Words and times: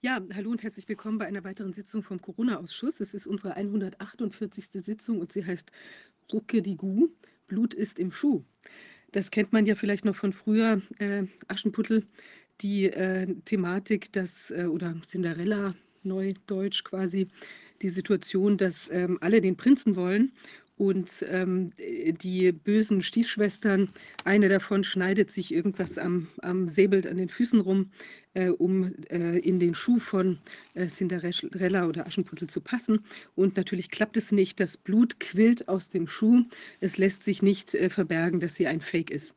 Ja, 0.00 0.20
hallo 0.32 0.52
und 0.52 0.62
herzlich 0.62 0.88
willkommen 0.88 1.18
bei 1.18 1.26
einer 1.26 1.42
weiteren 1.42 1.72
Sitzung 1.72 2.04
vom 2.04 2.22
Corona-Ausschuss. 2.22 3.00
Es 3.00 3.14
ist 3.14 3.26
unsere 3.26 3.56
148. 3.56 4.66
Sitzung 4.74 5.18
und 5.18 5.32
sie 5.32 5.44
heißt 5.44 5.72
Rucke 6.32 6.62
die 6.62 6.76
Gu, 6.76 7.08
Blut 7.48 7.74
ist 7.74 7.98
im 7.98 8.12
Schuh. 8.12 8.44
Das 9.10 9.32
kennt 9.32 9.52
man 9.52 9.66
ja 9.66 9.74
vielleicht 9.74 10.04
noch 10.04 10.14
von 10.14 10.32
früher, 10.32 10.80
äh, 11.00 11.24
Aschenputtel, 11.48 12.06
die 12.60 12.84
äh, 12.84 13.26
Thematik, 13.44 14.12
dass, 14.12 14.52
äh, 14.52 14.66
oder 14.66 14.94
Cinderella, 15.02 15.74
Neudeutsch 16.04 16.84
quasi, 16.84 17.26
die 17.82 17.88
Situation, 17.88 18.56
dass 18.56 18.88
ähm, 18.92 19.18
alle 19.20 19.40
den 19.40 19.56
Prinzen 19.56 19.96
wollen 19.96 20.30
und 20.78 21.24
ähm, 21.28 21.72
die 21.76 22.52
bösen 22.52 23.02
Stiefschwestern, 23.02 23.90
eine 24.24 24.48
davon 24.48 24.84
schneidet 24.84 25.30
sich 25.30 25.52
irgendwas 25.52 25.98
am, 25.98 26.28
am 26.40 26.68
Säbel 26.68 27.06
an 27.08 27.16
den 27.16 27.28
Füßen 27.28 27.60
rum, 27.60 27.90
äh, 28.34 28.48
um 28.48 28.94
äh, 29.10 29.38
in 29.38 29.58
den 29.58 29.74
Schuh 29.74 29.98
von 29.98 30.38
äh, 30.74 30.86
Cinderella 30.86 31.88
oder 31.88 32.06
Aschenputtel 32.06 32.48
zu 32.48 32.60
passen. 32.60 33.00
Und 33.34 33.56
natürlich 33.56 33.90
klappt 33.90 34.16
es 34.16 34.30
nicht. 34.30 34.60
Das 34.60 34.76
Blut 34.76 35.18
quillt 35.18 35.68
aus 35.68 35.88
dem 35.88 36.06
Schuh. 36.06 36.44
Es 36.80 36.96
lässt 36.96 37.24
sich 37.24 37.42
nicht 37.42 37.74
äh, 37.74 37.90
verbergen, 37.90 38.38
dass 38.38 38.54
sie 38.54 38.68
ein 38.68 38.80
Fake 38.80 39.10
ist. 39.10 39.34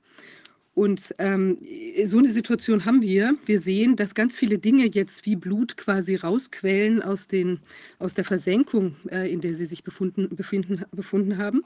Und 0.73 1.13
ähm, 1.17 1.57
so 2.05 2.17
eine 2.17 2.31
Situation 2.31 2.85
haben 2.85 3.01
wir. 3.01 3.35
Wir 3.45 3.59
sehen, 3.59 3.97
dass 3.97 4.15
ganz 4.15 4.35
viele 4.37 4.57
Dinge 4.57 4.85
jetzt 4.85 5.25
wie 5.25 5.35
Blut 5.35 5.75
quasi 5.75 6.15
rausquellen 6.15 7.01
aus, 7.01 7.27
den, 7.27 7.59
aus 7.99 8.13
der 8.13 8.23
Versenkung, 8.23 8.95
äh, 9.09 9.31
in 9.31 9.41
der 9.41 9.53
sie 9.53 9.65
sich 9.65 9.83
befunden, 9.83 10.33
befinden, 10.35 10.85
befunden 10.91 11.37
haben. 11.37 11.63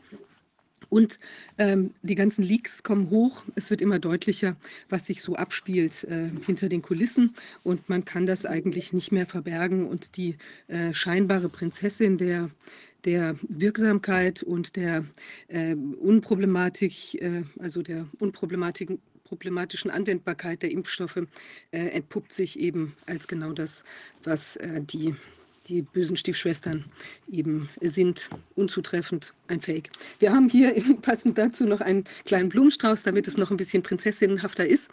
Und 0.90 1.20
ähm, 1.58 1.94
die 2.04 2.16
ganzen 2.16 2.44
Leaks 2.44 2.84
kommen 2.84 3.10
hoch. 3.10 3.44
Es 3.56 3.70
wird 3.70 3.82
immer 3.82 4.00
deutlicher, 4.00 4.56
was 4.90 5.06
sich 5.06 5.22
so 5.22 5.36
abspielt 5.36 6.04
äh, 6.06 6.30
hinter 6.46 6.70
den 6.70 6.82
Kulissen. 6.82 7.36
Und 7.64 7.90
man 7.90 8.06
kann 8.06 8.26
das 8.26 8.46
eigentlich 8.46 8.94
nicht 8.94 9.12
mehr 9.12 9.26
verbergen. 9.26 9.88
Und 9.88 10.18
die 10.18 10.38
äh, 10.68 10.94
scheinbare 10.94 11.50
Prinzessin 11.50 12.18
der, 12.18 12.50
der 13.06 13.36
Wirksamkeit 13.48 14.44
und 14.44 14.76
der 14.76 15.06
äh, 15.48 15.76
Unproblematik, 15.76 17.22
äh, 17.22 17.44
also 17.60 17.82
der 17.82 18.08
unproblematischen 18.20 19.00
problematischen 19.26 19.90
Anwendbarkeit 19.92 20.62
der 20.62 20.72
Impfstoffe 20.72 21.18
äh, 21.72 21.80
entpuppt 21.80 22.32
sich 22.32 22.60
eben 22.60 22.96
als 23.08 23.28
genau 23.28 23.54
das, 23.54 23.84
was 24.24 24.56
äh, 24.58 24.82
die 24.82 25.16
die 25.68 25.82
bösen 25.82 26.18
Stiefschwestern 26.18 26.86
eben 27.30 27.70
sind, 27.82 28.30
unzutreffend, 28.56 29.34
ein 29.48 29.62
Fake. 29.62 29.90
Wir 30.20 30.32
haben 30.32 30.50
hier 30.50 30.74
passend 31.02 31.38
dazu 31.38 31.66
noch 31.66 31.82
einen 31.82 32.06
kleinen 32.26 32.50
Blumenstrauß, 32.50 33.04
damit 33.04 33.28
es 33.28 33.38
noch 33.38 33.52
ein 33.52 33.58
bisschen 33.58 33.84
prinzessinnenhafter 33.84 34.66
ist 34.66 34.90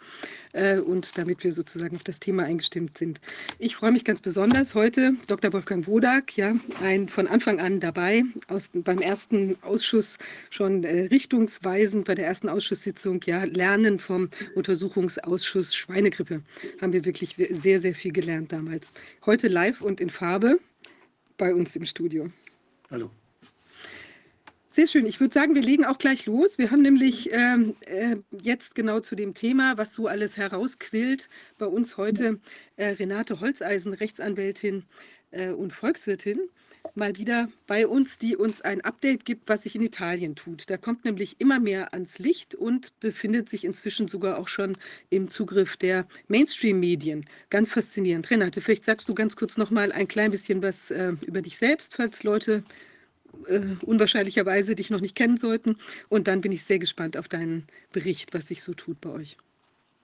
äh, 0.53 0.79
und 0.79 1.17
damit 1.17 1.43
wir 1.43 1.51
sozusagen 1.51 1.95
auf 1.95 2.03
das 2.03 2.19
Thema 2.19 2.43
eingestimmt 2.43 2.97
sind. 2.97 3.19
Ich 3.59 3.75
freue 3.75 3.91
mich 3.91 4.05
ganz 4.05 4.21
besonders 4.21 4.75
heute, 4.75 5.13
Dr. 5.27 5.53
Wolfgang 5.53 5.87
Wodak, 5.87 6.35
ja, 6.37 6.55
ein 6.81 7.09
von 7.09 7.27
Anfang 7.27 7.59
an 7.59 7.79
dabei, 7.79 8.23
aus, 8.47 8.71
beim 8.73 8.99
ersten 8.99 9.57
Ausschuss 9.61 10.17
schon 10.49 10.83
äh, 10.83 11.03
richtungsweisend, 11.05 12.05
bei 12.05 12.15
der 12.15 12.25
ersten 12.25 12.49
Ausschusssitzung, 12.49 13.21
ja, 13.25 13.43
Lernen 13.43 13.99
vom 13.99 14.29
Untersuchungsausschuss 14.55 15.75
Schweinegrippe. 15.75 16.41
Haben 16.81 16.93
wir 16.93 17.05
wirklich 17.05 17.35
sehr, 17.51 17.79
sehr 17.79 17.95
viel 17.95 18.11
gelernt 18.11 18.51
damals. 18.51 18.93
Heute 19.25 19.47
live 19.47 19.81
und 19.81 20.01
in 20.01 20.09
Farbe 20.09 20.59
bei 21.37 21.53
uns 21.53 21.75
im 21.75 21.85
Studio. 21.85 22.27
Hallo. 22.89 23.09
Sehr 24.69 24.87
schön. 24.87 25.05
Ich 25.05 25.19
würde 25.19 25.33
sagen, 25.33 25.53
wir 25.53 25.61
legen 25.61 25.85
auch 25.85 25.99
gleich 25.99 26.25
los. 26.25 26.57
Wir 26.57 26.71
haben 26.71 26.81
nämlich 26.81 27.31
ähm, 27.31 27.75
äh, 27.81 28.15
jetzt 28.41 28.73
genau 28.73 29.01
zu 29.01 29.15
dem 29.15 29.35
Thema, 29.35 29.77
was 29.77 29.93
so 29.93 30.07
alles 30.07 30.35
herausquillt, 30.35 31.29
bei 31.59 31.67
uns 31.67 31.97
heute 31.97 32.39
äh, 32.75 32.87
Renate 32.87 33.39
Holzeisen, 33.39 33.93
Rechtsanwältin 33.93 34.85
äh, 35.29 35.51
und 35.51 35.73
Volkswirtin, 35.73 36.39
mal 36.95 37.17
wieder 37.17 37.49
bei 37.67 37.87
uns, 37.87 38.17
die 38.17 38.35
uns 38.35 38.61
ein 38.61 38.81
Update 38.81 39.25
gibt, 39.25 39.49
was 39.49 39.63
sich 39.63 39.75
in 39.75 39.81
Italien 39.81 40.35
tut. 40.35 40.69
Da 40.69 40.77
kommt 40.77 41.05
nämlich 41.05 41.39
immer 41.39 41.59
mehr 41.59 41.93
ans 41.93 42.19
Licht 42.19 42.55
und 42.55 42.99
befindet 42.99 43.49
sich 43.49 43.65
inzwischen 43.65 44.07
sogar 44.07 44.37
auch 44.37 44.47
schon 44.47 44.77
im 45.09 45.29
Zugriff 45.29 45.77
der 45.77 46.05
Mainstream-Medien. 46.27 47.25
Ganz 47.49 47.71
faszinierend. 47.71 48.29
Renate, 48.29 48.61
vielleicht 48.61 48.85
sagst 48.85 49.09
du 49.09 49.13
ganz 49.13 49.35
kurz 49.35 49.57
noch 49.57 49.71
mal 49.71 49.91
ein 49.91 50.07
klein 50.07 50.31
bisschen 50.31 50.61
was 50.61 50.91
äh, 50.91 51.13
über 51.25 51.41
dich 51.41 51.57
selbst, 51.57 51.95
falls 51.95 52.23
Leute 52.23 52.63
äh, 53.47 53.61
unwahrscheinlicherweise 53.85 54.75
dich 54.75 54.89
noch 54.89 55.01
nicht 55.01 55.15
kennen 55.15 55.37
sollten. 55.37 55.77
Und 56.09 56.27
dann 56.27 56.41
bin 56.41 56.51
ich 56.51 56.63
sehr 56.63 56.79
gespannt 56.79 57.17
auf 57.17 57.27
deinen 57.27 57.65
Bericht, 57.91 58.33
was 58.33 58.47
sich 58.47 58.61
so 58.61 58.73
tut 58.73 59.01
bei 59.01 59.09
euch. 59.09 59.37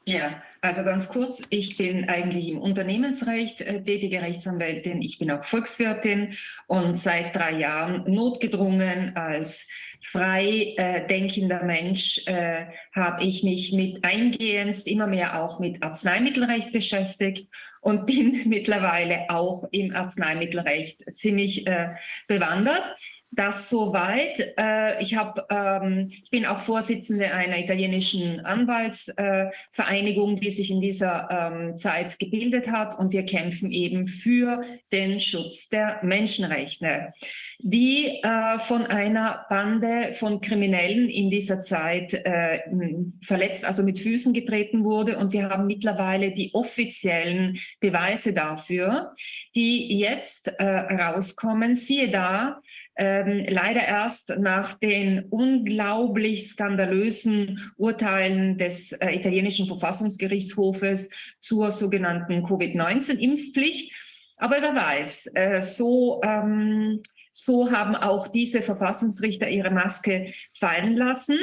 Ja, 0.09 0.42
also 0.62 0.84
ganz 0.84 1.08
kurz, 1.08 1.44
ich 1.52 1.78
bin 1.78 2.09
eigentlich 2.09 2.47
im 2.47 2.58
Unternehmensrecht 2.58 3.62
äh, 3.62 3.84
tätige 3.84 4.22
Rechtsanwältin, 4.24 5.03
ich 5.03 5.20
bin 5.20 5.30
auch 5.30 5.44
Volkswirtin 5.44 6.36
und 6.66 6.97
seit 6.97 7.36
drei 7.36 7.59
Jahren 7.59 8.12
notgedrungen 8.12 9.16
als 9.16 9.68
frei 10.02 10.74
äh, 10.78 11.06
denkender 11.06 11.64
Mensch 11.64 12.25
äh, 12.25 12.66
habe 12.96 13.24
ich 13.24 13.44
mich 13.44 13.72
mit 13.72 14.03
eingehend 14.03 14.88
immer 14.88 15.06
mehr 15.06 15.44
auch 15.44 15.59
mit 15.59 15.84
Arzneimittelrecht 15.84 16.72
beschäftigt 16.72 17.47
und 17.81 18.08
bin 18.08 18.41
mittlerweile 18.50 19.30
auch 19.30 19.68
im 19.72 19.96
Arzneimittelrecht 19.96 21.03
ziemlich 21.16 21.68
äh, 21.68 21.90
bewandert 22.28 22.97
das 23.31 23.69
soweit. 23.69 24.53
Äh, 24.57 25.01
ich, 25.01 25.16
hab, 25.16 25.51
ähm, 25.51 26.09
ich 26.09 26.31
bin 26.31 26.45
auch 26.45 26.62
Vorsitzende 26.62 27.31
einer 27.31 27.59
italienischen 27.59 28.40
Anwaltsvereinigung, 28.40 30.40
die 30.40 30.50
sich 30.50 30.72
in 30.72 30.81
dieser 30.81 31.29
ähm, 31.29 31.78
Zeit 31.78 32.17
gebildet 32.17 32.67
hat. 32.67 32.97
Und 32.97 33.12
wir 33.12 33.25
kämpfen 33.25 33.72
eben 33.72 34.06
für 34.06 34.63
den 34.91 35.19
Schutz 35.19 35.69
der 35.69 36.00
Menschenrechte, 36.01 37.13
die 37.59 38.19
äh, 38.23 38.59
von 38.59 38.88
einer 38.88 39.46
Bande 39.50 40.13
von 40.13 40.41
Kriminellen 40.41 41.09
in 41.09 41.29
dieser 41.29 41.61
Zeit 41.61 42.13
äh, 42.13 42.61
verletzt, 43.22 43.63
also 43.63 43.84
mit 43.84 44.00
Füßen 44.00 44.34
getreten 44.34 44.84
wurde. 44.84 45.17
Und 45.17 45.34
wir 45.34 45.50
haben 45.50 45.67
mittlerweile 45.67 46.31
die 46.31 46.51
offiziellen 46.53 47.59
Beweise 47.79 48.34
dafür, 48.34 49.13
die 49.56 50.00
jetzt 50.00 50.51
rauskommen. 50.59 51.75
Siehe 51.75 52.09
da, 52.09 52.61
ähm, 52.99 53.45
leider 53.47 53.81
erst 53.81 54.29
nach 54.37 54.73
den 54.73 55.23
unglaublich 55.29 56.49
skandalösen 56.49 57.71
Urteilen 57.77 58.57
des 58.57 58.91
äh, 58.91 59.15
italienischen 59.15 59.67
Verfassungsgerichtshofes 59.67 61.09
zur 61.39 61.71
sogenannten 61.71 62.43
Covid-19-Impfpflicht. 62.43 63.93
Aber 64.35 64.57
wer 64.61 64.75
weiß, 64.75 65.31
äh, 65.33 65.61
so, 65.61 66.19
ähm, 66.23 67.01
so 67.31 67.71
haben 67.71 67.95
auch 67.95 68.27
diese 68.27 68.61
Verfassungsrichter 68.61 69.49
ihre 69.49 69.71
Maske 69.71 70.33
fallen 70.59 70.97
lassen. 70.97 71.37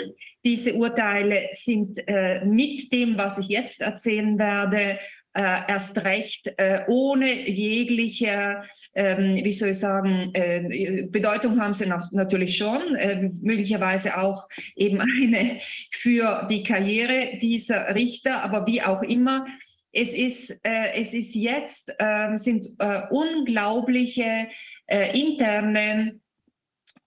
Diese 0.45 0.75
Urteile 0.75 1.49
sind 1.53 1.97
äh, 2.07 2.45
mit 2.45 2.93
dem, 2.93 3.17
was 3.17 3.39
ich 3.39 3.49
jetzt 3.49 3.81
erzählen 3.81 4.39
werde, 4.39 4.99
äh, 5.37 5.61
erst 5.69 6.03
recht 6.03 6.51
äh, 6.57 6.81
ohne 6.89 7.49
jegliche, 7.49 8.63
ähm, 8.95 9.37
wie 9.37 9.53
soll 9.53 9.71
ich 9.71 9.79
sagen, 9.79 10.31
äh, 10.33 11.07
Bedeutung 11.11 11.61
haben 11.61 11.75
sie 11.75 11.87
natürlich 12.13 12.57
schon, 12.57 12.97
äh, 12.97 13.29
möglicherweise 13.43 14.17
auch 14.17 14.49
eben 14.77 15.01
eine 15.01 15.61
für 15.91 16.47
die 16.49 16.63
Karriere 16.63 17.39
dieser 17.43 17.95
Richter, 17.95 18.43
aber 18.43 18.67
wie 18.67 18.81
auch 18.83 19.03
immer. 19.03 19.47
Es 19.93 20.15
ist, 20.15 20.51
äh, 20.63 20.93
es 20.95 21.13
ist 21.13 21.35
jetzt, 21.35 21.95
ähm, 21.99 22.37
sind 22.39 22.67
äh, 22.79 23.03
unglaubliche 23.11 24.49
interne 25.15 26.21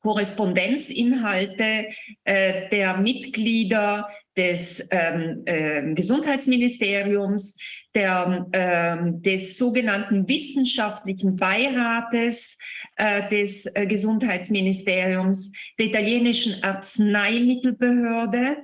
Korrespondenzinhalte 0.01 1.85
der 2.25 2.97
Mitglieder 2.97 4.09
des 4.39 4.87
ähm, 4.91 5.41
äh, 5.45 5.93
Gesundheitsministeriums, 5.93 7.57
der, 7.93 8.47
ähm, 8.53 9.21
des 9.21 9.57
sogenannten 9.57 10.25
wissenschaftlichen 10.29 11.35
Beirates 11.35 12.57
äh, 12.95 13.27
des 13.27 13.65
äh, 13.75 13.85
Gesundheitsministeriums, 13.85 15.51
der 15.77 15.87
italienischen 15.87 16.63
Arzneimittelbehörde, 16.63 18.57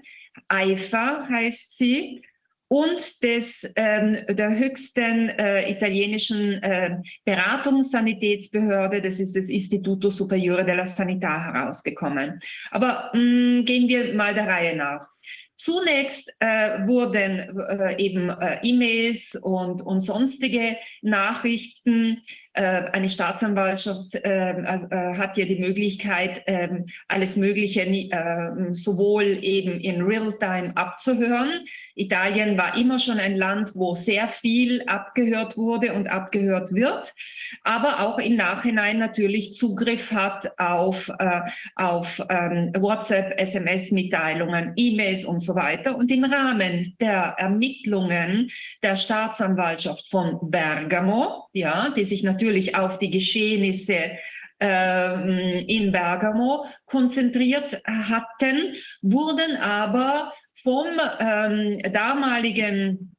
AIFA 0.48 1.28
heißt 1.30 1.78
sie, 1.78 2.22
und 2.68 3.22
des, 3.24 3.72
ähm, 3.76 4.18
der 4.28 4.58
höchsten 4.58 5.30
äh, 5.30 5.70
italienischen 5.72 6.64
äh, 6.64 6.98
Beratungssanitätsbehörde, 7.24 9.02
das 9.02 9.20
ist 9.20 9.36
das 9.36 9.50
Istituto 9.50 10.10
Superiore 10.10 10.66
della 10.66 10.86
Sanità 10.86 11.54
herausgekommen. 11.54 12.40
Aber 12.72 13.12
mh, 13.14 13.20
mm, 13.20 13.66
gehen 13.66 13.88
wir 13.88 14.16
mal 14.16 14.34
der 14.34 14.48
Reihe 14.48 14.76
nach. 14.76 15.08
Zunächst 15.66 16.32
äh, 16.42 16.86
wurden 16.86 17.40
äh, 17.60 17.98
eben 17.98 18.30
äh, 18.30 18.60
E-Mails 18.62 19.34
und, 19.42 19.82
und 19.82 20.00
sonstige 20.00 20.78
Nachrichten 21.02 22.22
eine 22.62 23.10
Staatsanwaltschaft 23.10 24.16
äh, 24.16 24.64
also, 24.66 24.88
äh, 24.88 25.16
hat 25.16 25.38
ja 25.38 25.46
die 25.46 25.60
Möglichkeit, 25.60 26.44
ähm, 26.48 26.86
alles 27.08 27.36
Mögliche 27.36 27.82
äh, 27.82 28.72
sowohl 28.72 29.44
eben 29.44 29.80
in 29.80 30.02
Realtime 30.02 30.72
abzuhören. 30.76 31.66
Italien 31.96 32.58
war 32.58 32.78
immer 32.78 33.00
schon 33.00 33.20
ein 33.20 33.36
Land, 33.36 33.72
wo 33.76 33.96
sehr 33.96 34.28
viel 34.28 34.84
abgehört 34.88 35.58
wurde 35.58 35.94
und 35.94 36.08
abgehört 36.08 36.74
wird, 36.74 37.14
aber 37.64 38.00
auch 38.00 38.20
im 38.20 38.36
Nachhinein 38.36 39.00
natürlich 39.00 39.54
Zugriff 39.54 40.12
hat 40.12 40.60
auf, 40.60 41.10
äh, 41.20 41.42
auf 41.76 42.22
ähm, 42.30 42.72
WhatsApp, 42.78 43.40
SMS-Mitteilungen, 43.40 44.74
E-Mails 44.76 45.26
und 45.26 45.40
so 45.40 45.56
weiter. 45.56 45.98
Und 45.98 46.12
im 46.12 46.24
Rahmen 46.24 46.96
der 47.00 47.36
Ermittlungen 47.38 48.50
der 48.84 48.96
Staatsanwaltschaft 48.96 50.10
von 50.10 50.40
Bergamo, 50.50 51.48
ja, 51.54 51.94
die 51.96 52.06
sich 52.06 52.24
natürlich 52.24 52.45
natürlich 52.46 52.76
auf 52.76 53.00
die 53.00 53.10
Geschehnisse 53.10 54.18
ähm, 54.60 55.60
in 55.68 55.92
Bergamo 55.92 56.68
konzentriert 56.86 57.82
hatten, 57.86 58.76
wurden 59.02 59.58
aber 59.58 60.32
vom 60.64 60.88
ähm, 61.20 61.82
damaligen 61.92 63.16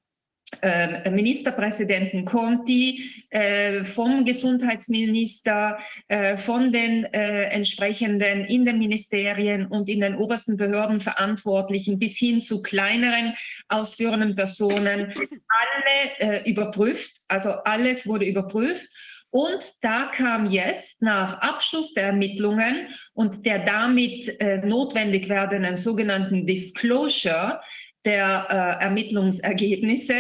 äh, 0.63 1.11
Ministerpräsidenten 1.11 2.25
Conti, 2.25 3.25
äh, 3.31 3.85
vom 3.85 4.25
Gesundheitsminister, 4.25 5.79
äh, 6.07 6.37
von 6.37 6.73
den 6.73 7.05
äh, 7.07 7.51
entsprechenden 7.51 8.45
in 8.45 8.65
den 8.65 8.79
Ministerien 8.79 9.67
und 9.67 9.89
in 9.89 10.01
den 10.01 10.15
obersten 10.15 10.57
Behörden 10.57 11.01
Verantwortlichen 11.01 11.99
bis 11.99 12.17
hin 12.17 12.41
zu 12.41 12.63
kleineren 12.63 13.35
ausführenden 13.69 14.37
Personen 14.37 15.13
alle 15.13 16.21
äh, 16.21 16.49
überprüft. 16.49 17.17
Also 17.29 17.51
alles 17.65 18.07
wurde 18.07 18.25
überprüft 18.25 18.89
und 19.31 19.73
da 19.83 20.11
kam 20.15 20.51
jetzt 20.51 21.03
nach 21.03 21.41
Abschluss 21.41 21.93
der 21.95 22.07
Ermittlungen 22.07 22.89
und 23.13 23.45
der 23.45 23.61
damit 23.61 24.41
äh, 24.41 24.59
notwendig 24.59 25.29
werdenden 25.29 25.75
sogenannten 25.75 26.47
Disclosure 26.47 27.61
der 28.05 28.47
äh, 28.49 28.85
Ermittlungsergebnisse, 28.85 30.15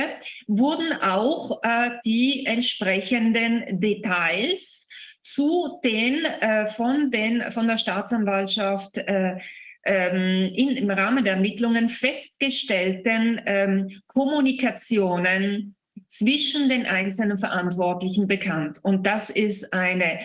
wurden 0.49 0.93
auch 1.01 1.63
äh, 1.63 1.91
die 2.05 2.45
entsprechenden 2.45 3.81
Details 3.81 4.89
zu 5.23 5.81
den 5.83 6.25
äh, 6.25 6.67
von, 6.67 7.11
den 7.11 7.51
von 7.53 7.69
der 7.69 7.79
Staatsanwaltschaft 7.79 8.99
äh, 8.99 9.39
ähm, 9.85 10.53
in, 10.55 10.77
im 10.77 10.91
Rahmen 10.91 11.25
der 11.25 11.35
Ermittlungen 11.35 11.89
festgestellten 11.89 13.41
ähm, 13.47 13.89
Kommunikationen 14.09 15.77
zwischen 16.09 16.69
den 16.69 16.87
einzelnen 16.87 17.39
Verantwortlichen 17.39 18.27
bekannt. 18.27 18.79
Und 18.83 19.07
das 19.07 19.31
ist 19.31 19.73
eine 19.73 20.21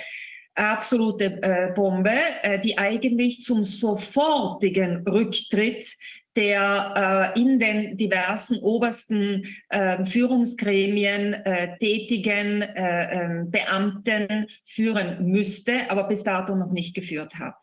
absolute 0.55 1.41
äh, 1.41 1.71
Bombe, 1.73 2.17
äh, 2.43 2.59
die 2.59 2.77
eigentlich 2.77 3.41
zum 3.41 3.63
sofortigen 3.63 5.07
Rücktritt 5.07 5.95
der 6.35 7.33
äh, 7.35 7.39
in 7.41 7.59
den 7.59 7.97
diversen 7.97 8.57
obersten 8.59 9.43
äh, 9.69 10.05
Führungsgremien 10.05 11.33
äh, 11.33 11.77
tätigen 11.77 12.61
äh, 12.61 13.23
ähm, 13.23 13.51
Beamten 13.51 14.47
führen 14.63 15.25
müsste, 15.25 15.89
aber 15.91 16.07
bis 16.07 16.23
dato 16.23 16.55
noch 16.55 16.71
nicht 16.71 16.95
geführt 16.95 17.33
hat. 17.35 17.55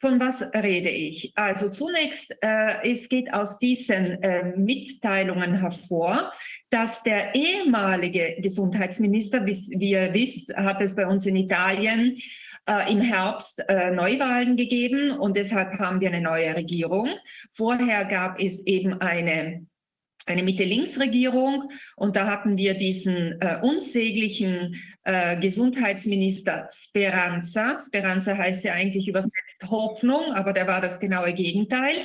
Von 0.00 0.20
was 0.20 0.42
rede 0.54 0.90
ich? 0.90 1.32
Also 1.34 1.68
zunächst, 1.70 2.36
äh, 2.40 2.88
es 2.88 3.08
geht 3.08 3.32
aus 3.34 3.58
diesen 3.58 4.22
äh, 4.22 4.56
Mitteilungen 4.56 5.54
hervor, 5.60 6.32
dass 6.70 7.02
der 7.02 7.34
ehemalige 7.34 8.36
Gesundheitsminister, 8.40 9.44
wie, 9.44 9.90
ihr 9.90 10.14
wisst, 10.14 10.54
hat 10.56 10.80
es 10.82 10.94
bei 10.94 11.04
uns 11.04 11.26
in 11.26 11.34
Italien 11.34 12.16
äh, 12.68 12.92
im 12.92 13.00
Herbst 13.00 13.64
äh, 13.68 13.90
Neuwahlen 13.90 14.56
gegeben 14.56 15.10
und 15.10 15.36
deshalb 15.36 15.78
haben 15.80 16.00
wir 16.00 16.08
eine 16.08 16.20
neue 16.20 16.54
Regierung. 16.54 17.08
Vorher 17.50 18.04
gab 18.04 18.38
es 18.38 18.64
eben 18.66 19.00
eine 19.00 19.66
eine 20.28 20.42
Mitte-Links-Regierung 20.42 21.70
und 21.96 22.16
da 22.16 22.26
hatten 22.26 22.56
wir 22.56 22.74
diesen 22.74 23.40
äh, 23.40 23.58
unsäglichen 23.62 24.76
äh, 25.04 25.38
Gesundheitsminister 25.40 26.68
Speranza. 26.70 27.78
Speranza 27.84 28.36
heißt 28.36 28.64
ja 28.64 28.74
eigentlich 28.74 29.08
übersetzt 29.08 29.62
Hoffnung, 29.68 30.32
aber 30.34 30.52
der 30.52 30.66
war 30.66 30.80
das 30.80 31.00
genaue 31.00 31.32
Gegenteil. 31.32 32.04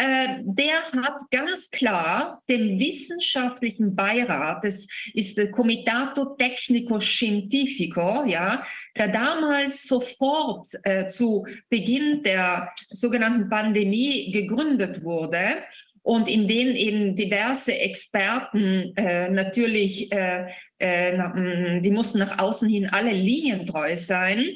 Äh, 0.00 0.38
der 0.44 0.80
hat 1.04 1.30
ganz 1.30 1.70
klar 1.70 2.42
dem 2.48 2.78
wissenschaftlichen 2.78 3.94
Beirat, 3.94 4.64
das 4.64 4.88
ist 5.12 5.36
der 5.36 5.50
Comitato 5.50 6.36
Tecnico 6.36 7.00
Scientifico, 7.00 8.24
ja, 8.24 8.64
der 8.96 9.08
damals 9.08 9.82
sofort 9.82 10.68
äh, 10.84 11.06
zu 11.08 11.46
Beginn 11.68 12.22
der 12.22 12.72
sogenannten 12.88 13.50
Pandemie 13.50 14.32
gegründet 14.32 15.04
wurde 15.04 15.56
und 16.02 16.28
in 16.28 16.48
denen 16.48 16.76
eben 16.76 17.14
diverse 17.14 17.76
Experten 17.76 18.92
äh, 18.96 19.28
natürlich, 19.28 20.10
äh, 20.12 20.46
äh, 20.78 21.16
mm, 21.16 21.82
die 21.82 21.90
mussten 21.90 22.18
nach 22.18 22.38
außen 22.38 22.68
hin 22.68 22.86
alle 22.86 23.12
linientreu 23.12 23.96
sein 23.96 24.46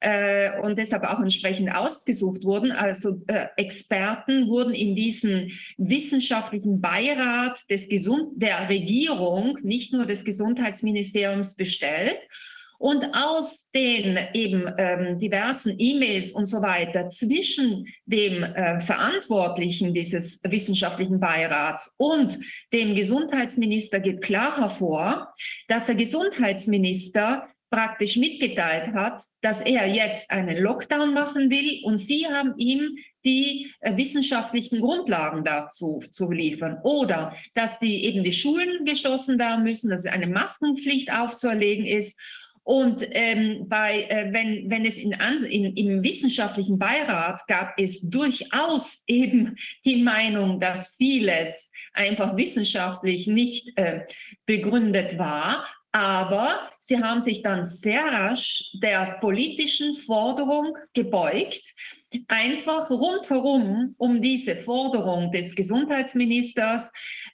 äh, 0.00 0.60
und 0.60 0.78
deshalb 0.78 1.02
auch 1.02 1.20
entsprechend 1.20 1.74
ausgesucht 1.74 2.44
wurden. 2.44 2.70
Also 2.70 3.20
äh, 3.26 3.46
Experten 3.56 4.48
wurden 4.48 4.74
in 4.74 4.94
diesen 4.94 5.50
wissenschaftlichen 5.76 6.80
Beirat 6.80 7.68
des 7.68 7.88
Gesund 7.88 8.40
der 8.40 8.68
Regierung, 8.68 9.58
nicht 9.62 9.92
nur 9.92 10.06
des 10.06 10.24
Gesundheitsministeriums 10.24 11.56
bestellt 11.56 12.18
und 12.82 13.14
aus 13.14 13.70
den 13.70 14.18
eben 14.34 14.68
ähm, 14.76 15.16
diversen 15.16 15.76
E-Mails 15.78 16.32
und 16.32 16.46
so 16.46 16.62
weiter 16.62 17.08
zwischen 17.08 17.86
dem 18.06 18.42
äh, 18.42 18.80
Verantwortlichen 18.80 19.94
dieses 19.94 20.40
wissenschaftlichen 20.42 21.20
Beirats 21.20 21.94
und 21.98 22.36
dem 22.72 22.96
Gesundheitsminister 22.96 24.00
geht 24.00 24.20
klar 24.20 24.56
hervor, 24.56 25.32
dass 25.68 25.86
der 25.86 25.94
Gesundheitsminister 25.94 27.46
praktisch 27.70 28.16
mitgeteilt 28.16 28.92
hat, 28.92 29.22
dass 29.42 29.60
er 29.60 29.86
jetzt 29.86 30.30
einen 30.32 30.58
Lockdown 30.58 31.14
machen 31.14 31.50
will 31.50 31.82
und 31.84 31.98
sie 31.98 32.26
haben 32.26 32.54
ihm 32.58 32.96
die 33.24 33.72
äh, 33.80 33.96
wissenschaftlichen 33.96 34.80
Grundlagen 34.80 35.44
dazu 35.44 36.02
zu 36.10 36.32
liefern. 36.32 36.78
Oder 36.82 37.36
dass 37.54 37.78
die 37.78 38.04
eben 38.04 38.24
die 38.24 38.32
Schulen 38.32 38.84
geschlossen 38.84 39.38
werden 39.38 39.62
müssen, 39.62 39.88
dass 39.88 40.04
eine 40.04 40.26
Maskenpflicht 40.26 41.12
aufzuerlegen 41.12 41.86
ist 41.86 42.18
und 42.64 43.04
ähm, 43.10 43.68
bei, 43.68 44.04
äh, 44.04 44.32
wenn, 44.32 44.70
wenn 44.70 44.84
es 44.84 44.98
in, 44.98 45.12
in, 45.12 45.76
im 45.76 46.04
wissenschaftlichen 46.04 46.78
Beirat 46.78 47.44
gab 47.48 47.74
es 47.76 48.08
durchaus 48.08 49.02
eben 49.06 49.56
die 49.84 50.02
Meinung, 50.02 50.60
dass 50.60 50.94
vieles 50.96 51.70
einfach 51.92 52.36
wissenschaftlich 52.36 53.26
nicht 53.26 53.76
äh, 53.76 54.06
begründet 54.46 55.18
war. 55.18 55.66
Aber 55.90 56.70
sie 56.78 57.02
haben 57.02 57.20
sich 57.20 57.42
dann 57.42 57.64
sehr 57.64 58.04
rasch 58.04 58.70
der 58.82 59.18
politischen 59.20 59.96
Forderung 59.96 60.74
gebeugt, 60.94 61.74
einfach 62.28 62.88
rundherum 62.90 63.94
um 63.98 64.22
diese 64.22 64.56
Forderung 64.56 65.32
des 65.32 65.54
Gesundheitsministers 65.54 66.92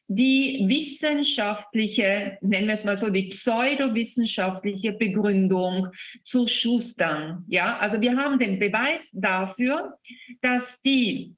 die 0.08 0.64
wissenschaftliche, 0.66 2.38
nennen 2.40 2.66
wir 2.66 2.74
es 2.74 2.84
mal 2.84 2.96
so, 2.96 3.10
die 3.10 3.28
pseudowissenschaftliche 3.28 4.92
Begründung 4.92 5.88
zu 6.24 6.46
schustern. 6.46 7.44
Ja, 7.46 7.78
also 7.78 8.00
wir 8.00 8.16
haben 8.16 8.38
den 8.38 8.58
Beweis 8.58 9.10
dafür, 9.12 9.98
dass 10.40 10.80
die 10.80 11.34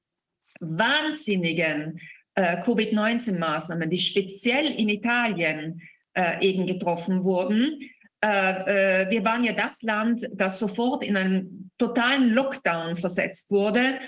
wahnsinnigen 0.60 2.00
äh, 2.36 2.62
Covid-19-Maßnahmen, 2.62 3.90
die 3.90 3.98
speziell 3.98 4.66
in 4.66 4.88
Italien 4.88 5.82
äh, 6.14 6.46
eben 6.46 6.66
getroffen 6.66 7.24
wurden, 7.24 7.80
äh, 8.22 9.06
äh, 9.06 9.10
wir 9.10 9.24
waren 9.24 9.44
ja 9.44 9.54
das 9.54 9.82
Land, 9.82 10.28
das 10.34 10.58
sofort 10.58 11.02
in 11.02 11.16
einen 11.16 11.70
totalen 11.78 12.30
Lockdown 12.30 12.94
versetzt 12.94 13.50
wurde 13.50 13.98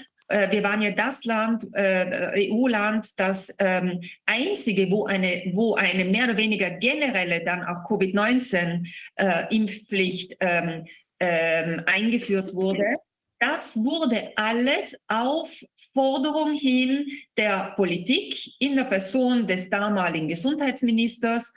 wir 0.51 0.63
waren 0.63 0.83
ja 0.83 0.93
das 0.93 1.25
Land, 1.25 1.67
äh, 1.75 2.49
EU-Land, 2.51 3.19
das 3.19 3.53
ähm, 3.59 4.01
einzige, 4.27 4.89
wo 4.91 5.07
eine, 5.07 5.51
wo 5.53 5.75
eine 5.75 6.05
mehr 6.05 6.25
oder 6.25 6.37
weniger 6.37 6.69
generelle 6.71 7.43
dann 7.45 7.65
auch 7.65 7.89
Covid-19-Impfpflicht 7.89 10.41
äh, 10.41 10.59
ähm, 10.59 10.85
ähm, 11.21 11.83
eingeführt 11.87 12.53
wurde. 12.55 12.97
Das 13.39 13.77
wurde 13.77 14.33
alles 14.37 15.01
auf 15.09 15.51
Forderung 15.95 16.55
hin 16.55 17.07
der 17.37 17.73
Politik 17.77 18.35
in 18.61 18.77
der 18.77 18.85
Person 18.85 19.47
des 19.47 19.69
damaligen 19.69 20.29
Gesundheitsministers 20.29 21.49
äh, 21.49 21.53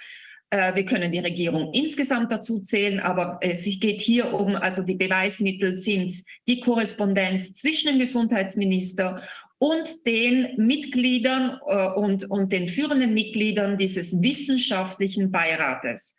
wir 0.52 0.86
können 0.86 1.12
die 1.12 1.20
Regierung 1.20 1.74
insgesamt 1.74 2.32
dazu 2.32 2.62
zählen, 2.62 3.00
aber 3.00 3.40
es 3.42 3.64
geht 3.80 4.00
hier 4.00 4.32
um, 4.34 4.56
also 4.56 4.84
die 4.84 4.96
Beweismittel 4.96 5.74
sind 5.74 6.14
die 6.48 6.60
Korrespondenz 6.60 7.54
zwischen 7.54 7.90
dem 7.90 8.00
Gesundheitsminister 8.00 9.22
und 9.58 10.06
den 10.06 10.56
Mitgliedern 10.58 11.60
äh, 11.68 11.88
und, 11.96 12.30
und 12.30 12.52
den 12.52 12.68
führenden 12.68 13.14
Mitgliedern 13.14 13.78
dieses 13.78 14.22
wissenschaftlichen 14.22 15.32
Beirates. 15.32 16.18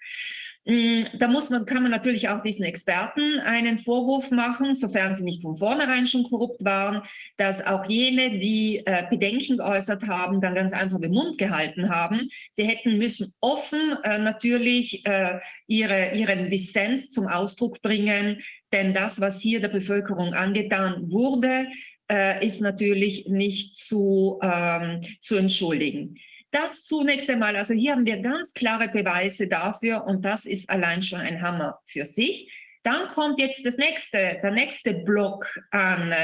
Mm, 0.68 1.04
da 1.20 1.28
muss 1.28 1.49
man, 1.49 1.64
kann 1.64 1.85
man 1.85 1.92
natürlich 1.92 2.28
auch 2.28 2.42
diesen 2.42 2.64
Experten 2.64 3.38
einen 3.38 3.78
Vorwurf 3.78 4.32
machen, 4.32 4.75
sofern 4.75 5.14
sie 5.14 5.23
nicht 5.23 5.40
von 5.42 5.54
vornherein 5.54 6.08
schon 6.08 6.25
korrupt 6.25 6.64
waren, 6.64 7.02
dass 7.37 7.64
auch 7.64 7.88
jene, 7.88 8.40
die 8.40 8.82
äh, 8.85 9.04
Bedenken 9.08 9.58
geäußert 9.58 10.08
haben, 10.08 10.40
dann 10.40 10.56
ganz 10.56 10.73
einfach 10.73 11.00
den 11.00 11.12
Mund 11.12 11.38
gehalten 11.38 11.88
haben. 11.88 12.28
Sie 12.50 12.66
hätten 12.66 12.99
müssen 12.99 13.32
offen 13.40 13.96
äh, 14.02 14.18
natürlich 14.18 15.06
äh, 15.06 15.38
ihre, 15.68 16.16
ihren 16.16 16.50
Dissens 16.50 17.12
zum 17.12 17.28
Ausdruck 17.28 17.80
bringen, 17.80 18.42
denn 18.73 18.92
das, 18.92 19.20
was 19.20 19.40
hier 19.40 19.61
der 19.61 19.68
Bevölkerung 19.68 20.35
angetan 20.35 21.12
wurde, 21.12 21.68
äh, 22.11 22.44
ist 22.44 22.61
natürlich 22.61 23.28
nicht 23.28 23.76
zu, 23.76 24.40
ähm, 24.42 25.02
zu 25.20 25.37
entschuldigen. 25.37 26.16
Das 26.56 26.84
zunächst 26.84 27.28
einmal, 27.28 27.54
also 27.54 27.75
hier 27.75 27.92
haben 27.92 28.06
wir 28.06 28.16
ganz 28.22 28.54
klare 28.54 28.88
Beweise 28.88 29.46
dafür 29.46 30.06
und 30.06 30.25
das 30.25 30.46
ist 30.46 30.70
allein 30.70 31.02
schon 31.02 31.20
ein 31.20 31.42
Hammer 31.42 31.78
für 31.84 32.06
sich. 32.06 32.50
Dann 32.82 33.08
kommt 33.08 33.38
jetzt 33.38 33.66
das 33.66 33.76
nächste, 33.76 34.38
der 34.42 34.50
nächste 34.52 34.94
Block 34.94 35.46
an, 35.70 36.14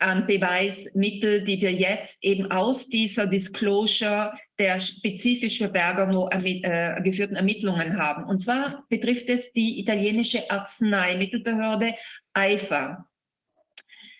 an 0.00 0.26
Beweismittel, 0.26 1.44
die 1.44 1.60
wir 1.60 1.72
jetzt 1.72 2.24
eben 2.24 2.50
aus 2.50 2.88
dieser 2.88 3.28
Disclosure 3.28 4.36
der 4.58 4.80
spezifisch 4.80 5.58
für 5.58 5.68
Bergamo 5.68 6.28
äh, 6.32 7.00
geführten 7.04 7.36
Ermittlungen 7.36 7.96
haben. 7.96 8.24
Und 8.24 8.38
zwar 8.38 8.84
betrifft 8.88 9.28
es 9.28 9.52
die 9.52 9.78
italienische 9.78 10.50
Arzneimittelbehörde 10.50 11.94
AIFA. 12.32 13.06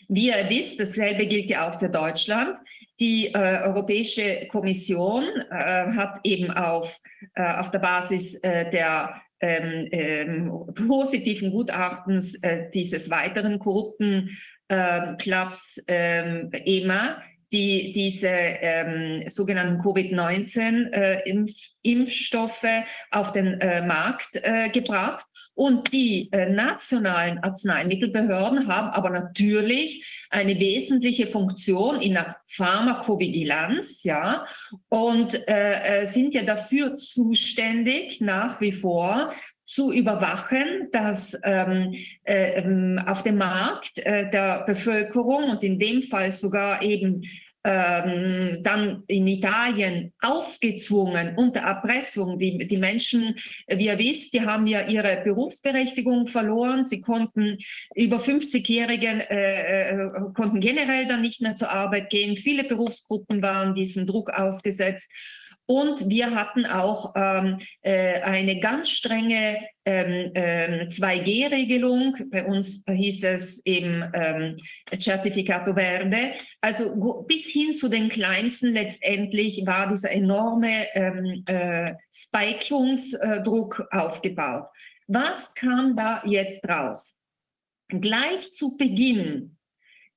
Wie 0.06 0.28
ihr 0.28 0.48
wisst, 0.48 0.78
dasselbe 0.78 1.26
gilt 1.26 1.50
ja 1.50 1.68
auch 1.68 1.80
für 1.80 1.88
Deutschland. 1.88 2.58
Die 3.02 3.34
äh, 3.34 3.58
Europäische 3.64 4.46
Kommission 4.46 5.24
äh, 5.50 5.92
hat 5.96 6.20
eben 6.22 6.52
auf, 6.52 6.96
äh, 7.34 7.42
auf 7.42 7.72
der 7.72 7.80
Basis 7.80 8.36
äh, 8.44 8.70
der 8.70 9.20
ähm, 9.40 9.88
ähm, 9.90 10.52
positiven 10.86 11.50
Gutachtens 11.50 12.40
äh, 12.44 12.70
dieses 12.72 13.10
weiteren 13.10 13.58
korrupten 13.58 14.30
Clubs 15.18 15.82
ähm, 15.86 16.50
EMA 16.52 17.20
die 17.52 17.92
diese 17.92 18.30
ähm, 18.30 19.28
sogenannten 19.28 19.82
Covid-19-Impfstoffe 19.82 22.62
äh, 22.62 22.84
auf 23.10 23.32
den 23.32 23.58
Markt 23.86 24.40
gebracht. 24.72 25.26
Und 25.54 25.92
die 25.92 26.30
äh, 26.32 26.48
nationalen 26.48 27.38
Arzneimittelbehörden 27.40 28.68
haben 28.68 28.88
aber 28.88 29.10
natürlich 29.10 30.26
eine 30.30 30.58
wesentliche 30.58 31.26
Funktion 31.26 32.00
in 32.00 32.14
der 32.14 32.36
Pharmakovigilanz, 32.46 34.02
ja, 34.02 34.46
und 34.88 35.46
äh, 35.48 36.00
äh, 36.00 36.06
sind 36.06 36.34
ja 36.34 36.42
dafür 36.42 36.96
zuständig 36.96 38.20
nach 38.20 38.60
wie 38.60 38.72
vor 38.72 39.34
zu 39.64 39.92
überwachen, 39.92 40.88
dass 40.90 41.38
ähm, 41.44 41.94
äh, 42.24 42.60
ähm, 42.60 43.00
auf 43.06 43.22
dem 43.22 43.36
Markt 43.36 43.98
äh, 43.98 44.28
der 44.30 44.64
Bevölkerung 44.64 45.50
und 45.50 45.62
in 45.62 45.78
dem 45.78 46.02
Fall 46.02 46.32
sogar 46.32 46.82
eben 46.82 47.22
ähm, 47.64 48.62
dann 48.62 49.04
in 49.06 49.26
Italien 49.26 50.12
aufgezwungen 50.20 51.36
unter 51.36 51.60
Erpressung. 51.60 52.38
Die, 52.38 52.66
die 52.66 52.76
Menschen, 52.76 53.36
wie 53.68 53.86
ihr 53.86 53.98
wisst, 53.98 54.34
die 54.34 54.42
haben 54.42 54.66
ja 54.66 54.86
ihre 54.86 55.22
Berufsberechtigung 55.22 56.26
verloren. 56.26 56.84
Sie 56.84 57.00
konnten 57.00 57.58
über 57.94 58.16
50-Jährigen 58.16 59.20
äh, 59.20 59.90
äh, 59.90 60.10
konnten 60.34 60.60
generell 60.60 61.06
dann 61.06 61.20
nicht 61.20 61.40
mehr 61.40 61.54
zur 61.54 61.70
Arbeit 61.70 62.10
gehen. 62.10 62.36
Viele 62.36 62.64
Berufsgruppen 62.64 63.42
waren 63.42 63.74
diesem 63.74 64.06
Druck 64.06 64.30
ausgesetzt. 64.30 65.10
Und 65.72 66.08
wir 66.10 66.34
hatten 66.34 66.66
auch 66.66 67.14
ähm, 67.16 67.56
äh, 67.80 68.20
eine 68.20 68.60
ganz 68.60 68.90
strenge 68.90 69.66
ähm, 69.86 70.30
ähm, 70.34 70.88
2G-Regelung. 70.88 72.14
Bei 72.30 72.44
uns 72.44 72.84
hieß 72.86 73.24
es 73.24 73.64
eben 73.64 74.04
ähm, 74.12 74.58
Certificato 74.94 75.72
Verde. 75.72 76.34
Also 76.60 77.24
bis 77.26 77.46
hin 77.46 77.72
zu 77.72 77.88
den 77.88 78.10
kleinsten 78.10 78.74
letztendlich 78.74 79.64
war 79.64 79.88
dieser 79.88 80.10
enorme 80.10 80.88
ähm, 80.92 81.42
äh, 81.46 81.94
Spikungsdruck 82.12 83.88
aufgebaut. 83.92 84.66
Was 85.06 85.54
kam 85.54 85.96
da 85.96 86.22
jetzt 86.26 86.68
raus? 86.68 87.18
Gleich 87.88 88.52
zu 88.52 88.76
Beginn 88.76 89.56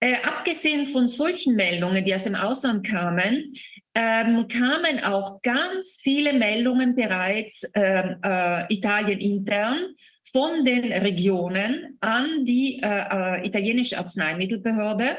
Äh, 0.00 0.16
abgesehen 0.22 0.86
von 0.86 1.08
solchen 1.08 1.54
Meldungen, 1.54 2.04
die 2.04 2.14
aus 2.14 2.24
dem 2.24 2.34
Ausland 2.34 2.86
kamen, 2.86 3.52
ähm, 3.94 4.48
kamen 4.48 5.02
auch 5.04 5.42
ganz 5.42 5.98
viele 6.02 6.32
Meldungen 6.32 6.94
bereits 6.94 7.62
ähm, 7.74 8.16
äh, 8.24 8.72
Italien 8.72 9.20
intern 9.20 9.94
von 10.32 10.64
den 10.64 10.92
Regionen 10.92 11.98
an 12.00 12.44
die 12.44 12.80
äh, 12.82 13.46
italienische 13.46 13.98
Arzneimittelbehörde 13.98 15.18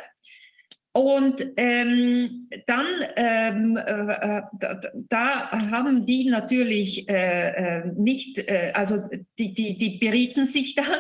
und 0.94 1.44
ähm, 1.58 2.50
dann, 2.68 2.86
ähm, 3.16 3.78
äh, 3.78 4.42
da, 4.54 4.80
da, 4.94 5.52
haben 5.72 6.06
die 6.06 6.26
natürlich 6.30 7.10
äh, 7.10 7.50
äh, 7.50 7.92
nicht, 7.96 8.38
äh, 8.38 8.72
also 8.76 9.00
die, 9.40 9.56
die, 9.56 9.76
die 9.76 9.98
berieten 9.98 10.46
sich 10.46 10.76
dann. 10.76 11.00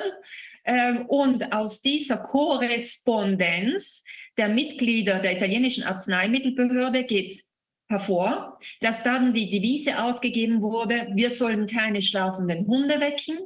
Äh, 0.63 0.99
und 1.07 1.53
aus 1.53 1.81
dieser 1.83 2.17
Korrespondenz 2.17 4.03
der 4.37 4.49
Mitglieder 4.49 5.19
der 5.19 5.37
italienischen 5.37 5.83
Arzneimittelbehörde 5.83 7.03
geht 7.03 7.43
hervor, 7.87 8.57
dass 8.81 9.03
dann 9.03 9.33
die 9.33 9.51
Devise 9.51 10.01
ausgegeben 10.01 10.61
wurde, 10.61 11.07
wir 11.13 11.29
sollen 11.29 11.67
keine 11.67 12.01
schlafenden 12.01 12.65
Hunde 12.65 12.99
wecken, 12.99 13.37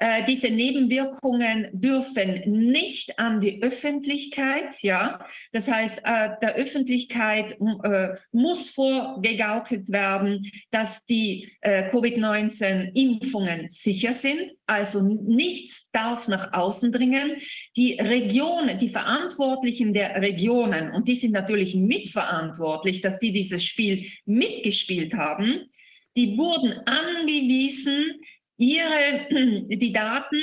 äh, 0.00 0.24
diese 0.24 0.48
Nebenwirkungen 0.48 1.68
dürfen 1.72 2.42
nicht 2.70 3.18
an 3.18 3.40
die 3.40 3.62
Öffentlichkeit, 3.62 4.80
ja. 4.82 5.26
Das 5.52 5.68
heißt, 5.68 6.02
äh, 6.04 6.30
der 6.40 6.54
Öffentlichkeit 6.54 7.56
äh, 7.82 8.14
muss 8.30 8.70
vorgegaukelt 8.70 9.90
werden, 9.90 10.50
dass 10.70 11.04
die 11.06 11.50
äh, 11.62 11.90
Covid-19-Impfungen 11.90 13.70
sicher 13.70 14.14
sind. 14.14 14.52
Also 14.66 15.02
nichts 15.02 15.90
darf 15.90 16.28
nach 16.28 16.52
außen 16.52 16.92
dringen. 16.92 17.36
Die 17.76 17.94
Regionen, 17.94 18.78
die 18.78 18.90
Verantwortlichen 18.90 19.94
der 19.94 20.20
Regionen, 20.22 20.92
und 20.92 21.08
die 21.08 21.16
sind 21.16 21.32
natürlich 21.32 21.74
mitverantwortlich, 21.74 23.00
dass 23.00 23.18
die 23.18 23.32
dieses 23.32 23.64
Spiel 23.64 24.06
mitgespielt 24.26 25.14
haben, 25.14 25.68
die 26.16 26.36
wurden 26.36 26.72
angewiesen, 26.86 28.20
ihre, 28.58 29.26
die 29.68 29.92
Daten, 29.92 30.40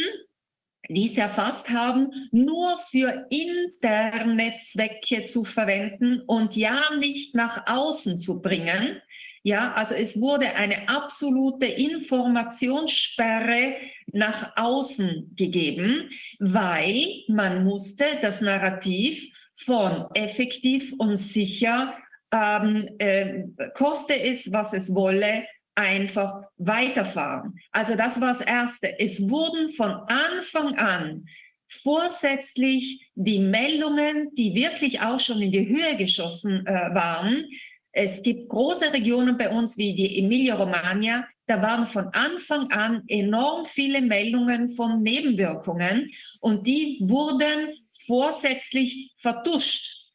die 0.90 1.08
sie 1.08 1.22
erfasst 1.22 1.70
haben, 1.70 2.12
nur 2.32 2.80
für 2.90 3.28
interne 3.30 4.56
Zwecke 4.62 5.26
zu 5.26 5.44
verwenden 5.44 6.22
und 6.28 6.56
ja 6.56 6.80
nicht 7.00 7.36
nach 7.36 7.68
außen 7.68 8.18
zu 8.18 8.42
bringen. 8.42 9.00
Ja, 9.44 9.74
also 9.74 9.94
es 9.94 10.20
wurde 10.20 10.56
eine 10.56 10.90
absolute 10.90 11.68
Informationssperre 11.68 13.76
nach 14.12 14.54
außen 14.56 15.36
gegeben, 15.36 16.10
weil 16.40 17.10
man 17.28 17.64
musste 17.64 18.06
das 18.24 18.42
Narrativ 18.42 19.24
von 19.56 20.08
effektiv 20.16 20.92
und 20.98 21.18
sicher, 21.18 21.96
ähm, 22.34 22.90
äh, 22.98 23.44
koste 23.76 24.20
es, 24.20 24.52
was 24.52 24.74
es 24.74 24.96
wolle, 24.96 25.46
einfach 25.76 26.44
weiterfahren. 26.58 27.60
Also 27.72 27.96
das 27.96 28.20
war 28.20 28.30
das 28.30 28.42
Erste. 28.42 29.00
Es 29.00 29.30
wurden 29.30 29.70
von 29.70 29.92
Anfang 29.92 30.76
an 30.78 31.26
vorsätzlich 31.68 33.10
die 33.16 33.40
Meldungen, 33.40 34.34
die 34.36 34.56
wirklich 34.56 35.02
auch 35.02 35.20
schon 35.20 35.42
in 35.42 35.52
die 35.52 35.68
Höhe 35.68 35.98
geschossen 35.98 36.66
äh, 36.66 36.72
waren. 36.94 37.46
Es 37.92 38.22
gibt 38.22 38.50
große 38.50 38.92
Regionen 38.92 39.38
bei 39.38 39.50
uns 39.50 39.78
wie 39.78 39.94
die 39.94 40.20
Emilia-Romagna. 40.20 41.28
Da 41.48 41.62
waren 41.62 41.86
von 41.86 42.08
Anfang 42.08 42.72
an 42.72 43.04
enorm 43.08 43.66
viele 43.66 44.02
Meldungen 44.02 44.70
von 44.70 45.02
Nebenwirkungen 45.02 46.12
und 46.40 46.66
die 46.66 47.00
wurden 47.02 47.74
vorsätzlich 48.06 49.14
vertuscht. 49.22 50.12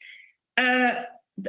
Äh, 0.57 1.05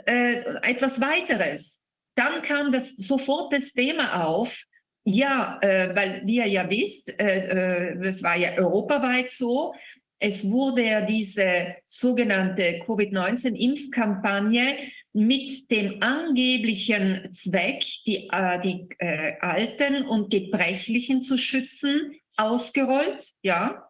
äh, 0.06 0.44
etwas 0.64 1.02
weiteres. 1.02 1.81
Dann 2.16 2.42
kam 2.42 2.72
das 2.72 2.90
sofort 2.98 3.54
das 3.54 3.74
Thema 3.74 4.26
auf, 4.28 4.66
ja, 5.04 5.58
äh, 5.62 5.96
weil 5.96 6.22
wie 6.26 6.38
ihr 6.38 6.48
ja 6.48 6.70
wisst, 6.70 7.20
äh, 7.20 7.94
äh, 7.94 8.24
war 8.24 8.38
ja 8.38 8.58
europaweit 8.58 9.32
so, 9.32 9.74
es 10.20 10.50
wurde 10.50 10.86
ja 10.86 11.02
diese 11.02 11.76
sogenannte 11.88 12.80
Covid-19-Impfkampagne 12.86 14.78
mit 15.14 15.70
dem 15.72 16.02
angeblichen 16.02 17.28
Zweck, 17.34 17.84
die, 18.06 18.30
äh, 18.32 18.62
die 18.62 18.88
äh, 19.00 19.40
Alten 19.40 20.06
und 20.06 20.30
Gebrechlichen 20.30 21.24
zu 21.24 21.38
schützen, 21.38 22.16
ausgerollt, 22.38 23.32
ja. 23.42 23.88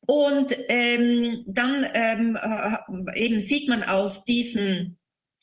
Und 0.00 0.56
ähm, 0.68 1.44
dann 1.46 1.86
ähm, 1.94 2.36
äh, 2.36 2.76
eben 3.14 3.38
sieht 3.40 3.68
man 3.68 3.84
aus 3.84 4.24
diesen 4.24 4.98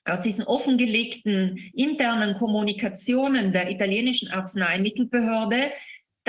aus 0.06 0.22
diesen 0.22 0.46
offengelegten 0.46 1.72
internen 1.74 2.36
Kommunikationen 2.36 3.52
der 3.52 3.70
italienischen 3.70 4.32
Arzneimittelbehörde, 4.32 5.72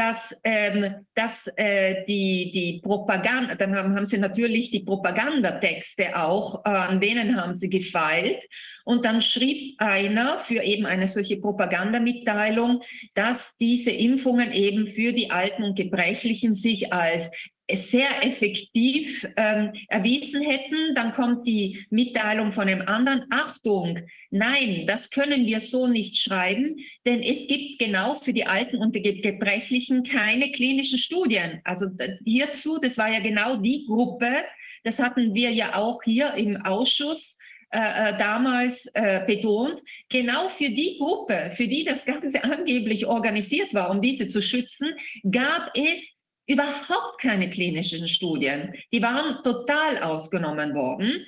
dass, 0.00 0.34
ähm, 0.44 1.06
dass 1.14 1.46
äh, 1.56 2.04
die, 2.06 2.52
die 2.52 2.80
Propaganda, 2.82 3.54
dann 3.54 3.74
haben, 3.76 3.94
haben 3.94 4.06
sie 4.06 4.18
natürlich 4.18 4.70
die 4.70 4.80
Propagandatexte 4.80 6.16
auch, 6.16 6.64
äh, 6.64 6.70
an 6.70 7.00
denen 7.00 7.36
haben 7.36 7.52
sie 7.52 7.68
gefeilt. 7.68 8.46
Und 8.84 9.04
dann 9.04 9.20
schrieb 9.20 9.74
einer 9.78 10.40
für 10.40 10.62
eben 10.62 10.86
eine 10.86 11.06
solche 11.06 11.38
Propagandamitteilung, 11.38 12.82
dass 13.14 13.56
diese 13.58 13.90
Impfungen 13.90 14.52
eben 14.52 14.86
für 14.86 15.12
die 15.12 15.30
Alten 15.30 15.64
und 15.64 15.76
Gebrechlichen 15.76 16.54
sich 16.54 16.92
als 16.92 17.30
sehr 17.74 18.24
effektiv 18.24 19.26
ähm, 19.36 19.72
erwiesen 19.88 20.42
hätten. 20.42 20.94
Dann 20.94 21.12
kommt 21.12 21.46
die 21.46 21.84
Mitteilung 21.90 22.52
von 22.52 22.68
einem 22.68 22.86
anderen. 22.86 23.24
Achtung, 23.30 23.98
nein, 24.30 24.84
das 24.86 25.10
können 25.10 25.46
wir 25.46 25.60
so 25.60 25.86
nicht 25.86 26.16
schreiben, 26.16 26.76
denn 27.06 27.22
es 27.22 27.46
gibt 27.46 27.78
genau 27.78 28.14
für 28.14 28.32
die 28.32 28.46
Alten 28.46 28.76
und 28.76 28.94
die 28.94 29.02
Gebrechlichen 29.02 30.02
keine 30.02 30.52
klinischen 30.52 30.98
Studien. 30.98 31.60
Also 31.64 31.86
hierzu, 32.24 32.78
das 32.80 32.98
war 32.98 33.12
ja 33.12 33.20
genau 33.20 33.56
die 33.56 33.84
Gruppe, 33.86 34.44
das 34.84 34.98
hatten 34.98 35.34
wir 35.34 35.50
ja 35.50 35.74
auch 35.74 36.02
hier 36.04 36.34
im 36.34 36.56
Ausschuss 36.64 37.36
äh, 37.72 37.78
äh, 37.78 38.18
damals 38.18 38.86
äh, 38.94 39.22
betont, 39.28 39.80
genau 40.08 40.48
für 40.48 40.70
die 40.70 40.96
Gruppe, 40.98 41.52
für 41.54 41.68
die 41.68 41.84
das 41.84 42.04
Ganze 42.04 42.42
angeblich 42.44 43.06
organisiert 43.06 43.72
war, 43.74 43.90
um 43.90 44.00
diese 44.00 44.26
zu 44.26 44.42
schützen, 44.42 44.88
gab 45.30 45.70
es 45.74 46.16
überhaupt 46.46 47.20
keine 47.20 47.50
klinischen 47.50 48.08
Studien. 48.08 48.72
Die 48.92 49.02
waren 49.02 49.42
total 49.42 50.02
ausgenommen 50.02 50.74
worden. 50.74 51.24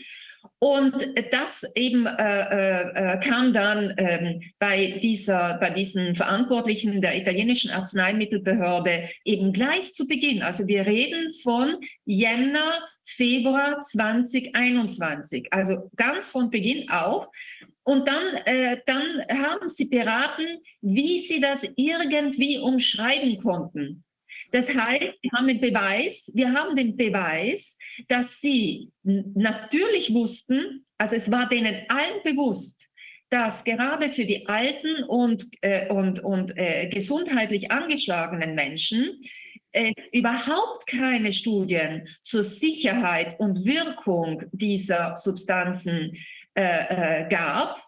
Und 0.59 0.95
das 1.31 1.65
eben 1.75 2.07
äh, 2.07 2.83
äh, 2.83 3.21
kam 3.21 3.53
dann 3.53 3.95
ähm, 3.97 4.41
bei, 4.59 4.99
dieser, 5.03 5.55
bei 5.59 5.71
diesen 5.71 6.15
Verantwortlichen 6.15 7.01
der 7.01 7.17
italienischen 7.17 7.71
Arzneimittelbehörde 7.71 9.09
eben 9.25 9.53
gleich 9.53 9.93
zu 9.93 10.07
Beginn. 10.07 10.43
Also 10.43 10.67
wir 10.67 10.87
reden 10.87 11.31
von 11.43 11.79
Jänner, 12.05 12.81
Februar 13.05 13.83
2021, 13.83 15.53
also 15.53 15.91
ganz 15.97 16.31
von 16.31 16.51
Beginn 16.51 16.89
auf. 16.91 17.27
Und 17.85 18.07
dann, 18.07 18.35
äh, 18.45 18.81
dann 18.87 19.23
haben 19.29 19.69
sie 19.69 19.87
beraten, 19.87 20.61
wie 20.81 21.19
sie 21.19 21.41
das 21.41 21.69
irgendwie 21.77 22.59
umschreiben 22.59 23.39
konnten. 23.39 24.05
Das 24.53 24.73
heißt, 24.73 25.23
wir 25.23 25.31
haben 25.33 25.49
den 25.49 25.61
Beweis, 25.61 26.31
wir 26.35 26.53
haben 26.53 26.77
den 26.77 26.97
Beweis, 26.97 27.79
dass 28.09 28.41
sie 28.41 28.91
natürlich 29.03 30.13
wussten, 30.13 30.85
also 30.99 31.17
es 31.17 31.31
war 31.33 31.49
denen 31.49 31.87
allen 31.89 32.23
bewusst, 32.23 32.89
dass 33.31 33.65
gerade 33.65 34.11
für 34.11 34.27
die 34.27 34.47
alten 34.47 35.05
und, 35.05 35.47
äh, 35.63 35.89
und, 35.89 36.21
und 36.21 36.57
äh, 36.57 36.89
gesundheitlich 36.89 37.71
angeschlagenen 37.71 38.55
Menschen 38.55 39.21
es 39.73 40.07
überhaupt 40.13 40.87
keine 40.87 41.33
Studien 41.33 42.07
zur 42.23 42.45
Sicherheit 42.45 43.41
und 43.41 43.65
Wirkung 43.65 44.43
dieser 44.53 45.17
Substanzen 45.17 46.13
äh, 46.55 47.23
äh 47.23 47.29
gab 47.31 47.83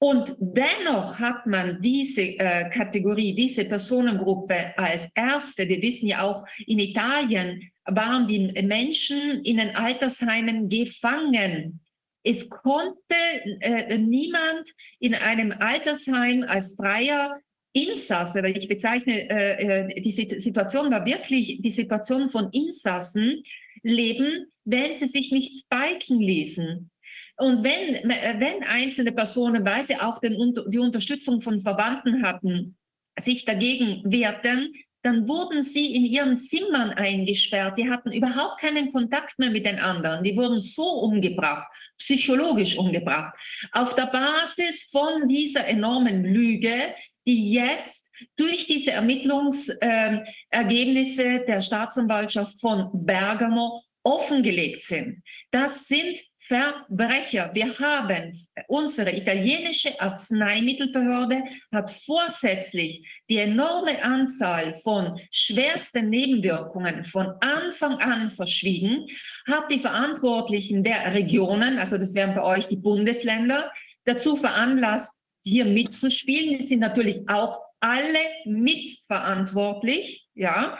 und 0.00 0.36
dennoch 0.38 1.18
hat 1.18 1.46
man 1.46 1.80
diese 1.82 2.22
äh, 2.22 2.70
Kategorie, 2.70 3.34
diese 3.34 3.64
Personengruppe 3.64 4.78
als 4.78 5.10
erste. 5.14 5.68
Wir 5.68 5.82
wissen 5.82 6.08
ja 6.08 6.22
auch, 6.22 6.46
in 6.66 6.78
Italien 6.78 7.70
waren 7.84 8.28
die 8.28 8.52
Menschen 8.62 9.42
in 9.42 9.56
den 9.56 9.74
Altersheimen 9.74 10.68
gefangen. 10.68 11.80
Es 12.22 12.48
konnte 12.48 13.16
äh, 13.60 13.98
niemand 13.98 14.68
in 15.00 15.14
einem 15.14 15.52
Altersheim 15.52 16.44
als 16.46 16.76
freier 16.76 17.40
Insasse, 17.72 18.42
weil 18.42 18.56
ich 18.56 18.68
bezeichne, 18.68 19.28
äh, 19.28 19.86
äh 19.88 20.00
die 20.00 20.10
Situation 20.10 20.90
war 20.92 21.04
wirklich 21.06 21.60
die 21.60 21.70
Situation 21.70 22.28
von 22.28 22.50
Insassen, 22.52 23.42
leben, 23.82 24.46
wenn 24.64 24.92
sie 24.94 25.06
sich 25.06 25.32
nicht 25.32 25.60
spiken 25.60 26.20
ließen. 26.20 26.90
Und 27.38 27.62
wenn, 27.62 28.08
wenn 28.08 28.64
einzelne 28.64 29.12
Personen, 29.12 29.64
weil 29.64 29.84
sie 29.84 29.96
auch 29.96 30.18
den, 30.18 30.54
die 30.68 30.78
Unterstützung 30.78 31.40
von 31.40 31.60
Verwandten 31.60 32.24
hatten, 32.24 32.76
sich 33.18 33.44
dagegen 33.44 34.02
wehrten, 34.04 34.72
dann 35.02 35.28
wurden 35.28 35.62
sie 35.62 35.94
in 35.94 36.04
ihren 36.04 36.36
Zimmern 36.36 36.90
eingesperrt. 36.90 37.78
Die 37.78 37.88
hatten 37.88 38.10
überhaupt 38.10 38.60
keinen 38.60 38.90
Kontakt 38.92 39.38
mehr 39.38 39.50
mit 39.50 39.64
den 39.64 39.78
anderen. 39.78 40.24
Die 40.24 40.36
wurden 40.36 40.58
so 40.58 40.82
umgebracht, 40.82 41.68
psychologisch 41.98 42.76
umgebracht, 42.76 43.32
auf 43.72 43.94
der 43.94 44.06
Basis 44.06 44.88
von 44.90 45.28
dieser 45.28 45.64
enormen 45.66 46.24
Lüge, 46.24 46.92
die 47.26 47.52
jetzt 47.52 48.10
durch 48.36 48.66
diese 48.66 48.90
Ermittlungsergebnisse 48.92 51.24
äh, 51.24 51.44
der 51.46 51.60
Staatsanwaltschaft 51.60 52.60
von 52.60 52.90
Bergamo 52.92 53.82
offengelegt 54.02 54.82
sind. 54.82 55.22
Das 55.52 55.86
sind 55.86 56.18
Verbrecher. 56.48 57.50
Wir 57.52 57.78
haben, 57.78 58.34
unsere 58.68 59.14
italienische 59.14 60.00
Arzneimittelbehörde 60.00 61.44
hat 61.72 61.90
vorsätzlich 61.90 63.06
die 63.28 63.36
enorme 63.36 64.02
Anzahl 64.02 64.74
von 64.76 65.20
schwersten 65.30 66.08
Nebenwirkungen 66.08 67.04
von 67.04 67.34
Anfang 67.40 67.98
an 67.98 68.30
verschwiegen, 68.30 69.06
hat 69.46 69.70
die 69.70 69.78
Verantwortlichen 69.78 70.82
der 70.82 71.12
Regionen, 71.12 71.78
also 71.78 71.98
das 71.98 72.14
wären 72.14 72.34
bei 72.34 72.42
euch 72.42 72.66
die 72.66 72.76
Bundesländer, 72.76 73.70
dazu 74.04 74.36
veranlasst, 74.36 75.14
hier 75.44 75.66
mitzuspielen. 75.66 76.58
Die 76.58 76.64
sind 76.64 76.80
natürlich 76.80 77.28
auch 77.28 77.60
alle 77.80 78.18
mitverantwortlich, 78.46 80.26
ja. 80.34 80.78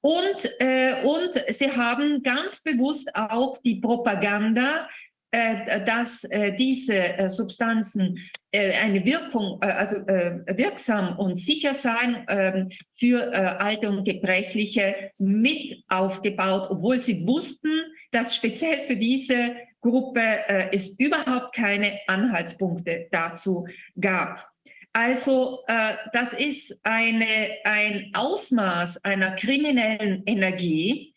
Und, 0.00 0.48
äh, 0.60 1.02
und 1.02 1.30
sie 1.48 1.70
haben 1.70 2.22
ganz 2.22 2.62
bewusst 2.62 3.14
auch 3.16 3.58
die 3.62 3.76
Propaganda 3.76 4.88
dass 5.30 6.24
äh, 6.24 6.56
diese 6.56 6.96
äh, 6.96 7.28
Substanzen 7.28 8.18
eine 8.50 9.04
Wirkung, 9.04 9.60
also 9.60 9.96
wirksam 10.06 11.18
und 11.18 11.34
sicher 11.34 11.74
sein 11.74 12.24
ähm, 12.28 12.70
für 12.94 13.30
Alte 13.60 13.90
und 13.90 14.04
Gebrechliche 14.04 15.10
mit 15.18 15.84
aufgebaut, 15.88 16.68
obwohl 16.70 16.98
sie 16.98 17.26
wussten, 17.26 17.70
dass 18.10 18.34
speziell 18.34 18.84
für 18.84 18.96
diese 18.96 19.54
Gruppe 19.82 20.70
es 20.72 20.98
überhaupt 20.98 21.54
keine 21.54 21.98
Anhaltspunkte 22.06 23.08
dazu 23.12 23.68
gab. 24.00 24.48
Also 24.94 25.62
das 26.14 26.32
ist 26.32 26.80
eine, 26.84 27.50
ein 27.64 28.10
Ausmaß 28.14 29.04
einer 29.04 29.36
kriminellen 29.36 30.22
Energie, 30.24 31.14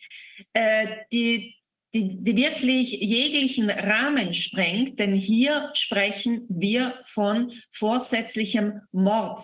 die 1.14 1.61
die, 1.94 2.24
die 2.24 2.36
wirklich 2.36 2.92
jeglichen 2.92 3.70
Rahmen 3.70 4.34
sprengt, 4.34 5.00
denn 5.00 5.14
hier 5.14 5.72
sprechen 5.74 6.46
wir 6.50 6.96
von 7.04 7.52
vorsätzlichem 7.72 8.82
Mord. 8.92 9.42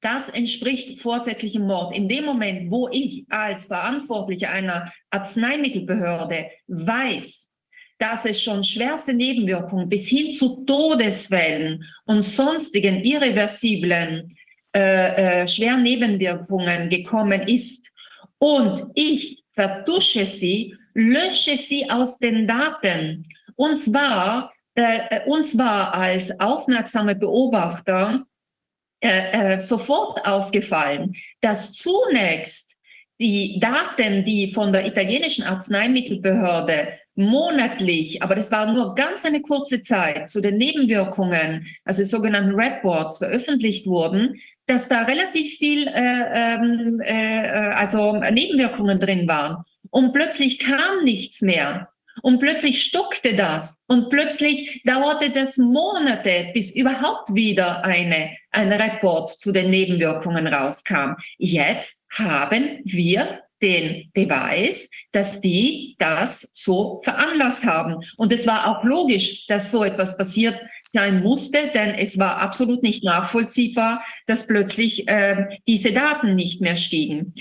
Das 0.00 0.28
entspricht 0.28 1.00
vorsätzlichem 1.00 1.66
Mord. 1.66 1.94
In 1.94 2.08
dem 2.08 2.24
Moment, 2.24 2.70
wo 2.70 2.88
ich 2.88 3.24
als 3.30 3.66
Verantwortlicher 3.66 4.50
einer 4.50 4.92
Arzneimittelbehörde 5.10 6.50
weiß, 6.66 7.50
dass 7.98 8.24
es 8.26 8.42
schon 8.42 8.62
schwerste 8.62 9.14
Nebenwirkungen 9.14 9.88
bis 9.88 10.06
hin 10.06 10.30
zu 10.30 10.64
Todeswellen 10.66 11.84
und 12.04 12.22
sonstigen 12.22 13.02
irreversiblen 13.02 14.28
äh, 14.74 15.42
äh, 15.42 15.48
schweren 15.48 15.82
Nebenwirkungen 15.82 16.90
gekommen 16.90 17.48
ist 17.48 17.90
und 18.38 18.84
ich 18.94 19.42
vertusche 19.52 20.26
sie 20.26 20.74
lösche 20.96 21.58
sie 21.58 21.88
aus 21.90 22.18
den 22.18 22.48
Daten. 22.48 23.22
Und 23.54 23.76
zwar, 23.76 24.52
äh, 24.74 24.98
äh, 25.10 25.26
uns 25.26 25.56
war 25.58 25.92
als 25.94 26.40
aufmerksame 26.40 27.14
Beobachter 27.14 28.24
äh, 29.00 29.54
äh, 29.54 29.60
sofort 29.60 30.24
aufgefallen, 30.26 31.14
dass 31.42 31.72
zunächst 31.72 32.74
die 33.20 33.60
Daten, 33.60 34.24
die 34.24 34.52
von 34.52 34.72
der 34.72 34.86
italienischen 34.86 35.44
Arzneimittelbehörde 35.44 36.98
monatlich, 37.14 38.22
aber 38.22 38.34
das 38.34 38.50
war 38.50 38.72
nur 38.72 38.94
ganz 38.94 39.24
eine 39.24 39.40
kurze 39.40 39.80
Zeit, 39.80 40.28
zu 40.28 40.40
den 40.40 40.56
Nebenwirkungen, 40.58 41.66
also 41.84 42.04
sogenannten 42.04 42.54
Reports, 42.54 43.18
veröffentlicht 43.18 43.86
wurden, 43.86 44.38
dass 44.66 44.88
da 44.88 45.02
relativ 45.02 45.56
viel, 45.56 45.86
äh, 45.88 46.54
ähm, 46.54 47.00
äh, 47.00 47.48
also 47.74 48.16
Nebenwirkungen 48.30 48.98
drin 48.98 49.26
waren. 49.28 49.64
Und 49.90 50.12
plötzlich 50.12 50.58
kam 50.58 51.04
nichts 51.04 51.42
mehr. 51.42 51.88
Und 52.22 52.38
plötzlich 52.38 52.82
stockte 52.82 53.36
das 53.36 53.84
und 53.88 54.08
plötzlich 54.08 54.80
dauerte 54.84 55.30
das 55.30 55.58
Monate, 55.58 56.50
bis 56.54 56.74
überhaupt 56.74 57.34
wieder 57.34 57.84
eine, 57.84 58.34
ein 58.52 58.72
Report 58.72 59.28
zu 59.28 59.52
den 59.52 59.68
Nebenwirkungen 59.70 60.46
rauskam. 60.46 61.12
Jetzt 61.36 62.00
haben 62.10 62.80
wir 62.84 63.40
den 63.62 64.10
Beweis, 64.12 64.88
dass 65.12 65.40
die 65.40 65.96
das 65.98 66.50
so 66.52 67.00
veranlasst 67.02 67.64
haben. 67.64 67.96
Und 68.16 68.32
es 68.32 68.46
war 68.46 68.66
auch 68.66 68.84
logisch, 68.84 69.46
dass 69.46 69.70
so 69.70 69.84
etwas 69.84 70.16
passiert 70.16 70.58
sein 70.92 71.22
musste, 71.22 71.70
denn 71.74 71.94
es 71.94 72.18
war 72.18 72.38
absolut 72.38 72.82
nicht 72.82 73.04
nachvollziehbar, 73.04 74.04
dass 74.26 74.46
plötzlich 74.46 75.06
äh, 75.08 75.46
diese 75.66 75.92
Daten 75.92 76.34
nicht 76.34 76.60
mehr 76.60 76.76
stiegen. 76.76 77.34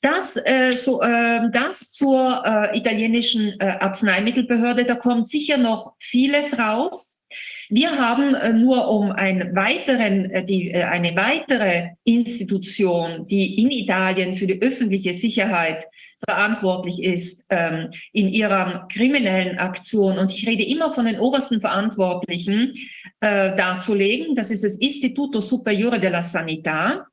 Das, 0.00 0.36
äh, 0.36 0.72
so, 0.76 1.00
äh, 1.02 1.50
das 1.52 1.90
zur 1.92 2.42
äh, 2.44 2.76
italienischen 2.76 3.58
äh, 3.60 3.76
Arzneimittelbehörde, 3.80 4.84
da 4.84 4.94
kommt 4.94 5.28
sicher 5.28 5.56
noch 5.56 5.94
vieles 5.98 6.58
raus. 6.58 7.22
Wir 7.70 7.98
haben 7.98 8.34
äh, 8.34 8.52
nur 8.52 8.88
um 8.88 9.12
einen 9.12 9.54
weiteren, 9.54 10.30
äh, 10.30 10.44
die, 10.44 10.70
äh, 10.70 10.84
eine 10.84 11.14
weitere 11.14 11.90
Institution, 12.04 13.26
die 13.26 13.60
in 13.60 13.70
Italien 13.70 14.36
für 14.36 14.46
die 14.46 14.60
öffentliche 14.62 15.12
Sicherheit 15.12 15.84
verantwortlich 16.24 17.02
ist 17.02 17.44
ähm, 17.50 17.90
in 18.12 18.28
ihrer 18.28 18.88
kriminellen 18.92 19.58
Aktion. 19.58 20.18
Und 20.18 20.32
ich 20.32 20.46
rede 20.46 20.64
immer 20.64 20.92
von 20.92 21.04
den 21.04 21.18
obersten 21.20 21.60
Verantwortlichen 21.60 22.72
äh, 23.20 23.56
darzulegen. 23.56 24.34
Das 24.34 24.50
ist 24.50 24.64
das 24.64 24.80
Istituto 24.80 25.40
Superiore 25.40 26.00
della 26.00 26.20
Sanità. 26.20 27.04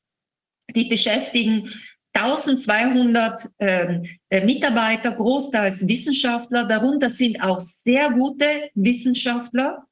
Die 0.75 0.85
beschäftigen 0.85 1.69
1200 2.13 3.49
ähm, 3.59 4.05
äh, 4.29 4.43
Mitarbeiter, 4.43 5.11
großteils 5.11 5.87
Wissenschaftler. 5.87 6.65
Darunter 6.65 7.09
sind 7.09 7.41
auch 7.41 7.59
sehr 7.59 8.11
gute 8.11 8.69
Wissenschaftler. 8.73 9.85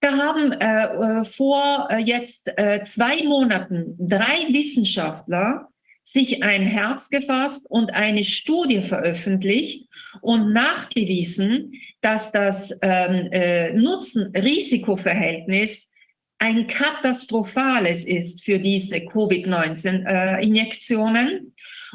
Da 0.00 0.16
haben 0.16 0.52
äh, 0.52 1.20
äh, 1.20 1.24
vor 1.24 1.88
äh, 1.90 1.98
jetzt 1.98 2.52
äh, 2.56 2.80
zwei 2.82 3.24
Monaten 3.24 3.96
drei 3.98 4.46
Wissenschaftler 4.52 5.68
sich 6.10 6.42
ein 6.42 6.62
Herz 6.62 7.10
gefasst 7.10 7.66
und 7.68 7.92
eine 7.92 8.24
Studie 8.24 8.82
veröffentlicht 8.82 9.86
und 10.22 10.54
nachgewiesen, 10.54 11.74
dass 12.00 12.32
das 12.32 12.74
ähm, 12.80 13.28
äh, 13.30 13.74
Nutzen-Risiko-Verhältnis 13.74 15.90
ein 16.38 16.66
katastrophales 16.66 18.06
ist 18.06 18.42
für 18.42 18.58
diese 18.58 19.04
Covid-19-Injektionen. 19.04 21.28
Äh, 21.28 21.42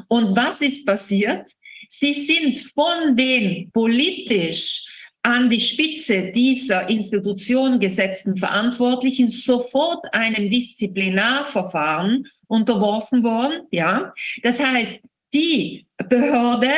und 0.10 0.36
was 0.36 0.62
ist 0.62 0.86
passiert? 0.86 1.50
Sie 1.90 2.14
sind 2.14 2.60
von 2.60 3.16
den 3.16 3.72
politisch 3.72 5.08
an 5.24 5.50
die 5.50 5.60
Spitze 5.60 6.32
dieser 6.34 6.88
Institution 6.88 7.80
gesetzten 7.80 8.38
Verantwortlichen 8.38 9.28
sofort 9.28 10.06
einem 10.14 10.52
Disziplinarverfahren 10.52 12.28
unterworfen 12.54 13.24
worden. 13.24 13.68
Ja, 13.72 14.14
das 14.44 14.64
heißt, 14.64 15.02
die 15.34 15.88
Behörde 16.10 16.70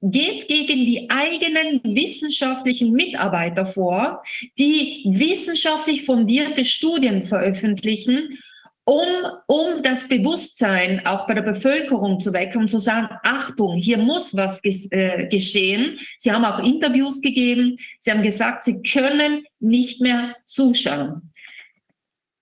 geht 0.00 0.46
gegen 0.46 0.86
die 0.86 1.10
eigenen 1.10 1.80
wissenschaftlichen 1.82 2.92
Mitarbeiter 2.92 3.66
vor, 3.66 4.22
die 4.58 5.04
wissenschaftlich 5.06 6.04
fundierte 6.04 6.64
Studien 6.64 7.22
veröffentlichen 7.22 8.38
um, 8.88 9.08
um 9.48 9.82
das 9.82 10.06
Bewusstsein 10.06 11.04
auch 11.06 11.26
bei 11.26 11.34
der 11.34 11.42
Bevölkerung 11.42 12.20
zu 12.20 12.32
wecken 12.32 12.62
und 12.62 12.68
zu 12.68 12.78
sagen, 12.78 13.08
Achtung, 13.24 13.76
hier 13.76 13.98
muss 13.98 14.36
was 14.36 14.62
ges 14.62 14.86
äh, 14.92 15.26
geschehen. 15.26 15.98
Sie 16.18 16.30
haben 16.30 16.44
auch 16.44 16.60
Interviews 16.60 17.20
gegeben. 17.20 17.78
Sie 17.98 18.12
haben 18.12 18.22
gesagt, 18.22 18.62
Sie 18.62 18.80
können 18.82 19.44
nicht 19.58 20.00
mehr 20.00 20.36
zuschauen. 20.44 21.32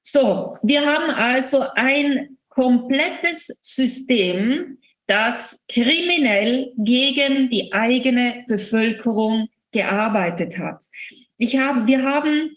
So, 0.03 0.59
wir 0.63 0.85
haben 0.85 1.11
also 1.11 1.65
ein 1.77 2.34
komplettes 2.55 3.47
System, 3.63 4.79
das 5.07 5.63
kriminell 5.69 6.73
gegen 6.79 7.51
die 7.51 7.73
eigene 7.73 8.45
Bevölkerung 8.49 9.49
gearbeitet 9.73 10.57
hat. 10.57 10.83
Ich 11.37 11.57
habe, 11.57 11.87
wir 11.87 12.03
haben 12.03 12.57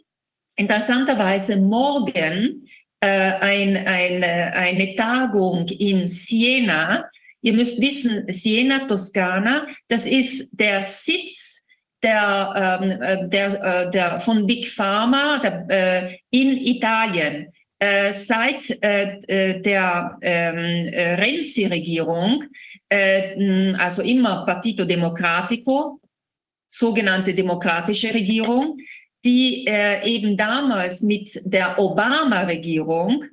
interessanterweise 0.56 1.58
morgen 1.58 2.68
äh, 3.02 3.08
ein, 3.08 3.76
eine, 3.76 4.54
eine 4.54 4.96
Tagung 4.96 5.68
in 5.68 6.08
Siena. 6.08 7.10
Ihr 7.42 7.54
müsst 7.54 7.82
wissen, 7.82 8.26
Siena, 8.32 8.88
Toskana, 8.88 9.68
das 9.88 10.06
ist 10.06 10.60
der 10.60 10.82
Sitz 10.82 11.62
der, 12.04 12.80
ähm, 12.82 13.02
äh, 13.02 13.30
der, 13.30 13.64
äh, 13.64 13.92
der, 13.92 14.20
von 14.20 14.46
Big 14.46 14.68
Pharma 14.68 15.40
der, 15.40 15.66
äh, 15.70 16.18
in 16.30 16.58
Italien. 16.58 17.52
Äh, 17.80 18.12
seit 18.12 18.70
äh, 18.82 19.62
der 19.62 20.18
ähm, 20.22 20.90
Renzi-Regierung, 21.20 22.44
also 22.90 24.02
immer 24.02 24.46
Partito 24.46 24.86
Democratico, 24.86 26.00
sogenannte 26.70 27.34
demokratische 27.34 28.14
Regierung, 28.14 28.78
die 29.26 29.66
äh, 29.68 30.06
eben 30.08 30.38
damals 30.38 31.02
mit 31.02 31.40
der 31.44 31.78
Obama-Regierung 31.80 33.26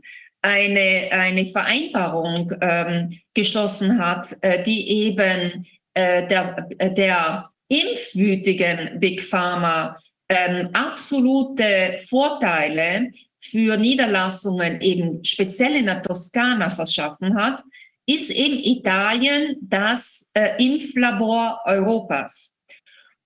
eine, 0.42 1.08
eine 1.10 1.46
Vereinbarung 1.46 2.52
ähm, 2.60 3.18
geschlossen 3.32 3.98
hat, 3.98 4.36
äh, 4.42 4.62
die 4.62 4.88
eben 4.88 5.64
äh, 5.94 6.26
der, 6.26 6.68
der 6.80 7.48
impfwütigen 7.68 9.00
Big 9.00 9.22
Pharma 9.22 9.96
ähm, 10.28 10.68
absolute 10.72 11.98
Vorteile 12.08 13.10
für 13.50 13.76
Niederlassungen 13.76 14.80
eben 14.80 15.24
speziell 15.24 15.76
in 15.76 15.86
der 15.86 16.02
Toskana 16.02 16.70
verschaffen 16.70 17.34
hat, 17.36 17.62
ist 18.06 18.30
eben 18.30 18.58
Italien 18.58 19.56
das 19.60 20.30
äh, 20.34 20.62
Impflabor 20.62 21.60
Europas. 21.64 22.58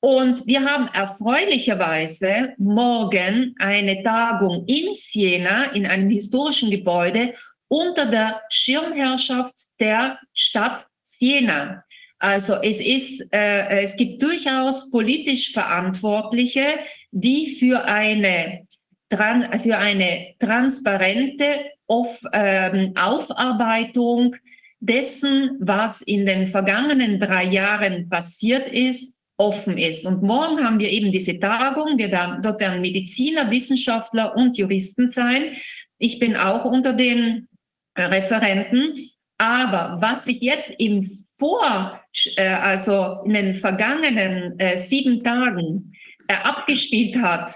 Und 0.00 0.46
wir 0.46 0.64
haben 0.64 0.88
erfreulicherweise 0.88 2.54
morgen 2.58 3.54
eine 3.58 4.02
Tagung 4.04 4.64
in 4.66 4.92
Siena 4.92 5.72
in 5.72 5.86
einem 5.86 6.08
historischen 6.08 6.70
Gebäude 6.70 7.34
unter 7.66 8.06
der 8.06 8.40
Schirmherrschaft 8.48 9.54
der 9.80 10.18
Stadt 10.32 10.86
Siena. 11.02 11.84
Also 12.20 12.54
es 12.62 12.80
ist, 12.80 13.32
äh, 13.32 13.80
es 13.80 13.96
gibt 13.96 14.22
durchaus 14.22 14.90
politisch 14.90 15.52
Verantwortliche, 15.52 16.78
die 17.10 17.56
für 17.58 17.84
eine, 17.84 18.66
für 19.10 19.78
eine 19.78 20.34
transparente 20.38 21.70
Auf, 21.86 22.20
ähm, 22.32 22.92
Aufarbeitung 22.96 24.36
dessen, 24.80 25.56
was 25.60 26.02
in 26.02 26.26
den 26.26 26.46
vergangenen 26.46 27.18
drei 27.18 27.44
Jahren 27.44 28.08
passiert 28.08 28.68
ist, 28.68 29.18
offen 29.38 29.78
ist. 29.78 30.06
Und 30.06 30.22
morgen 30.22 30.64
haben 30.64 30.78
wir 30.78 30.90
eben 30.90 31.12
diese 31.12 31.38
Tagung. 31.38 31.96
Wir 31.96 32.10
werden, 32.10 32.42
dort 32.42 32.60
werden 32.60 32.80
Mediziner, 32.80 33.50
Wissenschaftler 33.50 34.36
und 34.36 34.58
Juristen 34.58 35.06
sein. 35.06 35.56
Ich 35.98 36.18
bin 36.18 36.36
auch 36.36 36.64
unter 36.64 36.92
den 36.92 37.48
Referenten. 37.96 39.08
Aber 39.38 40.00
was 40.00 40.24
sich 40.24 40.40
jetzt 40.40 40.72
im 40.78 41.08
Vor, 41.38 42.00
äh, 42.36 42.48
also 42.48 43.22
in 43.24 43.32
den 43.32 43.54
vergangenen 43.54 44.58
äh, 44.58 44.76
sieben 44.76 45.22
Tagen 45.22 45.92
äh, 46.26 46.34
abgespielt 46.34 47.16
hat, 47.16 47.52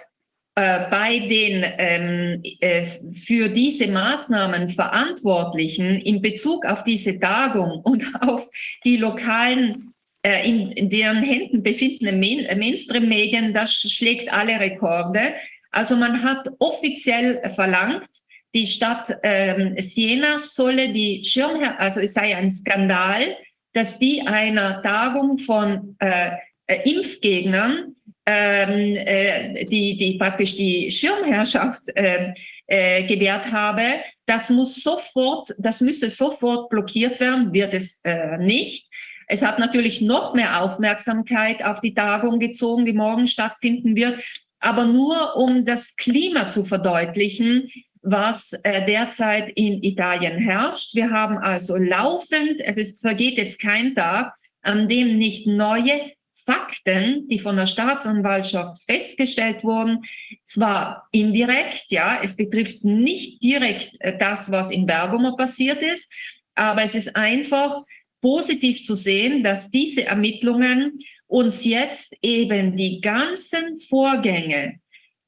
bei 0.54 1.18
den 1.30 1.64
ähm, 1.78 2.42
äh, 2.60 2.84
für 3.14 3.48
diese 3.48 3.86
Maßnahmen 3.86 4.68
Verantwortlichen 4.68 6.00
in 6.00 6.20
Bezug 6.20 6.66
auf 6.66 6.84
diese 6.84 7.18
Tagung 7.18 7.80
und 7.84 8.04
auf 8.20 8.48
die 8.84 8.98
lokalen 8.98 9.92
äh, 10.24 10.48
in, 10.48 10.70
in 10.72 10.88
deren 10.88 11.22
Händen 11.22 11.62
befindenden 11.62 12.20
Main 12.20 12.46
äh, 12.46 12.54
Mainstream-Medien, 12.54 13.54
das 13.54 13.72
schlägt 13.72 14.32
alle 14.32 14.60
Rekorde. 14.60 15.34
Also 15.72 15.96
man 15.96 16.22
hat 16.22 16.48
offiziell 16.58 17.40
verlangt, 17.54 18.08
die 18.54 18.66
Stadt 18.66 19.10
ähm, 19.22 19.74
Siena 19.78 20.38
solle 20.38 20.92
die 20.92 21.24
Schirmherr, 21.24 21.80
also 21.80 22.00
es 22.00 22.14
sei 22.14 22.36
ein 22.36 22.50
Skandal, 22.50 23.36
dass 23.72 23.98
die 23.98 24.20
einer 24.26 24.82
Tagung 24.82 25.38
von 25.38 25.96
äh, 26.00 26.32
äh 26.66 26.90
Impfgegnern 26.90 27.96
ähm, 28.26 28.94
äh, 28.94 29.64
die, 29.64 29.96
die 29.96 30.16
praktisch 30.18 30.54
die 30.54 30.90
Schirmherrschaft 30.90 31.88
äh, 31.96 32.32
äh, 32.66 33.04
gewährt 33.06 33.50
habe, 33.50 34.00
das 34.26 34.50
muss 34.50 34.76
sofort, 34.76 35.48
das 35.58 35.80
müsse 35.80 36.08
sofort 36.10 36.70
blockiert 36.70 37.18
werden, 37.20 37.52
wird 37.52 37.74
es 37.74 38.00
äh, 38.04 38.38
nicht. 38.38 38.88
Es 39.26 39.42
hat 39.42 39.58
natürlich 39.58 40.00
noch 40.00 40.34
mehr 40.34 40.62
Aufmerksamkeit 40.62 41.64
auf 41.64 41.80
die 41.80 41.94
Tagung 41.94 42.38
gezogen, 42.38 42.84
die 42.84 42.92
morgen 42.92 43.26
stattfinden 43.26 43.96
wird. 43.96 44.22
Aber 44.60 44.84
nur 44.84 45.36
um 45.36 45.64
das 45.64 45.96
Klima 45.96 46.46
zu 46.46 46.64
verdeutlichen, 46.64 47.68
was 48.02 48.52
äh, 48.64 48.84
derzeit 48.86 49.50
in 49.54 49.82
Italien 49.82 50.38
herrscht. 50.38 50.94
Wir 50.94 51.10
haben 51.10 51.38
also 51.38 51.76
laufend, 51.76 52.60
es 52.60 52.76
ist, 52.76 53.00
vergeht 53.00 53.38
jetzt 53.38 53.60
kein 53.60 53.94
Tag, 53.94 54.34
an 54.62 54.88
dem 54.88 55.18
nicht 55.18 55.46
neue 55.46 56.12
Fakten, 56.44 57.28
die 57.28 57.38
von 57.38 57.56
der 57.56 57.66
Staatsanwaltschaft 57.66 58.82
festgestellt 58.84 59.62
wurden, 59.62 60.02
zwar 60.44 61.08
indirekt, 61.12 61.86
ja, 61.90 62.20
es 62.22 62.36
betrifft 62.36 62.84
nicht 62.84 63.42
direkt 63.42 63.96
äh, 64.00 64.18
das, 64.18 64.50
was 64.50 64.70
in 64.70 64.86
Bergamo 64.86 65.36
passiert 65.36 65.82
ist, 65.82 66.12
aber 66.54 66.82
es 66.82 66.94
ist 66.94 67.16
einfach 67.16 67.82
positiv 68.20 68.82
zu 68.84 68.94
sehen, 68.94 69.42
dass 69.42 69.70
diese 69.70 70.06
Ermittlungen 70.06 70.98
uns 71.26 71.64
jetzt 71.64 72.16
eben 72.22 72.76
die 72.76 73.00
ganzen 73.00 73.78
Vorgänge, 73.80 74.78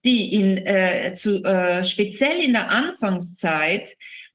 die 0.05 0.35
in, 0.35 0.59
äh, 0.59 1.13
zu, 1.15 1.43
äh, 1.45 1.83
speziell 1.83 2.41
in 2.43 2.53
der 2.53 2.69
Anfangszeit 2.71 3.89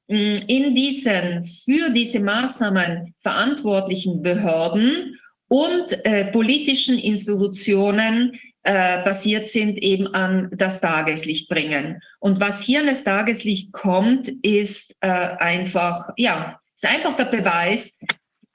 mh, 0.08 0.38
in 0.48 0.74
diesen 0.74 1.44
für 1.44 1.92
diese 1.92 2.20
Maßnahmen 2.20 3.14
verantwortlichen 3.22 4.22
Behörden 4.24 5.16
und 5.50 6.06
äh, 6.06 6.32
politischen 6.32 6.98
Institutionen 6.98 8.40
äh, 8.64 9.04
basiert 9.04 9.50
sind, 9.50 9.78
eben 9.78 10.08
an 10.14 10.50
das 10.54 10.80
Tageslicht 10.80 11.50
bringen. 11.50 12.02
Und 12.20 12.40
was 12.40 12.62
hier 12.62 12.82
an 12.82 12.88
das 12.88 13.04
Tageslicht 13.04 13.74
kommt, 13.74 14.30
ist 14.44 14.96
äh, 15.02 15.08
einfach, 15.08 16.10
ja, 16.18 16.60
ist 16.74 16.86
einfach 16.86 17.16
der 17.16 17.26
Beweis 17.26 17.98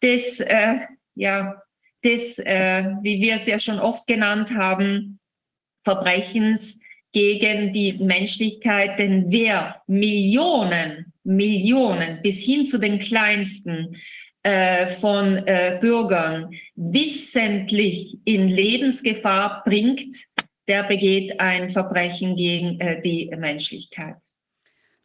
des, 0.02 0.40
äh, 0.40 0.76
ja, 1.14 1.60
des, 2.04 2.38
äh, 2.38 2.92
wie 3.02 3.20
wir 3.20 3.34
es 3.34 3.46
ja 3.46 3.58
schon 3.58 3.80
oft 3.80 4.06
genannt 4.06 4.54
haben, 4.54 5.18
Verbrechens 5.84 6.80
gegen 7.12 7.72
die 7.72 7.94
Menschlichkeit, 7.94 8.98
denn 8.98 9.26
wer 9.28 9.82
Millionen, 9.86 11.12
Millionen 11.22 12.20
bis 12.22 12.42
hin 12.42 12.64
zu 12.66 12.78
den 12.78 12.98
kleinsten 12.98 13.96
äh, 14.44 14.88
von 14.88 15.38
äh, 15.38 15.78
Bürgern 15.80 16.54
wissentlich 16.76 18.18
in 18.24 18.48
Lebensgefahr 18.48 19.62
bringt, 19.64 20.04
der 20.68 20.84
begeht 20.84 21.40
ein 21.40 21.68
Verbrechen 21.70 22.36
gegen 22.36 22.78
äh, 22.78 23.00
die 23.02 23.30
Menschlichkeit. 23.36 24.16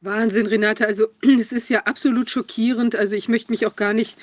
Wahnsinn, 0.02 0.46
Renate. 0.46 0.86
Also 0.86 1.08
es 1.40 1.52
ist 1.52 1.70
ja 1.70 1.84
absolut 1.84 2.30
schockierend. 2.30 2.96
Also 2.96 3.16
ich 3.16 3.28
möchte 3.28 3.52
mich 3.52 3.66
auch 3.66 3.76
gar 3.76 3.94
nicht 3.94 4.18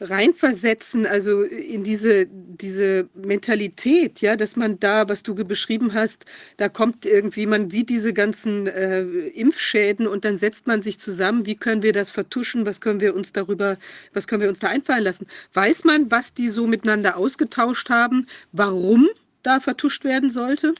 reinversetzen, 0.00 1.06
also 1.06 1.42
in 1.42 1.82
diese, 1.82 2.26
diese 2.26 3.08
Mentalität, 3.14 4.20
ja, 4.20 4.36
dass 4.36 4.56
man 4.56 4.78
da, 4.78 5.08
was 5.08 5.22
du 5.22 5.34
beschrieben 5.34 5.94
hast, 5.94 6.24
da 6.56 6.68
kommt 6.68 7.04
irgendwie, 7.04 7.46
man 7.46 7.70
sieht 7.70 7.90
diese 7.90 8.12
ganzen 8.12 8.66
äh, 8.68 9.02
Impfschäden 9.02 10.06
und 10.06 10.24
dann 10.24 10.38
setzt 10.38 10.66
man 10.66 10.82
sich 10.82 11.00
zusammen, 11.00 11.46
wie 11.46 11.56
können 11.56 11.82
wir 11.82 11.92
das 11.92 12.10
vertuschen, 12.10 12.64
was 12.64 12.80
können 12.80 13.00
wir 13.00 13.14
uns 13.14 13.32
darüber, 13.32 13.76
was 14.12 14.28
können 14.28 14.42
wir 14.42 14.48
uns 14.48 14.60
da 14.60 14.68
einfallen 14.68 15.04
lassen? 15.04 15.26
Weiß 15.52 15.84
man, 15.84 16.10
was 16.10 16.32
die 16.32 16.48
so 16.48 16.66
miteinander 16.66 17.16
ausgetauscht 17.16 17.90
haben, 17.90 18.26
warum 18.52 19.08
da 19.42 19.60
vertuscht 19.60 20.04
werden 20.04 20.30
sollte? 20.30 20.74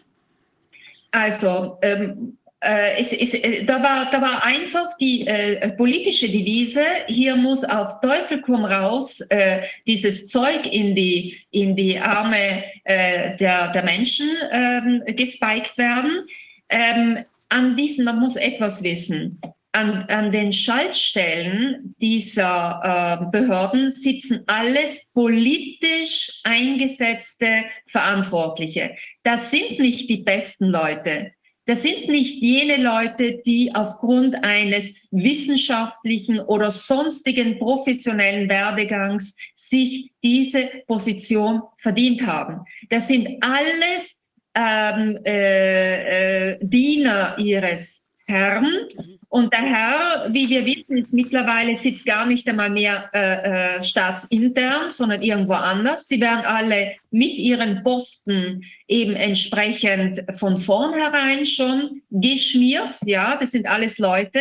Also 1.11 1.79
ähm, 1.83 1.99
äh, 2.01 2.48
es, 2.61 3.13
es, 3.13 3.35
äh, 3.35 3.65
da, 3.65 3.83
war, 3.83 4.11
da 4.11 4.21
war 4.21 4.43
einfach 4.43 4.97
die 4.97 5.27
äh, 5.27 5.71
politische 5.77 6.29
Devise, 6.29 6.85
hier 7.07 7.37
muss 7.37 7.63
auf 7.65 8.01
Teufel 8.01 8.41
komm 8.41 8.65
raus 8.65 9.21
äh, 9.31 9.63
dieses 9.87 10.29
Zeug 10.29 10.67
in 10.67 10.95
die, 10.95 11.37
in 11.51 11.77
die 11.77 11.99
Arme 11.99 12.65
äh, 12.85 13.37
der, 13.37 13.71
der 13.73 13.85
Menschen 13.85 14.29
ähm, 14.51 15.03
gespiked 15.07 15.79
werden. 15.79 16.23
Ähm, 16.69 17.25
an 17.49 17.77
diesen, 17.77 18.05
man 18.05 18.19
muss 18.19 18.37
etwas 18.37 18.83
wissen. 18.83 19.41
An, 19.73 20.05
an 20.09 20.33
den 20.33 20.53
Schaltstellen 20.53 21.95
dieser 22.01 23.21
äh, 23.23 23.31
Behörden 23.31 23.91
sitzen 23.91 24.43
alles 24.47 25.07
politisch 25.13 26.41
eingesetzte 26.43 27.65
Verantwortliche. 27.87 28.97
Das 29.23 29.51
sind 29.51 29.79
nicht 29.79 30.11
die 30.11 30.17
besten 30.17 30.67
Leute. 30.67 31.33
Das 31.69 31.83
sind 31.83 32.09
nicht 32.09 32.43
jene 32.43 32.79
Leute, 32.79 33.43
die 33.45 33.75
aufgrund 33.75 34.43
eines 34.43 34.95
wissenschaftlichen 35.11 36.41
oder 36.41 36.71
sonstigen 36.71 37.59
professionellen 37.59 38.49
Werdegangs 38.49 39.37
sich 39.53 40.11
diese 40.25 40.71
Position 40.87 41.61
verdient 41.77 42.27
haben. 42.27 42.65
Das 42.89 43.09
sind 43.09 43.37
alles 43.43 44.19
ähm, 44.55 45.19
äh, 45.27 46.53
äh, 46.53 46.59
Diener 46.63 47.37
ihres 47.39 48.03
Herrn. 48.25 48.89
Und 49.31 49.53
der 49.53 49.63
Herr, 49.63 50.29
wie 50.33 50.49
wir 50.49 50.65
wissen, 50.65 50.97
ist 50.97 51.13
mittlerweile 51.13 51.77
sitzt 51.77 52.07
gar 52.07 52.25
nicht 52.25 52.49
einmal 52.49 52.71
mehr 52.71 53.11
äh, 53.13 53.77
äh, 53.77 53.83
staatsintern, 53.83 54.89
sondern 54.89 55.21
irgendwo 55.21 55.53
anders. 55.53 56.09
Die 56.09 56.21
werden 56.21 56.47
alle 56.47 56.97
mit 57.11 57.35
ihren 57.35 57.83
Posten 57.83 58.65
eben 58.87 59.15
entsprechend 59.15 60.23
von 60.39 60.57
vornherein 60.57 61.45
schon 61.45 62.01
geschmiert. 62.11 62.97
Ja, 63.05 63.37
das 63.37 63.51
sind 63.51 63.67
alles 63.67 63.99
Leute, 63.99 64.41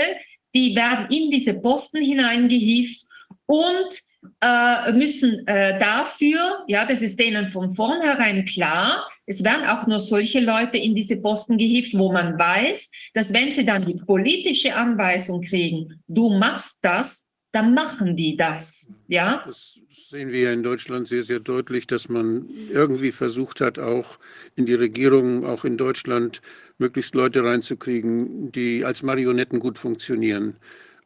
die 0.55 0.73
werden 0.73 1.07
in 1.09 1.31
diese 1.31 1.55
Posten 1.55 2.01
hineingehieft 2.01 3.05
und 3.45 4.01
äh, 4.41 4.93
müssen 4.93 5.45
äh, 5.47 5.79
dafür, 5.79 6.63
ja, 6.67 6.85
das 6.85 7.01
ist 7.01 7.19
denen 7.19 7.49
von 7.49 7.71
vornherein 7.71 8.45
klar, 8.45 9.05
es 9.27 9.43
werden 9.43 9.67
auch 9.67 9.85
nur 9.87 9.99
solche 9.99 10.39
Leute 10.39 10.77
in 10.77 10.95
diese 10.95 11.21
Posten 11.21 11.57
gehievt, 11.57 11.93
wo 11.93 12.11
man 12.11 12.39
weiß, 12.39 12.89
dass 13.13 13.33
wenn 13.33 13.51
sie 13.51 13.65
dann 13.65 13.85
die 13.85 14.01
politische 14.05 14.73
Anweisung 14.73 15.41
kriegen, 15.41 16.01
du 16.07 16.29
machst 16.29 16.79
das, 16.81 17.27
dann 17.51 17.73
machen 17.73 18.15
die 18.15 18.37
das. 18.37 18.89
Ja? 19.07 19.43
Das 19.45 19.77
sehen 20.09 20.31
wir 20.31 20.39
ja 20.39 20.53
in 20.53 20.63
Deutschland 20.63 21.09
sehr, 21.09 21.23
sehr 21.23 21.41
deutlich, 21.41 21.87
dass 21.87 22.07
man 22.07 22.47
irgendwie 22.71 23.11
versucht 23.11 23.59
hat, 23.59 23.79
auch 23.79 24.17
in 24.55 24.65
die 24.65 24.75
Regierung, 24.75 25.45
auch 25.45 25.65
in 25.65 25.75
Deutschland, 25.75 26.41
möglichst 26.77 27.13
Leute 27.15 27.43
reinzukriegen, 27.43 28.51
die 28.51 28.85
als 28.85 29.03
Marionetten 29.03 29.59
gut 29.59 29.77
funktionieren. 29.77 30.55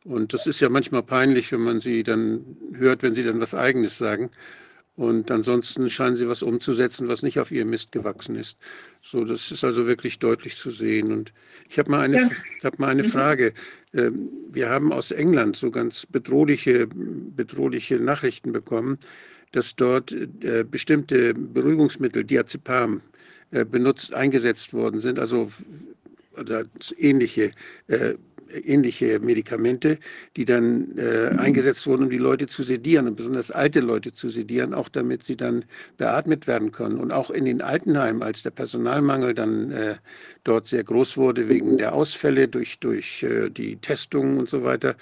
Und 0.04 0.34
das 0.34 0.46
ist 0.46 0.60
ja 0.60 0.70
manchmal 0.70 1.04
peinlich, 1.04 1.52
wenn 1.52 1.62
man 1.62 1.80
sie 1.80 2.04
dann 2.04 2.58
hört, 2.74 3.02
wenn 3.02 3.16
sie 3.16 3.24
dann 3.24 3.40
was 3.40 3.56
Eigenes 3.56 3.98
sagen. 3.98 4.30
Und 4.96 5.32
ansonsten 5.32 5.90
scheinen 5.90 6.18
sie 6.18 6.28
was 6.28 6.44
umzusetzen, 6.44 7.08
was 7.08 7.24
nicht 7.24 7.40
auf 7.40 7.50
ihr 7.52 7.66
Mist 7.66 7.92
gewachsen 7.92 8.36
ist. 8.36 8.58
So, 9.02 9.24
das 9.24 9.52
ist 9.52 9.64
also 9.64 9.88
wirklich 9.88 10.20
deutlich 10.20 10.58
zu 10.58 10.70
sehen. 10.70 11.12
Und 11.12 11.34
ich 11.70 11.80
habe 11.80 11.90
mal 11.90 12.02
eine, 12.02 12.18
ja. 12.18 12.30
hab 12.64 12.78
mal 12.78 12.90
eine 12.90 13.04
mhm. 13.04 13.08
Frage. 13.08 13.54
Ähm, 13.94 14.30
wir 14.52 14.70
haben 14.70 14.92
aus 14.92 15.12
England 15.12 15.56
so 15.56 15.72
ganz 15.72 16.06
bedrohliche, 16.06 16.88
bedrohliche 16.88 18.00
Nachrichten 18.00 18.52
bekommen, 18.52 19.00
dass 19.52 19.76
dort 19.76 20.12
äh, 20.12 20.66
bestimmte 20.70 21.34
Beruhigungsmittel, 21.34 22.26
Diazepam, 22.26 23.02
äh, 23.52 23.66
benutzt, 23.66 24.14
eingesetzt 24.14 24.74
worden 24.74 25.00
sind, 25.00 25.20
also 25.20 25.52
oder 26.38 26.64
ähnliche 26.98 27.52
äh, 27.88 28.16
ähnliche 28.54 29.20
Medikamente, 29.20 29.98
die 30.36 30.46
dann 30.46 30.98
äh, 30.98 31.36
eingesetzt 31.38 31.88
wurden, 31.88 32.04
um 32.04 32.10
die 32.10 32.18
Leute 32.18 32.48
zu 32.48 32.64
sedieren 32.64 33.08
und 33.08 33.16
besonders 33.16 33.52
alte 33.52 33.80
Leute 33.80 34.14
zu 34.14 34.30
sedieren, 34.30 34.74
auch 34.74 34.90
damit 34.90 35.24
sie 35.24 35.36
dann 35.36 35.66
beatmet 35.98 36.48
werden 36.48 36.72
können. 36.72 37.00
Und 37.00 37.12
auch 37.12 37.32
in 37.32 37.46
den 37.46 37.62
Altenheimen, 37.62 38.24
als 38.24 38.44
der 38.44 38.52
Personalmangel 38.52 39.34
dann 39.34 39.72
äh, 39.72 39.96
dort 40.44 40.68
sehr 40.68 40.84
groß 40.84 41.18
wurde 41.18 41.50
wegen 41.50 41.78
der 41.78 41.94
Ausfälle 41.94 42.48
durch, 42.48 42.80
durch 42.80 43.24
äh, 43.24 43.50
die 43.50 43.78
Testungen 43.78 44.38
und 44.38 44.50
so 44.50 44.64
weiter, 44.64 44.96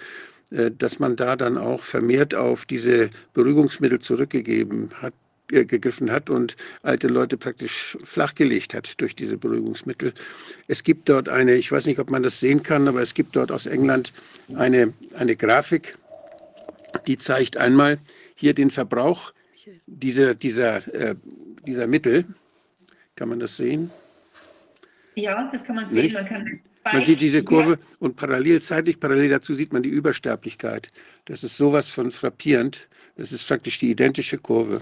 äh, 0.52 0.72
dass 0.72 1.00
man 1.00 1.16
da 1.16 1.36
dann 1.36 1.58
auch 1.58 1.82
vermehrt 1.82 2.36
auf 2.36 2.66
diese 2.66 3.10
Beruhigungsmittel 3.34 4.00
zurückgegeben 4.00 4.90
hat, 5.02 5.14
gegriffen 5.50 6.12
hat 6.12 6.30
und 6.30 6.56
alte 6.84 7.08
Leute 7.08 7.38
praktisch 7.38 7.98
flachgelegt 8.04 8.74
hat 8.74 9.00
durch 9.02 9.16
diese 9.16 9.38
Beruhigungsmittel. 9.38 10.14
Es 10.68 10.84
gibt 10.84 11.10
dort 11.10 11.28
eine, 11.28 11.56
ich 11.56 11.72
weiß 11.72 11.86
nicht, 11.86 12.00
ob 12.00 12.10
man 12.10 12.24
das 12.24 12.40
sehen 12.40 12.64
kann, 12.64 12.88
aber 12.88 13.02
es 13.02 13.14
gibt 13.14 13.36
dort 13.36 13.52
aus 13.52 13.66
England 13.66 14.14
eine, 14.56 14.94
eine 15.16 15.36
Grafik, 15.36 15.98
die 17.08 17.18
zeigt 17.18 17.58
einmal 17.58 17.98
hier 18.36 18.54
den 18.54 18.72
Verbrauch 18.72 19.34
dieser, 19.86 20.36
dieser, 20.36 20.94
äh, 20.94 21.16
dieser 21.66 21.88
Mittel. 21.88 22.26
Kann 23.16 23.30
man 23.30 23.40
das 23.40 23.58
sehen? 23.58 23.92
Ja, 25.16 25.50
das 25.52 25.66
kann 25.66 25.76
man 25.76 25.86
sehen. 25.86 26.14
Man, 26.14 26.26
kann 26.26 26.62
man 26.94 27.06
sieht 27.06 27.22
diese 27.22 27.44
Kurve 27.44 27.78
und 28.00 28.16
parallel, 28.16 28.62
zeitlich 28.62 29.00
parallel 29.00 29.30
dazu 29.30 29.54
sieht 29.54 29.74
man 29.74 29.84
die 29.84 29.90
Übersterblichkeit. 29.90 30.92
Das 31.26 31.44
ist 31.44 31.58
sowas 31.58 31.88
von 31.88 32.12
frappierend. 32.12 32.88
Das 33.18 33.32
ist 33.32 33.46
praktisch 33.46 33.80
die 33.80 33.92
identische 33.92 34.38
Kurve. 34.38 34.82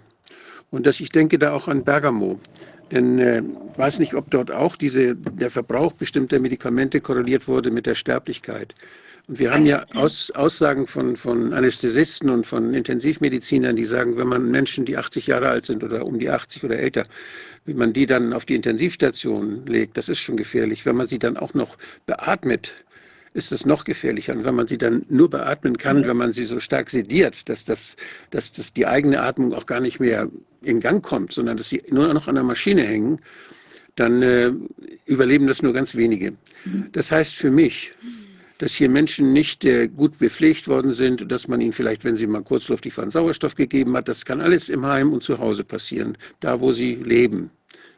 Und 0.70 0.86
dass 0.86 1.00
ich 1.00 1.10
denke 1.10 1.40
da 1.40 1.54
auch 1.54 1.68
an 1.68 1.84
Bergamo. 1.84 2.40
Denn 2.92 3.20
äh, 3.20 3.42
weiß 3.76 4.00
nicht, 4.00 4.14
ob 4.14 4.32
dort 4.32 4.52
auch 4.52 4.76
diese, 4.76 5.16
der 5.16 5.52
Verbrauch 5.52 5.94
bestimmter 5.94 6.40
Medikamente 6.40 7.02
korreliert 7.02 7.48
wurde 7.48 7.70
mit 7.72 7.86
der 7.86 7.96
Sterblichkeit. 7.96 8.74
Und 9.28 9.40
wir 9.40 9.52
haben 9.52 9.66
ja 9.66 9.86
Aus, 9.94 10.32
Aussagen 10.32 10.88
von, 10.88 11.18
von 11.18 11.52
Anästhesisten 11.52 12.30
und 12.30 12.48
von 12.48 12.74
Intensivmedizinern, 12.74 13.76
die 13.76 13.84
sagen, 13.84 14.18
wenn 14.18 14.28
man 14.28 14.50
Menschen, 14.50 14.86
die 14.86 14.96
80 14.96 15.28
Jahre 15.28 15.50
alt 15.50 15.66
sind 15.66 15.84
oder 15.84 16.06
um 16.06 16.18
die 16.18 16.30
80 16.30 16.64
oder 16.64 16.80
älter, 16.80 17.06
wenn 17.66 17.76
man 17.76 17.92
die 17.92 18.06
dann 18.06 18.32
auf 18.32 18.46
die 18.46 18.56
Intensivstation 18.56 19.66
legt, 19.66 19.98
das 19.98 20.08
ist 20.08 20.20
schon 20.20 20.38
gefährlich. 20.38 20.86
Wenn 20.86 20.96
man 20.96 21.08
sie 21.08 21.20
dann 21.20 21.36
auch 21.36 21.54
noch 21.54 21.78
beatmet, 22.06 22.74
ist 23.34 23.52
es 23.52 23.66
noch 23.66 23.84
gefährlicher. 23.84 24.34
Und 24.34 24.46
wenn 24.46 24.56
man 24.56 24.68
sie 24.68 24.78
dann 24.78 25.06
nur 25.10 25.30
beatmen 25.30 25.78
kann, 25.78 26.08
wenn 26.08 26.18
man 26.18 26.32
sie 26.32 26.46
so 26.46 26.62
stark 26.62 26.90
sediert, 26.90 27.50
dass, 27.50 27.66
das, 27.66 27.98
dass 28.32 28.54
das 28.54 28.72
die 28.72 28.88
eigene 28.88 29.22
Atmung 29.22 29.54
auch 29.54 29.66
gar 29.66 29.82
nicht 29.82 30.00
mehr 30.00 30.30
in 30.62 30.80
Gang 30.80 31.04
kommt, 31.04 31.34
sondern 31.34 31.58
dass 31.58 31.70
sie 31.70 31.84
nur 31.90 32.14
noch 32.14 32.28
an 32.28 32.36
der 32.36 32.44
Maschine 32.44 32.84
hängen, 32.84 33.20
dann 33.96 34.22
äh, 34.22 34.52
überleben 35.06 35.48
das 35.48 35.62
nur 35.62 35.74
ganz 35.74 35.96
wenige. 35.96 36.34
Das 36.92 37.12
heißt 37.12 37.36
für 37.36 37.52
mich, 37.52 37.94
dass 38.60 38.74
hier 38.74 38.90
Menschen 38.90 39.34
nicht 39.34 39.66
äh, 39.66 39.88
gut 39.88 40.18
bepflegt 40.20 40.68
worden 40.68 40.94
sind, 40.94 41.32
dass 41.32 41.48
man 41.48 41.62
ihnen 41.62 41.74
vielleicht, 41.74 42.04
wenn 42.04 42.16
sie 42.16 42.28
mal 42.28 42.44
kurzluftig 42.44 42.98
waren, 42.98 43.10
Sauerstoff 43.10 43.56
gegeben 43.56 43.96
hat, 43.96 44.08
das 44.08 44.26
kann 44.26 44.42
alles 44.42 44.70
im 44.70 44.86
Heim 44.86 45.14
und 45.14 45.24
zu 45.24 45.40
Hause 45.40 45.64
passieren, 45.64 46.18
da 46.40 46.60
wo 46.60 46.72
sie 46.72 46.96
leben. 46.96 47.52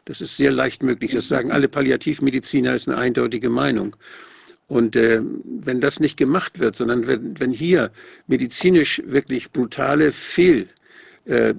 Das 0.06 0.20
ist 0.20 0.36
sehr 0.36 0.50
leicht 0.50 0.82
möglich. 0.82 1.12
Das 1.12 1.28
sagen 1.28 1.52
alle 1.52 1.68
Palliativmediziner, 1.68 2.74
ist 2.74 2.88
eine 2.88 2.98
eindeutige 2.98 3.50
Meinung. 3.50 3.96
Und 4.66 4.96
äh, 4.96 5.20
wenn 5.44 5.80
das 5.80 6.00
nicht 6.00 6.16
gemacht 6.16 6.58
wird, 6.58 6.76
sondern 6.76 7.06
wenn, 7.06 7.38
wenn 7.40 7.50
hier 7.50 7.90
medizinisch 8.26 9.02
wirklich 9.04 9.50
brutale 9.50 10.12
Fehltherapien 10.12 10.79
äh, 11.30 11.54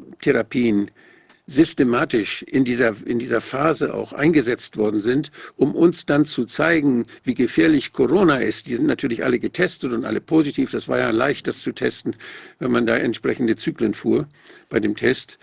systematisch 1.47 2.43
in 2.43 2.63
dieser, 2.63 2.95
in 3.05 3.19
dieser 3.19 3.41
Phase 3.41 3.93
auch 3.93 4.13
eingesetzt 4.13 4.77
worden 4.77 5.01
sind, 5.01 5.31
um 5.57 5.75
uns 5.75 6.05
dann 6.05 6.25
zu 6.25 6.45
zeigen, 6.45 7.07
wie 7.23 7.33
gefährlich 7.33 7.91
Corona 7.91 8.37
ist. 8.37 8.67
Die 8.67 8.75
sind 8.75 8.87
natürlich 8.87 9.25
alle 9.25 9.39
getestet 9.39 9.91
und 9.91 10.05
alle 10.05 10.21
positiv. 10.21 10.71
Das 10.71 10.87
war 10.87 10.99
ja 10.99 11.09
leicht, 11.09 11.47
das 11.47 11.61
zu 11.61 11.73
testen, 11.73 12.15
wenn 12.59 12.71
man 12.71 12.85
da 12.85 12.95
entsprechende 12.95 13.55
Zyklen 13.57 13.93
fuhr 13.93 14.27
bei 14.69 14.79
dem 14.79 14.95
Test. 14.95 15.39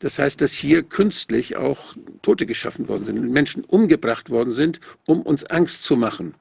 Das 0.00 0.18
heißt, 0.18 0.40
dass 0.40 0.52
hier 0.52 0.82
künstlich 0.82 1.56
auch 1.56 1.94
Tote 2.22 2.44
geschaffen 2.44 2.88
worden 2.88 3.06
sind, 3.06 3.30
Menschen 3.30 3.62
umgebracht 3.62 4.30
worden 4.30 4.52
sind, 4.52 4.80
um 5.06 5.22
uns 5.22 5.44
Angst 5.44 5.84
zu 5.84 5.96
machen. 5.96 6.34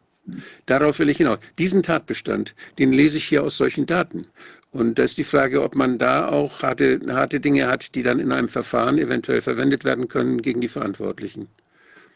Darauf 0.65 0.97
will 0.99 1.09
ich 1.09 1.17
hinaus. 1.17 1.39
Diesen 1.59 1.83
Tatbestand, 1.83 2.55
den 2.79 2.91
lese 2.91 3.17
ich 3.17 3.25
hier 3.25 3.43
aus 3.43 3.57
solchen 3.57 3.85
Daten. 3.85 4.27
Und 4.71 4.97
da 4.97 5.03
ist 5.03 5.17
die 5.17 5.25
Frage, 5.25 5.63
ob 5.63 5.75
man 5.75 5.97
da 5.97 6.29
auch 6.29 6.63
harte, 6.63 7.01
harte 7.09 7.39
Dinge 7.41 7.67
hat, 7.67 7.93
die 7.93 8.03
dann 8.03 8.19
in 8.19 8.31
einem 8.31 8.47
Verfahren 8.47 8.97
eventuell 8.97 9.41
verwendet 9.41 9.83
werden 9.83 10.07
können 10.07 10.41
gegen 10.41 10.61
die 10.61 10.69
Verantwortlichen. 10.69 11.49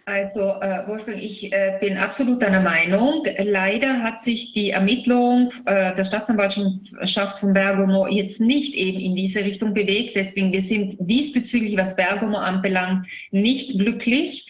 Also, 0.08 0.42
äh, 0.62 0.88
Wolfgang, 0.88 1.18
ich 1.18 1.52
äh, 1.52 1.78
bin 1.82 1.98
absolut 1.98 2.40
deiner 2.40 2.62
Meinung. 2.62 3.26
Leider 3.40 4.04
hat 4.04 4.22
sich 4.22 4.54
die 4.54 4.70
Ermittlung 4.70 5.50
äh, 5.66 5.96
der 5.96 6.06
Staatsanwaltschaft 6.06 7.40
von 7.40 7.54
Bergamo 7.54 8.06
jetzt 8.06 8.40
nicht 8.40 8.76
eben 8.76 9.00
in 9.00 9.16
diese 9.16 9.44
Richtung 9.44 9.74
bewegt. 9.74 10.16
Deswegen, 10.16 10.54
wir 10.54 10.62
sind 10.62 10.96
diesbezüglich, 11.00 11.76
was 11.76 11.96
Bergamo 11.96 12.38
anbelangt, 12.38 13.08
nicht 13.32 13.80
glücklich. 13.80 14.46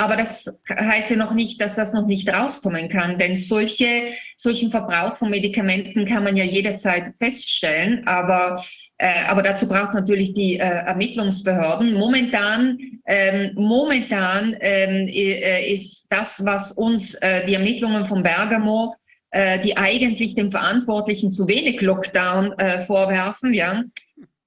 Aber 0.00 0.16
das 0.16 0.62
heißt 0.70 1.10
ja 1.10 1.16
noch 1.18 1.34
nicht, 1.34 1.60
dass 1.60 1.74
das 1.74 1.92
noch 1.92 2.06
nicht 2.06 2.26
rauskommen 2.26 2.88
kann, 2.88 3.18
denn 3.18 3.36
solche, 3.36 4.14
solchen 4.34 4.70
Verbrauch 4.70 5.18
von 5.18 5.28
Medikamenten 5.28 6.06
kann 6.06 6.24
man 6.24 6.38
ja 6.38 6.44
jederzeit 6.44 7.12
feststellen. 7.18 8.06
Aber, 8.06 8.64
äh, 8.96 9.24
aber 9.28 9.42
dazu 9.42 9.68
braucht 9.68 9.90
es 9.90 9.94
natürlich 9.94 10.32
die 10.32 10.54
äh, 10.54 10.62
Ermittlungsbehörden. 10.62 11.92
Momentan, 11.92 12.78
ähm, 13.04 13.50
momentan 13.56 14.56
ähm, 14.60 15.06
äh, 15.06 15.70
ist 15.70 16.06
das, 16.08 16.46
was 16.46 16.72
uns 16.72 17.12
äh, 17.16 17.44
die 17.44 17.52
Ermittlungen 17.52 18.06
von 18.06 18.22
Bergamo 18.22 18.96
äh, 19.32 19.58
die 19.60 19.76
eigentlich 19.76 20.34
dem 20.34 20.50
Verantwortlichen 20.50 21.30
zu 21.30 21.46
wenig 21.46 21.82
Lockdown 21.82 22.58
äh, 22.58 22.80
vorwerfen, 22.80 23.52
ja, 23.52 23.84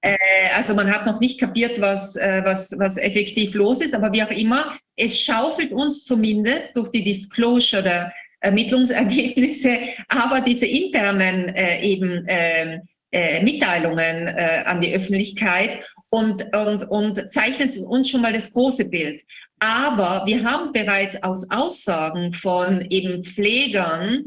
äh, 0.04 0.18
also 0.54 0.76
man 0.76 0.94
hat 0.94 1.06
noch 1.06 1.22
nicht 1.22 1.39
kapiert, 1.39 1.80
was, 1.80 2.18
äh, 2.18 2.42
was, 2.44 2.76
was 2.78 2.98
effektiv 2.98 3.54
los 3.54 3.80
ist, 3.80 3.96
aber 3.96 4.12
wie 4.12 4.24
auch 4.24 4.32
immer, 4.32 4.74
es 4.95 5.19
schaufelt 5.19 5.71
uns 5.71 6.03
zumindest 6.03 6.75
durch 6.75 6.89
die 6.91 7.03
Disclosure 7.03 7.84
der 7.84 8.13
Ermittlungsergebnisse, 8.41 9.77
aber 10.08 10.41
diese 10.41 10.65
internen 10.65 11.49
äh, 11.49 11.82
eben 11.82 12.27
äh, 12.27 12.79
äh, 13.12 13.43
Mitteilungen 13.43 14.27
äh, 14.27 14.63
an 14.65 14.82
die 14.82 14.93
Öffentlichkeit 14.93 15.86
und, 16.10 16.43
und, 16.53 16.84
und 16.89 17.32
zeichnet 17.32 17.77
uns 17.77 18.10
schon 18.10 18.21
mal 18.21 18.34
das 18.34 18.51
große 18.51 18.86
Bild. 18.86 19.21
Aber 19.60 20.23
wir 20.25 20.43
haben 20.43 20.73
bereits 20.73 21.21
aus 21.23 21.49
Aussagen 21.49 22.34
von 22.34 22.82
eben 22.89 23.23
Pflegern, 23.23 24.25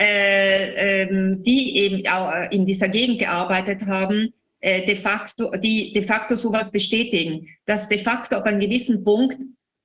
äh, 0.00 1.02
ähm, 1.02 1.42
die 1.42 1.76
eben 1.76 2.06
auch 2.06 2.50
in 2.50 2.66
dieser 2.66 2.88
Gegend 2.88 3.18
gearbeitet 3.18 3.86
haben, 3.86 4.32
äh, 4.60 4.86
de 4.86 4.96
facto, 4.96 5.50
die 5.56 5.92
de 5.92 6.06
facto 6.06 6.36
sowas 6.36 6.70
bestätigen, 6.70 7.48
dass 7.66 7.88
de 7.88 7.98
facto 7.98 8.36
ab 8.36 8.44
einem 8.44 8.60
gewissen 8.60 9.02
Punkt 9.04 9.36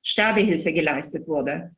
Sterbehilfe 0.03 0.73
geleistet 0.73 1.27
wurde. 1.27 1.71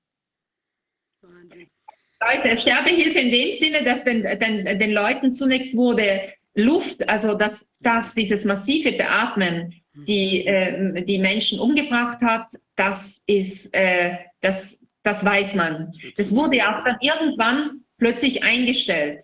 Leute, 1.21 2.57
Sterbehilfe 2.57 3.19
in 3.19 3.31
dem 3.31 3.51
Sinne, 3.51 3.83
dass 3.83 4.03
den, 4.03 4.23
den, 4.23 4.79
den 4.79 4.91
Leuten 4.91 5.31
zunächst 5.31 5.75
wurde 5.75 6.33
Luft, 6.55 7.07
also 7.09 7.35
dass, 7.35 7.67
dass 7.79 8.13
dieses 8.13 8.45
massive 8.45 8.93
Beatmen 8.93 9.73
die, 10.07 10.45
äh, 10.45 11.03
die 11.03 11.19
Menschen 11.19 11.59
umgebracht 11.59 12.21
hat, 12.21 12.47
das 12.75 13.23
ist, 13.27 13.73
äh, 13.73 14.17
das, 14.41 14.87
das 15.03 15.23
weiß 15.25 15.55
man. 15.55 15.93
Das 16.17 16.35
wurde 16.35 16.67
auch 16.67 16.83
dann 16.83 16.97
irgendwann 17.01 17.81
plötzlich 17.97 18.43
eingestellt. 18.43 19.23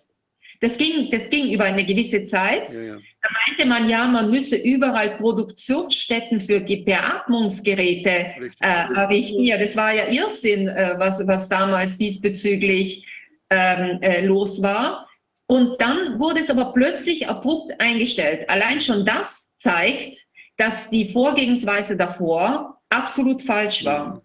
Das 0.60 0.76
ging, 0.76 1.10
das 1.10 1.30
ging 1.30 1.52
über 1.52 1.64
eine 1.64 1.84
gewisse 1.84 2.24
Zeit. 2.24 2.72
Ja, 2.72 2.80
ja. 2.80 2.98
Da 3.22 3.28
meinte 3.46 3.66
man 3.66 3.90
ja, 3.90 4.06
man 4.06 4.30
müsse 4.30 4.56
überall 4.56 5.16
Produktionsstätten 5.18 6.40
für 6.40 6.60
Beatmungsgeräte 6.60 8.10
äh, 8.10 8.94
errichten. 8.94 9.42
Ja, 9.42 9.58
das 9.58 9.76
war 9.76 9.92
ja 9.92 10.06
Irrsinn, 10.06 10.68
äh, 10.68 10.94
was, 10.96 11.26
was 11.26 11.48
damals 11.48 11.98
diesbezüglich 11.98 13.06
ähm, 13.50 13.98
äh, 14.00 14.24
los 14.24 14.62
war. 14.62 15.06
Und 15.46 15.80
dann 15.80 16.18
wurde 16.18 16.40
es 16.40 16.48
aber 16.48 16.72
plötzlich 16.72 17.28
abrupt 17.28 17.78
eingestellt. 17.80 18.48
Allein 18.48 18.80
schon 18.80 19.04
das 19.04 19.54
zeigt, 19.56 20.16
dass 20.56 20.88
die 20.88 21.12
Vorgehensweise 21.12 21.96
davor 21.96 22.80
absolut 22.88 23.42
falsch 23.42 23.84
war. 23.84 24.22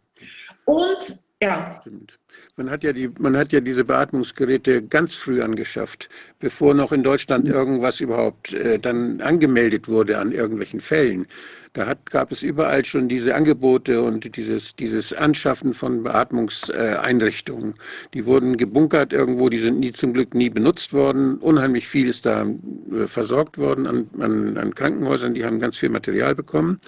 Und 0.66 1.16
ja. 1.42 1.80
Stimmt. 1.82 2.20
Man 2.58 2.70
hat 2.70 2.86
ja, 2.86 2.94
die, 2.94 3.10
man 3.20 3.36
hat 3.36 3.52
ja 3.52 3.60
diese 3.60 3.84
Beatmungsgeräte 3.84 4.82
ganz 4.82 5.14
früh 5.14 5.42
angeschafft, 5.42 6.08
bevor 6.40 6.74
noch 6.74 6.94
in 6.94 7.04
Deutschland 7.04 7.50
irgendwas 7.50 8.00
überhaupt 8.00 8.54
äh, 8.54 8.80
dann 8.80 9.20
angemeldet 9.20 9.90
wurde 9.90 10.20
an 10.20 10.32
irgendwelchen 10.32 10.80
Fällen. 10.80 11.28
Da 11.74 11.86
hat, 11.86 12.10
gab 12.10 12.32
es 12.32 12.44
überall 12.44 12.86
schon 12.86 13.10
diese 13.10 13.36
Angebote 13.36 14.02
und 14.02 14.38
dieses, 14.38 14.74
dieses 14.78 15.12
Anschaffen 15.12 15.74
von 15.74 16.04
Beatmungseinrichtungen. 16.04 17.74
Die 18.14 18.26
wurden 18.26 18.56
gebunkert 18.56 19.12
irgendwo, 19.12 19.50
die 19.50 19.60
sind 19.60 19.82
nie 19.82 19.92
zum 19.92 20.14
Glück 20.14 20.34
nie 20.34 20.50
benutzt 20.50 20.94
worden. 20.94 21.40
Unheimlich 21.40 21.90
viel 21.90 22.08
ist 22.08 22.26
da 22.26 22.44
äh, 22.44 23.08
versorgt 23.08 23.58
worden 23.58 23.86
an, 23.86 24.10
an, 24.18 24.58
an 24.58 24.74
Krankenhäusern, 24.74 25.34
die 25.34 25.44
haben 25.44 25.60
ganz 25.60 25.76
viel 25.76 25.90
Material 25.90 26.36
bekommen. 26.36 26.80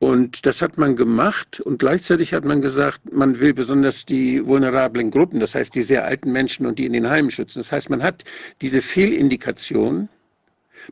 Und 0.00 0.46
das 0.46 0.62
hat 0.62 0.78
man 0.78 0.94
gemacht 0.94 1.60
und 1.60 1.78
gleichzeitig 1.78 2.32
hat 2.32 2.44
man 2.44 2.62
gesagt, 2.62 3.12
man 3.12 3.40
will 3.40 3.52
besonders 3.52 4.06
die 4.06 4.46
vulnerablen 4.46 5.10
Gruppen, 5.10 5.40
das 5.40 5.56
heißt 5.56 5.74
die 5.74 5.82
sehr 5.82 6.04
alten 6.04 6.30
Menschen 6.30 6.66
und 6.66 6.78
die 6.78 6.86
in 6.86 6.92
den 6.92 7.08
Heimen 7.08 7.32
schützen. 7.32 7.58
Das 7.58 7.72
heißt, 7.72 7.90
man 7.90 8.02
hat 8.02 8.22
diese 8.60 8.80
Fehlindikation 8.80 10.08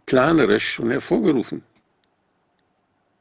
planerisch 0.07 0.69
schon 0.69 0.91
hervorgerufen. 0.91 1.63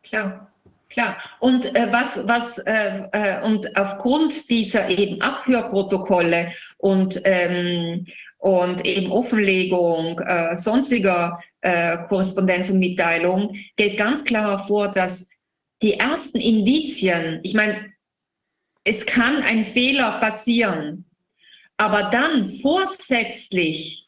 Klar. 0.04 0.52
Klar. 0.90 1.18
Und 1.40 1.76
äh, 1.76 1.92
was, 1.92 2.26
was 2.28 2.58
äh, 2.60 3.04
äh, 3.12 3.44
und 3.44 3.76
aufgrund 3.76 4.50
dieser 4.50 4.88
eben 4.90 5.22
Abhörprotokolle 5.22 6.54
und 6.78 7.20
ähm, 7.26 8.06
und 8.38 8.86
eben 8.86 9.12
Offenlegung 9.12 10.20
äh, 10.20 10.56
sonstiger 10.56 11.40
äh, 11.62 11.98
Korrespondenz 12.08 12.70
und 12.70 12.80
Mitteilung 12.80 13.56
geht 13.76 13.98
ganz 13.98 14.24
klar 14.24 14.58
hervor, 14.58 14.90
dass 14.90 15.35
die 15.82 15.94
ersten 15.94 16.40
Indizien, 16.40 17.40
ich 17.44 17.54
meine, 17.54 17.94
es 18.84 19.06
kann 19.06 19.42
ein 19.42 19.66
Fehler 19.66 20.20
passieren, 20.20 21.06
aber 21.78 22.10
dann 22.12 22.46
vorsätzlich 22.46 24.08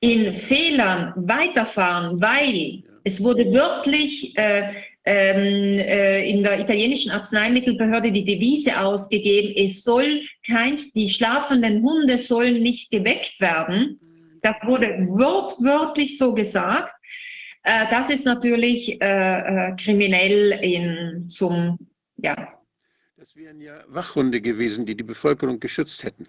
in 0.00 0.34
Fehlern 0.34 1.12
weiterfahren, 1.16 2.20
weil 2.20 2.82
es 3.04 3.22
wurde 3.22 3.52
wirklich 3.52 4.36
äh, 4.36 4.72
ähm, 5.04 5.78
äh, 5.78 6.28
in 6.30 6.42
der 6.42 6.60
italienischen 6.60 7.10
Arzneimittelbehörde 7.10 8.12
die 8.12 8.24
Devise 8.24 8.80
ausgegeben, 8.80 9.52
es 9.56 9.82
soll 9.82 10.22
kein, 10.46 10.78
die 10.94 11.08
schlafenden 11.08 11.82
Hunde 11.82 12.18
sollen 12.18 12.62
nicht 12.62 12.90
geweckt 12.90 13.40
werden. 13.40 13.98
Das 14.42 14.58
wurde 14.64 15.06
wortwörtlich 15.08 16.18
so 16.18 16.34
gesagt. 16.34 16.94
Äh, 17.62 17.86
das 17.90 18.10
ist 18.10 18.26
natürlich 18.26 19.00
äh, 19.00 19.70
äh, 19.70 19.76
kriminell 19.76 20.52
in, 20.62 21.28
zum, 21.28 21.78
ja. 22.16 22.48
Das 23.16 23.36
wären 23.36 23.60
ja 23.60 23.84
Wachhunde 23.86 24.40
gewesen, 24.40 24.84
die 24.84 24.96
die 24.96 25.04
Bevölkerung 25.04 25.60
geschützt 25.60 26.02
hätten. 26.02 26.26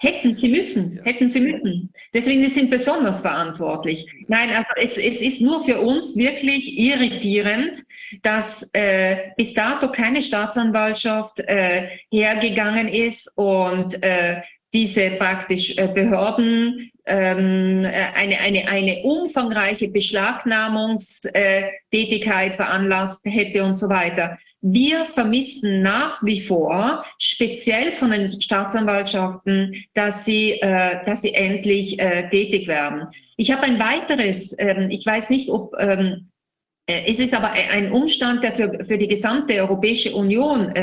Hätten 0.00 0.32
sie 0.36 0.48
müssen, 0.48 0.96
ja. 0.96 1.02
hätten 1.02 1.26
sie 1.26 1.40
müssen. 1.40 1.92
Deswegen 2.14 2.42
sie 2.42 2.54
sind 2.54 2.70
besonders 2.70 3.20
verantwortlich. 3.20 4.06
Nein, 4.28 4.50
also 4.50 4.70
es, 4.76 4.96
es 4.96 5.20
ist 5.20 5.40
nur 5.40 5.64
für 5.64 5.80
uns 5.80 6.16
wirklich 6.16 6.78
irritierend, 6.78 7.82
dass 8.22 8.70
äh, 8.74 9.32
bis 9.36 9.54
dato 9.54 9.90
keine 9.90 10.22
Staatsanwaltschaft 10.22 11.40
äh, 11.40 11.88
hergegangen 12.12 12.86
ist 12.86 13.28
und 13.36 14.00
äh, 14.04 14.40
diese 14.74 15.12
praktisch 15.12 15.78
äh, 15.78 15.88
Behörden 15.88 16.90
ähm, 17.06 17.84
äh, 17.84 18.12
eine, 18.14 18.38
eine, 18.38 18.68
eine 18.68 19.02
umfangreiche 19.02 19.88
Beschlagnahmungstätigkeit 19.88 22.54
veranlasst 22.54 23.24
hätte 23.24 23.64
und 23.64 23.72
so 23.74 23.88
weiter. 23.88 24.36
Wir 24.60 25.06
vermissen 25.06 25.82
nach 25.82 26.20
wie 26.24 26.40
vor, 26.40 27.04
speziell 27.18 27.92
von 27.92 28.10
den 28.10 28.28
Staatsanwaltschaften, 28.28 29.84
dass 29.94 30.24
sie, 30.24 30.60
äh, 30.60 31.04
dass 31.06 31.22
sie 31.22 31.32
endlich 31.32 31.96
tätig 31.96 32.66
werden. 32.66 33.06
Ich 33.36 33.52
habe 33.52 33.62
ein 33.62 33.78
weiteres, 33.78 34.56
ähm, 34.58 34.90
ich 34.90 35.06
weiß 35.06 35.30
nicht, 35.30 35.48
ob 35.48 35.76
ähm, 35.78 36.32
äh, 36.86 37.02
es 37.06 37.20
ist 37.20 37.34
aber 37.34 37.52
ein 37.52 37.92
Umstand, 37.92 38.42
der 38.42 38.52
für, 38.52 38.84
für 38.84 38.98
die 38.98 39.06
gesamte 39.06 39.54
Europäische 39.54 40.12
Union 40.14 40.74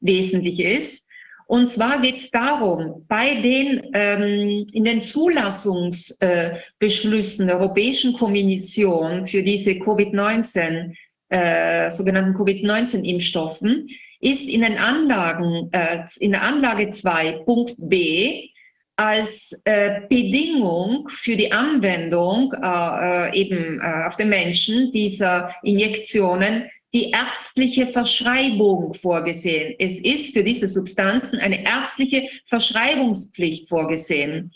wesentlich 0.00 0.58
ist. 0.58 1.07
Und 1.48 1.66
zwar 1.68 2.00
geht 2.02 2.16
es 2.16 2.30
darum, 2.30 3.06
bei 3.08 3.40
den 3.40 3.90
ähm, 3.94 4.66
in 4.70 4.84
den 4.84 5.00
Zulassungsbeschlüssen 5.00 7.46
der 7.46 7.58
Europäischen 7.58 8.12
Kommission 8.12 9.24
für 9.24 9.42
diese 9.42 9.70
Covid-19 9.72 10.92
äh, 11.30 11.90
sogenannten 11.90 12.36
Covid-19-Impfstoffen 12.36 13.86
ist 14.20 14.46
in 14.46 14.60
den 14.60 14.76
Anlagen, 14.76 15.70
äh, 15.72 16.04
in 16.20 16.32
der 16.32 16.42
Anlage 16.42 16.90
2 16.90 17.44
Punkt 17.46 17.76
B 17.78 18.50
als 18.96 19.58
äh, 19.64 20.02
Bedingung 20.10 21.08
für 21.08 21.36
die 21.36 21.50
Anwendung 21.50 22.52
äh, 22.52 23.30
äh, 23.30 23.34
eben 23.34 23.80
äh, 23.80 24.04
auf 24.06 24.16
den 24.16 24.28
Menschen 24.28 24.90
dieser 24.90 25.54
Injektionen 25.62 26.68
die 26.94 27.10
ärztliche 27.10 27.86
Verschreibung 27.86 28.94
vorgesehen. 28.94 29.74
Es 29.78 30.00
ist 30.00 30.32
für 30.32 30.42
diese 30.42 30.68
Substanzen 30.68 31.38
eine 31.38 31.62
ärztliche 31.64 32.28
Verschreibungspflicht 32.46 33.68
vorgesehen. 33.68 34.50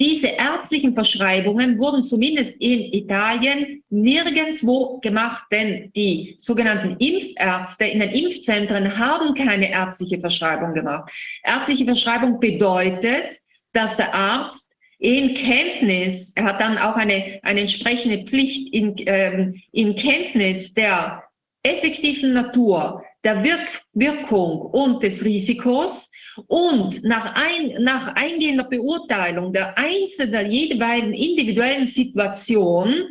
Diese 0.00 0.28
ärztlichen 0.28 0.94
Verschreibungen 0.94 1.78
wurden 1.78 2.02
zumindest 2.02 2.60
in 2.60 2.92
Italien 2.92 3.84
nirgendwo 3.88 4.98
gemacht, 4.98 5.44
denn 5.52 5.92
die 5.94 6.34
sogenannten 6.38 6.96
Impfärzte 6.98 7.84
in 7.84 8.00
den 8.00 8.10
Impfzentren 8.10 8.98
haben 8.98 9.34
keine 9.34 9.70
ärztliche 9.70 10.18
Verschreibung 10.18 10.74
gemacht. 10.74 11.12
Ärztliche 11.44 11.84
Verschreibung 11.84 12.40
bedeutet, 12.40 13.40
dass 13.72 13.96
der 13.96 14.12
Arzt 14.12 14.72
in 14.98 15.34
Kenntnis, 15.34 16.32
er 16.34 16.44
hat 16.44 16.60
dann 16.60 16.78
auch 16.78 16.96
eine, 16.96 17.38
eine 17.42 17.60
entsprechende 17.60 18.24
Pflicht 18.24 18.72
in, 18.72 18.94
ähm, 19.06 19.54
in 19.72 19.94
Kenntnis 19.94 20.72
der 20.72 21.22
effektiven 21.66 22.32
Natur, 22.32 23.02
der 23.24 23.42
Wirk 23.42 23.82
Wirkung 23.92 24.60
und 24.60 25.02
des 25.02 25.24
Risikos 25.24 26.10
und 26.46 27.02
nach, 27.02 27.34
ein, 27.34 27.82
nach 27.82 28.14
eingehender 28.14 28.64
Beurteilung 28.64 29.52
der 29.52 29.76
einzelnen, 29.78 30.50
jeweiligen 30.50 31.14
individuellen 31.14 31.86
Situation 31.86 33.08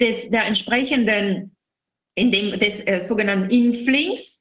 des, 0.00 0.30
der 0.30 0.46
entsprechenden, 0.46 1.54
in 2.14 2.30
dem, 2.30 2.58
des 2.58 2.86
äh, 2.86 3.00
sogenannten 3.00 3.50
Impflings, 3.50 4.40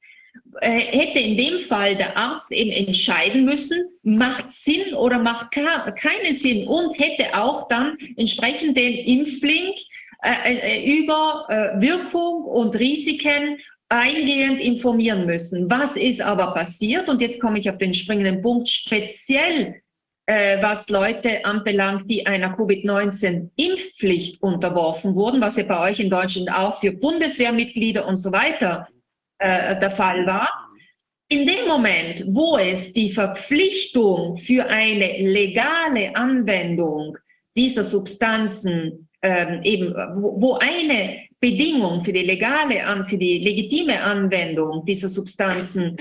äh, 0.61 0.69
hätte 0.69 1.19
in 1.19 1.37
dem 1.37 1.59
Fall 1.59 1.95
der 1.95 2.15
Arzt 2.15 2.51
eben 2.51 2.71
entscheiden 2.71 3.45
müssen, 3.45 3.89
macht 4.03 4.51
Sinn 4.51 4.93
oder 4.93 5.19
macht 5.19 5.51
keinen 5.51 6.33
Sinn 6.33 6.67
und 6.67 6.97
hätte 6.99 7.35
auch 7.35 7.67
dann 7.67 7.97
entsprechend 8.17 8.77
den 8.77 8.93
Impfling 8.93 9.73
äh, 10.23 10.55
äh, 10.55 10.99
über 10.99 11.45
äh, 11.47 11.81
Wirkung 11.81 12.43
und 12.43 12.77
Risiken 12.77 13.59
eingehend 13.89 14.59
informieren 14.59 15.25
müssen. 15.25 15.69
Was 15.69 15.95
ist 15.95 16.21
aber 16.21 16.53
passiert? 16.53 17.07
Und 17.07 17.21
jetzt 17.21 17.39
komme 17.39 17.59
ich 17.59 17.69
auf 17.69 17.77
den 17.77 17.93
springenden 17.93 18.41
Punkt, 18.41 18.67
speziell 18.67 19.81
äh, 20.25 20.61
was 20.61 20.89
Leute 20.89 21.45
anbelangt, 21.45 22.09
die 22.09 22.25
einer 22.25 22.53
Covid-19-Impfpflicht 22.55 24.41
unterworfen 24.41 25.15
wurden, 25.15 25.39
was 25.39 25.57
ja 25.57 25.63
bei 25.63 25.91
euch 25.91 25.99
in 25.99 26.09
Deutschland 26.09 26.51
auch 26.51 26.79
für 26.81 26.91
Bundeswehrmitglieder 26.91 28.05
und 28.05 28.17
so 28.17 28.31
weiter 28.31 28.87
äh, 29.39 29.79
der 29.79 29.91
Fall 29.91 30.25
war. 30.25 30.49
In 31.29 31.45
dem 31.45 31.67
Moment, 31.67 32.23
wo 32.27 32.57
es 32.57 32.93
die 32.93 33.11
Verpflichtung 33.11 34.35
für 34.37 34.65
eine 34.65 35.17
legale 35.19 36.15
Anwendung 36.15 37.17
dieser 37.55 37.83
Substanzen 37.83 39.06
ähm, 39.21 39.61
eben, 39.63 39.93
wo, 40.21 40.41
wo 40.41 40.53
eine 40.55 41.27
Bedingung 41.39 42.03
für 42.03 42.11
die 42.13 42.23
legale, 42.23 43.05
für 43.07 43.17
die 43.17 43.39
legitime 43.39 44.01
Anwendung 44.01 44.85
dieser 44.85 45.09
Substanzen 45.09 45.97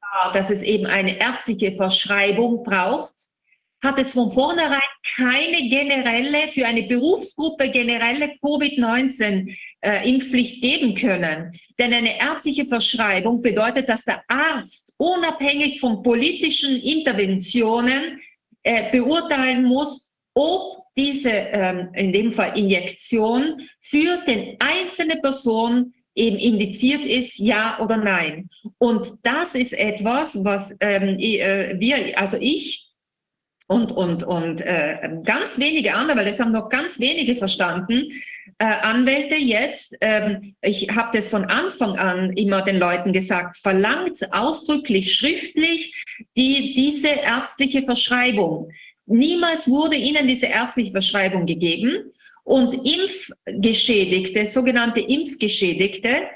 war, 0.00 0.32
dass 0.32 0.50
es 0.50 0.62
eben 0.62 0.86
eine 0.86 1.18
ärztliche 1.18 1.72
Verschreibung 1.72 2.62
braucht, 2.62 3.14
hat 3.82 3.98
es 3.98 4.14
von 4.14 4.32
vornherein 4.32 4.80
keine 5.16 5.68
generelle, 5.68 6.48
für 6.48 6.66
eine 6.66 6.84
Berufsgruppe 6.84 7.68
generelle 7.70 8.30
Covid-19-Impfpflicht 8.40 10.56
äh, 10.56 10.60
geben 10.60 10.94
können. 10.94 11.50
Denn 11.78 11.92
eine 11.92 12.18
ärztliche 12.18 12.64
Verschreibung 12.64 13.42
bedeutet, 13.42 13.86
dass 13.88 14.04
der 14.04 14.22
Arzt 14.28 14.94
unabhängig 14.96 15.80
von 15.80 16.02
politischen 16.02 16.80
Interventionen 16.80 18.20
äh, 18.62 18.90
beurteilen 18.90 19.64
muss, 19.64 20.10
ob 20.32 20.83
diese, 20.96 21.30
ähm, 21.30 21.88
in 21.94 22.12
dem 22.12 22.32
Fall 22.32 22.56
Injektion, 22.58 23.68
für 23.80 24.22
den 24.26 24.56
einzelne 24.60 25.16
Person 25.16 25.92
eben 26.14 26.36
indiziert 26.36 27.04
ist, 27.04 27.38
ja 27.38 27.78
oder 27.80 27.96
nein. 27.96 28.48
Und 28.78 29.08
das 29.24 29.54
ist 29.54 29.72
etwas, 29.72 30.44
was 30.44 30.74
ähm, 30.80 31.18
äh, 31.18 31.78
wir, 31.78 32.18
also 32.18 32.36
ich 32.40 32.84
und, 33.66 33.92
und, 33.92 34.22
und 34.22 34.60
äh, 34.60 35.10
ganz 35.24 35.58
wenige 35.58 35.94
andere, 35.94 36.18
weil 36.18 36.26
das 36.26 36.38
haben 36.38 36.52
noch 36.52 36.68
ganz 36.68 37.00
wenige 37.00 37.34
verstanden, 37.34 38.10
äh, 38.58 38.64
Anwälte 38.64 39.36
jetzt, 39.36 39.96
ähm, 40.02 40.54
ich 40.60 40.90
habe 40.90 41.16
das 41.16 41.30
von 41.30 41.46
Anfang 41.46 41.96
an 41.96 42.32
immer 42.34 42.60
den 42.62 42.78
Leuten 42.78 43.12
gesagt, 43.12 43.56
verlangt 43.56 44.18
ausdrücklich 44.32 45.14
schriftlich 45.14 46.04
die, 46.36 46.74
diese 46.74 47.08
ärztliche 47.08 47.82
Verschreibung. 47.84 48.70
Niemals 49.06 49.68
wurde 49.68 49.96
ihnen 49.96 50.26
diese 50.26 50.46
ärztliche 50.46 50.92
Verschreibung 50.92 51.46
gegeben. 51.46 52.12
Und 52.44 52.74
Impfgeschädigte, 52.86 54.44
sogenannte 54.44 55.00
Impfgeschädigte, 55.00 56.28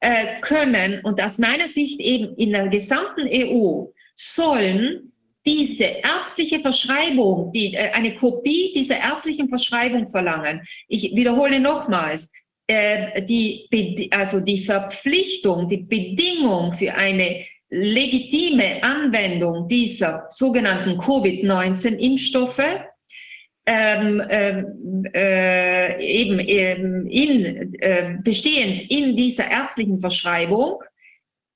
äh, 0.00 0.40
können, 0.40 1.00
und 1.04 1.22
aus 1.22 1.38
meiner 1.38 1.68
Sicht 1.68 2.00
eben 2.00 2.34
in 2.36 2.50
der 2.50 2.68
gesamten 2.68 3.28
EU, 3.30 3.86
sollen 4.16 5.12
diese 5.46 5.84
ärztliche 5.84 6.60
Verschreibung, 6.60 7.52
die, 7.52 7.74
äh, 7.74 7.90
eine 7.92 8.14
Kopie 8.14 8.72
dieser 8.74 8.98
ärztlichen 8.98 9.48
Verschreibung 9.48 10.08
verlangen. 10.08 10.62
Ich 10.88 11.14
wiederhole 11.14 11.60
nochmals, 11.60 12.32
äh, 12.66 13.22
die, 13.22 14.08
also 14.10 14.40
die 14.40 14.64
Verpflichtung, 14.64 15.68
die 15.68 15.78
Bedingung 15.78 16.72
für 16.72 16.94
eine 16.94 17.44
legitime 17.72 18.82
Anwendung 18.82 19.66
dieser 19.66 20.26
sogenannten 20.28 20.98
Covid-19-Impfstoffe 20.98 22.60
ähm, 23.64 24.22
ähm, 24.28 25.06
äh, 25.14 26.04
eben 26.04 26.38
ähm, 26.40 27.06
in, 27.08 27.74
äh, 27.80 28.18
bestehend 28.22 28.90
in 28.90 29.16
dieser 29.16 29.50
ärztlichen 29.50 30.00
Verschreibung 30.00 30.82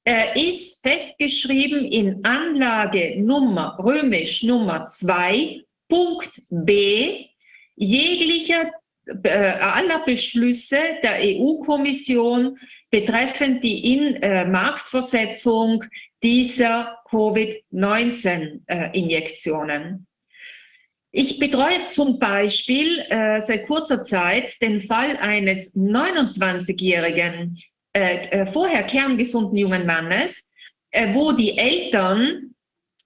äh, 0.04 0.40
ist 0.40 0.82
festgeschrieben 0.82 1.84
in 1.84 2.24
Anlage 2.24 3.20
Nummer 3.20 3.76
römisch 3.78 4.42
Nummer 4.42 4.86
2 4.86 5.64
Punkt 5.88 6.30
B 6.48 7.26
jeglicher 7.74 8.70
äh, 9.22 9.28
aller 9.28 9.98
Beschlüsse 10.06 10.78
der 11.02 11.18
EU-Kommission 11.20 12.56
betreffend 12.90 13.62
die 13.62 13.94
In-Marktversetzung 13.94 15.82
äh, 15.82 15.86
dieser 16.22 16.98
Covid-19-Injektionen. 17.10 20.06
Ich 21.12 21.38
betreue 21.38 21.88
zum 21.92 22.18
Beispiel 22.18 22.98
äh, 23.08 23.40
seit 23.40 23.66
kurzer 23.66 24.02
Zeit 24.02 24.60
den 24.60 24.82
Fall 24.82 25.16
eines 25.16 25.74
29-jährigen, 25.74 27.56
äh, 27.94 28.28
äh, 28.28 28.44
vorher 28.46 28.82
kerngesunden 28.82 29.56
jungen 29.56 29.86
Mannes, 29.86 30.52
äh, 30.90 31.14
wo 31.14 31.32
die 31.32 31.56
Eltern 31.56 32.54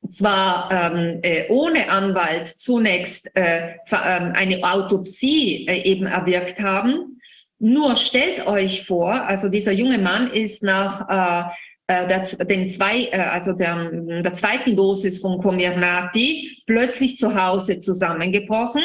zwar 0.09 0.73
ähm, 0.73 1.21
äh, 1.23 1.49
ohne 1.51 1.89
Anwalt 1.89 2.49
zunächst 2.49 3.31
äh, 3.37 3.77
ähm, 3.93 4.33
eine 4.35 4.61
Autopsie 4.65 5.69
eben 5.69 6.07
erwirkt 6.07 6.61
haben, 6.61 7.21
nur 7.61 7.95
stellt 7.95 8.47
euch 8.47 8.87
vor, 8.87 9.13
also 9.13 9.51
dieser 9.51 9.73
junge 9.73 9.99
Mann 9.99 10.33
ist 10.33 10.65
nach 10.65 11.55
äh, 11.91 12.07
der, 12.07 12.23
den 12.47 12.71
zwei, 12.71 13.07
äh, 13.07 13.19
also 13.19 13.53
der, 13.53 13.91
der 14.23 14.33
zweiten 14.33 14.77
Dosis 14.77 15.19
von 15.19 15.43
Comirnaty 15.43 16.63
plötzlich 16.67 17.17
zu 17.17 17.35
Hause 17.35 17.81
zusammengebrochen. 17.81 18.85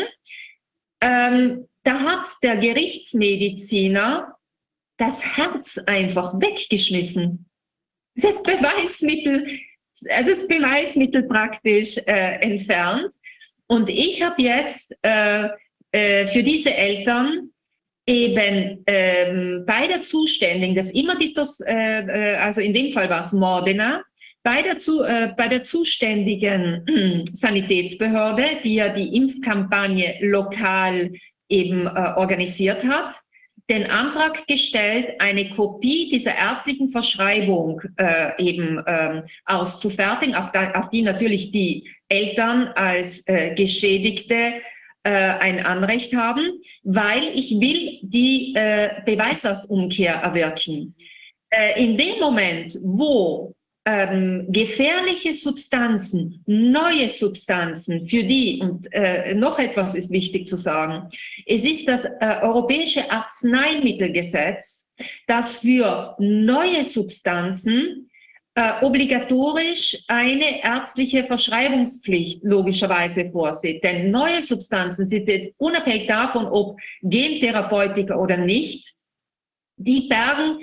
Ähm, 1.02 1.68
da 1.84 2.00
hat 2.00 2.28
der 2.42 2.58
Gerichtsmediziner 2.58 4.36
das 4.98 5.38
Herz 5.38 5.78
einfach 5.86 6.34
weggeschmissen. 6.40 7.48
Das 8.16 8.42
Beweismittel, 8.42 9.60
das 10.02 10.48
Beweismittel 10.48 11.28
praktisch 11.28 11.98
äh, 12.08 12.40
entfernt. 12.42 13.12
Und 13.68 13.88
ich 13.88 14.24
habe 14.24 14.42
jetzt 14.42 14.98
äh, 15.04 15.50
äh, 15.92 16.26
für 16.28 16.42
diese 16.42 16.74
Eltern 16.74 17.52
eben 18.08 18.84
ähm, 18.86 19.64
bei 19.66 19.88
der 19.88 20.04
Zuständigen, 20.04 20.76
das 20.76 20.92
immer 20.92 21.18
die, 21.18 21.34
äh, 21.66 22.34
äh, 22.34 22.36
also 22.36 22.62
in 22.62 22.74
dem 22.74 22.92
Fall 22.92 23.10
war 23.10 23.20
es 23.20 23.34
Mordena, 23.34 24.04
bei 24.44 24.62
der, 24.62 24.78
zu, 24.78 25.04
äh, 25.04 25.34
bei 25.36 25.48
der 25.48 25.64
zuständigen 25.64 26.88
äh, 26.88 27.26
Sanitätsbehörde, 27.32 28.60
die 28.64 28.76
ja 28.76 28.90
die 28.90 29.16
Impfkampagne 29.16 30.18
lokal 30.22 31.14
eben 31.50 31.88
äh, 31.88 32.14
organisiert 32.16 32.84
hat, 32.84 33.16
den 33.70 33.90
Antrag 33.90 34.46
gestellt, 34.46 35.16
eine 35.20 35.50
Kopie 35.50 36.12
dieser 36.12 36.36
ärztlichen 36.36 36.90
Verschreibung 36.90 37.82
äh, 37.98 38.32
eben 38.38 38.84
ähm, 38.86 39.24
auszufertigen, 39.46 40.36
auf, 40.36 40.54
auf, 40.54 40.90
die 40.92 41.02
natürlich 41.02 41.52
die 41.52 41.90
Eltern 42.08 42.68
als 42.76 43.28
äh, 43.28 43.56
Geschädigte 43.56 44.62
äh, 45.06 45.10
ein 45.10 45.66
Anrecht 45.66 46.16
haben, 46.16 46.60
weil 46.84 47.24
ich 47.36 47.52
will 47.60 48.00
die 48.02 48.54
äh, 48.56 49.02
Beweislastumkehr 49.06 50.16
erwirken. 50.16 50.96
Äh, 51.52 51.84
in 51.84 51.98
dem 51.98 52.20
Moment, 52.20 52.78
wo 52.84 53.54
ähm, 53.86 54.48
gefährliche 54.50 55.36
Substanzen, 55.36 56.44
neue 56.48 57.08
Substanzen, 57.08 58.08
für 58.08 58.24
die, 58.24 58.60
und 58.60 58.92
äh, 58.92 59.36
noch 59.36 59.60
etwas 59.60 59.94
ist 59.94 60.12
wichtig 60.12 60.48
zu 60.48 60.58
sagen, 60.58 61.10
es 61.46 61.64
ist 61.64 61.88
das 61.88 62.06
äh, 62.06 62.40
Europäische 62.42 63.10
Arzneimittelgesetz, 63.12 64.92
das 65.28 65.60
für 65.60 66.16
neue 66.18 66.84
Substanzen 66.84 68.10
äh, 68.56 68.82
obligatorisch 68.82 70.04
eine 70.08 70.64
ärztliche 70.64 71.26
Verschreibungspflicht 71.26 72.44
logischerweise 72.44 73.30
vorsieht. 73.30 73.84
Denn 73.84 74.10
neue 74.12 74.42
Substanzen 74.42 75.06
sind 75.06 75.28
jetzt 75.28 75.54
unabhängig 75.58 76.08
davon, 76.08 76.48
ob 76.48 76.80
Gentherapeutika 77.02 78.16
oder 78.16 78.38
nicht, 78.38 78.94
die 79.78 80.08
bergen 80.08 80.60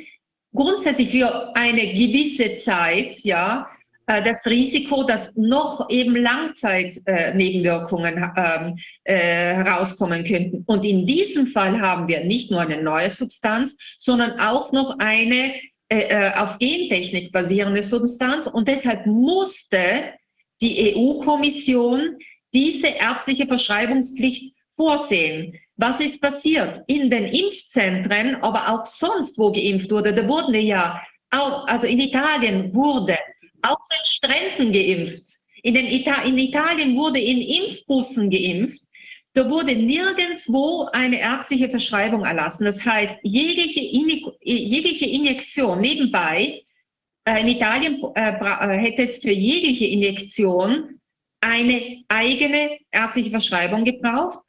grundsätzlich 0.54 1.10
für 1.10 1.54
eine 1.54 1.92
gewisse 1.92 2.54
Zeit, 2.54 3.18
ja, 3.20 3.68
äh, 4.06 4.22
das 4.22 4.46
Risiko, 4.46 5.02
dass 5.04 5.34
noch 5.36 5.90
eben 5.90 6.16
Langzeitnebenwirkungen 6.16 8.16
äh, 8.36 8.72
äh, 9.04 9.54
herauskommen 9.54 10.24
könnten. 10.24 10.64
Und 10.66 10.84
in 10.84 11.06
diesem 11.06 11.46
Fall 11.46 11.80
haben 11.80 12.08
wir 12.08 12.24
nicht 12.24 12.50
nur 12.50 12.62
eine 12.62 12.82
neue 12.82 13.10
Substanz, 13.10 13.78
sondern 13.98 14.40
auch 14.40 14.72
noch 14.72 14.98
eine 14.98 15.52
äh, 15.92 16.28
äh 16.28 16.34
auf 16.34 16.58
Gentechnik 16.58 17.32
basierende 17.32 17.82
Substanz. 17.82 18.46
Und 18.46 18.68
deshalb 18.68 19.06
musste 19.06 20.12
die 20.60 20.94
EU-Kommission 20.94 22.16
diese 22.54 22.88
ärztliche 22.88 23.46
Verschreibungspflicht 23.46 24.54
vorsehen. 24.76 25.58
Was 25.76 26.00
ist 26.00 26.20
passiert? 26.20 26.80
In 26.86 27.10
den 27.10 27.26
Impfzentren, 27.26 28.36
aber 28.36 28.68
auch 28.68 28.86
sonst, 28.86 29.38
wo 29.38 29.50
geimpft 29.50 29.90
wurde, 29.90 30.14
da 30.14 30.26
wurden 30.28 30.54
ja, 30.54 31.00
auch, 31.30 31.66
also 31.66 31.86
in 31.86 31.98
Italien 31.98 32.72
wurde 32.74 33.16
auf 33.62 33.78
den 33.90 34.04
Stränden 34.04 34.72
geimpft. 34.72 35.38
In, 35.62 35.76
Ita 35.76 36.22
in 36.22 36.38
Italien 36.38 36.96
wurde 36.96 37.20
in 37.20 37.40
Impfbussen 37.40 38.30
geimpft. 38.30 38.82
Da 39.34 39.48
wurde 39.48 39.74
nirgendwo 39.74 40.88
eine 40.92 41.20
ärztliche 41.20 41.70
Verschreibung 41.70 42.24
erlassen. 42.24 42.64
Das 42.64 42.84
heißt, 42.84 43.16
jegliche, 43.22 43.80
jegliche 43.80 45.06
Injektion 45.06 45.80
nebenbei, 45.80 46.62
äh, 47.24 47.40
in 47.40 47.48
Italien 47.48 48.02
äh, 48.14 48.30
äh, 48.30 48.78
hätte 48.78 49.02
es 49.02 49.18
für 49.18 49.30
jegliche 49.30 49.86
Injektion 49.86 51.00
eine 51.40 52.02
eigene 52.08 52.78
ärztliche 52.90 53.30
Verschreibung 53.30 53.84
gebraucht 53.84 54.40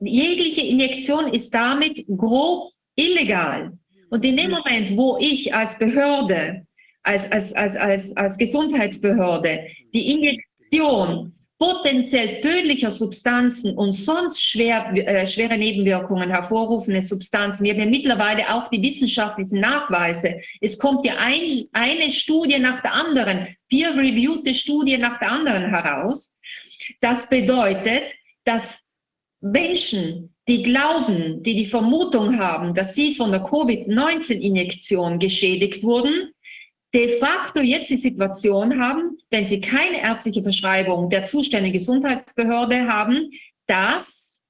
jegliche 0.00 0.62
Injektion 0.62 1.32
ist 1.32 1.52
damit 1.52 2.04
grob 2.16 2.72
illegal. 2.96 3.78
Und 4.10 4.24
in 4.24 4.36
dem 4.36 4.50
Moment, 4.50 4.96
wo 4.96 5.18
ich 5.20 5.54
als 5.54 5.78
Behörde, 5.78 6.66
als, 7.02 7.30
als, 7.30 7.52
als, 7.54 7.76
als, 7.76 8.16
als 8.16 8.36
Gesundheitsbehörde 8.38 9.66
die 9.94 10.12
Injektion 10.12 11.32
potenziell 11.60 12.40
tödlicher 12.40 12.90
Substanzen 12.90 13.76
und 13.76 13.92
sonst 13.92 14.42
schwer, 14.42 14.92
äh, 14.94 15.26
schwere 15.26 15.58
Nebenwirkungen 15.58 16.30
hervorrufende 16.30 17.02
Substanzen. 17.02 17.64
Wir 17.64 17.74
haben 17.74 17.80
ja 17.80 17.86
mittlerweile 17.86 18.54
auch 18.54 18.68
die 18.68 18.82
wissenschaftlichen 18.82 19.60
Nachweise. 19.60 20.40
Es 20.62 20.78
kommt 20.78 21.04
ja 21.04 21.16
ein, 21.18 21.66
eine 21.72 22.10
Studie 22.10 22.58
nach 22.58 22.80
der 22.80 22.94
anderen, 22.94 23.54
peer-reviewte 23.68 24.54
Studie 24.54 24.96
nach 24.96 25.18
der 25.18 25.32
anderen 25.32 25.68
heraus. 25.68 26.38
Das 27.02 27.28
bedeutet, 27.28 28.10
dass 28.44 28.82
Menschen, 29.42 30.34
die 30.48 30.62
glauben, 30.62 31.42
die 31.42 31.56
die 31.56 31.66
Vermutung 31.66 32.38
haben, 32.38 32.74
dass 32.74 32.94
sie 32.94 33.14
von 33.14 33.32
der 33.32 33.42
Covid-19-Injektion 33.42 35.18
geschädigt 35.18 35.82
wurden, 35.82 36.32
de 36.92 37.18
facto 37.18 37.60
jetzt 37.60 37.90
die 37.90 37.96
Situation 37.96 38.80
haben, 38.80 39.18
wenn 39.30 39.44
sie 39.44 39.60
keine 39.60 40.00
ärztliche 40.02 40.42
Verschreibung 40.42 41.08
der 41.10 41.24
zuständigen 41.24 41.78
Gesundheitsbehörde 41.78 42.86
haben, 42.86 43.30
dass 43.66 44.42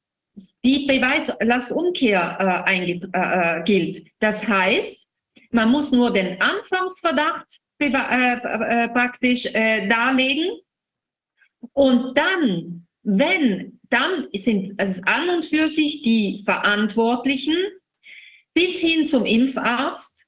die 0.64 0.86
Beweislastumkehr 0.86 2.64
äh, 2.66 2.93
äh, 2.93 3.62
gilt. 3.64 4.07
Das 4.20 4.47
heißt, 4.47 5.07
man 5.51 5.70
muss 5.70 5.93
nur 5.93 6.12
den 6.12 6.41
Anfangsverdacht 6.41 7.61
äh, 7.78 7.86
äh, 7.88 8.88
praktisch 8.88 9.47
äh, 9.55 9.88
darlegen 9.88 10.51
und 11.72 12.16
dann, 12.16 12.86
wenn 13.03 13.80
dann 13.91 14.28
sind 14.32 14.74
es 14.78 15.03
an 15.05 15.28
und 15.30 15.45
für 15.45 15.68
sich 15.68 16.03
die 16.03 16.43
Verantwortlichen 16.45 17.57
bis 18.55 18.78
hin 18.78 19.05
zum 19.05 19.26
Impfarzt, 19.26 20.19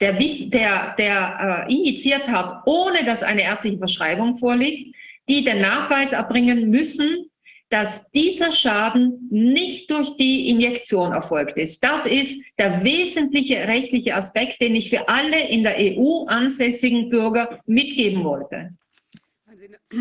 der, 0.00 0.12
der, 0.12 0.94
der 0.96 1.66
äh, 1.68 1.72
injiziert 1.72 2.28
hat, 2.28 2.62
ohne 2.66 3.04
dass 3.04 3.22
eine 3.22 3.42
ärztliche 3.42 3.78
Verschreibung 3.78 4.38
vorliegt, 4.38 4.94
die 5.28 5.44
den 5.44 5.60
Nachweis 5.60 6.12
erbringen 6.12 6.70
müssen, 6.70 7.28
dass 7.70 8.10
dieser 8.12 8.50
Schaden 8.50 9.28
nicht 9.30 9.90
durch 9.90 10.16
die 10.16 10.48
Injektion 10.48 11.12
erfolgt 11.12 11.58
ist. 11.58 11.84
Das 11.84 12.06
ist 12.06 12.42
der 12.58 12.82
wesentliche 12.82 13.56
rechtliche 13.68 14.14
Aspekt, 14.14 14.60
den 14.60 14.74
ich 14.74 14.88
für 14.88 15.06
alle 15.08 15.48
in 15.48 15.64
der 15.64 15.76
EU 15.78 16.24
ansässigen 16.26 17.10
Bürger 17.10 17.60
mitgeben 17.66 18.24
wollte. 18.24 18.70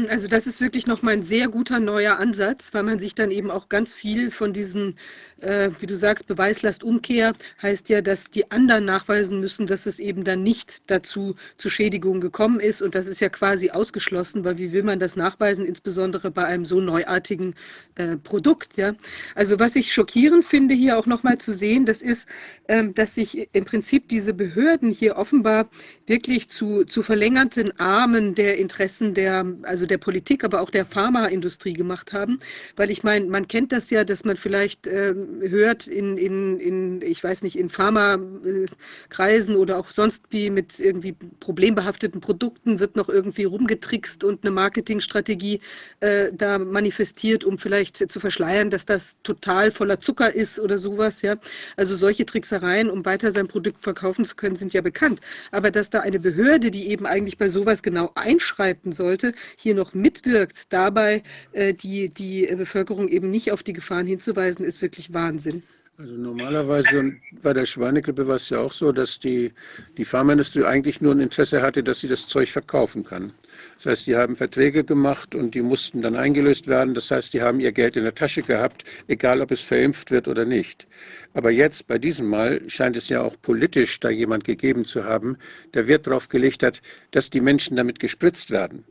Also 0.09 0.27
das 0.27 0.47
ist 0.47 0.61
wirklich 0.61 0.87
nochmal 0.87 1.13
ein 1.13 1.23
sehr 1.23 1.47
guter 1.47 1.79
neuer 1.79 2.17
Ansatz, 2.17 2.73
weil 2.73 2.83
man 2.83 2.99
sich 2.99 3.15
dann 3.15 3.31
eben 3.31 3.51
auch 3.51 3.69
ganz 3.69 3.93
viel 3.93 4.31
von 4.31 4.53
diesen, 4.53 4.97
äh, 5.41 5.69
wie 5.79 5.85
du 5.85 5.95
sagst, 5.95 6.27
Beweislastumkehr 6.27 7.33
heißt 7.61 7.89
ja, 7.89 8.01
dass 8.01 8.31
die 8.31 8.49
anderen 8.51 8.85
nachweisen 8.85 9.39
müssen, 9.39 9.67
dass 9.67 9.85
es 9.85 9.99
eben 9.99 10.23
dann 10.23 10.43
nicht 10.43 10.83
dazu 10.87 11.35
zu 11.57 11.69
Schädigungen 11.69 12.21
gekommen 12.21 12.59
ist. 12.59 12.81
Und 12.81 12.95
das 12.95 13.07
ist 13.07 13.19
ja 13.19 13.29
quasi 13.29 13.69
ausgeschlossen, 13.69 14.43
weil 14.43 14.57
wie 14.57 14.71
will 14.71 14.83
man 14.83 14.99
das 14.99 15.15
nachweisen, 15.15 15.65
insbesondere 15.65 16.31
bei 16.31 16.45
einem 16.45 16.65
so 16.65 16.79
neuartigen 16.79 17.55
äh, 17.95 18.17
Produkt. 18.17 18.77
Ja? 18.77 18.93
Also 19.35 19.59
was 19.59 19.75
ich 19.75 19.93
schockierend 19.93 20.45
finde, 20.45 20.75
hier 20.75 20.97
auch 20.97 21.05
nochmal 21.05 21.37
zu 21.37 21.51
sehen, 21.51 21.85
das 21.85 22.01
ist, 22.01 22.27
ähm, 22.67 22.93
dass 22.93 23.15
sich 23.15 23.49
im 23.53 23.65
Prinzip 23.65 24.09
diese 24.09 24.33
Behörden 24.33 24.89
hier 24.91 25.17
offenbar 25.17 25.69
wirklich 26.05 26.49
zu, 26.49 26.85
zu 26.85 27.03
verlängerten 27.03 27.77
Armen 27.79 28.35
der 28.35 28.57
Interessen 28.57 29.13
der 29.13 29.45
also 29.63 29.85
der 29.85 29.97
Politik, 29.97 30.43
aber 30.43 30.61
auch 30.61 30.69
der 30.69 30.85
Pharmaindustrie 30.85 31.73
gemacht 31.73 32.13
haben. 32.13 32.39
Weil 32.75 32.89
ich 32.89 33.03
meine, 33.03 33.25
man 33.25 33.47
kennt 33.47 33.71
das 33.71 33.89
ja, 33.89 34.03
dass 34.03 34.23
man 34.23 34.37
vielleicht 34.37 34.87
äh, 34.87 35.13
hört 35.41 35.87
in, 35.87 36.17
in, 36.17 36.59
in, 36.59 37.01
ich 37.01 37.23
weiß 37.23 37.41
nicht, 37.41 37.57
in 37.57 37.69
Pharmakreisen 37.69 39.55
oder 39.55 39.77
auch 39.77 39.91
sonst 39.91 40.25
wie 40.29 40.49
mit 40.49 40.79
irgendwie 40.79 41.15
problembehafteten 41.39 42.21
Produkten 42.21 42.79
wird 42.79 42.95
noch 42.95 43.09
irgendwie 43.09 43.43
rumgetrickst 43.43 44.23
und 44.23 44.43
eine 44.43 44.51
Marketingstrategie 44.51 45.59
äh, 45.99 46.31
da 46.33 46.57
manifestiert, 46.57 47.43
um 47.45 47.57
vielleicht 47.57 47.97
zu 47.97 48.19
verschleiern, 48.19 48.69
dass 48.69 48.85
das 48.85 49.17
total 49.23 49.71
voller 49.71 49.99
Zucker 49.99 50.33
ist 50.33 50.59
oder 50.59 50.77
sowas. 50.77 51.21
Ja? 51.21 51.35
Also 51.75 51.95
solche 51.95 52.25
Tricksereien, 52.25 52.89
um 52.89 53.05
weiter 53.05 53.31
sein 53.31 53.47
Produkt 53.47 53.83
verkaufen 53.83 54.25
zu 54.25 54.35
können, 54.35 54.55
sind 54.55 54.73
ja 54.73 54.81
bekannt. 54.81 55.19
Aber 55.51 55.71
dass 55.71 55.89
da 55.89 56.01
eine 56.01 56.19
Behörde, 56.19 56.71
die 56.71 56.87
eben 56.87 57.05
eigentlich 57.05 57.37
bei 57.37 57.49
sowas 57.49 57.83
genau 57.83 58.11
einschreiten 58.15 58.91
sollte, 58.91 59.33
hier 59.57 59.75
noch 59.75 59.93
mitwirkt, 59.93 60.71
dabei 60.73 61.23
äh, 61.51 61.73
die, 61.73 62.09
die 62.09 62.45
Bevölkerung 62.55 63.07
eben 63.07 63.29
nicht 63.29 63.51
auf 63.51 63.63
die 63.63 63.73
Gefahren 63.73 64.07
hinzuweisen, 64.07 64.65
ist 64.65 64.81
wirklich 64.81 65.13
Wahnsinn. 65.17 65.63
Also 65.99 66.13
normalerweise 66.13 67.15
bei 67.41 67.53
der 67.53 67.65
Schweinegrippe 67.65 68.27
war 68.27 68.35
es 68.35 68.51
ja 68.51 68.59
auch 68.59 68.71
so, 68.71 68.91
dass 68.91 69.17
die, 69.17 69.51
die 69.97 70.05
Pharmaindustrie 70.05 70.63
eigentlich 70.63 71.01
nur 71.01 71.13
ein 71.13 71.19
Interesse 71.19 71.63
hatte, 71.63 71.81
dass 71.81 72.01
sie 72.01 72.07
das 72.07 72.27
Zeug 72.27 72.49
verkaufen 72.49 73.03
kann. 73.03 73.33
Das 73.77 73.87
heißt, 73.87 74.05
die 74.05 74.15
haben 74.15 74.35
Verträge 74.35 74.83
gemacht 74.83 75.33
und 75.33 75.55
die 75.55 75.63
mussten 75.63 76.03
dann 76.03 76.15
eingelöst 76.15 76.67
werden. 76.67 76.93
Das 76.93 77.09
heißt, 77.09 77.33
die 77.33 77.41
haben 77.41 77.59
ihr 77.59 77.71
Geld 77.71 77.95
in 77.95 78.03
der 78.03 78.13
Tasche 78.13 78.43
gehabt, 78.43 78.83
egal 79.07 79.41
ob 79.41 79.49
es 79.49 79.61
verimpft 79.61 80.11
wird 80.11 80.27
oder 80.27 80.45
nicht. 80.45 80.85
Aber 81.33 81.49
jetzt, 81.49 81.87
bei 81.87 81.97
diesem 81.97 82.27
Mal, 82.27 82.61
scheint 82.69 82.95
es 82.95 83.09
ja 83.09 83.23
auch 83.23 83.35
politisch 83.41 83.99
da 83.99 84.11
jemand 84.11 84.43
gegeben 84.43 84.85
zu 84.85 85.03
haben, 85.03 85.37
der 85.73 85.87
Wert 85.87 86.05
darauf 86.05 86.29
gelegt 86.29 86.61
hat, 86.61 86.79
dass 87.09 87.31
die 87.31 87.41
Menschen 87.41 87.75
damit 87.75 87.99
gespritzt 87.99 88.51
werden. 88.51 88.83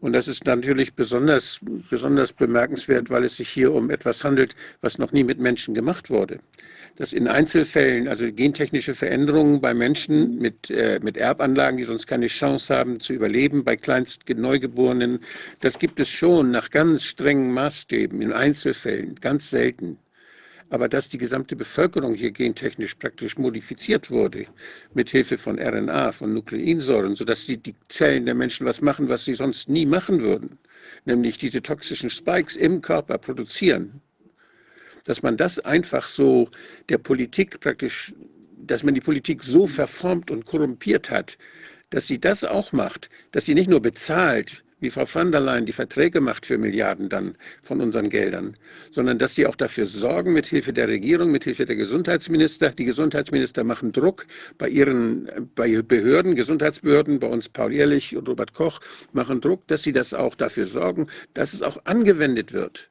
Und 0.00 0.12
das 0.12 0.28
ist 0.28 0.44
natürlich 0.44 0.94
besonders, 0.94 1.60
besonders 1.90 2.32
bemerkenswert, 2.32 3.08
weil 3.08 3.24
es 3.24 3.36
sich 3.38 3.48
hier 3.48 3.72
um 3.72 3.90
etwas 3.90 4.24
handelt, 4.24 4.54
was 4.80 4.98
noch 4.98 5.12
nie 5.12 5.24
mit 5.24 5.38
Menschen 5.38 5.74
gemacht 5.74 6.10
wurde. 6.10 6.40
Dass 6.96 7.12
in 7.12 7.28
Einzelfällen, 7.28 8.06
also 8.08 8.30
gentechnische 8.30 8.94
Veränderungen 8.94 9.60
bei 9.60 9.74
Menschen 9.74 10.38
mit, 10.38 10.70
äh, 10.70 11.00
mit 11.02 11.16
Erbanlagen, 11.16 11.78
die 11.78 11.84
sonst 11.84 12.06
keine 12.06 12.26
Chance 12.28 12.74
haben 12.74 13.00
zu 13.00 13.14
überleben, 13.14 13.64
bei 13.64 13.76
kleinst 13.76 14.22
Neugeborenen, 14.28 15.20
das 15.60 15.78
gibt 15.78 15.98
es 16.00 16.08
schon 16.08 16.50
nach 16.50 16.70
ganz 16.70 17.04
strengen 17.04 17.52
Maßstäben 17.52 18.20
in 18.20 18.32
Einzelfällen, 18.32 19.16
ganz 19.16 19.50
selten 19.50 19.98
aber 20.70 20.88
dass 20.88 21.08
die 21.08 21.18
gesamte 21.18 21.56
Bevölkerung 21.56 22.14
hier 22.14 22.30
gentechnisch 22.30 22.94
praktisch 22.94 23.38
modifiziert 23.38 24.10
wurde, 24.10 24.46
mit 24.94 25.10
Hilfe 25.10 25.38
von 25.38 25.58
RNA, 25.58 26.12
von 26.12 26.34
Nukleinsäuren, 26.34 27.14
sodass 27.14 27.46
die, 27.46 27.58
die 27.58 27.74
Zellen 27.88 28.26
der 28.26 28.34
Menschen 28.34 28.66
was 28.66 28.80
machen, 28.80 29.08
was 29.08 29.24
sie 29.24 29.34
sonst 29.34 29.68
nie 29.68 29.86
machen 29.86 30.20
würden, 30.20 30.58
nämlich 31.04 31.38
diese 31.38 31.62
toxischen 31.62 32.10
Spikes 32.10 32.56
im 32.56 32.80
Körper 32.80 33.18
produzieren, 33.18 34.00
dass 35.04 35.22
man 35.22 35.36
das 35.36 35.58
einfach 35.60 36.08
so 36.08 36.50
der 36.88 36.98
Politik 36.98 37.60
praktisch, 37.60 38.12
dass 38.58 38.82
man 38.82 38.94
die 38.94 39.00
Politik 39.00 39.42
so 39.42 39.66
verformt 39.66 40.30
und 40.30 40.44
korrumpiert 40.44 41.10
hat, 41.10 41.38
dass 41.90 42.08
sie 42.08 42.18
das 42.18 42.42
auch 42.42 42.72
macht, 42.72 43.08
dass 43.30 43.44
sie 43.44 43.54
nicht 43.54 43.70
nur 43.70 43.80
bezahlt, 43.80 44.64
wie 44.80 44.90
Frau 44.90 45.04
van 45.10 45.32
der 45.32 45.40
Leyen 45.40 45.64
die 45.64 45.72
Verträge 45.72 46.20
macht 46.20 46.44
für 46.44 46.58
Milliarden 46.58 47.08
dann 47.08 47.36
von 47.62 47.80
unseren 47.80 48.10
Geldern, 48.10 48.56
sondern 48.90 49.18
dass 49.18 49.34
sie 49.34 49.46
auch 49.46 49.56
dafür 49.56 49.86
sorgen, 49.86 50.34
mit 50.34 50.46
Hilfe 50.46 50.72
der 50.72 50.88
Regierung, 50.88 51.30
mit 51.30 51.44
Hilfe 51.44 51.64
der 51.64 51.76
Gesundheitsminister, 51.76 52.70
die 52.70 52.84
Gesundheitsminister 52.84 53.64
machen 53.64 53.92
Druck 53.92 54.26
bei 54.58 54.68
ihren 54.68 55.28
bei 55.54 55.80
Behörden, 55.80 56.34
Gesundheitsbehörden, 56.34 57.20
bei 57.20 57.28
uns 57.28 57.48
Paul 57.48 57.72
Ehrlich 57.72 58.16
und 58.16 58.28
Robert 58.28 58.52
Koch 58.52 58.80
machen 59.12 59.40
Druck, 59.40 59.66
dass 59.66 59.82
sie 59.82 59.92
das 59.92 60.12
auch 60.12 60.34
dafür 60.34 60.66
sorgen, 60.66 61.06
dass 61.32 61.54
es 61.54 61.62
auch 61.62 61.78
angewendet 61.84 62.52
wird 62.52 62.90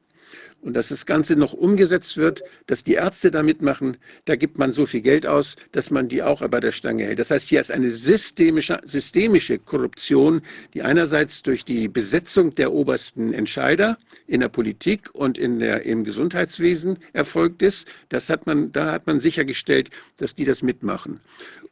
und 0.66 0.74
dass 0.74 0.88
das 0.88 1.06
Ganze 1.06 1.36
noch 1.36 1.52
umgesetzt 1.52 2.16
wird, 2.16 2.42
dass 2.66 2.82
die 2.82 2.94
Ärzte 2.94 3.30
da 3.30 3.44
mitmachen, 3.44 3.98
da 4.24 4.34
gibt 4.34 4.58
man 4.58 4.72
so 4.72 4.84
viel 4.84 5.00
Geld 5.00 5.24
aus, 5.24 5.54
dass 5.70 5.92
man 5.92 6.08
die 6.08 6.24
auch 6.24 6.46
bei 6.48 6.58
der 6.58 6.72
Stange 6.72 7.04
hält. 7.04 7.20
Das 7.20 7.30
heißt, 7.30 7.48
hier 7.48 7.60
ist 7.60 7.70
eine 7.70 7.92
systemische, 7.92 8.80
systemische 8.82 9.60
Korruption, 9.60 10.42
die 10.74 10.82
einerseits 10.82 11.44
durch 11.44 11.64
die 11.64 11.86
Besetzung 11.86 12.52
der 12.56 12.72
obersten 12.72 13.32
Entscheider 13.32 13.96
in 14.26 14.40
der 14.40 14.48
Politik 14.48 15.08
und 15.12 15.38
in 15.38 15.60
der, 15.60 15.86
im 15.86 16.02
Gesundheitswesen 16.02 16.98
erfolgt 17.12 17.62
ist. 17.62 17.86
Das 18.08 18.28
hat 18.28 18.46
man, 18.46 18.72
da 18.72 18.90
hat 18.90 19.06
man 19.06 19.20
sichergestellt, 19.20 19.90
dass 20.16 20.34
die 20.34 20.44
das 20.44 20.62
mitmachen. 20.62 21.20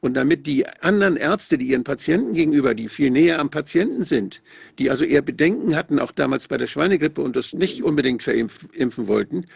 Und 0.05 0.13
damit 0.13 0.47
die 0.47 0.67
anderen 0.83 1.17
Ärzte, 1.17 1.57
die 1.57 1.69
ihren 1.69 1.83
Patienten 1.83 2.35
gegenüber, 2.35 2.75
die 2.75 2.91
viel 2.91 3.11
näher 3.11 3.39
am 3.39 3.49
Patienten 3.49 4.05
sind, 4.05 4.43
die 4.79 4.91
also 4.91 5.03
eher 5.03 5.23
Bedenken 5.23 5.75
hatten, 5.75 5.99
auch 5.99 6.13
damals 6.13 6.47
bei 6.47 6.59
der 6.59 6.67
Schweinegrippe 6.67 7.23
und 7.23 7.37
das 7.37 7.55
nicht 7.55 7.83
unbedingt 7.83 8.23
verimpfen 8.23 9.07
wollten, 9.07 9.47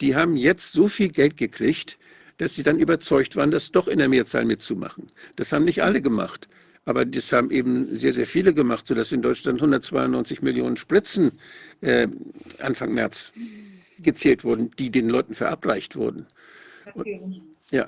die 0.00 0.16
haben 0.16 0.36
jetzt 0.36 0.72
so 0.72 0.88
viel 0.88 1.10
Geld 1.10 1.36
gekriegt, 1.36 1.98
dass 2.38 2.54
sie 2.54 2.62
dann 2.62 2.78
überzeugt 2.78 3.36
waren, 3.36 3.50
das 3.50 3.72
doch 3.72 3.88
in 3.88 3.98
der 3.98 4.08
Mehrzahl 4.08 4.46
mitzumachen. 4.46 5.12
Das 5.36 5.52
haben 5.52 5.66
nicht 5.66 5.82
alle 5.82 6.00
gemacht. 6.00 6.48
Aber 6.86 7.04
das 7.04 7.30
haben 7.34 7.50
eben 7.50 7.94
sehr, 7.94 8.14
sehr 8.14 8.26
viele 8.26 8.54
gemacht, 8.54 8.86
sodass 8.86 9.12
in 9.12 9.20
Deutschland 9.20 9.58
192 9.58 10.40
Millionen 10.40 10.78
Spritzen 10.78 11.32
äh, 11.82 12.08
Anfang 12.58 12.94
März 12.94 13.32
gezählt 13.98 14.44
wurden, 14.44 14.70
die 14.78 14.90
den 14.90 15.10
Leuten 15.10 15.34
verabreicht 15.34 15.94
wurden. 15.94 16.24
Und, 16.94 17.06
ja. 17.70 17.86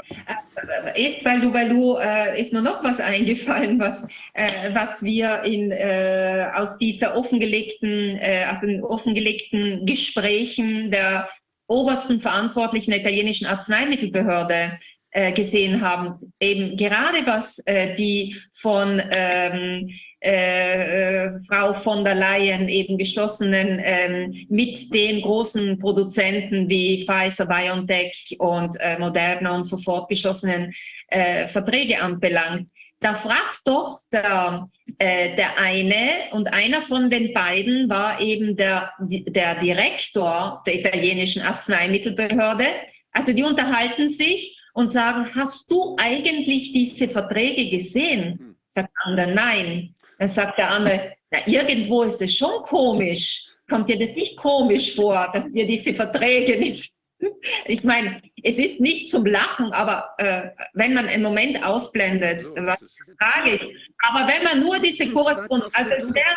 Äh, 0.94 1.02
jetzt, 1.02 1.24
weil 1.24 1.40
du, 1.40 1.52
weil 1.52 1.68
du, 1.68 1.96
äh, 1.96 2.40
ist 2.40 2.52
mir 2.52 2.62
noch 2.62 2.82
was 2.84 3.00
eingefallen, 3.00 3.78
was, 3.78 4.06
äh, 4.34 4.74
was 4.74 5.02
wir 5.02 5.42
in, 5.42 5.70
äh, 5.70 6.48
aus 6.54 6.78
dieser 6.78 7.16
offengelegten, 7.16 8.18
äh, 8.18 8.46
aus 8.50 8.60
den 8.60 8.82
offengelegten 8.82 9.84
Gesprächen 9.86 10.90
der 10.90 11.28
obersten 11.68 12.20
verantwortlichen 12.20 12.92
italienischen 12.92 13.46
Arzneimittelbehörde 13.46 14.78
äh, 15.12 15.32
gesehen 15.32 15.80
haben. 15.80 16.32
Eben 16.40 16.76
gerade 16.76 17.26
was 17.26 17.62
die 17.96 18.36
von 18.52 19.00
ähm, 19.10 19.88
äh, 20.24 21.24
äh, 21.24 21.40
Frau 21.48 21.74
von 21.74 22.04
der 22.04 22.14
Leyen 22.14 22.68
eben 22.68 22.96
geschlossenen 22.96 23.80
ähm, 23.82 24.46
mit 24.48 24.94
den 24.94 25.20
großen 25.20 25.80
Produzenten 25.80 26.68
wie 26.68 27.04
Pfizer, 27.04 27.46
BioNTech 27.46 28.36
und 28.38 28.76
äh, 28.78 29.00
Moderna 29.00 29.56
und 29.56 29.64
so 29.64 29.78
fort 29.78 30.08
geschlossenen 30.08 30.72
äh, 31.08 31.48
Verträge 31.48 32.00
anbelangt. 32.00 32.68
Da 33.00 33.14
fragt 33.14 33.62
doch 33.64 33.98
der, 34.12 34.68
äh, 34.98 35.34
der 35.34 35.58
eine 35.58 36.30
und 36.30 36.52
einer 36.52 36.82
von 36.82 37.10
den 37.10 37.34
beiden 37.34 37.90
war 37.90 38.20
eben 38.20 38.56
der, 38.56 38.92
der 39.00 39.56
Direktor 39.56 40.62
der 40.64 40.76
italienischen 40.76 41.42
Arzneimittelbehörde. 41.42 42.66
Also 43.10 43.32
die 43.32 43.42
unterhalten 43.42 44.06
sich 44.06 44.56
und 44.72 44.88
sagen, 44.88 45.28
hast 45.34 45.70
du 45.70 45.96
eigentlich 45.98 46.72
diese 46.72 47.08
Verträge 47.08 47.70
gesehen? 47.70 48.38
Hm. 48.38 48.56
Sagt 48.68 48.90
der 48.96 49.06
andere, 49.06 49.34
nein. 49.34 49.94
Dann 50.18 50.28
sagt 50.28 50.58
der 50.58 50.70
andere, 50.70 51.14
na, 51.30 51.46
irgendwo 51.46 52.02
ist 52.02 52.22
es 52.22 52.36
schon 52.36 52.62
komisch. 52.62 53.48
Kommt 53.68 53.88
dir 53.88 53.98
das 53.98 54.14
nicht 54.14 54.36
komisch 54.36 54.94
vor, 54.94 55.30
dass 55.32 55.52
wir 55.52 55.66
diese 55.66 55.94
Verträge 55.94 56.58
nicht. 56.58 56.92
Ich 57.66 57.84
meine, 57.84 58.20
es 58.42 58.58
ist 58.58 58.80
nicht 58.80 59.08
zum 59.08 59.24
Lachen, 59.24 59.72
aber 59.72 60.10
äh, 60.18 60.48
wenn 60.74 60.92
man 60.94 61.06
einen 61.06 61.22
Moment 61.22 61.62
ausblendet, 61.64 62.42
so, 62.42 62.50
was 62.56 62.80
tragisch. 63.20 63.62
Aber 63.98 64.26
wenn 64.26 64.42
man 64.42 64.60
nur 64.60 64.80
diese 64.80 65.08
Korrespondenz, 65.08 65.72
also 65.72 65.90
es 65.92 66.12
wäre 66.12 66.36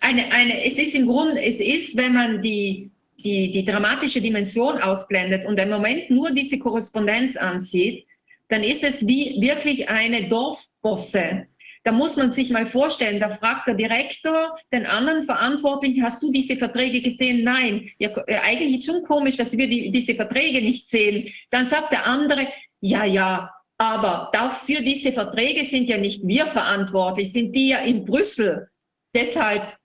eine, 0.00 0.32
eine, 0.32 0.64
es 0.64 0.78
ist 0.78 0.94
im 0.94 1.06
Grunde, 1.06 1.42
es 1.42 1.60
ist, 1.60 1.96
wenn 1.98 2.14
man 2.14 2.40
die, 2.40 2.90
die, 3.18 3.52
die 3.52 3.64
dramatische 3.64 4.20
Dimension 4.20 4.80
ausblendet 4.80 5.46
und 5.46 5.58
im 5.58 5.70
Moment 5.70 6.10
nur 6.10 6.30
diese 6.30 6.58
Korrespondenz 6.58 7.36
ansieht, 7.36 8.06
dann 8.48 8.62
ist 8.62 8.84
es 8.84 9.06
wie 9.06 9.40
wirklich 9.40 9.88
eine 9.88 10.28
Dorfbosse, 10.28 11.46
da 11.84 11.92
muss 11.92 12.16
man 12.16 12.32
sich 12.32 12.48
mal 12.48 12.66
vorstellen, 12.66 13.20
da 13.20 13.36
fragt 13.36 13.68
der 13.68 13.74
Direktor 13.74 14.56
den 14.72 14.86
anderen 14.86 15.24
Verantwortlichen, 15.24 16.02
hast 16.02 16.22
du 16.22 16.32
diese 16.32 16.56
Verträge 16.56 17.02
gesehen? 17.02 17.44
Nein. 17.44 17.90
Ja, 17.98 18.10
äh, 18.26 18.38
eigentlich 18.38 18.74
ist 18.74 18.86
schon 18.86 19.04
komisch, 19.04 19.36
dass 19.36 19.54
wir 19.56 19.68
die, 19.68 19.90
diese 19.90 20.14
Verträge 20.14 20.62
nicht 20.62 20.88
sehen. 20.88 21.30
Dann 21.50 21.66
sagt 21.66 21.92
der 21.92 22.06
andere, 22.06 22.48
ja, 22.80 23.04
ja, 23.04 23.50
aber 23.76 24.30
dafür 24.32 24.80
diese 24.80 25.12
Verträge 25.12 25.64
sind 25.66 25.90
ja 25.90 25.98
nicht 25.98 26.26
wir 26.26 26.46
verantwortlich, 26.46 27.32
sind 27.32 27.54
die 27.54 27.68
ja 27.68 27.80
in 27.80 28.06
Brüssel. 28.06 28.68
Deshalb 29.14 29.76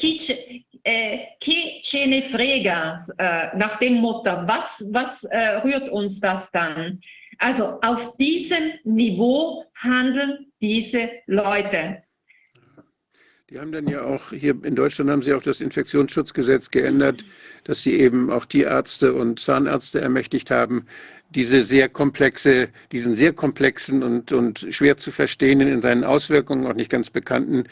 chi, 0.00 0.66
äh, 0.84 1.18
ce 1.40 2.06
ne 2.06 2.22
frega, 2.22 2.96
äh, 3.18 3.56
nach 3.56 3.78
dem 3.78 3.94
Motto, 3.94 4.30
was, 4.46 4.86
was 4.90 5.24
äh, 5.24 5.56
rührt 5.64 5.88
uns 5.90 6.20
das 6.20 6.50
dann? 6.50 7.00
Also 7.38 7.78
auf 7.82 8.16
diesem 8.18 8.72
Niveau 8.84 9.64
handeln 9.74 10.46
diese 10.60 11.08
Leute. 11.26 12.02
Die 13.50 13.58
haben 13.58 13.72
dann 13.72 13.88
ja 13.88 14.04
auch, 14.04 14.30
hier 14.30 14.54
in 14.62 14.76
Deutschland 14.76 15.10
haben 15.10 15.22
sie 15.22 15.34
auch 15.34 15.42
das 15.42 15.60
Infektionsschutzgesetz 15.60 16.70
geändert, 16.70 17.24
dass 17.64 17.82
sie 17.82 17.98
eben 17.98 18.30
auch 18.30 18.44
Tierärzte 18.44 19.12
und 19.12 19.40
Zahnärzte 19.40 20.00
ermächtigt 20.00 20.52
haben, 20.52 20.86
diese 21.30 21.64
sehr 21.64 21.88
komplexe, 21.88 22.68
diesen 22.92 23.16
sehr 23.16 23.32
komplexen 23.32 24.04
und, 24.04 24.30
und 24.30 24.68
schwer 24.70 24.98
zu 24.98 25.10
verstehenden, 25.10 25.66
in 25.66 25.82
seinen 25.82 26.04
Auswirkungen 26.04 26.64
auch 26.68 26.74
nicht 26.74 26.90
ganz 26.90 27.10
bekannten 27.10 27.64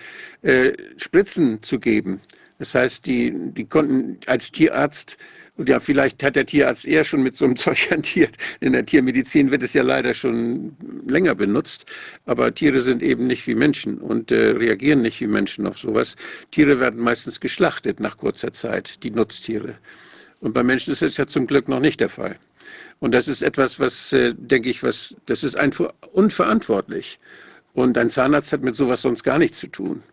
äh, 0.42 0.72
Spritzen 0.96 1.62
zu 1.62 1.78
geben. 1.78 2.22
Das 2.58 2.74
heißt, 2.74 3.06
die, 3.06 3.32
die 3.34 3.66
konnten 3.66 4.18
als 4.26 4.50
Tierarzt 4.50 5.16
und 5.58 5.68
ja, 5.68 5.80
vielleicht 5.80 6.22
hat 6.22 6.36
der 6.36 6.46
Tierarzt 6.46 6.86
eher 6.86 7.02
schon 7.02 7.22
mit 7.22 7.36
so 7.36 7.44
einem 7.44 7.56
Zeug 7.56 7.90
hantiert. 7.90 8.36
In 8.60 8.72
der 8.72 8.86
Tiermedizin 8.86 9.50
wird 9.50 9.64
es 9.64 9.74
ja 9.74 9.82
leider 9.82 10.14
schon 10.14 10.76
länger 11.06 11.34
benutzt. 11.34 11.84
Aber 12.26 12.54
Tiere 12.54 12.82
sind 12.82 13.02
eben 13.02 13.26
nicht 13.26 13.46
wie 13.48 13.56
Menschen 13.56 13.98
und 13.98 14.30
äh, 14.30 14.50
reagieren 14.50 15.02
nicht 15.02 15.20
wie 15.20 15.26
Menschen 15.26 15.66
auf 15.66 15.76
sowas. 15.76 16.14
Tiere 16.52 16.78
werden 16.78 17.00
meistens 17.00 17.40
geschlachtet 17.40 17.98
nach 17.98 18.16
kurzer 18.16 18.52
Zeit, 18.52 19.02
die 19.02 19.10
Nutztiere. 19.10 19.74
Und 20.40 20.52
bei 20.52 20.62
Menschen 20.62 20.92
ist 20.92 21.02
das 21.02 21.16
ja 21.16 21.26
zum 21.26 21.48
Glück 21.48 21.66
noch 21.66 21.80
nicht 21.80 21.98
der 21.98 22.08
Fall. 22.08 22.38
Und 23.00 23.12
das 23.12 23.26
ist 23.26 23.42
etwas, 23.42 23.80
was, 23.80 24.12
äh, 24.12 24.34
denke 24.36 24.70
ich, 24.70 24.84
was, 24.84 25.16
das 25.26 25.42
ist 25.42 25.56
einfach 25.56 25.92
unverantwortlich. 26.12 27.18
Und 27.74 27.98
ein 27.98 28.10
Zahnarzt 28.10 28.52
hat 28.52 28.62
mit 28.62 28.76
sowas 28.76 29.02
sonst 29.02 29.24
gar 29.24 29.38
nichts 29.38 29.58
zu 29.58 29.66
tun. 29.66 30.04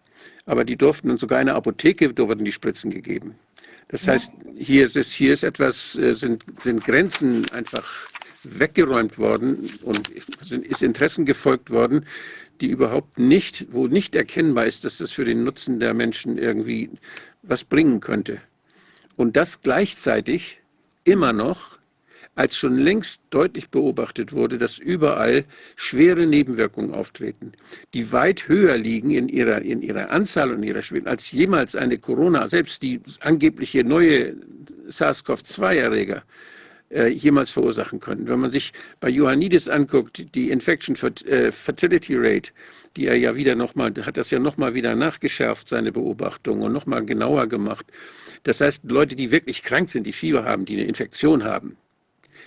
Aber 0.46 0.64
die 0.64 0.76
durften 0.76 1.10
und 1.10 1.20
sogar 1.20 1.40
in 1.40 1.48
der 1.48 1.56
Apotheke 1.56 2.16
wurden 2.18 2.46
die 2.46 2.52
Spritzen 2.52 2.92
gegeben. 2.92 3.36
Das 3.88 4.08
heißt, 4.08 4.32
hier 4.58 4.86
ist, 4.86 4.96
es, 4.96 5.12
hier 5.12 5.34
ist 5.34 5.44
etwas, 5.44 5.96
äh, 5.96 6.14
sind, 6.14 6.44
sind 6.64 6.84
Grenzen 6.84 7.50
einfach 7.52 8.08
weggeräumt 8.44 9.18
worden 9.18 9.70
und 9.84 10.10
ist 10.10 10.84
Interessen 10.84 11.26
gefolgt 11.26 11.72
worden, 11.72 12.06
die 12.62 12.68
überhaupt 12.68 13.20
nicht, 13.20 13.68
wo 13.72 13.88
nicht 13.88 14.16
erkennbar 14.16 14.66
ist, 14.66 14.86
dass 14.86 14.98
das 14.98 15.12
für 15.12 15.26
den 15.26 15.44
Nutzen 15.44 15.80
der 15.80 15.94
Menschen 15.94 16.38
irgendwie 16.38 16.90
was 17.42 17.64
bringen 17.64 18.00
könnte. 18.00 18.40
Und 19.16 19.36
das 19.36 19.62
gleichzeitig 19.62 20.62
immer 21.04 21.34
noch, 21.34 21.78
als 22.36 22.58
schon 22.58 22.78
längst 22.78 23.22
deutlich 23.30 23.70
beobachtet 23.70 24.34
wurde, 24.34 24.58
dass 24.58 24.78
überall 24.78 25.46
schwere 25.76 26.26
Nebenwirkungen 26.28 26.94
auftreten, 26.94 27.54
die 27.94 28.12
weit 28.12 28.48
höher 28.48 28.78
liegen 28.78 29.12
in 29.12 29.30
ihrer, 29.30 29.62
in 29.62 29.82
ihrer 29.82 30.12
Anzahl 30.12 30.52
und 30.52 30.62
ihrer 30.64 30.82
Schwere 30.82 31.08
als 31.08 31.32
jemals 31.32 31.76
eine 31.76 31.98
Corona, 31.98 32.48
selbst 32.48 32.84
die 32.84 33.00
angebliche 33.22 33.84
neue 33.84 34.36
SARS-CoV-2-Erreger 34.88 36.24
äh, 36.92 37.08
jemals 37.08 37.50
verursachen 37.50 38.00
können. 38.00 38.28
Wenn 38.28 38.40
man 38.40 38.52
sich 38.52 38.74
bei 39.00 39.10
Ioannidis 39.10 39.70
anguckt, 39.70 40.36
die 40.36 40.52
Infection 40.52 40.96
äh, 41.26 41.52
Fertility 41.52 42.16
Rate, 42.18 42.52
die 42.96 43.08
er 43.08 43.18
ja 43.18 43.36
wieder 43.36 43.56
nochmal, 43.56 43.94
hat 44.06 44.18
das 44.18 44.30
ja 44.30 44.40
nochmal 44.40 44.74
wieder 44.74 44.96
nachgeschärft, 44.96 45.70
seine 45.70 45.92
Beobachtung 45.92 46.62
und 46.62 46.74
nochmal 46.74 47.06
genauer 47.06 47.48
gemacht. 47.48 47.86
Das 48.44 48.62
heißt, 48.62 48.84
Leute, 48.86 49.16
die 49.16 49.32
wirklich 49.32 49.64
krank 49.64 49.90
sind, 49.90 50.06
die 50.06 50.14
Fieber 50.14 50.44
haben, 50.46 50.66
die 50.66 50.76
eine 50.76 50.86
Infektion 50.86 51.44
haben, 51.44 51.78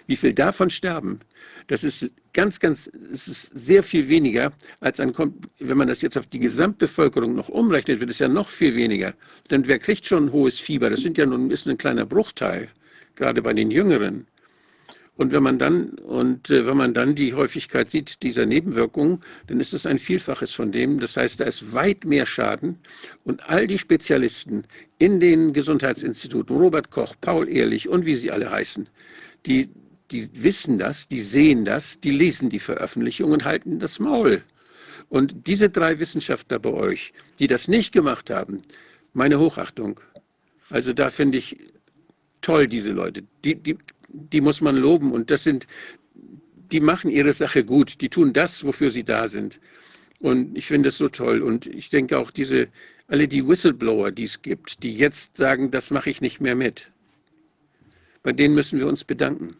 wie 0.09 0.17
viel 0.17 0.33
davon 0.33 0.71
sterben, 0.71 1.21
das 1.69 1.85
ist 1.85 2.11
ganz, 2.33 2.59
ganz, 2.59 2.91
es 3.13 3.29
ist 3.29 3.59
sehr 3.59 3.83
viel 3.83 4.09
weniger, 4.09 4.53
als 4.81 5.01
ein, 5.01 5.13
wenn 5.59 5.77
man 5.77 5.87
das 5.87 6.01
jetzt 6.01 6.17
auf 6.17 6.27
die 6.27 6.41
Gesamtbevölkerung 6.41 7.35
noch 7.35 7.51
umrechnet, 7.51 8.01
wird 8.01 8.11
es 8.11 8.19
ja 8.19 8.27
noch 8.27 8.49
viel 8.49 8.75
weniger. 8.75 9.15
Denn 9.51 9.67
wer 9.69 9.79
kriegt 9.79 10.07
schon 10.07 10.27
ein 10.27 10.33
hohes 10.33 10.59
Fieber? 10.59 10.89
Das 10.91 11.01
sind 11.01 11.19
ja 11.19 11.27
nun, 11.27 11.51
ist 11.51 11.69
ein 11.69 11.77
kleiner 11.77 12.07
Bruchteil, 12.07 12.69
gerade 13.15 13.43
bei 13.43 13.53
den 13.53 13.71
Jüngeren. 13.71 14.27
Und 15.19 15.33
wenn 15.33 15.43
man 15.43 15.59
dann, 15.59 15.91
und 15.99 16.49
äh, 16.49 16.65
wenn 16.65 16.77
man 16.77 16.95
dann 16.95 17.17
die 17.17 17.35
Häufigkeit 17.35 17.91
sieht 17.91 18.23
dieser 18.23 18.47
Nebenwirkungen, 18.47 19.21
dann 19.49 19.59
ist 19.59 19.75
es 19.75 19.85
ein 19.85 19.99
Vielfaches 19.99 20.53
von 20.53 20.71
dem. 20.71 21.01
Das 21.01 21.17
heißt, 21.17 21.41
da 21.41 21.45
ist 21.45 21.75
weit 21.75 22.05
mehr 22.05 22.25
Schaden. 22.25 22.79
Und 23.25 23.51
all 23.51 23.67
die 23.67 23.79
Spezialisten 23.79 24.65
in 24.99 25.19
den 25.19 25.53
Gesundheitsinstituten, 25.53 26.57
Robert 26.57 26.91
Koch, 26.93 27.17
Paul 27.21 27.49
Ehrlich 27.49 27.89
und 27.89 28.07
wie 28.07 28.15
sie 28.15 28.31
alle 28.31 28.49
heißen, 28.49 28.89
die, 29.45 29.69
die 30.11 30.29
wissen 30.43 30.79
das, 30.79 31.09
die 31.09 31.21
sehen 31.21 31.65
das, 31.65 32.01
die 32.01 32.11
lesen 32.11 32.51
die 32.51 32.61
Veröffentlichungen 32.61 33.35
und 33.35 33.45
halten 33.45 33.79
das 33.79 33.99
Maul. 33.99 34.43
Und 35.09 35.47
diese 35.47 35.71
drei 35.71 35.99
Wissenschaftler 35.99 36.59
bei 36.59 36.71
euch, 36.71 37.13
die 37.39 37.47
das 37.47 37.69
nicht 37.69 37.93
gemacht 37.93 38.31
haben, 38.31 38.63
meine 39.13 39.39
Hochachtung. 39.39 40.01
Also 40.71 40.93
da 40.93 41.11
finde 41.11 41.39
ich 41.39 41.57
toll, 42.41 42.69
diese 42.69 42.91
Leute. 42.91 43.25
Die, 43.45 43.55
die 43.55 43.79
die 44.09 44.41
muss 44.41 44.61
man 44.61 44.77
loben 44.77 45.13
und 45.13 45.31
das 45.31 45.45
sind, 45.45 45.67
die 46.73 46.81
machen 46.81 47.11
ihre 47.11 47.33
Sache 47.33 47.65
gut, 47.65 48.01
die 48.01 48.09
tun 48.09 48.33
das, 48.33 48.65
wofür 48.65 48.91
sie 48.91 49.05
da 49.05 49.29
sind. 49.29 49.61
Und 50.21 50.57
ich 50.57 50.67
finde 50.67 50.89
das 50.89 50.99
so 50.99 51.09
toll. 51.09 51.43
Und 51.43 51.67
ich 51.67 51.91
denke 51.91 52.19
auch 52.19 52.31
diese, 52.31 52.69
alle 53.07 53.29
die 53.29 53.47
Whistleblower, 53.47 54.11
die 54.11 54.25
es 54.25 54.43
gibt, 54.43 54.83
die 54.83 54.97
jetzt 54.97 55.37
sagen, 55.37 55.71
das 55.71 55.91
mache 55.91 56.11
ich 56.11 56.21
nicht 56.21 56.41
mehr 56.41 56.57
mit. 56.57 56.91
Bei 58.23 58.33
denen 58.33 58.55
müssen 58.55 58.79
wir 58.79 58.89
uns 58.89 59.05
bedanken. 59.05 59.57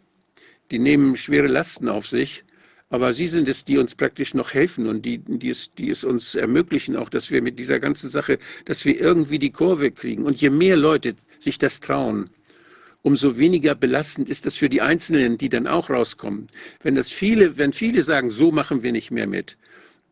Die 0.71 0.79
nehmen 0.79 1.16
schwere 1.16 1.47
Lasten 1.47 1.89
auf 1.89 2.07
sich, 2.07 2.45
aber 2.91 3.12
sie 3.12 3.29
sind 3.29 3.49
es, 3.49 3.64
die 3.64 3.79
uns 3.79 3.95
praktisch 3.95 4.35
noch 4.35 4.55
helfen 4.55 4.87
und 4.87 5.05
die, 5.05 5.19
die, 5.19 5.51
es, 5.51 5.73
die 5.75 5.91
es 5.91 6.05
uns 6.05 6.35
ermöglichen, 6.35 6.97
auch 6.97 7.11
dass 7.11 7.31
wir 7.31 7.43
mit 7.43 7.59
dieser 7.59 7.81
ganzen 7.81 8.09
Sache, 8.09 8.39
dass 8.64 8.85
wir 8.85 8.99
irgendwie 8.99 9.39
die 9.39 9.53
Kurve 9.53 9.91
kriegen. 9.91 10.25
Und 10.25 10.41
je 10.41 10.51
mehr 10.51 10.77
Leute 10.77 11.14
sich 11.39 11.59
das 11.59 11.81
trauen, 11.81 12.31
umso 13.03 13.37
weniger 13.37 13.75
belastend 13.75 14.31
ist 14.31 14.47
das 14.47 14.57
für 14.57 14.69
die 14.69 14.81
Einzelnen, 14.81 15.39
die 15.39 15.49
dann 15.51 15.66
auch 15.66 15.91
rauskommen. 15.91 16.47
Wenn 16.83 16.95
das 16.95 17.11
viele, 17.11 17.59
wenn 17.59 17.73
viele 17.73 18.03
sagen, 18.03 18.31
so 18.31 18.53
machen 18.53 18.83
wir 18.83 18.93
nicht 18.93 19.11
mehr 19.11 19.27
mit, 19.27 19.59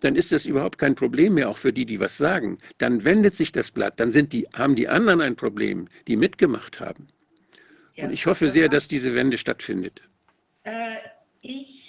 dann 0.00 0.14
ist 0.14 0.30
das 0.32 0.44
überhaupt 0.44 0.76
kein 0.78 0.94
Problem 0.94 1.34
mehr, 1.34 1.48
auch 1.48 1.56
für 1.58 1.72
die, 1.72 1.86
die 1.86 2.00
was 2.00 2.18
sagen. 2.18 2.58
Dann 2.76 3.04
wendet 3.04 3.36
sich 3.36 3.52
das 3.52 3.70
Blatt, 3.70 3.98
dann 3.98 4.12
sind 4.12 4.34
die, 4.34 4.46
haben 4.52 4.76
die 4.76 4.88
anderen 4.88 5.22
ein 5.22 5.36
Problem, 5.36 5.88
die 6.06 6.16
mitgemacht 6.16 6.80
haben. 6.80 7.08
Ja, 7.94 8.04
Und 8.04 8.12
ich 8.12 8.26
hoffe 8.26 8.50
sehr, 8.50 8.68
dass 8.68 8.88
diese 8.88 9.14
Wende 9.14 9.38
stattfindet. 9.38 10.02
Äh, 10.66 10.96
ich 11.40 11.86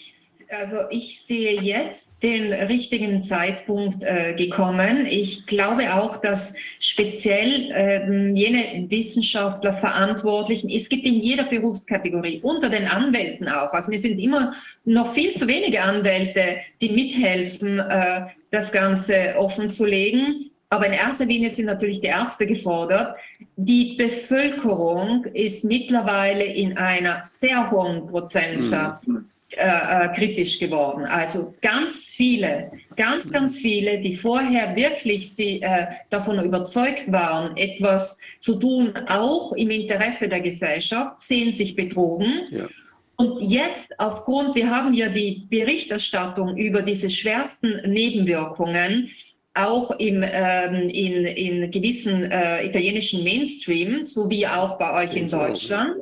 also 0.50 0.78
ich 0.90 1.22
sehe 1.22 1.62
jetzt 1.62 2.24
den 2.24 2.54
richtigen 2.54 3.20
Zeitpunkt 3.20 4.02
äh, 4.04 4.34
gekommen. 4.34 5.06
Ich 5.06 5.46
glaube 5.46 5.94
auch, 5.94 6.22
dass 6.22 6.56
speziell 6.80 7.72
äh, 7.72 8.32
jene 8.34 8.90
Wissenschaftler 8.90 9.74
Verantwortlichen, 9.74 10.70
es 10.70 10.88
gibt 10.88 11.06
in 11.06 11.20
jeder 11.20 11.44
Berufskategorie, 11.44 12.40
unter 12.44 12.70
den 12.70 12.88
Anwälten 12.88 13.50
auch, 13.50 13.74
also 13.74 13.92
es 13.92 14.04
sind 14.04 14.20
immer 14.20 14.54
noch 14.86 15.14
viel 15.14 15.34
zu 15.34 15.48
wenige 15.48 15.82
Anwälte, 15.82 16.58
die 16.82 16.90
mithelfen, 16.90 17.80
äh, 17.80 18.28
das 18.52 18.72
Ganze 18.72 19.36
offen 19.38 19.70
zu 19.70 19.86
legen. 19.86 20.50
Aber 20.70 20.86
in 20.86 20.94
erster 20.94 21.26
Linie 21.26 21.50
sind 21.50 21.66
natürlich 21.66 22.02
die 22.02 22.08
Ärzte 22.08 22.46
gefordert. 22.46 23.16
Die 23.56 23.96
Bevölkerung 23.98 25.26
ist 25.26 25.64
mittlerweile 25.64 26.44
in 26.44 26.78
einer 26.78 27.24
sehr 27.24 27.70
hohen 27.72 28.08
Prozentsatz. 28.08 29.08
Mhm 29.08 29.30
äh, 29.56 30.06
äh, 30.06 30.14
kritisch 30.14 30.60
geworden. 30.60 31.06
Also 31.06 31.56
ganz 31.62 32.10
viele, 32.10 32.70
ganz, 32.98 33.32
ganz 33.32 33.56
viele, 33.56 34.02
die 34.02 34.14
vorher 34.14 34.76
wirklich 34.76 35.34
sie, 35.34 35.62
äh, 35.62 35.88
davon 36.10 36.44
überzeugt 36.44 37.10
waren, 37.10 37.56
etwas 37.56 38.20
zu 38.42 38.60
tun, 38.60 38.94
auch 39.08 39.54
im 39.54 39.72
Interesse 39.72 40.28
der 40.28 40.42
Gesellschaft, 40.42 41.22
sehen 41.22 41.54
sich 41.54 41.78
betrogen. 41.78 42.42
Ja. 42.52 42.68
Und 43.16 43.42
jetzt 43.42 43.98
aufgrund, 44.02 44.54
wir 44.54 44.70
haben 44.70 44.94
ja 44.94 45.08
die 45.08 45.48
Berichterstattung 45.50 46.58
über 46.58 46.82
diese 46.82 47.10
schwersten 47.10 47.90
Nebenwirkungen, 47.90 49.10
auch 49.58 49.92
im, 50.00 50.24
ähm, 50.24 50.90
in, 50.90 51.26
in 51.26 51.72
gewissen 51.72 52.32
äh, 52.32 52.66
italienischen 52.66 53.24
Mainstream, 53.24 54.06
sowie 54.06 54.46
auch 54.48 54.78
bei 54.78 55.06
euch 55.06 55.16
in 55.16 55.28
Deutschland. 55.28 55.98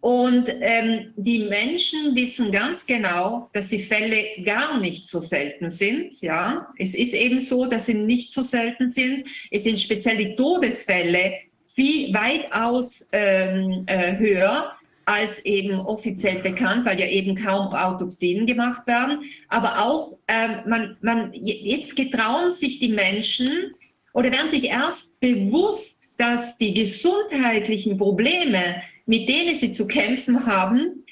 Und 0.00 0.48
ähm, 0.60 1.12
die 1.16 1.40
Menschen 1.40 2.14
wissen 2.14 2.52
ganz 2.52 2.86
genau, 2.86 3.50
dass 3.54 3.70
die 3.70 3.82
Fälle 3.82 4.24
gar 4.44 4.78
nicht 4.78 5.08
so 5.08 5.20
selten 5.20 5.68
sind. 5.68 6.20
Ja, 6.20 6.68
es 6.78 6.94
ist 6.94 7.14
eben 7.14 7.38
so, 7.38 7.66
dass 7.66 7.86
sie 7.86 7.94
nicht 7.94 8.32
so 8.32 8.42
selten 8.42 8.86
sind. 8.86 9.26
Es 9.50 9.64
sind 9.64 9.80
speziell 9.80 10.16
die 10.16 10.36
Todesfälle 10.36 11.32
viel 11.64 12.14
weitaus 12.14 13.08
ähm, 13.12 13.84
äh, 13.86 14.16
höher 14.16 14.72
als 15.06 15.44
eben 15.44 15.80
offiziell 15.80 16.40
bekannt, 16.42 16.84
weil 16.84 17.00
ja 17.00 17.06
eben 17.06 17.34
kaum 17.34 17.68
Autopsien 17.68 18.46
gemacht 18.46 18.86
werden. 18.86 19.24
Aber 19.48 19.84
auch, 19.84 20.18
ähm, 20.28 20.60
man, 20.66 20.96
man, 21.00 21.30
jetzt 21.32 21.96
getrauen 21.96 22.50
sich 22.50 22.78
die 22.78 22.88
Menschen 22.88 23.74
oder 24.12 24.30
werden 24.30 24.48
sich 24.48 24.64
erst 24.64 25.18
bewusst, 25.20 26.12
dass 26.18 26.58
die 26.58 26.74
gesundheitlichen 26.74 27.98
Probleme 27.98 28.82
mit 29.06 29.28
denen 29.28 29.54
sie 29.54 29.72
zu 29.72 29.86
kämpfen 29.86 30.44
haben, 30.46 31.04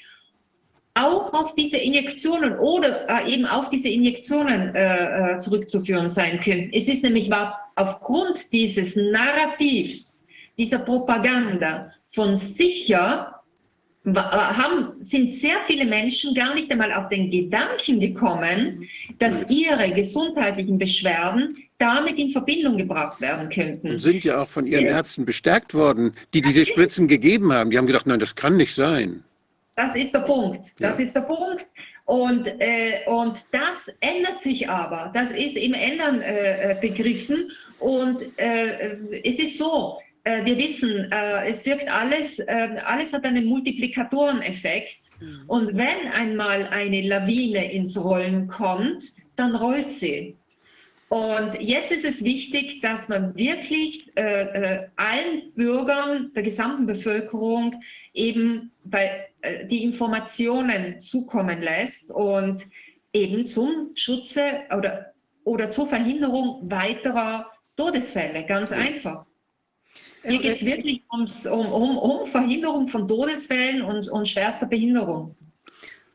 auch 0.93 1.33
auf 1.33 1.55
diese 1.55 1.77
Injektionen 1.77 2.57
oder 2.57 3.09
äh, 3.09 3.33
eben 3.33 3.45
auf 3.45 3.69
diese 3.69 3.89
Injektionen 3.89 4.73
äh, 4.75 5.33
äh 5.33 5.37
zurückzuführen 5.39 6.07
sein 6.07 6.39
können. 6.39 6.69
Es 6.71 6.87
ist 6.87 7.03
nämlich 7.03 7.29
wahr, 7.29 7.59
aufgrund 7.75 8.53
dieses 8.53 8.95
Narrativs, 8.95 10.23
dieser 10.57 10.79
Propaganda 10.79 11.91
von 12.07 12.33
sicher, 12.35 13.34
haben, 14.13 14.93
sind 14.99 15.29
sehr 15.29 15.57
viele 15.65 15.85
Menschen 15.85 16.35
gar 16.35 16.53
nicht 16.53 16.71
einmal 16.71 16.93
auf 16.93 17.09
den 17.09 17.31
Gedanken 17.31 17.99
gekommen, 17.99 18.87
dass 19.19 19.49
ihre 19.49 19.93
gesundheitlichen 19.93 20.77
Beschwerden 20.77 21.57
damit 21.77 22.17
in 22.19 22.29
Verbindung 22.29 22.77
gebracht 22.77 23.19
werden 23.19 23.49
könnten. 23.49 23.91
Und 23.91 23.99
sind 23.99 24.23
ja 24.23 24.41
auch 24.41 24.47
von 24.47 24.67
ihren 24.67 24.85
Ärzten 24.85 25.25
bestärkt 25.25 25.73
worden, 25.73 26.11
die 26.33 26.41
diese 26.41 26.65
Spritzen 26.65 27.07
gegeben 27.07 27.51
haben. 27.51 27.71
Die 27.71 27.77
haben 27.77 27.87
gesagt, 27.87 28.07
nein, 28.07 28.19
das 28.19 28.35
kann 28.35 28.57
nicht 28.57 28.73
sein. 28.73 29.23
Das 29.75 29.95
ist 29.95 30.13
der 30.13 30.19
Punkt. 30.19 30.79
Das 30.79 30.99
ja. 30.99 31.03
ist 31.03 31.15
der 31.15 31.21
Punkt. 31.21 31.65
Und, 32.05 32.47
äh, 32.59 32.99
und 33.07 33.43
das 33.51 33.91
ändert 33.99 34.39
sich 34.39 34.69
aber. 34.69 35.11
Das 35.13 35.31
ist 35.31 35.57
im 35.57 35.73
Ändern 35.73 36.21
äh, 36.21 36.71
äh 36.71 36.75
begriffen. 36.79 37.51
Und 37.79 38.21
äh, 38.37 38.95
es 39.23 39.39
ist 39.39 39.57
so, 39.57 39.97
äh, 39.99 40.04
wir 40.25 40.57
wissen, 40.57 41.11
äh, 41.11 41.47
es 41.47 41.65
wirkt 41.65 41.87
alles, 41.87 42.39
alles 42.47 43.13
hat 43.13 43.25
einen 43.25 43.45
Multiplikatoreneffekt. 43.45 45.11
Mhm. 45.19 45.43
Und 45.47 45.77
wenn 45.77 46.11
einmal 46.11 46.65
eine 46.67 47.01
Lawine 47.01 47.71
ins 47.71 48.03
Rollen 48.03 48.47
kommt, 48.47 49.03
dann 49.35 49.55
rollt 49.55 49.91
sie. 49.91 50.35
Und 51.09 51.61
jetzt 51.61 51.91
ist 51.91 52.03
es 52.03 52.23
wichtig, 52.23 52.81
dass 52.81 53.09
man 53.09 53.35
wirklich 53.35 54.11
äh, 54.17 54.21
äh, 54.21 54.87
allen 54.95 55.53
Bürgern 55.53 56.31
der 56.33 56.43
gesamten 56.43 56.87
Bevölkerung 56.87 57.81
eben 58.13 58.71
bei, 58.83 59.27
äh, 59.41 59.67
die 59.67 59.83
Informationen 59.83 60.99
zukommen 60.99 61.61
lässt 61.61 62.11
und 62.11 62.65
eben 63.13 63.45
zum 63.45 63.91
Schutze 63.93 64.63
oder, 64.75 65.13
oder 65.43 65.69
zur 65.69 65.87
Verhinderung 65.87 66.69
weiterer 66.69 67.51
Todesfälle. 67.77 68.43
Ganz 68.45 68.71
einfach. 68.71 69.27
Hier 70.27 70.39
geht 70.39 70.57
es 70.57 70.65
wirklich 70.65 71.03
ums, 71.11 71.45
um, 71.45 71.67
um, 71.67 71.97
um 71.97 72.27
Verhinderung 72.27 72.87
von 72.87 73.07
Todesfällen 73.07 73.81
und, 73.81 74.09
und 74.09 74.27
schwerster 74.27 74.65
Behinderung. 74.65 75.35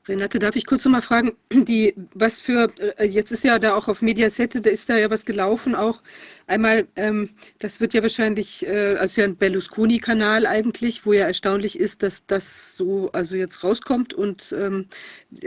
Renate, 0.09 0.39
darf 0.39 0.57
ich 0.57 0.67
kurz 0.67 0.85
noch 0.85 0.93
mal 0.93 1.03
fragen, 1.03 1.33
die, 1.53 1.95
was 2.15 2.41
für, 2.41 2.73
äh, 2.99 3.07
jetzt 3.07 3.31
ist 3.31 3.45
ja 3.45 3.59
da 3.59 3.75
auch 3.75 3.89
auf 3.89 4.03
Mediaset, 4.03 4.65
da 4.65 4.71
ist 4.71 4.89
da 4.89 4.97
ja 4.97 5.11
was 5.11 5.25
gelaufen, 5.25 5.75
auch 5.75 6.03
einmal, 6.51 6.89
ähm, 6.97 7.31
das 7.61 7.81
wird 7.81 7.95
ja 7.95 8.03
wahrscheinlich, 8.03 8.67
äh, 8.67 8.97
also 8.97 9.21
ja 9.21 9.27
ein 9.27 9.37
Berlusconi-Kanal 9.37 10.47
eigentlich, 10.47 11.07
wo 11.07 11.13
ja 11.13 11.27
erstaunlich 11.27 11.79
ist, 11.79 12.03
dass 12.03 12.27
das 12.27 12.75
so, 12.75 13.11
also 13.13 13.37
jetzt 13.37 13.63
rauskommt 13.63 14.13
und 14.13 14.53
ähm, 14.59 14.87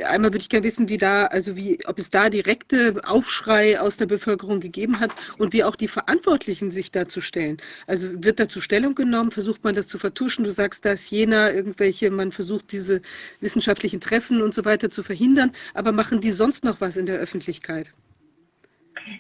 einmal 0.06 0.32
würde 0.32 0.41
ich 0.41 0.49
gerne 0.49 0.64
wissen, 0.64 0.89
wie 0.89 0.97
da, 0.97 1.26
also 1.26 1.56
wie, 1.58 1.80
ob 1.86 1.99
es 1.99 2.10
da 2.10 2.30
direkte 2.30 3.01
Aufschrei 3.04 3.80
aus 3.80 3.97
der 3.97 4.06
Bevölkerung 4.06 4.62
gegeben 4.62 4.99
hat 4.99 5.12
und 5.38 5.54
wie 5.54 5.64
auch 5.64 5.76
die 5.76 5.89
Verantwortlichen 5.89 6.72
sich 6.72 6.91
dazu 6.91 7.20
stellen. 7.22 7.58
Also 7.86 8.24
wird 8.24 8.39
dazu 8.39 8.62
Stellung 8.62 8.95
genommen, 8.95 9.32
versucht 9.32 9.64
man 9.64 9.76
das 9.76 9.88
zu 9.88 9.99
vertuschen, 9.99 10.45
du 10.45 10.51
sagst, 10.51 10.86
da 10.86 10.93
ist 10.93 11.12
Jena 11.12 11.51
irgendwelche, 11.51 12.12
man 12.12 12.32
versucht 12.32 12.72
diese 12.72 13.01
wissenschaftlichen 13.41 13.99
Treffen 13.99 14.41
und 14.41 14.54
so 14.54 14.64
weiter 14.66 14.89
zu 14.89 15.04
verhindern. 15.04 15.51
Aber 15.74 15.91
machen 15.91 16.22
die 16.22 16.32
sonst 16.32 16.64
noch 16.64 16.80
was 16.82 16.95
in 16.97 17.06
der 17.06 17.20
Öffentlichkeit? 17.20 17.93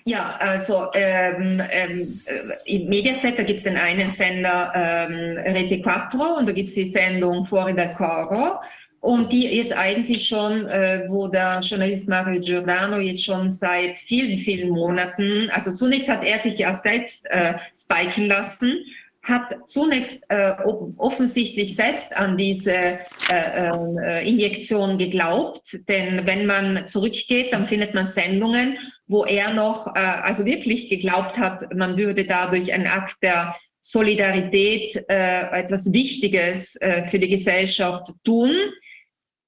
Ja, 0.05 0.35
also 0.39 0.87
ähm, 0.93 1.61
ähm, 1.71 2.21
im 2.65 2.89
Mediaset, 2.89 3.37
da 3.37 3.43
gibt 3.43 3.59
es 3.59 3.63
den 3.63 3.77
einen 3.77 4.09
Sender 4.09 4.71
ähm, 4.75 5.37
Rete 5.37 5.81
Quattro 5.81 6.37
und 6.37 6.47
da 6.47 6.53
gibt 6.53 6.69
es 6.69 6.75
die 6.75 6.85
Sendung 6.85 7.45
Fuori 7.45 7.75
dal 7.75 7.93
Coro. 7.95 8.59
Und 9.01 9.33
die 9.33 9.47
jetzt 9.47 9.75
eigentlich 9.75 10.25
schon, 10.25 10.65
äh, 10.67 11.05
wo 11.09 11.27
der 11.27 11.59
Journalist 11.59 12.07
Mario 12.07 12.39
Giordano 12.39 12.99
jetzt 12.99 13.25
schon 13.25 13.49
seit 13.49 13.99
vielen, 13.99 14.37
vielen 14.37 14.69
Monaten, 14.69 15.49
also 15.51 15.73
zunächst 15.73 16.07
hat 16.07 16.23
er 16.23 16.39
sich 16.39 16.57
ja 16.57 16.73
selbst 16.73 17.29
äh, 17.29 17.55
spiken 17.75 18.27
lassen 18.27 18.85
hat 19.23 19.55
zunächst 19.67 20.21
äh, 20.27 20.51
offensichtlich 20.97 21.75
selbst 21.75 22.15
an 22.15 22.35
diese 22.37 22.73
äh, 22.75 22.99
äh, 23.31 24.29
Injektion 24.29 24.97
geglaubt, 24.97 25.79
denn 25.87 26.25
wenn 26.25 26.45
man 26.45 26.87
zurückgeht, 26.87 27.53
dann 27.53 27.67
findet 27.67 27.93
man 27.93 28.05
Sendungen, 28.05 28.77
wo 29.13 29.25
er 29.25 29.53
noch, 29.53 29.95
äh, 29.95 29.99
also 29.99 30.43
wirklich 30.43 30.89
geglaubt 30.89 31.37
hat, 31.37 31.73
man 31.73 31.97
würde 31.97 32.25
dadurch 32.25 32.73
einen 32.73 32.87
Akt 32.87 33.21
der 33.21 33.55
Solidarität, 33.79 34.95
äh, 35.07 35.59
etwas 35.59 35.93
Wichtiges 35.93 36.75
äh, 36.77 37.07
für 37.09 37.19
die 37.19 37.29
Gesellschaft 37.29 38.11
tun. 38.23 38.51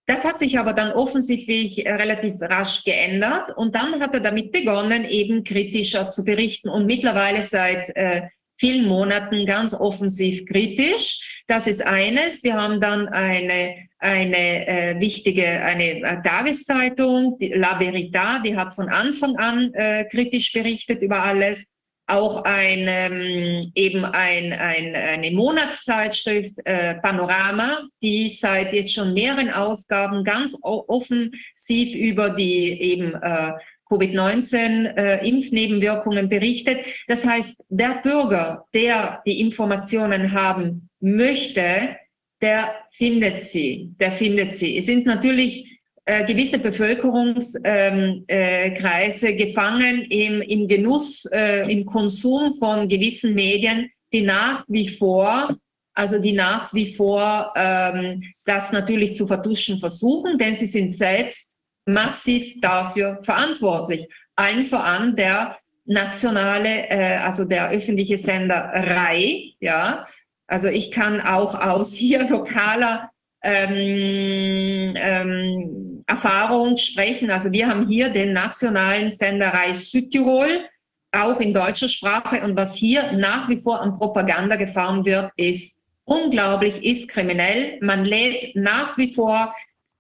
Das 0.06 0.24
hat 0.24 0.38
sich 0.38 0.60
aber 0.60 0.74
dann 0.74 0.92
offensichtlich 0.92 1.80
relativ 1.80 2.36
rasch 2.42 2.84
geändert 2.84 3.58
und 3.58 3.74
dann 3.74 4.00
hat 4.00 4.14
er 4.14 4.20
damit 4.20 4.52
begonnen, 4.52 5.04
eben 5.04 5.44
kritischer 5.44 6.12
zu 6.12 6.24
berichten 6.24 6.70
und 6.70 6.86
mittlerweile 6.86 7.42
seit 7.42 7.90
äh, 7.96 8.28
vielen 8.58 8.88
Monaten 8.88 9.46
ganz 9.46 9.74
offensiv 9.74 10.46
kritisch. 10.46 11.44
Das 11.48 11.68
ist 11.68 11.86
eines. 11.86 12.44
Wir 12.44 12.56
haben 12.56 12.80
dann 12.80 13.08
eine, 13.08 13.76
eine 14.00 14.68
äh, 14.68 15.00
wichtige, 15.00 15.46
eine 15.46 16.02
äh, 16.02 16.22
Tageszeitung, 16.24 17.38
die 17.40 17.50
La 17.50 17.80
Verità, 17.80 18.42
die 18.42 18.56
hat 18.56 18.74
von 18.74 18.90
Anfang 18.90 19.38
an 19.38 19.74
äh, 19.74 20.06
kritisch 20.06 20.52
berichtet 20.54 21.02
über 21.02 21.24
alles. 21.24 21.72
Auch 22.08 22.44
ein, 22.44 22.86
ähm, 22.88 23.72
eben 23.74 24.06
ein, 24.06 24.54
ein, 24.54 24.94
eine 24.96 25.32
Monatszeitschrift, 25.32 26.54
äh, 26.64 26.96
Panorama, 27.02 27.82
die 28.04 28.30
seit 28.30 28.74
jetzt 28.74 28.94
schon 28.94 29.16
mehreren 29.16 29.50
Ausgaben 29.50 30.24
ganz 30.24 30.56
offensiv 30.62 31.96
über 31.96 32.30
die 32.30 32.80
eben 32.80 33.16
äh, 33.16 33.54
Covid-19-Impfnebenwirkungen 33.90 36.26
äh, 36.26 36.28
berichtet. 36.28 36.80
Das 37.08 37.26
heißt, 37.26 37.64
der 37.70 38.02
Bürger, 38.04 38.66
der 38.74 39.22
die 39.26 39.40
Informationen 39.40 40.34
haben 40.34 40.90
möchte, 41.00 41.96
der 42.42 42.76
findet 42.92 43.40
sie, 43.42 43.94
der 44.00 44.12
findet 44.12 44.54
sie. 44.54 44.78
Es 44.78 44.88
sind 44.88 45.06
natürlich 45.06 45.80
äh, 46.06 46.26
gewisse 46.26 46.60
Bevölkerungskreise 46.60 47.68
ähm, 47.68 48.26
äh, 48.28 49.36
gefangen 49.36 50.06
im, 50.10 50.42
im 50.42 50.68
Genuss, 50.68 51.26
äh, 51.32 51.72
im 51.72 51.86
Konsum 51.86 52.56
von 52.56 52.88
gewissen 52.88 53.34
Medien, 53.34 53.90
die 54.14 54.22
nach 54.22 54.64
wie 54.68 54.88
vor 54.88 55.56
also 55.96 56.20
die 56.20 56.34
nach 56.34 56.74
wie 56.74 56.94
vor 56.94 57.54
ähm, 57.56 58.22
das 58.44 58.74
natürlich 58.74 59.16
zu 59.16 59.26
vertuschen 59.26 59.80
versuchen, 59.80 60.38
denn 60.38 60.54
sie 60.54 60.66
sind 60.66 60.90
selbst 60.90 61.55
massiv 61.86 62.60
dafür 62.62 63.20
verantwortlich. 63.24 64.08
Allen 64.36 64.66
voran 64.66 65.16
der 65.16 65.58
nationale, 65.86 66.90
äh, 66.90 67.18
also 67.18 67.46
der 67.46 67.70
öffentliche 67.70 68.18
Sender 68.18 68.72
RAI, 68.74 69.54
ja. 69.60 70.06
Also 70.48 70.68
ich 70.68 70.92
kann 70.92 71.22
auch 71.22 71.56
aus 71.56 71.96
hier 71.96 72.24
lokaler 72.30 73.10
ähm, 73.44 74.94
ähm, 74.96 76.04
Erfahrung 76.08 76.78
sprechen. 76.78 77.30
Also 77.30 77.52
wir 77.52 77.68
haben 77.68 77.88
hier 77.88 78.10
den 78.10 78.34
nationalen 78.34 79.12
Sender 79.12 79.50
RAI 79.50 79.74
Südtirol, 79.74 80.66
auch 81.12 81.40
in 81.40 81.54
deutscher 81.54 81.90
Sprache. 81.90 82.42
Und 82.42 82.56
was 82.58 82.76
hier 82.76 83.14
nach 83.14 83.48
wie 83.48 83.60
vor 83.60 83.82
an 83.82 83.98
Propaganda 83.98 84.56
gefahren 84.56 85.06
wird, 85.06 85.32
ist 85.38 85.84
unglaublich, 86.04 86.84
ist 86.84 87.10
kriminell. 87.10 87.80
Man 87.82 88.06
lädt 88.06 88.56
nach 88.56 88.98
wie 88.98 89.14
vor 89.14 89.54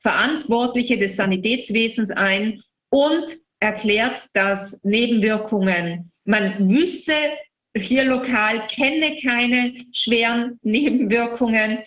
Verantwortliche 0.06 0.99
des 0.99 1.16
Sanitätswesens 1.16 2.12
ein 2.12 2.62
und 2.91 3.26
erklärt, 3.60 4.22
dass 4.34 4.80
Nebenwirkungen, 4.84 6.12
man 6.26 6.70
wüsste 6.70 7.16
hier 7.76 8.03
lokal, 8.03 8.68
kenne 8.68 9.16
keine 9.20 9.74
schweren 9.91 10.60
Nebenwirkungen 10.62 11.80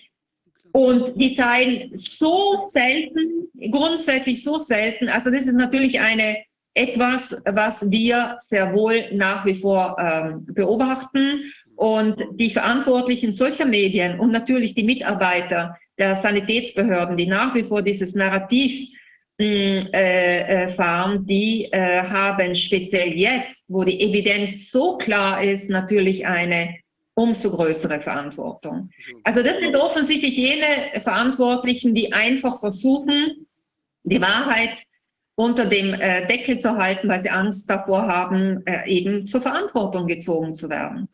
und 0.73 1.14
die 1.14 1.31
seien 1.31 1.91
so 1.95 2.59
selten, 2.66 3.49
grundsätzlich 3.71 4.43
so 4.43 4.59
selten. 4.59 5.09
Also 5.09 5.31
das 5.31 5.47
ist 5.47 5.55
natürlich 5.55 6.01
eine 6.01 6.39
etwas, 6.75 7.41
was 7.47 7.89
wir 7.89 8.35
sehr 8.41 8.75
wohl 8.75 9.12
nach 9.12 9.47
wie 9.47 9.61
vor 9.61 9.97
ähm, 10.01 10.45
beobachten. 10.45 11.45
Und 11.77 12.21
die 12.33 12.51
Verantwortlichen 12.51 13.31
solcher 13.31 13.64
Medien 13.64 14.19
und 14.19 14.33
natürlich 14.33 14.75
die 14.75 14.83
Mitarbeiter 14.83 15.77
der 15.99 16.16
Sanitätsbehörden, 16.16 17.16
die 17.16 17.26
nach 17.26 17.55
wie 17.55 17.64
vor 17.64 17.82
dieses 17.82 18.14
Narrativ 18.14 18.88
mm, 19.38 19.42
äh, 19.42 20.64
äh, 20.64 20.68
fahren, 20.68 21.26
die 21.26 21.68
äh, 21.72 22.03
haben 22.03 22.55
speziell 22.55 23.12
jetzt, 23.14 23.66
wo 23.68 23.84
die 23.84 24.01
Evidenz 24.01 24.70
so 24.70 24.96
klar 24.96 25.42
ist, 25.42 25.68
natürlich 25.68 26.26
eine 26.26 26.76
umso 27.14 27.51
größere 27.51 28.01
Verantwortung. 28.01 28.90
Also 29.24 29.42
das 29.42 29.59
sind 29.59 29.74
offensichtlich 29.74 30.36
jene 30.36 31.01
Verantwortlichen, 31.01 31.92
die 31.92 32.12
einfach 32.12 32.61
versuchen, 32.61 33.49
die 34.05 34.20
Wahrheit 34.20 34.84
unter 35.34 35.66
dem 35.66 35.92
Deckel 36.28 36.61
zu 36.61 36.76
halten, 36.76 37.09
weil 37.09 37.18
sie 37.18 37.30
Angst 37.30 37.68
davor 37.68 38.07
haben, 38.07 38.64
eben 38.86 39.26
zur 39.26 39.40
Verantwortung 39.40 40.07
gezogen 40.07 40.55
zu 40.55 40.70
werden. 40.70 41.09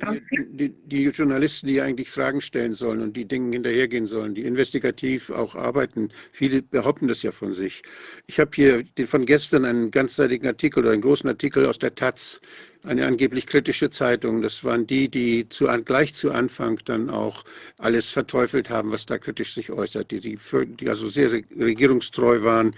Also 0.00 0.20
die, 0.30 0.70
die, 0.70 1.04
Journalisten, 1.04 1.66
die 1.66 1.80
eigentlich 1.80 2.10
Fragen 2.10 2.40
stellen 2.40 2.74
sollen 2.74 3.00
und 3.02 3.16
die 3.16 3.24
Dingen 3.24 3.52
hinterhergehen 3.52 4.06
sollen, 4.06 4.34
die 4.34 4.42
investigativ 4.42 5.30
auch 5.30 5.54
arbeiten, 5.54 6.10
viele 6.32 6.62
behaupten 6.62 7.08
das 7.08 7.22
ja 7.22 7.30
von 7.30 7.52
sich. 7.52 7.82
Ich 8.26 8.40
habe 8.40 8.50
hier 8.54 8.84
von 9.06 9.26
gestern 9.26 9.64
einen 9.64 9.90
ganzseitigen 9.90 10.46
Artikel 10.46 10.80
oder 10.80 10.92
einen 10.92 11.02
großen 11.02 11.28
Artikel 11.28 11.66
aus 11.66 11.78
der 11.78 11.94
Taz, 11.94 12.40
eine 12.82 13.06
angeblich 13.06 13.46
kritische 13.46 13.90
Zeitung. 13.90 14.42
Das 14.42 14.64
waren 14.64 14.86
die, 14.86 15.08
die 15.08 15.48
zu, 15.48 15.66
gleich 15.84 16.14
zu 16.14 16.32
Anfang 16.32 16.80
dann 16.84 17.10
auch 17.10 17.44
alles 17.78 18.10
verteufelt 18.10 18.70
haben, 18.70 18.90
was 18.90 19.06
da 19.06 19.18
kritisch 19.18 19.54
sich 19.54 19.70
äußert, 19.70 20.10
die, 20.10 20.20
die, 20.20 20.38
die 20.80 20.88
also 20.88 21.08
sehr 21.08 21.30
regierungstreu 21.32 22.42
waren 22.42 22.74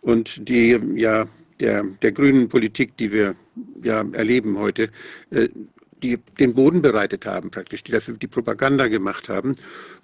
und 0.00 0.48
die 0.48 0.80
ja 0.96 1.28
der, 1.60 1.84
der 2.02 2.12
grünen 2.12 2.48
Politik, 2.48 2.96
die 2.96 3.12
wir 3.12 3.36
ja 3.82 4.04
erleben 4.12 4.58
heute, 4.58 4.90
äh, 5.30 5.48
die 6.02 6.18
den 6.38 6.54
Boden 6.54 6.82
bereitet 6.82 7.26
haben, 7.26 7.50
praktisch, 7.50 7.84
die 7.84 7.92
dafür 7.92 8.14
die 8.14 8.26
Propaganda 8.26 8.88
gemacht 8.88 9.28
haben. 9.28 9.56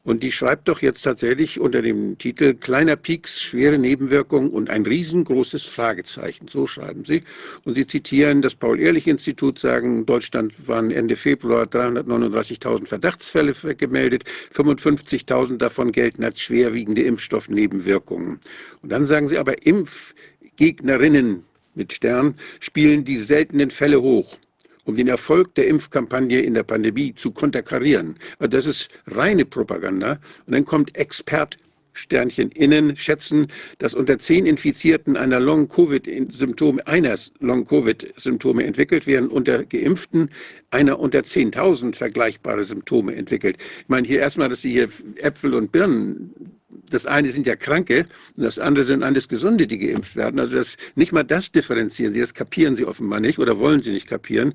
Und 0.05 0.23
die 0.23 0.33
schreibt 0.33 0.69
doch 0.69 0.83
jetzt 0.83 1.03
tatsächlich 1.03 1.59
unter 1.59 1.83
dem 1.83 2.19
Titel 2.19 2.55
Kleiner 2.55 2.97
Pieks, 2.97 3.41
schwere 3.41 3.79
Nebenwirkung 3.79 4.51
und 4.51 4.71
ein 4.71 4.87
riesengroßes 4.87 5.65
Fragezeichen. 5.65 6.49
So 6.49 6.67
schreiben 6.67 7.05
sie. 7.05 7.23
Und 7.65 7.75
sie 7.75 7.87
zitieren 7.87 8.43
das 8.43 8.55
Paul-Ehrlich-Institut, 8.55 9.59
sagen, 9.59 10.07
Deutschland 10.07 10.69
waren 10.69 10.91
Ende 10.91 11.17
Februar 11.17 11.65
339.000 11.65 12.87
Verdachtsfälle 12.87 13.55
gemeldet, 13.75 14.25
55.000 14.55 15.57
davon 15.57 15.93
gelten 15.93 16.23
als 16.25 16.41
schwerwiegende 16.41 17.03
Impfstoffnebenwirkungen. 17.03 18.41
Und 18.83 18.93
dann 18.93 19.07
sagen 19.07 19.29
sie 19.29 19.39
aber, 19.39 19.67
Impfgegnerinnen 19.67 21.45
mit 21.75 21.93
Stern 21.93 22.35
spielen 22.61 23.05
die 23.05 23.19
seltenen 23.19 23.71
Fälle 23.71 24.01
hoch 24.01 24.39
um 24.87 24.97
den 24.97 25.09
Erfolg 25.09 25.55
der 25.57 25.67
Impfkampagne 25.69 26.41
in 26.41 26.55
der 26.55 26.63
Pandemie 26.63 27.15
zu 27.15 27.33
konterkarieren. 27.33 28.17
Das 28.39 28.65
ist 28.65 28.89
reine 29.07 29.45
Propaganda. 29.45 30.19
Und 30.47 30.55
dann 30.55 30.65
kommt 30.65 30.97
Expert 30.97 31.59
Sternchen 31.97 32.51
innen 32.51 32.97
schätzen, 32.97 33.49
dass 33.79 33.95
unter 33.95 34.19
zehn 34.19 34.47
Infizierten 34.47 35.17
einer 35.17 35.41
Long-Covid-Symptome, 35.41 36.87
einer 36.87 37.17
Long-Covid-Symptome 37.41 38.65
entwickelt 38.65 39.07
werden, 39.07 39.29
unter 39.29 39.65
Geimpften 39.65 40.31
einer 40.71 40.99
unter 40.99 41.21
10.000 41.21 41.95
vergleichbare 41.95 42.65
Symptome 42.65 43.15
entwickelt. 43.15 43.57
Ich 43.81 43.89
meine 43.89 44.07
hier 44.07 44.21
erstmal, 44.21 44.49
dass 44.49 44.61
Sie 44.61 44.71
hier 44.71 44.89
Äpfel 45.17 45.55
und 45.55 45.73
Birnen 45.73 46.56
das 46.69 47.07
eine 47.07 47.31
sind 47.31 47.47
ja 47.47 47.55
Kranke 47.55 48.07
und 48.37 48.43
das 48.43 48.59
andere 48.59 48.85
sind 48.85 49.03
alles 49.03 49.29
Gesunde, 49.29 49.67
die 49.67 49.79
geimpft 49.79 50.17
werden. 50.17 50.41
Also 50.41 50.57
das, 50.57 50.77
nicht 50.95 51.13
mal 51.13 51.23
das 51.23 51.53
differenzieren 51.53 52.13
sie, 52.13 52.21
das 52.21 52.35
kapieren 52.35 52.75
sie 52.75 52.85
offenbar 52.85 53.21
nicht 53.21 53.39
oder 53.39 53.59
wollen 53.59 53.83
sie 53.83 53.93
nicht 53.93 54.09
kapieren. 54.09 54.55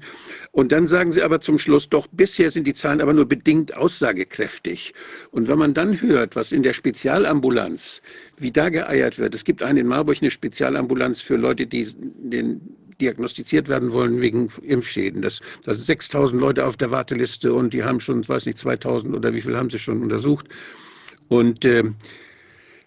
Und 0.52 0.72
dann 0.72 0.88
sagen 0.88 1.14
sie 1.14 1.22
aber 1.22 1.40
zum 1.42 1.58
Schluss, 1.58 1.90
doch 1.90 2.08
bisher 2.08 2.52
sind 2.52 2.68
die 2.68 2.74
Zahlen 2.74 3.02
aber 3.02 3.14
nur 3.14 3.26
bedingt 3.26 3.76
aussagekräftig. 3.76 4.94
Und 5.32 5.48
wenn 5.48 5.58
man 5.58 5.74
dann 5.74 6.02
hört, 6.02 6.36
was 6.36 6.52
in 6.52 6.64
der 6.64 6.74
Spezialambulanz, 6.74 8.02
wie 8.38 8.52
da 8.52 8.70
geeiert 8.70 9.18
wird, 9.18 9.34
es 9.34 9.46
gibt 9.46 9.64
eine 9.64 9.80
in 9.80 9.88
Marburg 9.88 10.18
eine 10.22 10.32
Spezialambulanz 10.32 11.22
für 11.22 11.38
Leute, 11.38 11.66
die 11.66 11.88
den 11.96 12.78
diagnostiziert 13.00 13.68
werden 13.68 13.92
wollen 13.92 14.22
wegen 14.22 14.50
Impfschäden. 14.62 15.22
Das, 15.22 15.40
da 15.64 15.74
sind 15.74 15.86
6000 15.86 16.40
Leute 16.40 16.66
auf 16.66 16.78
der 16.78 16.92
Warteliste 16.92 17.54
und 17.54 17.74
die 17.74 17.84
haben 17.84 18.00
schon, 18.00 18.28
weiß 18.28 18.46
nicht, 18.46 18.60
2000 18.60 19.16
oder 19.16 19.34
wie 19.34 19.42
viel 19.42 19.58
haben 19.58 19.70
sie 19.70 19.80
schon 19.80 20.04
untersucht. 20.04 20.48
Und 21.32 21.64
äh, 21.64 21.86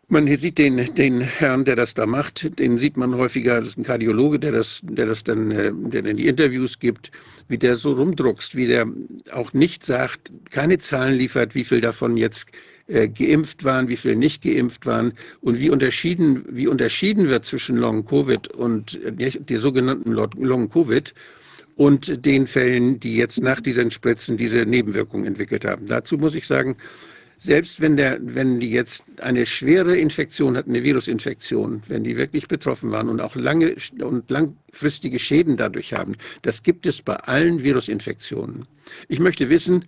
man 0.09 0.27
sieht 0.27 0.59
den, 0.59 0.95
den 0.97 1.23
Herrn, 1.23 1.65
der 1.65 1.77
das 1.77 1.95
da 1.95 2.05
macht, 2.05 2.59
den 2.59 2.77
sieht 2.77 2.99
man 2.99 3.17
häufiger, 3.17 3.61
das 3.61 3.71
ist 3.71 3.79
ein 3.79 3.85
Kardiologe, 3.85 4.39
der 4.39 4.53
das, 4.53 4.81
der 4.83 5.07
das 5.07 5.25
dann, 5.25 5.51
äh, 5.51 5.73
der 5.75 6.03
dann 6.03 6.19
die 6.19 6.27
Interviews 6.27 6.79
gibt, 6.79 7.11
wie 7.49 7.57
der 7.57 7.77
so 7.77 7.95
rumdruckst, 7.95 8.55
wie 8.55 8.67
der 8.67 8.87
auch 9.33 9.55
nicht 9.55 9.87
sagt, 9.87 10.31
keine 10.51 10.77
Zahlen 10.77 11.15
liefert, 11.15 11.55
wie 11.55 11.65
viel 11.65 11.81
davon 11.81 12.19
jetzt 12.19 12.49
äh, 12.87 13.09
geimpft 13.09 13.65
waren, 13.65 13.89
wie 13.89 13.97
viele 13.97 14.17
nicht 14.17 14.43
geimpft 14.43 14.85
waren 14.85 15.15
und 15.41 15.59
wie 15.59 15.71
unterschieden, 15.71 16.45
wie 16.51 16.67
unterschieden 16.67 17.31
wird 17.31 17.47
zwischen 17.47 17.79
Long-Covid 17.79 18.49
und 18.49 19.01
der, 19.03 19.59
sogenannten 19.59 20.13
Long-Covid 20.13 21.15
und 21.77 22.27
den 22.27 22.47
Fällen, 22.47 23.01
die 23.01 23.17
jetzt 23.17 23.41
nach 23.41 23.63
diesen 23.63 23.91
Spritzen 23.91 24.37
diese 24.37 24.67
Nebenwirkungen 24.67 25.25
entwickelt 25.25 25.65
haben. 25.65 25.87
Dazu 25.87 26.19
muss 26.19 26.35
ich 26.35 26.47
sagen, 26.47 26.77
selbst 27.45 27.83
wenn, 27.83 27.99
der, 27.99 28.19
wenn 28.23 28.59
die 28.59 28.71
jetzt 28.71 29.05
eine 29.21 29.45
schwere 29.45 29.99
Infektion 29.99 30.57
hatten, 30.57 30.71
eine 30.71 30.83
Virusinfektion, 30.83 31.83
wenn 31.89 32.03
die 32.03 32.17
wirklich 32.17 32.49
betroffen 32.49 32.91
waren 32.91 33.11
und 33.11 33.21
auch 33.21 33.37
lange 33.37 33.77
und 34.01 34.31
langfristige 34.31 35.19
Schäden 35.19 35.59
dadurch 35.59 35.93
haben, 35.93 36.17
das 36.41 36.63
gibt 36.63 36.87
es 36.87 37.03
bei 37.03 37.17
allen 37.17 37.63
Virusinfektionen. 37.63 38.67
Ich 39.09 39.19
möchte 39.19 39.49
wissen, 39.49 39.85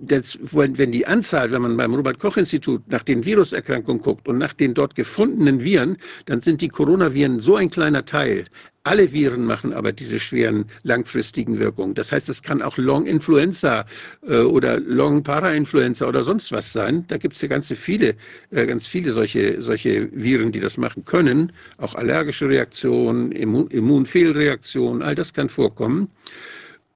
dass, 0.00 0.38
wenn 0.42 0.92
die 0.92 1.06
Anzahl, 1.06 1.52
wenn 1.52 1.62
man 1.62 1.76
beim 1.76 1.94
Robert-Koch-Institut 1.94 2.88
nach 2.90 3.02
den 3.02 3.24
Viruserkrankungen 3.24 4.02
guckt 4.02 4.28
und 4.28 4.38
nach 4.38 4.52
den 4.52 4.74
dort 4.74 4.94
gefundenen 4.94 5.62
Viren, 5.62 5.98
dann 6.26 6.40
sind 6.40 6.60
die 6.60 6.68
Coronaviren 6.68 7.40
so 7.40 7.56
ein 7.56 7.70
kleiner 7.70 8.04
Teil. 8.04 8.46
Alle 8.88 9.12
Viren 9.12 9.44
machen 9.44 9.74
aber 9.74 9.92
diese 9.92 10.18
schweren 10.18 10.64
langfristigen 10.82 11.58
Wirkungen. 11.58 11.94
Das 11.94 12.10
heißt, 12.10 12.28
es 12.30 12.42
kann 12.42 12.62
auch 12.62 12.78
Long-Influenza 12.78 13.84
äh, 14.26 14.38
oder 14.38 14.80
Long-Para-Influenza 14.80 16.08
oder 16.08 16.22
sonst 16.22 16.52
was 16.52 16.72
sein. 16.72 17.04
Da 17.08 17.18
gibt 17.18 17.36
es 17.36 17.42
ja 17.42 17.48
ganz 17.48 17.70
viele, 17.70 18.14
äh, 18.50 18.66
ganz 18.66 18.86
viele 18.86 19.12
solche, 19.12 19.60
solche 19.60 20.08
Viren, 20.12 20.52
die 20.52 20.60
das 20.60 20.78
machen 20.78 21.04
können. 21.04 21.52
Auch 21.76 21.94
allergische 21.96 22.48
Reaktionen, 22.48 23.30
Immun 23.32 23.68
Immunfehlreaktionen, 23.68 25.02
all 25.02 25.14
das 25.14 25.34
kann 25.34 25.50
vorkommen. 25.50 26.08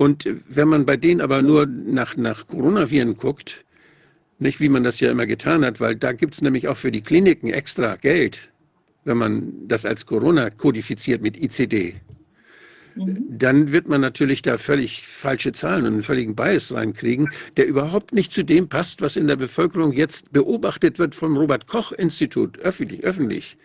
Und 0.02 0.28
wenn 0.48 0.68
man 0.68 0.84
bei 0.84 0.96
denen 0.96 1.20
aber 1.20 1.42
nur 1.42 1.66
nach, 1.66 2.16
nach 2.16 2.46
Coronaviren 2.46 3.14
guckt, 3.16 3.64
nicht 4.38 4.58
wie 4.58 4.68
man 4.68 4.82
das 4.82 4.98
ja 4.98 5.10
immer 5.10 5.26
getan 5.26 5.64
hat, 5.64 5.80
weil 5.80 5.94
da 5.94 6.12
gibt 6.12 6.34
es 6.34 6.42
nämlich 6.42 6.66
auch 6.66 6.76
für 6.76 6.90
die 6.90 7.02
Kliniken 7.02 7.50
extra 7.50 7.96
Geld 7.96 8.52
wenn 9.04 9.16
man 9.16 9.52
das 9.66 9.84
als 9.84 10.06
Corona 10.06 10.50
kodifiziert 10.50 11.22
mit 11.22 11.36
ICD, 11.36 12.00
Mhm. 12.94 13.24
dann 13.30 13.72
wird 13.72 13.88
man 13.88 14.00
natürlich 14.00 14.42
da 14.42 14.58
völlig 14.58 15.06
falsche 15.06 15.52
Zahlen 15.52 15.86
und 15.86 15.92
einen 15.94 16.02
völligen 16.02 16.34
Bias 16.34 16.72
reinkriegen, 16.72 17.30
der 17.56 17.66
überhaupt 17.66 18.12
nicht 18.12 18.32
zu 18.32 18.44
dem 18.44 18.68
passt, 18.68 19.00
was 19.00 19.16
in 19.16 19.26
der 19.26 19.36
Bevölkerung 19.36 19.92
jetzt 19.92 20.32
beobachtet 20.32 20.98
wird 20.98 21.14
vom 21.14 21.36
Robert 21.36 21.66
Koch 21.66 21.92
Institut, 21.92 22.58
öffentlich, 22.58 23.04
öffentlich. 23.04 23.56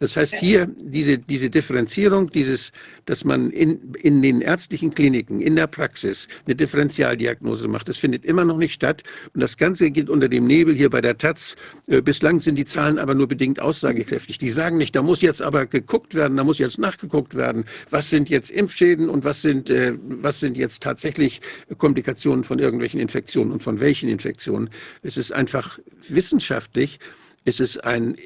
Das 0.00 0.16
heißt 0.16 0.34
hier 0.34 0.68
diese, 0.78 1.18
diese 1.18 1.50
Differenzierung, 1.50 2.30
dieses, 2.30 2.72
dass 3.06 3.24
man 3.24 3.50
in, 3.50 3.94
in 3.94 4.20
den 4.20 4.42
ärztlichen 4.42 4.94
Kliniken, 4.94 5.40
in 5.40 5.56
der 5.56 5.66
Praxis 5.66 6.28
eine 6.44 6.54
Differentialdiagnose 6.54 7.68
macht, 7.68 7.88
das 7.88 7.96
findet 7.96 8.26
immer 8.26 8.44
noch 8.44 8.58
nicht 8.58 8.74
statt. 8.74 9.02
Und 9.32 9.40
das 9.40 9.56
Ganze 9.56 9.90
geht 9.90 10.10
unter 10.10 10.28
dem 10.28 10.46
Nebel 10.46 10.74
hier 10.74 10.90
bei 10.90 11.00
der 11.00 11.16
Taz. 11.16 11.56
Äh, 11.86 12.02
bislang 12.02 12.40
sind 12.40 12.56
die 12.56 12.66
Zahlen 12.66 12.98
aber 12.98 13.14
nur 13.14 13.28
bedingt 13.28 13.60
aussagekräftig. 13.60 14.36
Die 14.36 14.50
sagen 14.50 14.76
nicht, 14.76 14.94
da 14.94 15.02
muss 15.02 15.22
jetzt 15.22 15.40
aber 15.40 15.66
geguckt 15.66 16.14
werden, 16.14 16.36
da 16.36 16.44
muss 16.44 16.58
jetzt 16.58 16.78
nachgeguckt 16.78 17.34
werden, 17.34 17.64
was 17.90 18.10
sind 18.10 18.28
jetzt 18.28 18.50
Impf 18.50 18.74
Impfschäden 18.74 19.08
und 19.08 19.22
was 19.22 19.40
sind, 19.40 19.70
äh, 19.70 19.94
was 20.00 20.40
sind 20.40 20.56
jetzt 20.56 20.82
tatsächlich 20.82 21.40
Komplikationen 21.78 22.42
von 22.42 22.58
irgendwelchen 22.58 22.98
Infektionen 22.98 23.52
und 23.52 23.62
von 23.62 23.78
welchen 23.78 24.08
Infektionen. 24.08 24.68
Es 25.02 25.16
ist 25.16 25.32
einfach 25.32 25.78
wissenschaftlich, 26.08 26.98
es 27.44 27.60
ist, 27.60 27.84
ein, 27.84 28.16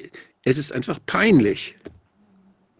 es 0.43 0.57
ist 0.57 0.71
einfach 0.71 0.97
peinlich. 1.05 1.75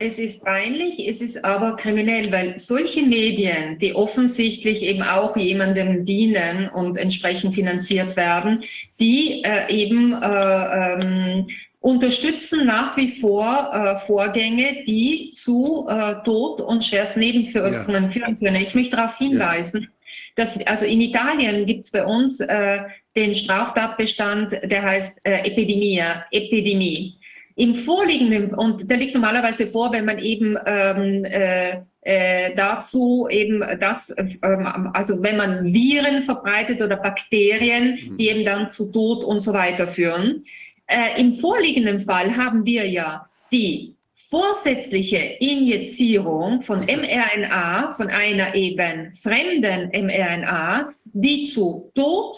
Es 0.02 0.18
ist 0.18 0.46
peinlich, 0.46 1.06
es 1.06 1.20
ist 1.20 1.44
aber 1.44 1.76
kriminell, 1.76 2.32
weil 2.32 2.58
solche 2.58 3.04
Medien, 3.04 3.78
die 3.80 3.94
offensichtlich 3.94 4.82
eben 4.82 5.04
auch 5.04 5.36
jemandem 5.36 6.06
dienen 6.06 6.70
und 6.70 6.98
entsprechend 6.98 7.54
finanziert 7.54 8.16
werden, 8.16 8.64
die 9.02 9.44
äh, 9.44 9.70
eben 9.70 10.14
äh, 10.14 10.94
ähm, 11.02 11.48
unterstützen 11.82 12.66
nach 12.66 12.96
wie 12.96 13.10
vor 13.20 13.74
äh, 13.74 13.98
Vorgänge, 14.06 14.86
die 14.88 15.32
zu 15.32 15.86
äh, 15.90 16.16
Tod 16.24 16.62
und 16.62 16.86
Schwerstnebenwirkungen 16.86 18.04
ja. 18.04 18.10
führen 18.10 18.40
können. 18.40 18.56
Ich 18.56 18.74
möchte 18.74 18.96
darauf 18.96 19.18
hinweisen, 19.18 19.82
ja. 19.82 19.90
dass 20.38 20.66
also 20.66 20.86
in 20.86 21.02
Italien 21.02 21.66
gibt 21.66 21.84
es 21.84 21.92
bei 21.92 22.06
uns 22.06 22.40
äh, 22.40 22.80
den 23.18 23.36
Straftatbestand, 23.36 24.62
der 24.64 24.82
heißt 24.82 25.20
äh, 25.26 25.40
Epidemia, 25.46 26.26
Epidemie. 26.32 27.19
Im 27.60 27.76
vorliegenden, 27.76 28.54
und 28.54 28.90
der 28.90 28.96
liegt 28.96 29.16
normalerweise 29.16 29.68
vor, 29.68 29.92
wenn 29.92 30.06
man 30.06 30.18
eben 30.20 30.58
ähm, 30.66 31.26
äh, 31.26 31.82
äh, 32.04 32.56
dazu 32.56 33.28
eben 33.30 33.62
das, 33.82 34.16
ähm, 34.18 34.90
also 34.94 35.22
wenn 35.22 35.36
man 35.36 35.66
Viren 35.66 36.24
verbreitet 36.24 36.82
oder 36.82 36.96
Bakterien, 36.96 38.00
mhm. 38.12 38.18
die 38.18 38.30
eben 38.30 38.46
dann 38.46 38.70
zu 38.70 38.94
Tod 38.94 39.26
und 39.26 39.42
so 39.42 39.54
weiter 39.54 39.88
führen. 39.88 40.42
Äh, 40.88 41.20
Im 41.20 41.34
vorliegenden 41.34 42.00
Fall 42.00 42.38
haben 42.38 42.66
wir 42.66 42.88
ja 42.90 43.28
die 43.52 43.94
vorsätzliche 44.30 45.18
Injizierung 45.18 46.62
von 46.62 46.86
mRNA, 46.86 47.92
von 47.98 48.08
einer 48.08 48.56
eben 48.56 49.14
fremden 49.18 49.90
mRNA, 49.92 50.92
die 51.12 51.44
zu 51.44 51.92
Tod, 51.94 52.38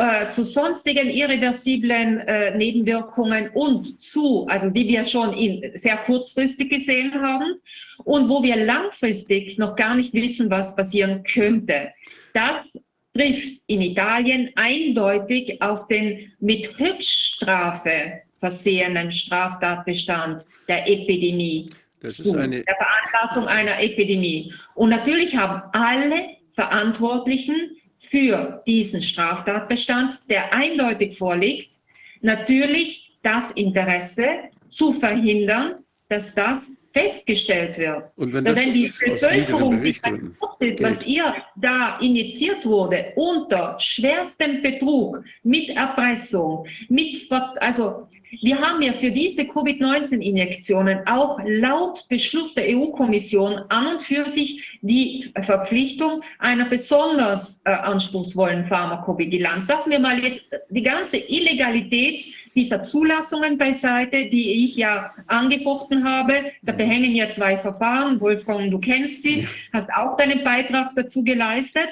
äh, 0.00 0.28
zu 0.28 0.44
sonstigen 0.44 1.10
irreversiblen 1.10 2.20
äh, 2.20 2.56
Nebenwirkungen 2.56 3.50
und 3.50 4.00
zu, 4.00 4.46
also 4.48 4.70
die 4.70 4.88
wir 4.88 5.04
schon 5.04 5.34
in, 5.34 5.76
sehr 5.76 5.98
kurzfristig 5.98 6.70
gesehen 6.70 7.12
haben 7.20 7.60
und 8.04 8.28
wo 8.28 8.42
wir 8.42 8.56
langfristig 8.56 9.58
noch 9.58 9.76
gar 9.76 9.94
nicht 9.94 10.14
wissen, 10.14 10.50
was 10.50 10.74
passieren 10.74 11.22
könnte. 11.22 11.92
Das 12.32 12.80
trifft 13.14 13.60
in 13.66 13.82
Italien 13.82 14.50
eindeutig 14.56 15.60
auf 15.60 15.86
den 15.88 16.32
mit 16.40 16.78
Höchststrafe 16.78 18.22
versehenen 18.38 19.10
Straftatbestand 19.10 20.46
der 20.66 20.88
Epidemie. 20.88 21.68
Das 22.00 22.18
ist 22.18 22.34
eine 22.34 22.62
der 22.62 22.76
Veranlassung 22.76 23.46
einer 23.46 23.82
Epidemie. 23.82 24.54
Und 24.74 24.88
natürlich 24.88 25.36
haben 25.36 25.62
alle 25.72 26.36
Verantwortlichen 26.54 27.76
für 28.10 28.62
diesen 28.66 29.02
Straftatbestand, 29.02 30.20
der 30.28 30.52
eindeutig 30.52 31.16
vorliegt, 31.16 31.74
natürlich 32.22 33.16
das 33.22 33.52
Interesse 33.52 34.26
zu 34.68 34.94
verhindern, 34.94 35.84
dass 36.08 36.34
das 36.34 36.72
festgestellt 36.92 37.78
wird. 37.78 38.12
Und 38.16 38.32
wenn, 38.32 38.44
wenn 38.44 38.72
die 38.72 38.92
Bevölkerung 39.04 39.80
sich 39.80 40.00
bewusst 40.02 40.60
ist, 40.60 40.82
was 40.82 41.06
ihr 41.06 41.34
da 41.56 41.98
initiiert 42.00 42.66
wurde, 42.66 43.12
unter 43.16 43.78
schwerstem 43.78 44.62
Betrug, 44.62 45.22
mit 45.42 45.68
Erpressung, 45.70 46.66
mit, 46.88 47.30
also 47.60 48.08
wir 48.42 48.60
haben 48.60 48.80
ja 48.82 48.92
für 48.92 49.10
diese 49.10 49.44
Covid-19-Injektionen 49.44 51.06
auch 51.06 51.40
laut 51.44 52.06
Beschluss 52.08 52.54
der 52.54 52.64
EU-Kommission 52.68 53.58
an 53.68 53.86
und 53.88 54.02
für 54.02 54.28
sich 54.28 54.78
die 54.82 55.32
Verpflichtung 55.42 56.22
einer 56.38 56.68
besonders 56.68 57.60
äh, 57.64 57.70
anspruchsvollen 57.70 58.64
Pharmakovigilanz. 58.64 59.68
Lassen 59.68 59.90
wir 59.90 59.98
mal 59.98 60.22
jetzt 60.22 60.42
die 60.70 60.82
ganze 60.82 61.18
Illegalität 61.18 62.24
dieser 62.54 62.82
Zulassungen 62.82 63.58
beiseite, 63.58 64.28
die 64.28 64.64
ich 64.64 64.76
ja 64.76 65.14
angefochten 65.26 66.04
habe. 66.04 66.52
Da 66.62 66.72
behängen 66.72 67.14
ja 67.14 67.30
zwei 67.30 67.56
Verfahren. 67.56 68.20
Wolfgang, 68.20 68.70
du 68.70 68.78
kennst 68.78 69.22
sie, 69.22 69.46
hast 69.72 69.90
auch 69.92 70.16
deinen 70.16 70.42
Beitrag 70.44 70.90
dazu 70.96 71.22
geleistet. 71.24 71.88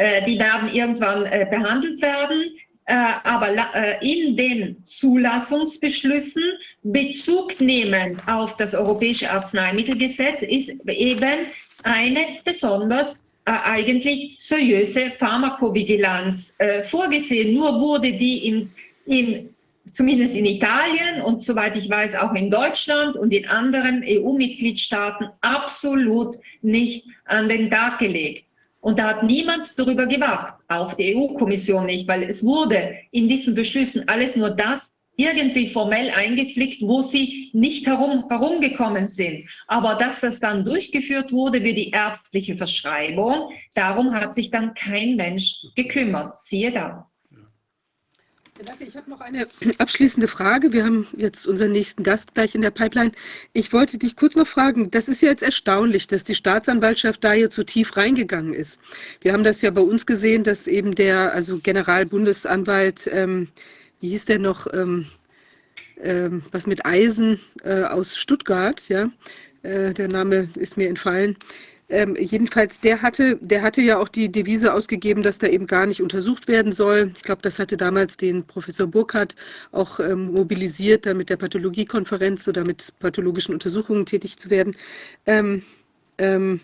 Äh, 0.00 0.24
die 0.24 0.38
werden 0.38 0.72
irgendwann 0.72 1.26
äh, 1.26 1.46
behandelt 1.50 2.00
werden. 2.00 2.56
Äh, 2.86 2.94
aber 3.22 3.54
in 4.00 4.34
den 4.36 4.82
Zulassungsbeschlüssen 4.86 6.42
Bezug 6.82 7.60
nehmen 7.60 8.20
auf 8.26 8.56
das 8.56 8.74
Europäische 8.74 9.30
Arzneimittelgesetz 9.30 10.42
ist 10.42 10.70
eben 10.86 11.46
eine 11.82 12.20
besonders 12.44 13.20
eigentlich 13.44 14.36
seriöse 14.38 15.10
Pharmakovigilanz 15.18 16.56
vorgesehen. 16.84 17.54
Nur 17.54 17.80
wurde 17.80 18.12
die 18.12 18.46
in 18.46 18.70
in 19.06 19.54
zumindest 19.92 20.36
in 20.36 20.46
Italien 20.46 21.22
und 21.22 21.42
soweit 21.42 21.76
ich 21.76 21.88
weiß 21.88 22.14
auch 22.16 22.34
in 22.34 22.50
Deutschland 22.50 23.16
und 23.16 23.32
in 23.32 23.48
anderen 23.48 24.04
EU-Mitgliedstaaten 24.06 25.28
absolut 25.40 26.38
nicht 26.62 27.06
an 27.24 27.48
den 27.48 27.70
Tag 27.70 27.98
gelegt. 27.98 28.44
Und 28.80 28.98
da 28.98 29.08
hat 29.08 29.24
niemand 29.24 29.78
darüber 29.78 30.06
gewacht, 30.06 30.54
auch 30.68 30.94
die 30.94 31.14
EU-Kommission 31.14 31.86
nicht, 31.86 32.08
weil 32.08 32.22
es 32.22 32.42
wurde 32.44 32.96
in 33.10 33.28
diesen 33.28 33.54
Beschlüssen 33.54 34.08
alles 34.08 34.36
nur 34.36 34.50
das 34.50 34.96
irgendwie 35.16 35.68
formell 35.68 36.10
eingeflickt, 36.10 36.80
wo 36.80 37.02
sie 37.02 37.50
nicht 37.52 37.86
herum, 37.86 38.24
herumgekommen 38.30 39.06
sind. 39.06 39.50
Aber 39.66 39.96
dass 39.96 40.20
das 40.20 40.40
dann 40.40 40.64
durchgeführt 40.64 41.30
wurde 41.30 41.62
wie 41.62 41.74
die 41.74 41.90
ärztliche 41.90 42.56
Verschreibung, 42.56 43.52
darum 43.74 44.14
hat 44.14 44.34
sich 44.34 44.50
dann 44.50 44.72
kein 44.72 45.16
Mensch 45.16 45.66
gekümmert. 45.76 46.34
Siehe 46.36 46.72
da. 46.72 47.09
Ich 48.80 48.96
habe 48.96 49.08
noch 49.08 49.20
eine 49.20 49.46
abschließende 49.78 50.28
Frage. 50.28 50.74
Wir 50.74 50.84
haben 50.84 51.06
jetzt 51.16 51.46
unseren 51.46 51.72
nächsten 51.72 52.02
Gast 52.02 52.34
gleich 52.34 52.54
in 52.54 52.60
der 52.60 52.70
Pipeline. 52.70 53.12
Ich 53.54 53.72
wollte 53.72 53.96
dich 53.96 54.16
kurz 54.16 54.34
noch 54.34 54.46
fragen, 54.46 54.90
das 54.90 55.08
ist 55.08 55.22
ja 55.22 55.30
jetzt 55.30 55.42
erstaunlich, 55.42 56.06
dass 56.08 56.24
die 56.24 56.34
Staatsanwaltschaft 56.34 57.24
da 57.24 57.32
jetzt 57.32 57.56
so 57.56 57.62
tief 57.62 57.96
reingegangen 57.96 58.52
ist. 58.52 58.78
Wir 59.22 59.32
haben 59.32 59.44
das 59.44 59.62
ja 59.62 59.70
bei 59.70 59.80
uns 59.80 60.04
gesehen, 60.04 60.44
dass 60.44 60.66
eben 60.66 60.94
der, 60.94 61.32
also 61.32 61.58
Generalbundesanwalt, 61.58 63.08
ähm, 63.12 63.48
wie 64.00 64.10
hieß 64.10 64.26
der 64.26 64.38
noch, 64.38 64.66
ähm, 64.74 65.06
ähm, 66.02 66.42
was 66.52 66.66
mit 66.66 66.84
Eisen 66.84 67.40
äh, 67.64 67.84
aus 67.84 68.18
Stuttgart, 68.18 68.88
ja, 68.90 69.10
äh, 69.62 69.94
der 69.94 70.08
Name 70.08 70.50
ist 70.58 70.76
mir 70.76 70.88
entfallen, 70.88 71.36
ähm, 71.90 72.16
jedenfalls, 72.18 72.78
der 72.78 73.02
hatte, 73.02 73.36
der 73.40 73.62
hatte 73.62 73.82
ja 73.82 73.98
auch 73.98 74.08
die 74.08 74.30
Devise 74.30 74.72
ausgegeben, 74.72 75.22
dass 75.22 75.38
da 75.38 75.48
eben 75.48 75.66
gar 75.66 75.86
nicht 75.86 76.00
untersucht 76.00 76.46
werden 76.46 76.72
soll. 76.72 77.12
Ich 77.16 77.22
glaube, 77.22 77.42
das 77.42 77.58
hatte 77.58 77.76
damals 77.76 78.16
den 78.16 78.44
Professor 78.44 78.86
Burkhardt 78.86 79.34
auch 79.72 79.98
ähm, 79.98 80.32
mobilisiert, 80.32 81.06
dann 81.06 81.16
mit 81.16 81.30
der 81.30 81.36
Pathologiekonferenz 81.36 82.46
oder 82.46 82.64
mit 82.64 82.94
pathologischen 83.00 83.54
Untersuchungen 83.54 84.06
tätig 84.06 84.38
zu 84.38 84.50
werden. 84.50 84.76
Ähm, 85.26 85.62
ähm 86.18 86.60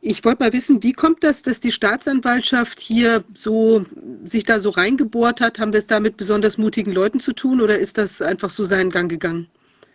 ich 0.00 0.22
wollte 0.24 0.42
mal 0.42 0.52
wissen, 0.52 0.82
wie 0.82 0.92
kommt 0.92 1.24
das, 1.24 1.40
dass 1.40 1.60
die 1.60 1.72
Staatsanwaltschaft 1.72 2.78
hier 2.78 3.24
so 3.32 3.86
sich 4.24 4.44
da 4.44 4.58
so 4.58 4.68
reingebohrt 4.70 5.40
hat? 5.40 5.58
Haben 5.58 5.72
wir 5.72 5.78
es 5.78 5.86
da 5.86 5.98
mit 5.98 6.18
besonders 6.18 6.58
mutigen 6.58 6.92
Leuten 6.92 7.20
zu 7.20 7.32
tun 7.32 7.62
oder 7.62 7.78
ist 7.78 7.96
das 7.96 8.20
einfach 8.20 8.50
so 8.50 8.64
seinen 8.64 8.90
Gang 8.90 9.08
gegangen? 9.08 9.48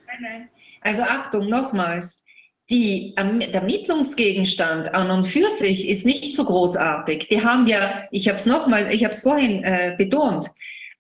Nein, 0.08 0.18
nein. 0.22 0.50
Also 0.82 1.02
Achtung, 1.04 1.50
nochmals 1.50 2.26
die, 2.70 3.16
der 3.16 3.54
Ermittlungsgegenstand 3.54 4.94
an 4.94 5.10
und 5.10 5.26
für 5.26 5.50
sich 5.50 5.88
ist 5.88 6.06
nicht 6.06 6.36
so 6.36 6.46
großartig. 6.46 7.28
Die 7.28 7.44
haben 7.44 7.66
ja, 7.68 8.04
ich 8.12 8.28
habe 8.28 8.38
es 8.38 8.46
nochmal, 8.46 8.94
ich 8.94 9.04
habe 9.04 9.14
es 9.14 9.22
vorhin 9.22 9.64
äh, 9.64 9.96
betont, 9.98 10.48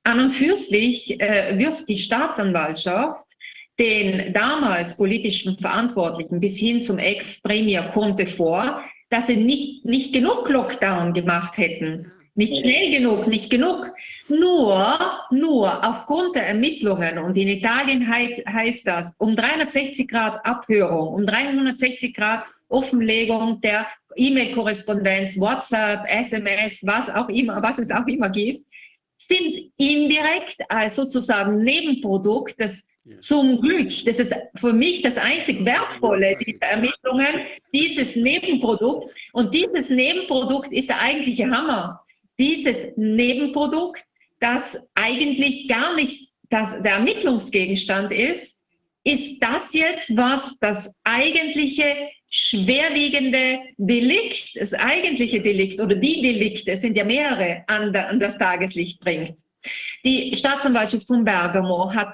an 0.03 0.19
und 0.19 0.31
für 0.31 0.55
sich 0.55 1.19
äh, 1.19 1.57
wirft 1.57 1.87
die 1.87 1.97
Staatsanwaltschaft 1.97 3.25
den 3.79 4.33
damals 4.33 4.97
politischen 4.97 5.57
Verantwortlichen 5.57 6.39
bis 6.39 6.57
hin 6.57 6.81
zum 6.81 6.97
Ex-Premier 6.97 7.83
Conte 7.93 8.27
vor, 8.27 8.83
dass 9.09 9.27
sie 9.27 9.37
nicht, 9.37 9.85
nicht 9.85 10.13
genug 10.13 10.49
Lockdown 10.49 11.13
gemacht 11.13 11.57
hätten. 11.57 12.11
Nicht 12.39 12.55
schnell 12.55 12.89
genug, 12.89 13.27
nicht 13.27 13.49
genug. 13.49 13.93
Nur, 14.29 14.97
nur 15.29 15.85
aufgrund 15.85 16.37
der 16.37 16.47
Ermittlungen, 16.47 17.19
und 17.19 17.35
in 17.35 17.49
Italien 17.49 18.07
heißt, 18.07 18.45
heißt 18.47 18.87
das, 18.87 19.13
um 19.17 19.35
360 19.35 20.07
Grad 20.07 20.45
Abhörung, 20.45 21.15
um 21.15 21.25
360 21.25 22.13
Grad 22.13 22.45
Offenlegung 22.69 23.59
der 23.59 23.87
E-Mail-Korrespondenz, 24.15 25.37
WhatsApp, 25.37 26.05
SMS, 26.07 26.79
was 26.87 27.09
auch 27.09 27.27
immer, 27.27 27.61
was 27.61 27.77
es 27.77 27.91
auch 27.91 28.07
immer 28.07 28.29
gibt, 28.29 28.65
sind 29.17 29.73
indirekt 29.75 30.59
als 30.69 30.95
sozusagen 30.95 31.61
Nebenprodukt 31.61 32.57
des 32.57 32.87
zum 33.19 33.59
Glück, 33.59 33.89
das 34.05 34.19
ist 34.19 34.33
für 34.61 34.71
mich 34.71 35.01
das 35.01 35.17
einzig 35.17 35.65
Wertvolle 35.65 36.37
dieser 36.37 36.67
Ermittlungen, 36.67 37.41
dieses 37.73 38.15
Nebenprodukt. 38.15 39.11
Und 39.33 39.53
dieses 39.53 39.89
Nebenprodukt 39.89 40.71
ist 40.71 40.89
der 40.89 41.01
eigentliche 41.01 41.49
Hammer 41.49 42.01
dieses 42.39 42.93
Nebenprodukt, 42.95 44.03
das 44.39 44.79
eigentlich 44.95 45.67
gar 45.67 45.95
nicht 45.95 46.29
das, 46.49 46.81
der 46.81 46.93
Ermittlungsgegenstand 46.93 48.11
ist, 48.11 48.57
ist 49.03 49.39
das 49.41 49.73
jetzt, 49.73 50.15
was 50.17 50.57
das 50.59 50.93
eigentliche 51.03 52.09
schwerwiegende 52.29 53.59
Delikt, 53.77 54.55
das 54.55 54.73
eigentliche 54.73 55.41
Delikt 55.41 55.79
oder 55.79 55.95
die 55.95 56.21
Delikte, 56.21 56.71
es 56.71 56.81
sind 56.81 56.95
ja 56.95 57.03
mehrere, 57.03 57.63
an, 57.67 57.91
der, 57.91 58.09
an 58.09 58.19
das 58.19 58.37
Tageslicht 58.37 58.99
bringt. 58.99 59.33
Die 60.05 60.35
Staatsanwaltschaft 60.35 61.07
von 61.07 61.23
Bergamo 61.23 61.93
hat 61.93 62.13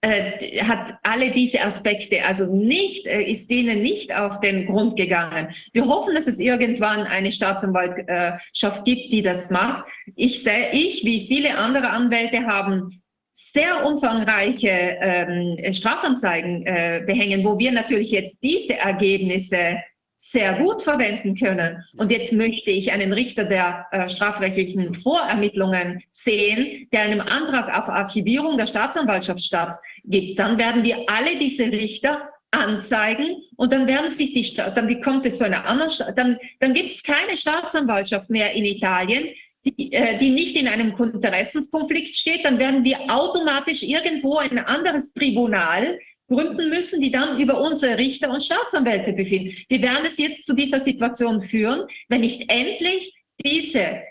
äh, 0.00 0.62
hat 0.62 0.94
alle 1.02 1.32
diese 1.32 1.60
Aspekte, 1.60 2.24
also 2.24 2.54
nicht, 2.54 3.06
äh, 3.06 3.22
ist 3.22 3.50
denen 3.50 3.82
nicht 3.82 4.14
auf 4.14 4.38
den 4.40 4.66
Grund 4.66 4.96
gegangen. 4.96 5.48
Wir 5.72 5.86
hoffen, 5.86 6.14
dass 6.14 6.28
es 6.28 6.38
irgendwann 6.38 7.00
eine 7.00 7.32
Staatsanwaltschaft 7.32 8.84
gibt, 8.84 9.12
die 9.12 9.22
das 9.22 9.50
macht. 9.50 9.86
Ich, 10.14 10.42
sehe, 10.44 10.70
ich 10.72 11.04
wie 11.04 11.26
viele 11.26 11.56
andere 11.56 11.90
Anwälte 11.90 12.46
haben 12.46 13.02
sehr 13.32 13.84
umfangreiche 13.86 14.68
ähm, 14.68 15.72
Strafanzeigen 15.72 16.66
äh, 16.66 17.02
behängen, 17.06 17.44
wo 17.44 17.58
wir 17.58 17.72
natürlich 17.72 18.10
jetzt 18.10 18.42
diese 18.42 18.76
Ergebnisse 18.76 19.78
sehr 20.20 20.54
gut 20.54 20.82
verwenden 20.82 21.36
können. 21.36 21.84
Und 21.96 22.10
jetzt 22.10 22.32
möchte 22.32 22.72
ich 22.72 22.90
einen 22.90 23.12
Richter 23.12 23.44
der 23.44 23.86
äh, 23.92 24.08
strafrechtlichen 24.08 24.92
Vorermittlungen 24.92 26.02
sehen, 26.10 26.88
der 26.92 27.02
einem 27.02 27.20
Antrag 27.20 27.68
auf 27.68 27.88
Archivierung 27.88 28.58
der 28.58 28.66
Staatsanwaltschaft 28.66 29.44
stattgibt. 29.44 30.36
Dann 30.36 30.58
werden 30.58 30.82
wir 30.82 31.04
alle 31.06 31.38
diese 31.38 31.70
Richter 31.70 32.30
anzeigen 32.50 33.36
und 33.56 33.72
dann 33.72 33.86
werden 33.86 34.10
sich 34.10 34.32
die, 34.32 34.54
dann 34.56 35.00
kommt 35.02 35.24
es 35.24 35.38
zu 35.38 35.44
einer 35.44 35.64
anderen, 35.64 35.90
dann, 36.16 36.36
dann 36.58 36.74
gibt 36.74 36.90
es 36.90 37.02
keine 37.04 37.36
Staatsanwaltschaft 37.36 38.28
mehr 38.28 38.52
in 38.52 38.64
Italien, 38.64 39.28
die, 39.64 39.92
äh, 39.92 40.18
die 40.18 40.30
nicht 40.30 40.56
in 40.56 40.66
einem 40.66 40.96
Interessenskonflikt 40.96 42.16
steht, 42.16 42.44
dann 42.44 42.58
werden 42.58 42.82
wir 42.82 42.98
automatisch 43.08 43.84
irgendwo 43.84 44.38
ein 44.38 44.58
anderes 44.58 45.12
Tribunal 45.12 45.96
gründen 46.28 46.68
müssen, 46.68 47.00
die 47.00 47.10
dann 47.10 47.40
über 47.40 47.60
unsere 47.60 47.98
Richter 47.98 48.30
und 48.30 48.42
Staatsanwälte 48.42 49.12
befinden. 49.12 49.54
Wir 49.68 49.82
werden 49.82 50.04
es 50.06 50.18
jetzt 50.18 50.44
zu 50.46 50.54
dieser 50.54 50.80
Situation 50.80 51.40
führen, 51.40 51.86
wenn 52.08 52.20
nicht 52.20 52.50
endlich 52.50 53.14
diese 53.44 54.02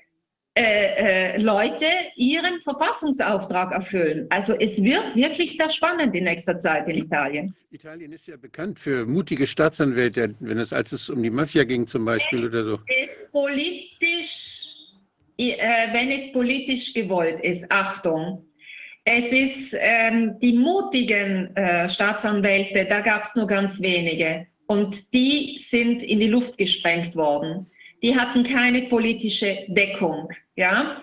äh, 0.57 1.35
äh, 1.35 1.37
Leute 1.39 1.85
ihren 2.15 2.59
Verfassungsauftrag 2.61 3.71
erfüllen. 3.71 4.25
Also 4.31 4.55
es 4.59 4.83
wird 4.83 5.15
wirklich 5.15 5.55
sehr 5.55 5.69
spannend 5.69 6.15
in 6.15 6.23
nächster 6.23 6.57
Zeit 6.57 6.87
in 6.87 6.97
Italien. 6.97 7.55
Italien 7.69 8.11
ist 8.11 8.27
ja 8.27 8.37
bekannt 8.37 8.79
für 8.79 9.05
mutige 9.05 9.45
Staatsanwälte, 9.45 10.33
wenn 10.39 10.57
es 10.57 10.73
als 10.73 10.93
es 10.93 11.11
um 11.11 11.21
die 11.21 11.29
Mafia 11.29 11.63
ging 11.63 11.85
zum 11.85 12.05
Beispiel 12.05 12.45
oder 12.45 12.63
so. 12.63 12.79
Politisch, 13.31 14.93
äh, 15.37 15.93
wenn 15.93 16.09
es 16.09 16.31
politisch 16.31 16.91
gewollt 16.91 17.43
ist, 17.43 17.71
Achtung, 17.71 18.43
es 19.09 19.31
ist 19.31 19.75
ähm, 19.79 20.37
die 20.41 20.51
mutigen 20.51 21.55
äh, 21.55 21.87
Staatsanwälte, 21.87 22.85
da 22.89 22.99
gab 22.99 23.23
es 23.23 23.35
nur 23.35 23.47
ganz 23.47 23.81
wenige. 23.81 24.47
Und 24.67 25.13
die 25.13 25.57
sind 25.59 26.03
in 26.03 26.19
die 26.19 26.27
Luft 26.27 26.57
gesprengt 26.57 27.15
worden. 27.15 27.67
Die 28.03 28.17
hatten 28.17 28.43
keine 28.43 28.81
politische 28.89 29.59
Deckung. 29.69 30.27
Ja? 30.57 31.01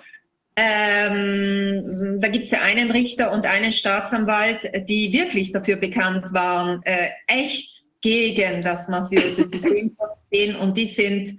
Ähm, 0.55 2.19
da 2.21 2.29
gibt 2.29 2.45
es 2.45 2.51
ja 2.51 2.61
einen 2.61 2.91
Richter 2.91 3.33
und 3.33 3.47
einen 3.47 3.73
Staatsanwalt, 3.73 4.71
die 4.87 5.11
wirklich 5.11 5.53
dafür 5.53 5.77
bekannt 5.77 6.31
waren, 6.35 6.83
äh, 6.85 7.09
echt 7.27 7.85
gegen 8.03 8.61
das 8.61 8.87
mafiöse 8.89 9.45
System 9.45 9.97
zu 9.97 10.05
stehen 10.27 10.57
und 10.57 10.77
die 10.77 10.87
sind 10.87 11.31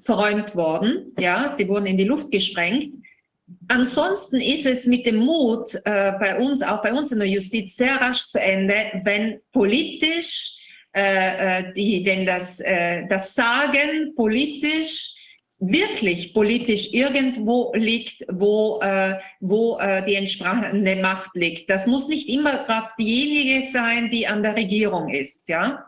verräumt 0.00 0.56
worden. 0.56 1.12
Ja? 1.18 1.54
Die 1.58 1.68
wurden 1.68 1.84
in 1.84 1.98
die 1.98 2.04
Luft 2.04 2.32
gesprengt. 2.32 2.94
Ansonsten 3.68 4.40
ist 4.40 4.66
es 4.66 4.86
mit 4.86 5.06
dem 5.06 5.16
Mut 5.16 5.74
äh, 5.84 6.12
bei 6.18 6.38
uns, 6.38 6.62
auch 6.62 6.82
bei 6.82 6.92
uns 6.92 7.12
in 7.12 7.18
der 7.18 7.28
Justiz, 7.28 7.76
sehr 7.76 7.96
rasch 7.96 8.26
zu 8.28 8.40
Ende, 8.40 9.00
wenn 9.04 9.40
politisch, 9.52 10.58
äh, 10.94 11.60
äh 11.60 11.72
die, 11.72 12.02
denn 12.02 12.26
das, 12.26 12.60
äh, 12.60 13.06
das 13.08 13.34
Sagen 13.34 14.14
politisch, 14.16 15.14
wirklich 15.58 16.34
politisch 16.34 16.92
irgendwo 16.92 17.72
liegt, 17.74 18.24
wo, 18.28 18.80
äh, 18.80 19.18
wo 19.40 19.78
äh, 19.78 20.04
die 20.04 20.14
entsprechende 20.14 20.96
Macht 20.96 21.30
liegt. 21.34 21.70
Das 21.70 21.86
muss 21.86 22.08
nicht 22.08 22.28
immer 22.28 22.64
gerade 22.64 22.88
diejenige 22.98 23.66
sein, 23.66 24.10
die 24.10 24.26
an 24.26 24.42
der 24.42 24.56
Regierung 24.56 25.08
ist. 25.08 25.48
Ja? 25.48 25.86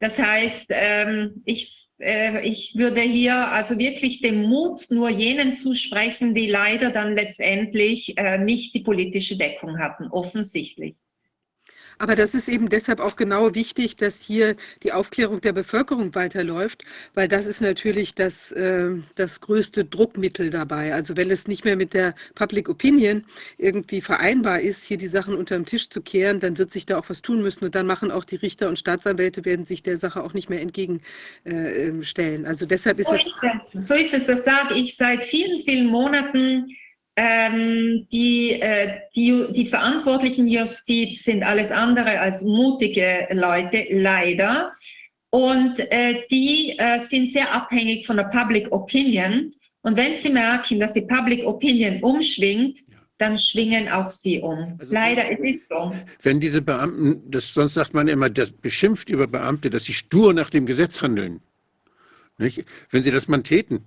Das 0.00 0.18
heißt, 0.18 0.68
ähm, 0.70 1.42
ich 1.44 1.85
äh, 1.98 2.46
ich 2.46 2.76
würde 2.76 3.00
hier 3.00 3.48
also 3.48 3.78
wirklich 3.78 4.20
den 4.20 4.42
Mut 4.42 4.86
nur 4.90 5.08
jenen 5.08 5.52
zusprechen, 5.52 6.34
die 6.34 6.46
leider 6.46 6.90
dann 6.90 7.14
letztendlich 7.14 8.16
äh, 8.16 8.38
nicht 8.38 8.74
die 8.74 8.80
politische 8.80 9.38
Deckung 9.38 9.78
hatten, 9.78 10.08
offensichtlich. 10.08 10.96
Aber 11.98 12.14
das 12.14 12.34
ist 12.34 12.48
eben 12.48 12.68
deshalb 12.68 13.00
auch 13.00 13.16
genau 13.16 13.54
wichtig, 13.54 13.96
dass 13.96 14.20
hier 14.20 14.56
die 14.82 14.92
Aufklärung 14.92 15.40
der 15.40 15.52
Bevölkerung 15.52 16.14
weiterläuft, 16.14 16.84
weil 17.14 17.28
das 17.28 17.46
ist 17.46 17.60
natürlich 17.60 18.14
das, 18.14 18.52
äh, 18.52 18.90
das 19.14 19.40
größte 19.40 19.84
Druckmittel 19.84 20.50
dabei. 20.50 20.92
Also 20.92 21.16
wenn 21.16 21.30
es 21.30 21.48
nicht 21.48 21.64
mehr 21.64 21.76
mit 21.76 21.94
der 21.94 22.14
Public 22.34 22.68
Opinion 22.68 23.24
irgendwie 23.58 24.00
vereinbar 24.00 24.60
ist, 24.60 24.84
hier 24.84 24.98
die 24.98 25.06
Sachen 25.06 25.34
unter 25.34 25.56
den 25.56 25.64
Tisch 25.64 25.88
zu 25.88 26.02
kehren, 26.02 26.40
dann 26.40 26.58
wird 26.58 26.72
sich 26.72 26.86
da 26.86 26.98
auch 26.98 27.08
was 27.08 27.22
tun 27.22 27.42
müssen 27.42 27.64
und 27.64 27.74
dann 27.74 27.86
machen 27.86 28.10
auch 28.10 28.24
die 28.24 28.36
Richter 28.36 28.68
und 28.68 28.78
Staatsanwälte 28.78 29.44
werden 29.44 29.64
sich 29.64 29.82
der 29.82 29.96
Sache 29.96 30.22
auch 30.22 30.34
nicht 30.34 30.50
mehr 30.50 30.60
entgegenstellen. 30.60 32.44
Äh, 32.44 32.48
also 32.48 32.66
deshalb 32.66 32.98
ist 32.98 33.08
so 33.08 33.14
es. 33.14 33.26
Ist 33.26 33.74
es. 33.74 33.88
So 33.88 33.94
ist 33.94 34.14
es, 34.14 34.26
das 34.26 34.44
sage 34.44 34.74
ich 34.74 34.96
seit 34.96 35.24
vielen, 35.24 35.60
vielen 35.62 35.86
Monaten 35.86 36.76
ähm, 37.16 38.06
die, 38.12 38.60
äh, 38.60 39.00
die, 39.14 39.46
die 39.52 39.66
verantwortlichen 39.66 40.46
Justiz 40.46 41.24
sind 41.24 41.42
alles 41.42 41.72
andere 41.72 42.20
als 42.20 42.44
mutige 42.44 43.26
Leute, 43.32 43.86
leider. 43.90 44.70
Und 45.30 45.80
äh, 45.90 46.22
die 46.30 46.78
äh, 46.78 46.98
sind 46.98 47.30
sehr 47.30 47.52
abhängig 47.52 48.06
von 48.06 48.18
der 48.18 48.24
Public 48.24 48.70
Opinion. 48.70 49.50
Und 49.80 49.96
wenn 49.96 50.14
sie 50.14 50.30
merken, 50.30 50.78
dass 50.78 50.92
die 50.92 51.02
Public 51.02 51.44
Opinion 51.46 52.02
umschwingt, 52.02 52.80
dann 53.18 53.38
schwingen 53.38 53.88
auch 53.88 54.10
sie 54.10 54.40
um. 54.40 54.76
Also, 54.78 54.92
Leider 54.92 55.30
ist 55.30 55.40
es 55.42 55.68
so. 55.70 55.94
Wenn 56.22 56.38
diese 56.38 56.60
Beamten, 56.60 57.22
das, 57.30 57.54
sonst 57.54 57.74
sagt 57.74 57.94
man 57.94 58.08
immer, 58.08 58.28
das 58.28 58.52
beschimpft 58.52 59.08
über 59.08 59.26
Beamte, 59.26 59.70
dass 59.70 59.84
sie 59.84 59.94
stur 59.94 60.34
nach 60.34 60.50
dem 60.50 60.66
Gesetz 60.66 61.00
handeln. 61.00 61.40
Nicht? 62.36 62.64
Wenn 62.90 63.02
sie 63.02 63.10
das 63.10 63.26
mal 63.26 63.42
täten. 63.42 63.80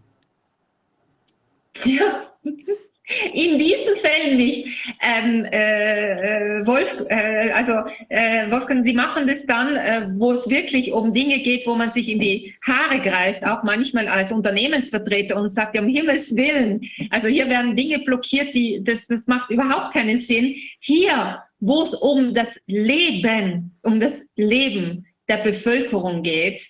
Ja. 1.86 2.26
In 3.34 3.58
diesen 3.58 3.96
Fällen 3.96 4.38
nicht. 4.38 4.68
Ähm, 5.02 5.46
äh, 5.46 6.66
Wolf, 6.66 7.04
äh, 7.10 7.50
also 7.52 7.74
äh, 8.10 8.50
Wolfgang, 8.52 8.86
Sie 8.86 8.94
machen 8.94 9.28
das 9.28 9.46
dann, 9.48 9.76
äh, 9.76 10.10
wo 10.16 10.32
es 10.34 10.50
wirklich 10.50 10.92
um 10.92 11.14
Dinge 11.14 11.40
geht, 11.40 11.66
wo 11.66 11.76
man 11.76 11.90
sich 11.90 12.08
in 12.08 12.20
die 12.20 12.54
Haare 12.62 13.00
greift, 13.02 13.44
auch 13.46 13.64
manchmal 13.64 14.08
als 14.08 14.32
Unternehmensvertreter 14.32 15.38
und 15.38 15.48
sagt, 15.48 15.78
um 15.78 15.88
Himmels 15.88 16.36
Willen, 16.36 16.82
also 17.10 17.28
hier 17.28 17.50
werden 17.50 17.76
Dinge 17.76 18.00
blockiert, 18.00 18.54
die, 18.54 18.84
das, 18.84 19.08
das 19.08 19.26
macht 19.26 19.50
überhaupt 19.50 19.94
keinen 19.94 20.18
Sinn. 20.18 20.56
Hier, 20.80 21.42
wo 21.60 21.82
es 21.82 21.96
um 21.96 22.34
das 22.36 22.62
Leben, 22.68 23.76
um 23.82 24.00
das 24.00 24.28
Leben 24.36 25.08
der 25.28 25.38
Bevölkerung 25.38 26.22
geht, 26.22 26.64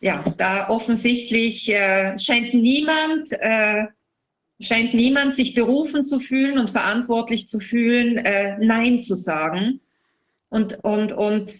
ja, 0.00 0.24
da 0.36 0.68
offensichtlich 0.68 1.68
äh, 1.68 2.18
scheint 2.18 2.52
niemand 2.52 3.28
äh, 3.40 3.86
scheint 4.62 4.94
niemand 4.94 5.34
sich 5.34 5.54
berufen 5.54 6.04
zu 6.04 6.20
fühlen 6.20 6.58
und 6.58 6.70
verantwortlich 6.70 7.48
zu 7.48 7.58
fühlen, 7.58 8.18
äh, 8.18 8.58
Nein 8.58 9.00
zu 9.00 9.14
sagen. 9.14 9.80
Und, 10.48 10.82
und, 10.84 11.12
und 11.12 11.52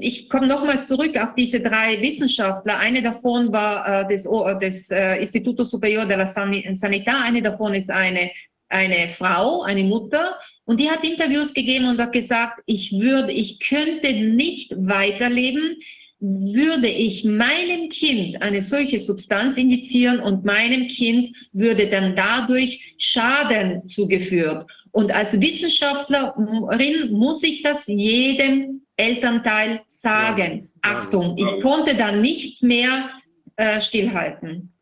ich 0.00 0.28
komme 0.28 0.46
nochmals 0.46 0.86
zurück 0.86 1.16
auf 1.16 1.34
diese 1.34 1.60
drei 1.60 2.00
Wissenschaftler. 2.00 2.78
Eine 2.78 3.02
davon 3.02 3.52
war 3.52 4.02
äh, 4.02 4.08
des, 4.08 4.28
des 4.60 4.90
äh, 4.90 5.16
Instituto 5.16 5.64
Superior 5.64 6.06
de 6.06 6.16
la 6.16 6.24
Sanità, 6.24 7.22
eine 7.22 7.42
davon 7.42 7.74
ist 7.74 7.90
eine, 7.90 8.30
eine 8.68 9.08
Frau, 9.08 9.62
eine 9.62 9.84
Mutter. 9.84 10.38
Und 10.64 10.80
die 10.80 10.90
hat 10.90 11.04
Interviews 11.04 11.52
gegeben 11.52 11.86
und 11.86 12.00
hat 12.00 12.12
gesagt, 12.12 12.62
ich 12.66 12.92
würde, 12.92 13.32
ich 13.32 13.58
könnte 13.58 14.12
nicht 14.12 14.72
weiterleben, 14.76 15.76
würde 16.22 16.88
ich 16.88 17.24
meinem 17.24 17.88
Kind 17.88 18.40
eine 18.42 18.60
solche 18.60 19.00
Substanz 19.00 19.56
injizieren 19.56 20.20
und 20.20 20.44
meinem 20.44 20.86
Kind 20.86 21.30
würde 21.52 21.88
dann 21.88 22.14
dadurch 22.14 22.94
Schaden 22.98 23.88
zugeführt. 23.88 24.70
Und 24.92 25.10
als 25.10 25.40
Wissenschaftlerin 25.40 27.10
muss 27.12 27.42
ich 27.42 27.62
das 27.62 27.88
jedem 27.88 28.82
Elternteil 28.96 29.80
sagen. 29.86 30.70
Ja. 30.84 30.92
Achtung, 30.92 31.36
ich 31.36 31.62
konnte 31.62 31.96
dann 31.96 32.20
nicht 32.20 32.62
mehr 32.62 33.10
äh, 33.56 33.80
stillhalten. 33.80 34.72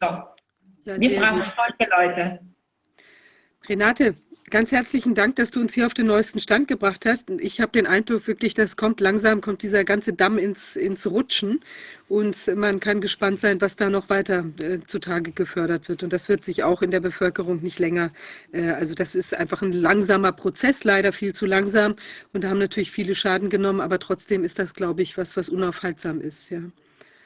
So. 0.00 0.06
Ja, 0.06 1.00
Wir 1.00 1.18
brauchen 1.18 1.42
solche 1.42 1.90
Leute. 1.90 2.40
Renate, 3.68 4.14
Ganz 4.48 4.70
herzlichen 4.70 5.16
Dank, 5.16 5.34
dass 5.34 5.50
du 5.50 5.60
uns 5.60 5.74
hier 5.74 5.86
auf 5.86 5.94
den 5.94 6.06
neuesten 6.06 6.38
Stand 6.38 6.68
gebracht 6.68 7.04
hast. 7.04 7.30
Ich 7.30 7.60
habe 7.60 7.72
den 7.72 7.84
Eindruck 7.84 8.28
wirklich, 8.28 8.54
das 8.54 8.76
kommt 8.76 9.00
langsam, 9.00 9.40
kommt 9.40 9.64
dieser 9.64 9.82
ganze 9.82 10.12
Damm 10.12 10.38
ins, 10.38 10.76
ins 10.76 11.04
Rutschen 11.10 11.64
und 12.08 12.54
man 12.54 12.78
kann 12.78 13.00
gespannt 13.00 13.40
sein, 13.40 13.60
was 13.60 13.74
da 13.74 13.90
noch 13.90 14.08
weiter 14.08 14.44
äh, 14.62 14.78
zutage 14.86 15.32
gefördert 15.32 15.88
wird. 15.88 16.04
Und 16.04 16.12
das 16.12 16.28
wird 16.28 16.44
sich 16.44 16.62
auch 16.62 16.80
in 16.80 16.92
der 16.92 17.00
Bevölkerung 17.00 17.60
nicht 17.60 17.80
länger, 17.80 18.12
äh, 18.52 18.68
also 18.70 18.94
das 18.94 19.16
ist 19.16 19.34
einfach 19.34 19.62
ein 19.62 19.72
langsamer 19.72 20.30
Prozess, 20.30 20.84
leider 20.84 21.12
viel 21.12 21.34
zu 21.34 21.44
langsam. 21.44 21.96
Und 22.32 22.44
da 22.44 22.50
haben 22.50 22.58
natürlich 22.60 22.92
viele 22.92 23.16
Schaden 23.16 23.50
genommen, 23.50 23.80
aber 23.80 23.98
trotzdem 23.98 24.44
ist 24.44 24.60
das, 24.60 24.74
glaube 24.74 25.02
ich, 25.02 25.18
was, 25.18 25.36
was 25.36 25.48
unaufhaltsam 25.48 26.20
ist. 26.20 26.50
Ja 26.50 26.60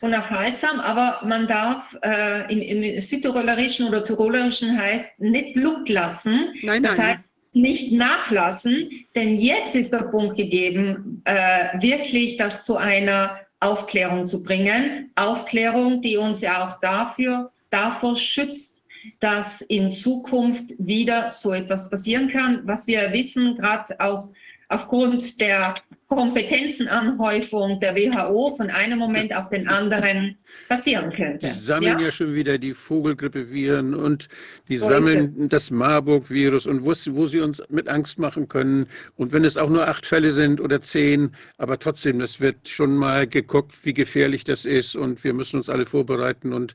unaufhaltsam, 0.01 0.81
aber 0.81 1.27
man 1.27 1.47
darf 1.47 1.97
äh, 2.03 2.53
im, 2.53 2.61
im 2.61 3.01
Südtirolerischen 3.01 3.89
oder 3.89 4.05
Tirolerischen 4.05 4.79
heißt 4.79 5.21
nicht 5.21 5.55
Blut 5.55 5.89
lassen. 5.89 6.55
Nein, 6.63 6.83
das 6.83 6.97
nein. 6.97 7.07
heißt 7.09 7.21
nicht 7.53 7.93
nachlassen, 7.93 8.91
denn 9.15 9.35
jetzt 9.35 9.75
ist 9.75 9.93
der 9.93 10.05
Punkt 10.05 10.37
gegeben, 10.37 11.21
äh, 11.25 11.81
wirklich 11.81 12.37
das 12.37 12.65
zu 12.65 12.77
einer 12.77 13.41
Aufklärung 13.61 14.27
zu 14.27 14.43
bringen. 14.43 15.11
Aufklärung, 15.17 16.01
die 16.01 16.17
uns 16.17 16.41
ja 16.41 16.67
auch 16.67 16.79
dafür, 16.81 17.51
davor 17.71 18.17
schützt, 18.17 18.83
dass 19.19 19.63
in 19.63 19.91
Zukunft 19.91 20.75
wieder 20.79 21.33
so 21.33 21.53
etwas 21.53 21.91
passieren 21.91 22.29
kann. 22.29 22.61
Was 22.65 22.87
wir 22.87 23.13
wissen, 23.13 23.55
gerade 23.55 23.99
auch 23.99 24.29
aufgrund 24.71 25.41
der 25.41 25.75
Kompetenzenanhäufung 26.07 27.81
der 27.81 27.95
WHO 27.95 28.57
von 28.57 28.71
einem 28.71 28.99
Moment 28.99 29.35
auf 29.35 29.49
den 29.51 29.69
anderen 29.69 30.39
passieren 30.69 31.13
könnte. 31.13 31.49
Die 31.49 31.59
sammeln 31.59 31.99
ja, 31.99 32.07
ja 32.07 32.13
schon 32.13 32.35
wieder 32.35 32.57
die 32.57 32.73
Vogelgrippeviren 32.73 33.95
und 33.95 34.29
die 34.69 34.79
so 34.79 34.89
sammeln 34.89 35.49
das 35.49 35.73
Marburg-Virus 35.73 36.67
und 36.67 36.85
wo, 36.85 36.91
wo, 36.91 37.27
sie 37.27 37.41
uns 37.41 37.63
mit 37.69 37.89
Angst 37.89 38.19
machen 38.19 38.49
können. 38.49 38.87
Und 39.17 39.33
wenn 39.33 39.45
es 39.45 39.57
auch 39.57 39.69
nur 39.69 39.89
acht 39.89 40.07
Fälle 40.07 40.33
sind 40.33 40.61
oder 40.61 40.81
zehn, 40.81 41.33
aber 41.59 41.79
trotzdem, 41.79 42.21
das 42.21 42.41
wird 42.41 42.69
schon 42.69 42.97
mal 42.97 43.27
geguckt, 43.27 43.75
wie 43.83 43.95
gefährlich 43.95 44.45
das 44.45 44.65
ist 44.65 44.95
und 44.95 45.23
wir 45.25 45.35
müssen 45.35 45.57
uns 45.57 45.69
alle 45.69 45.85
vorbereiten 45.85 46.53
und 46.53 46.75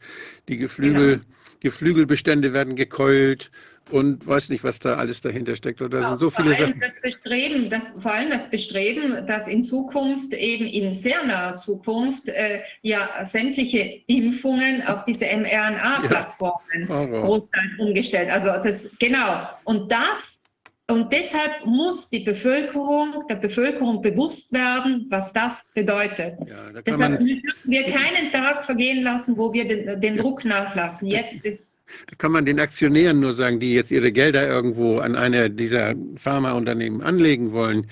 die 0.49 0.57
Geflügel, 0.57 1.17
genau. 1.17 1.26
Geflügelbestände 1.61 2.53
werden 2.53 2.76
gekeult 2.76 3.51
und 3.91 4.25
weiß 4.25 4.49
nicht, 4.49 4.63
was 4.63 4.79
da 4.79 4.95
alles 4.95 5.21
dahinter 5.21 5.55
steckt. 5.55 5.81
Oder 5.81 6.01
ja, 6.01 6.09
sind 6.09 6.19
so 6.19 6.29
viele 6.29 6.55
Sachen. 6.55 6.79
Das 6.79 6.91
Bestreben, 7.01 7.69
das, 7.69 7.89
vor 7.99 8.11
allem 8.11 8.29
das 8.29 8.49
Bestreben, 8.49 9.27
dass 9.27 9.47
in 9.47 9.63
Zukunft, 9.63 10.33
eben 10.33 10.65
in 10.65 10.93
sehr 10.93 11.23
naher 11.23 11.55
Zukunft, 11.55 12.29
äh, 12.29 12.61
ja 12.81 13.23
sämtliche 13.23 14.01
Impfungen 14.07 14.83
auf 14.87 15.05
diese 15.05 15.25
mRNA-Plattformen 15.25 16.87
ja. 16.89 17.83
umgestellt. 17.83 18.29
Also 18.29 18.49
das 18.63 18.89
genau. 18.99 19.47
Und 19.63 19.91
das 19.91 20.39
und 20.87 21.11
deshalb 21.11 21.65
muss 21.65 22.11
die 22.11 22.19
Bevölkerung, 22.19 23.25
der 23.27 23.35
Bevölkerung 23.35 24.03
bewusst 24.03 24.53
werden, 24.53 25.07
was 25.09 25.33
das 25.33 25.67
bedeutet. 25.73 26.37
Ja, 26.47 26.71
da 26.71 26.81
deshalb 26.81 27.19
dürfen 27.19 27.71
wir 27.71 27.83
keinen 27.85 28.31
Tag 28.31 28.63
vergehen 28.63 29.01
lassen, 29.01 29.35
wo 29.35 29.51
wir 29.51 29.67
den, 29.67 29.99
den 29.99 30.17
Druck 30.17 30.45
nachlassen. 30.45 31.07
Jetzt 31.07 31.43
ist 31.43 31.74
da 32.07 32.15
kann 32.17 32.31
man 32.31 32.45
den 32.45 32.59
Aktionären 32.59 33.19
nur 33.19 33.33
sagen, 33.33 33.59
die 33.59 33.73
jetzt 33.73 33.91
ihre 33.91 34.11
Gelder 34.11 34.47
irgendwo 34.47 34.99
an 34.99 35.15
einer 35.15 35.49
dieser 35.49 35.95
Pharmaunternehmen 36.17 37.01
anlegen 37.01 37.51
wollen. 37.51 37.87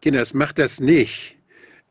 Kinders, 0.00 0.34
macht 0.34 0.58
das 0.58 0.80
nicht. 0.80 1.36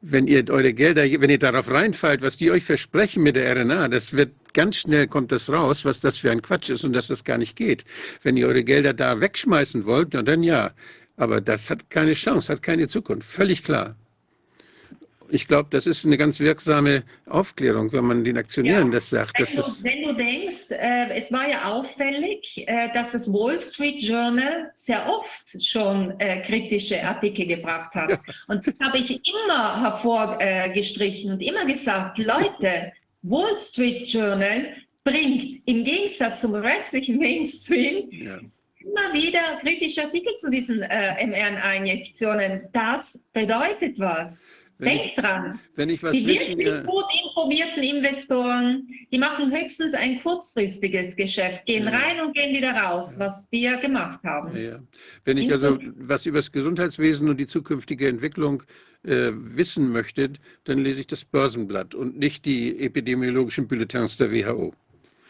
Wenn 0.01 0.27
ihr 0.27 0.49
eure 0.49 0.73
Gelder, 0.73 1.03
wenn 1.03 1.29
ihr 1.29 1.39
darauf 1.39 1.71
reinfallt, 1.71 2.21
was 2.21 2.35
die 2.35 2.51
euch 2.51 2.63
versprechen 2.63 3.23
mit 3.23 3.35
der 3.35 3.55
RNA, 3.55 3.87
das 3.87 4.13
wird 4.13 4.31
ganz 4.53 4.77
schnell 4.77 5.07
kommt 5.07 5.31
das 5.31 5.49
raus, 5.49 5.85
was 5.85 5.99
das 5.99 6.17
für 6.17 6.31
ein 6.31 6.41
Quatsch 6.41 6.69
ist 6.69 6.83
und 6.83 6.93
dass 6.93 7.07
das 7.07 7.23
gar 7.23 7.37
nicht 7.37 7.55
geht. 7.55 7.85
Wenn 8.21 8.37
ihr 8.37 8.47
eure 8.47 8.63
Gelder 8.63 8.93
da 8.93 9.19
wegschmeißen 9.19 9.85
wollt, 9.85 10.13
dann 10.13 10.43
ja. 10.43 10.71
Aber 11.15 11.41
das 11.41 11.69
hat 11.69 11.89
keine 11.89 12.13
Chance, 12.13 12.51
hat 12.51 12.63
keine 12.63 12.87
Zukunft. 12.87 13.27
Völlig 13.29 13.63
klar. 13.63 13.95
Ich 15.33 15.47
glaube, 15.47 15.69
das 15.71 15.87
ist 15.87 16.05
eine 16.05 16.15
ganz 16.15 16.39
wirksame 16.39 17.01
Aufklärung, 17.25 17.91
wenn 17.91 18.05
man 18.05 18.23
den 18.23 18.37
Aktionären 18.37 18.89
ja. 18.89 18.93
das 18.93 19.09
sagt. 19.09 19.39
Wenn 19.39 19.55
du, 19.55 19.83
wenn 19.83 20.01
du 20.03 20.13
denkst, 20.13 20.69
äh, 20.69 21.09
es 21.09 21.31
war 21.31 21.49
ja 21.49 21.65
auffällig, 21.71 22.63
äh, 22.67 22.93
dass 22.93 23.13
das 23.13 23.33
Wall 23.33 23.57
Street 23.57 23.99
Journal 23.99 24.69
sehr 24.75 25.09
oft 25.09 25.59
schon 25.65 26.11
äh, 26.19 26.43
kritische 26.43 27.03
Artikel 27.03 27.47
gebracht 27.47 27.95
hat. 27.95 28.11
Ja. 28.11 28.19
Und 28.47 28.67
das 28.67 28.75
habe 28.79 28.99
ich 28.99 29.19
immer 29.27 29.81
hervorgestrichen 29.81 31.33
und 31.33 31.41
immer 31.41 31.65
gesagt, 31.65 32.19
Leute, 32.19 32.93
Wall 33.23 33.57
Street 33.57 34.07
Journal 34.07 34.67
bringt 35.03 35.63
im 35.65 35.83
Gegensatz 35.83 36.41
zum 36.41 36.53
restlichen 36.53 37.17
Mainstream 37.17 38.07
ja. 38.11 38.37
immer 38.81 39.13
wieder 39.13 39.57
kritische 39.61 40.03
Artikel 40.03 40.35
zu 40.35 40.51
diesen 40.51 40.83
äh, 40.83 41.25
mRNA-Injektionen. 41.25 42.69
Das 42.71 43.19
bedeutet 43.33 43.97
was. 43.97 44.47
Wenn 44.83 44.97
Denk 44.97 45.05
ich, 45.05 45.15
dran. 45.15 45.59
Wenn 45.75 45.89
ich 45.89 46.03
was 46.03 46.11
die 46.11 46.27
wissen, 46.27 46.57
wirklich 46.57 46.85
gut 46.85 47.05
informierten 47.25 47.83
Investoren, 47.83 48.87
die 49.11 49.17
machen 49.17 49.51
höchstens 49.51 49.93
ein 49.93 50.21
kurzfristiges 50.21 51.15
Geschäft, 51.15 51.65
gehen 51.65 51.85
ja. 51.85 51.91
rein 51.91 52.21
und 52.21 52.33
gehen 52.33 52.53
wieder 52.53 52.73
raus, 52.73 53.15
was 53.17 53.49
die 53.49 53.61
ja 53.61 53.79
gemacht 53.79 54.21
haben. 54.23 54.55
Ja, 54.57 54.79
Wenn 55.25 55.37
ich 55.37 55.51
also 55.51 55.77
was 55.95 56.25
über 56.25 56.39
das 56.39 56.51
Gesundheitswesen 56.51 57.29
und 57.29 57.39
die 57.39 57.47
zukünftige 57.47 58.07
Entwicklung 58.07 58.63
äh, 59.03 59.31
wissen 59.33 59.91
möchte, 59.91 60.33
dann 60.65 60.79
lese 60.79 61.01
ich 61.01 61.07
das 61.07 61.23
Börsenblatt 61.25 61.95
und 61.95 62.17
nicht 62.17 62.45
die 62.45 62.79
epidemiologischen 62.79 63.67
Bulletins 63.67 64.17
der 64.17 64.31
WHO. 64.31 64.73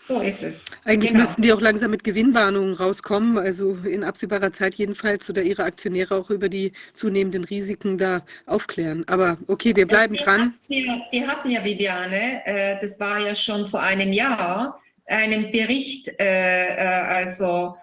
So 0.07 0.19
ist 0.19 0.43
es. 0.43 0.65
Eigentlich 0.83 1.11
genau. 1.11 1.21
müssten 1.21 1.41
die 1.41 1.53
auch 1.53 1.61
langsam 1.61 1.91
mit 1.91 2.03
Gewinnwarnungen 2.03 2.73
rauskommen, 2.73 3.37
also 3.37 3.77
in 3.85 4.03
absehbarer 4.03 4.51
Zeit 4.51 4.75
jedenfalls, 4.75 5.29
oder 5.29 5.41
ihre 5.43 5.63
Aktionäre 5.63 6.15
auch 6.15 6.29
über 6.29 6.49
die 6.49 6.73
zunehmenden 6.93 7.45
Risiken 7.45 7.97
da 7.97 8.21
aufklären. 8.45 9.05
Aber 9.07 9.37
okay, 9.47 9.73
wir 9.75 9.87
bleiben 9.87 10.15
die 10.15 10.23
dran. 10.23 10.55
Ja, 10.67 11.01
wir 11.09 11.27
hatten 11.27 11.49
ja, 11.49 11.63
Viviane, 11.63 12.45
äh, 12.45 12.77
das 12.81 12.99
war 12.99 13.19
ja 13.19 13.33
schon 13.33 13.67
vor 13.67 13.81
einem 13.81 14.11
Jahr, 14.11 14.77
einen 15.05 15.51
Bericht, 15.51 16.09
äh, 16.19 16.75
äh, 16.75 16.85
also 16.85 17.75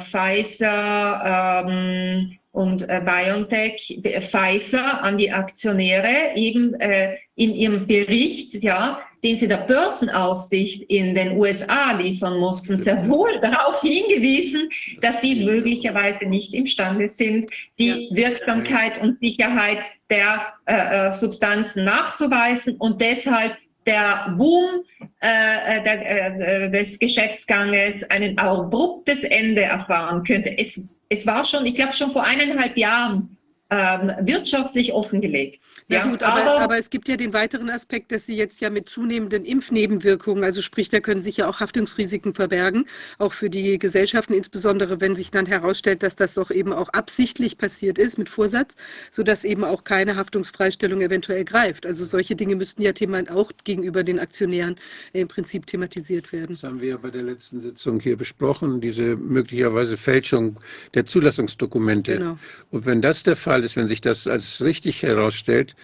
Pfizer, 0.00 1.64
ähm, 1.68 2.39
und 2.52 2.88
äh, 2.88 3.00
BioNTech, 3.04 4.00
Pfizer 4.20 5.02
an 5.02 5.18
die 5.18 5.30
Aktionäre 5.30 6.34
eben 6.34 6.74
äh, 6.80 7.16
in 7.36 7.54
ihrem 7.54 7.86
Bericht, 7.86 8.54
ja, 8.62 9.00
den 9.22 9.36
sie 9.36 9.48
der 9.48 9.66
Börsenaufsicht 9.66 10.82
in 10.90 11.14
den 11.14 11.38
USA 11.38 11.92
liefern 11.92 12.38
mussten, 12.38 12.76
sehr 12.76 13.08
wohl 13.08 13.38
darauf 13.40 13.80
hingewiesen, 13.82 14.68
dass 15.00 15.20
sie 15.20 15.44
möglicherweise 15.44 16.24
nicht 16.26 16.54
imstande 16.54 17.06
sind, 17.06 17.50
die. 17.78 18.08
Wirksamkeit 18.12 19.00
und 19.00 19.18
Sicherheit 19.20 19.78
der 20.08 20.46
äh, 20.66 21.08
äh 21.08 21.12
Substanzen 21.12 21.84
nachzuweisen 21.84 22.76
und 22.76 23.00
deshalb 23.00 23.56
der 23.86 24.34
Boom 24.36 24.82
äh, 25.22 25.78
äh 25.78 25.82
der, 25.82 26.64
äh, 26.64 26.70
des 26.70 26.98
Geschäftsganges 26.98 28.08
ein 28.10 28.36
abruptes 28.38 29.24
Ende 29.24 29.62
erfahren 29.62 30.24
könnte. 30.24 30.56
Es 30.58 30.82
es 31.10 31.26
war 31.26 31.44
schon, 31.44 31.66
ich 31.66 31.74
glaube 31.74 31.92
schon 31.92 32.12
vor 32.12 32.24
eineinhalb 32.24 32.78
Jahren 32.78 33.36
ähm, 33.70 34.12
wirtschaftlich 34.22 34.92
offengelegt. 34.92 35.60
Ja, 35.88 35.98
ja 35.98 36.10
gut, 36.10 36.22
aber, 36.22 36.42
aber, 36.42 36.60
aber, 36.60 36.78
es 36.78 36.90
gibt 36.90 37.08
ja 37.08 37.16
den 37.16 37.32
weiteren 37.32 37.70
Aspekt, 37.70 38.10
dass 38.10 38.26
Sie 38.26 38.36
jetzt 38.36 38.60
ja 38.60 38.68
mit 38.68 38.88
zunehmenden 38.88 39.44
Impfnebenwirkungen, 39.44 40.42
also 40.42 40.60
sprich, 40.60 40.88
da 40.88 41.00
können 41.00 41.22
sich 41.22 41.38
ja 41.38 41.48
auch 41.48 41.60
Haftungsrisiken 41.60 42.34
verbergen, 42.34 42.86
auch 43.18 43.32
für 43.32 43.48
die 43.48 43.78
Gesellschaften, 43.78 44.34
insbesondere 44.34 45.00
wenn 45.00 45.14
sich 45.14 45.30
dann 45.30 45.46
herausstellt, 45.46 46.02
dass 46.02 46.16
das 46.16 46.34
doch 46.34 46.50
eben 46.50 46.72
auch 46.72 46.88
absichtlich 46.90 47.58
passiert 47.58 47.98
ist 47.98 48.18
mit 48.18 48.28
Vorsatz, 48.28 48.74
sodass 49.10 49.44
eben 49.44 49.64
auch 49.64 49.84
keine 49.84 50.16
Haftungsfreistellung 50.16 51.00
eventuell 51.00 51.44
greift. 51.44 51.86
Also 51.86 52.04
solche 52.04 52.34
Dinge 52.34 52.56
müssten 52.56 52.82
ja 52.82 52.92
Thema 52.92 53.22
auch 53.30 53.52
gegenüber 53.64 54.02
den 54.02 54.18
Aktionären 54.18 54.76
im 55.12 55.28
Prinzip 55.28 55.66
thematisiert 55.66 56.32
werden. 56.32 56.54
Das 56.54 56.64
haben 56.64 56.80
wir 56.80 56.88
ja 56.88 56.96
bei 56.96 57.10
der 57.10 57.22
letzten 57.22 57.60
Sitzung 57.60 58.00
hier 58.00 58.16
besprochen, 58.16 58.80
diese 58.80 59.16
möglicherweise 59.16 59.96
Fälschung 59.96 60.58
der 60.94 61.06
Zulassungsdokumente. 61.06 62.18
Genau. 62.18 62.38
Und 62.70 62.86
wenn 62.86 63.02
das 63.02 63.22
der 63.22 63.36
Fall 63.36 63.59
Fall 63.60 63.64
ist, 63.64 63.76
wenn 63.76 63.88
sich 63.88 64.00
das 64.00 64.26
als 64.26 64.62
richtig 64.62 65.02
herausstellt, 65.02 65.76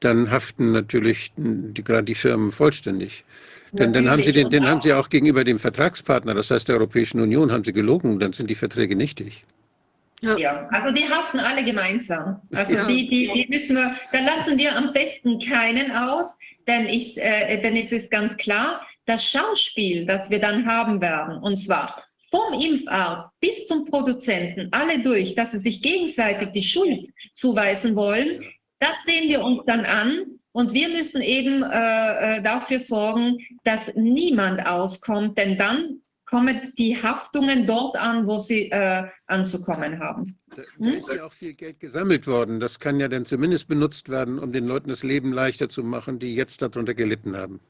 dann 0.00 0.30
haften 0.30 0.72
natürlich 0.72 1.32
die, 1.36 1.84
gerade 1.84 2.04
die 2.04 2.14
Firmen 2.14 2.52
vollständig. 2.52 3.24
Denn 3.72 3.92
dann 3.92 4.10
haben 4.10 4.22
sie 4.22 4.32
den, 4.32 4.50
den 4.50 4.66
haben 4.66 4.80
sie 4.80 4.92
auch 4.92 5.08
gegenüber 5.08 5.44
dem 5.44 5.60
Vertragspartner, 5.60 6.34
das 6.34 6.50
heißt 6.50 6.66
der 6.68 6.76
Europäischen 6.76 7.20
Union, 7.20 7.52
haben 7.52 7.62
sie 7.62 7.72
gelogen, 7.72 8.18
dann 8.18 8.32
sind 8.32 8.50
die 8.50 8.56
Verträge 8.56 8.96
nichtig. 8.96 9.44
Ja. 10.22 10.36
ja. 10.36 10.68
also 10.70 10.92
die 10.92 11.08
haften 11.08 11.38
alle 11.38 11.64
gemeinsam. 11.64 12.40
Also 12.52 12.74
ja. 12.74 12.86
die, 12.86 13.08
die, 13.08 13.30
die 13.32 13.46
müssen 13.48 13.76
wir, 13.76 13.94
da 14.12 14.20
lassen 14.20 14.58
wir 14.58 14.76
am 14.76 14.92
besten 14.92 15.38
keinen 15.38 15.92
aus, 15.92 16.36
denn, 16.66 16.86
ich, 16.86 17.16
äh, 17.18 17.62
denn 17.62 17.76
es 17.76 17.92
ist 17.92 18.10
ganz 18.10 18.36
klar, 18.36 18.84
das 19.06 19.24
Schauspiel, 19.24 20.04
das 20.04 20.30
wir 20.30 20.40
dann 20.40 20.66
haben 20.66 21.00
werden, 21.00 21.38
und 21.38 21.56
zwar 21.56 22.02
vom 22.30 22.52
Impfarzt 22.54 23.38
bis 23.40 23.66
zum 23.66 23.84
Produzenten, 23.84 24.68
alle 24.72 25.02
durch, 25.02 25.34
dass 25.34 25.52
sie 25.52 25.58
sich 25.58 25.82
gegenseitig 25.82 26.50
die 26.52 26.62
Schuld 26.62 27.08
zuweisen 27.34 27.96
wollen, 27.96 28.42
das 28.78 29.02
sehen 29.04 29.28
wir 29.28 29.42
uns 29.42 29.64
dann 29.66 29.84
an. 29.84 30.38
Und 30.52 30.72
wir 30.72 30.88
müssen 30.88 31.22
eben 31.22 31.62
äh, 31.62 32.38
äh, 32.38 32.42
dafür 32.42 32.80
sorgen, 32.80 33.38
dass 33.62 33.94
niemand 33.94 34.66
auskommt, 34.66 35.38
denn 35.38 35.56
dann 35.56 36.00
kommen 36.24 36.72
die 36.78 37.00
Haftungen 37.00 37.66
dort 37.66 37.96
an, 37.96 38.26
wo 38.26 38.38
sie 38.38 38.70
äh, 38.70 39.06
anzukommen 39.26 40.00
haben. 40.00 40.38
Da, 40.56 40.62
da 40.78 40.90
ist 40.90 41.12
ja 41.12 41.24
auch 41.24 41.32
viel 41.32 41.54
Geld 41.54 41.78
gesammelt 41.78 42.26
worden. 42.26 42.58
Das 42.58 42.78
kann 42.78 42.98
ja 42.98 43.08
dann 43.08 43.24
zumindest 43.24 43.68
benutzt 43.68 44.08
werden, 44.08 44.38
um 44.38 44.52
den 44.52 44.66
Leuten 44.66 44.88
das 44.88 45.02
Leben 45.02 45.32
leichter 45.32 45.68
zu 45.68 45.84
machen, 45.84 46.18
die 46.18 46.34
jetzt 46.34 46.62
darunter 46.62 46.94
gelitten 46.94 47.36
haben. 47.36 47.60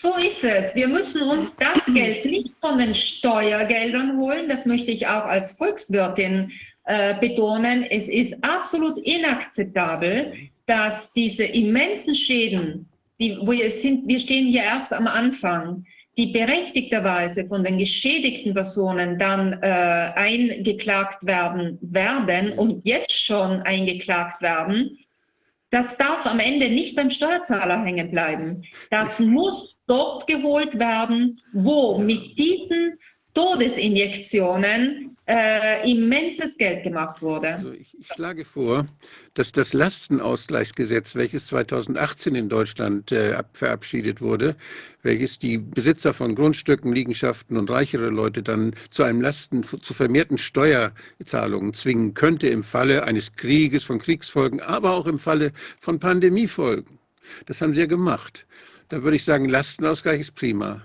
So 0.00 0.14
ist 0.14 0.44
es. 0.44 0.76
Wir 0.76 0.86
müssen 0.86 1.22
uns 1.22 1.56
das 1.56 1.84
Geld 1.92 2.24
nicht 2.24 2.52
von 2.60 2.78
den 2.78 2.94
Steuergeldern 2.94 4.16
holen. 4.16 4.48
Das 4.48 4.64
möchte 4.64 4.92
ich 4.92 5.04
auch 5.08 5.24
als 5.24 5.58
Volkswirtin 5.58 6.52
äh, 6.84 7.18
betonen. 7.18 7.82
Es 7.82 8.08
ist 8.08 8.36
absolut 8.44 8.96
inakzeptabel, 9.04 10.34
dass 10.66 11.12
diese 11.14 11.42
immensen 11.44 12.14
Schäden, 12.14 12.88
die, 13.18 13.38
wir, 13.42 13.68
sind, 13.72 14.06
wir 14.06 14.20
stehen 14.20 14.46
hier 14.46 14.62
erst 14.62 14.92
am 14.92 15.08
Anfang, 15.08 15.84
die 16.16 16.26
berechtigterweise 16.26 17.46
von 17.46 17.64
den 17.64 17.78
geschädigten 17.78 18.54
Personen 18.54 19.18
dann 19.18 19.54
äh, 19.62 20.12
eingeklagt 20.14 21.26
werden 21.26 21.76
werden 21.80 22.52
und 22.52 22.84
jetzt 22.84 23.20
schon 23.20 23.62
eingeklagt 23.62 24.42
werden, 24.42 24.96
das 25.70 25.96
darf 25.96 26.24
am 26.24 26.38
Ende 26.38 26.70
nicht 26.70 26.94
beim 26.94 27.10
Steuerzahler 27.10 27.84
hängen 27.84 28.12
bleiben. 28.12 28.62
Das 28.90 29.18
muss 29.18 29.77
dort 29.88 30.26
geholt 30.26 30.78
werden, 30.78 31.40
wo 31.52 31.98
mit 31.98 32.38
diesen 32.38 32.98
Todesinjektionen 33.34 35.16
äh, 35.28 35.90
immenses 35.90 36.56
Geld 36.56 36.82
gemacht 36.82 37.20
wurde. 37.20 37.56
Also 37.56 37.72
ich, 37.72 37.94
ich, 37.98 38.06
schlage 38.06 38.44
vor, 38.44 38.86
dass 39.34 39.52
das 39.52 39.74
Lastenausgleichsgesetz, 39.74 41.14
welches 41.14 41.46
2018 41.48 42.34
in 42.34 42.48
Deutschland 42.48 43.12
äh, 43.12 43.40
verabschiedet 43.52 44.22
wurde, 44.22 44.56
welches 45.02 45.38
die 45.38 45.58
Besitzer 45.58 46.14
von 46.14 46.34
Grundstücken, 46.34 46.92
Liegenschaften 46.92 47.58
und 47.58 47.70
reichere 47.70 48.08
Leute 48.08 48.42
dann 48.42 48.74
zu 48.90 49.02
einem 49.02 49.20
Lasten, 49.20 49.62
zu 49.62 49.94
vermehrten 49.94 50.38
Steuerzahlungen 50.38 51.74
zwingen 51.74 52.14
könnte 52.14 52.48
im 52.48 52.64
Falle 52.64 53.04
eines 53.04 53.34
Krieges, 53.34 53.84
von 53.84 53.98
Kriegsfolgen, 53.98 54.60
aber 54.60 54.94
auch 54.94 55.06
im 55.06 55.18
Falle 55.18 55.52
von 55.80 56.00
Pandemiefolgen. 56.00 56.98
Das 57.46 57.60
haben 57.60 57.74
sie 57.74 57.80
ja 57.80 57.86
gemacht. 57.86 58.46
Da 58.88 59.02
würde 59.02 59.16
ich 59.16 59.24
sagen, 59.24 59.48
Lastenausgleich 59.48 60.20
ist 60.20 60.34
prima. 60.34 60.82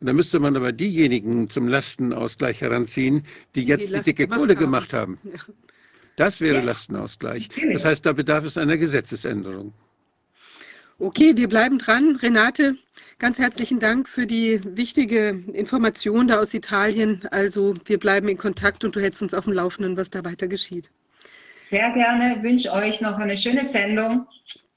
Und 0.00 0.06
da 0.06 0.12
müsste 0.12 0.40
man 0.40 0.56
aber 0.56 0.72
diejenigen 0.72 1.48
zum 1.48 1.68
Lastenausgleich 1.68 2.60
heranziehen, 2.60 3.22
die 3.54 3.64
jetzt 3.64 3.90
die, 3.90 3.94
die 3.94 4.02
dicke 4.02 4.26
gemacht 4.26 4.40
Kohle 4.40 4.54
haben. 4.54 4.60
gemacht 4.60 4.92
haben. 4.92 5.18
Ja. 5.24 5.40
Das 6.16 6.40
wäre 6.40 6.56
ja. 6.56 6.62
Lastenausgleich. 6.62 7.48
Das 7.72 7.84
heißt, 7.84 8.04
da 8.04 8.12
bedarf 8.12 8.44
es 8.44 8.58
einer 8.58 8.76
Gesetzesänderung. 8.76 9.72
Okay, 10.98 11.36
wir 11.36 11.48
bleiben 11.48 11.78
dran. 11.78 12.16
Renate, 12.16 12.76
ganz 13.18 13.38
herzlichen 13.38 13.80
Dank 13.80 14.08
für 14.08 14.26
die 14.26 14.60
wichtige 14.64 15.30
Information 15.52 16.28
da 16.28 16.38
aus 16.38 16.54
Italien. 16.54 17.26
Also 17.30 17.74
wir 17.86 17.98
bleiben 17.98 18.28
in 18.28 18.36
Kontakt 18.36 18.84
und 18.84 18.94
du 18.94 19.00
hältst 19.00 19.22
uns 19.22 19.34
auf 19.34 19.44
dem 19.44 19.52
Laufenden, 19.52 19.96
was 19.96 20.10
da 20.10 20.24
weiter 20.24 20.46
geschieht. 20.48 20.90
Sehr 21.60 21.90
gerne. 21.92 22.36
Ich 22.36 22.42
wünsche 22.42 22.72
euch 22.72 23.00
noch 23.00 23.18
eine 23.18 23.36
schöne 23.36 23.64
Sendung. 23.64 24.26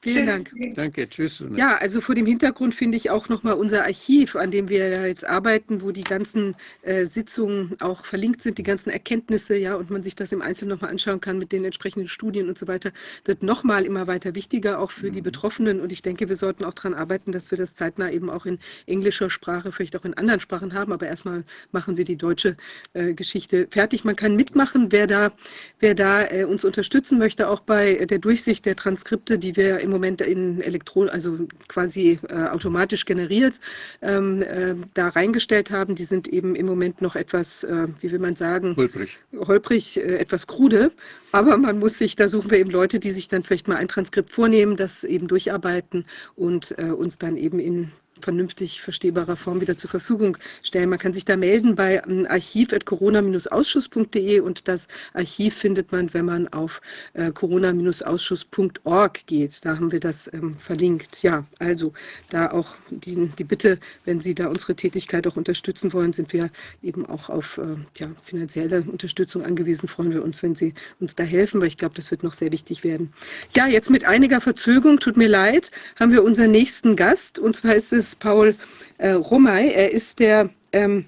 Vielen 0.06 0.28
Dank. 0.28 0.52
Danke, 0.76 1.10
tschüss. 1.10 1.44
Ja, 1.56 1.78
also 1.78 2.00
vor 2.00 2.14
dem 2.14 2.28
Hintergrund 2.28 2.76
finde 2.76 2.96
ich 2.96 3.10
auch 3.10 3.28
nochmal 3.28 3.56
unser 3.56 3.86
Archiv, 3.86 4.36
an 4.36 4.52
dem 4.52 4.70
wir 4.70 5.08
jetzt 5.08 5.26
arbeiten, 5.26 5.82
wo 5.82 5.92
die 5.92 6.04
ganzen 6.04 6.56
äh, 6.84 7.08
Sitzungen 7.08 7.76
auch 7.80 8.06
verlinkt 8.06 8.44
sind, 8.44 8.60
die 8.60 8.64
ganzen 8.64 8.92
Erkenntnisse, 8.92 9.58
ja, 9.58 9.74
und 9.74 9.90
man 9.90 10.04
sich 10.04 10.16
das 10.16 10.32
im 10.32 10.44
Einzelnen 10.44 10.76
nochmal 10.76 10.92
anschauen 10.92 11.22
kann 11.22 11.40
mit 11.40 11.52
den 11.52 11.66
entsprechenden 11.66 12.08
Studien 12.08 12.48
und 12.50 12.58
so 12.58 12.68
weiter, 12.68 12.92
wird 13.24 13.42
nochmal 13.42 13.84
immer 13.84 14.06
weiter 14.06 14.36
wichtiger, 14.36 14.80
auch 14.80 14.92
für 14.92 15.08
mhm. 15.08 15.14
die 15.14 15.22
Betroffenen. 15.22 15.80
Und 15.82 15.92
ich 15.92 16.04
denke, 16.04 16.30
wir 16.30 16.36
sollten 16.36 16.66
auch 16.66 16.74
daran 16.74 16.94
arbeiten, 16.94 17.32
dass 17.32 17.50
wir 17.50 17.58
das 17.58 17.74
zeitnah 17.74 18.12
eben 18.12 18.30
auch 18.30 18.46
in 18.46 18.60
englischer 18.86 19.32
Sprache, 19.32 19.72
vielleicht 19.72 19.96
auch 19.96 20.06
in 20.06 20.14
anderen 20.14 20.40
Sprachen 20.40 20.76
haben. 20.76 20.94
Aber 20.94 21.08
erstmal 21.08 21.44
machen 21.72 21.98
wir 21.98 22.06
die 22.06 22.18
deutsche 22.18 22.58
äh, 22.94 23.16
Geschichte 23.16 23.68
fertig. 23.72 24.06
Man 24.06 24.16
kann 24.16 24.36
mitmachen, 24.36 24.92
wer 24.92 25.08
da, 25.08 25.32
wer 25.80 25.96
da 25.96 26.30
äh, 26.30 26.44
uns 26.44 26.64
unterstützen 26.64 27.18
möchte, 27.18 27.50
auch 27.50 27.62
bei 27.62 28.06
der 28.06 28.20
Durchsicht 28.20 28.68
der 28.68 28.76
Transkripte, 28.76 29.40
die 29.40 29.56
wir 29.56 29.80
im 29.80 29.95
Moment 29.96 30.22
in 30.22 30.62
Elektron, 30.62 31.10
also 31.10 31.38
quasi 31.68 32.20
äh, 32.30 32.34
automatisch 32.48 33.06
generiert, 33.06 33.60
ähm, 34.02 34.42
äh, 34.42 34.76
da 34.94 35.10
reingestellt 35.10 35.72
haben. 35.72 35.96
Die 35.96 36.04
sind 36.04 36.28
eben 36.28 36.56
im 36.56 36.66
Moment 36.66 37.02
noch 37.02 37.16
etwas, 37.16 37.64
äh, 37.64 37.88
wie 38.02 38.12
will 38.12 38.20
man 38.20 38.36
sagen, 38.36 38.76
holprig, 38.76 39.18
holprig 39.48 39.98
äh, 39.98 40.18
etwas 40.18 40.48
krude. 40.48 40.92
Aber 41.32 41.58
man 41.58 41.80
muss 41.80 41.98
sich, 41.98 42.16
da 42.16 42.28
suchen 42.28 42.52
wir 42.52 42.60
eben 42.60 42.70
Leute, 42.70 43.00
die 43.00 43.12
sich 43.12 43.28
dann 43.28 43.44
vielleicht 43.44 43.68
mal 43.68 43.78
ein 43.78 43.88
Transkript 43.88 44.30
vornehmen, 44.30 44.76
das 44.76 45.04
eben 45.04 45.28
durcharbeiten 45.28 46.06
und 46.36 46.76
äh, 46.78 46.92
uns 46.92 47.18
dann 47.18 47.38
eben 47.38 47.60
in 47.60 47.92
vernünftig 48.20 48.82
verstehbarer 48.82 49.36
Form 49.36 49.62
wieder 49.62 49.78
zur 49.78 49.90
Verfügung 49.90 50.38
stellen. 50.64 50.90
Man 50.90 51.00
kann 51.00 51.14
sich 51.14 51.26
da 51.26 51.38
melden 51.38 51.76
bei 51.76 52.02
ähm, 52.08 52.26
archiv.corona-ausschuss.de 52.30 54.40
und 54.40 54.68
das 54.68 54.88
Archiv 55.14 55.56
findet 55.56 55.92
man, 55.92 56.14
wenn 56.14 56.26
man 56.26 56.48
auf 56.50 56.82
äh, 57.14 57.32
corona-ausschuss.org 57.32 59.28
geht. 59.28 59.66
Da 59.66 59.76
haben 59.76 59.92
wir 59.92 60.00
das 60.00 60.32
ähm, 60.34 60.58
verlinkt. 60.58 61.24
Ja, 61.24 61.46
also 61.60 61.94
da 62.30 62.52
auch 62.52 62.76
die, 62.90 63.32
die 63.38 63.44
Bitte, 63.44 63.80
wenn 64.06 64.22
Sie 64.22 64.36
da 64.36 64.48
unsere 64.48 64.76
Tätigkeit 64.76 65.28
auch 65.28 65.36
unterstützen 65.36 65.94
wollen, 65.94 66.14
sind 66.14 66.34
wir 66.34 66.50
eben 66.82 67.06
auch 67.06 67.30
auf 67.30 67.58
äh, 67.58 67.76
ja, 67.98 68.08
finanzielle 68.24 68.82
Unterstützung 68.82 69.44
angewiesen. 69.44 69.88
Freuen 69.88 70.12
wir 70.12 70.24
uns, 70.24 70.42
wenn 70.44 70.56
Sie 70.56 70.74
uns 71.00 71.16
da 71.16 71.24
helfen, 71.24 71.62
weil 71.62 71.68
ich 71.68 71.78
glaube, 71.78 71.96
das 71.96 72.12
wird 72.12 72.24
noch 72.24 72.34
sehr 72.34 72.52
wichtig 72.52 72.84
werden. 72.84 73.14
Ja, 73.56 73.68
jetzt 73.68 73.90
mit 73.90 74.06
einiger 74.06 74.42
Verzögerung, 74.42 75.00
tut 75.00 75.18
mir 75.18 75.28
leid, 75.28 75.72
haben 76.00 76.12
wir 76.12 76.24
unseren 76.24 76.52
nächsten 76.52 76.96
Gast 76.96 77.40
und 77.40 77.56
zwar 77.56 77.76
ist 77.76 77.94
es 77.94 78.05
Paul 78.14 78.56
äh, 78.98 79.12
Romay. 79.12 79.70
Er 79.70 79.92
ist 79.92 80.20
der 80.20 80.50
ähm, 80.72 81.06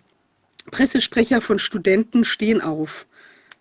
Pressesprecher 0.72 1.41
von 1.41 1.60
Studenten 1.60 2.24
stehen 2.24 2.61
auf. 2.61 3.06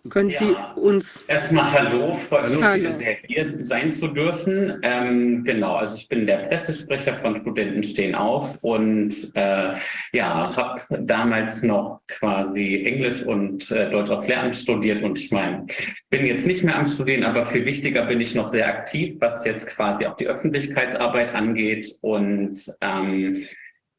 Können 0.09 0.29
ja. 0.29 0.39
Sie 0.39 0.79
uns. 0.79 1.23
Erstmal 1.27 1.71
Hallo, 1.71 2.13
freut 2.13 2.49
mich 2.49 2.59
sehr 2.61 3.17
hier 3.25 3.65
sein 3.65 3.91
zu 3.91 4.07
dürfen. 4.07 4.79
Ähm, 4.83 5.43
genau, 5.43 5.75
also 5.75 5.95
ich 5.95 6.07
bin 6.07 6.25
der 6.25 6.37
Pressesprecher 6.37 7.17
von 7.17 7.39
Studenten 7.39 7.83
stehen 7.83 8.15
auf 8.15 8.57
und 8.61 9.13
äh, 9.35 9.75
ja, 10.13 10.55
habe 10.55 10.81
damals 11.01 11.63
noch 11.63 12.01
quasi 12.07 12.83
Englisch 12.85 13.23
und 13.23 13.69
äh, 13.71 13.89
Deutsch 13.89 14.09
auf 14.09 14.27
Lehramt 14.27 14.55
studiert 14.55 15.03
und 15.03 15.17
ich 15.19 15.31
meine, 15.31 15.65
bin 16.09 16.25
jetzt 16.25 16.47
nicht 16.47 16.63
mehr 16.63 16.77
am 16.77 16.85
Studieren, 16.85 17.23
aber 17.23 17.45
viel 17.45 17.65
wichtiger 17.65 18.05
bin 18.05 18.21
ich 18.21 18.35
noch 18.35 18.49
sehr 18.49 18.67
aktiv, 18.67 19.15
was 19.19 19.45
jetzt 19.45 19.67
quasi 19.67 20.05
auch 20.05 20.15
die 20.15 20.27
Öffentlichkeitsarbeit 20.27 21.33
angeht 21.33 21.97
und 22.01 22.59
ähm, 22.81 23.45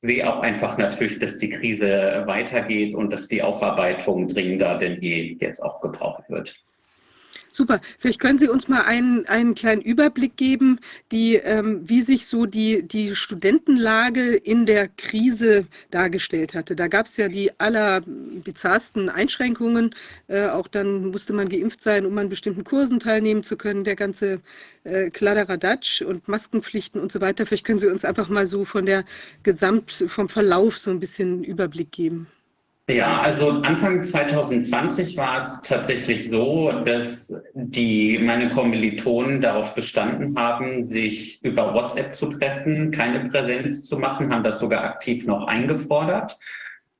sehe 0.00 0.28
auch 0.32 0.40
einfach 0.40 0.78
natürlich, 0.78 1.18
dass 1.18 1.36
die 1.36 1.50
Krise 1.50 2.22
weitergeht 2.26 2.94
und 2.94 3.12
dass 3.12 3.26
die 3.26 3.42
Aufarbeitung 3.42 4.28
dringender 4.28 4.78
denn 4.78 5.00
je 5.02 5.36
jetzt 5.40 5.60
auch 5.60 5.80
gebraucht 5.80 6.28
wird. 6.28 6.64
Super. 7.52 7.80
Vielleicht 7.98 8.20
können 8.20 8.38
Sie 8.38 8.48
uns 8.48 8.68
mal 8.68 8.82
einen, 8.82 9.26
einen 9.26 9.54
kleinen 9.54 9.82
Überblick 9.82 10.36
geben, 10.36 10.78
die, 11.10 11.36
ähm, 11.36 11.80
wie 11.88 12.02
sich 12.02 12.26
so 12.26 12.46
die, 12.46 12.82
die 12.86 13.16
Studentenlage 13.16 14.30
in 14.32 14.66
der 14.66 14.88
Krise 14.88 15.66
dargestellt 15.90 16.54
hatte. 16.54 16.76
Da 16.76 16.88
gab 16.88 17.06
es 17.06 17.16
ja 17.16 17.28
die 17.28 17.58
allerbizarrsten 17.58 19.08
Einschränkungen. 19.08 19.94
Äh, 20.28 20.46
auch 20.48 20.68
dann 20.68 21.06
musste 21.06 21.32
man 21.32 21.48
geimpft 21.48 21.82
sein, 21.82 22.06
um 22.06 22.16
an 22.18 22.28
bestimmten 22.28 22.64
Kursen 22.64 23.00
teilnehmen 23.00 23.42
zu 23.42 23.56
können. 23.56 23.84
Der 23.84 23.96
ganze 23.96 24.40
äh, 24.84 25.10
Kladderadatsch 25.10 26.02
und 26.02 26.28
Maskenpflichten 26.28 27.00
und 27.00 27.10
so 27.10 27.20
weiter. 27.20 27.46
Vielleicht 27.46 27.64
können 27.64 27.80
Sie 27.80 27.88
uns 27.88 28.04
einfach 28.04 28.28
mal 28.28 28.46
so 28.46 28.64
von 28.64 28.86
der 28.86 29.04
Gesamt, 29.42 29.90
vom 29.90 30.28
Verlauf 30.28 30.78
so 30.78 30.90
ein 30.90 31.00
bisschen 31.00 31.42
Überblick 31.44 31.92
geben. 31.92 32.28
Ja, 32.90 33.18
also 33.18 33.50
Anfang 33.50 34.02
2020 34.02 35.18
war 35.18 35.44
es 35.44 35.60
tatsächlich 35.60 36.30
so, 36.30 36.72
dass 36.84 37.34
die 37.52 38.18
meine 38.18 38.48
Kommilitonen 38.48 39.42
darauf 39.42 39.74
bestanden 39.74 40.34
haben, 40.38 40.82
sich 40.82 41.44
über 41.44 41.74
WhatsApp 41.74 42.14
zu 42.14 42.26
treffen, 42.26 42.90
keine 42.90 43.28
Präsenz 43.28 43.84
zu 43.84 43.98
machen, 43.98 44.32
haben 44.32 44.42
das 44.42 44.58
sogar 44.58 44.84
aktiv 44.84 45.26
noch 45.26 45.46
eingefordert. 45.46 46.38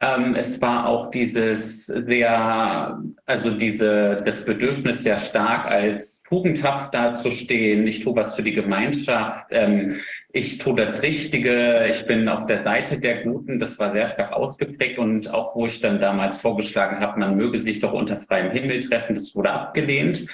Ähm, 0.01 0.35
es 0.37 0.61
war 0.61 0.87
auch 0.87 1.11
dieses 1.11 1.87
sehr, 1.87 3.03
also 3.25 3.51
diese, 3.51 4.23
das 4.27 4.45
Bedürfnis 4.45 5.03
sehr 5.03 5.17
stark 5.17 5.67
als 5.67 6.23
tugendhaft 6.23 6.93
dazustehen. 6.93 7.87
Ich 7.87 8.01
tue 8.01 8.15
was 8.15 8.37
für 8.37 8.43
die 8.43 8.53
Gemeinschaft. 8.53 9.47
Ähm, 9.51 9.97
ich 10.31 10.59
tue 10.59 10.77
das 10.77 11.03
Richtige, 11.03 11.87
ich 11.89 12.07
bin 12.07 12.29
auf 12.29 12.47
der 12.47 12.63
Seite 12.63 12.99
der 12.99 13.23
Guten, 13.23 13.59
das 13.59 13.79
war 13.79 13.93
sehr 13.93 14.09
stark 14.09 14.33
ausgeprägt 14.33 14.99
und 14.99 15.33
auch 15.33 15.57
wo 15.57 15.67
ich 15.67 15.81
dann 15.81 16.01
damals 16.01 16.39
vorgeschlagen 16.39 17.01
habe, 17.01 17.19
man 17.19 17.37
möge 17.37 17.63
sich 17.63 17.79
doch 17.79 17.93
unter 17.93 18.17
freiem 18.17 18.51
Himmel 18.51 18.81
treffen, 18.81 19.15
das 19.15 19.35
wurde 19.35 19.51
abgelehnt. 19.51 20.27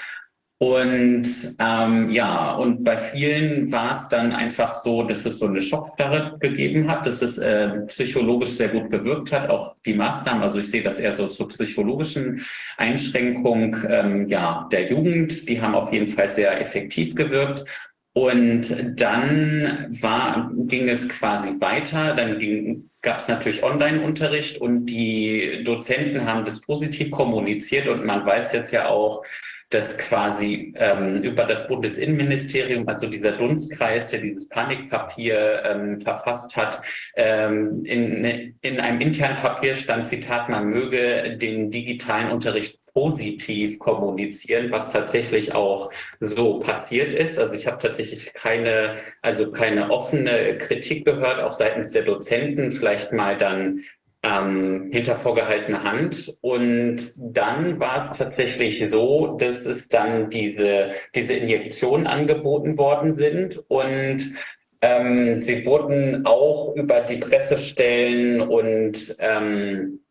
Und 0.59 1.27
ähm, 1.59 2.11
ja, 2.11 2.55
und 2.55 2.85
bei 2.85 2.97
vielen 2.97 3.71
war 3.73 3.91
es 3.91 4.09
dann 4.09 4.33
einfach 4.33 4.73
so, 4.73 5.03
dass 5.03 5.27
es 5.27 5.39
so 5.39 5.47
eine 5.47 5.61
Schockstarre 5.61 6.39
gegeben 6.39 6.89
hat, 6.89 7.07
dass 7.07 7.23
es 7.23 7.39
äh, 7.39 7.81
psychologisch 7.89 8.51
sehr 8.51 8.69
gut 8.69 8.89
gewirkt 8.89 9.33
hat, 9.33 9.51
auch 9.51 9.75
die 9.85 9.95
Maßnahmen. 9.95 10.43
Also 10.43 10.61
ich 10.61 10.71
sehe 10.71 10.83
das 10.83 11.01
eher 11.01 11.13
so 11.13 11.27
zur 11.27 11.49
psychologischen 11.49 12.41
Einschränkung 12.79 13.77
ähm, 13.89 14.29
ja, 14.29 14.69
der 14.71 14.91
Jugend. 14.91 15.49
Die 15.49 15.61
haben 15.61 15.75
auf 15.75 15.93
jeden 15.93 16.07
Fall 16.07 16.29
sehr 16.29 16.59
effektiv 16.61 17.15
gewirkt. 17.15 17.65
Und 18.15 19.01
dann 19.01 19.89
war, 20.01 20.51
ging 20.55 20.89
es 20.89 21.09
quasi 21.09 21.61
weiter. 21.61 22.15
Dann 22.15 22.89
gab 23.03 23.19
es 23.19 23.27
natürlich 23.27 23.63
Online-Unterricht 23.65 24.59
und 24.59 24.87
die 24.87 25.63
Dozenten 25.65 26.25
haben 26.25 26.45
das 26.45 26.61
positiv 26.61 27.11
kommuniziert. 27.11 27.89
Und 27.89 28.05
man 28.07 28.25
weiß 28.25 28.53
jetzt 28.53 28.73
ja 28.73 28.89
auch, 28.89 29.25
dass 29.71 29.99
quasi 29.99 30.73
ähm, 30.77 31.17
über 31.25 31.45
das 31.45 31.67
Bundesinnenministerium, 31.67 32.87
also 32.87 33.09
dieser 33.09 33.33
Dunstkreis, 33.33 34.11
der 34.11 34.21
dieses 34.21 34.49
Panikpapier 34.49 35.63
ähm, 35.65 35.99
verfasst 35.99 36.57
hat, 36.57 36.81
ähm, 37.17 37.85
in, 37.85 38.55
in 38.61 38.79
einem 38.79 39.01
internen 39.01 39.37
Papier 39.39 39.75
stand, 39.75 40.07
Zitat, 40.07 40.49
man 40.49 40.69
möge 40.69 41.37
den 41.37 41.73
digitalen 41.73 42.31
Unterricht 42.31 42.79
positiv 42.95 43.79
kommunizieren, 43.81 44.71
was 44.71 44.91
tatsächlich 44.91 45.55
auch 45.55 45.91
so 46.21 46.61
passiert 46.61 47.13
ist. 47.13 47.39
Also 47.39 47.55
ich 47.55 47.67
habe 47.67 47.79
tatsächlich 47.79 48.33
keine, 48.33 48.97
also 49.21 49.51
keine 49.51 49.91
offene 49.91 50.57
Kritik 50.59 51.05
gehört, 51.05 51.41
auch 51.41 51.53
seitens 51.53 51.91
der 51.91 52.03
Dozenten, 52.03 52.71
vielleicht 52.71 53.13
mal 53.13 53.37
dann 53.37 53.81
ähm, 54.23 54.91
hinter 54.93 55.17
vorgehaltener 55.17 55.83
Hand. 55.83 56.39
Und 56.41 56.99
dann 57.19 57.81
war 57.81 57.97
es 57.99 58.13
tatsächlich 58.13 58.85
so, 58.91 59.37
dass 59.39 59.67
es 59.67 59.89
dann 59.89 60.31
diese, 60.31 60.93
diese 61.15 61.35
Injektionen 61.35 62.07
angeboten 62.07 62.79
worden 62.79 63.15
sind 63.15 63.63
und 63.69 64.35
ähm, 64.81 65.41
sie 65.41 65.65
wurden 65.65 66.27
auch 66.27 66.75
über 66.77 67.01
die 67.01 67.17
Pressestellen 67.17 68.43
und 68.43 69.17
ähm, 69.19 70.04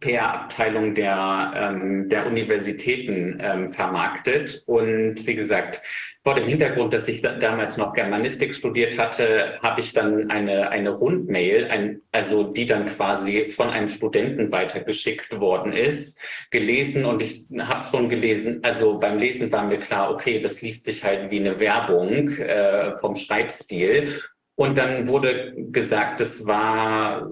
PR-Abteilung 0.00 0.94
der, 0.94 1.50
ähm, 1.54 2.08
der 2.08 2.26
Universitäten 2.26 3.38
ähm, 3.40 3.68
vermarktet. 3.68 4.62
Und 4.66 5.26
wie 5.26 5.34
gesagt, 5.34 5.82
vor 6.22 6.34
dem 6.34 6.46
Hintergrund, 6.46 6.92
dass 6.92 7.08
ich 7.08 7.22
damals 7.22 7.78
noch 7.78 7.94
Germanistik 7.94 8.54
studiert 8.54 8.98
hatte, 8.98 9.58
habe 9.62 9.80
ich 9.80 9.92
dann 9.94 10.30
eine, 10.30 10.68
eine 10.68 10.90
Rundmail, 10.90 11.68
ein, 11.70 12.02
also 12.12 12.42
die 12.42 12.66
dann 12.66 12.84
quasi 12.86 13.46
von 13.46 13.70
einem 13.70 13.88
Studenten 13.88 14.52
weitergeschickt 14.52 15.40
worden 15.40 15.72
ist, 15.72 16.18
gelesen 16.50 17.06
und 17.06 17.22
ich 17.22 17.46
habe 17.58 17.82
schon 17.84 18.08
gelesen, 18.10 18.60
also 18.62 18.98
beim 18.98 19.18
Lesen 19.18 19.50
war 19.52 19.64
mir 19.64 19.78
klar, 19.78 20.10
okay, 20.10 20.40
das 20.40 20.60
liest 20.60 20.84
sich 20.84 21.02
halt 21.02 21.30
wie 21.30 21.40
eine 21.40 21.58
Werbung 21.60 22.28
äh, 22.28 22.92
vom 23.00 23.14
Schreibstil. 23.16 24.20
Und 24.54 24.76
dann 24.76 25.08
wurde 25.08 25.54
gesagt, 25.70 26.20
das 26.20 26.44
war, 26.44 27.30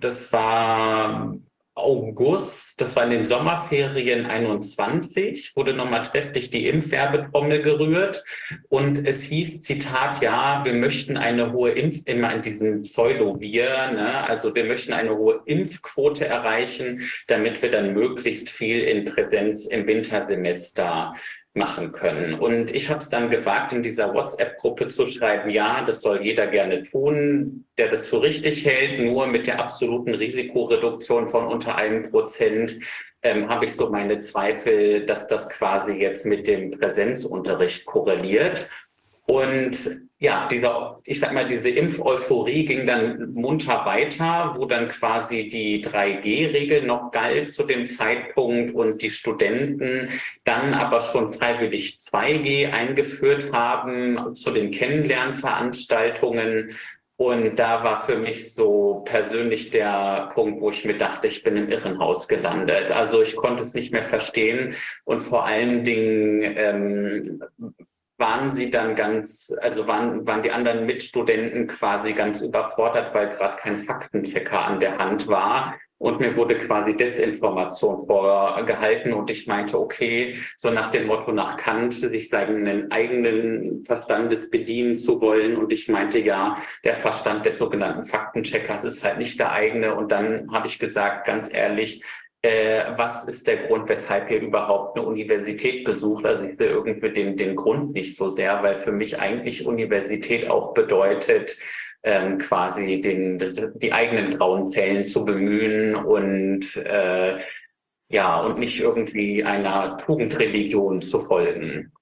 das 0.00 0.32
war 0.32 1.36
August, 1.76 2.80
das 2.80 2.96
war 2.96 3.04
in 3.04 3.10
den 3.10 3.26
Sommerferien 3.26 4.24
21, 4.24 5.54
wurde 5.56 5.74
nochmal 5.74 6.02
trefflich 6.02 6.48
die 6.48 6.66
Impfwerbetrommel 6.68 7.60
gerührt 7.60 8.24
und 8.70 9.06
es 9.06 9.22
hieß, 9.22 9.60
Zitat, 9.60 10.22
ja, 10.22 10.64
wir 10.64 10.72
möchten 10.72 11.18
eine 11.18 11.52
hohe 11.52 11.72
Impf, 11.72 12.00
immer 12.06 12.34
in 12.34 12.40
diesem 12.40 12.80
Pseudo-Wir, 12.80 13.92
ne? 13.92 14.26
also 14.26 14.54
wir 14.54 14.64
möchten 14.64 14.94
eine 14.94 15.16
hohe 15.18 15.42
Impfquote 15.44 16.26
erreichen, 16.26 17.02
damit 17.26 17.60
wir 17.60 17.70
dann 17.70 17.92
möglichst 17.92 18.48
viel 18.48 18.80
in 18.80 19.04
Präsenz 19.04 19.66
im 19.66 19.86
Wintersemester 19.86 21.14
machen 21.56 21.92
können. 21.92 22.38
Und 22.38 22.74
ich 22.74 22.90
habe 22.90 22.98
es 22.98 23.08
dann 23.08 23.30
gewagt, 23.30 23.72
in 23.72 23.82
dieser 23.82 24.12
WhatsApp-Gruppe 24.12 24.88
zu 24.88 25.06
schreiben, 25.06 25.50
ja, 25.50 25.82
das 25.84 26.02
soll 26.02 26.22
jeder 26.22 26.46
gerne 26.46 26.82
tun, 26.82 27.64
der 27.78 27.88
das 27.88 28.06
für 28.06 28.22
richtig 28.22 28.64
hält, 28.64 29.00
nur 29.00 29.26
mit 29.26 29.46
der 29.46 29.60
absoluten 29.60 30.14
Risikoreduktion 30.14 31.26
von 31.26 31.46
unter 31.46 31.76
einem 31.76 32.02
Prozent 32.02 32.78
ähm, 33.22 33.48
habe 33.48 33.64
ich 33.64 33.74
so 33.74 33.90
meine 33.90 34.18
Zweifel, 34.18 35.06
dass 35.06 35.26
das 35.26 35.48
quasi 35.48 35.94
jetzt 35.94 36.26
mit 36.26 36.46
dem 36.46 36.70
Präsenzunterricht 36.70 37.86
korreliert. 37.86 38.68
Und 39.26 40.05
ja, 40.18 40.48
dieser, 40.48 40.98
ich 41.04 41.20
sag 41.20 41.34
mal, 41.34 41.46
diese 41.46 41.68
Impfeuphorie 41.68 42.64
ging 42.64 42.86
dann 42.86 43.34
munter 43.34 43.84
weiter, 43.84 44.54
wo 44.56 44.64
dann 44.64 44.88
quasi 44.88 45.46
die 45.46 45.84
3G-Regel 45.84 46.84
noch 46.84 47.10
galt 47.10 47.50
zu 47.50 47.64
dem 47.64 47.86
Zeitpunkt 47.86 48.74
und 48.74 49.02
die 49.02 49.10
Studenten 49.10 50.08
dann 50.44 50.72
aber 50.72 51.02
schon 51.02 51.28
freiwillig 51.28 51.98
2G 51.98 52.72
eingeführt 52.72 53.52
haben 53.52 54.34
zu 54.34 54.52
den 54.52 54.70
Kennenlernveranstaltungen. 54.70 56.74
Und 57.18 57.58
da 57.58 57.84
war 57.84 58.04
für 58.04 58.16
mich 58.16 58.54
so 58.54 59.02
persönlich 59.04 59.70
der 59.70 60.30
Punkt, 60.32 60.62
wo 60.62 60.70
ich 60.70 60.86
mir 60.86 60.96
dachte, 60.96 61.26
ich 61.26 61.42
bin 61.42 61.58
im 61.58 61.68
Irrenhaus 61.70 62.26
gelandet. 62.26 62.90
Also 62.90 63.20
ich 63.20 63.36
konnte 63.36 63.62
es 63.62 63.74
nicht 63.74 63.92
mehr 63.92 64.04
verstehen 64.04 64.76
und 65.04 65.20
vor 65.20 65.44
allen 65.44 65.84
Dingen 65.84 66.54
ähm, 66.56 67.42
waren 68.18 68.54
sie 68.54 68.70
dann 68.70 68.96
ganz, 68.96 69.52
also 69.60 69.86
waren, 69.86 70.26
waren 70.26 70.42
die 70.42 70.50
anderen 70.50 70.86
Mitstudenten 70.86 71.66
quasi 71.66 72.12
ganz 72.12 72.40
überfordert, 72.40 73.14
weil 73.14 73.28
gerade 73.28 73.56
kein 73.56 73.76
Faktenchecker 73.76 74.64
an 74.64 74.80
der 74.80 74.98
Hand 74.98 75.28
war. 75.28 75.74
Und 75.98 76.20
mir 76.20 76.36
wurde 76.36 76.58
quasi 76.58 76.94
Desinformation 76.94 77.98
vorgehalten 78.00 79.14
und 79.14 79.30
ich 79.30 79.46
meinte, 79.46 79.78
okay, 79.78 80.38
so 80.54 80.70
nach 80.70 80.90
dem 80.90 81.06
Motto 81.06 81.32
nach 81.32 81.56
Kant, 81.56 81.94
sich 81.94 82.28
seinen 82.28 82.90
eigenen 82.92 83.80
Verstandes 83.80 84.50
bedienen 84.50 84.94
zu 84.94 85.22
wollen. 85.22 85.56
Und 85.56 85.72
ich 85.72 85.88
meinte, 85.88 86.18
ja, 86.18 86.58
der 86.84 86.96
Verstand 86.96 87.46
des 87.46 87.56
sogenannten 87.56 88.02
Faktencheckers 88.02 88.84
ist 88.84 89.04
halt 89.04 89.16
nicht 89.16 89.40
der 89.40 89.52
eigene. 89.52 89.94
Und 89.94 90.12
dann 90.12 90.52
habe 90.52 90.66
ich 90.66 90.78
gesagt, 90.78 91.26
ganz 91.26 91.52
ehrlich, 91.52 92.02
was 92.96 93.24
ist 93.24 93.46
der 93.46 93.66
Grund, 93.66 93.88
weshalb 93.88 94.30
ihr 94.30 94.40
überhaupt 94.40 94.96
eine 94.96 95.06
Universität 95.06 95.84
besucht? 95.84 96.24
Also 96.24 96.44
ich 96.44 96.56
sehe 96.56 96.68
irgendwie 96.68 97.10
den, 97.10 97.36
den 97.36 97.56
Grund 97.56 97.92
nicht 97.92 98.16
so 98.16 98.28
sehr, 98.28 98.62
weil 98.62 98.76
für 98.76 98.92
mich 98.92 99.18
eigentlich 99.18 99.66
Universität 99.66 100.48
auch 100.50 100.74
bedeutet, 100.74 101.58
ähm, 102.02 102.38
quasi 102.38 103.00
den, 103.00 103.38
die 103.76 103.92
eigenen 103.92 104.36
grauen 104.36 104.66
Zellen 104.66 105.04
zu 105.04 105.24
bemühen 105.24 105.96
und 105.96 106.76
äh, 106.76 107.38
ja, 108.08 108.40
und 108.40 108.58
nicht 108.58 108.80
irgendwie 108.80 109.42
einer 109.42 109.96
Tugendreligion 109.98 111.02
zu 111.02 111.20
folgen. 111.20 111.92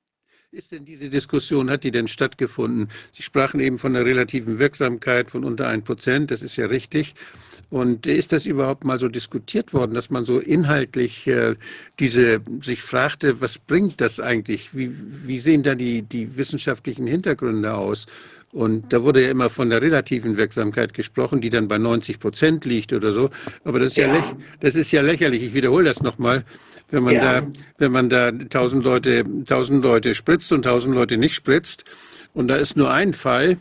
Ist 0.50 0.70
denn 0.70 0.84
diese 0.84 1.08
Diskussion, 1.10 1.70
hat 1.70 1.82
die 1.82 1.90
denn 1.90 2.06
stattgefunden? 2.06 2.88
Sie 3.12 3.22
sprachen 3.22 3.58
eben 3.58 3.78
von 3.78 3.94
der 3.94 4.04
relativen 4.04 4.58
Wirksamkeit 4.58 5.30
von 5.30 5.42
unter 5.42 5.68
ein 5.68 5.82
Prozent, 5.82 6.30
das 6.30 6.42
ist 6.42 6.56
ja 6.56 6.66
richtig. 6.66 7.14
Und 7.74 8.06
ist 8.06 8.32
das 8.32 8.46
überhaupt 8.46 8.84
mal 8.84 9.00
so 9.00 9.08
diskutiert 9.08 9.72
worden, 9.74 9.94
dass 9.94 10.08
man 10.08 10.24
so 10.24 10.38
inhaltlich 10.38 11.26
äh, 11.26 11.56
diese 11.98 12.40
sich 12.62 12.80
fragte, 12.80 13.40
was 13.40 13.58
bringt 13.58 14.00
das 14.00 14.20
eigentlich? 14.20 14.76
Wie, 14.76 14.92
wie 15.26 15.40
sehen 15.40 15.64
da 15.64 15.74
die, 15.74 16.02
die 16.02 16.36
wissenschaftlichen 16.36 17.08
Hintergründe 17.08 17.74
aus? 17.74 18.06
Und 18.52 18.92
da 18.92 19.02
wurde 19.02 19.24
ja 19.24 19.30
immer 19.32 19.50
von 19.50 19.70
der 19.70 19.82
relativen 19.82 20.36
Wirksamkeit 20.36 20.94
gesprochen, 20.94 21.40
die 21.40 21.50
dann 21.50 21.66
bei 21.66 21.78
90 21.78 22.20
Prozent 22.20 22.64
liegt 22.64 22.92
oder 22.92 23.10
so. 23.10 23.30
Aber 23.64 23.80
das 23.80 23.88
ist 23.88 23.96
ja, 23.96 24.14
ja 24.14 24.36
das 24.60 24.76
ist 24.76 24.92
ja 24.92 25.02
lächerlich. 25.02 25.42
Ich 25.42 25.54
wiederhole 25.54 25.86
das 25.86 26.00
nochmal. 26.00 26.44
Wenn 26.92 27.02
man 27.02 27.14
ja. 27.14 27.40
da, 27.40 27.46
wenn 27.78 27.90
man 27.90 28.08
da 28.08 28.30
tausend 28.30 28.84
Leute, 28.84 29.24
tausend 29.48 29.82
Leute 29.82 30.14
spritzt 30.14 30.52
und 30.52 30.62
tausend 30.62 30.94
Leute 30.94 31.16
nicht 31.16 31.34
spritzt, 31.34 31.84
und 32.34 32.46
da 32.46 32.54
ist 32.54 32.76
nur 32.76 32.92
ein 32.92 33.14
Fall, 33.14 33.56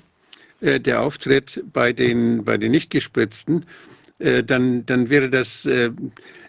äh, 0.61 0.79
der 0.79 1.01
auftritt 1.01 1.63
bei 1.73 1.93
den, 1.93 2.43
bei 2.43 2.59
den 2.59 2.69
nicht 2.69 2.91
gespritzten, 2.91 3.65
äh, 4.23 4.41
dann, 4.41 4.85
dann 4.85 5.09
wäre 5.09 5.29
das, 5.29 5.65
äh, 5.65 5.91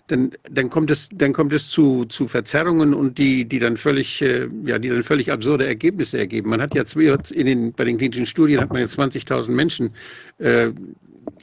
dann, 0.07 0.31
dann 0.49 0.71
kommt 0.71 0.93
es, 0.93 1.09
dann 1.13 1.33
kommt 1.33 1.53
es 1.53 1.71
zu, 1.71 2.05
zu 2.05 2.29
Verzerrungen 2.29 2.95
und 2.95 3.19
die, 3.19 3.47
die 3.47 3.59
dann 3.59 3.77
völlig, 3.77 4.23
äh, 4.23 4.49
ja, 4.65 4.79
die 4.79 4.91
dann 4.91 5.03
völlig 5.03 5.33
absurde 5.33 5.67
Ergebnisse 5.67 6.19
ergeben. 6.19 6.51
Man 6.51 6.63
hat 6.63 6.77
ja 6.77 6.85
in 7.33 7.47
den, 7.47 7.73
bei 7.73 7.85
den 7.85 7.99
klinischen 7.99 8.27
Studien 8.27 8.61
hat 8.61 8.73
man 8.73 8.81
jetzt 8.81 8.97
20.000 8.97 9.51
Menschen 9.51 9.91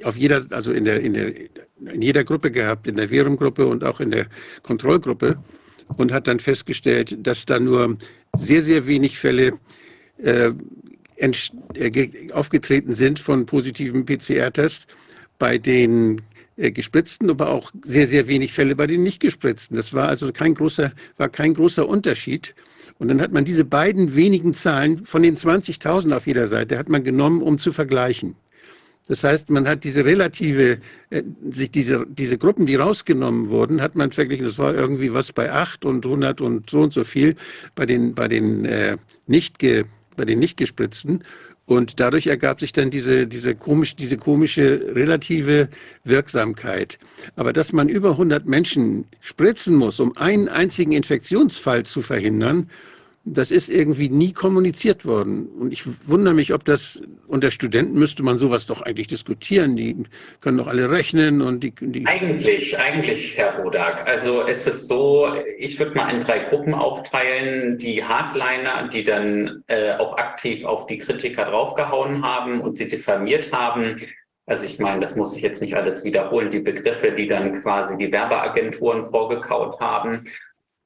auf 0.04 0.16
jeder, 0.16 0.46
also 0.52 0.72
in 0.72 0.86
der, 0.86 1.02
in 1.02 1.14
der, 1.14 1.34
in 1.94 2.02
jeder 2.02 2.24
Gruppe 2.24 2.52
gehabt, 2.52 2.88
in 2.88 2.98
der 2.98 3.10
Virumgruppe 3.10 3.66
und 3.66 3.84
auch 3.84 4.00
in 4.00 4.12
der 4.12 4.28
Kontrollgruppe 4.64 5.38
und 5.98 6.12
hat 6.12 6.28
dann 6.28 6.40
festgestellt, 6.40 7.18
dass 7.20 7.46
da 7.46 7.60
nur 7.60 7.98
sehr, 8.38 8.62
sehr 8.62 8.86
wenig 8.86 9.18
Fälle 9.18 9.54
aufgetreten 12.34 12.94
sind 12.94 13.20
von 13.20 13.46
positiven 13.46 14.06
PCR-Tests 14.06 14.88
bei 15.42 15.58
den 15.58 16.22
äh, 16.56 16.70
gespritzten, 16.70 17.32
aber 17.32 17.50
auch 17.50 17.72
sehr, 17.84 18.06
sehr 18.06 18.28
wenig 18.28 18.54
Fälle 18.54 18.76
bei 18.76 18.86
den 18.86 19.02
nicht 19.02 19.20
gespritzten. 19.20 19.76
Das 19.76 19.92
war 19.92 20.08
also 20.08 20.32
kein 20.32 20.54
großer, 20.54 20.92
war 21.18 21.30
kein 21.30 21.56
großer 21.56 21.88
Unterschied. 21.88 22.54
Und 23.00 23.08
dann 23.08 23.20
hat 23.20 23.32
man 23.32 23.44
diese 23.44 23.66
beiden 23.66 24.14
wenigen 24.16 24.54
Zahlen 24.54 25.04
von 25.04 25.24
den 25.24 25.36
20.000 25.36 26.16
auf 26.16 26.28
jeder 26.28 26.48
Seite 26.48 26.78
hat 26.78 26.90
man 26.90 27.04
genommen, 27.04 27.42
um 27.42 27.58
zu 27.58 27.74
vergleichen. 27.74 28.36
Das 29.08 29.24
heißt, 29.24 29.50
man 29.50 29.68
hat 29.68 29.84
diese 29.84 30.06
relative, 30.06 30.78
äh, 31.10 31.24
sich 31.50 31.72
diese, 31.72 32.06
diese 32.08 32.38
Gruppen, 32.38 32.68
die 32.68 32.76
rausgenommen 32.76 33.50
wurden, 33.50 33.82
hat 33.82 33.96
man 33.96 34.12
verglichen, 34.12 34.46
das 34.46 34.60
war 34.60 34.76
irgendwie 34.76 35.12
was 35.12 35.34
bei 35.34 35.52
8 35.52 35.86
und 35.86 36.06
100 36.06 36.40
und 36.40 36.70
so 36.70 36.82
und 36.82 36.94
so 36.94 37.04
viel 37.04 37.36
bei 37.74 37.88
den, 37.88 38.14
bei 38.14 38.28
den, 38.28 38.66
äh, 38.66 38.98
nicht, 39.26 39.58
ge, 39.58 39.86
bei 40.16 40.26
den 40.26 40.38
nicht 40.38 40.58
gespritzten. 40.58 41.24
Und 41.72 42.02
dadurch 42.02 42.28
ergab 42.28 42.60
sich 42.60 42.74
dann 42.74 42.92
diese, 42.92 43.28
diese, 43.28 43.56
komisch, 43.56 43.96
diese 43.96 44.18
komische 44.18 44.92
relative 44.94 45.70
Wirksamkeit. 46.04 47.00
Aber 47.38 47.54
dass 47.54 47.72
man 47.72 47.88
über 47.88 48.10
100 48.12 48.46
Menschen 48.46 49.06
spritzen 49.22 49.78
muss, 49.78 50.02
um 50.02 50.18
einen 50.18 50.50
einzigen 50.50 50.92
Infektionsfall 50.92 51.86
zu 51.86 52.02
verhindern, 52.02 52.70
das 53.24 53.52
ist 53.52 53.70
irgendwie 53.70 54.10
nie 54.10 54.34
kommuniziert 54.34 55.06
worden. 55.06 55.48
Und 55.60 55.72
ich 55.72 55.84
wundere 56.08 56.34
mich, 56.34 56.54
ob 56.54 56.66
das 56.66 57.04
unter 57.28 57.52
Studenten 57.52 58.00
müsste 58.00 58.24
man 58.24 58.40
sowas 58.40 58.66
doch 58.66 58.82
eigentlich 58.82 59.08
diskutieren. 59.08 59.76
Die 59.76 59.96
können 60.40 60.58
doch 60.58 60.68
alle 60.68 60.90
rechnen 60.90 61.42
und 61.42 61.64
die. 61.64 61.72
die 61.80 62.06
eigentlich, 62.08 62.80
eigentlich, 62.80 63.38
Herr 63.38 63.60
Rodak. 63.60 64.08
Also 64.08 64.42
es 64.48 64.66
ist 64.66 64.88
so, 64.88 65.28
ich 65.60 65.78
würde 65.78 65.96
mal 65.96 66.10
in 66.10 66.20
drei 66.20 66.40
Gruppen 66.40 66.74
aufteilen. 66.74 67.78
Die 67.78 68.04
Hardliner, 68.04 68.88
die 68.88 69.04
dann 69.04 69.64
äh, 69.68 69.94
auch 69.94 70.18
aktiv 70.18 70.66
auf 70.66 70.88
die 70.88 70.98
Kritiker 70.98 71.46
draufgehauen 71.46 72.24
haben 72.24 72.62
und 72.62 72.78
sie 72.80 72.88
diffamiert 72.88 73.52
haben. 73.52 73.98
Also 74.48 74.66
ich 74.66 74.80
meine, 74.80 75.00
das 75.00 75.16
muss 75.16 75.36
ich 75.36 75.44
jetzt 75.44 75.62
nicht 75.62 75.76
alles 75.76 76.04
wiederholen, 76.04 76.50
die 76.50 76.60
Begriffe, 76.60 77.12
die 77.12 77.28
dann 77.28 77.62
quasi 77.62 77.96
die 77.98 78.12
Werbeagenturen 78.12 79.04
vorgekaut 79.04 79.80
haben. 79.80 80.26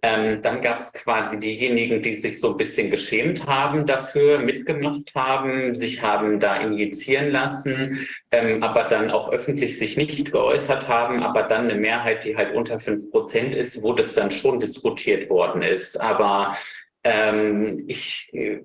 Ähm, 0.05 0.43
dann 0.43 0.61
gab 0.61 0.81
es 0.81 0.93
quasi 0.93 1.39
diejenigen, 1.39 1.99
die 1.99 2.13
sich 2.13 2.39
so 2.39 2.51
ein 2.51 2.57
bisschen 2.57 2.91
geschämt 2.91 3.47
haben 3.47 3.87
dafür, 3.87 4.37
mitgemacht 4.37 5.15
haben, 5.15 5.73
sich 5.73 6.03
haben 6.03 6.39
da 6.39 6.57
injizieren 6.57 7.31
lassen, 7.31 8.05
ähm, 8.31 8.61
aber 8.61 8.83
dann 8.83 9.09
auch 9.09 9.31
öffentlich 9.31 9.79
sich 9.79 9.97
nicht 9.97 10.31
geäußert 10.31 10.87
haben, 10.87 11.23
aber 11.23 11.41
dann 11.41 11.71
eine 11.71 11.79
Mehrheit, 11.79 12.23
die 12.23 12.37
halt 12.37 12.53
unter 12.53 12.77
fünf 12.77 13.09
Prozent 13.09 13.55
ist, 13.55 13.81
wo 13.81 13.93
das 13.93 14.13
dann 14.13 14.29
schon 14.29 14.59
diskutiert 14.59 15.27
worden 15.31 15.63
ist. 15.63 15.99
Aber 15.99 16.55
ähm, 17.03 17.85
ich 17.87 18.29
äh, 18.33 18.59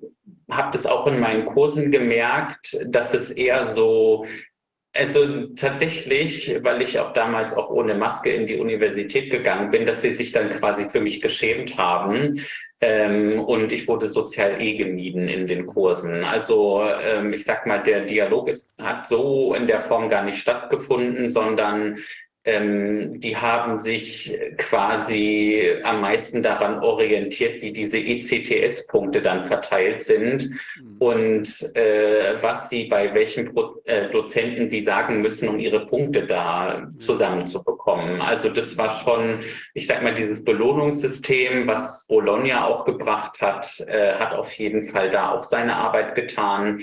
habe 0.47 0.69
das 0.71 0.85
auch 0.85 1.07
in 1.07 1.19
meinen 1.19 1.47
Kursen 1.47 1.91
gemerkt, 1.91 2.77
dass 2.85 3.15
es 3.15 3.31
eher 3.31 3.73
so 3.73 4.27
also 4.93 5.47
tatsächlich, 5.55 6.57
weil 6.63 6.81
ich 6.81 6.99
auch 6.99 7.13
damals 7.13 7.53
auch 7.53 7.69
ohne 7.69 7.95
Maske 7.95 8.31
in 8.31 8.45
die 8.45 8.57
Universität 8.57 9.31
gegangen 9.31 9.71
bin, 9.71 9.85
dass 9.85 10.01
sie 10.01 10.13
sich 10.13 10.31
dann 10.31 10.51
quasi 10.51 10.89
für 10.89 10.99
mich 10.99 11.21
geschämt 11.21 11.77
haben. 11.77 12.41
Ähm, 12.81 13.39
und 13.39 13.71
ich 13.71 13.87
wurde 13.87 14.09
sozial 14.09 14.59
eh 14.59 14.75
gemieden 14.75 15.29
in 15.29 15.47
den 15.47 15.67
Kursen. 15.67 16.23
Also 16.23 16.83
ähm, 16.83 17.31
ich 17.31 17.43
sag 17.43 17.67
mal, 17.67 17.83
der 17.83 18.05
Dialog 18.05 18.49
ist, 18.49 18.73
hat 18.79 19.05
so 19.07 19.53
in 19.53 19.67
der 19.67 19.81
Form 19.81 20.09
gar 20.09 20.23
nicht 20.23 20.39
stattgefunden, 20.39 21.29
sondern 21.29 21.99
ähm, 22.43 23.19
die 23.19 23.37
haben 23.37 23.77
sich 23.77 24.35
quasi 24.57 25.61
am 25.83 26.01
meisten 26.01 26.41
daran 26.41 26.79
orientiert, 26.79 27.61
wie 27.61 27.71
diese 27.71 27.99
ECTS-Punkte 27.99 29.21
dann 29.21 29.43
verteilt 29.43 30.01
sind 30.01 30.49
mhm. 30.49 30.97
und 30.97 31.75
äh, 31.75 32.41
was 32.41 32.69
sie 32.69 32.85
bei 32.85 33.13
welchen 33.13 33.53
Pro 33.53 33.75
äh, 33.85 34.09
Dozenten 34.09 34.69
die 34.69 34.81
sagen 34.81 35.21
müssen, 35.21 35.49
um 35.49 35.59
ihre 35.59 35.85
Punkte 35.85 36.25
da 36.25 36.79
mhm. 36.79 36.99
zusammenzubekommen. 36.99 38.21
Also 38.21 38.49
das 38.49 38.75
war 38.75 39.03
schon, 39.03 39.41
ich 39.75 39.85
sag 39.85 40.01
mal, 40.01 40.15
dieses 40.15 40.43
Belohnungssystem, 40.43 41.67
was 41.67 42.07
Bologna 42.07 42.65
auch 42.65 42.85
gebracht 42.85 43.39
hat, 43.39 43.79
äh, 43.81 44.13
hat 44.15 44.33
auf 44.33 44.51
jeden 44.53 44.81
Fall 44.81 45.11
da 45.11 45.31
auch 45.31 45.43
seine 45.43 45.75
Arbeit 45.75 46.15
getan. 46.15 46.81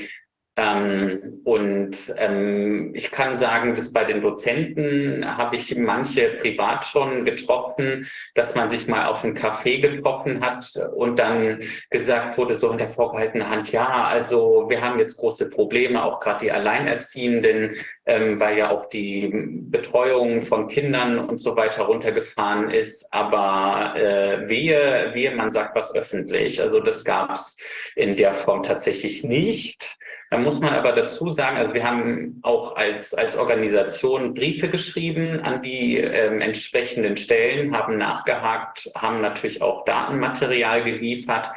Ähm, 0.59 1.41
und 1.45 2.13
ähm, 2.17 2.91
ich 2.93 3.13
kann 3.13 3.37
sagen, 3.37 3.77
dass 3.77 3.93
bei 3.93 4.03
den 4.03 4.21
Dozenten 4.21 5.25
habe 5.25 5.55
ich 5.55 5.77
manche 5.77 6.31
privat 6.31 6.85
schon 6.85 7.25
getroffen, 7.25 8.09
dass 8.35 8.57
man 8.57 8.69
sich 8.69 8.89
mal 8.89 9.07
auf 9.07 9.23
einen 9.23 9.37
Café 9.37 9.81
getroffen 9.81 10.45
hat 10.45 10.69
und 10.97 11.21
dann 11.21 11.61
gesagt 11.91 12.37
wurde, 12.37 12.57
so 12.57 12.73
in 12.73 12.79
der 12.79 12.91
vorgehaltenen 12.91 13.49
Hand, 13.49 13.71
ja, 13.71 14.05
also 14.05 14.67
wir 14.69 14.83
haben 14.83 14.99
jetzt 14.99 15.17
große 15.19 15.49
Probleme, 15.49 16.03
auch 16.03 16.19
gerade 16.19 16.47
die 16.47 16.51
Alleinerziehenden, 16.51 17.77
ähm, 18.07 18.41
weil 18.41 18.59
ja 18.59 18.71
auch 18.71 18.89
die 18.89 19.31
Betreuung 19.71 20.43
von 20.43 20.67
Kindern 20.67 21.21
und 21.21 21.39
so 21.39 21.55
weiter 21.55 21.85
runtergefahren 21.85 22.71
ist. 22.71 23.07
Aber 23.13 23.95
äh, 23.97 24.49
wehe, 24.49 25.11
wehe, 25.13 25.31
man 25.37 25.53
sagt 25.53 25.77
was 25.77 25.95
öffentlich. 25.95 26.61
Also 26.61 26.81
das 26.81 27.05
gab 27.05 27.31
es 27.35 27.57
in 27.95 28.17
der 28.17 28.35
Form 28.35 28.65
tatsächlich 28.65 29.23
nicht. 29.23 29.97
Da 30.31 30.37
muss 30.37 30.61
man 30.61 30.75
aber 30.75 30.93
dazu 30.93 31.31
sagen, 31.31 31.57
also 31.57 31.73
wir 31.73 31.85
haben 31.85 32.39
auch 32.43 32.77
als, 32.77 33.15
als 33.15 33.35
Organisation 33.35 34.35
Briefe 34.35 34.69
geschrieben 34.69 35.41
an 35.41 35.63
die 35.63 35.97
ähm, 35.97 36.43
entsprechenden 36.43 37.17
Stellen, 37.17 37.75
haben 37.75 37.97
nachgehakt, 37.97 38.91
haben 38.95 39.23
natürlich 39.23 39.63
auch 39.63 39.87
Datenmaterial 39.87 40.85
geliefert. 40.85 41.51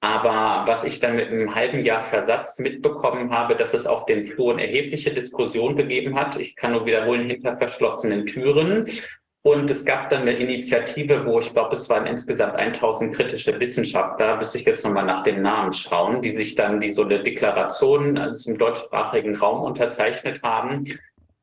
Aber 0.00 0.70
was 0.70 0.84
ich 0.84 1.00
dann 1.00 1.16
mit 1.16 1.28
einem 1.28 1.54
halben 1.54 1.84
Jahr 1.84 2.02
Versatz 2.02 2.58
mitbekommen 2.58 3.32
habe, 3.32 3.56
dass 3.56 3.74
es 3.74 3.86
auf 3.86 4.06
den 4.06 4.22
Fluren 4.22 4.58
erhebliche 4.58 5.12
Diskussionen 5.12 5.76
gegeben 5.76 6.14
hat. 6.14 6.38
Ich 6.38 6.54
kann 6.54 6.72
nur 6.72 6.86
wiederholen, 6.86 7.28
hinter 7.28 7.56
verschlossenen 7.56 8.26
Türen. 8.26 8.88
Und 9.42 9.70
es 9.70 9.84
gab 9.84 10.10
dann 10.10 10.22
eine 10.22 10.32
Initiative, 10.32 11.24
wo 11.24 11.38
ich 11.38 11.52
glaube, 11.52 11.76
es 11.76 11.88
waren 11.88 12.06
insgesamt 12.06 12.56
1000 12.56 13.14
kritische 13.14 13.58
Wissenschaftler, 13.58 14.36
müsste 14.36 14.58
ich 14.58 14.64
jetzt 14.64 14.84
nochmal 14.84 15.04
nach 15.04 15.22
den 15.22 15.42
Namen 15.42 15.72
schauen, 15.72 16.20
die 16.22 16.32
sich 16.32 16.56
dann 16.56 16.80
die 16.80 16.92
so 16.92 17.04
eine 17.04 17.22
Deklaration 17.22 18.18
also 18.18 18.50
im 18.50 18.58
deutschsprachigen 18.58 19.36
Raum 19.36 19.62
unterzeichnet 19.62 20.42
haben. 20.42 20.98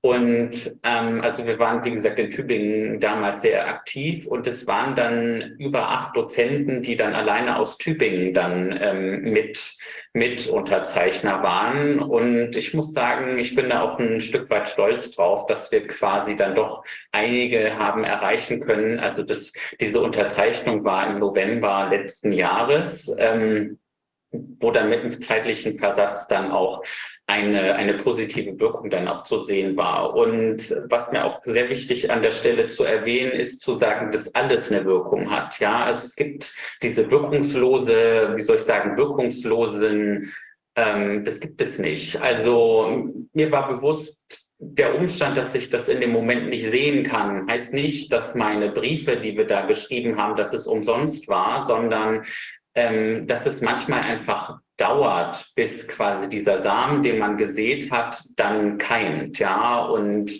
Und 0.05 0.77
ähm, 0.83 1.21
also 1.21 1.47
wir 1.47 1.57
waren, 1.57 1.83
wie 1.83 1.89
gesagt, 1.89 2.19
in 2.19 2.29
Tübingen 2.29 2.99
damals 2.99 3.41
sehr 3.41 3.67
aktiv 3.67 4.27
und 4.27 4.45
es 4.45 4.67
waren 4.67 4.93
dann 4.93 5.55
über 5.57 5.89
acht 5.89 6.15
Dozenten, 6.15 6.83
die 6.83 6.95
dann 6.95 7.15
alleine 7.15 7.57
aus 7.57 7.79
Tübingen 7.79 8.31
dann 8.31 8.77
ähm, 8.79 9.21
mit 9.33 9.75
Mitunterzeichner 10.13 11.41
waren. 11.41 11.97
Und 11.97 12.55
ich 12.55 12.75
muss 12.75 12.93
sagen, 12.93 13.39
ich 13.39 13.55
bin 13.55 13.69
da 13.69 13.81
auch 13.81 13.97
ein 13.97 14.21
Stück 14.21 14.51
weit 14.51 14.69
stolz 14.69 15.09
drauf, 15.09 15.47
dass 15.47 15.71
wir 15.71 15.87
quasi 15.87 16.35
dann 16.35 16.53
doch 16.53 16.83
einige 17.11 17.75
haben 17.75 18.03
erreichen 18.03 18.59
können. 18.59 18.99
Also 18.99 19.23
das, 19.23 19.53
diese 19.81 20.01
Unterzeichnung 20.01 20.83
war 20.83 21.09
im 21.09 21.17
November 21.17 21.87
letzten 21.89 22.31
Jahres. 22.31 23.11
Ähm, 23.17 23.79
wo 24.59 24.71
dann 24.71 24.89
mit 24.89 25.01
einem 25.01 25.21
zeitlichen 25.21 25.79
Versatz 25.79 26.27
dann 26.27 26.51
auch 26.51 26.83
eine, 27.27 27.75
eine 27.75 27.95
positive 27.95 28.59
Wirkung 28.59 28.89
dann 28.89 29.07
auch 29.07 29.23
zu 29.23 29.39
sehen 29.39 29.75
war. 29.75 30.13
Und 30.15 30.75
was 30.89 31.11
mir 31.11 31.25
auch 31.25 31.41
sehr 31.43 31.69
wichtig 31.69 32.11
an 32.11 32.21
der 32.21 32.31
Stelle 32.31 32.67
zu 32.67 32.83
erwähnen 32.83 33.31
ist, 33.31 33.61
zu 33.61 33.77
sagen, 33.77 34.11
dass 34.11 34.33
alles 34.35 34.71
eine 34.71 34.85
Wirkung 34.85 35.31
hat. 35.31 35.59
Ja, 35.59 35.85
also 35.85 36.05
es 36.05 36.15
gibt 36.15 36.53
diese 36.83 37.09
wirkungslose, 37.09 38.33
wie 38.35 38.41
soll 38.41 38.57
ich 38.57 38.61
sagen, 38.61 38.95
wirkungslosen, 38.95 40.33
ähm, 40.75 41.23
das 41.23 41.39
gibt 41.39 41.61
es 41.61 41.79
nicht. 41.79 42.21
Also 42.21 43.11
mir 43.33 43.51
war 43.51 43.69
bewusst, 43.69 44.45
der 44.57 44.95
Umstand, 44.95 45.35
dass 45.35 45.53
ich 45.53 45.69
das 45.69 45.89
in 45.89 45.99
dem 45.99 46.11
Moment 46.11 46.49
nicht 46.49 46.69
sehen 46.69 47.03
kann, 47.03 47.47
heißt 47.49 47.73
nicht, 47.73 48.11
dass 48.11 48.35
meine 48.35 48.71
Briefe, 48.71 49.17
die 49.17 49.35
wir 49.35 49.45
da 49.45 49.65
geschrieben 49.65 50.17
haben, 50.17 50.37
dass 50.37 50.53
es 50.53 50.65
umsonst 50.65 51.27
war, 51.27 51.61
sondern 51.63 52.23
ähm, 52.75 53.25
dass 53.27 53.45
es 53.45 53.61
manchmal 53.61 54.01
einfach 54.01 54.59
dauert, 54.77 55.47
bis 55.55 55.87
quasi 55.87 56.29
dieser 56.29 56.61
Samen, 56.61 57.01
den 57.01 57.17
man 57.17 57.37
gesät 57.37 57.89
hat, 57.91 58.21
dann 58.35 58.77
keimt. 58.77 59.39
Ja, 59.39 59.85
und 59.85 60.31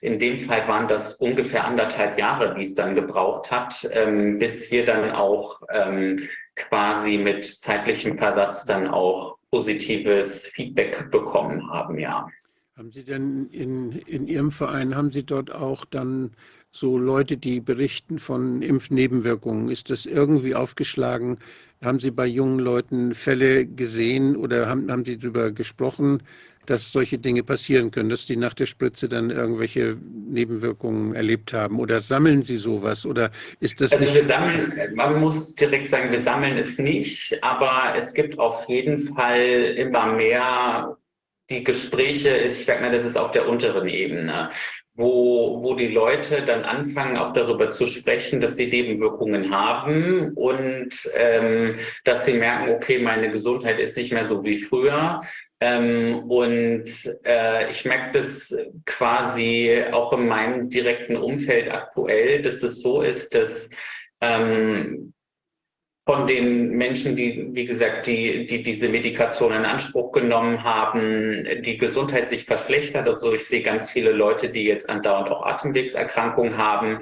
in 0.00 0.18
dem 0.18 0.40
Fall 0.40 0.66
waren 0.66 0.88
das 0.88 1.14
ungefähr 1.14 1.64
anderthalb 1.64 2.18
Jahre, 2.18 2.54
die 2.54 2.62
es 2.62 2.74
dann 2.74 2.96
gebraucht 2.96 3.50
hat, 3.52 3.88
ähm, 3.92 4.38
bis 4.40 4.70
wir 4.70 4.84
dann 4.84 5.12
auch 5.12 5.62
ähm, 5.72 6.28
quasi 6.56 7.18
mit 7.18 7.44
zeitlichem 7.44 8.18
Versatz 8.18 8.64
dann 8.64 8.88
auch 8.88 9.38
positives 9.50 10.46
Feedback 10.46 11.10
bekommen 11.12 11.70
haben. 11.70 11.98
Ja. 11.98 12.28
Haben 12.76 12.90
Sie 12.90 13.04
denn 13.04 13.48
in, 13.52 13.92
in 13.92 14.26
Ihrem 14.26 14.50
Verein, 14.50 14.96
haben 14.96 15.12
Sie 15.12 15.22
dort 15.22 15.54
auch 15.54 15.84
dann 15.84 16.32
so 16.72 16.98
Leute, 16.98 17.36
die 17.36 17.60
berichten 17.60 18.18
von 18.18 18.62
Impfnebenwirkungen? 18.62 19.68
Ist 19.68 19.90
das 19.90 20.06
irgendwie 20.06 20.56
aufgeschlagen? 20.56 21.38
Haben 21.84 22.00
Sie 22.00 22.10
bei 22.10 22.26
jungen 22.26 22.58
Leuten 22.58 23.14
Fälle 23.14 23.66
gesehen 23.66 24.36
oder 24.36 24.68
haben, 24.68 24.90
haben 24.90 25.04
Sie 25.04 25.18
darüber 25.18 25.52
gesprochen, 25.52 26.22
dass 26.66 26.90
solche 26.92 27.18
Dinge 27.18 27.42
passieren 27.42 27.90
können, 27.90 28.08
dass 28.08 28.24
die 28.24 28.36
nach 28.36 28.54
der 28.54 28.64
Spritze 28.64 29.06
dann 29.08 29.28
irgendwelche 29.28 29.98
Nebenwirkungen 30.28 31.14
erlebt 31.14 31.52
haben? 31.52 31.78
Oder 31.78 32.00
sammeln 32.00 32.40
Sie 32.40 32.56
sowas? 32.56 33.04
Oder 33.04 33.30
ist 33.60 33.80
das 33.82 33.92
also 33.92 34.14
wir 34.14 34.24
sammeln, 34.24 34.72
man 34.94 35.20
muss 35.20 35.54
direkt 35.54 35.90
sagen, 35.90 36.10
wir 36.10 36.22
sammeln 36.22 36.56
es 36.56 36.78
nicht, 36.78 37.38
aber 37.42 37.94
es 37.96 38.14
gibt 38.14 38.38
auf 38.38 38.66
jeden 38.66 38.98
Fall 38.98 39.74
immer 39.76 40.14
mehr 40.14 40.96
die 41.50 41.62
Gespräche, 41.62 42.34
ich 42.38 42.64
sag 42.64 42.80
mal, 42.80 42.90
das 42.90 43.04
ist 43.04 43.18
auf 43.18 43.32
der 43.32 43.46
unteren 43.46 43.86
Ebene 43.86 44.48
wo, 44.96 45.62
wo 45.62 45.74
die 45.74 45.88
Leute 45.88 46.42
dann 46.42 46.62
anfangen, 46.62 47.16
auch 47.16 47.32
darüber 47.32 47.70
zu 47.70 47.86
sprechen, 47.86 48.40
dass 48.40 48.56
sie 48.56 48.66
Nebenwirkungen 48.68 49.50
haben 49.50 50.32
und 50.34 50.90
ähm, 51.14 51.78
dass 52.04 52.26
sie 52.26 52.34
merken, 52.34 52.72
okay, 52.74 52.98
meine 52.98 53.30
Gesundheit 53.30 53.80
ist 53.80 53.96
nicht 53.96 54.12
mehr 54.12 54.24
so 54.24 54.44
wie 54.44 54.58
früher. 54.58 55.20
Ähm, 55.60 56.24
und 56.28 56.84
äh, 57.24 57.70
ich 57.70 57.84
merke 57.84 58.18
das 58.18 58.54
quasi 58.84 59.82
auch 59.92 60.12
in 60.12 60.28
meinem 60.28 60.68
direkten 60.68 61.16
Umfeld 61.16 61.72
aktuell, 61.72 62.42
dass 62.42 62.62
es 62.62 62.80
so 62.80 63.02
ist, 63.02 63.34
dass 63.34 63.70
ähm, 64.20 65.13
von 66.04 66.26
den 66.26 66.70
Menschen, 66.70 67.16
die, 67.16 67.48
wie 67.52 67.64
gesagt, 67.64 68.06
die, 68.06 68.44
die 68.44 68.62
diese 68.62 68.90
Medikation 68.90 69.52
in 69.52 69.64
Anspruch 69.64 70.12
genommen 70.12 70.62
haben, 70.62 71.46
die 71.62 71.78
Gesundheit 71.78 72.28
sich 72.28 72.44
verschlechtert. 72.44 73.08
Also 73.08 73.32
ich 73.32 73.46
sehe 73.46 73.62
ganz 73.62 73.90
viele 73.90 74.12
Leute, 74.12 74.50
die 74.50 74.64
jetzt 74.64 74.90
andauernd 74.90 75.30
auch 75.30 75.46
Atemwegserkrankungen 75.46 76.58
haben, 76.58 77.00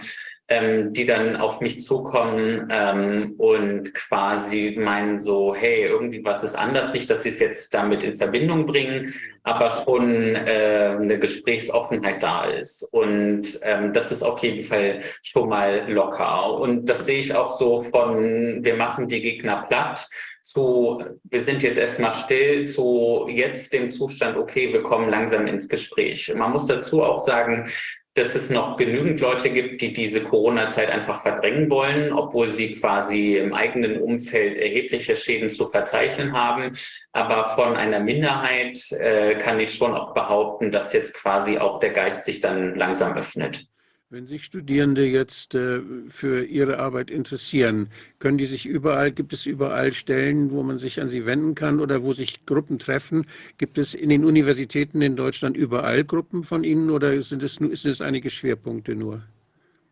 ähm, 0.53 0.93
die 0.93 1.07
dann 1.07 1.37
auf 1.37 1.61
mich 1.61 1.81
zukommen 1.81 2.69
ähm, 2.71 3.35
und 3.39 3.95
quasi 3.95 4.77
meinen 4.79 5.19
so, 5.19 5.55
hey, 5.55 5.85
irgendwie 5.85 6.23
was 6.23 6.45
ist 6.45 6.55
anders, 6.55 6.93
nicht, 6.93 7.09
dass 7.09 7.23
sie 7.23 7.31
es 7.31 7.41
jetzt 7.41 7.73
damit 7.73 8.03
in 8.03 8.17
Verbindung 8.17 8.67
bringen, 8.67 9.15
aber 9.45 9.71
schon 9.71 10.35
äh, 10.35 10.97
eine 11.01 11.19
Gesprächsoffenheit 11.19 12.23
da 12.23 12.45
ist. 12.45 12.83
Und 12.93 13.61
ähm, 13.63 13.95
das 13.95 14.13
ist 14.13 14.23
auf 14.23 14.41
jeden 14.41 14.63
Fall 14.63 15.01
schon 15.23 15.49
mal 15.49 15.91
locker. 15.91 16.59
Und 16.59 16.87
das 16.87 17.07
sehe 17.07 17.19
ich 17.19 17.35
auch 17.35 17.57
so 17.57 17.81
von, 17.81 18.63
wir 18.63 18.77
machen 18.77 19.09
die 19.09 19.23
Gegner 19.23 19.65
platt 19.69 20.07
zu, 20.43 21.03
wir 21.25 21.45
sind 21.45 21.63
jetzt 21.63 21.79
erstmal 21.79 22.15
still, 22.15 22.67
zu 22.67 23.27
jetzt 23.31 23.73
dem 23.73 23.91
Zustand, 23.91 24.37
okay, 24.37 24.71
wir 24.73 24.83
kommen 24.83 25.09
langsam 25.09 25.47
ins 25.47 25.69
Gespräch. 25.69 26.33
Man 26.37 26.53
muss 26.53 26.67
dazu 26.67 27.03
auch 27.03 27.21
sagen, 27.21 27.71
dass 28.15 28.35
es 28.35 28.51
noch 28.51 28.77
genügend 28.77 29.21
Leute 29.21 29.49
gibt, 29.51 29.81
die 29.81 29.93
diese 29.93 30.23
Corona-Zeit 30.23 30.91
einfach 30.91 31.23
verdrängen 31.23 31.71
wollen, 31.71 32.13
obwohl 32.13 32.51
sie 32.51 32.73
quasi 32.73 33.37
im 33.37 33.55
eigenen 33.55 34.01
Umfeld 34.03 34.59
erhebliche 34.59 35.17
Schäden 35.17 35.49
zu 35.49 35.67
verzeichnen 35.67 36.33
haben. 36.35 36.77
Aber 37.13 37.45
von 37.45 37.75
einer 37.75 38.01
Minderheit 38.01 38.93
äh, 38.93 39.37
kann 39.37 39.61
ich 39.61 39.75
schon 39.75 39.95
auch 39.95 40.13
behaupten, 40.13 40.71
dass 40.71 40.93
jetzt 40.93 41.15
quasi 41.15 41.59
auch 41.59 41.81
der 41.81 41.91
Geist 41.91 42.25
sich 42.25 42.41
dann 42.41 42.75
langsam 42.75 43.17
öffnet. 43.17 43.67
Wenn 44.13 44.27
sich 44.27 44.45
Studierende 44.45 45.07
jetzt 45.07 45.55
äh, 45.55 45.81
für 46.11 46.45
ihre 46.45 46.79
Arbeit 46.81 47.11
interessieren, 47.11 47.89
können 48.19 48.37
die 48.37 48.45
sich 48.45 48.67
überall, 48.67 49.11
gibt 49.11 49.33
es 49.33 49.47
überall 49.47 49.95
Stellen, 49.95 50.51
wo 50.51 50.63
man 50.63 50.79
sich 50.79 51.01
an 51.01 51.09
sie 51.09 51.25
wenden 51.25 51.55
kann 51.55 51.81
oder 51.81 52.03
wo 52.03 52.13
sich 52.13 52.45
Gruppen 52.45 52.79
treffen? 52.79 53.27
Gibt 53.57 53.79
es 53.79 53.95
in 53.95 54.11
den 54.11 54.27
Universitäten 54.27 55.01
in 55.01 55.17
Deutschland 55.17 55.57
überall 55.57 56.05
Gruppen 56.05 56.45
von 56.45 56.63
Ihnen 56.63 56.91
oder 56.91 57.23
sind 57.23 57.43
es, 57.43 57.55
sind 57.55 57.87
es 57.87 58.03
einige 58.03 58.29
Schwerpunkte 58.29 58.95
nur? 58.95 59.23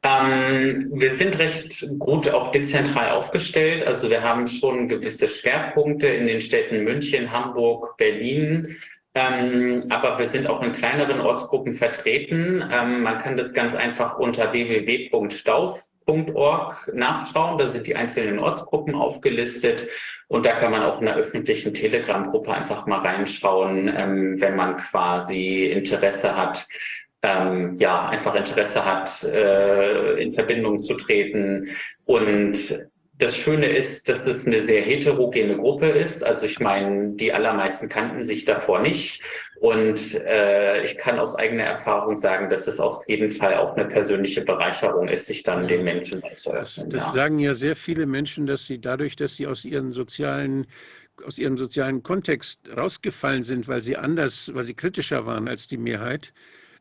Ähm, 0.03 0.91
wir 0.93 1.13
sind 1.13 1.39
recht 1.39 1.83
gut 1.99 2.29
auch 2.29 2.53
dezentral 2.53 3.13
aufgestellt. 3.13 3.87
Also 3.87 4.11
wir 4.11 4.23
haben 4.23 4.47
schon 4.47 4.91
gewisse 4.91 5.29
Schwerpunkte 5.29 6.07
in 6.09 6.27
den 6.27 6.43
Städten 6.43 6.85
München, 6.85 7.33
Hamburg, 7.33 7.97
Berlin. 7.97 8.77
Ähm, 9.15 9.87
aber 9.89 10.19
wir 10.19 10.29
sind 10.29 10.47
auch 10.47 10.63
in 10.63 10.73
kleineren 10.73 11.21
Ortsgruppen 11.21 11.73
vertreten. 11.73 12.65
Ähm, 12.71 13.03
man 13.03 13.19
kann 13.19 13.37
das 13.37 13.53
ganz 13.53 13.75
einfach 13.75 14.19
unter 14.19 14.53
www.stauf.org 14.53 15.81
nachschauen. 16.95 17.59
Da 17.59 17.69
sind 17.69 17.89
die 17.89 17.97
einzelnen 17.97 18.39
Ortsgruppen 18.39 18.95
aufgelistet. 18.95 19.89
Und 20.29 20.47
da 20.47 20.53
kann 20.53 20.71
man 20.71 20.85
auch 20.85 21.01
in 21.01 21.07
der 21.07 21.17
öffentlichen 21.17 21.75
Telegram-Gruppe 21.75 22.53
einfach 22.53 22.87
mal 22.87 23.01
reinschauen, 23.01 23.93
ähm, 23.95 24.41
wenn 24.41 24.55
man 24.55 24.77
quasi 24.77 25.65
Interesse 25.65 26.37
hat, 26.37 26.69
ähm, 27.23 27.75
ja, 27.77 28.07
einfach 28.07 28.37
Interesse 28.37 28.85
hat, 28.85 29.25
äh, 29.25 30.23
in 30.23 30.31
Verbindung 30.31 30.79
zu 30.79 30.95
treten. 30.95 31.69
Und 32.05 32.90
das 33.21 33.37
Schöne 33.37 33.69
ist, 33.69 34.09
dass 34.09 34.21
es 34.25 34.47
eine 34.47 34.67
sehr 34.67 34.83
heterogene 34.83 35.57
Gruppe 35.57 35.87
ist. 35.87 36.25
Also 36.25 36.47
ich 36.47 36.59
meine, 36.59 37.13
die 37.15 37.33
allermeisten 37.33 37.89
kannten 37.89 38.25
sich 38.25 38.45
davor 38.45 38.81
nicht. 38.81 39.23
Und 39.61 40.15
äh, 40.25 40.83
ich 40.83 40.97
kann 40.97 41.19
aus 41.19 41.37
eigener 41.37 41.65
Erfahrung 41.65 42.17
sagen, 42.17 42.49
dass 42.49 42.67
es 42.67 42.81
auf 42.81 43.07
jeden 43.09 43.31
Fall 43.31 43.57
auch 43.57 43.77
eine 43.77 43.87
persönliche 43.87 44.41
Bereicherung 44.41 45.09
ist, 45.09 45.27
sich 45.27 45.43
dann 45.43 45.69
den 45.69 45.85
Menschen 45.85 46.23
zu 46.35 46.51
öffnen. 46.51 46.89
Das, 46.89 47.05
das 47.05 47.15
ja. 47.15 47.23
sagen 47.23 47.39
ja 47.39 47.55
sehr 47.55 47.77
viele 47.77 48.07
Menschen, 48.07 48.47
dass 48.47 48.67
sie 48.67 48.81
dadurch, 48.81 49.17
dass 49.17 49.37
sie 49.37 49.47
aus 49.47 49.65
ihren 49.65 49.93
sozialen 49.93 50.67
aus 51.27 51.37
ihrem 51.37 51.59
sozialen 51.59 52.03
Kontext 52.03 52.61
rausgefallen 52.75 53.43
sind, 53.43 53.69
weil 53.69 53.83
sie 53.83 53.99
anders, 53.99 54.51
weil 54.55 54.65
sie 54.65 54.73
kritischer 54.73 55.27
waren 55.27 55.49
als 55.49 55.67
die 55.67 55.77
Mehrheit, 55.77 56.33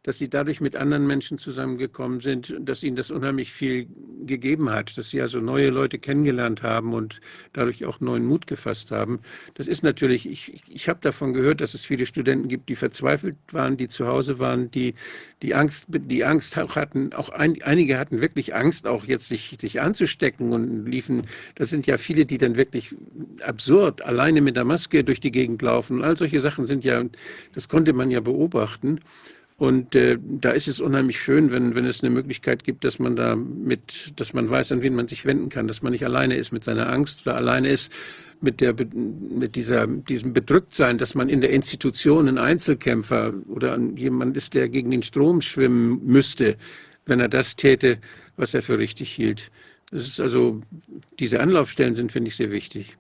dass 0.04 0.18
sie 0.18 0.30
dadurch 0.30 0.62
mit 0.62 0.76
anderen 0.76 1.06
Menschen 1.06 1.38
zusammengekommen 1.38 2.22
sind, 2.22 2.56
dass 2.60 2.84
ihnen 2.84 2.96
das 2.96 3.12
unheimlich 3.12 3.52
viel 3.52 3.88
gegeben 4.26 4.70
hat, 4.70 4.98
dass 4.98 5.10
sie 5.10 5.22
also 5.22 5.40
neue 5.40 5.70
Leute 5.70 6.00
kennengelernt 6.00 6.64
haben 6.64 6.94
und 6.94 7.20
dadurch 7.54 7.86
auch 7.86 8.00
neuen 8.00 8.26
Mut 8.26 8.48
gefasst 8.48 8.92
haben. 8.92 9.20
Das 9.56 9.68
ist 9.68 9.84
natürlich, 9.84 10.30
ich, 10.30 10.62
ich 10.70 10.90
habe 10.90 11.00
davon 11.02 11.34
gehört, 11.34 11.62
dass 11.62 11.74
es 11.74 11.84
viele 11.84 12.06
Studenten 12.06 12.48
gibt, 12.48 12.70
die 12.70 12.76
verzweifelt 12.76 13.36
waren, 13.52 13.78
die 13.78 13.88
zu 13.88 14.08
Hause 14.08 14.40
waren, 14.40 14.72
die 14.72 14.94
die 15.42 15.56
Angst, 15.56 15.86
die 15.88 16.26
Angst 16.26 16.58
auch 16.58 16.76
hatten, 16.76 17.14
auch 17.14 17.30
ein, 17.30 17.62
einige 17.64 17.98
hatten 17.98 18.22
wirklich 18.22 18.56
Angst, 18.56 18.88
auch 18.88 19.06
jetzt 19.06 19.28
sich, 19.28 19.58
sich 19.60 19.80
anzustecken 19.82 20.52
und 20.52 20.86
liefen, 20.86 21.24
das 21.56 21.70
sind 21.70 21.88
ja 21.88 21.98
viele, 21.98 22.26
die 22.26 22.38
dann 22.38 22.58
wirklich 22.58 22.96
absurd 23.42 24.04
alleine 24.04 24.42
mit 24.42 24.56
der 24.56 24.66
Maske 24.66 25.04
durch 25.04 25.22
die 25.22 25.32
Gegend 25.32 25.62
laufen. 25.62 25.98
Und 25.98 26.04
all 26.04 26.18
solche 26.18 26.42
Sachen 26.42 26.68
sind 26.68 26.84
ja, 26.84 27.04
das 27.54 27.70
konnte 27.70 27.94
man 27.94 28.12
ja 28.12 28.20
beobachten. 28.20 29.00
Und 29.60 29.94
äh, 29.94 30.18
da 30.22 30.52
ist 30.52 30.70
es 30.70 30.80
unheimlich 30.80 31.20
schön, 31.20 31.52
wenn, 31.52 31.76
wenn 31.76 31.86
es 31.86 32.02
eine 32.02 32.10
Möglichkeit 32.10 32.64
gibt, 32.64 32.86
dass 32.86 32.98
man 32.98 33.18
da 33.18 33.36
mit, 33.36 34.14
dass 34.16 34.34
man 34.34 34.50
weiß, 34.50 34.72
an 34.72 34.82
wen 34.82 34.96
man 34.96 35.10
sich 35.10 35.26
wenden 35.26 35.50
kann, 35.50 35.68
dass 35.68 35.82
man 35.82 35.92
nicht 35.92 36.06
alleine 36.06 36.36
ist 36.36 36.54
mit 36.54 36.64
seiner 36.64 36.90
Angst 36.90 37.28
oder 37.28 37.36
alleine 37.36 37.68
ist 37.68 37.92
mit 38.40 38.62
der, 38.62 38.74
mit 38.74 39.58
dieser, 39.58 39.86
diesem 39.86 40.32
Bedrücktsein, 40.32 40.98
dass 40.98 41.14
man 41.14 41.28
in 41.28 41.42
der 41.42 41.50
Institution 41.50 42.30
ein 42.30 42.38
Einzelkämpfer 42.38 43.34
oder 43.50 43.78
jemand 43.98 44.38
ist, 44.38 44.54
der 44.54 44.70
gegen 44.70 44.92
den 44.92 45.04
Strom 45.04 45.42
schwimmen 45.42 46.00
müsste, 46.06 46.56
wenn 47.06 47.20
er 47.20 47.28
das 47.28 47.58
täte, 47.58 47.98
was 48.38 48.54
er 48.54 48.62
für 48.62 48.80
richtig 48.80 49.12
hielt. 49.12 49.52
Das 49.92 50.08
ist 50.08 50.22
also, 50.22 50.62
diese 51.20 51.42
Anlaufstellen 51.42 51.98
sind, 51.98 52.14
finde 52.14 52.30
ich, 52.30 52.38
sehr 52.38 52.52
wichtig. 52.52 52.96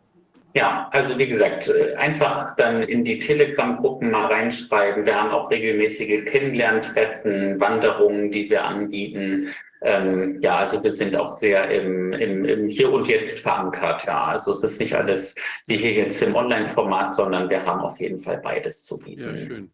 Ja, 0.53 0.89
also 0.91 1.17
wie 1.17 1.27
gesagt, 1.27 1.69
äh, 1.69 1.95
einfach 1.95 2.55
dann 2.55 2.81
in 2.81 3.03
die 3.03 3.19
Telegram-Gruppen 3.19 4.09
mal 4.09 4.25
reinschreiben. 4.25 5.05
Wir 5.05 5.15
haben 5.15 5.29
auch 5.29 5.51
regelmäßige 5.51 6.25
Kennenlerntreffen, 6.25 7.59
Wanderungen, 7.59 8.31
die 8.31 8.49
wir 8.49 8.63
anbieten. 8.63 9.49
Ähm, 9.81 10.39
ja, 10.41 10.57
also 10.57 10.83
wir 10.83 10.91
sind 10.91 11.15
auch 11.15 11.33
sehr 11.33 11.69
im, 11.69 12.11
im, 12.13 12.45
im 12.45 12.67
Hier 12.67 12.91
und 12.91 13.07
Jetzt 13.07 13.39
verankert. 13.39 14.05
Ja, 14.05 14.25
also 14.25 14.51
es 14.51 14.63
ist 14.63 14.79
nicht 14.79 14.95
alles 14.95 15.35
wie 15.67 15.77
hier 15.77 15.93
jetzt 15.93 16.21
im 16.21 16.35
Online-Format, 16.35 17.13
sondern 17.13 17.49
wir 17.49 17.65
haben 17.65 17.81
auf 17.81 17.99
jeden 17.99 18.17
Fall 18.17 18.39
beides 18.39 18.83
zu 18.83 18.97
bieten. 18.97 19.21
Ja, 19.21 19.37
schön. 19.37 19.71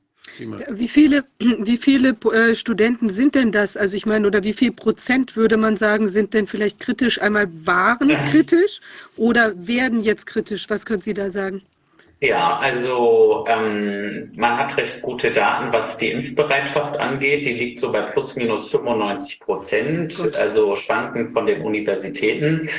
Wie 0.70 0.88
viele, 0.88 1.26
wie 1.40 1.78
viele 1.78 2.16
äh, 2.34 2.56
Studenten 2.56 3.10
sind 3.10 3.36
denn 3.36 3.52
das? 3.52 3.78
Also 3.78 3.96
ich 3.96 4.06
meine, 4.06 4.28
oder 4.28 4.44
wie 4.44 4.54
viel 4.54 4.72
Prozent 4.72 5.36
würde 5.36 5.58
man 5.58 5.78
sagen, 5.78 6.08
sind 6.08 6.34
denn 6.34 6.48
vielleicht 6.48 6.80
kritisch? 6.80 7.22
Einmal 7.22 7.48
waren 7.66 8.10
kritisch 8.30 8.82
oder 9.18 9.54
werden 9.56 10.02
jetzt 10.02 10.26
kritisch? 10.26 10.70
Was 10.70 10.86
können 10.86 11.02
Sie 11.02 11.14
da 11.14 11.30
sagen? 11.30 11.62
Ja, 12.22 12.58
also 12.58 13.46
ähm, 13.48 14.32
man 14.36 14.58
hat 14.58 14.78
recht 14.78 15.02
gute 15.02 15.32
Daten, 15.32 15.72
was 15.74 15.98
die 15.98 16.12
Impfbereitschaft 16.12 16.98
angeht. 16.98 17.46
Die 17.46 17.54
liegt 17.54 17.80
so 17.80 17.92
bei 17.92 18.02
plus 18.02 18.36
minus 18.36 18.70
95 18.72 19.40
Prozent, 19.42 20.36
also 20.38 20.76
schwanken 20.76 21.28
von 21.28 21.46
den 21.46 21.62
Universitäten. 21.62 22.70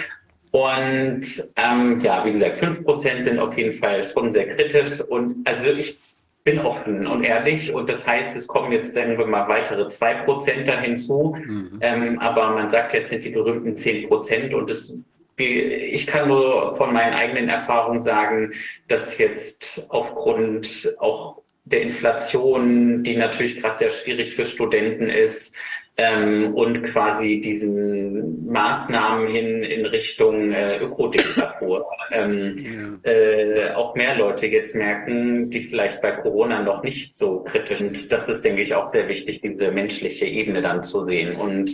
Und 0.52 1.22
ähm, 1.56 2.00
ja, 2.00 2.24
wie 2.24 2.32
gesagt, 2.32 2.56
5 2.58 2.82
Prozent 2.82 3.24
sind 3.24 3.38
auf 3.38 3.56
jeden 3.58 3.72
Fall 3.72 4.02
schon 4.02 4.30
sehr 4.30 4.48
kritisch. 4.54 5.02
Und 5.02 5.46
also 5.46 5.62
wirklich 5.64 5.98
bin 6.46 6.60
offen 6.60 7.08
und 7.08 7.24
ehrlich 7.24 7.74
und 7.74 7.90
das 7.90 8.06
heißt, 8.06 8.36
es 8.36 8.46
kommen 8.46 8.70
jetzt, 8.70 8.94
sagen 8.94 9.18
wir 9.18 9.26
mal, 9.26 9.48
weitere 9.48 9.88
zwei 9.88 10.14
Prozent 10.14 10.68
da 10.68 10.80
hinzu. 10.80 11.36
Mhm. 11.36 11.78
Ähm, 11.80 12.18
aber 12.20 12.50
man 12.50 12.70
sagt 12.70 12.94
jetzt 12.94 13.08
sind 13.08 13.24
die 13.24 13.30
berühmten 13.30 13.76
zehn 13.76 14.08
Prozent 14.08 14.54
und 14.54 14.70
das, 14.70 14.96
ich 15.36 16.06
kann 16.06 16.28
nur 16.28 16.72
von 16.76 16.92
meinen 16.94 17.14
eigenen 17.14 17.48
Erfahrungen 17.48 17.98
sagen, 17.98 18.52
dass 18.86 19.18
jetzt 19.18 19.88
aufgrund 19.90 20.94
auch 21.00 21.42
der 21.64 21.82
Inflation, 21.82 23.02
die 23.02 23.16
natürlich 23.16 23.60
gerade 23.60 23.76
sehr 23.76 23.90
schwierig 23.90 24.36
für 24.36 24.46
Studenten 24.46 25.10
ist, 25.10 25.52
ähm, 25.98 26.54
und 26.54 26.82
quasi 26.82 27.40
diesen 27.40 28.46
Maßnahmen 28.46 29.28
hin 29.28 29.62
in 29.62 29.86
Richtung 29.86 30.52
äh, 30.52 30.78
Ökodiktatur 30.78 31.86
ähm, 32.10 32.98
ja. 33.04 33.10
äh, 33.10 33.74
auch 33.74 33.94
mehr 33.94 34.14
Leute 34.16 34.46
jetzt 34.46 34.74
merken, 34.74 35.48
die 35.48 35.60
vielleicht 35.60 36.02
bei 36.02 36.10
Corona 36.12 36.62
noch 36.62 36.82
nicht 36.82 37.14
so 37.14 37.40
kritisch 37.40 37.78
sind. 37.78 38.12
Das 38.12 38.28
ist, 38.28 38.44
denke 38.44 38.62
ich, 38.62 38.74
auch 38.74 38.86
sehr 38.86 39.08
wichtig, 39.08 39.40
diese 39.40 39.70
menschliche 39.70 40.26
Ebene 40.26 40.60
dann 40.60 40.82
zu 40.82 41.04
sehen. 41.04 41.34
Und 41.34 41.72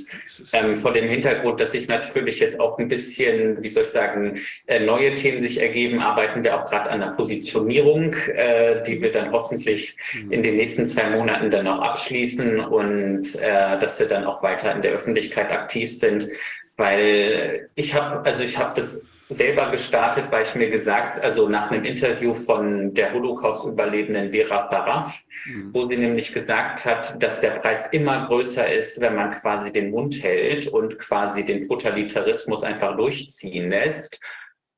ähm, 0.53 0.77
vor 0.77 0.93
dem 0.93 1.09
Hintergrund, 1.09 1.61
dass 1.61 1.73
sich 1.73 1.89
natürlich 1.89 2.39
jetzt 2.39 2.61
auch 2.61 2.79
ein 2.79 2.89
bisschen, 2.89 3.61
wie 3.63 3.69
soll 3.69 3.83
ich 3.83 3.91
sagen, 3.91 4.39
äh, 4.67 4.79
neue 4.79 5.15
Themen 5.15 5.41
sich 5.41 5.61
ergeben, 5.61 5.99
arbeiten 5.99 6.45
wir 6.45 6.57
auch 6.57 6.65
gerade 6.69 6.91
an 6.91 7.01
der 7.01 7.09
Positionierung, 7.09 8.15
äh, 8.35 8.83
die 8.85 9.03
wir 9.03 9.11
dann 9.11 9.33
hoffentlich 9.33 9.97
mhm. 10.15 10.33
in 10.33 10.43
den 10.43 10.57
nächsten 10.57 10.87
zwei 10.87 11.11
Monaten 11.11 11.51
dann 11.51 11.67
auch 11.67 11.81
abschließen 11.81 12.61
und 12.61 13.35
äh, 13.41 13.79
dass 13.79 13.99
wir 13.99 14.12
dann 14.13 14.25
auch 14.25 14.43
weiter 14.43 14.73
in 14.73 14.83
der 14.83 14.93
Öffentlichkeit 14.93 15.51
aktiv 15.51 15.99
sind, 15.99 16.29
weil 16.77 17.69
ich 17.75 17.95
habe, 17.95 18.25
also 18.25 18.45
ich 18.45 18.59
habe 18.59 18.75
das 18.75 19.03
selber 19.35 19.71
gestartet, 19.71 20.27
weil 20.31 20.43
ich 20.43 20.55
mir 20.55 20.71
gesagt, 20.71 21.23
also 21.23 21.49
nach 21.49 21.71
einem 21.71 21.85
Interview 21.85 22.35
von 22.35 22.95
der 22.95 23.13
Holocaust-Überlebenden 23.13 24.31
Vera 24.31 24.69
Faraf, 24.69 25.21
mhm. 25.47 25.71
wo 25.73 25.87
sie 25.87 25.97
nämlich 25.97 26.33
gesagt 26.33 26.85
hat, 26.85 27.23
dass 27.23 27.41
der 27.41 27.53
Preis 27.53 27.89
immer 27.93 28.27
größer 28.27 28.71
ist, 28.71 29.01
wenn 29.01 29.15
man 29.15 29.33
quasi 29.33 29.73
den 29.73 29.91
Mund 29.91 30.23
hält 30.23 30.67
und 30.69 30.99
quasi 30.99 31.45
den 31.45 31.67
Totalitarismus 31.67 32.63
einfach 32.63 32.97
durchziehen 32.97 33.71
lässt. 33.71 34.21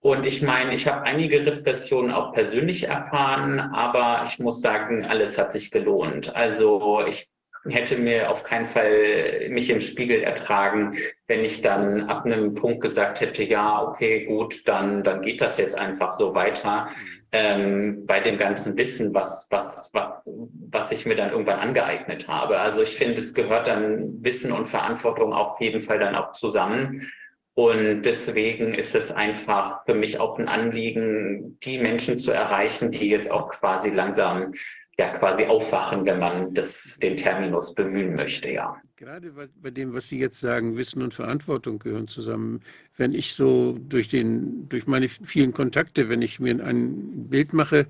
Und 0.00 0.26
ich 0.26 0.42
meine, 0.42 0.74
ich 0.74 0.86
habe 0.86 1.02
einige 1.04 1.46
Repressionen 1.46 2.12
auch 2.12 2.32
persönlich 2.32 2.88
erfahren, 2.88 3.58
aber 3.58 4.24
ich 4.26 4.38
muss 4.38 4.60
sagen, 4.60 5.04
alles 5.04 5.38
hat 5.38 5.52
sich 5.52 5.70
gelohnt. 5.70 6.36
Also 6.36 7.02
ich 7.06 7.28
hätte 7.68 7.96
mir 7.96 8.30
auf 8.30 8.44
keinen 8.44 8.66
Fall 8.66 9.48
mich 9.48 9.70
im 9.70 9.80
Spiegel 9.80 10.22
ertragen, 10.22 10.96
wenn 11.26 11.44
ich 11.44 11.62
dann 11.62 12.02
ab 12.08 12.24
einem 12.26 12.54
Punkt 12.54 12.80
gesagt 12.80 13.20
hätte, 13.20 13.44
ja, 13.44 13.82
okay, 13.82 14.26
gut, 14.26 14.68
dann, 14.68 15.02
dann 15.02 15.22
geht 15.22 15.40
das 15.40 15.56
jetzt 15.56 15.76
einfach 15.76 16.14
so 16.14 16.34
weiter. 16.34 16.88
Ähm, 17.32 18.06
bei 18.06 18.20
dem 18.20 18.38
ganzen 18.38 18.76
Wissen, 18.76 19.12
was, 19.12 19.48
was, 19.50 19.90
was, 19.92 20.22
was 20.70 20.92
ich 20.92 21.04
mir 21.04 21.16
dann 21.16 21.30
irgendwann 21.30 21.58
angeeignet 21.58 22.28
habe. 22.28 22.60
Also 22.60 22.82
ich 22.82 22.96
finde, 22.96 23.20
es 23.20 23.34
gehört 23.34 23.66
dann 23.66 24.22
Wissen 24.22 24.52
und 24.52 24.66
Verantwortung 24.66 25.32
auf 25.32 25.60
jeden 25.60 25.80
Fall 25.80 25.98
dann 25.98 26.14
auch 26.14 26.32
zusammen. 26.32 27.10
Und 27.54 28.02
deswegen 28.02 28.74
ist 28.74 28.94
es 28.94 29.12
einfach 29.12 29.84
für 29.84 29.94
mich 29.94 30.18
auch 30.18 30.38
ein 30.38 30.48
Anliegen, 30.48 31.58
die 31.60 31.78
Menschen 31.78 32.18
zu 32.18 32.32
erreichen, 32.32 32.90
die 32.90 33.08
jetzt 33.08 33.30
auch 33.30 33.48
quasi 33.48 33.90
langsam 33.90 34.52
ja 34.98 35.16
quasi 35.18 35.44
aufwachen, 35.44 36.04
wenn 36.04 36.18
man 36.18 36.54
das, 36.54 36.96
den 37.02 37.16
Terminus 37.16 37.74
bemühen 37.74 38.14
möchte, 38.14 38.50
ja. 38.50 38.76
Gerade 38.96 39.32
bei 39.60 39.70
dem, 39.70 39.92
was 39.92 40.08
Sie 40.08 40.18
jetzt 40.18 40.40
sagen, 40.40 40.76
Wissen 40.76 41.02
und 41.02 41.12
Verantwortung 41.12 41.78
gehören 41.78 42.08
zusammen. 42.08 42.60
Wenn 42.96 43.12
ich 43.12 43.34
so 43.34 43.76
durch, 43.78 44.08
den, 44.08 44.68
durch 44.68 44.86
meine 44.86 45.08
vielen 45.08 45.52
Kontakte, 45.52 46.08
wenn 46.08 46.22
ich 46.22 46.38
mir 46.38 46.64
ein 46.64 47.28
Bild 47.28 47.52
mache, 47.52 47.86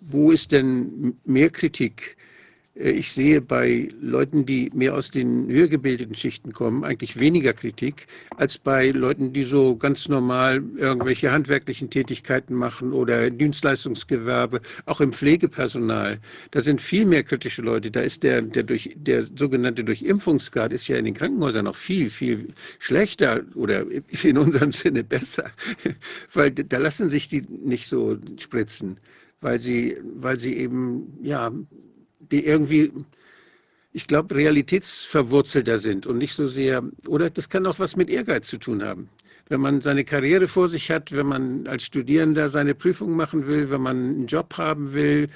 wo 0.00 0.32
ist 0.32 0.52
denn 0.52 1.16
mehr 1.24 1.50
Kritik? 1.50 2.17
Äh, 2.78 2.90
ich 2.90 3.12
sehe 3.12 3.40
bei 3.40 3.88
Leuten, 4.00 4.46
die 4.46 4.70
mehr 4.74 4.94
aus 4.94 5.10
den 5.10 5.48
höher 5.48 5.68
gebildeten 5.68 6.14
Schichten 6.14 6.52
kommen, 6.52 6.84
eigentlich 6.84 7.18
weniger 7.18 7.52
Kritik 7.52 8.06
als 8.36 8.58
bei 8.58 8.90
Leuten, 8.90 9.32
die 9.32 9.44
so 9.44 9.76
ganz 9.76 10.08
normal 10.08 10.62
irgendwelche 10.76 11.32
handwerklichen 11.32 11.90
Tätigkeiten 11.90 12.54
machen 12.54 12.92
oder 12.92 13.30
Dienstleistungsgewerbe, 13.30 14.60
auch 14.86 15.00
im 15.00 15.12
Pflegepersonal. 15.12 16.18
Da 16.50 16.60
sind 16.60 16.80
viel 16.80 17.04
mehr 17.06 17.22
kritische 17.22 17.62
Leute. 17.62 17.90
Da 17.90 18.00
ist 18.00 18.22
der, 18.22 18.42
der, 18.42 18.62
durch, 18.62 18.94
der 18.96 19.26
sogenannte 19.36 19.84
Durchimpfungsgrad 19.84 20.72
ist 20.72 20.88
ja 20.88 20.96
in 20.96 21.04
den 21.04 21.14
Krankenhäusern 21.14 21.64
noch 21.64 21.76
viel, 21.76 22.10
viel 22.10 22.48
schlechter 22.78 23.42
oder 23.54 23.84
in 24.22 24.38
unserem 24.38 24.72
Sinne 24.72 25.04
besser, 25.04 25.50
weil 26.32 26.50
da 26.52 26.78
lassen 26.78 27.08
sich 27.08 27.28
die 27.28 27.42
nicht 27.42 27.88
so 27.88 28.16
spritzen 28.38 28.98
weil 29.40 29.60
sie, 29.60 29.96
weil 30.16 30.38
sie 30.38 30.56
eben 30.56 31.16
ja 31.22 31.52
die 32.30 32.44
irgendwie, 32.44 32.92
ich 33.92 34.06
glaube, 34.06 34.34
realitätsverwurzelter 34.34 35.78
sind 35.78 36.06
und 36.06 36.18
nicht 36.18 36.34
so 36.34 36.46
sehr, 36.46 36.82
oder 37.06 37.30
das 37.30 37.48
kann 37.48 37.66
auch 37.66 37.78
was 37.78 37.96
mit 37.96 38.08
Ehrgeiz 38.10 38.48
zu 38.48 38.58
tun 38.58 38.82
haben. 38.82 39.08
Wenn 39.48 39.60
man 39.60 39.80
seine 39.80 40.04
Karriere 40.04 40.46
vor 40.46 40.68
sich 40.68 40.90
hat, 40.90 41.12
wenn 41.12 41.26
man 41.26 41.66
als 41.66 41.84
Studierender 41.84 42.50
seine 42.50 42.74
Prüfung 42.74 43.16
machen 43.16 43.46
will, 43.46 43.70
wenn 43.70 43.80
man 43.80 43.96
einen 43.96 44.26
Job 44.26 44.54
haben 44.58 44.92
will, 44.92 45.28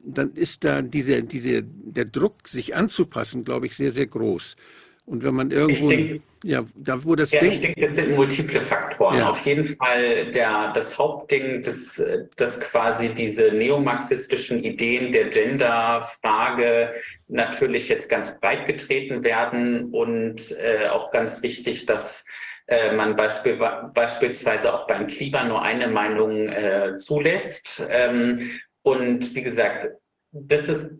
dann 0.00 0.32
ist 0.32 0.64
da 0.64 0.80
diese, 0.80 1.22
diese, 1.22 1.62
der 1.62 2.04
Druck, 2.06 2.48
sich 2.48 2.74
anzupassen, 2.74 3.44
glaube 3.44 3.66
ich, 3.66 3.76
sehr, 3.76 3.92
sehr 3.92 4.06
groß. 4.06 4.56
Und 5.04 5.24
wenn 5.24 5.34
man 5.34 5.50
irgendwo, 5.50 5.88
denke, 5.88 6.20
ja, 6.44 6.64
da 6.74 7.04
wo 7.04 7.14
das 7.16 7.32
ja, 7.32 7.40
Ding. 7.40 7.50
Ich 7.50 7.60
denke, 7.60 7.88
das 7.88 7.96
sind 7.96 8.14
multiple 8.14 8.62
Faktoren. 8.62 9.18
Ja. 9.18 9.30
Auf 9.30 9.44
jeden 9.44 9.64
Fall 9.76 10.30
der, 10.30 10.72
das 10.72 10.96
Hauptding, 10.96 11.62
dass, 11.62 12.02
dass 12.36 12.60
quasi 12.60 13.08
diese 13.12 13.52
neomarxistischen 13.52 14.62
Ideen 14.62 15.12
der 15.12 15.28
Gender-Frage 15.28 16.92
natürlich 17.28 17.88
jetzt 17.88 18.08
ganz 18.08 18.38
breit 18.40 18.66
getreten 18.66 19.24
werden 19.24 19.90
und 19.92 20.54
äh, 20.58 20.88
auch 20.88 21.10
ganz 21.10 21.42
wichtig, 21.42 21.86
dass 21.86 22.24
äh, 22.66 22.94
man 22.94 23.16
beispiel, 23.16 23.58
beispielsweise 23.92 24.72
auch 24.72 24.86
beim 24.86 25.08
Klima 25.08 25.44
nur 25.44 25.62
eine 25.62 25.88
Meinung 25.88 26.48
äh, 26.48 26.96
zulässt. 26.96 27.84
Ähm, 27.88 28.50
und 28.82 29.34
wie 29.34 29.42
gesagt, 29.42 29.88
das 30.32 30.68
ist 30.68 30.90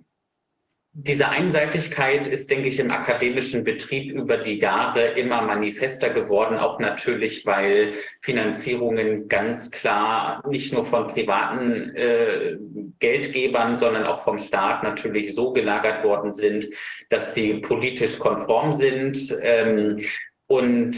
diese 0.94 1.30
Einseitigkeit 1.30 2.26
ist, 2.26 2.50
denke 2.50 2.68
ich, 2.68 2.78
im 2.78 2.90
akademischen 2.90 3.64
Betrieb 3.64 4.12
über 4.12 4.36
die 4.36 4.58
Jahre 4.58 5.12
immer 5.12 5.40
manifester 5.40 6.10
geworden, 6.10 6.58
auch 6.58 6.78
natürlich, 6.78 7.46
weil 7.46 7.94
Finanzierungen 8.20 9.26
ganz 9.26 9.70
klar 9.70 10.46
nicht 10.46 10.70
nur 10.72 10.84
von 10.84 11.06
privaten 11.08 11.96
äh, 11.96 12.58
Geldgebern, 12.98 13.76
sondern 13.76 14.04
auch 14.04 14.22
vom 14.22 14.36
Staat 14.36 14.82
natürlich 14.82 15.34
so 15.34 15.54
gelagert 15.54 16.04
worden 16.04 16.34
sind, 16.34 16.68
dass 17.08 17.32
sie 17.32 17.54
politisch 17.54 18.18
konform 18.18 18.74
sind 18.74 19.34
ähm, 19.40 19.98
und 20.46 20.94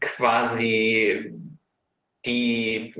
quasi 0.00 1.34
die, 2.24 2.94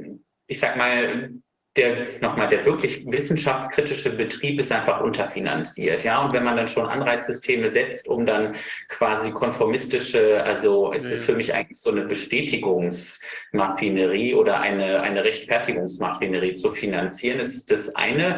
ich 0.46 0.60
sag 0.60 0.76
mal, 0.76 1.30
der 1.78 2.06
nochmal 2.20 2.48
der 2.48 2.66
wirklich 2.66 3.06
wissenschaftskritische 3.06 4.10
Betrieb 4.10 4.60
ist 4.60 4.72
einfach 4.72 5.00
unterfinanziert, 5.00 6.04
ja. 6.04 6.22
Und 6.22 6.34
wenn 6.34 6.44
man 6.44 6.56
dann 6.56 6.68
schon 6.68 6.86
Anreizsysteme 6.86 7.70
setzt, 7.70 8.08
um 8.08 8.26
dann 8.26 8.54
quasi 8.88 9.30
konformistische, 9.30 10.44
also 10.44 10.92
es 10.92 11.04
ja. 11.04 11.10
ist 11.10 11.24
für 11.24 11.34
mich 11.34 11.54
eigentlich 11.54 11.80
so 11.80 11.90
eine 11.90 12.02
Bestätigungsmaschinerie 12.02 14.34
oder 14.34 14.60
eine 14.60 15.00
eine 15.00 15.24
Rechtfertigungsmaschinerie 15.24 16.54
zu 16.54 16.72
finanzieren, 16.72 17.40
ist 17.40 17.70
das 17.70 17.94
eine. 17.94 18.36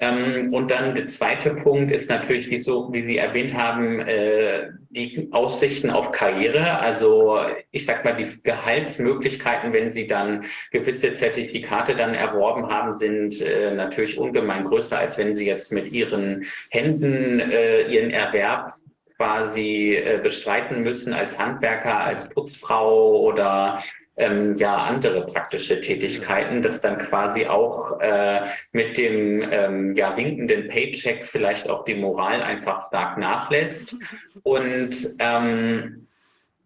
Ähm, 0.00 0.52
und 0.54 0.70
dann 0.70 0.94
der 0.94 1.06
zweite 1.06 1.54
Punkt 1.54 1.92
ist 1.92 2.08
natürlich, 2.08 2.50
wie, 2.50 2.58
so, 2.58 2.90
wie 2.90 3.04
Sie 3.04 3.18
erwähnt 3.18 3.54
haben, 3.54 4.00
äh, 4.00 4.70
die 4.88 5.28
Aussichten 5.30 5.90
auf 5.90 6.10
Karriere. 6.10 6.78
Also 6.78 7.38
ich 7.70 7.84
sag 7.84 8.04
mal, 8.04 8.16
die 8.16 8.42
Gehaltsmöglichkeiten, 8.42 9.74
wenn 9.74 9.90
Sie 9.90 10.06
dann 10.06 10.44
gewisse 10.72 11.12
Zertifikate 11.12 11.94
dann 11.94 12.14
erworben 12.14 12.68
haben, 12.68 12.94
sind 12.94 13.42
äh, 13.42 13.74
natürlich 13.74 14.18
ungemein 14.18 14.64
größer, 14.64 14.98
als 14.98 15.18
wenn 15.18 15.34
Sie 15.34 15.46
jetzt 15.46 15.70
mit 15.70 15.92
Ihren 15.92 16.46
Händen 16.70 17.38
äh, 17.38 17.82
Ihren 17.82 18.10
Erwerb 18.10 18.72
quasi 19.16 20.02
bestreiten 20.22 20.82
müssen 20.82 21.12
als 21.12 21.38
Handwerker, 21.38 22.00
als 22.00 22.30
Putzfrau 22.30 23.20
oder 23.20 23.78
ähm, 24.20 24.56
ja 24.56 24.76
andere 24.76 25.24
praktische 25.26 25.80
Tätigkeiten, 25.80 26.60
das 26.62 26.80
dann 26.80 26.98
quasi 26.98 27.46
auch 27.46 27.98
äh, 28.00 28.42
mit 28.72 28.98
dem 28.98 29.42
ähm, 29.50 29.96
ja 29.96 30.16
winkenden 30.16 30.68
Paycheck 30.68 31.24
vielleicht 31.24 31.68
auch 31.68 31.84
die 31.84 31.94
Moral 31.94 32.42
einfach 32.42 32.88
stark 32.88 33.16
nachlässt. 33.16 33.96
Und 34.42 34.94
ähm, 35.18 36.06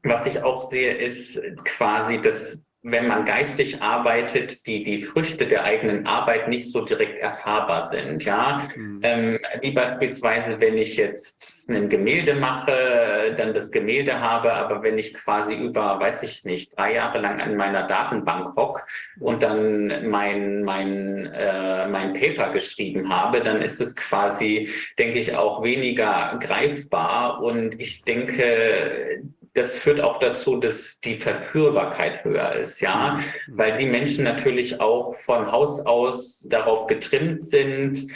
was 0.03 0.27
ich 0.27 0.43
auch 0.43 0.69
sehe, 0.69 0.95
ist 0.95 1.41
quasi 1.65 2.21
das 2.21 2.64
wenn 2.87 3.09
man 3.09 3.25
geistig 3.25 3.81
arbeitet, 3.81 4.67
die, 4.67 4.85
die 4.85 5.01
Früchte 5.01 5.47
der 5.47 5.65
eigenen 5.65 6.07
Arbeit 6.07 6.49
nicht 6.49 6.71
so 6.71 6.85
direkt 6.85 7.19
erfahrbar 7.19 7.89
sind. 7.89 8.23
Ja, 8.27 8.69
mhm. 8.77 9.01
ähm, 9.03 9.39
wie 9.63 9.71
beispielsweise, 9.71 10.61
wenn 10.61 10.77
ich 10.77 10.99
jetzt 10.99 11.67
ein 11.71 11.89
Gemälde 11.89 12.35
mache, 12.35 13.35
dann 13.39 13.55
das 13.55 13.73
Gemälde 13.73 14.21
habe, 14.21 14.53
aber 14.53 14.83
wenn 14.83 14.99
ich 14.99 15.15
quasi 15.15 15.55
über, 15.55 15.99
weiß 15.99 16.25
ich 16.25 16.45
nicht, 16.45 16.77
drei 16.77 16.95
Jahre 16.97 17.21
lang 17.21 17.41
an 17.41 17.57
meiner 17.57 17.87
Datenbank 17.87 18.55
hock 18.55 18.87
und 19.19 19.43
dann 19.43 20.11
mein, 20.11 20.63
mein, 20.63 21.33
äh, 21.33 21.89
mein 21.89 22.13
Paper 22.13 22.53
geschrieben 22.53 23.09
habe, 23.09 23.41
dann 23.41 23.63
ist 23.63 23.81
es 23.81 23.97
quasi, 23.97 24.69
denke 24.99 25.19
ich, 25.19 25.35
auch 25.35 25.63
weniger 25.63 26.39
greifbar. 26.39 27.43
Und 27.43 27.81
ich 27.81 28.03
denke, 28.03 29.23
das 29.55 29.79
führt 29.79 30.01
auch 30.01 30.19
dazu, 30.19 30.57
dass 30.57 31.01
die 31.01 31.19
Verführbarkeit 31.19 32.25
höher 32.25 32.55
ist, 32.55 32.81
ja, 32.81 33.17
mhm. 33.17 33.57
weil 33.57 33.79
die 33.79 33.87
Menschen 33.87 34.25
natürlich 34.25 34.81
auch 34.81 35.15
von 35.15 35.51
Haus 35.51 35.85
aus 35.87 36.41
darauf 36.41 36.87
getrimmt 36.87 37.47
sind, 37.47 38.07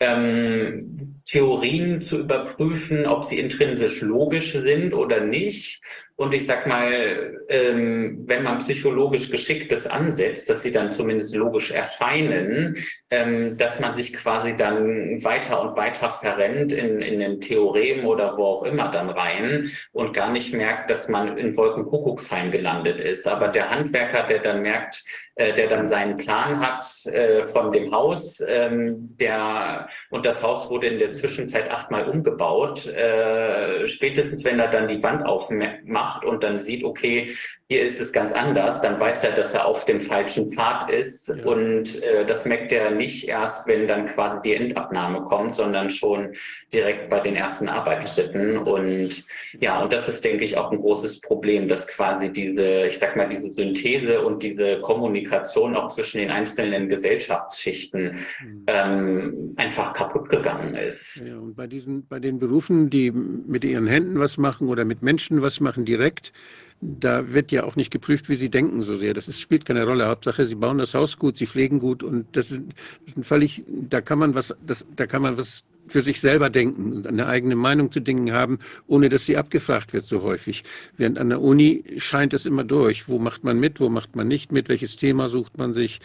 ähm, 0.00 1.20
Theorien 1.24 2.00
zu 2.00 2.20
überprüfen, 2.20 3.06
ob 3.06 3.24
sie 3.24 3.38
intrinsisch 3.38 4.00
logisch 4.00 4.52
sind 4.52 4.94
oder 4.94 5.20
nicht 5.20 5.82
und 6.18 6.34
ich 6.34 6.46
sag 6.46 6.66
mal, 6.66 7.38
ähm, 7.48 8.24
wenn 8.26 8.42
man 8.42 8.58
psychologisch 8.58 9.30
Geschicktes 9.30 9.86
ansetzt, 9.86 10.50
dass 10.50 10.62
sie 10.62 10.72
dann 10.72 10.90
zumindest 10.90 11.32
logisch 11.36 11.70
erscheinen, 11.70 12.76
dass 13.10 13.80
man 13.80 13.94
sich 13.94 14.12
quasi 14.12 14.54
dann 14.54 15.24
weiter 15.24 15.62
und 15.62 15.76
weiter 15.76 16.10
verrennt 16.10 16.72
in, 16.72 17.00
in 17.00 17.18
den 17.20 17.40
Theorem 17.40 18.04
oder 18.04 18.36
wo 18.36 18.44
auch 18.44 18.62
immer 18.64 18.90
dann 18.90 19.08
rein 19.08 19.70
und 19.92 20.12
gar 20.12 20.30
nicht 20.30 20.52
merkt, 20.52 20.90
dass 20.90 21.08
man 21.08 21.38
in 21.38 21.56
Wolkenkuckucksheim 21.56 22.50
gelandet 22.50 23.00
ist. 23.00 23.26
Aber 23.26 23.48
der 23.48 23.70
Handwerker, 23.70 24.26
der 24.26 24.40
dann 24.40 24.60
merkt, 24.60 25.04
äh, 25.38 25.54
der 25.54 25.68
dann 25.68 25.86
seinen 25.86 26.16
Plan 26.16 26.58
hat 26.58 26.84
äh, 27.06 27.44
von 27.44 27.70
dem 27.70 27.92
Haus. 27.92 28.42
Ähm, 28.44 29.16
der, 29.20 29.88
und 30.10 30.26
das 30.26 30.42
Haus 30.42 30.68
wurde 30.68 30.88
in 30.88 30.98
der 30.98 31.12
Zwischenzeit 31.12 31.70
achtmal 31.70 32.08
umgebaut. 32.08 32.88
Äh, 32.88 33.86
spätestens, 33.86 34.44
wenn 34.44 34.58
er 34.58 34.66
dann 34.66 34.88
die 34.88 35.00
Wand 35.00 35.24
aufmacht 35.24 36.24
und 36.24 36.42
dann 36.42 36.58
sieht, 36.58 36.82
okay, 36.82 37.36
hier 37.70 37.82
ist 37.82 38.00
es 38.00 38.12
ganz 38.14 38.32
anders, 38.32 38.80
dann 38.80 38.98
weiß 38.98 39.24
er, 39.24 39.32
dass 39.32 39.52
er 39.52 39.66
auf 39.66 39.84
dem 39.84 40.00
falschen 40.00 40.48
Pfad 40.48 40.90
ist. 40.90 41.28
Ja. 41.28 41.44
Und 41.44 42.02
äh, 42.02 42.24
das 42.24 42.46
merkt 42.46 42.72
er 42.72 42.90
nicht 42.90 43.28
erst, 43.28 43.66
wenn 43.66 43.86
dann 43.86 44.06
quasi 44.06 44.40
die 44.42 44.54
Endabnahme 44.54 45.20
kommt, 45.26 45.54
sondern 45.54 45.90
schon 45.90 46.32
direkt 46.72 47.10
bei 47.10 47.20
den 47.20 47.36
ersten 47.36 47.68
Arbeitsschritten. 47.68 48.56
Und 48.56 49.22
ja, 49.60 49.82
und 49.82 49.92
das 49.92 50.08
ist, 50.08 50.24
denke 50.24 50.44
ich, 50.44 50.56
auch 50.56 50.72
ein 50.72 50.78
großes 50.78 51.20
Problem, 51.20 51.68
dass 51.68 51.86
quasi 51.86 52.32
diese, 52.32 52.86
ich 52.86 52.98
sag 52.98 53.16
mal, 53.16 53.28
diese 53.28 53.50
Synthese 53.50 54.24
und 54.24 54.42
diese 54.42 54.80
Kommunikation 54.80 55.76
auch 55.76 55.88
zwischen 55.88 56.18
den 56.18 56.30
einzelnen 56.30 56.88
Gesellschaftsschichten 56.88 58.16
mhm. 58.42 58.64
ähm, 58.66 59.54
einfach 59.58 59.92
kaputt 59.92 60.30
gegangen 60.30 60.74
ist. 60.74 61.22
Ja, 61.22 61.36
und 61.36 61.54
bei 61.54 61.66
diesen, 61.66 62.06
bei 62.06 62.18
den 62.18 62.38
Berufen, 62.38 62.88
die 62.88 63.10
mit 63.10 63.62
ihren 63.62 63.86
Händen 63.86 64.18
was 64.18 64.38
machen 64.38 64.68
oder 64.70 64.86
mit 64.86 65.02
Menschen 65.02 65.42
was 65.42 65.60
machen 65.60 65.84
direkt, 65.84 66.32
da 66.80 67.32
wird 67.32 67.50
ja 67.50 67.64
auch 67.64 67.76
nicht 67.76 67.90
geprüft, 67.90 68.28
wie 68.28 68.36
sie 68.36 68.50
denken 68.50 68.82
so 68.82 68.96
sehr. 68.98 69.14
Das 69.14 69.28
ist, 69.28 69.40
spielt 69.40 69.64
keine 69.64 69.84
Rolle. 69.84 70.06
Hauptsache, 70.06 70.46
sie 70.46 70.54
bauen 70.54 70.78
das 70.78 70.94
Haus 70.94 71.18
gut, 71.18 71.36
sie 71.36 71.46
pflegen 71.46 71.80
gut 71.80 72.02
und 72.02 72.26
das 72.32 72.50
ist, 72.50 72.62
das 73.04 73.16
ist 73.16 73.26
völlig, 73.26 73.64
da 73.66 74.00
kann 74.00 74.18
man 74.18 74.34
was, 74.34 74.54
das, 74.64 74.86
da 74.94 75.06
kann 75.06 75.22
man 75.22 75.36
was 75.36 75.64
für 75.88 76.02
sich 76.02 76.20
selber 76.20 76.50
denken 76.50 76.92
und 76.92 77.06
eine 77.06 77.26
eigene 77.26 77.56
Meinung 77.56 77.90
zu 77.90 78.00
Dingen 78.00 78.32
haben, 78.32 78.58
ohne 78.86 79.08
dass 79.08 79.24
sie 79.24 79.36
abgefragt 79.36 79.92
wird 79.92 80.04
so 80.04 80.22
häufig. 80.22 80.62
Während 80.96 81.18
an 81.18 81.30
der 81.30 81.40
Uni 81.40 81.82
scheint 81.96 82.34
es 82.34 82.44
immer 82.44 82.62
durch. 82.64 83.08
Wo 83.08 83.18
macht 83.18 83.42
man 83.42 83.58
mit, 83.58 83.80
wo 83.80 83.88
macht 83.88 84.14
man 84.14 84.28
nicht 84.28 84.52
mit, 84.52 84.68
welches 84.68 84.96
Thema 84.96 85.30
sucht 85.30 85.56
man 85.56 85.72
sich. 85.72 86.00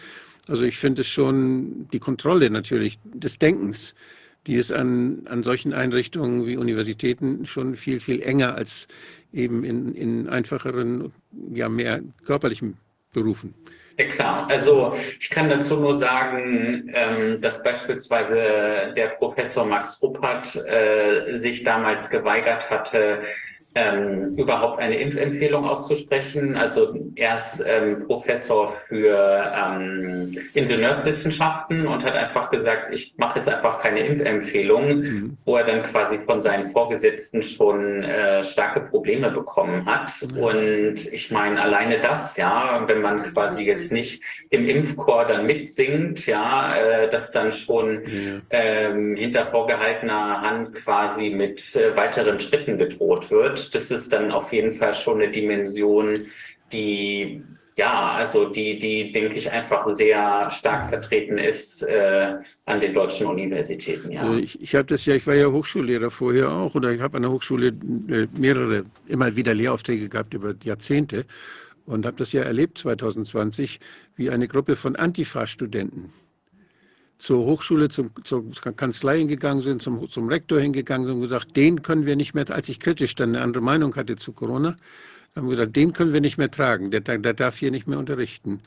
Also 0.48 0.62
ich 0.62 0.78
finde 0.78 1.02
es 1.02 1.08
schon 1.08 1.86
die 1.92 1.98
Kontrolle 1.98 2.48
natürlich 2.50 2.98
des 3.04 3.38
Denkens 3.38 3.94
die 4.46 4.56
ist 4.56 4.72
an, 4.72 5.22
an 5.26 5.42
solchen 5.42 5.72
Einrichtungen 5.72 6.46
wie 6.46 6.56
Universitäten 6.56 7.46
schon 7.46 7.76
viel, 7.76 8.00
viel 8.00 8.20
enger 8.20 8.54
als 8.54 8.88
eben 9.34 9.64
in, 9.64 9.94
in 9.94 10.28
einfacheren, 10.28 11.12
ja 11.52 11.68
mehr 11.68 12.00
körperlichen 12.24 12.78
Berufen. 13.12 13.54
Ja 13.98 14.06
klar, 14.08 14.50
also 14.50 14.96
ich 15.20 15.30
kann 15.30 15.48
dazu 15.48 15.76
nur 15.76 15.96
sagen, 15.96 16.90
ähm, 16.92 17.40
dass 17.40 17.62
beispielsweise 17.62 18.92
der 18.96 19.08
Professor 19.18 19.64
Max 19.64 20.02
Ruppert 20.02 20.56
äh, 20.66 21.36
sich 21.36 21.62
damals 21.62 22.10
geweigert 22.10 22.68
hatte, 22.70 23.20
ähm, 23.74 24.34
überhaupt 24.36 24.78
eine 24.78 24.98
Impfempfehlung 24.98 25.64
auszusprechen. 25.64 26.56
Also 26.56 26.96
er 27.16 27.34
ist 27.34 27.62
ähm, 27.66 28.06
Professor 28.06 28.74
für 28.88 29.52
ähm, 29.54 30.30
Ingenieurswissenschaften 30.54 31.86
und 31.86 32.04
hat 32.04 32.14
einfach 32.14 32.50
gesagt, 32.50 32.92
ich 32.92 33.14
mache 33.16 33.38
jetzt 33.38 33.48
einfach 33.48 33.80
keine 33.80 34.06
Impfempfehlung, 34.06 34.96
mhm. 34.96 35.38
wo 35.44 35.56
er 35.56 35.64
dann 35.64 35.82
quasi 35.82 36.18
von 36.24 36.40
seinen 36.40 36.66
Vorgesetzten 36.66 37.42
schon 37.42 38.04
äh, 38.04 38.44
starke 38.44 38.80
Probleme 38.80 39.30
bekommen 39.30 39.84
hat. 39.86 40.12
Mhm. 40.22 40.38
Und 40.38 41.12
ich 41.12 41.32
meine, 41.32 41.60
alleine 41.60 42.00
das, 42.00 42.36
ja, 42.36 42.84
wenn 42.86 43.00
man 43.00 43.24
quasi 43.32 43.64
jetzt 43.64 43.90
nicht 43.90 44.22
im 44.50 44.68
Impfchor 44.68 45.24
dann 45.24 45.46
mitsingt, 45.46 46.26
ja, 46.26 46.76
äh, 46.76 47.10
dass 47.10 47.32
dann 47.32 47.50
schon 47.50 48.02
mhm. 48.02 48.42
ähm, 48.50 49.16
hinter 49.16 49.44
vorgehaltener 49.44 50.42
Hand 50.42 50.74
quasi 50.74 51.30
mit 51.30 51.74
äh, 51.74 51.96
weiteren 51.96 52.38
Schritten 52.38 52.78
gedroht 52.78 53.32
wird 53.32 53.63
das 53.70 53.90
ist 53.90 54.12
dann 54.12 54.30
auf 54.30 54.52
jeden 54.52 54.70
Fall 54.70 54.94
schon 54.94 55.20
eine 55.20 55.30
Dimension, 55.30 56.26
die 56.72 57.42
ja, 57.76 58.12
also 58.12 58.48
die, 58.48 58.78
die, 58.78 59.10
denke 59.10 59.34
ich, 59.34 59.50
einfach 59.50 59.84
sehr 59.96 60.48
stark 60.50 60.88
vertreten 60.88 61.38
ist 61.38 61.82
äh, 61.82 62.34
an 62.66 62.80
den 62.80 62.94
deutschen 62.94 63.26
Universitäten. 63.26 64.12
Ja. 64.12 64.22
Also 64.22 64.38
ich, 64.38 64.62
ich 64.62 64.74
habe 64.76 64.86
das 64.86 65.04
ja, 65.06 65.14
ich 65.16 65.26
war 65.26 65.34
ja 65.34 65.50
Hochschullehrer 65.50 66.10
vorher 66.10 66.52
auch 66.52 66.74
oder 66.76 66.92
ich 66.92 67.00
habe 67.00 67.16
an 67.16 67.22
der 67.22 67.32
Hochschule 67.32 67.68
äh, 67.68 68.28
mehrere, 68.38 68.84
immer 69.08 69.34
wieder 69.34 69.54
Lehraufträge 69.54 70.08
gehabt 70.08 70.34
über 70.34 70.54
Jahrzehnte 70.62 71.24
und 71.84 72.06
habe 72.06 72.16
das 72.16 72.32
ja 72.32 72.42
erlebt 72.42 72.78
2020, 72.78 73.80
wie 74.14 74.30
eine 74.30 74.46
Gruppe 74.46 74.76
von 74.76 74.94
Antifa-Studenten 74.94 76.12
zur 77.18 77.44
Hochschule, 77.44 77.88
zum, 77.88 78.10
zur 78.24 78.44
Kanzlei 78.76 79.18
hingegangen 79.18 79.62
sind, 79.62 79.82
zum, 79.82 80.08
zum 80.08 80.28
Rektor 80.28 80.60
hingegangen 80.60 81.06
sind 81.06 81.16
und 81.16 81.22
gesagt, 81.22 81.56
den 81.56 81.82
können 81.82 82.06
wir 82.06 82.16
nicht 82.16 82.34
mehr, 82.34 82.50
als 82.50 82.68
ich 82.68 82.80
kritisch 82.80 83.14
dann 83.14 83.30
eine 83.30 83.44
andere 83.44 83.62
Meinung 83.62 83.94
hatte 83.96 84.16
zu 84.16 84.32
Corona, 84.32 84.76
haben 85.34 85.48
wir 85.48 85.56
gesagt, 85.56 85.76
den 85.76 85.92
können 85.92 86.12
wir 86.12 86.20
nicht 86.20 86.38
mehr 86.38 86.50
tragen, 86.50 86.90
der, 86.90 87.00
der 87.00 87.34
darf 87.34 87.56
hier 87.56 87.70
nicht 87.70 87.86
mehr 87.86 87.98
unterrichten. 87.98 88.60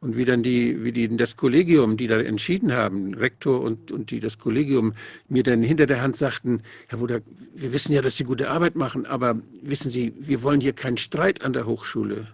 Und 0.00 0.16
wie 0.16 0.24
dann 0.24 0.42
die, 0.42 0.82
wie 0.82 0.90
die, 0.90 1.16
das 1.16 1.36
Kollegium, 1.36 1.96
die 1.96 2.08
da 2.08 2.20
entschieden 2.20 2.72
haben, 2.72 3.14
Rektor 3.14 3.60
und, 3.60 3.92
und 3.92 4.10
die, 4.10 4.18
das 4.18 4.36
Kollegium, 4.36 4.94
mir 5.28 5.44
dann 5.44 5.62
hinter 5.62 5.86
der 5.86 6.02
Hand 6.02 6.16
sagten, 6.16 6.62
Herr 6.88 6.98
Wuder, 6.98 7.20
wir 7.54 7.72
wissen 7.72 7.92
ja, 7.92 8.02
dass 8.02 8.16
Sie 8.16 8.24
gute 8.24 8.50
Arbeit 8.50 8.74
machen, 8.74 9.06
aber 9.06 9.40
wissen 9.62 9.92
Sie, 9.92 10.12
wir 10.18 10.42
wollen 10.42 10.60
hier 10.60 10.72
keinen 10.72 10.96
Streit 10.96 11.44
an 11.44 11.52
der 11.52 11.66
Hochschule. 11.66 12.26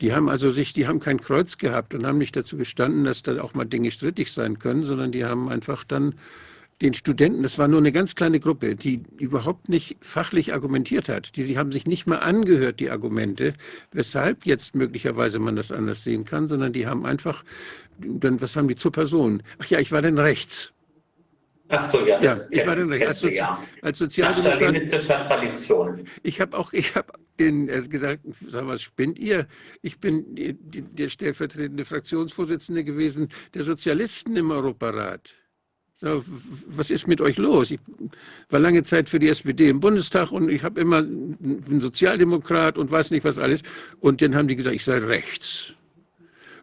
Die 0.00 0.12
haben 0.12 0.28
also 0.28 0.50
sich, 0.50 0.72
die 0.72 0.86
haben 0.86 1.00
kein 1.00 1.20
Kreuz 1.20 1.58
gehabt 1.58 1.94
und 1.94 2.06
haben 2.06 2.18
nicht 2.18 2.36
dazu 2.36 2.56
gestanden, 2.56 3.04
dass 3.04 3.22
da 3.22 3.40
auch 3.42 3.54
mal 3.54 3.64
Dinge 3.64 3.90
strittig 3.90 4.32
sein 4.32 4.58
können, 4.58 4.84
sondern 4.84 5.12
die 5.12 5.24
haben 5.24 5.48
einfach 5.48 5.84
dann 5.84 6.14
den 6.80 6.94
Studenten, 6.94 7.42
das 7.42 7.58
war 7.58 7.66
nur 7.66 7.80
eine 7.80 7.90
ganz 7.90 8.14
kleine 8.14 8.38
Gruppe, 8.38 8.76
die 8.76 9.02
überhaupt 9.18 9.68
nicht 9.68 9.96
fachlich 10.00 10.52
argumentiert 10.52 11.08
hat. 11.08 11.34
Die, 11.36 11.44
die 11.44 11.58
haben 11.58 11.72
sich 11.72 11.86
nicht 11.86 12.06
mal 12.06 12.18
angehört, 12.18 12.78
die 12.78 12.90
Argumente, 12.90 13.54
weshalb 13.92 14.46
jetzt 14.46 14.76
möglicherweise 14.76 15.40
man 15.40 15.56
das 15.56 15.72
anders 15.72 16.04
sehen 16.04 16.24
kann, 16.24 16.48
sondern 16.48 16.72
die 16.72 16.86
haben 16.86 17.04
einfach, 17.04 17.44
dann, 17.98 18.40
was 18.40 18.54
haben 18.54 18.68
die 18.68 18.76
zur 18.76 18.92
Person? 18.92 19.42
Ach 19.58 19.66
ja, 19.66 19.80
ich 19.80 19.90
war 19.90 20.02
denn 20.02 20.18
rechts. 20.18 20.72
Ach 21.68 21.90
so, 21.90 22.06
ja. 22.06 22.22
Ja, 22.22 22.36
ich 22.50 22.66
war 22.66 22.76
dann 22.76 22.88
recht. 22.88 23.06
Als, 23.06 23.20
Sozi 23.20 23.36
ja. 23.36 23.62
als 23.82 23.98
Sozialdemokrat. 23.98 24.56
stalinistischer 24.56 25.26
Tradition. 25.26 26.04
Ich 26.22 26.40
habe 26.40 26.56
auch, 26.56 26.72
ich 26.72 26.94
habe 26.94 27.12
in, 27.40 27.68
er 27.68 27.82
hat 27.82 27.90
gesagt, 27.90 28.20
sag 28.46 28.64
mal, 28.64 28.78
spinnt 28.78 29.18
ihr? 29.18 29.46
Ich 29.82 29.98
bin 29.98 30.24
der 30.34 31.08
stellvertretende 31.08 31.84
Fraktionsvorsitzende 31.84 32.84
gewesen 32.84 33.28
der 33.54 33.64
Sozialisten 33.64 34.36
im 34.36 34.50
Europarat. 34.50 35.30
So, 36.00 36.24
was 36.68 36.90
ist 36.90 37.08
mit 37.08 37.20
euch 37.20 37.38
los? 37.38 37.72
Ich 37.72 37.80
war 38.50 38.60
lange 38.60 38.84
Zeit 38.84 39.08
für 39.08 39.18
die 39.18 39.28
SPD 39.28 39.68
im 39.68 39.80
Bundestag 39.80 40.30
und 40.30 40.48
ich 40.48 40.62
habe 40.62 40.80
immer 40.80 40.98
einen 40.98 41.80
Sozialdemokrat 41.80 42.78
und 42.78 42.88
weiß 42.88 43.10
nicht 43.10 43.24
was 43.24 43.36
alles. 43.36 43.62
Und 43.98 44.22
dann 44.22 44.36
haben 44.36 44.46
die 44.46 44.54
gesagt, 44.54 44.76
ich 44.76 44.84
sei 44.84 44.98
rechts. 44.98 45.74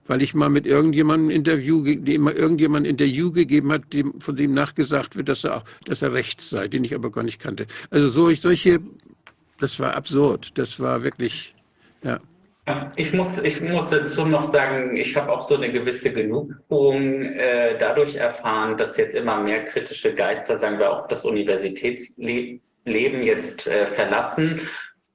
Weil 0.08 0.22
ich 0.22 0.36
mal 0.36 0.48
mit 0.48 0.66
irgendjemandem 0.66 1.28
ein 1.28 1.36
Interview, 1.36 1.84
dem 1.84 2.22
mal 2.22 2.34
irgendjemand 2.34 2.88
Interview 2.88 3.32
gegeben 3.32 3.74
hat, 3.74 3.92
dem, 3.92 4.22
von 4.22 4.38
dem 4.38 4.54
nachgesagt 4.54 5.18
wird, 5.18 5.28
dass 5.28 5.44
er, 5.44 5.66
dass 5.84 6.02
er 6.02 6.14
rechts 6.14 6.50
sei, 6.50 6.70
den 6.70 6.86
ich 6.86 6.96
aber 6.96 7.12
gar 7.12 7.24
nicht 7.24 7.40
kannte. 7.40 7.68
Also 7.90 8.08
so, 8.08 8.34
solche, 8.36 8.80
das 9.60 9.80
war 9.80 9.96
absurd. 9.96 10.58
Das 10.58 10.80
war 10.80 11.04
wirklich, 11.04 11.56
ja. 12.04 12.20
Ja, 12.68 12.92
Ich 12.96 13.14
muss, 13.14 13.38
ich 13.40 13.62
muss 13.62 13.92
dazu 13.92 14.26
noch 14.26 14.52
sagen, 14.52 14.96
ich 14.96 15.16
habe 15.16 15.32
auch 15.32 15.42
so 15.42 15.56
eine 15.56 15.72
gewisse 15.72 16.12
Genugtuung 16.12 17.22
äh, 17.22 17.78
dadurch 17.78 18.16
erfahren, 18.16 18.76
dass 18.76 18.98
jetzt 18.98 19.14
immer 19.16 19.40
mehr 19.40 19.66
kritische 19.66 20.16
Geister, 20.16 20.58
sagen 20.58 20.80
wir 20.80 20.92
auch, 20.92 21.08
das 21.08 21.26
Universitätsleben 21.26 22.62
jetzt 22.86 23.68
äh, 23.68 23.86
verlassen. 23.86 24.62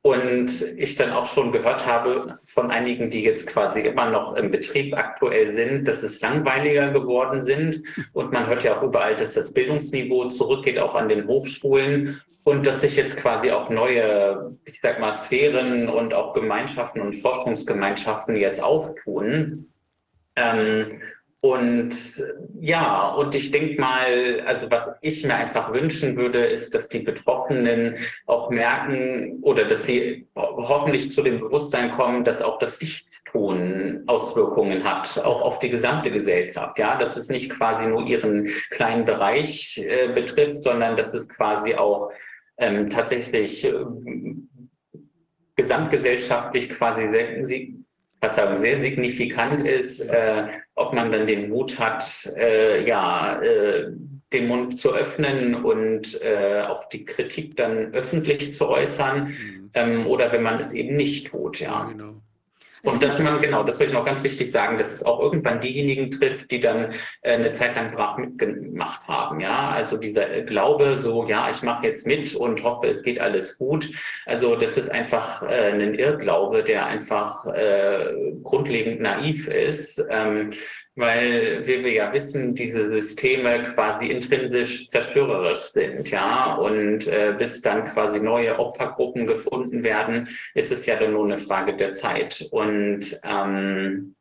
Und 0.03 0.63
ich 0.79 0.95
dann 0.95 1.11
auch 1.11 1.27
schon 1.27 1.53
gehört 1.53 1.85
habe 1.85 2.39
von 2.43 2.71
einigen, 2.71 3.11
die 3.11 3.23
jetzt 3.23 3.47
quasi 3.47 3.81
immer 3.81 4.09
noch 4.09 4.35
im 4.35 4.51
Betrieb 4.51 4.97
aktuell 4.97 5.51
sind, 5.51 5.87
dass 5.87 6.03
es 6.03 6.23
langweiliger 6.23 6.91
geworden 6.91 7.43
sind. 7.43 7.83
Und 8.15 8.33
man 8.33 8.47
hört 8.47 8.65
ja 8.65 8.79
auch 8.79 8.83
überall, 8.83 9.15
dass 9.17 9.35
das 9.35 9.53
Bildungsniveau 9.53 10.29
zurückgeht, 10.29 10.79
auch 10.79 10.95
an 10.95 11.11
den 11.11 11.27
Hochschulen. 11.27 12.23
Und 12.43 12.67
dass 12.67 12.81
sich 12.81 12.97
jetzt 12.97 13.17
quasi 13.17 13.51
auch 13.51 13.69
neue, 13.69 14.57
ich 14.65 14.81
sag 14.81 14.99
mal, 14.99 15.13
Sphären 15.13 15.89
und 15.89 16.15
auch 16.15 16.33
Gemeinschaften 16.33 17.01
und 17.01 17.15
Forschungsgemeinschaften 17.15 18.37
jetzt 18.37 18.63
auftun. 18.63 19.69
Ähm, 20.37 21.01
und 21.43 22.23
ja, 22.61 23.09
und 23.15 23.35
ich 23.35 23.51
denke 23.51 23.81
mal, 23.81 24.43
also 24.45 24.71
was 24.71 24.91
ich 25.01 25.25
mir 25.25 25.35
einfach 25.37 25.73
wünschen 25.73 26.17
würde, 26.17 26.45
ist, 26.45 26.75
dass 26.75 26.91
die 26.91 26.99
Betroffenen 26.99 27.97
auch 28.27 28.51
merken 28.51 29.39
oder 29.41 29.65
dass 29.65 29.87
sie 29.87 30.29
hoffentlich 30.35 31.11
zu 31.11 31.23
dem 31.23 31.41
Bewusstsein 31.41 31.93
kommen, 31.93 32.25
dass 32.25 32.43
auch 32.43 32.59
das 32.59 32.79
Nichttun 32.83 34.03
Auswirkungen 34.07 34.85
hat, 34.85 35.19
auch 35.25 35.41
auf 35.41 35.59
die 35.61 35.71
gesamte 35.71 36.11
Gesellschaft. 36.11 36.79
Ja, 36.79 36.99
dass 36.99 37.17
es 37.17 37.31
nicht 37.31 37.49
quasi 37.51 37.87
nur 37.87 38.03
ihren 38.03 38.51
kleinen 38.71 39.07
Bereich 39.07 39.79
äh, 39.79 40.09
betrifft, 40.13 40.63
sondern 40.63 40.95
dass 40.95 41.15
es 41.15 41.27
quasi 41.27 41.75
auch 41.75 42.11
ähm, 42.61 42.89
tatsächlich 42.89 43.65
äh, 43.65 43.75
gesamtgesellschaftlich 45.57 46.69
quasi 46.71 47.09
sehr, 47.11 47.45
sehr 47.45 48.81
signifikant 48.81 49.67
ist, 49.67 50.01
äh, 50.01 50.49
ob 50.75 50.93
man 50.93 51.11
dann 51.11 51.27
den 51.27 51.49
Mut 51.49 51.79
hat, 51.79 52.31
äh, 52.37 52.87
ja, 52.87 53.41
äh, 53.43 53.91
den 54.33 54.47
Mund 54.47 54.79
zu 54.79 54.93
öffnen 54.95 55.55
und 55.57 56.23
äh, 56.23 56.63
auch 56.63 56.89
die 56.89 57.05
Kritik 57.05 57.57
dann 57.57 57.93
öffentlich 57.93 58.55
zu 58.55 58.69
äußern 58.69 59.29
Mhm. 59.29 59.71
ähm, 59.75 60.07
oder 60.07 60.33
wenn 60.33 60.43
man 60.43 60.61
es 60.61 60.73
eben 60.73 60.97
nicht 60.97 61.29
tut, 61.29 61.61
ja. 61.61 61.85
Genau. 61.85 62.23
Und 62.83 63.03
dass 63.03 63.19
man, 63.19 63.41
genau, 63.41 63.63
das 63.63 63.79
will 63.79 63.89
ich 63.89 63.93
noch 63.93 64.05
ganz 64.05 64.23
wichtig 64.23 64.51
sagen, 64.51 64.79
dass 64.79 64.93
es 64.93 65.03
auch 65.03 65.21
irgendwann 65.21 65.61
diejenigen 65.61 66.11
trifft, 66.11 66.51
die 66.51 66.61
dann 66.61 66.93
äh, 67.23 67.35
eine 67.35 67.53
Zeit 67.53 67.77
lang 67.77 67.93
brav 67.93 68.17
mitgemacht 68.17 69.07
haben. 69.07 69.41
Ja, 69.41 69.69
also 69.69 69.97
dieser 69.97 70.33
äh, 70.33 70.43
Glaube, 70.43 70.97
so, 70.97 71.27
ja, 71.27 71.51
ich 71.51 71.63
mache 71.63 71.87
jetzt 71.87 72.07
mit 72.07 72.35
und 72.35 72.63
hoffe, 72.63 72.89
es 72.89 73.03
geht 73.03 73.21
alles 73.21 73.59
gut. 73.59 73.91
Also 74.27 74.57
das 74.57 74.79
ist 74.79 74.91
einfach 74.91 75.43
äh, 75.43 75.73
ein 75.73 75.95
Irrglaube, 75.95 76.63
der 76.63 76.87
einfach 76.87 77.47
äh, 77.47 78.15
grundlegend 78.43 79.01
naiv 79.01 79.49
ist. 79.49 80.05
Ähm, 80.09 80.53
weil 81.01 81.67
wie 81.67 81.83
wir 81.83 81.93
ja 81.93 82.13
wissen, 82.13 82.55
diese 82.55 82.91
Systeme 82.91 83.73
quasi 83.75 84.07
intrinsisch 84.07 84.89
zerstörerisch 84.89 85.73
sind, 85.73 86.11
ja. 86.11 86.55
Und 86.55 87.07
äh, 87.09 87.35
bis 87.37 87.63
dann 87.63 87.85
quasi 87.85 88.21
neue 88.21 88.59
Opfergruppen 88.59 89.27
gefunden 89.27 89.83
werden, 89.83 90.29
ist 90.55 90.71
es 90.71 90.87
ja 90.87 90.97
dann 90.97 91.13
nur 91.13 91.25
eine 91.25 91.39
Frage 91.39 91.77
der 91.77 91.93
Zeit. 91.93 92.47
Und 92.53 93.19
ähm, 93.25 94.15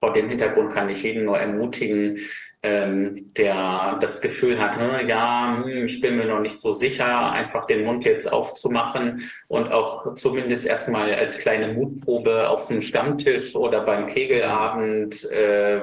vor 0.00 0.12
dem 0.12 0.28
Hintergrund 0.28 0.72
kann 0.72 0.88
ich 0.88 1.02
jeden 1.02 1.24
nur 1.24 1.38
ermutigen, 1.38 2.18
ähm, 2.62 3.32
der 3.34 3.98
das 4.00 4.20
Gefühl 4.20 4.58
hat, 4.58 4.76
hm, 4.76 5.06
ja, 5.06 5.62
hm, 5.62 5.84
ich 5.84 6.00
bin 6.00 6.16
mir 6.16 6.24
noch 6.24 6.40
nicht 6.40 6.58
so 6.58 6.72
sicher, 6.72 7.30
einfach 7.30 7.66
den 7.66 7.84
Mund 7.84 8.04
jetzt 8.04 8.30
aufzumachen 8.30 9.30
und 9.48 9.70
auch 9.72 10.14
zumindest 10.14 10.66
erstmal 10.66 11.14
als 11.14 11.38
kleine 11.38 11.72
Mutprobe 11.74 12.48
auf 12.48 12.66
dem 12.66 12.82
Stammtisch 12.82 13.54
oder 13.54 13.82
beim 13.82 14.06
Kegelabend 14.06 15.30
äh, 15.30 15.80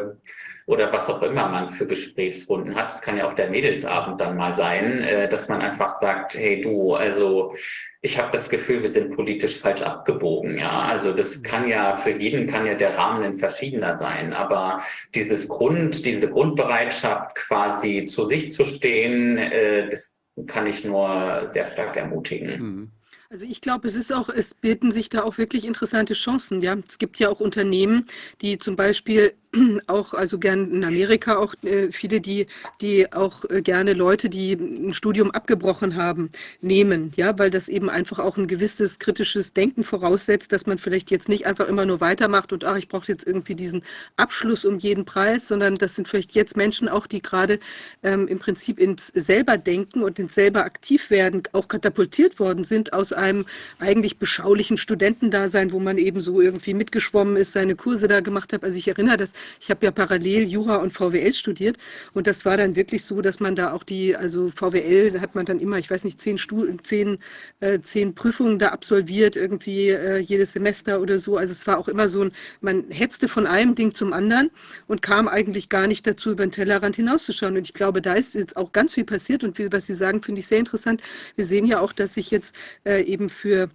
oder 0.66 0.92
was 0.94 1.10
auch 1.10 1.22
immer 1.22 1.48
man 1.48 1.68
für 1.68 1.86
Gesprächsrunden 1.86 2.76
hat. 2.76 2.92
Es 2.92 3.02
kann 3.02 3.18
ja 3.18 3.28
auch 3.28 3.34
der 3.34 3.50
Mädelsabend 3.50 4.20
dann 4.22 4.38
mal 4.38 4.54
sein, 4.54 5.02
äh, 5.02 5.28
dass 5.28 5.50
man 5.50 5.62
einfach 5.62 6.00
sagt, 6.00 6.36
hey 6.36 6.62
du, 6.62 6.94
also 6.94 7.54
ich 8.02 8.18
habe 8.18 8.32
das 8.34 8.50
Gefühl, 8.50 8.82
wir 8.82 8.90
sind 8.90 9.16
politisch 9.16 9.58
falsch 9.58 9.82
abgebogen. 9.82 10.58
Ja, 10.58 10.82
also 10.82 11.14
das 11.14 11.42
kann 11.42 11.68
ja 11.70 11.96
für 11.96 12.12
jeden 12.12 12.48
kann 12.48 12.66
ja 12.66 12.76
der 12.76 12.98
Rahmen 12.98 13.24
ein 13.24 13.36
verschiedener 13.36 13.96
sein, 13.96 14.34
aber 14.34 14.82
dieses 15.16 15.48
Grund, 15.48 16.06
diese 16.06 16.30
Grundbereitschaft 16.30 17.36
quasi 17.36 18.06
zu 18.06 18.26
sich 18.26 18.52
zu 18.52 18.66
stehen, 18.66 19.38
äh, 19.38 19.90
das 19.90 20.18
kann 20.48 20.68
ich 20.68 20.84
nur 20.84 21.44
sehr 21.48 21.72
stark 21.72 21.96
ermutigen. 21.96 22.62
Mhm. 22.62 22.92
Also 23.30 23.46
ich 23.46 23.62
glaube, 23.62 23.88
es 23.88 23.96
ist 23.96 24.14
auch, 24.14 24.30
es 24.30 24.54
bilden 24.54 24.92
sich 24.92 25.10
da 25.10 25.24
auch 25.24 25.40
wirklich 25.40 25.66
interessante 25.66 26.14
Chancen. 26.14 26.62
Ja, 26.62 26.76
es 26.88 27.00
gibt 27.00 27.18
ja 27.18 27.30
auch 27.30 27.40
Unternehmen, 27.40 28.06
die 28.42 28.60
zum 28.60 28.76
Beispiel 28.76 29.34
auch, 29.88 30.14
also 30.14 30.40
gern 30.40 30.72
in 30.72 30.84
Amerika 30.84 31.38
auch 31.38 31.54
äh, 31.64 31.92
viele, 31.92 32.22
die, 32.22 32.48
die 32.82 33.12
auch 33.14 33.46
äh, 33.50 33.62
gerne 33.62 33.94
Leute, 33.94 34.30
die 34.30 34.54
ein 34.54 34.94
Studium 34.94 35.32
abgebrochen 35.32 35.96
haben, 35.96 36.30
nehmen. 36.62 37.12
Ja, 37.16 37.38
weil 37.38 37.50
das 37.50 37.70
eben 37.70 37.90
einfach 37.90 38.20
auch 38.20 38.38
ein 38.38 38.48
gewisses 38.48 39.00
kritisches 39.00 39.54
Denken 39.54 39.84
voraussetzt, 39.84 40.52
dass 40.52 40.66
man 40.66 40.78
vielleicht 40.78 41.12
jetzt 41.12 41.30
nicht 41.30 41.46
einfach 41.46 41.68
immer 41.68 41.86
nur 41.86 42.02
weitermacht 42.02 42.54
und 42.54 42.66
ach, 42.66 42.78
ich 42.78 42.88
brauche 42.88 43.08
jetzt 43.08 43.26
irgendwie 43.28 43.56
diesen 43.56 43.84
Abschluss 44.18 44.66
um 44.66 44.80
jeden 44.80 45.06
Preis, 45.06 45.48
sondern 45.48 45.76
das 45.76 45.96
sind 45.96 46.08
vielleicht 46.08 46.34
jetzt 46.34 46.58
Menschen 46.58 46.90
auch, 46.90 47.08
die 47.08 47.22
gerade 47.22 47.60
ähm, 48.02 48.28
im 48.28 48.40
Prinzip 48.40 48.80
ins 48.80 49.08
selber 49.08 49.58
denken 49.58 50.02
und 50.02 50.20
ins 50.20 50.36
selber 50.36 50.66
aktiv 50.66 51.10
werden, 51.10 51.44
auch 51.52 51.68
katapultiert 51.68 52.40
worden 52.40 52.64
sind 52.64 52.94
aus 52.94 53.14
einem 53.14 53.46
eigentlich 53.80 54.18
beschaulichen 54.18 54.78
Studentendasein, 54.78 55.72
wo 55.72 55.80
man 55.80 55.98
eben 55.98 56.22
so 56.22 56.42
irgendwie 56.42 56.74
mitgeschwommen 56.74 57.36
ist, 57.38 57.52
seine 57.52 57.76
Kurse 57.76 58.08
da 58.08 58.22
gemacht 58.22 58.54
hat. 58.54 58.64
Also 58.64 58.78
ich 58.78 58.88
erinnere 58.88 59.18
das, 59.18 59.34
ich 59.60 59.70
habe 59.70 59.86
ja 59.86 59.92
parallel 59.92 60.44
Jura 60.44 60.78
und 60.78 60.92
VWL 60.92 61.34
studiert 61.34 61.78
und 62.14 62.28
das 62.28 62.46
war 62.46 62.58
dann 62.58 62.76
wirklich 62.76 63.06
so, 63.06 63.22
dass 63.22 63.40
man 63.40 63.56
da 63.56 63.74
auch 63.74 63.84
die, 63.84 64.16
also 64.16 64.50
VWL 64.50 65.20
hat 65.20 65.36
man 65.36 65.46
dann 65.46 65.60
immer, 65.60 65.78
ich 65.78 65.90
weiß 65.90 66.04
nicht, 66.04 66.22
zehn, 66.22 66.38
Stu 66.38 66.66
zehn, 66.84 67.18
äh, 67.60 67.80
zehn 67.80 68.16
Prüfungen 68.16 68.60
da 68.60 68.70
absolviert, 68.70 69.36
irgendwie 69.36 69.90
äh, 69.90 70.18
jedes 70.20 70.54
Semester 70.54 71.02
oder 71.02 71.20
so. 71.20 71.38
Also 71.38 71.52
es 71.52 71.66
war 71.68 71.78
auch 71.78 71.88
immer 71.88 72.08
so 72.08 72.24
ein, 72.24 72.32
man 72.62 72.86
hetzte 72.90 73.28
von 73.28 73.48
einem 73.48 73.76
Ding 73.76 73.94
zum 73.94 74.14
anderen 74.14 74.52
und 74.88 75.02
kam 75.02 75.28
eigentlich 75.28 75.70
gar 75.70 75.88
nicht 75.88 76.06
dazu, 76.08 76.32
über 76.32 76.46
den 76.46 76.52
Tellerrand 76.52 76.96
hinauszuschauen. 76.96 77.58
Und 77.58 77.64
ich 77.64 77.74
glaube, 77.74 78.02
da 78.02 78.14
ist 78.14 78.36
jetzt 78.36 78.58
auch 78.58 78.72
ganz 78.72 78.94
viel 78.94 79.06
passiert 79.06 79.44
und 79.44 79.60
was 79.72 79.86
Sie 79.86 79.94
sagen, 79.94 80.22
finde 80.22 80.40
ich 80.40 80.48
sehr 80.48 80.60
interessant. 80.60 81.02
Wir 81.36 81.46
sehen 81.46 81.66
ja 81.66 81.80
auch, 81.80 81.94
dass 81.94 82.16
sich 82.16 82.32
jetzt 82.32 82.56
äh, 82.86 83.04
eben 83.04 83.30
für 83.30 83.70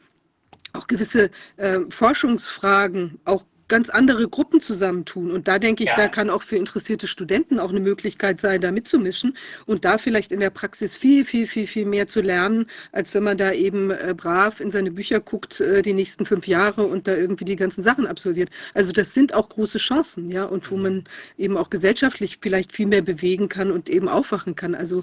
auch 0.73 0.87
gewisse 0.87 1.31
äh, 1.57 1.81
Forschungsfragen 1.89 3.19
auch 3.25 3.45
ganz 3.69 3.91
andere 3.91 4.29
Gruppen 4.29 4.61
zusammentun. 4.61 5.31
Und 5.31 5.47
da 5.47 5.59
denke 5.59 5.85
ich, 5.85 5.91
Ja. 5.91 5.97
da 5.97 6.09
kann 6.09 6.31
auch 6.31 6.43
für 6.43 6.57
interessierte 6.57 7.07
Studenten 7.07 7.59
auch 7.59 7.71
eine 7.71 7.81
Möglichkeit 7.81 8.41
sein, 8.41 8.61
da 8.61 8.73
mitzumischen 8.73 9.37
und 9.67 9.85
da 9.85 9.99
vielleicht 9.99 10.33
in 10.33 10.41
der 10.41 10.51
Praxis 10.51 10.97
viel, 10.97 11.25
viel, 11.25 11.47
viel, 11.47 11.67
viel 11.67 11.87
mehr 11.87 12.07
zu 12.07 12.21
lernen, 12.21 12.67
als 12.93 13.15
wenn 13.15 13.23
man 13.23 13.37
da 13.39 13.53
eben 13.53 13.91
äh, 13.91 14.15
brav 14.17 14.61
in 14.61 14.71
seine 14.71 14.91
Bücher 14.91 15.21
guckt, 15.21 15.61
äh, 15.61 15.83
die 15.83 15.93
nächsten 15.95 16.27
fünf 16.27 16.47
Jahre 16.47 16.85
und 16.85 17.07
da 17.07 17.15
irgendwie 17.15 17.45
die 17.45 17.57
ganzen 17.57 17.83
Sachen 17.83 18.07
absolviert. 18.07 18.49
Also 18.75 18.93
das 18.93 19.15
sind 19.15 19.35
auch 19.35 19.49
große 19.49 19.79
Chancen, 19.79 20.31
ja, 20.31 20.45
und 20.45 20.71
wo 20.71 20.77
man 20.77 21.05
eben 21.37 21.57
auch 21.57 21.71
gesellschaftlich 21.71 22.39
vielleicht 22.41 22.73
viel 22.73 22.87
mehr 22.87 23.03
bewegen 23.03 23.49
kann 23.49 23.71
und 23.71 23.91
eben 23.91 24.09
aufwachen 24.09 24.57
kann. 24.57 24.75
Also 24.75 25.03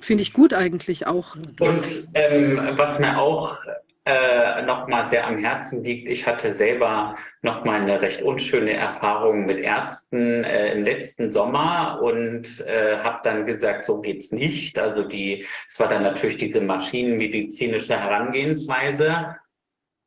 finde 0.00 0.22
ich 0.22 0.32
gut 0.32 0.52
eigentlich 0.52 1.06
auch. 1.06 1.36
Und 1.60 2.08
ähm, 2.14 2.60
was 2.76 2.98
mir 2.98 3.18
auch 3.18 3.58
äh, 4.06 4.62
nochmal 4.62 5.06
sehr 5.08 5.26
am 5.26 5.36
Herzen 5.36 5.82
liegt. 5.82 6.08
Ich 6.08 6.28
hatte 6.28 6.54
selber 6.54 7.16
nochmal 7.42 7.80
eine 7.80 8.00
recht 8.00 8.22
unschöne 8.22 8.72
Erfahrung 8.72 9.46
mit 9.46 9.58
Ärzten 9.58 10.44
äh, 10.44 10.72
im 10.74 10.84
letzten 10.84 11.32
Sommer 11.32 12.00
und 12.00 12.64
äh, 12.66 12.98
habe 12.98 13.18
dann 13.24 13.46
gesagt, 13.46 13.84
so 13.84 14.00
geht's 14.00 14.30
nicht. 14.30 14.78
Also 14.78 15.02
die, 15.02 15.44
es 15.66 15.80
war 15.80 15.88
dann 15.88 16.04
natürlich 16.04 16.36
diese 16.36 16.60
maschinenmedizinische 16.60 17.98
Herangehensweise. 17.98 19.36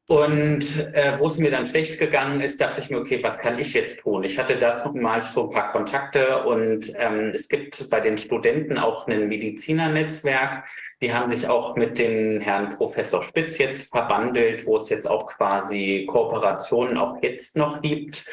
Und 0.08 0.64
äh, 0.96 1.20
wo 1.20 1.28
es 1.28 1.38
mir 1.38 1.52
dann 1.52 1.68
schlecht 1.68 2.00
gegangen 2.00 2.42
ist, 2.42 2.60
dachte 2.60 2.82
ich 2.82 2.90
mir, 2.90 2.98
okay, 2.98 3.22
was 3.22 3.38
kann 3.38 3.60
ich 3.60 3.74
jetzt 3.74 4.00
tun? 4.00 4.24
Ich 4.24 4.40
hatte 4.40 4.58
da 4.58 4.90
mal 4.96 5.22
schon 5.22 5.50
ein 5.50 5.54
paar 5.54 5.72
Kontakte 5.72 6.46
und 6.46 6.92
ähm, 6.98 7.34
es 7.36 7.48
gibt 7.48 7.88
bei 7.92 8.00
den 8.00 8.18
Studenten 8.18 8.80
auch 8.80 9.08
ein 9.08 9.28
Medizinernetzwerk, 9.28 10.64
die 11.02 11.14
haben 11.14 11.30
sich 11.30 11.48
auch 11.48 11.76
mit 11.76 11.98
dem 11.98 12.42
Herrn 12.42 12.70
Professor 12.70 13.24
Spitz 13.24 13.58
jetzt 13.58 13.90
verbandelt, 13.92 14.66
wo 14.66 14.76
es 14.76 14.90
jetzt 14.90 15.10
auch 15.10 15.28
quasi 15.28 16.06
Kooperationen 16.10 16.98
auch 16.98 17.22
jetzt 17.22 17.56
noch 17.56 17.82
gibt. 17.82 18.26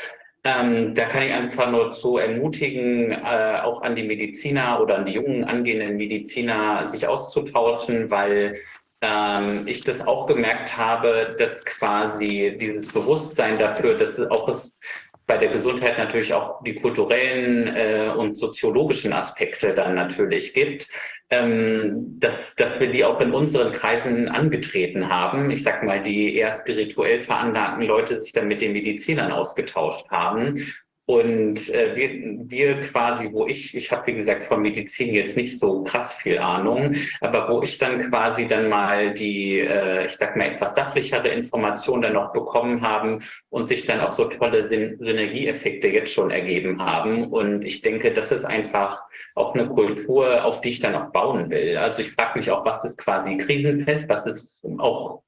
Ähm, 0.42 0.94
da 0.94 1.06
kann 1.06 1.22
ich 1.22 1.32
einfach 1.32 1.70
nur 1.70 1.90
zu 1.90 2.18
ermutigen, 2.18 3.10
äh, 3.10 3.60
auch 3.62 3.82
an 3.82 3.94
die 3.96 4.04
Mediziner 4.04 4.80
oder 4.80 4.98
an 4.98 5.06
die 5.06 5.12
jungen 5.12 5.44
angehenden 5.44 5.96
Mediziner 5.96 6.86
sich 6.86 7.06
auszutauschen, 7.06 8.10
weil 8.10 8.60
ähm, 9.00 9.62
ich 9.66 9.82
das 9.82 10.06
auch 10.06 10.26
gemerkt 10.26 10.76
habe, 10.76 11.34
dass 11.38 11.64
quasi 11.64 12.56
dieses 12.60 12.92
Bewusstsein 12.92 13.58
dafür, 13.58 13.94
dass 13.94 14.18
auch 14.18 14.48
es 14.48 14.78
bei 15.26 15.36
der 15.36 15.48
Gesundheit 15.48 15.98
natürlich 15.98 16.32
auch 16.32 16.62
die 16.62 16.76
kulturellen 16.76 17.74
äh, 17.74 18.12
und 18.16 18.36
soziologischen 18.36 19.12
Aspekte 19.12 19.74
dann 19.74 19.94
natürlich 19.94 20.54
gibt, 20.54 20.88
ähm, 21.30 22.18
dass, 22.20 22.54
dass 22.54 22.78
wir 22.78 22.90
die 22.90 23.04
auch 23.04 23.20
in 23.20 23.32
unseren 23.32 23.72
Kreisen 23.72 24.28
angetreten 24.28 25.08
haben. 25.08 25.50
Ich 25.50 25.62
sag 25.62 25.82
mal, 25.82 26.02
die 26.02 26.36
eher 26.36 26.52
spirituell 26.52 27.18
veranlagten 27.18 27.86
Leute 27.86 28.18
sich 28.18 28.32
dann 28.32 28.48
mit 28.48 28.60
den 28.60 28.72
Medizinern 28.72 29.32
ausgetauscht 29.32 30.08
haben 30.10 30.66
und 31.06 31.72
äh, 31.72 31.94
wir, 31.94 32.50
wir 32.50 32.80
quasi, 32.80 33.30
wo 33.32 33.46
ich, 33.46 33.76
ich 33.76 33.92
habe 33.92 34.08
wie 34.08 34.14
gesagt 34.14 34.42
von 34.42 34.60
Medizin 34.60 35.14
jetzt 35.14 35.36
nicht 35.36 35.56
so 35.56 35.84
krass 35.84 36.14
viel 36.14 36.38
Ahnung, 36.38 36.96
aber 37.20 37.48
wo 37.48 37.62
ich 37.62 37.78
dann 37.78 38.10
quasi 38.10 38.48
dann 38.48 38.68
mal 38.68 39.14
die, 39.14 39.60
äh, 39.60 40.04
ich 40.04 40.16
sag 40.16 40.36
mal, 40.36 40.46
etwas 40.46 40.74
sachlichere 40.74 41.28
Informationen 41.28 42.02
dann 42.02 42.14
noch 42.14 42.32
bekommen 42.32 42.82
haben 42.82 43.20
und 43.50 43.68
sich 43.68 43.86
dann 43.86 44.00
auch 44.00 44.10
so 44.10 44.24
tolle 44.24 44.66
Syn 44.66 44.96
Synergieeffekte 44.98 45.86
jetzt 45.88 46.12
schon 46.12 46.32
ergeben 46.32 46.84
haben. 46.84 47.30
Und 47.30 47.64
ich 47.64 47.82
denke, 47.82 48.12
das 48.12 48.32
ist 48.32 48.44
einfach 48.44 49.02
auch 49.36 49.54
eine 49.54 49.68
Kultur, 49.68 50.44
auf 50.44 50.60
die 50.60 50.70
ich 50.70 50.80
dann 50.80 50.96
auch 50.96 51.12
bauen 51.12 51.50
will. 51.50 51.76
Also 51.76 52.02
ich 52.02 52.12
frage 52.12 52.36
mich 52.36 52.50
auch, 52.50 52.64
was 52.64 52.84
ist 52.84 52.98
quasi 52.98 53.36
krisenfest, 53.36 54.08
was 54.08 54.26
ist 54.26 54.62
auch 54.78 55.22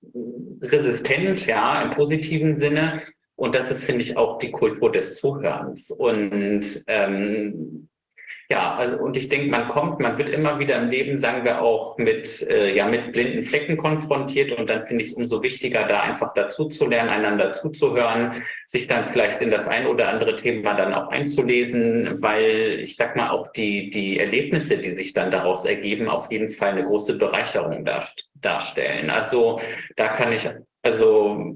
resistent, 0.60 1.46
ja, 1.46 1.82
im 1.82 1.90
positiven 1.90 2.58
Sinne 2.58 3.00
und 3.38 3.54
das 3.54 3.70
ist, 3.70 3.84
finde 3.84 4.02
ich, 4.02 4.16
auch 4.16 4.38
die 4.38 4.50
Kultur 4.50 4.90
des 4.90 5.14
Zuhörens. 5.14 5.92
Und 5.92 6.82
ähm, 6.88 7.88
ja, 8.50 8.74
also 8.74 8.98
und 8.98 9.16
ich 9.16 9.28
denke, 9.28 9.48
man 9.48 9.68
kommt, 9.68 10.00
man 10.00 10.18
wird 10.18 10.28
immer 10.28 10.58
wieder 10.58 10.76
im 10.76 10.88
Leben, 10.88 11.18
sagen 11.18 11.44
wir 11.44 11.62
auch, 11.62 11.98
mit, 11.98 12.42
äh, 12.50 12.74
ja, 12.74 12.88
mit 12.88 13.12
blinden 13.12 13.42
Flecken 13.42 13.76
konfrontiert. 13.76 14.50
Und 14.58 14.68
dann 14.68 14.82
finde 14.82 15.04
ich 15.04 15.12
es 15.12 15.16
umso 15.16 15.40
wichtiger, 15.40 15.86
da 15.86 16.00
einfach 16.00 16.34
dazu 16.34 16.66
zu 16.66 16.86
lernen, 16.86 17.10
einander 17.10 17.52
zuzuhören, 17.52 18.42
sich 18.66 18.88
dann 18.88 19.04
vielleicht 19.04 19.40
in 19.40 19.52
das 19.52 19.68
ein 19.68 19.86
oder 19.86 20.08
andere 20.08 20.34
Thema 20.34 20.74
dann 20.74 20.92
auch 20.92 21.06
einzulesen, 21.06 22.20
weil 22.20 22.80
ich 22.82 22.96
sag 22.96 23.14
mal, 23.14 23.30
auch 23.30 23.52
die, 23.52 23.88
die 23.90 24.18
Erlebnisse, 24.18 24.78
die 24.78 24.90
sich 24.90 25.12
dann 25.12 25.30
daraus 25.30 25.64
ergeben, 25.64 26.08
auf 26.08 26.28
jeden 26.32 26.48
Fall 26.48 26.70
eine 26.70 26.82
große 26.82 27.16
Bereicherung 27.18 27.84
dar, 27.84 28.08
darstellen. 28.34 29.10
Also 29.10 29.60
da 29.94 30.08
kann 30.08 30.32
ich, 30.32 30.50
also 30.82 31.54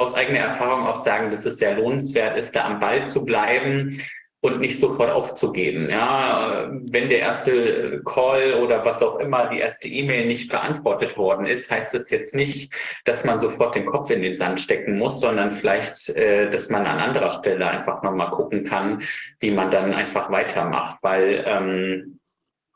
aus 0.00 0.14
eigener 0.14 0.40
Erfahrung 0.40 0.86
auch 0.86 0.96
sagen, 0.96 1.30
dass 1.30 1.44
es 1.44 1.58
sehr 1.58 1.76
lohnenswert 1.76 2.36
ist, 2.36 2.56
da 2.56 2.64
am 2.64 2.80
Ball 2.80 3.06
zu 3.06 3.24
bleiben 3.24 4.00
und 4.42 4.60
nicht 4.60 4.80
sofort 4.80 5.10
aufzugeben. 5.10 5.90
Ja, 5.90 6.70
wenn 6.70 7.10
der 7.10 7.18
erste 7.18 8.00
Call 8.04 8.54
oder 8.54 8.84
was 8.84 9.02
auch 9.02 9.18
immer, 9.18 9.50
die 9.50 9.58
erste 9.58 9.88
E-Mail 9.88 10.26
nicht 10.26 10.50
beantwortet 10.50 11.18
worden 11.18 11.44
ist, 11.44 11.70
heißt 11.70 11.92
das 11.92 12.08
jetzt 12.08 12.34
nicht, 12.34 12.72
dass 13.04 13.22
man 13.22 13.38
sofort 13.38 13.74
den 13.74 13.84
Kopf 13.84 14.10
in 14.10 14.22
den 14.22 14.38
Sand 14.38 14.58
stecken 14.58 14.96
muss, 14.96 15.20
sondern 15.20 15.50
vielleicht, 15.50 16.08
äh, 16.10 16.48
dass 16.48 16.70
man 16.70 16.86
an 16.86 16.98
anderer 16.98 17.30
Stelle 17.30 17.68
einfach 17.68 18.02
nochmal 18.02 18.30
gucken 18.30 18.64
kann, 18.64 19.02
wie 19.40 19.50
man 19.50 19.70
dann 19.70 19.92
einfach 19.92 20.30
weitermacht, 20.30 20.98
weil 21.02 21.44
ähm, 21.46 22.20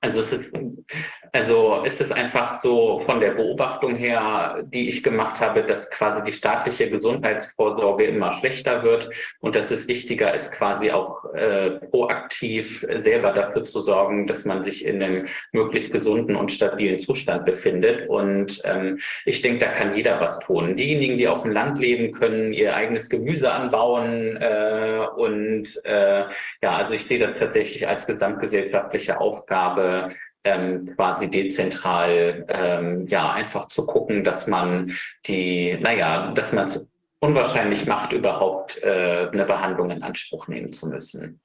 also 0.02 0.20
es 0.20 0.34
ist, 0.34 0.50
also 1.34 1.82
ist 1.82 2.00
es 2.00 2.12
einfach 2.12 2.60
so 2.60 3.02
von 3.06 3.18
der 3.18 3.32
Beobachtung 3.32 3.96
her, 3.96 4.62
die 4.66 4.88
ich 4.88 5.02
gemacht 5.02 5.40
habe, 5.40 5.64
dass 5.64 5.90
quasi 5.90 6.22
die 6.22 6.32
staatliche 6.32 6.88
Gesundheitsvorsorge 6.88 8.04
immer 8.04 8.38
schlechter 8.38 8.84
wird 8.84 9.10
und 9.40 9.56
dass 9.56 9.72
es 9.72 9.88
wichtiger 9.88 10.32
ist, 10.32 10.52
quasi 10.52 10.92
auch 10.92 11.24
äh, 11.34 11.72
proaktiv 11.90 12.86
selber 12.88 13.32
dafür 13.32 13.64
zu 13.64 13.80
sorgen, 13.80 14.28
dass 14.28 14.44
man 14.44 14.62
sich 14.62 14.84
in 14.84 15.02
einem 15.02 15.26
möglichst 15.50 15.92
gesunden 15.92 16.36
und 16.36 16.52
stabilen 16.52 17.00
Zustand 17.00 17.44
befindet. 17.44 18.08
Und 18.08 18.62
ähm, 18.64 19.00
ich 19.24 19.42
denke, 19.42 19.58
da 19.64 19.72
kann 19.72 19.96
jeder 19.96 20.20
was 20.20 20.38
tun. 20.38 20.76
Diejenigen, 20.76 21.18
die 21.18 21.26
auf 21.26 21.42
dem 21.42 21.50
Land 21.50 21.80
leben, 21.80 22.12
können 22.12 22.52
ihr 22.52 22.76
eigenes 22.76 23.08
Gemüse 23.08 23.50
anbauen 23.50 24.36
äh, 24.36 25.04
und 25.16 25.84
äh, 25.84 26.26
ja, 26.62 26.76
also 26.76 26.94
ich 26.94 27.04
sehe 27.06 27.18
das 27.18 27.40
tatsächlich 27.40 27.88
als 27.88 28.06
gesamtgesellschaftliche 28.06 29.20
Aufgabe 29.20 30.10
ähm, 30.44 30.86
quasi 30.96 31.28
dezentral 31.28 32.44
ähm, 32.48 33.06
ja 33.06 33.32
einfach 33.32 33.68
zu 33.68 33.86
gucken, 33.86 34.24
dass 34.24 34.46
man 34.46 34.92
die, 35.26 35.76
naja, 35.80 36.32
dass 36.32 36.52
man 36.52 36.64
es 36.64 36.90
unwahrscheinlich 37.20 37.86
macht, 37.86 38.12
überhaupt 38.12 38.82
äh, 38.82 39.28
eine 39.32 39.46
Behandlung 39.46 39.90
in 39.90 40.02
Anspruch 40.02 40.46
nehmen 40.48 40.72
zu 40.72 40.88
müssen. 40.88 41.40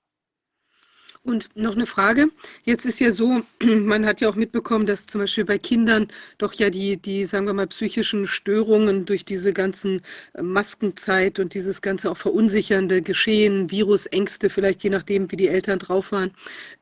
Und 1.29 1.49
noch 1.53 1.75
eine 1.75 1.85
Frage. 1.85 2.29
Jetzt 2.63 2.87
ist 2.87 2.99
ja 2.99 3.11
so, 3.11 3.43
man 3.63 4.03
hat 4.03 4.19
ja 4.19 4.29
auch 4.29 4.35
mitbekommen, 4.35 4.87
dass 4.87 5.05
zum 5.05 5.21
Beispiel 5.21 5.45
bei 5.45 5.59
Kindern 5.59 6.07
doch 6.39 6.53
ja 6.53 6.71
die, 6.71 6.97
die, 6.97 7.25
sagen 7.25 7.45
wir 7.45 7.53
mal, 7.53 7.67
psychischen 7.67 8.25
Störungen 8.25 9.05
durch 9.05 9.25
diese 9.25 9.53
ganzen 9.53 10.01
äh, 10.33 10.41
Maskenzeit 10.41 11.37
und 11.37 11.53
dieses 11.53 11.83
ganze 11.83 12.09
auch 12.09 12.17
verunsichernde 12.17 13.03
Geschehen, 13.03 13.69
Virusängste, 13.69 14.49
vielleicht 14.49 14.83
je 14.83 14.89
nachdem, 14.89 15.31
wie 15.31 15.35
die 15.35 15.49
Eltern 15.49 15.77
drauf 15.77 16.11
waren, 16.11 16.31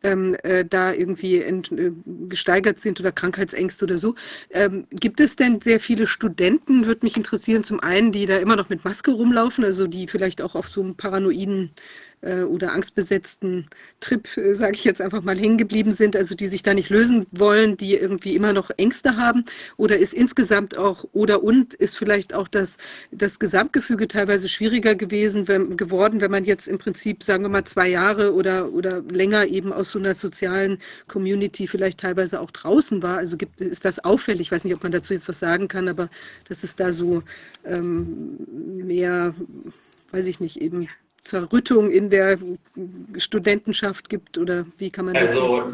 ähm, 0.02 0.38
äh, 0.44 0.64
da 0.64 0.94
irgendwie 0.94 1.42
ent, 1.42 1.74
äh, 1.74 1.92
gesteigert 2.30 2.80
sind 2.80 3.02
oder 3.02 3.12
Krankheitsängste 3.12 3.84
oder 3.84 3.98
so. 3.98 4.16
Ähm, 4.52 4.88
gibt 4.92 5.20
es 5.20 5.36
denn 5.36 5.60
sehr 5.60 5.82
viele 5.82 6.08
Studenten, 6.08 6.86
würde 6.86 7.06
mich 7.06 7.18
interessieren, 7.18 7.66
zum 7.66 7.82
einen, 7.82 8.14
die 8.14 8.26
da 8.26 8.38
immer 8.38 8.56
noch 8.56 8.70
mit 8.70 8.86
Maske 8.86 9.12
rumlaufen, 9.12 9.66
also 9.66 9.88
die 9.88 10.08
vielleicht 10.08 10.42
auch 10.42 10.56
auf 10.56 10.70
so 10.70 10.82
einem 10.82 10.96
paranoiden 10.96 11.72
äh, 12.22 12.42
oder 12.44 12.74
angstbesetzten 12.74 13.68
Trip, 14.00 14.28
äh, 14.38 14.54
sage 14.54 14.76
ich 14.76 14.84
jetzt 14.84 15.02
einfach 15.02 15.22
mal, 15.24 15.38
hängen 15.38 15.58
geblieben 15.58 15.92
sind, 15.92 16.16
also 16.16 16.36
die 16.36 16.48
sich 16.48 16.64
da 16.64 16.74
nicht 16.74 16.90
lösen 16.90 17.28
wollen, 17.32 17.78
die 17.78 17.96
irgendwie 17.96 18.36
immer 18.36 18.54
noch 18.54 18.72
Ängste 18.78 19.18
haben? 19.18 19.46
Oder 19.78 19.98
ist 19.98 20.14
insgesamt 20.14 20.78
auch, 20.78 21.06
oder 21.14 21.44
und 21.44 21.74
ist 21.76 21.98
vielleicht 21.98 22.34
auch 22.34 22.48
das, 22.48 22.78
das 23.12 23.40
Gesamtgefüge 23.40 24.08
teilweise 24.08 24.50
schwieriger 24.50 24.96
gewesen, 24.96 25.48
wenn, 25.48 25.78
geworden, 25.78 26.22
wenn 26.22 26.32
man 26.32 26.46
jetzt 26.46 26.68
im 26.68 26.78
Prinzip, 26.78 27.24
sagen 27.24 27.44
wir 27.44 27.50
mal, 27.50 27.66
zwei 27.66 27.90
Jahre 27.90 28.34
oder, 28.34 28.72
oder 28.74 29.02
länger 29.12 29.46
eben 29.46 29.72
aus 29.72 29.92
so 29.92 30.00
einer 30.00 30.14
sozialen 30.14 30.80
Community 31.08 31.68
vielleicht 31.68 32.00
teilweise 32.00 32.42
auch 32.42 32.52
draußen 32.52 33.04
war? 33.04 33.18
Also 33.18 33.38
gibt, 33.38 33.62
ist 33.62 33.86
das 33.86 34.00
auffällig? 34.00 34.48
Ich 34.48 34.52
weiß 34.52 34.64
nicht, 34.64 34.76
ob 34.76 34.84
man 34.84 34.92
dazu 34.92 35.14
jetzt 35.14 35.28
was 35.28 35.40
sagen 35.40 35.68
kann, 35.68 35.88
aber 35.88 36.10
dass 36.48 36.64
es 36.64 36.76
da 36.76 36.92
so 36.92 37.24
ähm, 37.66 38.38
mehr, 38.86 39.36
weiß 40.12 40.26
ich 40.26 40.40
nicht, 40.40 40.62
eben 40.62 40.88
Zerrüttung 41.28 41.92
in 41.92 42.10
der 42.10 42.38
Studentenschaft 43.18 44.10
gibt 44.10 44.38
oder 44.38 44.66
wie 44.78 44.90
kann 44.90 45.06
man 45.06 45.14
das? 45.14 45.30
Also 45.30 45.72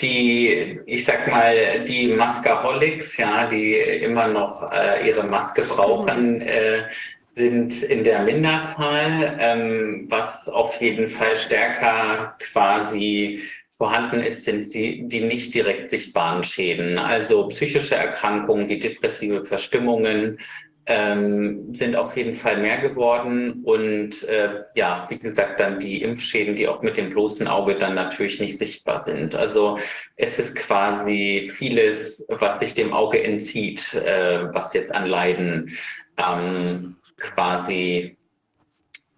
die, 0.00 0.80
ich 0.86 1.04
sag 1.04 1.28
mal, 1.28 1.84
die 1.84 2.08
Maskaholics, 2.08 3.16
ja, 3.16 3.46
die 3.46 3.74
immer 3.74 4.28
noch 4.28 4.70
äh, 4.72 5.06
ihre 5.08 5.24
Maske 5.24 5.62
brauchen, 5.62 6.40
äh, 6.40 6.84
sind 7.26 7.82
in 7.84 8.04
der 8.04 8.22
Minderzahl, 8.22 9.36
ähm, 9.38 10.06
was 10.08 10.48
auf 10.48 10.80
jeden 10.80 11.06
Fall 11.06 11.36
stärker 11.36 12.36
quasi 12.40 13.42
vorhanden 13.70 14.20
ist, 14.20 14.44
sind 14.44 14.68
sie 14.68 15.04
die 15.06 15.22
nicht 15.22 15.54
direkt 15.54 15.88
sichtbaren 15.88 16.44
Schäden, 16.44 16.98
also 16.98 17.48
psychische 17.48 17.94
Erkrankungen 17.94 18.68
wie 18.68 18.78
depressive 18.78 19.44
Verstimmungen, 19.44 20.38
ähm, 20.86 21.74
sind 21.74 21.94
auf 21.94 22.16
jeden 22.16 22.32
Fall 22.32 22.60
mehr 22.60 22.78
geworden. 22.78 23.62
Und 23.64 24.24
äh, 24.24 24.64
ja, 24.74 25.06
wie 25.08 25.18
gesagt, 25.18 25.60
dann 25.60 25.78
die 25.78 26.02
Impfschäden, 26.02 26.54
die 26.54 26.68
auch 26.68 26.82
mit 26.82 26.96
dem 26.96 27.10
bloßen 27.10 27.46
Auge 27.46 27.76
dann 27.76 27.94
natürlich 27.94 28.40
nicht 28.40 28.58
sichtbar 28.58 29.02
sind. 29.02 29.34
Also 29.34 29.78
es 30.16 30.38
ist 30.38 30.56
quasi 30.56 31.52
vieles, 31.54 32.26
was 32.28 32.58
sich 32.60 32.74
dem 32.74 32.92
Auge 32.92 33.22
entzieht, 33.22 33.94
äh, 33.94 34.52
was 34.52 34.72
jetzt 34.72 34.94
an 34.94 35.06
Leiden 35.06 35.76
ähm, 36.16 36.96
quasi 37.18 38.16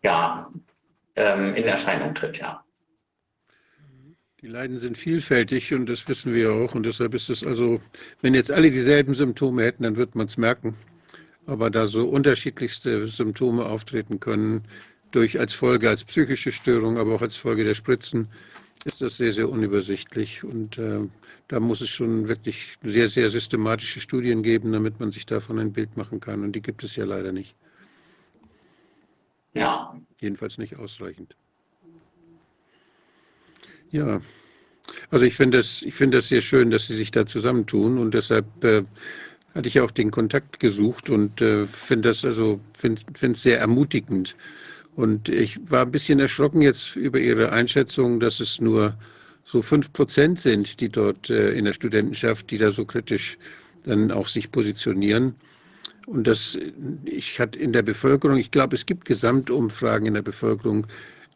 ja, 0.03 0.51
ähm, 1.17 1.55
in 1.55 1.65
Erscheinung 1.65 2.15
tritt, 2.15 2.39
ja. 2.39 2.65
Die 4.41 4.49
Leiden 4.49 4.81
sind 4.81 4.99
vielfältig 4.99 5.73
und 5.73 5.89
das 5.89 6.09
wissen 6.09 6.35
wir 6.35 6.53
auch. 6.53 6.75
Und 6.75 6.85
deshalb 6.85 7.15
ist 7.15 7.31
es 7.31 7.47
also, 7.47 7.81
wenn 8.23 8.35
jetzt 8.35 8.51
alle 8.51 8.73
dieselben 8.73 9.15
Symptome 9.15 9.63
hätten, 9.63 9.85
dann 9.85 9.97
wird 9.97 10.17
man 10.17 10.27
es 10.27 10.37
merken. 10.37 10.75
Aber 11.47 11.71
da 11.71 11.87
so 11.87 12.09
unterschiedlichste 12.09 13.09
Symptome 13.09 13.67
auftreten 13.67 14.21
können, 14.21 14.63
durch 15.11 15.39
als 15.39 15.53
Folge 15.53 15.89
als 15.89 16.05
psychische 16.05 16.53
Störung, 16.53 16.99
aber 16.99 17.15
auch 17.15 17.23
als 17.23 17.37
Folge 17.37 17.65
der 17.65 17.75
Spritzen, 17.75 18.29
ist 18.85 19.01
das 19.01 19.17
sehr, 19.17 19.33
sehr 19.33 19.49
unübersichtlich. 19.49 20.43
Und 20.43 20.79
äh, 20.79 21.01
da 21.49 21.61
muss 21.61 21.81
es 21.81 21.91
schon 21.91 22.29
wirklich 22.29 22.77
sehr, 22.83 23.11
sehr 23.11 23.31
systematische 23.31 24.01
Studien 24.01 24.43
geben, 24.43 24.73
damit 24.73 25.01
man 25.01 25.13
sich 25.13 25.27
davon 25.27 25.59
ein 25.59 25.73
Bild 25.73 25.97
machen 25.97 26.21
kann. 26.21 26.43
Und 26.43 26.53
die 26.53 26.63
gibt 26.63 26.83
es 26.83 26.97
ja 26.97 27.05
leider 27.05 27.33
nicht. 27.33 27.55
Ja. 29.53 30.01
Jedenfalls 30.19 30.57
nicht 30.57 30.79
ausreichend. 30.79 31.37
Ja, 33.91 34.23
also 35.11 35.25
ich 35.25 35.35
finde 35.37 35.59
das, 35.59 35.83
ich 35.83 35.95
das 35.99 36.29
sehr 36.29 36.41
schön, 36.41 36.71
dass 36.71 36.87
Sie 36.87 36.95
sich 36.95 37.11
da 37.11 37.27
zusammentun 37.27 37.99
und 37.99 38.15
deshalb 38.15 38.47
äh, 38.65 38.85
hatte 39.55 39.69
ich 39.69 39.81
auch 39.81 39.91
den 39.91 40.11
Kontakt 40.11 40.61
gesucht 40.61 41.11
und 41.11 41.41
äh, 41.41 41.67
finde 41.67 42.09
das 42.09 42.25
also 42.25 42.61
finde 42.75 43.03
es 43.21 43.43
sehr 43.43 43.61
ermutigend. 43.61 44.35
Und 44.95 45.29
ich 45.29 45.59
war 45.71 45.83
ein 45.83 45.93
bisschen 45.93 46.21
erschrocken 46.21 46.63
jetzt 46.63 46.97
über 46.97 47.19
Ihre 47.19 47.53
Einschätzung, 47.53 48.21
dass 48.21 48.41
es 48.41 48.61
nur 48.61 48.95
so 49.45 49.63
fünf 49.63 49.93
Prozent 49.93 50.41
sind, 50.41 50.81
die 50.81 50.89
dort 50.89 51.31
äh, 51.31 51.53
in 51.53 51.65
der 51.65 51.73
Studentenschaft, 51.73 52.51
die 52.51 52.59
da 52.59 52.71
so 52.71 52.85
kritisch 52.85 53.39
dann 53.85 54.11
auch 54.11 54.29
sich 54.29 54.53
positionieren. 54.53 55.35
Und 56.07 56.27
das, 56.27 56.59
ich 57.05 57.41
hatte 57.41 57.59
in 57.59 57.73
der 57.73 57.83
Bevölkerung, 57.83 58.37
ich 58.37 58.51
glaube, 58.51 58.75
es 58.75 58.87
gibt 58.87 59.05
Gesamtumfragen 59.05 60.07
in 60.07 60.15
der 60.15 60.23
Bevölkerung, 60.23 60.87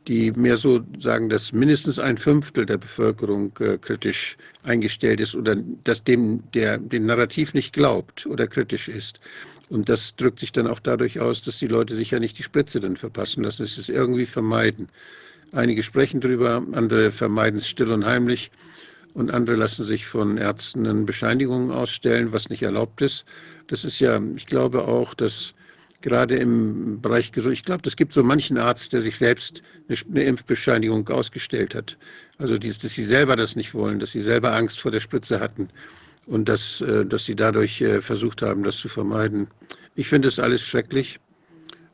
die 0.08 0.30
mehr 0.32 0.56
so 0.56 0.82
sagen, 0.98 1.28
dass 1.28 1.52
mindestens 1.52 1.98
ein 1.98 2.16
Fünftel 2.16 2.66
der 2.66 2.78
Bevölkerung 2.78 3.52
äh, 3.58 3.78
kritisch 3.78 4.36
eingestellt 4.62 5.20
ist 5.20 5.34
oder 5.34 5.56
dass 5.84 6.04
dem 6.04 6.42
der 6.52 6.78
den 6.78 7.06
Narrativ 7.06 7.54
nicht 7.54 7.72
glaubt 7.72 8.26
oder 8.26 8.46
kritisch 8.46 8.88
ist. 8.88 9.20
Und 9.68 9.88
das 9.88 10.14
drückt 10.14 10.38
sich 10.38 10.52
dann 10.52 10.68
auch 10.68 10.78
dadurch 10.78 11.18
aus, 11.18 11.42
dass 11.42 11.58
die 11.58 11.66
Leute 11.66 11.96
sich 11.96 12.12
ja 12.12 12.20
nicht 12.20 12.38
die 12.38 12.44
Spritze 12.44 12.78
dann 12.78 12.96
verpassen 12.96 13.42
lassen, 13.42 13.62
dass 13.62 13.74
sie 13.74 13.80
es 13.80 13.88
irgendwie 13.88 14.26
vermeiden. 14.26 14.88
Einige 15.52 15.82
sprechen 15.82 16.20
darüber, 16.20 16.64
andere 16.72 17.10
vermeiden 17.10 17.58
es 17.58 17.68
still 17.68 17.90
und 17.90 18.04
heimlich 18.04 18.50
und 19.14 19.30
andere 19.32 19.56
lassen 19.56 19.84
sich 19.84 20.06
von 20.06 20.36
Ärzten 20.36 21.06
Bescheinigungen 21.06 21.70
ausstellen, 21.70 22.32
was 22.32 22.50
nicht 22.50 22.62
erlaubt 22.62 23.00
ist. 23.00 23.24
Das 23.66 23.84
ist 23.84 23.98
ja, 23.98 24.20
ich 24.36 24.46
glaube 24.46 24.86
auch, 24.86 25.14
dass 25.14 25.54
gerade 26.00 26.36
im 26.36 27.00
Bereich 27.00 27.32
Gesundheit, 27.32 27.58
ich 27.58 27.64
glaube, 27.64 27.82
es 27.86 27.96
gibt 27.96 28.12
so 28.12 28.22
manchen 28.22 28.58
Arzt, 28.58 28.92
der 28.92 29.02
sich 29.02 29.18
selbst 29.18 29.62
eine, 29.88 30.24
Impfbescheinigung 30.24 31.08
ausgestellt 31.08 31.74
hat. 31.74 31.96
Also, 32.38 32.58
dass 32.58 32.80
sie 32.80 33.04
selber 33.04 33.36
das 33.36 33.56
nicht 33.56 33.74
wollen, 33.74 33.98
dass 33.98 34.12
sie 34.12 34.22
selber 34.22 34.54
Angst 34.54 34.80
vor 34.80 34.90
der 34.90 35.00
Spritze 35.00 35.40
hatten 35.40 35.68
und 36.26 36.48
dass, 36.48 36.80
äh, 36.80 37.06
dass 37.06 37.24
sie 37.24 37.36
dadurch 37.36 37.80
äh, 37.80 38.02
versucht 38.02 38.42
haben, 38.42 38.62
das 38.62 38.76
zu 38.76 38.88
vermeiden. 38.88 39.48
Ich 39.94 40.08
finde 40.08 40.28
das 40.28 40.38
alles 40.38 40.62
schrecklich 40.62 41.20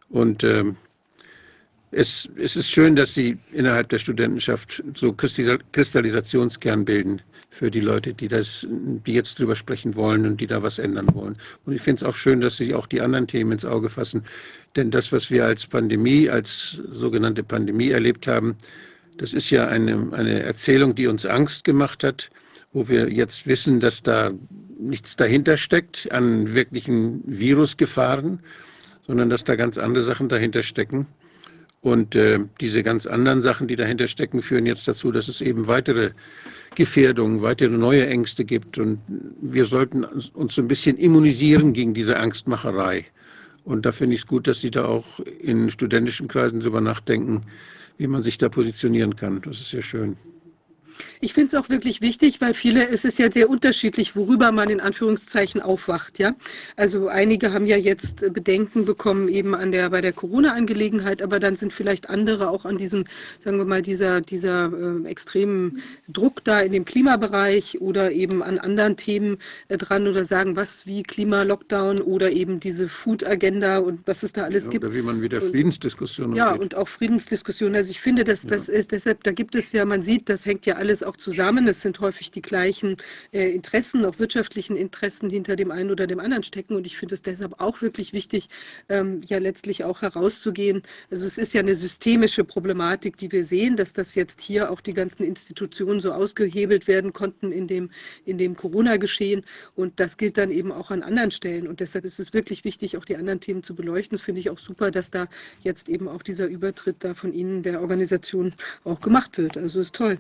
und 0.09 0.45
ähm, 0.45 0.77
es, 1.93 2.29
es 2.37 2.57
ist 2.57 2.71
schön, 2.71 2.97
dass 2.97 3.13
Sie 3.15 3.37
innerhalb 3.53 3.91
der 3.91 3.99
Studentenschaft 3.99 4.83
so 4.95 5.13
Kristallisationskern 5.13 6.87
bilden 6.87 7.21
für 7.51 7.71
die 7.71 7.81
Leute, 7.81 8.15
die 8.15 8.29
das, 8.29 8.67
die 8.71 9.13
jetzt 9.13 9.39
drüber 9.39 9.57
sprechen 9.57 9.95
wollen 9.95 10.25
und 10.25 10.41
die 10.41 10.47
da 10.47 10.63
was 10.63 10.79
ändern 10.79 11.15
wollen. 11.15 11.37
Und 11.67 11.75
ich 11.75 11.83
finde 11.83 12.03
es 12.03 12.09
auch 12.09 12.17
schön, 12.17 12.41
dass 12.41 12.57
Sie 12.57 12.75
auch 12.75 12.87
die 12.87 13.03
anderen 13.03 13.27
Themen 13.27 13.53
ins 13.53 13.67
Auge 13.67 13.91
fassen. 13.91 14.25
Denn 14.75 14.91
das, 14.91 15.13
was 15.13 15.31
wir 15.31 15.45
als 15.45 15.67
Pandemie, 15.67 16.31
als 16.31 16.81
sogenannte 16.89 17.43
Pandemie 17.43 17.91
erlebt 17.91 18.27
haben, 18.27 18.57
das 19.19 19.35
ist 19.35 19.51
ja 19.51 19.69
eine, 19.69 20.09
eine 20.13 20.43
Erzählung, 20.43 20.95
die 20.95 21.07
uns 21.07 21.27
Angst 21.27 21.65
gemacht 21.65 22.05
hat, 22.05 22.31
wo 22.73 22.89
wir 22.89 23.13
jetzt 23.13 23.47
wissen, 23.47 23.81
dass 23.81 24.03
da 24.03 24.31
nichts 24.79 25.15
dahinter 25.17 25.59
steckt 25.59 26.11
an 26.11 26.55
wirklichen 26.55 27.23
Virusgefahren, 27.27 28.41
sondern 29.07 29.29
dass 29.29 29.45
da 29.45 29.57
ganz 29.57 29.77
andere 29.77 30.05
Sachen 30.05 30.31
dahinter 30.31 30.63
stecken. 30.63 31.07
Und 31.83 32.15
äh, 32.15 32.39
diese 32.61 32.85
ganz 32.85 33.07
anderen 33.07 33.43
Sachen, 33.43 33.67
die 33.67 33.75
dahinter 33.75 34.07
stecken, 34.07 34.41
führen 34.41 34.67
jetzt 34.67 34.87
dazu, 34.87 35.11
dass 35.11 35.27
es 35.27 35.41
eben 35.41 35.67
weitere 35.67 36.13
Gefährdungen, 36.77 37.43
weitere 37.43 37.77
neue 37.77 38.07
Ängste 38.07 38.45
gibt. 38.45 38.79
Und 38.79 39.01
wir 39.41 39.65
sollten 39.65 40.05
uns 40.05 40.55
so 40.55 40.63
ein 40.63 40.69
bisschen 40.69 40.97
immunisieren 40.97 41.73
gegen 41.73 41.93
diese 41.93 42.19
Angstmacherei. 42.19 43.07
Und 43.65 43.85
da 43.85 43.91
finde 43.91 44.15
ich 44.15 44.21
es 44.21 44.27
gut, 44.29 44.47
dass 44.47 44.61
Sie 44.61 44.71
da 44.71 44.87
auch 44.87 45.19
in 45.41 45.71
studentischen 45.71 46.29
Kreisen 46.29 46.61
darüber 46.61 46.81
nachdenken, 46.81 47.43
wie 47.99 48.07
man 48.07 48.23
sich 48.23 48.39
da 48.39 48.49
positionieren 48.49 49.17
kann. 49.17 49.43
Das 49.43 49.61
ist 49.61 49.71
sehr 49.71 49.83
schön. 49.83 50.17
Ich 51.25 51.35
finde 51.35 51.49
es 51.51 51.55
auch 51.55 51.69
wirklich 51.69 52.01
wichtig, 52.01 52.41
weil 52.41 52.53
viele, 52.53 52.89
es 52.89 53.05
ist 53.05 53.17
ja 53.21 53.31
sehr 53.31 53.49
unterschiedlich, 53.49 54.17
worüber 54.17 54.51
man 54.51 54.69
in 54.69 54.81
Anführungszeichen 54.81 55.63
aufwacht, 55.63 56.19
ja. 56.19 56.35
Also 56.75 57.07
einige 57.07 57.53
haben 57.53 57.67
ja 57.67 57.77
jetzt 57.77 58.33
Bedenken 58.33 58.85
bekommen 58.87 59.29
eben 59.29 59.55
an 59.55 59.71
der, 59.71 59.91
bei 59.91 60.01
der 60.01 60.13
Corona-Angelegenheit, 60.13 61.23
aber 61.23 61.39
dann 61.39 61.55
sind 61.55 61.73
vielleicht 61.73 62.11
andere 62.11 62.51
auch 62.51 62.65
an 62.65 62.77
diesem, 62.77 63.05
sagen 63.39 63.57
wir 63.59 63.65
mal, 63.65 63.83
dieser, 63.83 64.21
dieser 64.21 64.73
äh, 64.73 65.09
extremen 65.09 65.81
Druck 66.09 66.43
da 66.43 66.59
in 66.59 66.73
dem 66.73 66.85
Klimabereich 66.85 67.81
oder 67.81 68.11
eben 68.11 68.43
an 68.43 68.59
anderen 68.59 68.97
Themen 68.97 69.39
äh, 69.69 69.79
dran 69.79 70.09
oder 70.09 70.25
sagen, 70.25 70.57
was 70.57 70.89
wie 70.89 71.05
Klima-Lockdown 71.05 72.01
oder 72.01 72.33
eben 72.33 72.59
diese 72.59 72.89
Food-Agenda 72.89 73.79
und 73.79 74.01
was 74.07 74.25
es 74.25 74.33
da 74.33 74.43
alles 74.43 74.65
ja, 74.65 74.71
gibt. 74.73 74.85
Oder 74.85 74.95
wie 74.95 75.03
man 75.03 75.23
wieder 75.23 75.41
Friedensdiskussionen 75.41 76.35
Ja, 76.35 76.53
und 76.53 76.75
auch 76.75 76.89
Friedensdiskussionen. 76.89 77.77
Also 77.77 77.93
ich 77.93 78.01
finde, 78.01 78.25
dass 78.25 78.45
das 78.45 78.67
ja. 78.67 78.75
ist 78.75 78.91
deshalb, 78.91 79.23
da 79.23 79.31
gibt 79.31 79.55
es 79.55 79.71
ja, 79.71 79.85
man 79.85 80.03
sieht, 80.03 80.29
das 80.29 80.47
hängt 80.47 80.67
ja 80.67 80.75
alles 80.75 81.05
auch 81.05 81.12
zusammen. 81.17 81.67
Es 81.67 81.81
sind 81.81 82.01
häufig 82.01 82.31
die 82.31 82.43
gleichen 82.43 82.97
äh, 83.33 83.51
Interessen, 83.51 84.05
auch 84.05 84.19
wirtschaftlichen 84.19 84.77
Interessen 84.77 85.31
hinter 85.31 85.57
dem 85.57 85.71
einen 85.71 85.91
oder 85.91 86.07
dem 86.07 86.21
anderen 86.21 86.43
stecken. 86.43 86.75
Und 86.75 86.87
ich 86.87 86.97
finde 86.97 87.15
es 87.15 87.23
deshalb 87.23 87.61
auch 87.61 87.83
wirklich 87.83 88.13
wichtig, 88.13 88.49
ähm, 88.89 89.23
ja 89.25 89.39
letztlich 89.39 89.85
auch 89.85 90.03
herauszugehen. 90.03 90.83
Also 91.11 91.27
es 91.27 91.39
ist 91.39 91.55
ja 91.55 91.61
eine 91.61 91.75
systemische 91.75 92.45
Problematik, 92.45 93.17
die 93.17 93.33
wir 93.33 93.45
sehen, 93.45 93.77
dass 93.77 93.93
das 93.93 94.15
jetzt 94.15 94.41
hier 94.41 94.71
auch 94.71 94.81
die 94.81 94.95
ganzen 94.95 95.25
Institutionen 95.25 96.01
so 96.01 96.13
ausgehebelt 96.13 96.89
werden 96.89 97.13
konnten 97.13 97.53
in 97.53 97.67
dem, 97.67 97.91
in 98.25 98.39
dem 98.39 98.57
Corona-Geschehen. 98.57 99.45
Und 99.75 100.01
das 100.01 100.17
gilt 100.17 100.39
dann 100.39 100.51
eben 100.51 100.73
auch 100.73 100.91
an 100.91 101.03
anderen 101.03 101.31
Stellen. 101.31 101.69
Und 101.69 101.81
deshalb 101.81 102.05
ist 102.05 102.21
es 102.21 102.33
wirklich 102.33 102.65
wichtig, 102.65 102.97
auch 102.97 103.05
die 103.05 103.17
anderen 103.17 103.41
Themen 103.41 103.63
zu 103.63 103.75
beleuchten. 103.75 104.17
Das 104.17 104.25
finde 104.25 104.41
ich 104.41 104.51
auch 104.51 104.59
super, 104.59 104.91
dass 104.91 105.11
da 105.11 105.29
jetzt 105.63 105.89
eben 105.89 106.09
auch 106.09 106.23
dieser 106.23 106.47
Übertritt 106.47 106.97
da 107.01 107.15
von 107.15 107.33
Ihnen 107.33 107.63
der 107.63 107.81
Organisation 107.81 108.55
auch 108.85 109.01
gemacht 109.01 109.39
wird. 109.39 109.57
Also 109.57 109.81
ist 109.81 109.95
toll. 109.95 110.19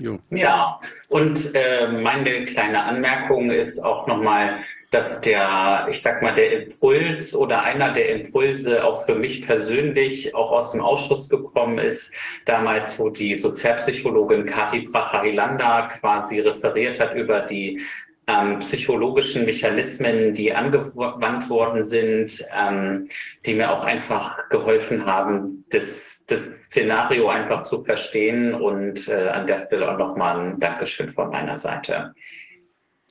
Jo. 0.00 0.18
Ja, 0.30 0.80
und 1.08 1.54
äh, 1.54 1.88
meine 1.88 2.44
kleine 2.46 2.82
Anmerkung 2.82 3.50
ist 3.50 3.78
auch 3.78 4.06
nochmal, 4.06 4.58
dass 4.90 5.20
der, 5.20 5.86
ich 5.88 6.02
sag 6.02 6.22
mal, 6.22 6.34
der 6.34 6.62
Impuls 6.62 7.34
oder 7.34 7.62
einer 7.62 7.92
der 7.92 8.10
Impulse 8.10 8.84
auch 8.84 9.06
für 9.06 9.14
mich 9.14 9.46
persönlich 9.46 10.34
auch 10.34 10.52
aus 10.52 10.72
dem 10.72 10.80
Ausschuss 10.80 11.28
gekommen 11.28 11.78
ist, 11.78 12.12
damals, 12.44 12.98
wo 12.98 13.08
die 13.08 13.34
Sozialpsychologin 13.34 14.44
Kati 14.44 14.80
Bracher-Hilanda 14.80 15.88
quasi 15.98 16.40
referiert 16.40 17.00
hat 17.00 17.14
über 17.14 17.40
die 17.40 17.80
ähm, 18.26 18.58
psychologischen 18.60 19.44
Mechanismen, 19.44 20.34
die 20.34 20.52
angewandt 20.52 21.48
worden 21.48 21.84
sind, 21.84 22.44
ähm, 22.56 23.08
die 23.46 23.54
mir 23.54 23.72
auch 23.72 23.84
einfach 23.84 24.48
geholfen 24.48 25.06
haben, 25.06 25.64
das, 25.70 26.11
das 26.26 26.42
Szenario 26.66 27.28
einfach 27.28 27.62
zu 27.62 27.82
verstehen. 27.84 28.54
Und 28.54 29.08
äh, 29.08 29.28
an 29.28 29.46
der 29.46 29.66
Stelle 29.66 29.90
auch 29.90 29.98
nochmal 29.98 30.40
ein 30.40 30.60
Dankeschön 30.60 31.08
von 31.08 31.30
meiner 31.30 31.58
Seite. 31.58 32.14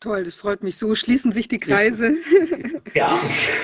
Toll, 0.01 0.23
das 0.23 0.33
freut 0.33 0.63
mich. 0.63 0.77
So 0.77 0.95
schließen 0.95 1.31
sich 1.31 1.47
die 1.47 1.59
Kreise. 1.59 2.15
Ja. 2.93 3.17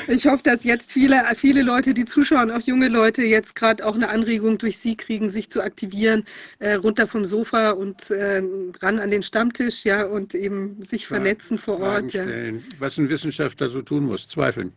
Ich 0.08 0.26
hoffe, 0.26 0.44
dass 0.44 0.64
jetzt 0.64 0.94
viele, 0.94 1.22
viele 1.36 1.62
Leute, 1.62 1.94
die 1.94 2.06
zuschauen, 2.06 2.50
auch 2.50 2.62
junge 2.62 2.88
Leute, 2.88 3.24
jetzt 3.24 3.56
gerade 3.56 3.86
auch 3.86 3.96
eine 3.96 4.08
Anregung 4.08 4.58
durch 4.58 4.78
Sie 4.78 4.96
kriegen, 4.96 5.30
sich 5.30 5.50
zu 5.50 5.62
aktivieren, 5.62 6.24
äh, 6.60 6.76
runter 6.76 7.08
vom 7.08 7.26
Sofa 7.26 7.72
und 7.72 8.10
äh, 8.10 8.42
ran 8.82 9.00
an 9.00 9.12
den 9.12 9.24
Stammtisch, 9.24 9.84
ja, 9.84 10.06
und 10.06 10.34
eben 10.34 10.86
sich 10.86 11.08
Fragen, 11.08 11.24
vernetzen 11.24 11.58
vor 11.58 11.82
Ort. 11.82 12.14
Ja. 12.14 12.26
Was 12.80 12.98
ein 12.98 13.10
Wissenschaftler 13.10 13.68
so 13.68 13.82
tun 13.82 14.06
muss, 14.06 14.30
zweifeln. 14.30 14.72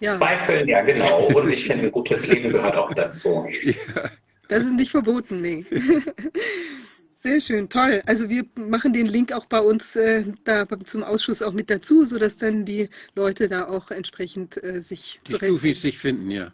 Ja. 0.00 0.16
Zweifeln, 0.16 0.66
ja, 0.66 0.82
genau. 0.82 1.28
Und 1.28 1.52
ich 1.52 1.66
finde, 1.66 1.84
ein 1.84 1.92
gutes 1.92 2.26
Leben 2.26 2.50
gehört 2.50 2.76
auch 2.76 2.92
dazu. 2.94 3.46
Ja. 3.62 4.10
Das 4.48 4.64
ist 4.64 4.72
nicht 4.72 4.90
verboten, 4.90 5.40
nee. 5.42 5.64
Sehr 7.22 7.40
schön, 7.40 7.68
toll. 7.68 8.02
Also 8.06 8.28
wir 8.28 8.44
machen 8.56 8.92
den 8.92 9.06
Link 9.06 9.30
auch 9.32 9.46
bei 9.46 9.60
uns 9.60 9.94
äh, 9.94 10.24
da 10.42 10.66
zum 10.84 11.04
Ausschuss 11.04 11.40
auch 11.40 11.52
mit 11.52 11.70
dazu, 11.70 12.04
sodass 12.04 12.36
dann 12.36 12.64
die 12.64 12.88
Leute 13.14 13.48
da 13.48 13.68
auch 13.68 13.92
entsprechend 13.92 14.60
äh, 14.64 14.80
sich 14.80 15.20
Die 15.28 15.34
Stufis 15.34 15.82
sich 15.82 15.98
finden, 15.98 16.30
ja. 16.32 16.50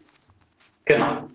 Genau. 0.84 1.30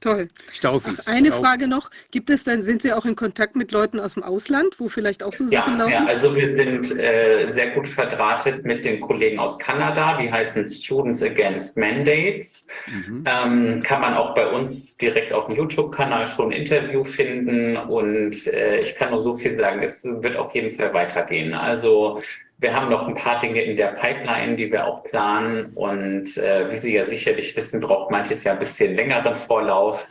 Toll. 0.00 0.28
Staufis. 0.52 1.02
Ach, 1.06 1.12
eine 1.12 1.32
Frage 1.32 1.66
noch. 1.66 1.90
Gibt 2.10 2.28
es 2.28 2.44
dann, 2.44 2.62
sind 2.62 2.82
Sie 2.82 2.92
auch 2.92 3.06
in 3.06 3.16
Kontakt 3.16 3.56
mit 3.56 3.72
Leuten 3.72 3.98
aus 3.98 4.14
dem 4.14 4.22
Ausland, 4.22 4.78
wo 4.78 4.90
vielleicht 4.90 5.22
auch 5.22 5.32
so 5.32 5.46
Sachen 5.46 5.78
laufen? 5.78 5.92
Ja, 5.92 6.04
also 6.04 6.34
wir 6.34 6.54
sind 6.54 6.98
äh, 6.98 7.50
sehr 7.50 7.70
gut 7.70 7.88
verdrahtet 7.88 8.64
mit 8.64 8.84
den 8.84 9.00
Kollegen 9.00 9.38
aus 9.38 9.58
Kanada. 9.58 10.18
Die 10.18 10.30
heißen 10.30 10.68
Students 10.68 11.22
Against 11.22 11.78
Mandates. 11.78 12.66
Mhm. 12.86 13.24
Ähm, 13.26 13.80
kann 13.82 14.02
man 14.02 14.14
auch 14.14 14.34
bei 14.34 14.46
uns 14.46 14.98
direkt 14.98 15.32
auf 15.32 15.46
dem 15.46 15.56
YouTube-Kanal 15.56 16.26
schon 16.26 16.52
ein 16.52 16.60
Interview 16.60 17.02
finden. 17.02 17.78
Und 17.78 18.46
äh, 18.48 18.80
ich 18.80 18.96
kann 18.96 19.12
nur 19.12 19.22
so 19.22 19.34
viel 19.34 19.56
sagen, 19.56 19.82
es 19.82 20.04
wird 20.04 20.36
auf 20.36 20.54
jeden 20.54 20.76
Fall 20.76 20.92
weitergehen. 20.92 21.54
Also 21.54 22.20
wir 22.58 22.74
haben 22.74 22.88
noch 22.88 23.06
ein 23.06 23.14
paar 23.14 23.40
Dinge 23.40 23.62
in 23.62 23.76
der 23.76 23.88
Pipeline, 23.88 24.56
die 24.56 24.72
wir 24.72 24.86
auch 24.86 25.04
planen. 25.04 25.72
Und 25.74 26.36
äh, 26.36 26.70
wie 26.70 26.78
Sie 26.78 26.94
ja 26.94 27.04
sicherlich 27.04 27.54
wissen, 27.56 27.80
braucht 27.80 28.10
manches 28.10 28.44
ja 28.44 28.52
ein 28.52 28.58
bisschen 28.58 28.94
längeren 28.94 29.34
Vorlauf. 29.34 30.08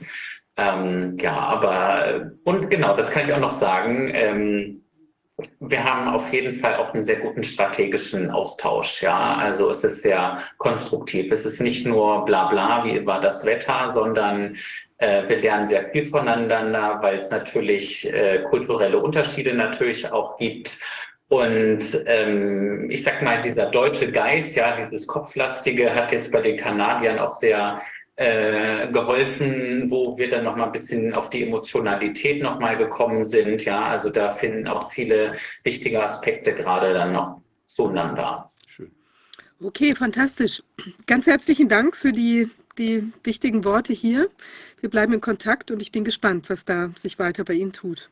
Ähm, 0.57 1.15
ja, 1.19 1.37
aber 1.37 2.31
und 2.43 2.69
genau, 2.69 2.95
das 2.95 3.09
kann 3.09 3.25
ich 3.25 3.33
auch 3.33 3.39
noch 3.39 3.51
sagen. 3.51 4.11
Ähm, 4.13 4.81
wir 5.59 5.83
haben 5.83 6.07
auf 6.07 6.31
jeden 6.31 6.53
Fall 6.53 6.75
auch 6.75 6.93
einen 6.93 7.03
sehr 7.03 7.17
guten 7.17 7.43
strategischen 7.43 8.29
Austausch. 8.29 9.01
Ja, 9.01 9.35
also 9.35 9.69
es 9.69 9.83
ist 9.83 10.01
sehr 10.01 10.39
konstruktiv. 10.57 11.31
Es 11.31 11.45
ist 11.45 11.59
nicht 11.59 11.85
nur 11.85 12.23
bla 12.25 12.47
bla, 12.47 12.85
wie 12.85 13.05
war 13.05 13.19
das 13.19 13.43
Wetter, 13.43 13.89
sondern 13.89 14.55
äh, 14.97 15.27
wir 15.27 15.37
lernen 15.37 15.67
sehr 15.67 15.89
viel 15.89 16.03
voneinander, 16.03 16.99
weil 17.01 17.19
es 17.19 17.31
natürlich 17.31 18.07
äh, 18.07 18.43
kulturelle 18.49 18.99
Unterschiede 18.99 19.53
natürlich 19.53 20.09
auch 20.09 20.37
gibt. 20.37 20.77
Und 21.27 22.03
ähm, 22.05 22.89
ich 22.89 23.03
sag 23.03 23.21
mal, 23.23 23.41
dieser 23.41 23.67
deutsche 23.67 24.11
Geist, 24.11 24.55
ja, 24.55 24.75
dieses 24.75 25.07
Kopflastige 25.07 25.93
hat 25.93 26.11
jetzt 26.11 26.31
bei 26.31 26.41
den 26.41 26.57
Kanadiern 26.57 27.17
auch 27.17 27.33
sehr 27.33 27.81
äh, 28.15 28.91
geholfen, 28.91 29.89
wo 29.89 30.17
wir 30.17 30.29
dann 30.29 30.43
noch 30.43 30.55
mal 30.55 30.67
ein 30.67 30.71
bisschen 30.71 31.13
auf 31.13 31.29
die 31.29 31.43
Emotionalität 31.43 32.41
noch 32.43 32.59
mal 32.59 32.77
gekommen 32.77 33.25
sind. 33.25 33.65
Ja, 33.65 33.87
also 33.87 34.09
da 34.09 34.31
finden 34.31 34.67
auch 34.67 34.91
viele 34.91 35.33
wichtige 35.63 36.03
Aspekte 36.03 36.53
gerade 36.53 36.93
dann 36.93 37.11
noch 37.11 37.41
zueinander. 37.65 38.51
Schön. 38.67 38.91
Okay, 39.61 39.93
fantastisch. 39.95 40.63
Ganz 41.07 41.27
herzlichen 41.27 41.67
Dank 41.67 41.95
für 41.95 42.13
die, 42.13 42.49
die 42.77 43.11
wichtigen 43.23 43.65
Worte 43.65 43.93
hier. 43.93 44.29
Wir 44.79 44.89
bleiben 44.89 45.13
in 45.13 45.21
Kontakt 45.21 45.71
und 45.71 45.81
ich 45.81 45.91
bin 45.91 46.03
gespannt, 46.03 46.49
was 46.49 46.65
da 46.65 46.91
sich 46.95 47.17
weiter 47.17 47.43
bei 47.43 47.53
Ihnen 47.53 47.73
tut. 47.73 48.09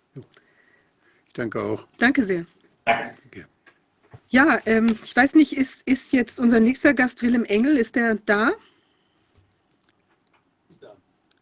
Ich 1.28 1.34
danke 1.34 1.62
auch. 1.62 1.88
Danke 1.98 2.24
sehr. 2.24 2.46
Danke. 2.86 3.48
Ja, 4.30 4.60
ähm, 4.66 4.98
ich 5.04 5.16
weiß 5.16 5.36
nicht, 5.36 5.54
ist, 5.54 5.88
ist 5.88 6.12
jetzt 6.12 6.40
unser 6.40 6.60
nächster 6.60 6.94
Gast 6.94 7.22
Willem 7.22 7.46
Engel, 7.46 7.78
ist 7.78 7.96
der 7.96 8.16
da? 8.16 8.52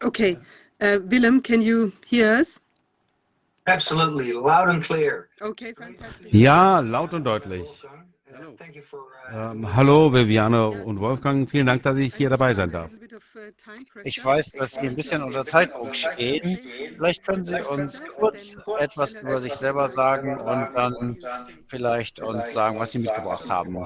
Okay. 0.04 0.38
Uh, 0.82 1.00
Willem, 1.04 1.44
can 1.44 1.62
you 1.62 1.92
hear 2.08 2.38
us? 2.40 2.60
Absolutely, 3.68 4.32
loud 4.34 4.68
and 4.68 4.84
clear. 4.84 5.28
Okay, 5.40 5.74
fantastic. 5.76 6.34
Ja, 6.34 6.80
laut 6.80 7.14
und 7.14 7.24
deutlich. 7.24 7.68
Ähm, 9.32 9.76
hallo 9.76 10.14
Viviane 10.14 10.68
und 10.70 11.00
Wolfgang, 11.00 11.50
vielen 11.50 11.68
Dank, 11.68 11.84
dass 11.84 11.96
ich 11.98 12.16
hier 12.16 12.30
dabei 12.30 12.54
sein 12.54 12.72
darf. 12.72 12.92
Ich 14.04 14.24
weiß, 14.24 14.52
dass 14.52 14.74
Sie 14.74 14.82
ein 14.82 14.96
bisschen 14.96 15.24
unter 15.24 15.46
Zeitdruck 15.46 15.96
stehen. 15.96 16.60
Vielleicht 16.96 17.26
können 17.26 17.44
Sie 17.44 17.62
uns 17.62 18.04
kurz 18.18 18.58
etwas 18.80 19.14
über 19.14 19.40
sich 19.40 19.54
selber 19.54 19.90
sagen 19.90 20.38
und 20.38 20.70
dann 20.76 21.18
vielleicht 21.68 22.20
uns 22.22 22.54
sagen, 22.54 22.80
was 22.80 22.92
Sie 22.92 23.00
mitgebracht 23.00 23.50
haben. 23.50 23.78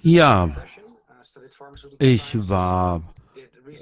Ja, 0.00 0.50
ich 1.98 2.48
war 2.48 3.02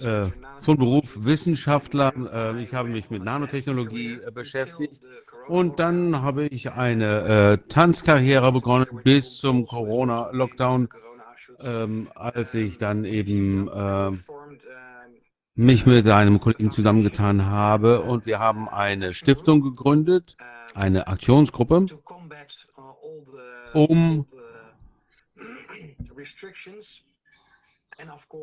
äh, 0.02 0.26
von 0.62 0.76
Beruf 0.76 1.24
Wissenschaftler. 1.24 2.12
Äh, 2.32 2.62
ich 2.62 2.72
habe 2.74 2.88
mich 2.88 3.10
mit 3.10 3.22
Nanotechnologie 3.22 4.20
äh, 4.26 4.30
beschäftigt 4.30 5.02
und 5.48 5.78
dann 5.78 6.22
habe 6.22 6.46
ich 6.46 6.72
eine 6.72 7.58
äh, 7.62 7.68
Tanzkarriere 7.68 8.52
begonnen 8.52 8.86
bis 9.02 9.36
zum 9.36 9.66
Corona-Lockdown, 9.66 10.88
ähm, 11.62 12.08
als 12.14 12.54
ich 12.54 12.78
dann 12.78 13.04
eben 13.04 13.68
äh, 13.68 14.10
mich 15.54 15.86
mit 15.86 16.08
einem 16.08 16.40
Kollegen 16.40 16.70
zusammengetan 16.70 17.46
habe. 17.46 18.02
Und 18.02 18.26
wir 18.26 18.38
haben 18.38 18.68
eine 18.68 19.14
Stiftung 19.14 19.62
gegründet, 19.62 20.36
eine 20.74 21.06
Aktionsgruppe, 21.06 21.86
um 23.72 24.26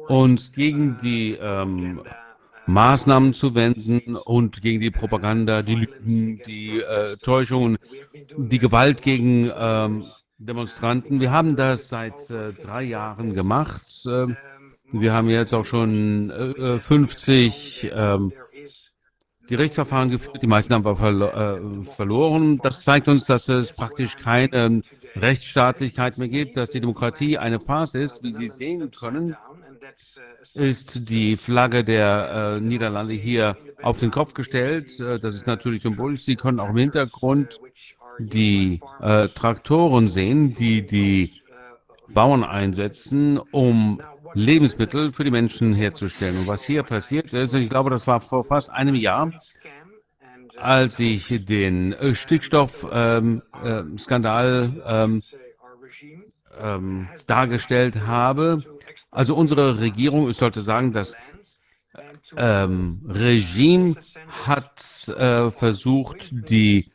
uns 0.08 0.52
gegen 0.54 0.98
die 1.00 1.34
ähm, 1.34 2.02
Maßnahmen 2.72 3.34
zu 3.34 3.54
wenden 3.54 4.16
und 4.16 4.62
gegen 4.62 4.80
die 4.80 4.92
Propaganda, 4.92 5.62
die 5.62 5.76
Lügen, 5.76 6.42
die 6.46 6.80
äh, 6.80 7.18
Täuschungen, 7.18 7.78
die 8.38 8.60
Gewalt 8.60 9.02
gegen 9.02 9.52
ähm, 9.56 10.04
Demonstranten. 10.38 11.20
Wir 11.20 11.32
haben 11.32 11.56
das 11.56 11.90
seit 11.90 12.30
äh, 12.30 12.54
drei 12.54 12.84
Jahren 12.84 13.34
gemacht. 13.34 14.06
Äh, 14.06 14.28
wir 14.94 15.14
haben 15.14 15.30
jetzt 15.30 15.54
auch 15.54 15.66
schon 15.66 16.32
50 16.82 17.84
äh, 17.84 17.88
ähm, 17.90 18.34
Gerichtsverfahren 19.48 20.10
geführt. 20.10 20.42
Die 20.42 20.48
meisten 20.48 20.74
haben 20.74 20.86
wir 20.86 20.96
verlo 20.96 21.28
äh, 21.28 21.84
verloren. 21.96 22.58
Das 22.64 22.82
zeigt 22.82 23.08
uns, 23.08 23.26
dass 23.26 23.50
es 23.50 23.74
praktisch 23.74 24.16
keine 24.16 24.82
Rechtsstaatlichkeit 25.16 26.18
mehr 26.18 26.30
gibt, 26.30 26.58
dass 26.58 26.70
die 26.70 26.80
Demokratie 26.80 27.38
eine 27.38 27.60
Farce 27.60 27.96
ist, 27.96 28.24
wie 28.24 28.34
Sie 28.34 28.48
sehen 28.48 28.92
können 28.92 29.36
ist 30.54 31.10
die 31.10 31.38
Flagge 31.38 31.84
der 31.84 32.58
äh, 32.58 32.62
Niederlande 32.62 33.14
hier 33.14 33.58
auf 33.82 34.00
den 34.00 34.12
Kopf 34.12 34.34
gestellt. 34.34 35.00
Äh, 35.00 35.20
das 35.20 35.36
ist 35.36 35.48
natürlich 35.48 35.84
symbolisch. 35.84 36.24
Sie 36.24 36.36
können 36.36 36.60
auch 36.60 36.70
im 36.70 36.78
Hintergrund 36.78 37.60
die 38.20 38.80
äh, 39.02 39.28
Traktoren 39.30 40.08
sehen, 40.08 40.56
die 40.56 40.86
die 40.86 41.42
Bauern 42.10 42.44
einsetzen, 42.44 43.40
um 43.52 44.02
Lebensmittel 44.34 45.14
für 45.14 45.24
die 45.24 45.32
Menschen 45.32 45.74
herzustellen. 45.74 46.38
Und 46.40 46.48
was 46.48 46.64
hier 46.64 46.84
passiert 46.84 47.34
ist, 47.34 47.54
ich 47.54 47.70
glaube, 47.70 47.90
das 47.90 48.08
war 48.08 48.22
vor 48.22 48.44
fast 48.44 48.70
einem 48.70 48.96
Jahr, 48.96 49.32
als 50.58 51.00
ich 51.00 51.46
den 51.46 51.96
Stickstoffskandal 52.14 53.42
ähm, 54.84 54.84
äh, 54.86 55.04
ähm, 55.04 55.22
ähm, 56.60 57.08
dargestellt 57.28 58.02
habe, 58.06 58.64
also 59.10 59.36
unsere 59.36 59.80
Regierung, 59.80 60.30
ich 60.30 60.38
sollte 60.38 60.62
sagen, 60.62 60.92
das 60.92 61.16
ähm, 62.38 63.02
Regime 63.08 63.96
hat 64.46 65.08
äh, 65.10 65.52
versucht, 65.52 66.30
die 66.32 66.92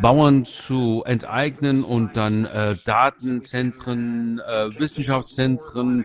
Bauern 0.00 0.44
zu 0.44 1.04
enteignen 1.06 1.84
und 1.84 2.16
dann 2.16 2.46
äh, 2.46 2.74
Datenzentren, 2.84 4.40
äh, 4.40 4.76
Wissenschaftszentren, 4.78 6.04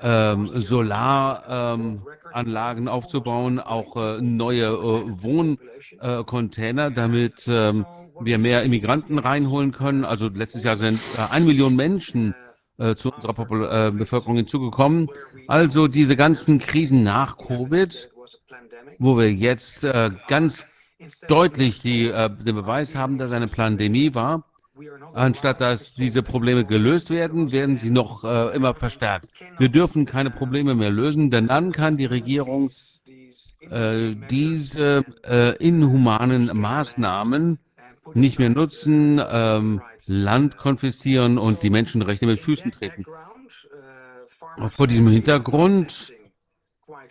ähm, 0.00 0.46
Solaranlagen 0.46 2.82
ähm, 2.84 2.88
aufzubauen, 2.88 3.58
auch 3.58 3.96
äh, 3.96 4.20
neue 4.20 4.66
äh, 4.66 5.02
Wohncontainer, 5.22 6.92
damit 6.92 7.48
ähm, 7.48 7.84
wir 8.20 8.38
mehr 8.38 8.62
Immigranten 8.62 9.18
reinholen 9.18 9.72
können. 9.72 10.04
Also 10.04 10.28
letztes 10.28 10.62
Jahr 10.62 10.76
sind 10.76 11.00
äh, 11.16 11.22
eine 11.32 11.46
Million 11.46 11.74
Menschen 11.74 12.36
äh, 12.78 12.94
zu 12.94 13.12
unserer 13.12 13.34
Popul 13.34 13.64
äh, 13.64 13.90
Bevölkerung 13.90 14.36
hinzugekommen. 14.36 15.08
Also 15.46 15.88
diese 15.88 16.16
ganzen 16.16 16.58
Krisen 16.58 17.02
nach 17.02 17.36
Covid, 17.36 18.10
wo 18.98 19.16
wir 19.18 19.32
jetzt 19.32 19.84
äh, 19.84 20.10
ganz 20.28 20.64
deutlich 21.28 21.80
die, 21.80 22.06
äh, 22.06 22.30
den 22.30 22.54
Beweis 22.54 22.94
haben, 22.94 23.18
dass 23.18 23.32
eine 23.32 23.48
Pandemie 23.48 24.14
war. 24.14 24.44
Anstatt 25.12 25.60
dass 25.60 25.94
diese 25.94 26.22
Probleme 26.22 26.64
gelöst 26.64 27.10
werden, 27.10 27.50
werden 27.50 27.78
sie 27.78 27.90
noch 27.90 28.22
äh, 28.22 28.54
immer 28.54 28.74
verstärkt. 28.74 29.26
Wir 29.58 29.68
dürfen 29.68 30.06
keine 30.06 30.30
Probleme 30.30 30.76
mehr 30.76 30.90
lösen, 30.90 31.30
denn 31.30 31.48
dann 31.48 31.72
kann 31.72 31.96
die 31.96 32.04
Regierung 32.04 32.70
äh, 33.70 34.14
diese 34.30 35.04
inhumanen 35.58 36.56
Maßnahmen 36.56 37.58
nicht 38.14 38.38
mehr 38.38 38.50
nutzen, 38.50 39.20
ähm, 39.28 39.82
Land 40.06 40.56
konfiszieren 40.56 41.38
und 41.38 41.62
die 41.62 41.70
Menschenrechte 41.70 42.26
mit 42.26 42.40
Füßen 42.40 42.70
treten. 42.70 43.04
Vor 44.70 44.86
diesem 44.86 45.08
Hintergrund 45.08 46.12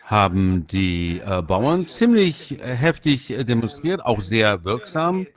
haben 0.02 0.65
die 0.68 1.19
äh, 1.19 1.41
Bauern 1.41 1.88
ziemlich 1.88 2.60
äh, 2.60 2.76
heftig 2.76 3.30
äh, 3.30 3.44
demonstriert, 3.44 4.03
auch 4.06 4.22
sehr 4.22 4.64
wirksam. 4.64 5.28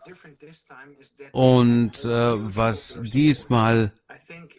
Und 1.33 2.05
äh, 2.05 2.09
was 2.09 3.01
diesmal 3.03 3.93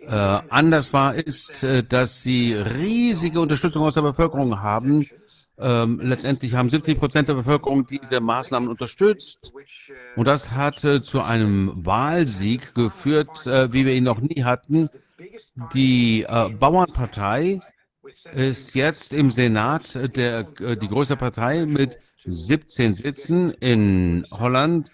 äh, 0.02 0.10
anders 0.10 0.94
war, 0.94 1.16
ist, 1.16 1.66
dass 1.90 2.22
sie 2.22 2.54
riesige 2.54 3.40
Unterstützung 3.40 3.84
aus 3.84 3.96
der 3.96 4.02
Bevölkerung 4.02 4.62
haben 4.62 5.08
ähm, 5.62 6.00
letztendlich 6.02 6.56
haben 6.56 6.70
70 6.70 7.00
Prozent 7.00 7.30
der 7.30 7.36
Bevölkerung 7.36 7.86
diese 7.86 8.20
Maßnahmen 8.20 8.68
unterstützt. 8.68 9.54
Und 10.16 10.26
das 10.26 10.52
hat 10.52 10.84
äh, 10.84 11.02
zu 11.02 11.22
einem 11.22 11.72
Wahlsieg 11.76 12.74
geführt, 12.74 13.46
äh, 13.46 13.72
wie 13.72 13.86
wir 13.86 13.94
ihn 13.94 14.04
noch 14.04 14.20
nie 14.20 14.44
hatten. 14.44 14.90
Die 15.74 16.24
äh, 16.24 16.50
Bauernpartei 16.50 17.60
ist 18.34 18.76
jetzt 18.76 19.14
im 19.14 19.32
Senat 19.32 20.16
der, 20.18 20.48
äh, 20.60 20.76
die 20.76 20.88
größte 20.88 21.16
Partei 21.16 21.66
mit 21.66 21.98
17 22.26 22.94
Sitzen. 22.94 23.52
In 23.52 24.26
Holland 24.32 24.90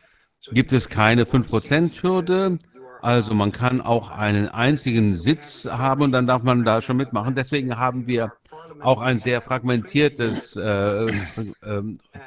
gibt 0.52 0.74
es 0.74 0.90
keine 0.90 1.24
5%-Hürde. 1.24 2.60
Also 3.02 3.34
man 3.34 3.52
kann 3.52 3.80
auch 3.80 4.10
einen 4.10 4.50
einzigen 4.50 5.16
Sitz 5.16 5.66
haben 5.66 6.02
und 6.02 6.12
dann 6.12 6.28
darf 6.28 6.44
man 6.44 6.66
da 6.66 6.82
schon 6.82 6.98
mitmachen. 6.98 7.36
Deswegen 7.36 7.78
haben 7.78 8.08
wir 8.08 8.34
auch 8.82 9.02
ein 9.02 9.20
sehr 9.20 9.42
fragmentiertes 9.42 10.56
äh, 10.56 11.06
äh, 11.08 11.12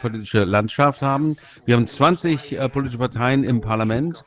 politische 0.00 0.44
Landschaft 0.44 1.02
haben. 1.02 1.36
Wir 1.64 1.76
haben 1.76 1.86
20 1.86 2.58
äh, 2.58 2.68
politische 2.68 2.98
Parteien 2.98 3.44
im 3.44 3.60
Parlament 3.60 4.24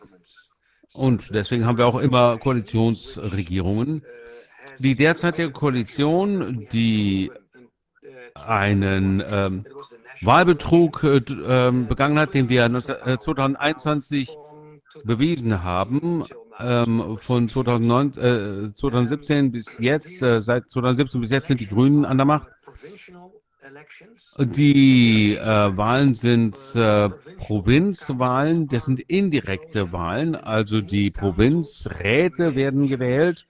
Und 0.93 1.33
deswegen 1.33 1.65
haben 1.65 1.77
wir 1.77 1.87
auch 1.87 1.99
immer 1.99 2.37
Koalitionsregierungen. 2.37 4.03
Die 4.79 4.95
derzeitige 4.95 5.51
Koalition, 5.51 6.67
die 6.71 7.31
einen 8.35 9.23
ähm, 9.27 9.65
Wahlbetrug 10.21 11.03
äh, 11.03 11.21
ähm, 11.47 11.87
begangen 11.87 12.17
hat, 12.19 12.33
den 12.33 12.49
wir 12.49 12.69
2021 12.71 14.29
äh, 14.29 14.35
bewiesen 15.03 15.63
haben, 15.63 16.23
ähm, 16.59 17.17
von 17.17 17.49
2009, 17.49 18.17
äh, 18.17 18.73
2017 18.73 19.51
bis 19.51 19.79
jetzt, 19.79 20.21
äh, 20.21 20.41
seit 20.41 20.69
2017 20.69 21.21
bis 21.21 21.29
jetzt 21.31 21.47
sind 21.47 21.59
die 21.59 21.67
Grünen 21.67 22.05
an 22.05 22.17
der 22.17 22.25
Macht. 22.25 22.47
Die 24.37 25.35
äh, 25.35 25.77
Wahlen 25.77 26.15
sind 26.15 26.55
äh, 26.75 27.09
Provinzwahlen, 27.37 28.67
das 28.67 28.85
sind 28.85 28.99
indirekte 28.99 29.91
Wahlen, 29.91 30.35
also 30.35 30.81
die 30.81 31.11
Provinzräte 31.11 32.55
werden 32.55 32.87
gewählt 32.87 33.45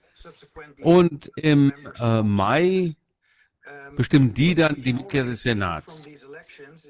und 0.82 1.30
im 1.36 1.72
äh, 2.00 2.22
Mai 2.22 2.96
bestimmen 3.96 4.34
die 4.34 4.54
dann 4.54 4.80
die 4.80 4.92
Mitglieder 4.92 5.26
des 5.26 5.42
Senats. 5.42 6.06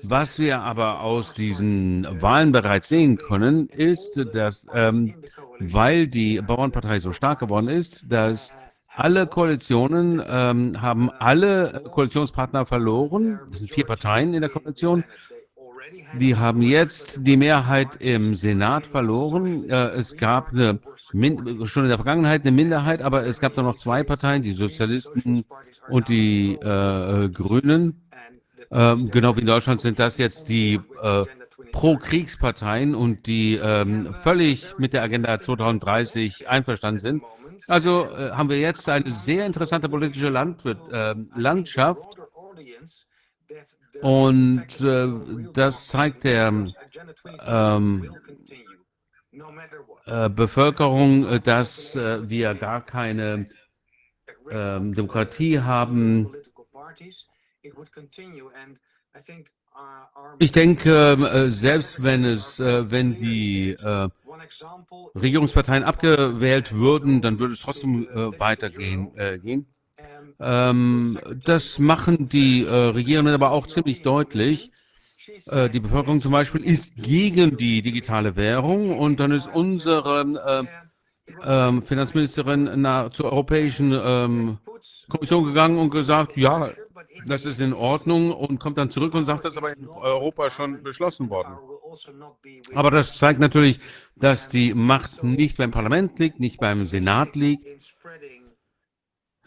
Was 0.03 0.39
wir 0.39 0.61
aber 0.61 1.01
aus 1.01 1.35
diesen 1.35 2.07
Wahlen 2.21 2.53
bereits 2.53 2.89
sehen 2.89 3.17
können, 3.17 3.69
ist, 3.69 4.25
dass, 4.33 4.67
ähm, 4.75 5.15
weil 5.59 6.09
die 6.09 6.41
Bauernpartei 6.41 6.99
so 6.99 7.13
stark 7.13 7.39
geworden 7.39 7.69
ist, 7.69 8.11
dass 8.11 8.53
alle 8.97 9.27
Koalitionen 9.27 10.23
ähm, 10.27 10.81
haben 10.81 11.11
alle 11.11 11.83
Koalitionspartner 11.91 12.65
verloren. 12.65 13.41
Es 13.53 13.59
sind 13.59 13.71
vier 13.71 13.87
Parteien 13.87 14.35
in 14.35 14.41
der 14.41 14.51
Koalition. 14.51 15.05
Die 16.19 16.37
haben 16.37 16.63
jetzt 16.63 17.21
die 17.23 17.37
Mehrheit 17.37 17.97
im 17.97 18.35
Senat 18.35 18.87
verloren. 18.87 19.69
Äh, 19.69 19.91
es 19.91 20.17
gab 20.17 20.53
eine, 20.53 20.79
schon 21.65 21.83
in 21.85 21.89
der 21.89 21.99
Vergangenheit 21.99 22.43
eine 22.43 22.53
Minderheit, 22.53 23.03
aber 23.03 23.27
es 23.27 23.41
gab 23.41 23.55
da 23.55 23.63
noch 23.63 23.75
zwei 23.75 24.05
Parteien, 24.05 24.43
die 24.43 24.53
Sozialisten 24.53 25.45
und 25.89 26.09
die 26.09 26.55
äh, 26.55 27.29
Grünen. 27.31 28.01
Ähm, 28.71 29.11
genau 29.11 29.37
wie 29.37 29.41
in 29.41 29.47
Deutschland 29.47 29.81
sind 29.81 29.99
das 29.99 30.19
jetzt 30.19 30.49
die 30.49 30.81
äh, 31.03 31.25
Pro-Kriegsparteien 31.73 32.95
und 32.95 33.27
die 33.27 33.57
ähm, 33.63 34.15
völlig 34.15 34.79
mit 34.79 34.93
der 34.93 35.03
Agenda 35.03 35.41
2030 35.41 36.49
einverstanden 36.49 37.01
sind. 37.01 37.23
Also 37.67 38.05
äh, 38.05 38.31
haben 38.33 38.49
wir 38.49 38.59
jetzt 38.59 38.89
eine 38.89 39.11
sehr 39.11 39.47
interessante 39.47 39.89
politische 39.89 40.29
Landwirt, 40.29 40.81
äh, 40.93 41.15
Landschaft 41.35 42.19
und 44.03 44.81
äh, 44.81 45.09
das 45.53 45.89
zeigt 45.89 46.25
der 46.25 46.53
ähm, 47.47 48.17
äh, 50.07 50.29
Bevölkerung, 50.29 51.27
äh, 51.27 51.41
dass 51.41 51.95
äh, 51.95 52.29
wir 52.29 52.55
gar 52.55 52.85
keine 52.85 53.49
ähm, 54.51 54.95
Demokratie 54.95 55.61
haben. 55.61 56.35
Ich 60.39 60.53
denke, 60.53 61.47
selbst 61.49 62.03
wenn 62.03 62.25
es, 62.25 62.59
wenn 62.59 63.17
die 63.17 63.77
Regierungsparteien 65.15 65.85
abgewählt 65.85 66.73
würden, 66.73 67.21
dann 67.21 67.39
würde 67.39 67.55
es 67.55 67.61
trotzdem 67.61 68.07
weitergehen. 68.39 69.13
gehen. 69.43 69.67
Ähm, 70.41 71.19
das 71.45 71.79
machen 71.79 72.29
die 72.29 72.65
äh, 72.65 72.71
Regierenden 72.71 73.35
aber 73.35 73.51
auch 73.53 73.67
ziemlich 73.67 74.03
deutlich. 74.03 74.71
Äh, 75.47 75.71
die 75.71 75.81
Bevölkerung 75.81 76.21
zum 76.21 76.33
Beispiel 76.33 76.65
ist 76.65 76.97
gegen 76.97 77.57
die 77.57 77.83
digitale 77.83 78.37
Währung 78.37 78.99
und 78.99 79.21
dann 79.21 79.31
ist 79.31 79.49
unsere 79.49 80.67
äh, 81.43 81.81
Finanzministerin 81.83 82.71
na, 82.77 83.11
zur 83.11 83.33
Europäischen 83.33 83.93
ähm, 83.93 84.59
Kommission 85.09 85.45
gegangen 85.45 85.79
und 85.79 85.91
gesagt, 85.91 86.37
ja, 86.37 86.71
das 87.27 87.45
ist 87.47 87.61
in 87.61 87.73
Ordnung 87.73 88.33
und 88.33 88.59
kommt 88.59 88.79
dann 88.79 88.91
zurück 88.91 89.15
und 89.15 89.25
sagt, 89.25 89.45
das 89.45 89.53
ist 89.53 89.59
aber 89.59 89.77
in 89.77 89.89
Europa 89.89 90.51
schon 90.51 90.83
beschlossen 90.83 91.31
worden. 91.31 91.57
Aber 92.75 92.91
das 92.91 93.15
zeigt 93.15 93.41
natürlich, 93.41 93.81
dass 94.17 94.49
die 94.49 94.75
Macht 94.75 95.23
nicht 95.23 95.57
beim 95.59 95.71
Parlament 95.71 96.19
liegt, 96.19 96.41
nicht 96.41 96.59
beim 96.59 96.87
Senat 96.87 97.37
liegt, 97.37 97.67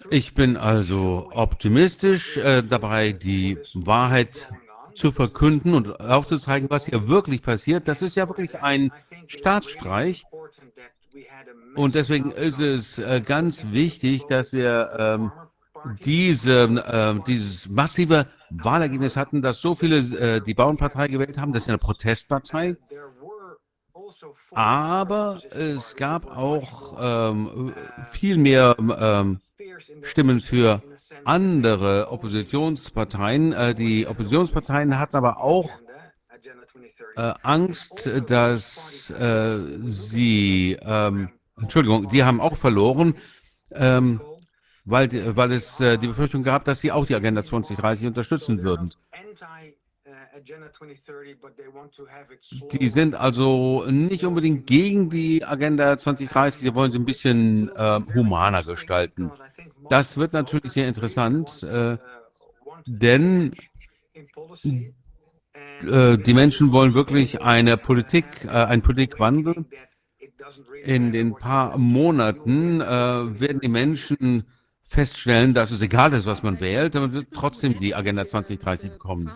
ich 0.09 0.35
bin 0.35 0.57
also 0.57 1.29
optimistisch 1.33 2.37
äh, 2.37 2.61
dabei, 2.61 3.13
die 3.13 3.57
Wahrheit 3.73 4.47
zu 4.93 5.11
verkünden 5.11 5.73
und 5.73 5.99
aufzuzeigen, 5.99 6.69
was 6.69 6.85
hier 6.85 7.07
wirklich 7.07 7.41
passiert. 7.41 7.87
Das 7.87 8.01
ist 8.01 8.15
ja 8.15 8.27
wirklich 8.27 8.55
ein 8.61 8.91
Staatsstreich. 9.27 10.23
Und 11.75 11.95
deswegen 11.95 12.31
ist 12.31 12.59
es 12.59 12.99
äh, 12.99 13.21
ganz 13.25 13.71
wichtig, 13.71 14.25
dass 14.27 14.53
wir 14.53 14.91
ähm, 14.97 15.31
diese, 16.03 16.63
äh, 16.63 17.19
dieses 17.25 17.69
massive 17.69 18.27
Wahlergebnis 18.49 19.15
hatten, 19.17 19.41
dass 19.41 19.61
so 19.61 19.75
viele 19.75 19.97
äh, 19.97 20.41
die 20.41 20.53
Bauernpartei 20.53 21.07
gewählt 21.07 21.37
haben. 21.37 21.51
Das 21.51 21.63
ist 21.63 21.69
eine 21.69 21.77
Protestpartei. 21.77 22.77
Aber 24.51 25.39
es 25.51 25.95
gab 25.95 26.25
auch 26.37 26.95
ähm, 26.99 27.73
viel 28.11 28.37
mehr 28.37 28.75
ähm, 28.79 29.39
Stimmen 30.01 30.39
für 30.39 30.81
andere 31.25 32.09
Oppositionsparteien. 32.09 33.53
Äh, 33.53 33.75
die 33.75 34.07
Oppositionsparteien 34.07 34.97
hatten 34.97 35.17
aber 35.17 35.41
auch 35.41 35.69
äh, 37.15 37.33
Angst, 37.43 38.09
dass 38.27 39.09
äh, 39.11 39.59
sie, 39.83 40.77
ähm, 40.81 41.29
Entschuldigung, 41.59 42.07
die 42.09 42.23
haben 42.23 42.39
auch 42.39 42.55
verloren, 42.55 43.15
ähm, 43.71 44.21
weil, 44.87 45.35
weil 45.35 45.51
es 45.51 45.79
äh, 45.79 45.97
die 45.97 46.07
Befürchtung 46.07 46.43
gab, 46.43 46.63
dass 46.63 46.79
sie 46.79 46.91
auch 46.91 47.05
die 47.05 47.15
Agenda 47.15 47.43
2030 47.43 48.07
unterstützen 48.07 48.63
würden. 48.63 48.89
Die 52.71 52.89
sind 52.89 53.15
also 53.15 53.85
nicht 53.89 54.23
unbedingt 54.23 54.65
gegen 54.65 55.09
die 55.09 55.43
Agenda 55.43 55.97
2030, 55.97 56.61
sie 56.61 56.75
wollen 56.75 56.91
sie 56.91 56.99
ein 56.99 57.05
bisschen 57.05 57.69
äh, 57.75 57.99
humaner 58.15 58.63
gestalten. 58.63 59.31
Das 59.89 60.15
wird 60.15 60.33
natürlich 60.33 60.71
sehr 60.71 60.87
interessant, 60.87 61.63
äh, 61.63 61.97
denn 62.85 63.53
äh, 65.81 66.17
die 66.17 66.33
Menschen 66.33 66.71
wollen 66.71 66.93
wirklich 66.93 67.41
eine 67.41 67.75
Politik, 67.75 68.45
äh, 68.45 68.49
einen 68.49 68.81
Politikwandel. 68.81 69.65
In 70.83 71.11
den 71.11 71.35
paar 71.35 71.77
Monaten 71.77 72.79
äh, 72.79 72.85
werden 72.85 73.59
die 73.59 73.67
Menschen 73.67 74.45
feststellen, 74.87 75.53
dass 75.53 75.71
es 75.71 75.81
egal 75.81 76.13
ist, 76.13 76.25
was 76.25 76.43
man 76.43 76.59
wählt, 76.59 76.93
man 76.93 77.13
wird 77.13 77.27
trotzdem 77.33 77.77
die 77.77 77.93
Agenda 77.93 78.25
2030 78.25 78.91
bekommen. 78.91 79.29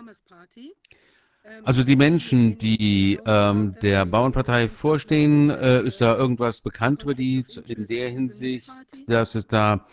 Also 1.64 1.82
die 1.82 1.96
Menschen, 1.96 2.56
die 2.56 3.18
ähm, 3.26 3.74
der 3.82 4.06
Bauernpartei 4.06 4.68
vorstehen, 4.68 5.50
äh, 5.50 5.82
ist 5.82 6.00
da 6.00 6.16
irgendwas 6.16 6.60
bekannt 6.60 7.02
über 7.02 7.14
die 7.14 7.44
in 7.66 7.86
der 7.86 8.08
Hinsicht, 8.08 8.70
dass 9.08 9.34
es 9.34 9.46
da 9.48 9.84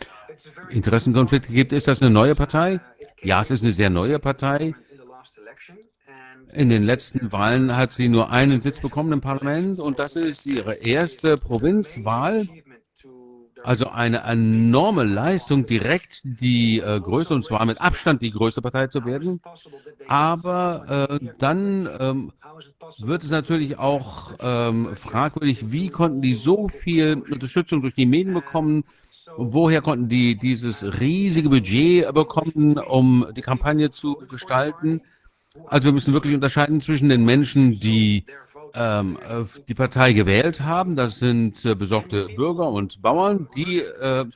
Interessenkonflikte 0.70 1.52
gibt? 1.52 1.72
Ist 1.72 1.88
das 1.88 2.00
eine 2.00 2.10
neue 2.10 2.34
Partei? 2.34 2.80
Ja, 3.22 3.40
es 3.40 3.50
ist 3.50 3.62
eine 3.62 3.72
sehr 3.72 3.90
neue 3.90 4.18
Partei. 4.18 4.74
In 6.52 6.68
den 6.68 6.84
letzten 6.84 7.30
Wahlen 7.32 7.76
hat 7.76 7.92
sie 7.92 8.08
nur 8.08 8.30
einen 8.30 8.62
Sitz 8.62 8.80
bekommen 8.80 9.12
im 9.12 9.20
Parlament 9.20 9.78
und 9.78 9.98
das 9.98 10.16
ist 10.16 10.46
ihre 10.46 10.74
erste 10.74 11.36
Provinzwahl. 11.36 12.48
Also 13.62 13.88
eine 13.88 14.22
enorme 14.22 15.04
Leistung, 15.04 15.66
direkt 15.66 16.20
die 16.24 16.80
äh, 16.80 17.00
größte, 17.00 17.34
und 17.34 17.44
zwar 17.44 17.64
mit 17.66 17.80
Abstand 17.80 18.22
die 18.22 18.30
größte 18.30 18.62
Partei 18.62 18.86
zu 18.86 19.04
werden. 19.04 19.40
Aber 20.08 21.08
äh, 21.10 21.26
dann 21.38 21.88
ähm, 21.98 22.32
wird 22.98 23.24
es 23.24 23.30
natürlich 23.30 23.78
auch 23.78 24.32
ähm, 24.40 24.94
fragwürdig, 24.96 25.70
wie 25.70 25.88
konnten 25.88 26.22
die 26.22 26.34
so 26.34 26.68
viel 26.68 27.22
Unterstützung 27.30 27.82
durch 27.82 27.94
die 27.94 28.06
Medien 28.06 28.34
bekommen? 28.34 28.84
Woher 29.36 29.80
konnten 29.80 30.08
die 30.08 30.36
dieses 30.36 30.82
riesige 31.00 31.48
Budget 31.48 32.12
bekommen, 32.12 32.78
um 32.78 33.26
die 33.36 33.42
Kampagne 33.42 33.90
zu 33.90 34.16
gestalten? 34.28 35.02
Also 35.66 35.86
wir 35.86 35.92
müssen 35.92 36.12
wirklich 36.12 36.34
unterscheiden 36.34 36.80
zwischen 36.80 37.08
den 37.08 37.24
Menschen, 37.24 37.78
die 37.78 38.24
ähm, 38.74 39.18
äh, 39.28 39.44
die 39.68 39.74
Partei 39.74 40.12
gewählt 40.12 40.60
haben. 40.60 40.96
Das 40.96 41.18
sind 41.18 41.64
äh, 41.64 41.74
besorgte 41.74 42.26
Bürger 42.36 42.68
und 42.68 43.02
Bauern, 43.02 43.48
die 43.56 43.78
äh, 43.78 44.26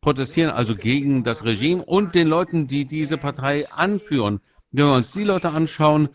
protestieren 0.00 0.50
also 0.50 0.74
gegen 0.74 1.24
das 1.24 1.44
Regime 1.44 1.84
und 1.84 2.14
den 2.14 2.28
Leuten, 2.28 2.66
die 2.66 2.84
diese 2.84 3.18
Partei 3.18 3.66
anführen. 3.70 4.40
Wenn 4.72 4.86
wir 4.86 4.94
uns 4.94 5.12
die 5.12 5.24
Leute 5.24 5.50
anschauen, 5.50 6.08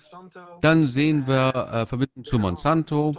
dann 0.62 0.86
sehen 0.86 1.28
wir 1.28 1.54
äh, 1.72 1.86
Verbindungen 1.86 2.24
zu 2.24 2.40
Monsanto. 2.40 3.14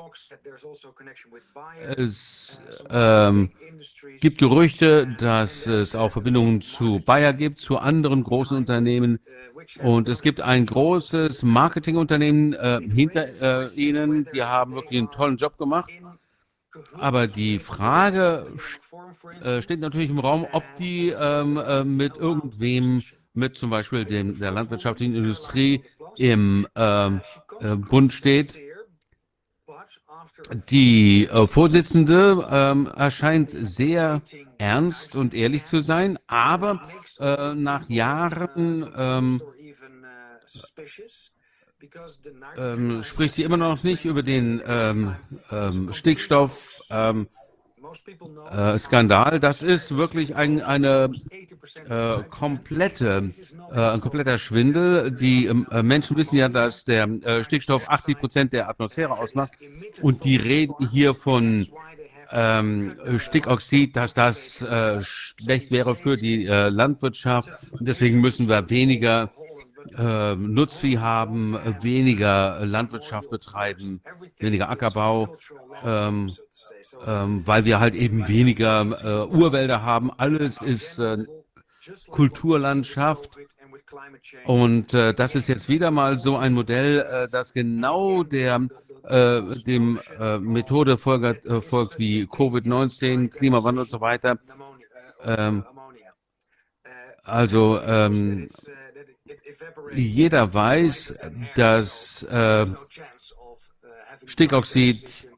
Es 1.96 2.60
ähm, 2.88 3.50
gibt 4.20 4.38
Gerüchte, 4.38 5.06
dass 5.18 5.66
es 5.66 5.94
auch 5.94 6.10
Verbindungen 6.10 6.62
zu 6.62 7.02
Bayer 7.04 7.34
gibt, 7.34 7.60
zu 7.60 7.76
anderen 7.76 8.24
großen 8.24 8.56
Unternehmen. 8.56 9.20
Und 9.82 10.08
es 10.08 10.22
gibt 10.22 10.40
ein 10.40 10.64
großes 10.64 11.42
Marketingunternehmen 11.42 12.54
äh, 12.54 12.80
hinter 12.82 13.64
äh, 13.64 13.68
ihnen. 13.74 14.26
Die 14.32 14.42
haben 14.42 14.74
wirklich 14.74 14.98
einen 14.98 15.10
tollen 15.10 15.36
Job 15.36 15.58
gemacht. 15.58 15.90
Aber 16.94 17.26
die 17.26 17.58
Frage 17.58 18.46
äh, 19.42 19.62
steht 19.62 19.80
natürlich 19.80 20.10
im 20.10 20.18
Raum, 20.18 20.46
ob 20.52 20.62
die 20.78 21.08
ähm, 21.08 21.56
äh, 21.56 21.84
mit 21.84 22.16
irgendwem, 22.16 23.02
mit 23.36 23.56
zum 23.56 23.70
Beispiel 23.70 24.04
dem, 24.04 24.38
der 24.38 24.50
landwirtschaftlichen 24.50 25.14
Industrie 25.14 25.82
im 26.16 26.66
ähm, 26.74 27.20
äh, 27.60 27.76
Bund 27.76 28.12
steht. 28.12 28.58
Die 30.70 31.26
äh, 31.26 31.46
Vorsitzende 31.46 32.46
ähm, 32.50 32.86
erscheint 32.86 33.50
sehr 33.50 34.22
ernst 34.58 35.16
und 35.16 35.34
ehrlich 35.34 35.64
zu 35.64 35.80
sein, 35.80 36.18
aber 36.26 36.88
äh, 37.18 37.54
nach 37.54 37.88
Jahren 37.88 38.90
ähm, 38.96 39.40
ähm, 42.56 43.02
spricht 43.02 43.34
sie 43.34 43.42
immer 43.42 43.56
noch 43.56 43.82
nicht 43.82 44.04
über 44.04 44.22
den 44.22 44.62
ähm, 44.66 45.16
äh, 48.52 49.40
das 49.40 49.62
ist 49.62 49.96
wirklich 49.96 50.34
ein, 50.34 50.60
eine 50.62 51.10
äh, 51.88 52.22
komplette, 52.30 53.28
äh, 53.72 53.80
ein 53.80 54.00
kompletter 54.00 54.38
Schwindel. 54.38 55.10
Die 55.10 55.46
ähm, 55.46 55.66
äh, 55.70 55.82
Menschen 55.82 56.16
wissen 56.16 56.36
ja, 56.36 56.48
dass 56.48 56.84
der 56.84 57.04
äh, 57.04 57.44
Stickstoff 57.44 57.88
80 57.88 58.18
Prozent 58.18 58.52
der 58.52 58.68
Atmosphäre 58.68 59.12
ausmacht 59.12 59.52
und 60.02 60.24
die 60.24 60.36
reden 60.36 60.88
hier 60.90 61.14
von 61.14 61.66
ähm, 62.32 62.96
Stickoxid, 63.18 63.96
dass 63.96 64.12
das 64.12 64.62
äh, 64.62 65.00
schlecht 65.02 65.70
wäre 65.70 65.94
für 65.94 66.16
die 66.16 66.46
Landwirtschaft. 66.46 67.48
Deswegen 67.80 68.20
müssen 68.20 68.48
wir 68.48 68.68
weniger 68.70 69.30
Nutzvieh 70.36 70.98
haben, 70.98 71.56
weniger 71.80 72.66
Landwirtschaft 72.66 73.30
betreiben, 73.30 74.00
weniger 74.40 74.68
Ackerbau, 74.68 75.36
ähm, 75.84 76.32
ähm, 77.06 77.42
weil 77.46 77.64
wir 77.64 77.80
halt 77.80 77.94
eben 77.94 78.28
weniger 78.28 78.80
äh, 78.82 79.26
Urwälder 79.26 79.82
haben. 79.82 80.10
Alles 80.16 80.60
ist 80.60 80.98
äh, 80.98 81.24
Kulturlandschaft. 82.08 83.36
Und 84.44 84.94
äh, 84.94 85.14
das 85.14 85.34
ist 85.34 85.48
jetzt 85.48 85.68
wieder 85.68 85.90
mal 85.90 86.18
so 86.18 86.36
ein 86.36 86.52
Modell, 86.52 87.00
äh, 87.00 87.28
das 87.30 87.52
genau 87.52 88.22
der 88.22 88.66
äh, 89.04 89.40
dem 89.66 90.00
äh, 90.18 90.38
Methode 90.38 90.98
folgt, 90.98 91.46
folgt 91.64 91.98
wie 91.98 92.24
Covid-19, 92.24 93.28
Klimawandel 93.28 93.82
und 93.82 93.90
so 93.90 94.00
weiter. 94.00 94.38
Ähm, 95.22 95.64
also 97.22 97.80
ähm, 97.80 98.48
jeder 99.92 100.52
weiß, 100.52 101.14
dass 101.54 102.26
Stickoxid 104.26 105.28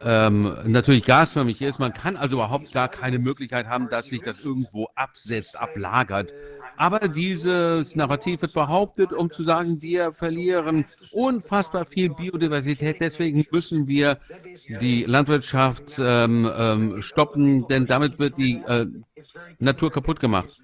ähm, 0.00 0.56
natürlich 0.64 1.04
gasförmig 1.04 1.62
ist. 1.62 1.78
Man 1.78 1.92
kann 1.92 2.16
also 2.16 2.36
überhaupt 2.36 2.72
gar 2.72 2.88
keine 2.88 3.18
Möglichkeit 3.18 3.66
haben, 3.66 3.88
dass 3.88 4.06
sich 4.06 4.22
das 4.22 4.44
irgendwo 4.44 4.88
absetzt, 4.94 5.58
ablagert. 5.58 6.34
Aber 6.76 7.08
dieses 7.08 7.96
Narrativ 7.96 8.42
wird 8.42 8.52
behauptet, 8.52 9.12
um 9.12 9.30
zu 9.30 9.42
sagen, 9.42 9.82
wir 9.82 10.12
verlieren 10.12 10.84
unfassbar 11.12 11.86
viel 11.86 12.10
Biodiversität. 12.10 13.00
Deswegen 13.00 13.44
müssen 13.50 13.88
wir 13.88 14.18
die 14.80 15.02
Landwirtschaft 15.02 15.98
ähm, 15.98 16.48
ähm, 16.56 17.02
stoppen, 17.02 17.66
denn 17.66 17.86
damit 17.86 18.20
wird 18.20 18.38
die 18.38 18.62
äh, 18.66 18.86
Natur 19.58 19.90
kaputt 19.90 20.20
gemacht. 20.20 20.62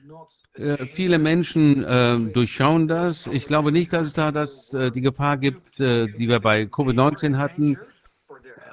Äh, 0.55 0.87
viele 0.87 1.19
Menschen 1.19 1.85
äh, 1.85 2.17
durchschauen 2.33 2.87
das. 2.87 3.27
Ich 3.27 3.47
glaube 3.47 3.73
nicht, 3.73 3.93
dass 3.93 4.07
es 4.07 4.13
da 4.13 4.31
das, 4.31 4.73
äh, 4.73 4.93
die 4.93 5.01
Gefahr 5.01 5.37
gibt, 5.37 5.81
äh, 5.81 6.07
die 6.07 6.29
wir 6.29 6.39
bei 6.39 6.63
Covid-19 6.63 7.37
hatten. 7.37 7.77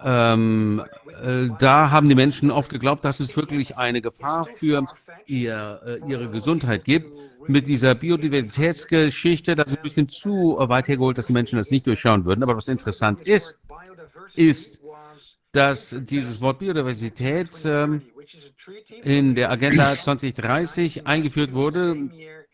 Ähm, 0.04 0.84
äh, 1.24 1.50
da 1.60 1.92
haben 1.92 2.10
die 2.10 2.16
Menschen 2.16 2.52
oft 2.52 2.70
geglaubt, 2.70 3.04
dass 3.04 3.20
es 3.20 3.36
wirklich 3.36 3.78
eine 3.78 4.02
Gefahr 4.02 4.46
für 4.58 4.86
ihr, 5.26 5.82
äh, 5.86 6.10
ihre 6.10 6.30
Gesundheit 6.30 6.86
gibt. 6.86 7.12
Mit 7.48 7.66
dieser 7.66 7.96
Biodiversitätsgeschichte, 7.96 9.56
das 9.56 9.72
ist 9.72 9.78
ein 9.78 9.84
bisschen 9.84 10.10
zu 10.10 10.58
weit 10.60 10.88
hergeholt, 10.88 11.18
dass 11.18 11.28
die 11.28 11.34
Menschen 11.34 11.58
das 11.58 11.72
nicht 11.72 11.88
durchschauen 11.88 12.24
würden. 12.24 12.44
Aber 12.44 12.56
was 12.56 12.68
interessant 12.68 13.22
ist, 13.22 13.58
ist, 14.36 14.80
dass 15.52 15.96
dieses 16.00 16.40
Wort 16.40 16.60
Biodiversität 16.60 17.50
ähm, 17.66 18.04
in 19.04 19.36
der 19.36 19.52
Agenda 19.52 19.96
2030 19.96 21.08
eingeführt 21.08 21.54
wurde. 21.54 22.10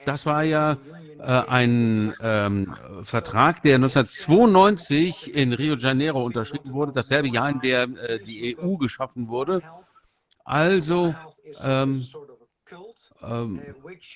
Das 0.05 0.25
war 0.25 0.43
ja 0.43 0.77
äh, 1.19 1.23
ein 1.23 2.13
ähm, 2.21 2.75
Vertrag, 3.03 3.61
der 3.63 3.75
1992 3.75 5.33
in 5.33 5.53
Rio 5.53 5.75
de 5.75 5.83
Janeiro 5.83 6.23
unterschrieben 6.23 6.71
wurde, 6.71 6.91
dasselbe 6.93 7.29
Jahr, 7.29 7.49
in 7.49 7.59
dem 7.59 7.97
äh, 7.97 8.19
die 8.19 8.57
EU 8.57 8.77
geschaffen 8.77 9.27
wurde. 9.27 9.61
Also 10.45 11.15
ähm, 11.63 12.05
ähm, 13.23 13.61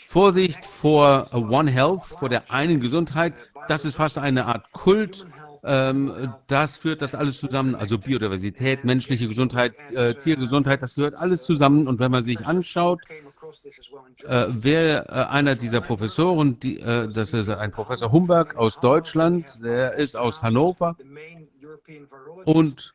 Vorsicht 0.08 0.66
vor 0.66 1.28
One 1.34 1.72
Health, 1.72 2.04
vor 2.06 2.30
der 2.30 2.52
einen 2.52 2.80
Gesundheit, 2.80 3.34
das 3.68 3.86
ist 3.86 3.96
fast 3.96 4.18
eine 4.18 4.46
Art 4.46 4.72
Kult 4.72 5.26
ähm, 5.64 6.34
das 6.48 6.76
führt 6.76 7.02
das 7.02 7.14
alles 7.14 7.40
zusammen, 7.40 7.76
also 7.76 7.98
Biodiversität, 7.98 8.84
menschliche 8.84 9.28
Gesundheit, 9.28 9.74
äh, 9.94 10.16
Tiergesundheit, 10.16 10.82
das 10.82 10.96
gehört 10.96 11.16
alles 11.16 11.44
zusammen. 11.44 11.88
Und 11.88 12.00
wenn 12.00 12.12
man 12.12 12.24
sich 12.24 12.46
anschaut, 12.46 13.02
äh, 14.24 14.48
wer 14.50 15.10
äh, 15.10 15.14
einer 15.30 15.56
dieser 15.56 15.82
Professoren, 15.82 16.60
die, 16.60 16.80
äh, 16.80 17.08
das 17.08 17.34
ist 17.34 17.50
ein 17.50 17.72
Professor 17.72 18.12
Humberg 18.12 18.56
aus 18.56 18.80
Deutschland, 18.80 19.64
der 19.64 19.96
ist 19.96 20.16
aus 20.16 20.42
Hannover 20.42 20.96
und 22.46 22.94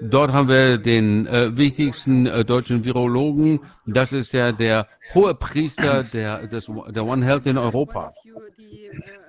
Dort 0.00 0.32
haben 0.32 0.48
wir 0.48 0.78
den 0.78 1.26
äh, 1.26 1.56
wichtigsten 1.56 2.26
äh, 2.26 2.44
deutschen 2.44 2.84
Virologen. 2.84 3.60
Das 3.86 4.12
ist 4.12 4.32
ja 4.32 4.52
der 4.52 4.88
hohe 5.14 5.34
Priester 5.34 6.04
der, 6.04 6.46
des, 6.46 6.70
der 6.88 7.04
One 7.04 7.24
Health 7.24 7.46
in 7.46 7.58
Europa. 7.58 8.14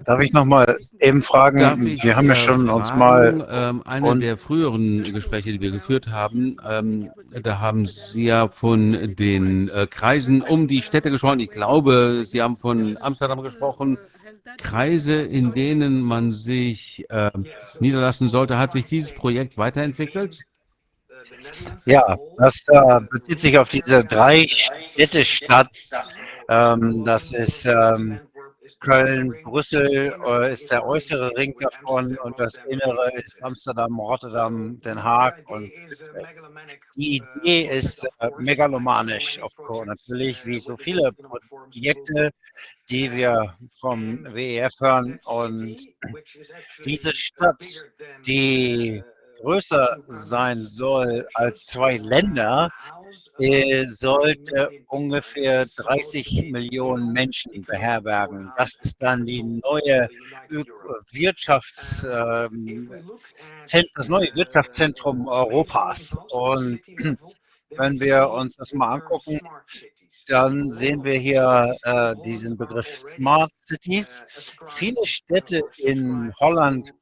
Darf 0.06 0.22
ich 0.22 0.34
noch 0.34 0.46
mal 0.46 0.78
eben 1.00 1.22
fragen? 1.22 1.88
Ich, 1.88 2.04
wir 2.04 2.16
haben 2.16 2.28
ja 2.28 2.36
schon 2.36 2.66
fragen, 2.66 2.70
uns 2.70 2.94
mal 2.94 3.48
ähm, 3.50 3.84
eine 3.86 4.20
der 4.20 4.38
früheren 4.38 5.04
Gespräche, 5.04 5.52
die 5.52 5.62
wir 5.62 5.72
geführt 5.72 6.08
haben, 6.08 6.58
ähm, 6.68 7.10
da 7.44 7.60
haben 7.60 7.86
Sie 7.86 8.26
ja 8.26 8.48
von 8.48 9.16
den 9.16 9.70
äh, 9.70 9.88
Kreisen 9.88 10.42
um 10.42 10.68
die 10.68 10.82
Städte 10.82 11.12
gesprochen. 11.12 11.40
Ich 11.40 11.52
glaube, 11.52 12.24
Sie 12.26 12.42
haben 12.42 12.58
von 12.58 12.98
Amsterdam 13.02 13.42
gesprochen. 13.42 13.98
Kreise, 14.58 15.22
in 15.22 15.54
denen 15.54 16.02
man 16.02 16.32
sich 16.32 17.06
äh, 17.10 17.32
niederlassen 17.80 18.30
sollte. 18.30 18.58
Hat 18.58 18.72
sich 18.72 18.86
dieses 18.86 19.14
Projekt 19.14 19.58
weiterentwickelt? 19.58 20.44
Ja, 21.86 22.18
das 22.38 22.66
äh, 22.68 23.00
bezieht 23.10 23.40
sich 23.42 23.58
auf 23.58 23.70
diese 23.70 24.04
drei 24.04 24.46
Städte-Stadt. 24.48 25.70
Ähm, 26.50 27.04
das 27.04 27.32
ist 27.32 27.66
ähm, 27.66 28.20
Köln, 28.80 29.36
Brüssel 29.44 30.14
äh, 30.26 30.54
ist 30.54 30.72
der 30.72 30.86
äußere 30.86 31.36
Ring 31.36 31.54
davon 31.60 32.18
und 32.18 32.40
das 32.40 32.56
innere 32.68 33.12
ist 33.14 33.42
Amsterdam, 33.42 34.00
Rotterdam, 34.00 34.80
Den 34.80 35.04
Haag. 35.04 35.44
Und 35.50 35.72
die 36.96 37.18
Idee 37.18 37.64
ist 37.78 38.08
äh, 38.20 38.30
megalomanisch, 38.38 39.40
natürlich, 39.86 40.46
wie 40.46 40.60
so 40.60 40.78
viele 40.78 41.12
Projekte, 41.14 42.32
die 42.90 43.12
wir 43.12 43.56
vom 43.80 44.24
WEF 44.34 44.74
hören. 44.80 45.20
Und 45.26 45.78
diese 46.86 47.16
Stadt, 47.16 47.64
die 48.26 49.04
größer 49.42 49.98
sein 50.08 50.58
soll 50.58 51.26
als 51.34 51.66
zwei 51.66 51.98
Länder, 51.98 52.70
äh, 53.40 53.86
sollte 53.88 54.70
ungefähr 54.88 55.66
30 55.66 56.52
Millionen 56.52 57.12
Menschen 57.12 57.64
beherbergen. 57.64 58.52
Das 58.58 58.74
ist 58.82 59.02
dann 59.02 59.26
die 59.26 59.44
neue 59.44 60.10
Wirtschafts, 61.12 62.04
äh, 62.04 62.50
das 63.96 64.10
neue 64.10 64.36
Wirtschaftszentrum 64.36 65.28
Europas. 65.28 66.16
Und 66.32 66.80
wenn 67.78 68.00
wir 68.00 68.30
uns 68.30 68.56
das 68.56 68.74
mal 68.74 68.94
angucken, 68.96 69.40
dann 70.28 70.70
sehen 70.72 71.04
wir 71.04 71.18
hier 71.18 71.76
äh, 71.84 72.16
diesen 72.24 72.56
Begriff 72.56 72.88
Smart 72.88 73.52
Cities. 73.56 74.26
Viele 74.68 75.06
Städte 75.06 75.62
in 75.78 76.32
Holland 76.40 76.94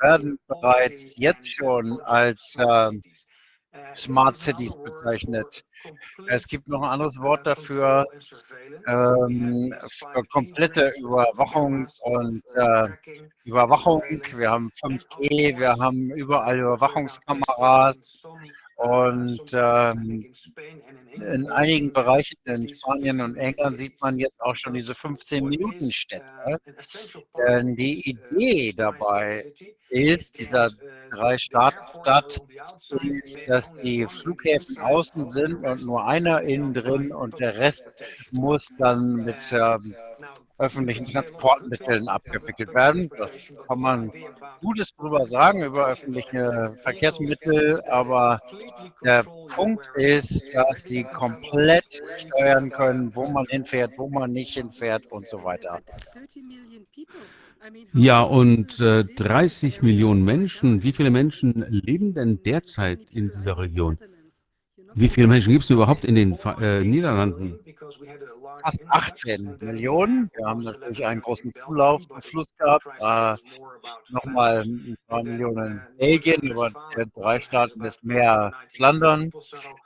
werden 0.00 0.38
bereits 0.46 1.16
jetzt 1.16 1.50
schon 1.50 2.00
als 2.02 2.56
äh, 2.58 2.90
Smart 3.94 4.36
Cities 4.36 4.76
bezeichnet. 4.82 5.64
Es 6.28 6.46
gibt 6.46 6.68
noch 6.68 6.82
ein 6.82 6.90
anderes 6.90 7.20
Wort 7.20 7.46
dafür, 7.46 8.06
ähm, 8.86 9.74
für 9.90 10.24
komplette 10.32 10.92
Überwachung 10.98 11.86
und 12.00 12.42
äh, 12.54 12.88
Überwachung. 13.44 14.02
Wir 14.34 14.50
haben 14.50 14.70
5G, 14.82 15.58
wir 15.58 15.74
haben 15.74 16.10
überall 16.10 16.58
Überwachungskameras 16.58 18.22
und 18.78 19.42
ähm, 19.54 20.32
in 21.14 21.50
einigen 21.50 21.92
Bereichen 21.92 22.36
in 22.44 22.68
Spanien 22.68 23.20
und 23.20 23.34
England 23.36 23.76
sieht 23.76 24.00
man 24.00 24.18
jetzt 24.18 24.40
auch 24.40 24.54
schon 24.54 24.72
diese 24.74 24.92
15-Minuten-Städte. 24.92 26.58
Denn 27.36 27.74
die 27.74 28.08
Idee 28.08 28.72
dabei 28.76 29.44
ist, 29.88 30.38
dieser 30.38 30.70
Drei-Stadt-Stadt 31.10 32.38
ist, 33.02 33.38
dass 33.46 33.74
die 33.74 34.06
Flughäfen 34.06 34.78
außen 34.78 35.26
sind 35.26 35.64
und 35.64 35.84
nur 35.84 36.06
einer 36.06 36.42
innen 36.42 36.72
drin 36.72 37.12
und 37.12 37.40
der 37.40 37.56
Rest 37.56 37.84
muss 38.30 38.68
dann 38.78 39.24
mit 39.24 39.52
ähm, 39.52 39.96
öffentlichen 40.58 41.06
Transportmitteln 41.06 42.08
abgewickelt 42.08 42.74
werden. 42.74 43.10
Das 43.16 43.52
kann 43.66 43.80
man 43.80 44.12
Gutes 44.60 44.94
drüber 44.96 45.24
sagen 45.24 45.62
über 45.62 45.86
öffentliche 45.88 46.74
Verkehrsmittel, 46.76 47.80
aber 47.88 48.40
der 49.04 49.24
Punkt 49.46 49.86
ist, 49.94 50.52
dass 50.52 50.82
sie 50.84 51.06
komplett 51.06 52.02
steuern 52.16 52.70
können, 52.70 53.14
wo 53.14 53.28
man 53.28 53.46
hinfährt, 53.48 53.92
wo 53.96 54.08
man 54.08 54.32
nicht 54.32 54.54
hinfährt 54.54 55.06
und 55.06 55.28
so 55.28 55.44
weiter. 55.44 55.80
Ja, 57.92 58.22
und 58.22 58.80
äh, 58.80 59.04
30 59.04 59.82
Millionen 59.82 60.24
Menschen, 60.24 60.82
wie 60.82 60.92
viele 60.92 61.10
Menschen 61.10 61.64
leben 61.68 62.14
denn 62.14 62.42
derzeit 62.42 63.10
in 63.10 63.30
dieser 63.30 63.58
Region? 63.58 63.98
Wie 64.94 65.08
viele 65.08 65.26
Menschen 65.26 65.52
gibt 65.52 65.64
es 65.64 65.70
überhaupt 65.70 66.04
in 66.04 66.14
den 66.14 66.38
äh, 66.60 66.80
Niederlanden? 66.80 67.58
Fast 68.62 68.82
18 68.88 69.56
Millionen. 69.60 70.30
Wir 70.34 70.46
haben 70.46 70.60
natürlich 70.60 71.04
einen 71.06 71.20
großen 71.20 71.52
Zulauf 71.54 72.02
im 72.10 72.20
Fluss 72.20 72.46
gehabt. 72.56 72.86
Äh, 73.00 73.36
Nochmal 74.10 74.62
ein 74.62 74.96
paar 75.06 75.22
Millionen 75.22 75.80
Belgien, 75.98 76.52
aber 76.52 76.70
drei 77.14 77.40
Staaten 77.40 77.82
ist 77.84 78.02
mehr 78.04 78.52
Flandern. 78.74 79.30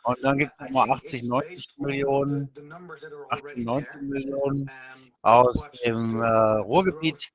Und 0.04 0.18
dann 0.22 0.38
gibt 0.38 0.52
es 0.58 0.60
nochmal 0.60 0.90
80, 0.90 1.24
90 1.24 1.68
Millionen, 1.78 2.50
18, 3.30 3.64
19 3.64 4.08
Millionen 4.08 4.70
aus 5.22 5.66
dem 5.84 6.20
äh, 6.20 6.26
Ruhrgebiet. 6.26 7.30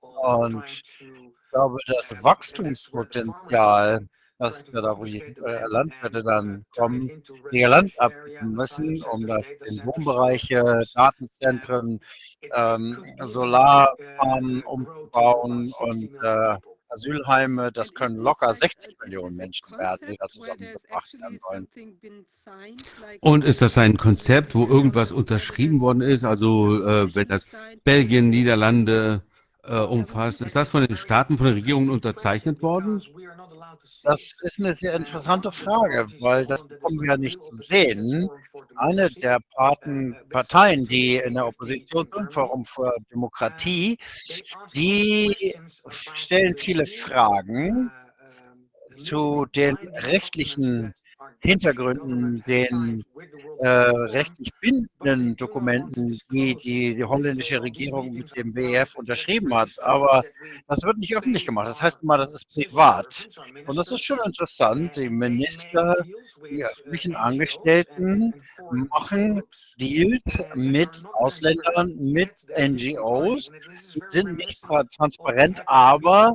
Und 0.00 0.64
ich 0.64 1.08
glaube, 1.50 1.78
das 1.86 2.14
Wachstumspotenzial 2.22 4.08
dass 4.38 4.72
wir 4.72 4.82
da, 4.82 4.98
wo 4.98 5.04
die 5.04 5.20
äh, 5.20 5.64
Landwirte 5.68 6.22
dann 6.22 6.64
kommen, 6.76 7.22
ihr 7.52 7.68
Land 7.68 7.98
abgeben 7.98 8.52
müssen, 8.52 9.02
um 9.10 9.26
das 9.26 9.46
in 9.64 9.84
Wohnbereiche, 9.84 10.84
Datenzentren, 10.94 12.00
ähm, 12.54 13.04
Solarfarmen 13.20 14.62
umzubauen 14.62 15.72
und 15.78 16.10
äh, 16.22 16.56
Asylheime, 16.88 17.72
das 17.72 17.94
können 17.94 18.16
locker 18.16 18.54
60 18.54 18.96
Millionen 19.02 19.36
Menschen 19.36 19.76
werden, 19.76 20.08
die 20.08 20.16
da 20.16 20.28
zusammengebracht 20.28 21.12
werden 21.14 21.38
sollen. 21.38 21.68
Und 23.20 23.44
ist 23.44 23.62
das 23.62 23.76
ein 23.78 23.96
Konzept, 23.96 24.54
wo 24.54 24.66
irgendwas 24.66 25.12
unterschrieben 25.12 25.80
worden 25.80 26.02
ist? 26.02 26.24
Also 26.24 26.82
äh, 26.86 27.14
wenn 27.14 27.28
das 27.28 27.48
Belgien, 27.84 28.30
Niederlande 28.30 29.22
äh, 29.64 29.78
umfasst, 29.78 30.42
ist 30.42 30.54
das 30.56 30.68
von 30.68 30.86
den 30.86 30.96
Staaten, 30.96 31.38
von 31.38 31.46
den 31.46 31.54
Regierungen 31.54 31.90
unterzeichnet 31.90 32.62
worden? 32.62 33.02
Das 34.02 34.32
ist 34.42 34.60
eine 34.60 34.72
sehr 34.72 34.94
interessante 34.94 35.52
Frage, 35.52 36.06
weil 36.20 36.46
das 36.46 36.66
bekommen 36.66 37.00
wir 37.00 37.10
ja 37.10 37.16
nicht 37.16 37.42
zu 37.42 37.56
sehen. 37.62 38.28
Eine 38.76 39.10
der 39.10 39.38
Parteien, 40.30 40.86
die 40.86 41.16
in 41.16 41.34
der 41.34 41.46
Opposition 41.46 42.08
sind, 42.12 42.32
Forum 42.32 42.64
für 42.64 42.92
Demokratie, 43.12 43.98
die 44.74 45.54
stellen 45.88 46.56
viele 46.56 46.86
Fragen 46.86 47.90
zu 48.96 49.46
den 49.54 49.76
rechtlichen 49.76 50.94
Hintergründen, 51.40 52.42
den 52.46 53.04
äh, 53.60 53.68
rechtlich 53.68 54.50
bindenden 54.60 55.36
Dokumenten, 55.36 56.18
die 56.30 56.56
die 56.56 57.04
holländische 57.04 57.62
Regierung 57.62 58.10
mit 58.10 58.36
dem 58.36 58.54
WEF 58.54 58.94
unterschrieben 58.96 59.54
hat. 59.54 59.70
Aber 59.82 60.22
das 60.68 60.82
wird 60.82 60.98
nicht 60.98 61.16
öffentlich 61.16 61.46
gemacht. 61.46 61.68
Das 61.68 61.80
heißt 61.80 62.02
immer, 62.02 62.18
das 62.18 62.32
ist 62.32 62.48
privat. 62.48 63.28
Und 63.66 63.76
das 63.76 63.90
ist 63.92 64.02
schon 64.02 64.18
interessant. 64.24 64.96
Die 64.96 65.08
Minister, 65.08 65.94
die 66.50 66.64
öffentlichen 66.64 67.16
Angestellten 67.16 68.34
machen 68.90 69.42
Deals 69.80 70.42
mit 70.54 71.02
Ausländern, 71.14 71.94
mit 71.98 72.30
NGOs. 72.58 73.50
Die 73.94 74.02
sind 74.06 74.36
nicht 74.36 74.62
transparent, 74.96 75.62
aber 75.66 76.34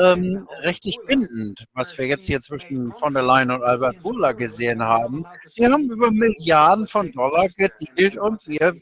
ähm, 0.00 0.46
rechtlich 0.62 0.98
bindend, 1.06 1.64
was 1.74 1.96
wir 1.98 2.06
jetzt 2.06 2.26
hier 2.26 2.40
zwischen 2.40 2.92
von 2.94 3.14
der 3.14 3.22
Leyen 3.22 3.50
und 3.50 3.62
Albert 3.62 4.02
Bulla 4.02 4.32
gesehen 4.32 4.82
haben. 4.82 5.24
Wir 5.56 5.70
haben 5.70 5.90
über 5.90 6.10
Milliarden 6.10 6.86
von 6.86 7.12
Dollar 7.12 7.48
gedealt 7.48 8.16
und 8.16 8.46
wir 8.46 8.74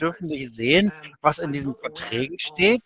dürfen 0.00 0.28
nicht 0.28 0.52
sehen, 0.52 0.92
was 1.20 1.38
in 1.38 1.52
diesen 1.52 1.74
Verträgen 1.74 2.38
steht. 2.38 2.82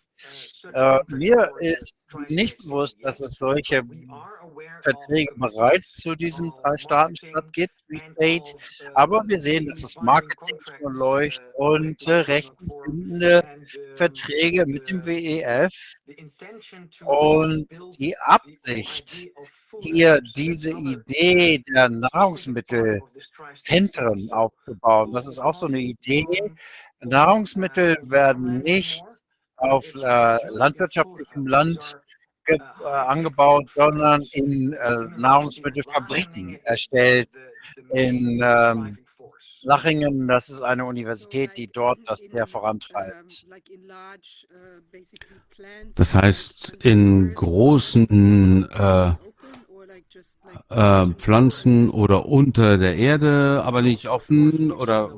Äh, 0.73 0.99
mir 1.07 1.51
ist 1.59 1.95
nicht 2.29 2.57
bewusst, 2.57 2.97
dass 3.01 3.21
es 3.21 3.35
solche 3.35 3.83
Verträge 4.81 5.31
bereits 5.35 5.93
zu 5.93 6.15
diesem 6.15 6.51
Drei-Staaten-Staat 6.61 7.53
gibt, 7.53 7.73
State, 8.13 8.51
aber 8.93 9.23
wir 9.27 9.39
sehen, 9.39 9.67
dass 9.67 9.81
das 9.81 9.95
Marketing 9.97 10.57
läuft 10.81 11.41
und 11.55 12.07
äh, 12.07 12.13
rechtlich 12.13 12.69
bindende 12.85 13.43
Verträge 13.95 14.65
mit 14.65 14.89
dem 14.89 15.05
WEF 15.05 15.73
und 17.05 17.67
die 17.99 18.17
Absicht, 18.17 19.27
hier 19.81 20.21
diese 20.35 20.71
Idee 20.71 21.59
der 21.73 21.89
Nahrungsmittelzentren 21.89 24.31
aufzubauen, 24.31 25.13
das 25.13 25.27
ist 25.27 25.39
auch 25.39 25.53
so 25.53 25.67
eine 25.67 25.79
Idee. 25.79 26.25
Nahrungsmittel 27.01 27.97
werden 28.03 28.59
nicht 28.59 29.03
auf 29.61 29.85
äh, 29.95 30.37
landwirtschaftlichem 30.49 31.47
Land 31.47 31.97
äh, 32.45 32.57
angebaut, 32.83 33.69
sondern 33.73 34.23
in 34.33 34.73
äh, 34.73 34.95
Nahrungsmittelfabriken 35.17 36.59
erstellt. 36.63 37.29
In 37.93 38.41
ähm, 38.43 38.97
Lachingen, 39.63 40.27
das 40.27 40.49
ist 40.49 40.61
eine 40.61 40.85
Universität, 40.85 41.51
die 41.55 41.67
dort 41.67 41.99
das 42.07 42.19
sehr 42.19 42.47
vorantreibt. 42.47 43.45
Das 45.95 46.15
heißt, 46.15 46.77
in 46.81 47.33
großen 47.33 48.69
äh, 48.71 49.13
äh, 50.69 51.05
Pflanzen 51.13 51.89
oder 51.89 52.25
unter 52.25 52.77
der 52.77 52.95
Erde, 52.95 53.61
aber 53.63 53.81
nicht 53.81 54.09
offen 54.09 54.71
oder 54.71 55.11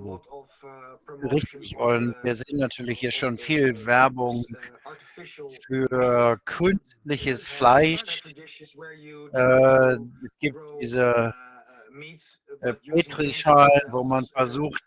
Richtig, 1.22 1.76
und 1.78 2.16
wir 2.24 2.36
sehen 2.36 2.58
natürlich 2.58 3.00
hier 3.00 3.12
schon 3.12 3.38
viel 3.38 3.86
Werbung 3.86 4.44
für 5.68 6.40
künstliches 6.46 7.48
Fleisch. 7.48 8.22
Äh, 9.34 9.94
es 9.94 10.32
gibt 10.40 10.58
diese 10.82 11.34
Petrischalen, 12.62 13.82
wo 13.92 14.04
man 14.04 14.26
versucht, 14.28 14.84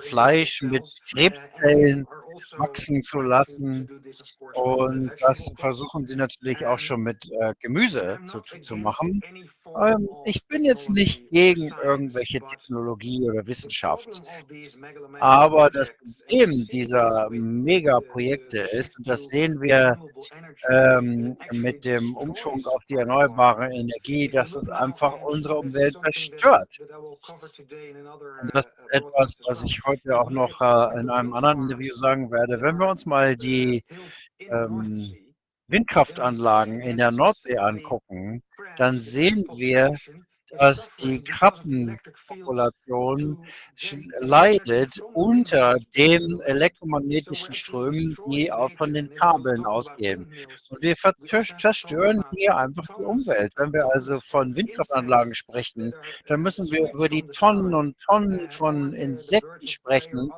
Fleisch 0.00 0.62
mit 0.62 0.86
Krebszellen 1.10 2.06
wachsen 2.58 3.02
zu 3.02 3.20
lassen. 3.20 3.88
Und 4.54 5.10
das 5.20 5.50
versuchen 5.58 6.06
sie 6.06 6.16
natürlich 6.16 6.66
auch 6.66 6.78
schon 6.78 7.02
mit 7.02 7.30
äh, 7.40 7.54
Gemüse 7.60 8.18
zu, 8.26 8.40
zu 8.40 8.76
machen. 8.76 9.20
Ähm, 9.80 10.08
ich 10.24 10.46
bin 10.46 10.64
jetzt 10.64 10.90
nicht 10.90 11.28
gegen 11.30 11.70
irgendwelche 11.82 12.40
Technologie 12.40 13.22
oder 13.28 13.46
Wissenschaft. 13.46 14.22
Aber 15.20 15.70
das 15.70 15.90
Problem 15.90 16.66
dieser 16.68 17.28
Megaprojekte 17.30 18.58
ist, 18.58 18.96
und 18.98 19.08
das 19.08 19.24
sehen 19.26 19.60
wir 19.60 19.98
ähm, 20.68 21.36
mit 21.52 21.84
dem 21.84 22.16
Umschwung 22.16 22.64
auf 22.66 22.84
die 22.84 22.94
erneuerbare 22.94 23.72
Energie, 23.72 24.28
dass 24.28 24.54
es 24.56 24.68
einfach 24.68 25.20
unsere 25.22 25.58
Umwelt 25.58 25.96
zerstört. 26.04 26.78
Das 28.52 28.66
ist 28.66 28.86
etwas, 28.90 29.40
was 29.46 29.64
ich 29.64 29.84
heute 29.84 30.18
auch 30.20 30.30
noch 30.30 30.60
äh, 30.60 31.00
in 31.00 31.10
einem 31.10 31.32
anderen 31.32 31.62
Interview 31.62 31.92
sagen 31.92 32.30
werde. 32.30 32.60
Wenn 32.60 32.78
wir 32.78 32.88
uns 32.88 33.06
mal 33.06 33.36
die 33.36 33.84
ähm, 34.38 35.14
Windkraftanlagen 35.68 36.80
in 36.80 36.96
der 36.96 37.10
Nordsee 37.10 37.58
angucken, 37.58 38.42
dann 38.76 38.98
sehen 38.98 39.44
wir, 39.54 39.94
dass 40.50 40.88
die 41.00 41.18
Krabbenpopulation 41.18 43.44
leidet 44.20 45.00
unter 45.14 45.76
den 45.96 46.40
elektromagnetischen 46.40 47.52
Strömen, 47.52 48.16
die 48.30 48.52
auch 48.52 48.70
von 48.72 48.94
den 48.94 49.12
Kabeln 49.14 49.66
ausgehen. 49.66 50.28
Und 50.70 50.82
wir 50.82 50.94
zerstören 51.56 52.22
hier 52.34 52.56
einfach 52.56 52.86
die 52.98 53.04
Umwelt. 53.04 53.52
Wenn 53.56 53.72
wir 53.72 53.86
also 53.92 54.20
von 54.22 54.54
Windkraftanlagen 54.54 55.34
sprechen, 55.34 55.92
dann 56.28 56.42
müssen 56.42 56.70
wir 56.70 56.92
über 56.92 57.08
die 57.08 57.22
Tonnen 57.22 57.74
und 57.74 57.96
Tonnen 58.00 58.48
von 58.50 58.92
Insekten 58.94 59.66
sprechen, 59.66 60.30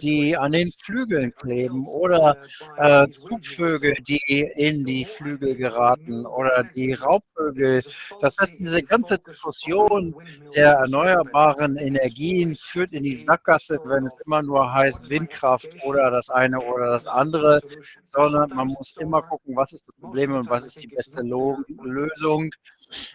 die 0.00 0.36
an 0.36 0.52
den 0.52 0.70
Flügeln 0.82 1.34
kleben 1.34 1.86
oder 1.86 2.36
äh, 2.76 3.08
Zugvögel, 3.10 3.94
die 4.06 4.20
in 4.56 4.84
die 4.84 5.04
Flügel 5.04 5.56
geraten 5.56 6.24
oder 6.24 6.62
die 6.74 6.92
Raubvögel. 6.92 7.82
Das 8.20 8.36
heißt, 8.38 8.54
diese 8.58 8.82
ganze 8.82 9.18
Diskussion 9.18 9.55
Diskussion 9.56 10.14
der 10.54 10.72
erneuerbaren 10.72 11.76
Energien 11.76 12.54
führt 12.54 12.92
in 12.92 13.04
die 13.04 13.16
Sackgasse, 13.16 13.78
wenn 13.84 14.04
es 14.04 14.18
immer 14.26 14.42
nur 14.42 14.72
heißt 14.72 15.08
Windkraft 15.08 15.68
oder 15.84 16.10
das 16.10 16.28
eine 16.30 16.60
oder 16.60 16.90
das 16.90 17.06
andere, 17.06 17.60
sondern 18.04 18.50
man 18.54 18.68
muss 18.68 18.96
immer 18.98 19.22
gucken, 19.22 19.56
was 19.56 19.72
ist 19.72 19.88
das 19.88 19.94
Problem 19.96 20.34
und 20.34 20.50
was 20.50 20.66
ist 20.66 20.82
die 20.82 20.88
beste 20.88 21.22
Lösung. 21.22 22.50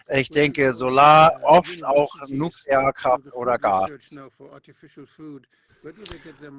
Ich 0.08 0.30
denke, 0.30 0.72
Solar, 0.72 1.40
oft 1.42 1.84
auch 1.84 2.12
Nuklearkraft 2.28 3.32
oder 3.32 3.58
Gas. 3.58 4.16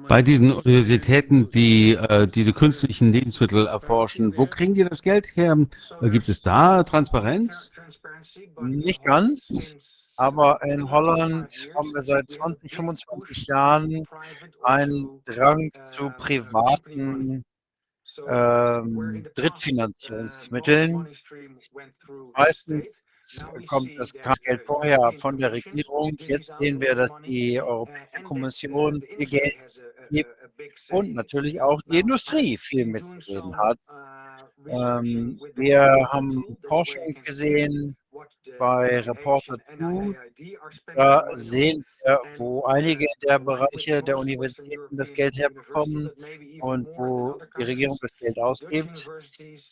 Bei 0.08 0.22
diesen 0.22 0.52
Universitäten, 0.52 1.50
die 1.50 1.92
äh, 1.92 2.26
diese 2.26 2.52
künstlichen 2.52 3.12
Lebensmittel 3.12 3.66
erforschen, 3.66 4.36
wo 4.36 4.46
kriegen 4.46 4.74
die 4.74 4.84
das 4.84 5.02
Geld 5.02 5.34
her? 5.36 5.56
Gibt 6.02 6.28
es 6.28 6.42
da 6.42 6.82
Transparenz? 6.82 7.72
Nicht 8.60 9.02
ganz, 9.02 9.50
aber 10.16 10.62
in 10.62 10.90
Holland 10.90 11.70
haben 11.74 11.94
wir 11.94 12.02
seit 12.02 12.28
20, 12.30 12.74
25 12.74 13.46
Jahren 13.46 14.06
einen 14.62 15.22
Drang 15.24 15.70
zu 15.84 16.10
privaten 16.10 17.44
ähm, 18.28 19.26
Drittfinanzierungsmitteln. 19.34 21.08
Meistens 22.36 23.02
kommt 23.66 23.90
das 23.98 24.12
Geld 24.12 24.62
vorher 24.64 25.12
von 25.16 25.38
der 25.38 25.52
Regierung. 25.52 26.16
Jetzt 26.18 26.52
sehen 26.58 26.80
wir, 26.80 26.94
dass 26.94 27.10
die 27.26 27.60
Europäische 27.60 28.22
Kommission 28.24 29.02
viel 29.02 29.26
Geld 29.26 29.82
gibt 30.10 30.30
und 30.90 31.14
natürlich 31.14 31.60
auch 31.60 31.80
die 31.86 32.00
Industrie 32.00 32.56
viel 32.56 32.86
mitzureden 32.86 33.56
hat. 33.56 33.78
Ähm, 34.66 35.38
wir 35.54 36.08
haben 36.10 36.56
Forschung 36.68 37.14
gesehen 37.24 37.94
bei 38.58 39.00
Reporter 39.00 39.56
2. 39.76 40.14
Da 40.94 41.28
sehen 41.34 41.84
wir, 42.04 42.20
wo 42.36 42.64
einige 42.64 43.06
der 43.22 43.38
Bereiche 43.38 44.02
der 44.02 44.18
Universitäten 44.18 44.96
das 44.96 45.12
Geld 45.12 45.36
herbekommen 45.36 46.10
und 46.60 46.86
wo 46.96 47.40
die 47.58 47.64
Regierung 47.64 47.98
das 48.00 48.14
Geld 48.16 48.38
ausgibt. 48.38 49.08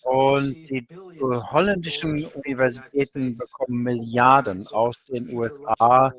Und 0.05 0.55
die 0.55 0.87
holländischen 1.21 2.27
Universitäten 2.45 3.35
bekommen 3.35 3.83
Milliarden 3.83 4.67
aus 4.69 5.03
den 5.05 5.35
USA 5.35 6.13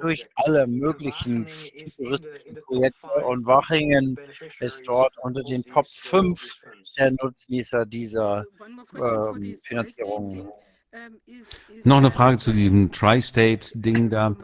durch 0.00 0.26
alle 0.34 0.66
möglichen 0.66 1.46
touristischen 1.96 2.56
Projekte 2.66 3.06
und 3.26 3.46
Wachingen 3.46 4.18
ist 4.60 4.86
dort 4.86 5.16
unter 5.18 5.42
den 5.42 5.62
Top 5.64 5.86
5 5.86 6.60
der 6.98 7.12
Nutznießer 7.12 7.86
dieser 7.86 8.44
äh, 8.94 9.54
Finanzierung. 9.62 10.52
Noch 11.84 11.98
eine 11.98 12.10
Frage 12.10 12.38
zu 12.38 12.52
diesem 12.52 12.92
Tri-State-Ding 12.92 14.10
da. 14.10 14.36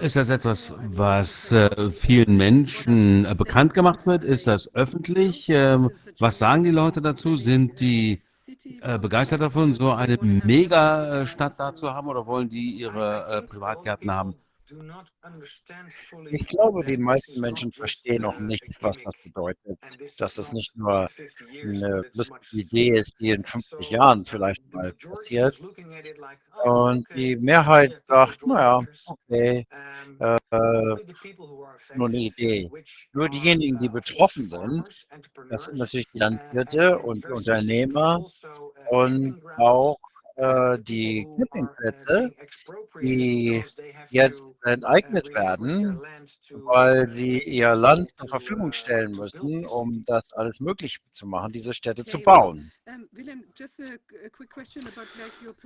Ist 0.00 0.16
das 0.16 0.30
etwas, 0.30 0.72
was 0.78 1.52
äh, 1.52 1.90
vielen 1.90 2.36
Menschen 2.36 3.26
äh, 3.26 3.34
bekannt 3.34 3.74
gemacht 3.74 4.06
wird? 4.06 4.24
Ist 4.24 4.46
das 4.46 4.74
öffentlich? 4.74 5.50
Ähm, 5.50 5.90
was 6.18 6.38
sagen 6.38 6.64
die 6.64 6.70
Leute 6.70 7.02
dazu? 7.02 7.36
Sind 7.36 7.80
die 7.80 8.22
äh, 8.80 8.98
begeistert 8.98 9.42
davon, 9.42 9.74
so 9.74 9.92
eine 9.92 10.16
Megastadt 10.20 11.58
da 11.60 11.74
zu 11.74 11.92
haben 11.92 12.08
oder 12.08 12.26
wollen 12.26 12.48
die 12.48 12.70
ihre 12.70 13.26
äh, 13.28 13.42
Privatgärten 13.42 14.10
haben? 14.10 14.34
Ich 16.30 16.46
glaube, 16.48 16.84
die 16.84 16.96
meisten 16.96 17.40
Menschen 17.40 17.72
verstehen 17.72 18.22
noch 18.22 18.38
nicht, 18.40 18.64
was 18.80 18.96
das 19.04 19.14
bedeutet, 19.22 19.78
dass 20.18 20.34
das 20.34 20.52
nicht 20.52 20.76
nur 20.76 21.08
eine 21.62 22.02
lustige 22.14 22.62
Idee 22.62 22.98
ist, 22.98 23.20
die 23.20 23.30
in 23.30 23.44
50 23.44 23.90
Jahren 23.90 24.24
vielleicht 24.24 24.62
mal 24.72 24.92
passiert. 24.92 25.60
Und 26.64 27.06
die 27.14 27.36
Mehrheit 27.36 28.02
sagt, 28.08 28.44
naja, 28.46 28.82
okay, 29.06 29.64
äh, 30.18 30.36
nur 31.94 32.08
eine 32.08 32.18
Idee. 32.18 32.70
Nur 33.12 33.28
diejenigen, 33.28 33.78
die 33.78 33.88
betroffen 33.88 34.48
sind, 34.48 35.06
das 35.48 35.64
sind 35.64 35.78
natürlich 35.78 36.08
die 36.12 36.18
Landwirte 36.18 36.98
und 36.98 37.24
Unternehmer 37.26 38.24
und 38.90 39.40
auch 39.58 39.98
äh, 40.36 40.78
die 40.78 41.26
Campingplätze, 41.36 42.30
die 43.00 43.64
jetzt 44.10 44.54
enteignet 44.64 45.32
werden, 45.34 46.00
weil 46.50 47.08
sie 47.08 47.38
ihr 47.40 47.74
Land 47.74 48.10
zur 48.18 48.28
Verfügung 48.28 48.72
stellen 48.72 49.12
müssen, 49.12 49.64
um 49.66 50.04
das 50.06 50.32
alles 50.34 50.60
möglich 50.60 50.98
zu 51.10 51.26
machen, 51.26 51.52
diese 51.52 51.72
Städte 51.72 52.04
zu 52.04 52.18
bauen. 52.18 52.70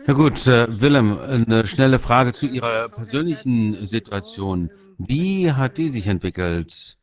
Ja 0.07 0.13
gut, 0.15 0.47
äh, 0.47 0.81
Willem, 0.81 1.19
eine 1.19 1.67
schnelle 1.67 1.99
Frage 1.99 2.33
zu 2.33 2.47
Ihrer 2.47 2.89
persönlichen 2.89 3.85
Situation. 3.87 4.71
Wie 4.99 5.53
hat 5.53 5.79
die 5.79 5.89
sich 5.89 6.07
entwickelt? 6.07 6.99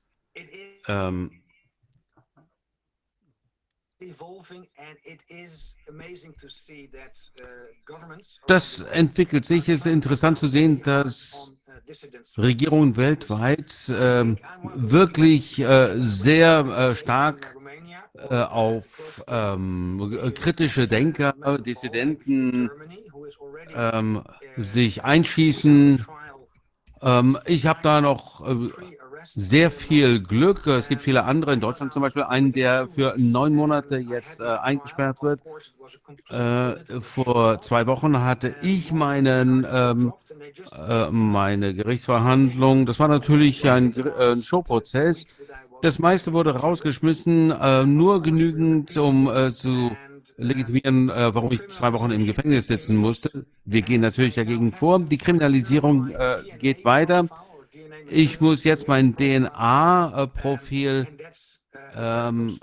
Ähm, 0.88 1.32
das 8.48 8.80
entwickelt 8.80 9.46
sich. 9.46 9.70
Es 9.70 9.80
ist 9.80 9.86
interessant 9.86 10.38
zu 10.38 10.48
sehen, 10.48 10.82
dass 10.84 11.64
Regierungen 12.38 12.96
weltweit 12.96 13.90
äh, 13.90 14.36
wirklich 14.76 15.60
äh, 15.60 15.96
sehr 16.00 16.60
äh, 16.66 16.96
stark 16.96 17.58
äh, 18.18 18.36
auf 18.36 19.24
ähm, 19.28 20.20
kritische 20.36 20.88
Denker, 20.88 21.34
Dissidenten 21.60 22.70
ähm, 23.74 24.24
sich 24.58 25.04
einschießen. 25.04 26.06
Ähm, 27.02 27.38
ich 27.46 27.66
habe 27.66 27.80
da 27.84 28.02
noch 28.02 28.48
äh, 28.48 28.70
sehr 29.34 29.72
viel 29.72 30.22
Glück. 30.22 30.66
Es 30.68 30.88
gibt 30.88 31.02
viele 31.02 31.24
andere, 31.24 31.54
in 31.54 31.60
Deutschland 31.60 31.94
zum 31.94 32.02
Beispiel 32.02 32.24
einen, 32.24 32.52
der 32.52 32.88
für 32.88 33.16
neun 33.18 33.54
Monate 33.54 33.98
jetzt 33.98 34.40
äh, 34.40 34.44
eingesperrt 34.44 35.22
wird. 35.22 35.42
Äh, 36.30 37.02
vor 37.02 37.62
zwei 37.62 37.88
Wochen 37.88 38.22
hatte 38.22 38.56
ich 38.62 38.92
meinen, 38.92 39.66
ähm, 39.70 40.14
äh, 40.88 41.10
meine 41.12 41.74
Gerichtsverhandlung. 41.74 42.86
Das 42.86 43.00
war 43.00 43.08
natürlich 43.08 43.70
ein, 43.70 43.94
äh, 43.96 44.32
ein 44.32 44.44
Showprozess. 44.44 45.28
Das 45.82 46.00
meiste 46.00 46.34
wurde 46.34 46.52
rausgeschmissen, 46.52 47.52
äh, 47.52 47.86
nur 47.86 48.22
genügend, 48.22 48.98
um 48.98 49.28
äh, 49.28 49.52
zu 49.52 49.92
legitimieren, 50.38 51.10
äh, 51.10 51.34
warum 51.34 51.52
ich 51.52 51.68
zwei 51.68 51.94
Wochen 51.94 52.12
im 52.12 52.26
Gefängnis 52.26 52.68
sitzen 52.68 52.96
musste. 52.96 53.46
Wir 53.66 53.82
gehen 53.82 54.02
natürlich 54.02 54.36
dagegen 54.36 54.72
vor. 54.72 55.00
Die 55.00 55.18
Kriminalisierung 55.18 56.10
äh, 56.10 56.44
geht 56.60 56.86
weiter 56.86 57.28
ich 58.10 58.40
muss 58.42 58.64
jetzt 58.64 58.88
mein 58.88 59.16
DNA-Profil 59.16 61.08
ähm, 61.96 62.58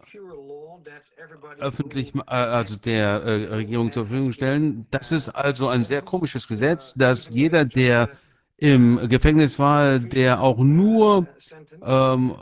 öffentlich, 1.59 2.15
äh, 2.15 2.21
also 2.31 2.77
der 2.77 3.23
äh, 3.23 3.55
Regierung 3.55 3.93
zur 3.93 4.07
Verfügung 4.07 4.33
stellen. 4.33 4.87
Das 4.91 5.13
ist 5.13 5.29
also 5.29 5.69
ein 5.69 5.85
sehr 5.85 6.03
komisches 6.03 6.49
Gesetz, 6.49 6.95
dass 6.95 7.29
jeder, 7.29 7.65
der 7.65 8.11
im 8.57 9.09
Gefängnis 9.09 9.59
war, 9.59 9.99
der 9.99 10.41
auch 10.41 10.59
nur 10.59 11.27
ähm, 11.85 12.35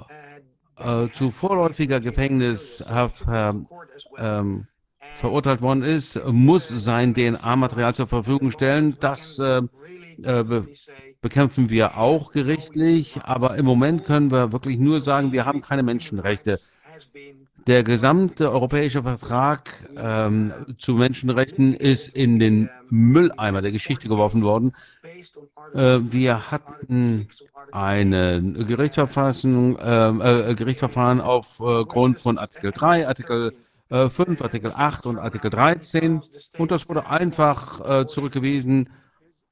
äh, 0.76 1.08
zu 1.12 1.30
vorläufiger 1.30 2.00
Gefängnishaft 2.00 3.24
ähm, 4.18 4.66
verurteilt 5.14 5.62
worden 5.62 5.82
ist, 5.82 6.20
muss 6.26 6.68
sein 6.68 7.14
DNA-Material 7.14 7.94
zur 7.94 8.06
Verfügung 8.06 8.50
stellen. 8.50 8.96
Das 9.00 9.40
äh, 10.24 10.40
äh, 10.40 10.62
bekämpfen 11.20 11.70
wir 11.70 11.98
auch 11.98 12.32
gerichtlich, 12.32 13.20
aber 13.22 13.56
im 13.56 13.64
Moment 13.64 14.04
können 14.04 14.30
wir 14.30 14.52
wirklich 14.52 14.78
nur 14.78 15.00
sagen, 15.00 15.32
wir 15.32 15.46
haben 15.46 15.60
keine 15.60 15.82
Menschenrechte. 15.82 16.58
Der 17.66 17.84
gesamte 17.84 18.50
europäische 18.50 19.04
Vertrag 19.04 19.70
ähm, 19.96 20.52
zu 20.78 20.94
Menschenrechten 20.94 21.74
ist 21.74 22.08
in 22.08 22.40
den 22.40 22.68
Mülleimer 22.88 23.62
der 23.62 23.70
Geschichte 23.70 24.08
geworfen 24.08 24.42
worden. 24.42 24.72
Äh, 25.72 26.00
wir 26.00 26.50
hatten 26.50 27.28
ein 27.70 28.10
Gerichtsverfahren, 28.66 29.78
äh, 29.78 30.50
äh, 30.50 30.54
Gerichtsverfahren 30.54 31.20
aufgrund 31.20 32.20
von 32.20 32.36
Artikel 32.38 32.72
3, 32.72 33.06
Artikel 33.06 33.52
5, 33.92 34.40
äh, 34.40 34.44
Artikel 34.44 34.72
8 34.74 35.06
und 35.06 35.18
Artikel 35.18 35.50
13 35.50 36.20
und 36.58 36.70
das 36.70 36.88
wurde 36.88 37.06
einfach 37.06 38.00
äh, 38.00 38.06
zurückgewiesen 38.06 38.88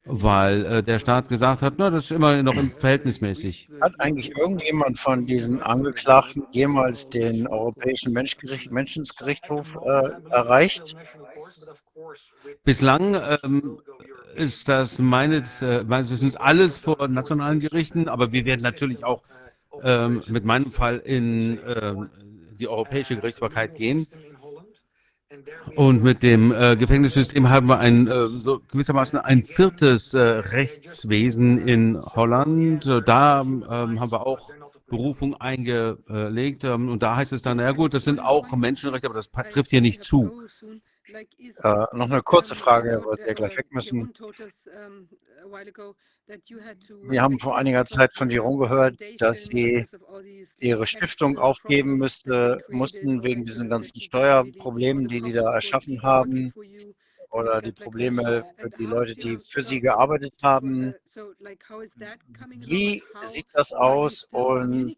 weil 0.04 0.64
äh, 0.64 0.82
der 0.82 0.98
Staat 0.98 1.28
gesagt 1.28 1.62
hat, 1.62 1.74
na, 1.76 1.90
das 1.90 2.04
ist 2.04 2.10
immer 2.12 2.42
noch 2.42 2.54
verhältnismäßig. 2.78 3.68
Hat 3.80 3.92
eigentlich 3.98 4.36
irgendjemand 4.36 4.98
von 4.98 5.26
diesen 5.26 5.62
Angeklagten 5.62 6.44
jemals 6.52 7.08
den 7.08 7.46
Europäischen 7.46 8.12
Menschengerichtshof 8.12 9.78
äh, 9.84 10.10
erreicht? 10.30 10.96
Bislang 12.64 13.20
ähm, 13.42 13.78
ist 14.34 14.68
das 14.68 14.98
meines, 14.98 15.60
äh, 15.60 15.84
meines 15.84 16.10
Wissens 16.10 16.36
alles 16.36 16.78
vor 16.78 17.06
nationalen 17.08 17.60
Gerichten, 17.60 18.08
aber 18.08 18.32
wir 18.32 18.44
werden 18.44 18.62
natürlich 18.62 19.04
auch 19.04 19.22
ähm, 19.82 20.22
mit 20.28 20.44
meinem 20.44 20.72
Fall 20.72 20.98
in 20.98 21.58
ähm, 21.66 22.10
die 22.58 22.68
europäische 22.68 23.16
Gerichtsbarkeit 23.16 23.74
gehen. 23.74 24.06
Und 25.76 26.02
mit 26.02 26.22
dem 26.24 26.52
äh, 26.52 26.76
Gefängnissystem 26.76 27.48
haben 27.48 27.68
wir 27.68 27.78
ein 27.78 28.08
äh, 28.08 28.26
so 28.26 28.60
gewissermaßen 28.68 29.18
ein 29.18 29.44
viertes 29.44 30.12
äh, 30.12 30.20
Rechtswesen 30.20 31.66
in 31.68 32.00
Holland. 32.00 32.86
Äh, 32.86 33.00
Da 33.02 33.42
ähm, 33.42 33.64
haben 33.70 34.10
wir 34.10 34.26
auch 34.26 34.50
Berufung 34.88 35.40
eingelegt. 35.40 36.64
Ähm, 36.64 36.88
und 36.88 37.02
da 37.02 37.16
heißt 37.16 37.32
es 37.32 37.42
dann, 37.42 37.58
na 37.58 37.70
gut, 37.72 37.94
das 37.94 38.04
sind 38.04 38.18
auch 38.18 38.50
Menschenrechte, 38.56 39.06
aber 39.06 39.14
das 39.14 39.30
trifft 39.50 39.70
hier 39.70 39.80
nicht 39.80 40.02
zu. 40.02 40.42
Äh, 41.12 41.86
noch 41.92 42.10
eine 42.10 42.22
kurze 42.22 42.54
Frage, 42.54 43.02
weil 43.04 43.18
wir 43.26 43.34
gleich 43.34 43.56
weg 43.56 43.66
müssen. 43.70 44.12
Wir 47.08 47.22
haben 47.22 47.38
vor 47.38 47.56
einiger 47.56 47.84
Zeit 47.86 48.12
von 48.14 48.30
Jeroen 48.30 48.58
gehört, 48.58 48.96
dass 49.18 49.46
Sie 49.46 49.84
Ihre 50.58 50.86
Stiftung 50.86 51.38
aufgeben 51.38 51.96
müsste, 51.96 52.64
mussten 52.68 53.24
wegen 53.24 53.44
diesen 53.44 53.68
ganzen 53.68 54.00
Steuerproblemen, 54.00 55.08
die 55.08 55.20
die 55.20 55.32
da 55.32 55.52
erschaffen 55.52 56.02
haben 56.02 56.52
oder 57.30 57.62
die 57.62 57.72
Probleme 57.72 58.44
für 58.56 58.70
die 58.70 58.86
Leute, 58.86 59.14
die 59.14 59.38
für 59.38 59.62
Sie 59.62 59.80
gearbeitet 59.80 60.34
haben. 60.42 60.94
Wie 62.66 63.02
sieht 63.22 63.46
das 63.52 63.72
aus 63.72 64.24
und 64.32 64.96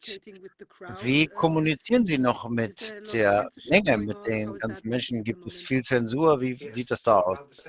wie 1.02 1.26
kommunizieren 1.26 2.06
Sie 2.06 2.18
noch 2.18 2.48
mit 2.48 2.94
der 3.12 3.50
Menge, 3.68 3.98
mit 3.98 4.26
den 4.26 4.58
ganzen 4.58 4.88
Menschen? 4.88 5.24
Gibt 5.24 5.46
es 5.46 5.60
viel 5.60 5.82
Zensur? 5.82 6.40
Wie 6.40 6.56
sieht 6.72 6.90
das 6.90 7.02
da 7.02 7.20
aus? 7.20 7.68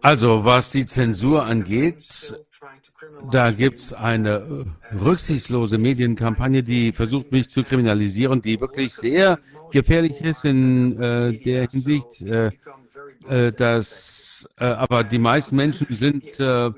Also, 0.00 0.44
was 0.44 0.70
die 0.70 0.86
Zensur 0.86 1.44
angeht, 1.44 2.34
da 3.30 3.50
gibt 3.50 3.78
es 3.78 3.92
eine 3.92 4.66
rücksichtslose 4.92 5.78
Medienkampagne, 5.78 6.62
die 6.62 6.92
versucht, 6.92 7.32
mich 7.32 7.48
zu 7.48 7.64
kriminalisieren, 7.64 8.40
die 8.40 8.60
wirklich 8.60 8.92
sehr 8.92 9.38
gefährlich 9.70 10.20
ist 10.20 10.44
in 10.44 11.00
äh, 11.00 11.38
der 11.38 11.66
Hinsicht, 11.68 12.22
äh, 12.22 12.50
äh, 13.28 13.52
dass 13.52 14.48
äh, 14.58 14.64
aber 14.64 15.04
die 15.04 15.18
meisten 15.18 15.56
Menschen 15.56 15.86
sind 15.90 16.38
äh, 16.40 16.70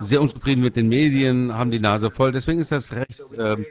sehr 0.00 0.20
unzufrieden 0.20 0.62
mit 0.62 0.76
den 0.76 0.88
Medien, 0.88 1.54
haben 1.54 1.70
die 1.70 1.80
Nase 1.80 2.10
voll. 2.10 2.32
Deswegen 2.32 2.60
ist 2.60 2.72
das 2.72 2.92
recht 2.92 3.22
ähm, 3.38 3.64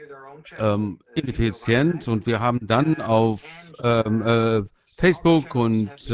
ähm, 0.58 0.98
ineffizient 1.14 2.08
und 2.08 2.26
wir 2.26 2.40
haben 2.40 2.60
dann 2.62 3.00
auf 3.00 3.42
ähm, 3.82 4.22
äh, 4.22 4.62
Facebook 4.96 5.54
und 5.54 6.10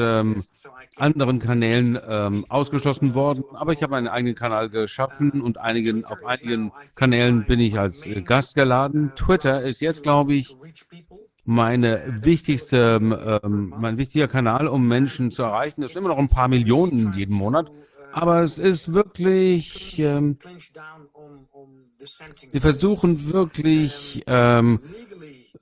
anderen 0.96 1.38
Kanälen 1.38 1.98
ähm, 2.08 2.46
ausgeschlossen 2.48 3.14
worden. 3.14 3.44
Aber 3.54 3.72
ich 3.72 3.82
habe 3.82 3.96
einen 3.96 4.08
eigenen 4.08 4.34
Kanal 4.34 4.70
geschaffen 4.70 5.40
und 5.40 5.58
einigen, 5.58 6.04
auf 6.04 6.24
einigen 6.24 6.72
Kanälen 6.94 7.44
bin 7.46 7.60
ich 7.60 7.78
als 7.78 8.06
äh, 8.06 8.22
Gast 8.22 8.54
geladen. 8.54 9.12
Twitter 9.16 9.62
ist 9.62 9.80
jetzt, 9.80 10.02
glaube 10.02 10.34
ich, 10.34 10.56
meine 11.44 12.02
wichtigste, 12.22 12.98
ähm, 13.42 13.74
mein 13.78 13.98
wichtiger 13.98 14.28
Kanal, 14.28 14.66
um 14.68 14.86
Menschen 14.88 15.30
zu 15.30 15.42
erreichen. 15.42 15.82
Es 15.82 15.92
sind 15.92 16.00
immer 16.00 16.08
noch 16.08 16.18
ein 16.18 16.28
paar 16.28 16.48
Millionen 16.48 17.12
jeden 17.14 17.34
Monat. 17.34 17.70
Aber 18.12 18.42
es 18.42 18.58
ist 18.58 18.92
wirklich, 18.92 19.98
ähm, 19.98 20.38
wir 22.52 22.60
versuchen 22.60 23.32
wirklich, 23.32 24.22
ähm, 24.26 24.78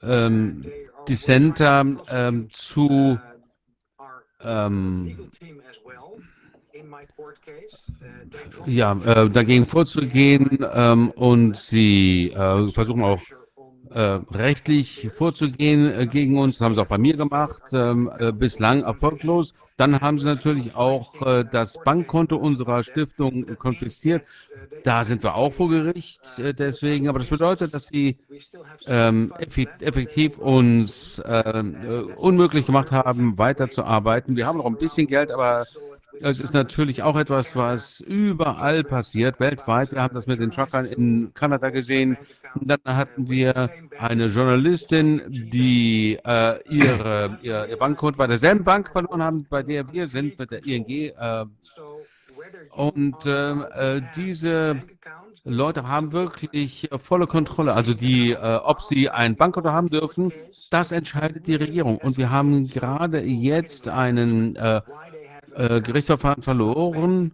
ähm, 0.02 0.62
Dissenter 1.08 1.84
ähm, 2.10 2.48
zu 2.50 3.18
ähm, 4.40 5.16
ja, 8.66 8.92
äh, 9.04 9.30
dagegen 9.30 9.66
vorzugehen 9.66 10.64
ähm, 10.72 11.10
und 11.12 11.56
sie 11.56 12.30
äh, 12.30 12.68
versuchen 12.68 13.02
auch 13.02 13.20
äh, 13.94 14.20
rechtlich 14.36 15.10
vorzugehen 15.14 15.92
äh, 15.92 16.06
gegen 16.06 16.38
uns. 16.38 16.58
Das 16.58 16.64
haben 16.64 16.74
sie 16.74 16.80
auch 16.80 16.86
bei 16.86 16.98
mir 16.98 17.16
gemacht, 17.16 17.62
ähm, 17.72 18.10
äh, 18.18 18.32
bislang 18.32 18.82
erfolglos. 18.82 19.54
Dann 19.76 20.00
haben 20.00 20.18
sie 20.18 20.26
natürlich 20.26 20.74
auch 20.74 21.20
äh, 21.22 21.44
das 21.50 21.78
Bankkonto 21.84 22.36
unserer 22.36 22.82
Stiftung 22.82 23.56
konfisziert. 23.56 24.22
Da 24.84 25.04
sind 25.04 25.22
wir 25.22 25.34
auch 25.34 25.52
vor 25.52 25.68
Gericht 25.68 26.38
äh, 26.38 26.54
deswegen. 26.54 27.08
Aber 27.08 27.18
das 27.18 27.28
bedeutet, 27.28 27.74
dass 27.74 27.88
sie 27.88 28.18
ähm, 28.86 29.32
effektiv 29.38 30.38
uns 30.38 31.18
äh, 31.20 31.62
unmöglich 32.16 32.66
gemacht 32.66 32.92
haben, 32.92 33.38
weiterzuarbeiten. 33.38 34.36
Wir 34.36 34.46
haben 34.46 34.58
noch 34.58 34.66
ein 34.66 34.76
bisschen 34.76 35.06
Geld, 35.06 35.30
aber 35.30 35.64
es 36.20 36.40
ist 36.40 36.54
natürlich 36.54 37.02
auch 37.02 37.16
etwas, 37.16 37.56
was 37.56 38.00
überall 38.00 38.84
passiert, 38.84 39.40
weltweit. 39.40 39.92
Wir 39.92 40.02
haben 40.02 40.14
das 40.14 40.26
mit 40.26 40.40
den 40.40 40.50
Truckern 40.50 40.84
in 40.84 41.32
Kanada 41.34 41.70
gesehen. 41.70 42.16
Und 42.54 42.68
dann 42.68 42.80
hatten 42.84 43.28
wir 43.28 43.70
eine 43.98 44.26
Journalistin, 44.26 45.22
die 45.28 46.18
äh, 46.24 46.60
ihre, 46.68 47.38
ihr, 47.42 47.68
ihr 47.68 47.76
Bankkonto 47.76 48.18
bei 48.18 48.26
derselben 48.26 48.64
Bank 48.64 48.90
verloren 48.90 49.22
haben, 49.22 49.46
bei 49.48 49.62
der 49.62 49.90
wir 49.92 50.06
sind, 50.06 50.38
mit 50.38 50.50
der 50.50 50.64
ING. 50.66 50.88
Äh, 50.88 51.44
und 52.70 53.16
ähm, 53.26 53.64
äh, 53.74 54.00
diese 54.16 54.82
Leute 55.44 55.88
haben 55.88 56.12
wirklich 56.12 56.90
äh, 56.92 56.98
volle 56.98 57.26
Kontrolle. 57.26 57.74
Also 57.74 57.94
die, 57.94 58.32
äh, 58.32 58.36
ob 58.36 58.82
sie 58.82 59.10
ein 59.10 59.36
Bankkonto 59.36 59.72
haben 59.72 59.88
dürfen, 59.88 60.32
das 60.70 60.92
entscheidet 60.92 61.46
die 61.46 61.56
Regierung. 61.56 61.98
Und 61.98 62.16
wir 62.16 62.30
haben 62.30 62.68
gerade 62.68 63.22
jetzt 63.22 63.88
einen 63.88 64.56
äh, 64.56 64.80
äh, 65.54 65.80
Gerichtsverfahren 65.80 66.42
verloren 66.42 67.32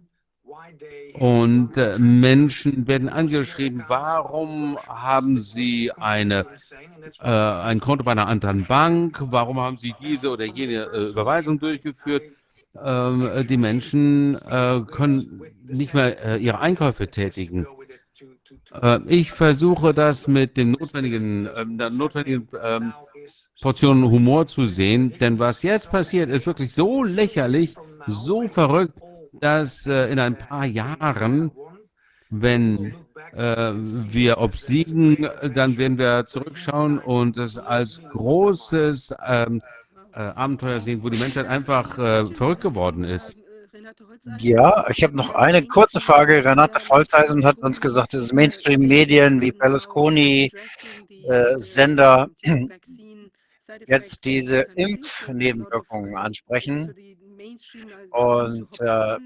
und 1.13 1.77
äh, 1.77 1.97
Menschen 1.97 2.87
werden 2.87 3.09
angeschrieben, 3.09 3.83
warum 3.87 4.77
haben 4.87 5.39
sie 5.39 5.91
eine, 5.91 6.45
äh, 7.21 7.27
ein 7.27 7.79
Konto 7.79 8.03
bei 8.03 8.11
einer 8.11 8.27
anderen 8.27 8.65
Bank, 8.65 9.21
warum 9.21 9.59
haben 9.59 9.77
sie 9.77 9.93
diese 10.01 10.29
oder 10.29 10.45
jene 10.45 10.83
äh, 10.85 11.09
Überweisung 11.09 11.59
durchgeführt. 11.59 12.23
Ähm, 12.81 13.27
äh, 13.27 13.43
die 13.43 13.57
Menschen 13.57 14.37
können 14.91 15.41
nicht 15.63 15.93
mehr 15.93 16.37
ihre 16.37 16.59
Einkäufe 16.59 17.07
tätigen. 17.07 17.67
Ich 19.07 19.31
versuche 19.31 19.93
das 19.93 20.27
mit 20.27 20.57
dem 20.57 20.71
notwendigen, 20.71 21.49
ähm, 21.55 21.77
der 21.77 21.91
notwendigen 21.91 22.47
ähm, 22.61 22.93
Portion 23.61 24.03
Humor 24.09 24.47
zu 24.47 24.65
sehen, 24.65 25.13
denn 25.19 25.37
was 25.39 25.63
jetzt 25.63 25.91
passiert, 25.91 26.29
ist 26.29 26.47
wirklich 26.47 26.73
so 26.73 27.03
lächerlich, 27.03 27.75
so 28.09 28.47
verrückt, 28.47 28.99
dass 29.33 29.85
äh, 29.87 30.11
in 30.11 30.19
ein 30.19 30.37
paar 30.37 30.65
Jahren, 30.65 31.51
wenn 32.29 32.95
äh, 33.33 33.73
wir 33.73 34.39
obsiegen, 34.39 35.29
dann 35.53 35.77
werden 35.77 35.97
wir 35.97 36.25
zurückschauen 36.25 36.99
und 36.99 37.37
es 37.37 37.57
als 37.57 38.01
großes 38.11 39.15
ähm, 39.25 39.61
äh, 40.13 40.19
Abenteuer 40.19 40.79
sehen, 40.79 41.03
wo 41.03 41.09
die 41.09 41.19
Menschheit 41.19 41.47
einfach 41.47 41.97
äh, 41.97 42.25
verrückt 42.25 42.61
geworden 42.61 43.03
ist. 43.03 43.35
Ja, 44.37 44.87
ich 44.89 45.03
habe 45.03 45.15
noch 45.15 45.33
eine 45.33 45.65
kurze 45.65 45.99
Frage. 45.99 46.43
Renate 46.43 46.79
Volzheisen 46.79 47.45
hat 47.45 47.57
uns 47.59 47.81
gesagt, 47.81 48.13
dass 48.13 48.33
Mainstream-Medien 48.33 49.41
wie 49.41 49.51
Berlusconi, 49.51 50.51
äh, 51.27 51.57
Sender 51.57 52.29
jetzt 53.87 54.25
diese 54.25 54.61
Impfnebenwirkungen 54.75 56.15
ansprechen. 56.15 56.93
Und 58.11 58.79
äh, 58.79 59.17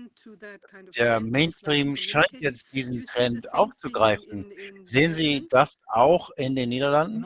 der 0.96 1.20
Mainstream 1.20 1.96
scheint 1.96 2.32
jetzt 2.40 2.68
diesen 2.74 3.04
Trend 3.06 3.54
aufzugreifen. 3.54 4.52
Sehen 4.84 5.14
Sie 5.14 5.48
das 5.50 5.80
auch 5.88 6.30
in 6.32 6.56
den 6.56 6.70
Niederlanden? 6.70 7.26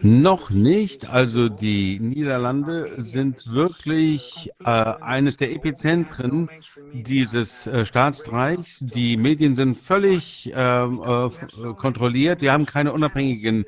Noch 0.00 0.50
nicht. 0.50 1.10
Also 1.10 1.48
die 1.48 1.98
Niederlande 2.00 2.94
sind 2.98 3.50
wirklich 3.52 4.50
äh, 4.64 4.64
eines 4.64 5.36
der 5.36 5.52
Epizentren 5.52 6.48
dieses 6.92 7.66
äh, 7.66 7.84
Staatsstreichs. 7.84 8.80
Die 8.80 9.16
Medien 9.16 9.54
sind 9.54 9.76
völlig 9.76 10.52
ähm, 10.54 11.02
äh, 11.02 11.74
kontrolliert. 11.74 12.40
Wir 12.40 12.52
haben 12.52 12.66
keine 12.66 12.92
unabhängigen 12.92 13.64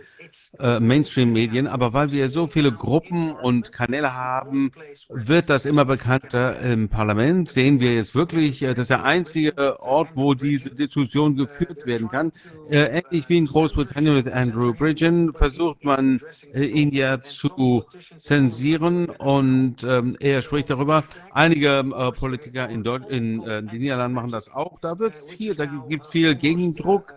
äh, 0.59 0.81
Mainstream-Medien, 0.81 1.67
aber 1.67 1.93
weil 1.93 2.11
wir 2.13 2.29
so 2.29 2.47
viele 2.47 2.73
Gruppen 2.73 3.33
und 3.33 3.73
Kanäle 3.73 4.15
haben, 4.15 4.73
wird 5.09 5.49
das 5.49 5.65
immer 5.65 5.85
bekannter. 5.85 6.61
Im 6.61 6.89
Parlament 6.89 7.49
sehen 7.49 7.81
wir 7.81 7.95
jetzt 7.95 8.15
wirklich, 8.15 8.63
äh, 8.63 8.69
das 8.69 8.85
ist 8.85 8.91
der 8.91 9.05
einzige 9.05 9.81
Ort, 9.81 10.11
wo 10.15 10.35
diese 10.35 10.71
Diskussion 10.71 11.37
geführt 11.37 11.87
werden 11.87 12.09
kann. 12.09 12.33
Äh, 12.71 13.03
ähnlich 13.03 13.29
wie 13.29 13.39
in 13.39 13.47
Großbritannien 13.47 13.98
mit 14.05 14.29
Andrew 14.29 14.73
Bridgen 14.73 15.33
versucht 15.35 15.85
man, 15.85 16.21
äh, 16.55 16.65
ihn 16.65 16.93
ja 16.93 17.21
zu 17.21 17.85
zensieren 18.17 19.07
und 19.11 19.85
ähm, 19.85 20.17
er 20.21 20.43
spricht 20.43 20.71
darüber. 20.71 21.05
Einige 21.33 21.79
äh, 21.79 22.13
Politiker 22.13 22.69
in, 22.69 22.83
Deutsch, 22.83 23.07
in 23.09 23.43
äh, 23.43 23.63
den 23.63 23.81
Niederlanden 23.81 24.15
machen 24.15 24.31
das 24.31 24.49
auch. 24.51 24.81
Da 24.81 24.99
wird 24.99 25.19
viel, 25.19 25.55
da 25.55 25.67
gibt 25.67 26.07
viel 26.07 26.35
Gegendruck. 26.35 27.15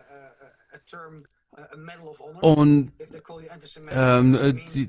Und 2.42 2.92
ähm, 3.92 4.36
äh, 4.36 4.54
die, 4.74 4.88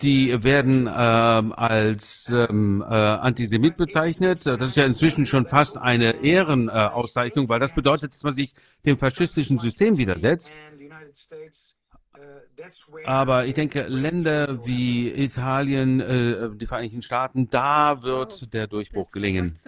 die 0.00 0.42
werden 0.42 0.88
ähm, 0.88 1.52
als 1.52 2.30
ähm, 2.30 2.82
äh, 2.82 2.94
Antisemit 2.94 3.76
bezeichnet. 3.76 4.46
Das 4.46 4.60
ist 4.60 4.76
ja 4.76 4.84
inzwischen 4.84 5.26
schon 5.26 5.46
fast 5.46 5.78
eine 5.78 6.22
Ehrenauszeichnung, 6.22 7.48
weil 7.48 7.60
das 7.60 7.74
bedeutet, 7.74 8.14
dass 8.14 8.22
man 8.22 8.32
sich 8.32 8.54
dem 8.84 8.98
faschistischen 8.98 9.58
System 9.58 9.96
widersetzt. 9.96 10.52
Aber 13.04 13.46
ich 13.46 13.54
denke, 13.54 13.82
Länder 13.82 14.64
wie 14.64 15.10
Italien, 15.10 16.00
äh, 16.00 16.50
die 16.54 16.66
Vereinigten 16.66 17.02
Staaten, 17.02 17.48
da 17.50 18.02
wird 18.02 18.52
der 18.52 18.66
Durchbruch 18.66 19.10
gelingen. 19.10 19.58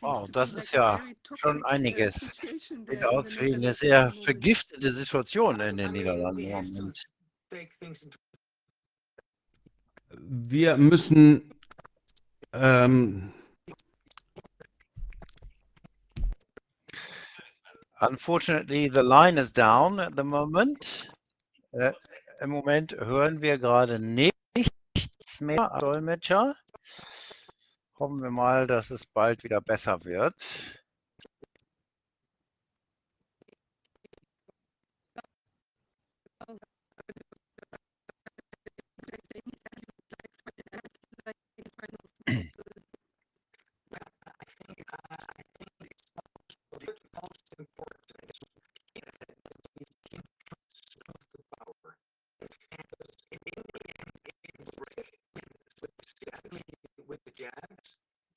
Wow, 0.00 0.28
das 0.30 0.52
ist 0.54 0.72
ja 0.72 1.00
schon 1.34 1.64
einiges. 1.64 2.38
Sieht 2.88 3.04
aus 3.04 3.38
wie 3.40 3.54
eine 3.54 3.74
sehr 3.74 4.12
vergiftete 4.12 4.92
Situation 4.92 5.60
in 5.60 5.76
den 5.76 5.92
Niederlanden. 5.92 6.92
Wir 10.12 10.76
müssen 10.76 11.52
ähm, 12.52 13.32
Unfortunately, 18.02 18.88
the 18.88 19.02
line 19.02 19.36
is 19.36 19.52
down 19.52 20.00
at 20.00 20.16
the 20.16 20.24
moment. 20.24 21.10
Äh, 21.72 21.92
Im 22.40 22.48
Moment 22.48 22.92
hören 22.92 23.42
wir 23.42 23.58
gerade 23.58 23.98
nichts 23.98 25.40
mehr, 25.40 25.76
Dolmetscher. 25.78 26.56
Hoffen 27.98 28.22
wir 28.22 28.30
mal, 28.30 28.66
dass 28.66 28.90
es 28.90 29.04
bald 29.04 29.44
wieder 29.44 29.60
besser 29.60 30.02
wird. 30.04 30.79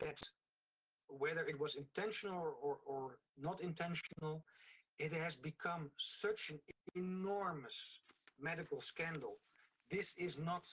That 0.03 0.19
whether 1.07 1.45
it 1.47 1.59
was 1.59 1.75
intentional 1.75 2.39
or, 2.39 2.53
or, 2.61 2.77
or 2.85 3.17
not 3.37 3.61
intentional, 3.61 4.43
it 4.99 5.11
has 5.13 5.35
become 5.35 5.89
such 5.97 6.49
an 6.51 6.59
enormous 6.95 7.99
medical 8.39 8.79
scandal. 8.81 9.37
This 9.89 10.13
is 10.17 10.37
not, 10.37 10.63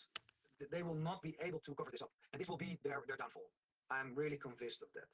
they 0.71 0.83
will 0.83 0.95
not 0.95 1.23
be 1.23 1.37
able 1.43 1.61
to 1.61 1.75
cover 1.75 1.91
this 1.91 2.03
up. 2.03 2.11
And 2.33 2.41
this 2.41 2.49
will 2.49 2.57
be 2.57 2.79
their, 2.85 3.03
their 3.07 3.17
downfall. 3.17 3.51
I'm 3.91 4.15
really 4.15 4.37
convinced 4.37 4.83
of 4.83 4.89
that. 4.95 5.09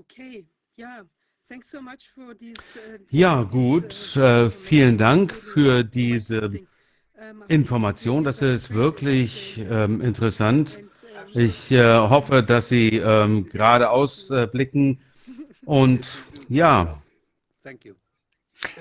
Okay, 0.00 0.44
ja. 0.76 1.04
Thanks 1.48 1.70
so 1.70 1.80
much 1.80 2.08
for 2.14 2.34
these, 2.34 2.58
uh, 2.76 2.98
Ja, 3.10 3.44
these, 3.44 3.50
gut. 3.52 4.16
uh, 4.16 4.46
Äh, 4.46 4.50
vielen 4.50 4.98
Dank 4.98 5.30
information. 5.30 5.52
für 5.54 5.84
diese 5.84 6.66
Ähm, 7.18 7.44
Information. 7.48 8.24
Das 8.24 8.42
ist 8.42 8.70
wirklich 8.74 9.56
ähm, 9.58 10.02
interessant. 10.02 10.78
Ich 11.34 11.70
äh, 11.70 11.82
hoffe, 11.84 12.42
dass 12.42 12.68
Sie 12.68 12.96
ähm, 12.96 13.48
geradeaus 13.48 14.30
äh, 14.30 14.46
blicken. 14.46 15.00
Und 15.64 16.18
ja, 16.48 17.00
Thank 17.62 17.84
you. 17.84 17.94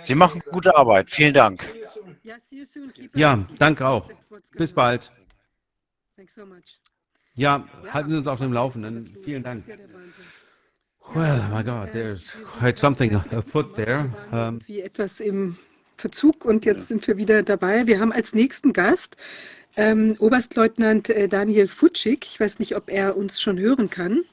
Sie 0.03 0.15
machen 0.15 0.41
gute 0.51 0.75
Arbeit. 0.75 1.09
Vielen 1.09 1.33
Dank. 1.33 1.63
Ja, 3.13 3.47
danke 3.57 3.87
auch. 3.87 4.09
bis 4.57 4.71
bald. 4.71 5.11
Thanks 6.15 6.35
so 6.35 6.45
much. 6.45 6.79
Ja, 7.33 7.67
halten 7.91 8.11
Sie 8.11 8.17
uns 8.17 8.27
auf 8.27 8.39
dem 8.39 8.53
Laufenden. 8.53 9.17
Vielen 9.23 9.43
Dank. 9.43 9.65
Well, 11.13 11.49
my 11.49 11.63
God, 11.63 11.91
there's 11.91 12.33
quite 12.59 12.79
something 12.79 13.15
afoot 13.15 13.75
there. 13.75 14.09
Um, 14.31 14.59
Wie 14.65 14.81
etwas 14.81 15.19
im 15.19 15.57
Verzug 15.97 16.45
und 16.45 16.65
jetzt 16.65 16.87
sind 16.87 17.07
wir 17.07 17.17
wieder 17.17 17.43
dabei. 17.43 17.87
Wir 17.87 17.99
haben 17.99 18.11
als 18.11 18.33
nächsten 18.33 18.73
Gast 18.73 19.17
ähm, 19.77 20.15
Oberstleutnant 20.19 21.09
äh, 21.09 21.27
Daniel 21.27 21.67
Futschig. 21.67 22.25
Ich 22.25 22.39
weiß 22.39 22.59
nicht, 22.59 22.75
ob 22.75 22.89
er 22.89 23.17
uns 23.17 23.41
schon 23.41 23.59
hören 23.59 23.89
kann. 23.89 24.23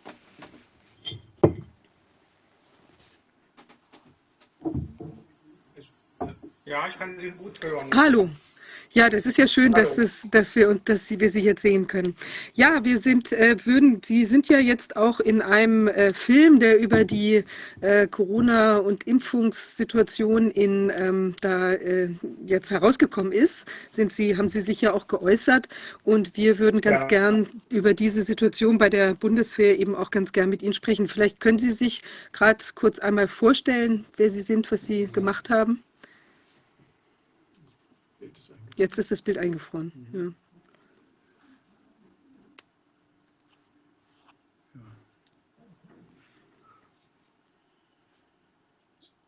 Ja, 6.65 6.89
ich 6.89 6.99
kann 6.99 7.19
Sie 7.19 7.31
gut 7.33 7.63
hören. 7.63 7.91
Hallo. 7.95 8.31
Ja, 8.95 9.09
das 9.09 9.25
ist 9.25 9.39
ja 9.39 9.47
schön, 9.49 9.73
dass, 9.73 9.97
es, 9.97 10.27
dass 10.31 10.55
wir 10.55 10.69
und 10.69 10.87
dass 10.87 11.09
Sie- 11.09 11.19
wir 11.19 11.31
Sie 11.31 11.41
jetzt 11.41 11.63
sehen 11.63 11.87
können. 11.87 12.15
Ja, 12.53 12.85
wir 12.85 12.99
sind, 12.99 13.33
äh, 13.33 13.57
würden, 13.65 14.03
Sie 14.05 14.27
sind 14.27 14.49
ja 14.51 14.59
jetzt 14.59 14.97
auch 14.97 15.19
in 15.19 15.41
einem 15.41 15.89
äh, 15.89 16.13
Film, 16.13 16.61
der 16.61 16.79
über 16.79 17.05
die 17.05 17.45
äh, 17.81 18.07
Corona- 18.07 18.77
und 18.77 19.05
Impfungssituation 19.07 20.51
in 20.51 20.93
ähm, 20.95 21.35
da 21.41 21.73
äh, 21.73 22.11
jetzt 22.45 22.71
herausgekommen 22.71 23.33
ist, 23.33 23.67
sind 23.89 24.13
Sie, 24.13 24.37
haben 24.37 24.51
Sie 24.51 24.61
sich 24.61 24.83
ja 24.83 24.93
auch 24.93 25.07
geäußert 25.07 25.69
und 26.05 26.37
wir 26.37 26.59
würden 26.59 26.83
ganz 26.83 27.01
Ja. 27.03 27.07
gern 27.07 27.49
über 27.71 27.95
diese 27.95 28.25
Situation 28.25 28.77
bei 28.77 28.91
der 28.91 29.15
Bundeswehr 29.15 29.79
eben 29.79 29.95
auch 29.95 30.11
ganz 30.11 30.33
gern 30.33 30.51
mit 30.51 30.63
Ihnen 30.63 30.75
sprechen. 30.75 31.09
Vielleicht 31.09 31.41
können 31.41 31.59
Sie 31.59 31.73
sich 31.73 32.03
gerade 32.33 32.63
kurz 32.75 32.99
einmal 32.99 33.27
vorstellen, 33.29 34.05
wer 34.19 34.29
Sie 34.31 34.43
sind, 34.43 34.71
was 34.71 34.87
Sie 34.87 35.07
gemacht 35.11 35.49
haben. 35.49 35.83
Jetzt 38.77 38.99
ist 38.99 39.11
das 39.11 39.23
Bild 39.23 39.39
eingefroren. 39.39 39.93
Ja. 40.13 40.33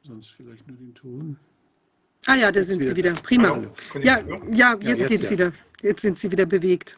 Sonst 0.06 0.32
vielleicht 0.32 0.68
nur 0.68 0.76
den 0.76 0.94
Ton. 0.94 1.39
Ah 2.26 2.34
ja, 2.36 2.52
da 2.52 2.60
Jetzt 2.60 2.68
sind 2.68 2.82
Sie 2.82 2.97
wieder. 2.97 3.12
wieder. 3.12 3.23
Prima. 3.23 3.48
Ja, 4.02 4.23
mich 4.23 4.26
hören? 4.26 4.52
ja, 4.52 4.74
jetzt 4.74 4.98
jetzt 4.98 5.08
geht's 5.08 5.24
ja. 5.24 5.31
wieder. 5.31 5.52
Jetzt 5.82 6.00
sind 6.00 6.16
Sie 6.16 6.32
wieder 6.32 6.47
bewegt. 6.47 6.97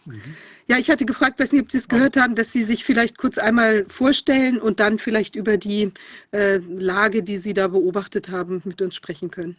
Ja, 0.69 0.79
ich 0.79 0.89
hatte 0.91 1.05
gefragt, 1.05 1.41
weiß 1.41 1.51
nicht, 1.53 1.63
ob 1.63 1.71
Sie 1.73 1.79
es 1.79 1.89
gehört 1.89 2.17
haben, 2.17 2.37
dass 2.37 2.53
Sie 2.53 2.63
sich 2.63 2.85
vielleicht 2.85 3.19
kurz 3.19 3.37
einmal 3.37 3.85
vorstellen 3.89 4.61
und 4.61 4.79
dann 4.79 4.99
vielleicht 4.99 5.35
über 5.35 5.57
die 5.57 5.93
äh, 6.31 6.59
Lage, 6.59 7.25
die 7.25 7.37
Sie 7.37 7.53
da 7.53 7.67
beobachtet 7.67 8.29
haben, 8.29 8.63
mit 8.65 8.81
uns 8.81 8.95
sprechen 8.95 9.31
können. 9.33 9.57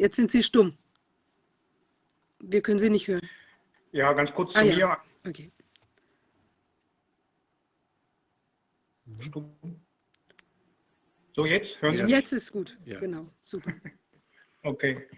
Jetzt 0.00 0.16
sind 0.16 0.30
Sie 0.30 0.42
stumm. 0.42 0.78
Wir 2.38 2.62
können 2.62 2.80
Sie 2.80 2.88
nicht 2.88 3.06
hören. 3.06 3.28
Ja, 3.92 4.14
ganz 4.14 4.32
kurz 4.32 4.56
Ah, 4.56 4.60
zu 4.62 4.68
ja. 4.68 5.02
mir. 5.22 5.28
Okay. 5.28 5.52
Stumm. 9.18 9.54
So, 11.34 11.44
jetzt 11.44 11.82
hören 11.82 11.98
Sie 11.98 12.02
mich? 12.04 12.12
Jetzt 12.12 12.32
ist 12.32 12.50
gut. 12.50 12.78
Ja. 12.86 12.98
Genau. 12.98 13.28
Super. 13.42 13.72
Okay. 14.62 15.08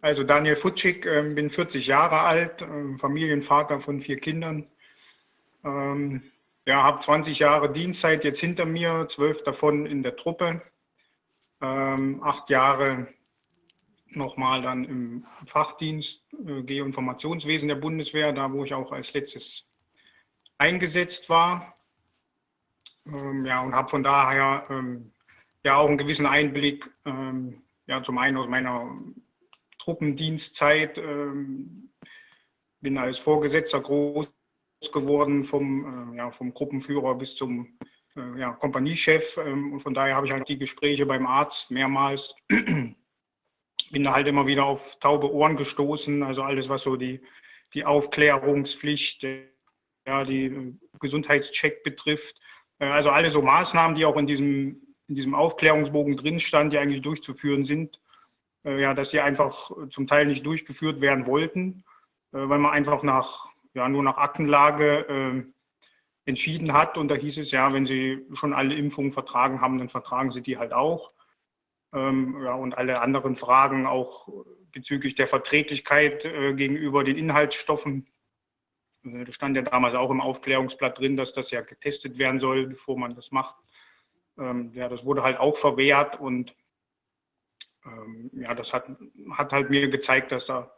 Also 0.00 0.24
Daniel 0.24 0.56
Futschig, 0.56 1.04
ähm, 1.04 1.34
bin 1.34 1.50
40 1.50 1.86
Jahre 1.86 2.20
alt, 2.20 2.62
ähm, 2.62 2.98
Familienvater 2.98 3.78
von 3.78 4.00
vier 4.00 4.16
Kindern. 4.16 4.66
Ähm, 5.64 6.22
ja, 6.66 6.82
habe 6.82 7.02
20 7.02 7.38
Jahre 7.38 7.70
Dienstzeit 7.70 8.24
jetzt 8.24 8.40
hinter 8.40 8.64
mir, 8.64 9.06
zwölf 9.10 9.44
davon 9.44 9.84
in 9.84 10.02
der 10.02 10.16
Truppe. 10.16 10.62
Ähm, 11.60 12.22
acht 12.22 12.48
Jahre 12.48 13.13
nochmal 14.16 14.60
dann 14.60 14.84
im 14.84 15.26
Fachdienst 15.46 16.22
äh, 16.46 16.62
Geoinformationswesen 16.62 17.68
der 17.68 17.76
Bundeswehr, 17.76 18.32
da 18.32 18.52
wo 18.52 18.64
ich 18.64 18.74
auch 18.74 18.92
als 18.92 19.12
letztes 19.12 19.66
eingesetzt 20.58 21.28
war. 21.28 21.76
Ähm, 23.06 23.44
ja, 23.44 23.62
und 23.62 23.74
habe 23.74 23.88
von 23.88 24.02
daher 24.02 24.66
ähm, 24.70 25.12
ja 25.62 25.76
auch 25.76 25.88
einen 25.88 25.98
gewissen 25.98 26.26
Einblick, 26.26 26.90
ähm, 27.04 27.62
ja, 27.86 28.02
zum 28.02 28.18
einen 28.18 28.36
aus 28.36 28.48
meiner 28.48 28.98
Truppendienstzeit, 29.78 30.98
ähm, 30.98 31.90
bin 32.80 32.98
als 32.98 33.18
Vorgesetzter 33.18 33.80
groß 33.80 34.30
geworden, 34.92 35.44
vom, 35.44 36.12
äh, 36.12 36.16
ja, 36.18 36.30
vom 36.30 36.52
Gruppenführer 36.52 37.14
bis 37.14 37.34
zum 37.34 37.78
äh, 38.16 38.38
ja, 38.38 38.52
Kompaniechef. 38.52 39.36
Ähm, 39.38 39.72
und 39.72 39.80
von 39.80 39.94
daher 39.94 40.16
habe 40.16 40.26
ich 40.26 40.32
halt 40.32 40.48
die 40.48 40.58
Gespräche 40.58 41.06
beim 41.06 41.26
Arzt 41.26 41.70
mehrmals. 41.70 42.34
Bin 43.90 44.04
da 44.04 44.14
halt 44.14 44.26
immer 44.26 44.46
wieder 44.46 44.64
auf 44.64 44.98
taube 45.00 45.32
Ohren 45.32 45.56
gestoßen, 45.56 46.22
also 46.22 46.42
alles, 46.42 46.68
was 46.68 46.82
so 46.82 46.96
die, 46.96 47.20
die 47.74 47.84
Aufklärungspflicht, 47.84 49.24
äh, 49.24 49.48
ja, 50.06 50.24
die 50.24 50.46
äh, 50.46 50.74
Gesundheitscheck 51.00 51.82
betrifft. 51.82 52.40
Äh, 52.78 52.86
also 52.86 53.10
alle 53.10 53.30
so 53.30 53.42
Maßnahmen, 53.42 53.96
die 53.96 54.04
auch 54.04 54.16
in 54.16 54.26
diesem, 54.26 54.82
in 55.08 55.14
diesem 55.14 55.34
Aufklärungsbogen 55.34 56.16
drin 56.16 56.40
stand, 56.40 56.72
die 56.72 56.78
eigentlich 56.78 57.02
durchzuführen 57.02 57.64
sind, 57.64 58.00
ja, 58.66 58.94
dass 58.94 59.10
die 59.10 59.20
einfach 59.20 59.70
zum 59.90 60.06
Teil 60.06 60.24
nicht 60.24 60.46
durchgeführt 60.46 61.02
werden 61.02 61.26
wollten, 61.26 61.84
weil 62.30 62.58
man 62.58 62.72
einfach 62.72 63.02
nach, 63.02 63.50
ja, 63.74 63.86
nur 63.90 64.02
nach 64.02 64.16
Aktenlage 64.16 65.44
entschieden 66.24 66.72
hat. 66.72 66.96
Und 66.96 67.08
da 67.08 67.14
hieß 67.14 67.36
es 67.36 67.50
ja, 67.50 67.74
wenn 67.74 67.84
Sie 67.84 68.24
schon 68.32 68.54
alle 68.54 68.74
Impfungen 68.74 69.12
vertragen 69.12 69.60
haben, 69.60 69.76
dann 69.76 69.90
vertragen 69.90 70.32
Sie 70.32 70.40
die 70.40 70.56
halt 70.56 70.72
auch. 70.72 71.12
Ähm, 71.94 72.42
ja, 72.44 72.54
und 72.54 72.76
alle 72.76 73.00
anderen 73.00 73.36
Fragen 73.36 73.86
auch 73.86 74.28
bezüglich 74.72 75.14
der 75.14 75.28
Verträglichkeit 75.28 76.24
äh, 76.24 76.54
gegenüber 76.54 77.04
den 77.04 77.16
Inhaltsstoffen. 77.16 78.08
Äh, 79.04 79.24
Das 79.24 79.34
stand 79.36 79.56
ja 79.56 79.62
damals 79.62 79.94
auch 79.94 80.10
im 80.10 80.20
Aufklärungsblatt 80.20 80.98
drin, 80.98 81.16
dass 81.16 81.32
das 81.32 81.50
ja 81.52 81.60
getestet 81.62 82.18
werden 82.18 82.40
soll, 82.40 82.66
bevor 82.66 82.98
man 82.98 83.14
das 83.14 83.30
macht. 83.30 83.56
ähm, 84.38 84.72
ja, 84.74 84.88
das 84.88 85.04
wurde 85.04 85.22
halt 85.22 85.38
auch 85.38 85.56
verwehrt 85.56 86.20
und 86.20 86.54
ähm, 87.86 88.30
ja, 88.34 88.54
das 88.54 88.72
hat, 88.72 88.88
hat 89.32 89.52
halt 89.52 89.70
mir 89.70 89.88
gezeigt, 89.88 90.32
dass 90.32 90.46
da 90.46 90.74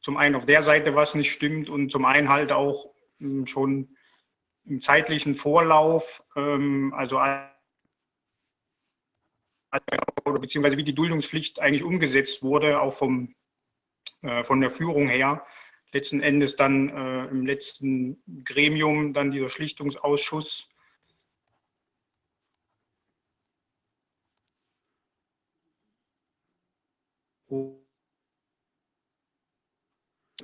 zum 0.00 0.16
einen 0.16 0.34
auf 0.36 0.46
der 0.46 0.62
Seite 0.62 0.94
was 0.94 1.14
nicht 1.14 1.32
stimmt 1.32 1.70
und 1.70 1.90
zum 1.90 2.04
einen 2.04 2.28
halt 2.28 2.52
auch 2.52 2.94
ähm, 3.20 3.46
schon 3.46 3.96
im 4.64 4.80
zeitlichen 4.80 5.34
Vorlauf, 5.34 6.22
ähm, 6.36 6.92
also 6.96 7.18
oder 10.24 10.38
beziehungsweise 10.38 10.76
wie 10.76 10.84
die 10.84 10.94
Duldungspflicht 10.94 11.60
eigentlich 11.60 11.82
umgesetzt 11.82 12.42
wurde, 12.42 12.80
auch 12.80 12.94
vom, 12.94 13.34
äh, 14.22 14.44
von 14.44 14.60
der 14.60 14.70
Führung 14.70 15.08
her. 15.08 15.44
Letzten 15.92 16.20
Endes 16.20 16.56
dann 16.56 16.88
äh, 16.88 17.26
im 17.26 17.46
letzten 17.46 18.22
Gremium 18.44 19.12
dann 19.12 19.32
dieser 19.32 19.48
Schlichtungsausschuss. 19.48 20.68
Sie 27.48 27.80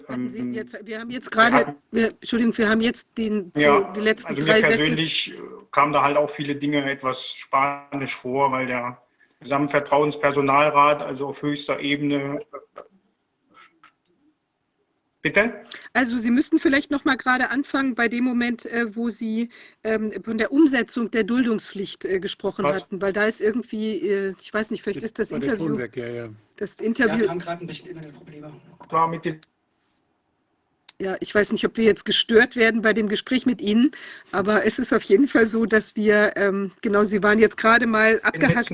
Ähm, 0.08 0.52
jetzt, 0.52 0.78
wir 0.86 1.00
haben 1.00 1.10
jetzt 1.10 1.30
gerade, 1.30 1.76
wir, 1.90 2.08
Entschuldigung, 2.08 2.56
wir 2.56 2.68
haben 2.68 2.80
jetzt 2.80 3.16
den, 3.16 3.52
Ja, 3.56 3.92
die 3.92 4.00
letzten 4.00 4.28
also 4.28 4.46
drei 4.46 4.60
Sätze. 4.60 4.76
persönlich 4.76 5.32
äh, 5.32 5.40
kamen 5.70 5.92
da 5.92 6.02
halt 6.02 6.16
auch 6.16 6.30
viele 6.30 6.54
Dinge 6.54 6.88
etwas 6.90 7.24
spanisch 7.26 8.14
vor, 8.14 8.52
weil 8.52 8.66
der 8.66 9.05
Gesamtvertrauenspersonalrat, 9.40 11.02
also 11.02 11.28
auf 11.28 11.42
höchster 11.42 11.80
Ebene. 11.80 12.40
Bitte? 15.22 15.64
Also 15.92 16.18
Sie 16.18 16.30
müssten 16.30 16.60
vielleicht 16.60 16.92
noch 16.92 17.04
mal 17.04 17.16
gerade 17.16 17.50
anfangen 17.50 17.96
bei 17.96 18.06
dem 18.08 18.22
Moment, 18.22 18.64
äh, 18.66 18.94
wo 18.94 19.10
Sie 19.10 19.48
ähm, 19.82 20.12
von 20.24 20.38
der 20.38 20.52
Umsetzung 20.52 21.10
der 21.10 21.24
Duldungspflicht 21.24 22.04
äh, 22.04 22.20
gesprochen 22.20 22.64
Was? 22.64 22.76
hatten, 22.76 23.02
weil 23.02 23.12
da 23.12 23.24
ist 23.24 23.40
irgendwie, 23.40 24.08
äh, 24.08 24.34
ich 24.40 24.54
weiß 24.54 24.70
nicht, 24.70 24.82
vielleicht 24.82 25.02
ist 25.02 25.18
das 25.18 25.32
Interview, 25.32 25.76
weg, 25.76 25.96
ja, 25.96 26.06
ja. 26.06 26.28
das 26.56 26.78
Ja, 26.78 26.84
Interview, 26.84 27.22
wir 27.22 27.28
haben 27.28 27.38
gerade 27.40 27.64
ein 27.64 27.66
bisschen 27.66 27.88
Internetprobleme. 27.88 28.52
War 28.90 29.08
mit 29.08 29.24
den 29.24 29.40
ja, 31.00 31.16
ich 31.20 31.34
weiß 31.34 31.52
nicht, 31.52 31.64
ob 31.66 31.76
wir 31.76 31.84
jetzt 31.84 32.04
gestört 32.04 32.56
werden 32.56 32.82
bei 32.82 32.92
dem 32.92 33.08
Gespräch 33.08 33.44
mit 33.44 33.60
Ihnen, 33.60 33.90
aber 34.32 34.64
es 34.64 34.78
ist 34.78 34.92
auf 34.94 35.02
jeden 35.02 35.28
Fall 35.28 35.46
so, 35.46 35.66
dass 35.66 35.94
wir, 35.94 36.32
ähm, 36.36 36.72
genau, 36.80 37.04
Sie 37.04 37.22
waren 37.22 37.38
jetzt 37.38 37.56
gerade 37.56 37.86
mal 37.86 38.20
abgehackt. 38.22 38.72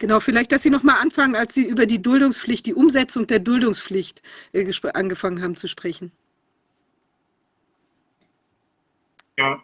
Genau, 0.00 0.20
vielleicht, 0.20 0.52
dass 0.52 0.62
Sie 0.62 0.70
noch 0.70 0.82
mal 0.82 1.00
anfangen, 1.00 1.34
als 1.34 1.54
Sie 1.54 1.64
über 1.64 1.86
die 1.86 2.02
Duldungspflicht, 2.02 2.66
die 2.66 2.74
Umsetzung 2.74 3.26
der 3.26 3.38
Duldungspflicht 3.38 4.22
äh, 4.52 4.70
angefangen 4.92 5.42
haben 5.42 5.56
zu 5.56 5.66
sprechen. 5.66 6.12
Ja, 9.36 9.62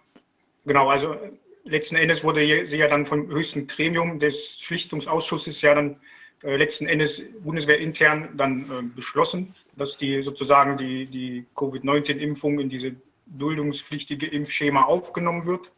genau. 0.64 0.88
Also 0.88 1.12
äh, 1.14 1.32
letzten 1.64 1.96
Endes 1.96 2.24
wurde 2.24 2.66
sie 2.66 2.76
ja 2.76 2.88
dann 2.88 3.06
vom 3.06 3.28
höchsten 3.28 3.66
Gremium 3.66 4.18
des 4.18 4.58
Schlichtungsausschusses 4.60 5.60
ja 5.62 5.74
dann 5.74 6.00
letzten 6.42 6.86
Endes 6.86 7.22
bundeswehrintern 7.40 8.36
dann 8.36 8.70
äh, 8.70 8.82
beschlossen, 8.82 9.54
dass 9.76 9.96
die 9.96 10.22
sozusagen 10.22 10.78
die, 10.78 11.06
die 11.06 11.46
Covid-19-Impfung 11.54 12.60
in 12.60 12.70
diese 12.70 12.96
duldungspflichtige 13.26 14.26
Impfschema 14.26 14.84
aufgenommen 14.84 15.46
wird. 15.46 15.70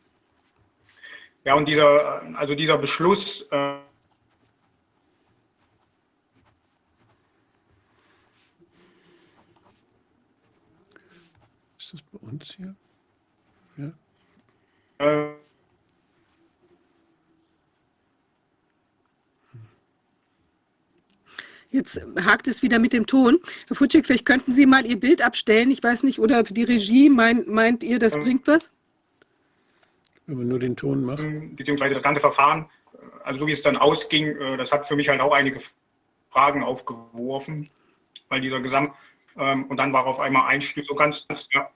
Ja, 1.45 1.55
und 1.55 1.67
dieser, 1.67 2.23
äh, 2.23 2.35
also 2.35 2.55
dieser 2.55 2.79
Beschluss, 2.79 3.47
äh, 3.51 3.77
Ist 11.79 11.95
das 11.95 12.03
bei 12.03 12.19
uns 12.27 12.55
hier? 12.55 12.75
Ja. 13.77 13.93
äh, 14.99 15.42
Jetzt 21.73 22.01
hakt 22.23 22.47
es 22.49 22.62
wieder 22.62 22.78
mit 22.78 22.92
dem 22.92 23.07
Ton. 23.07 23.41
Herr 23.67 23.76
Futschik, 23.76 24.05
vielleicht 24.05 24.26
könnten 24.26 24.52
Sie 24.52 24.67
mal 24.67 24.84
Ihr 24.84 25.01
Bild 25.01 25.23
abstellen. 25.23 25.70
Ich 25.70 25.83
weiß 25.83 26.02
nicht, 26.02 26.18
oder 26.18 26.42
die 26.42 26.65
Regie 26.65 27.09
meint, 27.09 27.49
meint 27.49 27.83
ihr, 27.83 27.99
das 27.99 28.15
Ähm. 28.15 28.23
bringt 28.23 28.47
was? 28.47 28.70
Wenn 30.26 30.36
man 30.39 30.49
nur 30.49 30.59
den 30.60 30.76
Ton 30.76 31.02
macht. 31.05 31.25
beziehungsweise 31.57 31.94
das 31.94 32.02
ganze 32.02 32.20
Verfahren, 32.20 32.68
äh, 32.92 32.99
also 33.25 33.41
so 33.41 33.47
wie 33.47 33.52
es 33.52 33.62
dann 33.62 33.76
ausging, 33.78 34.36
äh, 34.36 34.57
das 34.59 34.70
hat 34.70 34.86
für 34.86 34.97
mich 34.97 35.09
halt 35.09 35.20
auch 35.20 35.33
einige 35.33 35.60
Fragen 36.31 36.62
aufgeworfen, 36.62 37.68
weil 38.28 38.42
dieser 38.42 38.60
Gesamt, 38.60 38.92
ähm, 39.39 39.65
und 39.67 39.78
dann 39.78 39.92
war 39.94 40.07
auf 40.07 40.20
einmal 40.20 40.47
Einstieg 40.49 40.84
so 40.84 40.94
ganz, 40.94 41.26
ja. 41.52 41.70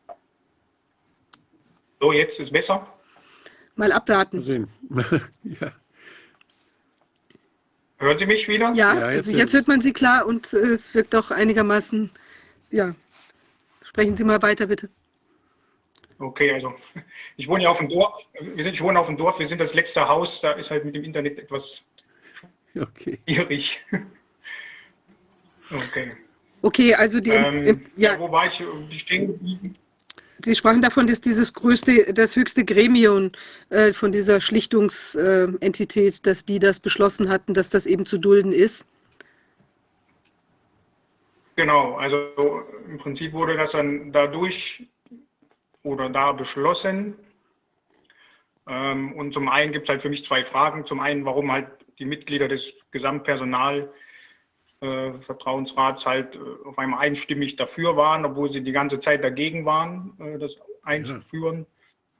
So, 2.01 2.13
jetzt 2.13 2.39
ist 2.39 2.53
besser. 2.53 2.87
Mal 3.77 3.89
Mal 3.89 3.93
abwarten. 3.93 4.43
sehen. 4.45 4.69
ja. 5.43 5.73
Hören 7.99 8.19
Sie 8.19 8.27
mich 8.27 8.47
wieder? 8.49 8.73
Ja, 8.75 8.95
Ja, 8.95 9.11
jetzt 9.11 9.27
also 9.29 9.39
jetzt 9.39 9.55
hört 9.55 9.69
man 9.69 9.81
Sie 9.81 9.93
klar 9.93 10.27
und 10.27 10.53
äh, 10.53 10.59
es 10.59 10.95
wirkt 10.95 11.15
doch 11.15 11.31
einigermaßen, 11.31 12.11
ja. 12.71 12.95
Sprechen 13.83 14.17
Sie 14.17 14.25
mal 14.25 14.43
weiter, 14.43 14.67
bitte. 14.67 14.91
Okay, 16.19 16.53
also 16.53 16.75
ich 17.37 17.49
wohne 17.49 17.65
ja 17.65 17.71
auf 17.71 17.79
dem 17.79 17.89
Dorf. 17.89 18.29
Wir 18.41 18.65
sind, 18.65 18.75
ich 18.75 18.83
wohne 18.83 18.99
auf 19.01 19.07
dem 19.07 19.17
Dorf, 19.17 19.39
wir 19.39 19.49
sind 19.49 19.61
das 19.61 19.75
letzte 19.75 20.07
Haus, 20.09 20.41
da 20.41 20.53
ist 20.53 20.71
halt 20.71 20.85
mit 20.85 20.95
dem 20.95 21.05
Internet 21.05 21.39
etwas 21.39 21.83
Okay. 22.79 23.19
schwierig. 23.29 23.85
Okay. 25.69 26.13
Okay, 26.63 26.95
also 26.95 27.19
die, 27.19 27.31
Ähm, 27.31 27.85
ja. 27.97 28.13
ja, 28.13 28.21
wo 28.21 28.31
war 28.31 28.47
ich 28.47 28.61
äh, 28.61 28.65
stehen 28.93 29.27
geblieben? 29.27 29.75
Sie 30.43 30.55
sprachen 30.55 30.83
davon, 30.83 31.07
dass 31.07 31.21
dieses 31.21 31.53
größte, 31.53 32.13
das 32.13 32.37
höchste 32.37 32.65
Gremium 32.65 33.33
äh, 33.71 33.93
von 33.93 34.13
dieser 34.13 34.41
Schlichtungsentität, 34.41 36.27
dass 36.27 36.45
die 36.45 36.59
das 36.59 36.79
beschlossen 36.81 37.29
hatten, 37.29 37.55
dass 37.55 37.71
das 37.71 37.87
eben 37.87 38.05
zu 38.05 38.19
dulden 38.19 38.53
ist. 38.53 38.87
Genau, 41.57 41.95
also 41.95 42.17
im 42.87 42.99
Prinzip 42.99 43.33
wurde 43.33 43.57
das 43.57 43.73
dann 43.73 44.13
dadurch 44.13 44.87
oder 45.83 46.11
da 46.11 46.33
beschlossen. 46.33 47.17
Ähm, 48.69 49.15
Und 49.15 49.33
zum 49.33 49.49
einen 49.49 49.73
gibt 49.73 49.85
es 49.85 49.89
halt 49.89 50.03
für 50.03 50.11
mich 50.11 50.25
zwei 50.25 50.45
Fragen. 50.45 50.85
Zum 50.85 51.01
einen, 51.01 51.25
warum 51.25 51.51
halt 51.51 51.69
die 51.99 52.05
Mitglieder 52.05 52.49
des 52.49 52.75
Gesamtpersonal 52.91 53.81
äh, 53.81 53.87
Vertrauensrats 54.81 56.05
halt 56.05 56.35
äh, 56.35 56.39
auf 56.67 56.79
einmal 56.79 57.01
einstimmig 57.01 57.57
dafür 57.57 57.97
waren, 57.97 58.25
obwohl 58.25 58.53
sie 58.53 58.63
die 58.63 58.73
ganze 58.73 59.01
Zeit 59.01 59.25
dagegen 59.25 59.65
waren, 59.65 60.13
äh, 60.21 60.39
das 60.39 60.57
einzuführen. 60.83 61.67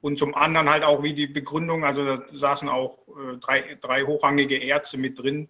Und 0.01 0.17
zum 0.17 0.35
anderen 0.35 0.69
halt 0.69 0.83
auch 0.83 1.03
wie 1.03 1.13
die 1.13 1.27
Begründung, 1.27 1.83
also 1.83 2.05
da 2.05 2.23
saßen 2.31 2.69
auch 2.69 2.99
äh, 3.09 3.37
drei, 3.37 3.77
drei 3.81 4.03
hochrangige 4.03 4.57
Ärzte 4.57 4.97
mit 4.97 5.19
drin, 5.19 5.49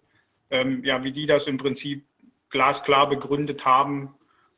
ähm, 0.50 0.84
ja, 0.84 1.02
wie 1.04 1.12
die 1.12 1.26
das 1.26 1.46
im 1.46 1.58
Prinzip 1.58 2.04
glasklar 2.50 3.08
begründet 3.08 3.64
haben, 3.64 4.14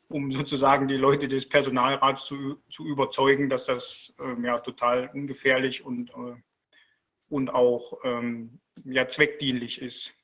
um 0.08 0.32
sozusagen 0.32 0.88
die 0.88 0.96
Leute 0.96 1.28
des 1.28 1.48
Personalrats 1.48 2.26
zu, 2.26 2.56
zu 2.68 2.84
überzeugen, 2.86 3.48
dass 3.48 3.66
das 3.66 4.12
ähm, 4.20 4.44
ja 4.44 4.58
total 4.58 5.10
ungefährlich 5.14 5.84
und, 5.84 6.10
äh, 6.10 6.34
und 7.28 7.52
auch 7.52 7.98
ähm, 8.04 8.60
ja, 8.84 9.08
zweckdienlich 9.08 9.80
ist. 9.80 10.14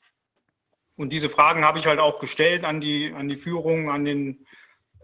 Und 0.96 1.10
diese 1.10 1.28
Fragen 1.28 1.64
habe 1.64 1.78
ich 1.78 1.86
halt 1.86 2.00
auch 2.00 2.18
gestellt 2.20 2.64
an 2.64 2.80
die, 2.80 3.12
an 3.12 3.28
die 3.28 3.36
Führung, 3.36 3.90
an 3.90 4.04
den, 4.04 4.46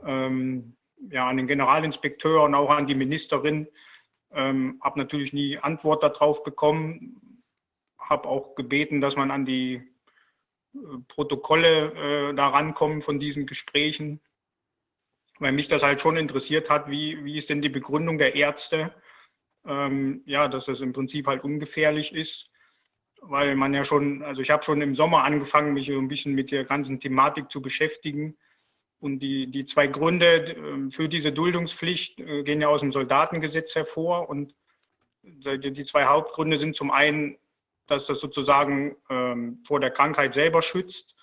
ähm, 0.05 0.77
ja, 1.11 1.29
an 1.29 1.37
den 1.37 1.47
Generalinspekteur 1.47 2.43
und 2.43 2.55
auch 2.55 2.71
an 2.71 2.87
die 2.87 2.95
Ministerin. 2.95 3.69
Ähm, 4.33 4.81
habe 4.83 4.99
natürlich 4.99 5.35
nie 5.35 5.59
Antwort 5.59 6.03
darauf 6.03 6.43
bekommen. 6.43 7.45
Habe 7.99 8.29
auch 8.29 8.55
gebeten, 8.55 9.03
dass 9.03 9.17
man 9.17 9.31
an 9.31 9.45
die 9.45 9.83
äh, 10.75 10.79
Protokolle 11.09 12.31
äh, 12.31 12.35
da 12.35 12.49
rankommen 12.49 13.03
von 13.03 13.21
diesen 13.21 13.47
Gesprächen, 13.47 14.21
weil 15.39 15.53
mich 15.53 15.69
das 15.69 15.83
halt 15.83 16.01
schon 16.01 16.17
interessiert 16.17 16.71
hat, 16.71 16.89
wie, 16.89 17.23
wie 17.25 17.37
ist 17.37 17.51
denn 17.51 17.61
die 17.61 17.69
Begründung 17.69 18.17
der 18.17 18.35
Ärzte, 18.35 18.95
ähm, 19.67 20.23
ja, 20.25 20.49
dass 20.49 20.65
das 20.65 20.81
im 20.81 20.95
Prinzip 20.95 21.27
halt 21.27 21.45
ungefährlich 21.45 22.15
ist 22.15 22.52
weil 23.23 23.55
man 23.55 23.73
ja 23.73 23.85
schon, 23.85 24.23
also 24.23 24.43
ich 24.43 24.51
habe 24.51 24.65
schon 24.65 24.83
im 24.83 24.95
Sommer 24.95 25.25
angefangen, 25.25 25.75
mich 25.75 25.89
ein 25.89 26.09
bisschen 26.09 26.35
mit 26.35 26.51
der 26.51 26.65
ganzen 26.65 27.01
Thematik 27.01 27.51
zu 27.51 27.63
beschäftigen. 27.63 28.37
Und 29.01 29.21
die, 29.21 29.49
die 29.49 29.65
zwei 29.65 29.87
Gründe 29.87 30.55
äh, 30.55 30.91
für 30.91 31.09
diese 31.09 31.33
Duldungspflicht 31.33 32.21
äh, 32.21 32.43
gehen 32.43 32.61
ja 32.61 32.69
aus 32.69 32.81
dem 32.81 32.93
Soldatengesetz 32.93 33.75
hervor. 33.75 34.29
Und 34.29 34.55
die 35.23 35.85
zwei 35.85 36.05
Hauptgründe 36.05 36.59
sind 36.59 36.75
zum 36.75 36.91
einen, 36.91 37.39
dass 37.87 38.07
das 38.07 38.21
sozusagen 38.21 38.97
ähm, 39.09 39.63
vor 39.65 39.79
der 39.79 39.91
Krankheit 39.91 40.35
selber 40.35 40.63
schützt, 40.63 41.15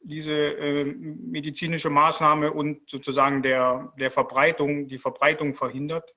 diese 0.00 0.32
äh, 0.32 0.84
medizinische 0.84 1.90
Maßnahme 1.90 2.52
und 2.52 2.88
sozusagen 2.88 3.42
der, 3.42 3.92
der 3.98 4.10
Verbreitung, 4.10 4.88
die 4.88 4.98
Verbreitung 4.98 5.54
verhindert. 5.54 6.14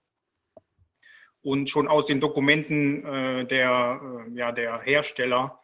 Und 1.41 1.69
schon 1.69 1.87
aus 1.87 2.05
den 2.05 2.19
Dokumenten 2.19 3.05
äh, 3.05 3.45
der, 3.45 4.01
äh, 4.27 4.37
ja, 4.37 4.51
der 4.51 4.81
Hersteller 4.81 5.59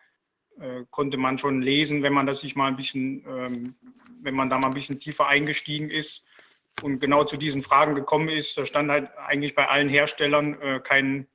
äh, 0.60 0.84
konnte 0.92 1.18
man 1.18 1.38
schon 1.38 1.62
lesen, 1.62 2.04
wenn 2.04 2.14
man 2.14 2.28
das 2.28 2.42
sich 2.42 2.56
mal 2.56 2.68
ein 2.68 2.76
bisschen, 2.76 3.26
ähm, 3.28 3.76
wenn 4.22 4.36
man 4.36 4.50
da 4.50 4.58
mal 4.58 4.68
ein 4.68 4.74
bisschen 4.74 5.00
tiefer 5.00 5.28
eingestiegen 5.28 5.90
ist 5.90 6.24
und 6.82 7.00
genau 7.00 7.24
zu 7.24 7.38
diesen 7.38 7.62
Fragen 7.62 7.96
gekommen 7.96 8.30
ist, 8.30 8.58
da 8.58 8.66
stand 8.66 8.92
halt 8.92 9.10
eigentlich 9.18 9.56
bei 9.56 9.68
allen 9.68 9.90
Herstellern 9.90 10.60
äh, 10.62 10.80
kein, 10.80 11.28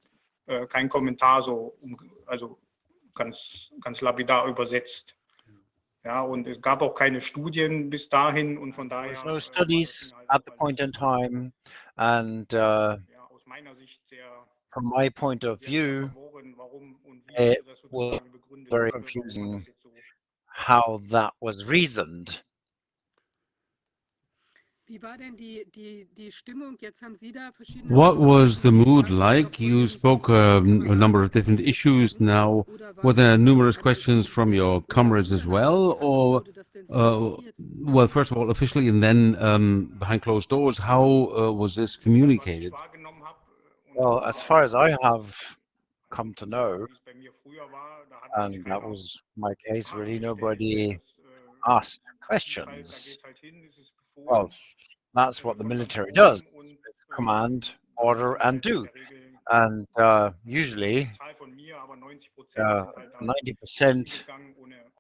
äh, 0.47 0.67
kein 0.67 0.89
Kommentar 0.89 1.42
so, 1.42 1.76
um, 1.81 1.97
also 2.26 2.58
ganz, 3.15 3.70
ganz 3.81 4.00
lapidar 4.00 4.47
übersetzt. 4.47 5.15
Ja, 6.05 6.23
und 6.23 6.47
es 6.47 6.62
gab 6.62 6.81
auch 6.81 6.94
keine 6.94 7.20
Studien 7.20 7.91
bis 7.91 8.08
dahin 8.08 8.57
und 8.57 8.73
von 8.73 8.89
daher. 8.89 9.12
No 9.26 9.41
studies 9.41 10.15
at 10.28 10.42
the 10.47 10.52
point 10.52 10.81
in 10.81 10.92
time, 10.92 11.52
and 11.97 12.55
uh, 12.55 12.97
from 14.68 14.84
my 14.84 15.08
point 15.08 15.44
of 15.44 15.60
sehr 15.60 15.68
view, 15.70 16.08
verworren, 16.08 16.54
warum 16.56 16.96
und 17.04 17.22
wie 17.28 17.34
it 17.34 17.58
das 17.66 17.78
was 17.82 17.90
sozusagen 17.90 18.32
begründet 18.32 18.68
very 18.70 18.90
wurde, 18.92 19.04
warum 19.04 19.14
man 19.14 19.22
confusing. 19.22 19.52
das 19.58 19.66
jetzt 19.66 19.82
so 19.82 19.88
how 20.48 21.00
that 21.10 21.32
was 21.40 21.68
reasoned. 21.68 22.42
Wie 24.90 25.02
war 25.02 25.18
denn 25.18 25.36
die, 25.36 25.66
die, 25.74 26.08
die 26.16 26.32
Stimmung? 26.32 26.78
Jetzt 26.80 27.02
haben 27.02 27.14
Sie 27.14 27.30
da 27.30 27.52
verschiedene. 27.52 27.94
What 27.94 28.16
was 28.18 28.62
the 28.62 28.70
mood 28.70 29.04
Fragen 29.08 29.18
like? 29.18 29.60
You 29.60 29.82
davon, 29.82 29.88
spoke 29.90 30.28
um, 30.30 30.90
a 30.90 30.94
number 30.94 31.22
of 31.22 31.30
different 31.30 31.60
issues 31.60 32.18
now. 32.20 32.64
oder 32.66 32.96
war 32.96 33.04
Were 33.04 33.12
there 33.14 33.36
das 33.36 33.38
numerous 33.38 33.76
alles 33.76 33.82
questions 33.82 34.26
from 34.26 34.54
your 34.54 34.76
offiziell 34.78 34.88
comrades 34.88 35.30
as 35.30 35.44
oder 35.46 35.52
well, 35.52 35.98
wie 36.00 36.04
or 36.06 36.40
wurde 36.40 36.52
das 36.54 36.72
denn 36.72 36.86
so 36.88 36.94
uh, 36.94 37.36
diskutiert? 37.42 37.54
well, 37.94 38.08
first 38.08 38.30
of 38.32 38.38
all, 38.38 38.50
officially, 38.50 38.88
and 38.88 39.02
then 39.02 39.36
um, 39.42 39.92
behind 39.98 40.22
closed 40.22 40.48
doors? 40.48 40.78
How 40.78 41.04
uh, 41.36 41.52
was 41.52 41.74
this 41.74 41.96
was 41.96 41.96
ich 41.96 42.02
communicated? 42.02 42.72
Well, 43.98 44.24
as 44.24 44.40
far 44.40 44.62
as 44.62 44.74
I 44.74 44.96
have 45.02 45.36
come 46.10 46.32
to 46.34 46.46
know, 46.46 46.86
and 48.36 48.64
that 48.66 48.82
was 48.82 49.20
my 49.36 49.52
case, 49.66 49.92
really 49.92 50.18
nobody 50.20 50.98
asked 51.66 52.00
questions. 52.26 53.18
Well, 54.16 54.50
that's 55.14 55.42
what 55.44 55.58
the 55.58 55.64
military 55.64 56.12
does 56.12 56.42
command, 57.14 57.72
order, 57.96 58.34
and 58.36 58.60
do. 58.60 58.86
And 59.50 59.86
uh, 59.96 60.30
usually, 60.44 61.10
90% 62.58 64.24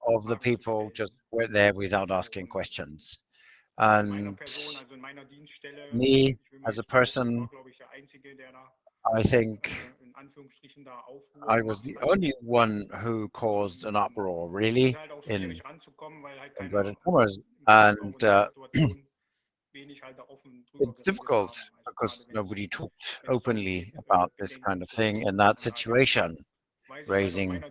uh, 0.08 0.14
of 0.14 0.26
the 0.26 0.36
people 0.36 0.90
just 0.94 1.12
went 1.30 1.52
there 1.52 1.74
without 1.74 2.10
asking 2.10 2.48
questions. 2.48 3.20
And 3.78 4.38
me, 5.92 6.36
as 6.66 6.78
a 6.78 6.84
person, 6.84 7.48
I 9.04 9.22
think 9.22 9.70
I 11.48 11.62
was 11.62 11.82
the 11.82 11.98
only 12.02 12.32
one 12.40 12.86
who 13.00 13.28
caused 13.30 13.84
an 13.84 13.96
uproar, 13.96 14.48
really, 14.48 15.00
in 15.26 15.60
inverted 16.60 16.94
commas. 17.04 17.38
And 17.66 18.22
uh, 18.24 18.48
it's 18.74 18.94
difficult 21.04 21.52
because 21.86 22.26
nobody 22.32 22.66
talked 22.68 23.20
openly 23.28 23.92
about 23.98 24.32
this 24.38 24.56
kind 24.56 24.82
of 24.82 24.90
thing 24.90 25.22
in 25.22 25.36
that 25.36 25.60
situation, 25.60 26.36
raising, 27.06 27.64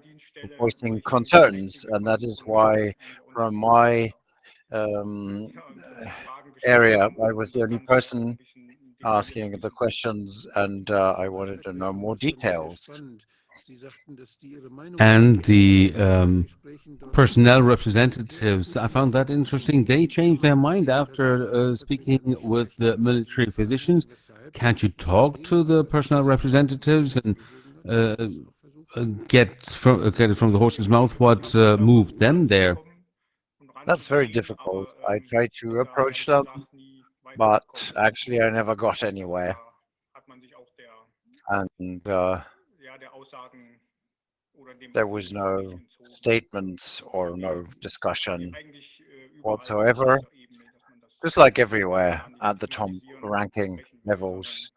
voicing 0.60 1.02
concerns. 1.08 1.86
And 1.92 2.08
that 2.08 2.24
is 2.24 2.42
why, 2.46 2.94
from 3.34 3.56
my 3.56 4.12
um, 4.72 5.50
uh, 6.06 6.10
area, 6.66 7.04
I 7.06 7.32
was 7.34 7.52
the 7.52 7.64
only 7.64 7.80
person 7.88 8.38
asking 9.04 9.52
the 9.60 9.70
questions, 9.70 10.48
and 10.56 10.90
uh, 10.92 11.16
I 11.18 11.30
wanted 11.30 11.64
to 11.64 11.74
know 11.74 11.94
more 11.94 12.16
das 12.16 12.32
fand 12.32 12.34
ich 12.34 12.42
sehr 12.42 12.52
details. 12.52 12.82
spannend. 12.84 13.24
Sie 13.68 13.76
sagten, 13.76 14.16
dass 14.16 14.40
die 14.40 14.54
ihre 14.54 14.70
Meinung 14.70 14.98
And 14.98 15.44
the 15.44 15.94
um, 15.98 16.46
personnel 17.12 17.62
representatives, 17.62 18.78
I 18.78 18.88
found 18.88 19.14
that 19.14 19.30
interesting. 19.30 19.84
They 19.84 20.08
changed 20.08 20.42
their 20.42 20.56
mind 20.56 20.88
after 20.88 21.52
uh, 21.54 21.76
speaking 21.76 22.38
with 22.42 22.78
the 22.78 22.96
military 22.98 23.52
physicians. 23.52 24.08
Can't 24.54 24.82
you 24.82 24.88
talk 24.88 25.44
to 25.44 25.64
the 25.66 25.84
personnel 25.84 26.24
representatives 26.24 27.18
and 27.18 27.36
uh, 27.90 28.28
get 29.28 29.66
from 29.66 30.10
get 30.12 30.30
it 30.32 30.36
from 30.36 30.54
the 30.54 30.60
horse's 30.60 30.88
mouth 30.88 31.12
what 31.20 31.54
uh, 31.54 31.76
moved 31.76 32.20
them 32.20 32.48
there? 32.48 32.78
That's 33.86 34.08
very 34.08 34.28
difficult. 34.28 34.96
I 35.10 35.20
tried 35.20 35.52
to 35.60 35.82
approach 35.82 36.26
them, 36.26 36.46
but 37.36 37.92
actually 37.98 38.42
I 38.42 38.50
never 38.50 38.76
got 38.76 39.04
anywhere. 39.04 39.56
And 41.50 42.08
uh, 42.08 42.42
there 44.94 45.08
was 45.08 45.32
no 45.34 45.80
statements 46.10 47.02
or 47.14 47.36
no 47.38 47.66
discussion 47.82 48.52
whatsoever. 49.42 50.20
Just 51.24 51.38
like 51.38 51.60
everywhere 51.60 52.22
at 52.42 52.60
the 52.60 52.68
top 52.68 52.90
ranking 53.24 53.80
levels, 54.06 54.72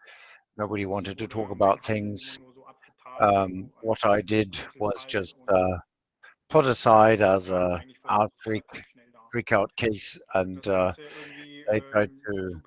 nobody 0.56 0.86
wanted 0.86 1.18
to 1.18 1.26
talk 1.28 1.50
about 1.50 1.82
things. 1.84 2.38
Um, 3.20 3.70
what 3.80 4.04
I 4.04 4.20
did 4.22 4.58
was 4.78 5.04
just 5.04 5.36
uh, 5.48 5.78
put 6.50 6.66
aside 6.66 7.20
as 7.20 7.50
a 7.50 7.82
out 8.08 8.30
freak, 8.38 8.64
freak 9.32 9.52
out 9.52 9.74
case, 9.76 10.18
and 10.34 10.66
uh, 10.68 10.92
they 11.70 11.80
tried 11.80 12.10
to 12.26 12.60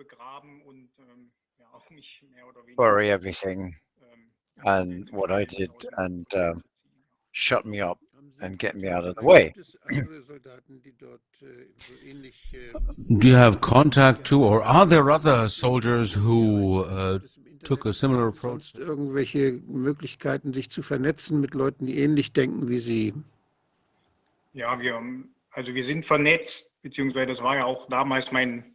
bury 2.78 3.12
everything 3.12 3.76
and 4.66 5.10
what 5.12 5.32
I 5.32 5.46
did 5.46 5.72
and 5.98 6.26
um, 6.36 6.64
shut 7.32 7.66
me 7.66 7.82
up 7.82 8.00
and 8.42 8.58
get 8.58 8.76
me 8.76 8.90
out 8.90 9.06
of 9.06 9.16
the 9.16 9.24
way. 9.24 9.54
Äh, 9.56 9.64
so 11.78 11.94
ähnlich 12.06 12.54
äh, 12.54 13.20
Do 13.20 13.28
you 13.28 13.36
have 13.36 13.62
contact 13.62 14.26
to, 14.28 14.44
or 14.44 14.64
are 14.64 14.86
there 14.88 15.12
other 15.12 15.48
soldiers 15.48 16.14
who 16.14 16.84
uh, 16.84 17.20
took 17.64 17.86
a 17.86 17.94
similar 17.94 18.28
approach? 18.28 18.74
irgendwelche 18.76 19.62
Möglichkeiten, 19.68 20.54
sich 20.54 20.70
zu 20.70 20.82
vernetzen 20.82 21.40
mit 21.40 21.54
Leuten, 21.54 21.86
die 21.86 22.00
ähnlich 22.00 22.34
denken 22.34 22.70
wie 22.70 22.80
Sie? 22.80 23.14
Ja, 24.54 24.80
wir, 24.80 25.02
also 25.52 25.74
wir 25.74 25.84
sind 25.84 26.06
vernetzt, 26.06 26.72
beziehungsweise 26.82 27.28
das 27.28 27.42
war 27.42 27.58
ja 27.58 27.66
auch 27.66 27.88
damals 27.90 28.32
mein, 28.32 28.74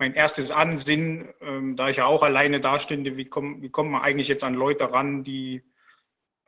mein 0.00 0.14
erstes 0.14 0.50
Ansinnen, 0.50 1.28
ähm, 1.42 1.76
da 1.76 1.90
ich 1.90 1.98
ja 1.98 2.06
auch 2.06 2.22
alleine 2.22 2.60
dastünde, 2.60 3.18
wie, 3.18 3.26
komm, 3.26 3.60
wie 3.60 3.68
kommt 3.68 3.90
man 3.90 4.00
eigentlich 4.00 4.28
jetzt 4.28 4.42
an 4.42 4.54
Leute 4.54 4.90
ran, 4.90 5.24
die, 5.24 5.62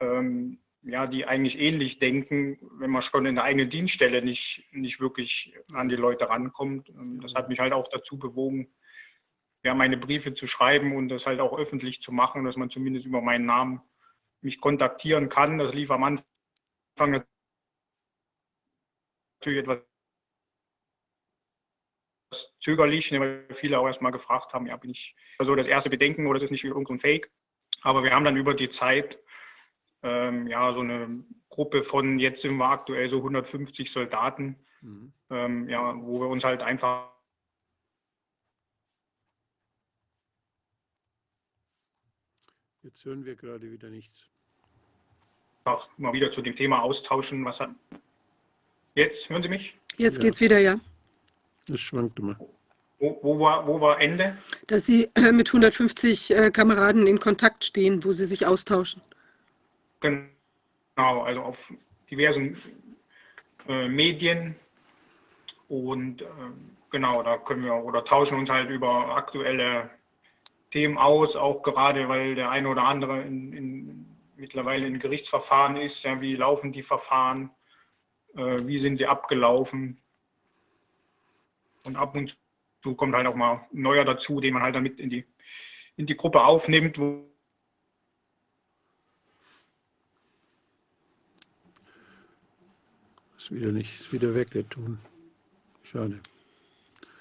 ähm, 0.00 0.58
ja, 0.80 1.06
die 1.06 1.26
eigentlich 1.26 1.60
ähnlich 1.60 1.98
denken, 1.98 2.58
wenn 2.78 2.90
man 2.90 3.02
schon 3.02 3.26
in 3.26 3.34
der 3.34 3.44
eigenen 3.44 3.68
Dienststelle 3.68 4.22
nicht, 4.22 4.66
nicht 4.72 5.00
wirklich 5.00 5.54
an 5.74 5.90
die 5.90 5.96
Leute 5.96 6.30
rankommt. 6.30 6.88
Ähm, 6.88 7.20
das 7.20 7.34
hat 7.34 7.50
mich 7.50 7.60
halt 7.60 7.74
auch 7.74 7.88
dazu 7.88 8.18
bewogen, 8.18 8.72
ja, 9.62 9.74
meine 9.74 9.98
Briefe 9.98 10.32
zu 10.32 10.46
schreiben 10.46 10.96
und 10.96 11.10
das 11.10 11.26
halt 11.26 11.38
auch 11.38 11.56
öffentlich 11.56 12.00
zu 12.00 12.10
machen, 12.10 12.44
dass 12.44 12.56
man 12.56 12.70
zumindest 12.70 13.04
über 13.04 13.20
meinen 13.20 13.44
Namen 13.44 13.82
mich 14.40 14.62
kontaktieren 14.62 15.28
kann. 15.28 15.58
Das 15.58 15.74
lief 15.74 15.90
am 15.90 16.04
Anfang 16.04 17.22
natürlich 19.40 19.58
etwas 19.58 19.91
zögerlich, 22.60 23.10
ne, 23.10 23.20
weil 23.20 23.46
viele 23.54 23.78
auch 23.78 23.86
erstmal 23.86 24.12
gefragt 24.12 24.52
haben, 24.52 24.66
ja, 24.66 24.76
bin 24.76 24.90
ich 24.90 25.14
also 25.38 25.54
das 25.54 25.66
erste 25.66 25.90
Bedenken 25.90 26.26
oder 26.26 26.36
ist 26.38 26.44
es 26.44 26.50
nicht 26.50 26.64
irgendein 26.64 26.98
Fake? 26.98 27.30
Aber 27.82 28.02
wir 28.04 28.12
haben 28.14 28.24
dann 28.24 28.36
über 28.36 28.54
die 28.54 28.70
Zeit 28.70 29.18
ähm, 30.02 30.46
ja 30.46 30.72
so 30.72 30.80
eine 30.80 31.24
Gruppe 31.48 31.82
von, 31.82 32.18
jetzt 32.18 32.42
sind 32.42 32.56
wir 32.56 32.66
aktuell 32.68 33.08
so 33.08 33.18
150 33.18 33.90
Soldaten, 33.92 34.56
Mhm. 34.80 35.12
ähm, 35.30 35.68
ja, 35.68 35.94
wo 35.96 36.20
wir 36.20 36.26
uns 36.28 36.42
halt 36.44 36.60
einfach 36.62 37.12
Jetzt 42.82 43.04
hören 43.04 43.24
wir 43.24 43.36
gerade 43.36 43.70
wieder 43.70 43.88
nichts. 43.88 44.28
mal 45.96 46.12
wieder 46.12 46.32
zu 46.32 46.42
dem 46.42 46.56
Thema 46.56 46.82
austauschen. 46.82 47.44
Was 47.44 47.60
hat 47.60 47.70
jetzt 48.96 49.28
hören 49.30 49.42
Sie 49.42 49.48
mich? 49.48 49.78
Jetzt 49.96 50.18
Ja. 50.18 50.24
geht's 50.24 50.40
wieder, 50.40 50.58
ja. 50.58 50.80
Das 51.68 51.80
schwankt 51.80 52.18
immer. 52.18 52.36
Wo, 52.98 53.18
wo, 53.22 53.40
war, 53.40 53.66
wo 53.66 53.80
war 53.80 54.00
Ende? 54.00 54.36
Dass 54.66 54.86
Sie 54.86 55.08
äh, 55.14 55.32
mit 55.32 55.48
150 55.48 56.30
äh, 56.30 56.50
Kameraden 56.50 57.06
in 57.06 57.18
Kontakt 57.18 57.64
stehen, 57.64 58.04
wo 58.04 58.12
Sie 58.12 58.24
sich 58.24 58.46
austauschen. 58.46 59.02
Genau, 60.00 61.22
also 61.22 61.42
auf 61.42 61.72
diversen 62.10 62.56
äh, 63.68 63.88
Medien. 63.88 64.54
Und 65.68 66.22
ähm, 66.22 66.76
genau, 66.90 67.22
da 67.22 67.38
können 67.38 67.64
wir 67.64 67.74
oder 67.74 68.04
tauschen 68.04 68.38
uns 68.38 68.50
halt 68.50 68.70
über 68.70 69.16
aktuelle 69.16 69.90
Themen 70.70 70.98
aus, 70.98 71.36
auch 71.36 71.62
gerade 71.62 72.08
weil 72.08 72.34
der 72.34 72.50
eine 72.50 72.68
oder 72.68 72.84
andere 72.84 73.22
in, 73.22 73.52
in, 73.52 74.16
mittlerweile 74.36 74.86
in 74.86 74.98
Gerichtsverfahren 74.98 75.76
ist. 75.76 76.02
Ja, 76.02 76.20
wie 76.20 76.36
laufen 76.36 76.72
die 76.72 76.82
Verfahren? 76.82 77.50
Äh, 78.36 78.66
wie 78.66 78.78
sind 78.78 78.98
sie 78.98 79.06
abgelaufen? 79.06 80.01
Und 81.84 81.96
ab 81.96 82.14
und 82.14 82.38
zu 82.82 82.94
kommt 82.94 83.14
halt 83.14 83.26
auch 83.26 83.34
mal 83.34 83.66
ein 83.72 83.82
neuer 83.82 84.04
dazu, 84.04 84.40
den 84.40 84.54
man 84.54 84.62
halt 84.62 84.74
damit 84.74 84.98
in 85.00 85.10
die, 85.10 85.24
in 85.96 86.06
die 86.06 86.16
Gruppe 86.16 86.42
aufnimmt, 86.44 86.98
wo 86.98 87.28
Ist 93.42 93.50
wieder 93.50 93.72
nicht, 93.72 94.00
ist 94.00 94.12
wieder 94.12 94.36
weg, 94.36 94.52
der 94.52 94.68
Ton. 94.68 95.00
Schade. 95.82 96.20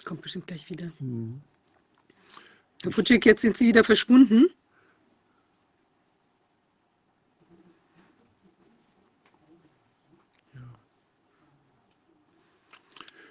Kommt 0.06 0.22
bestimmt 0.22 0.46
gleich 0.46 0.70
wieder. 0.70 0.92
Mhm. 1.00 1.42
Herr 2.84 2.92
Futschik, 2.92 3.26
jetzt 3.26 3.42
sind 3.42 3.58
Sie 3.58 3.66
wieder 3.66 3.84
verschwunden. 3.84 4.52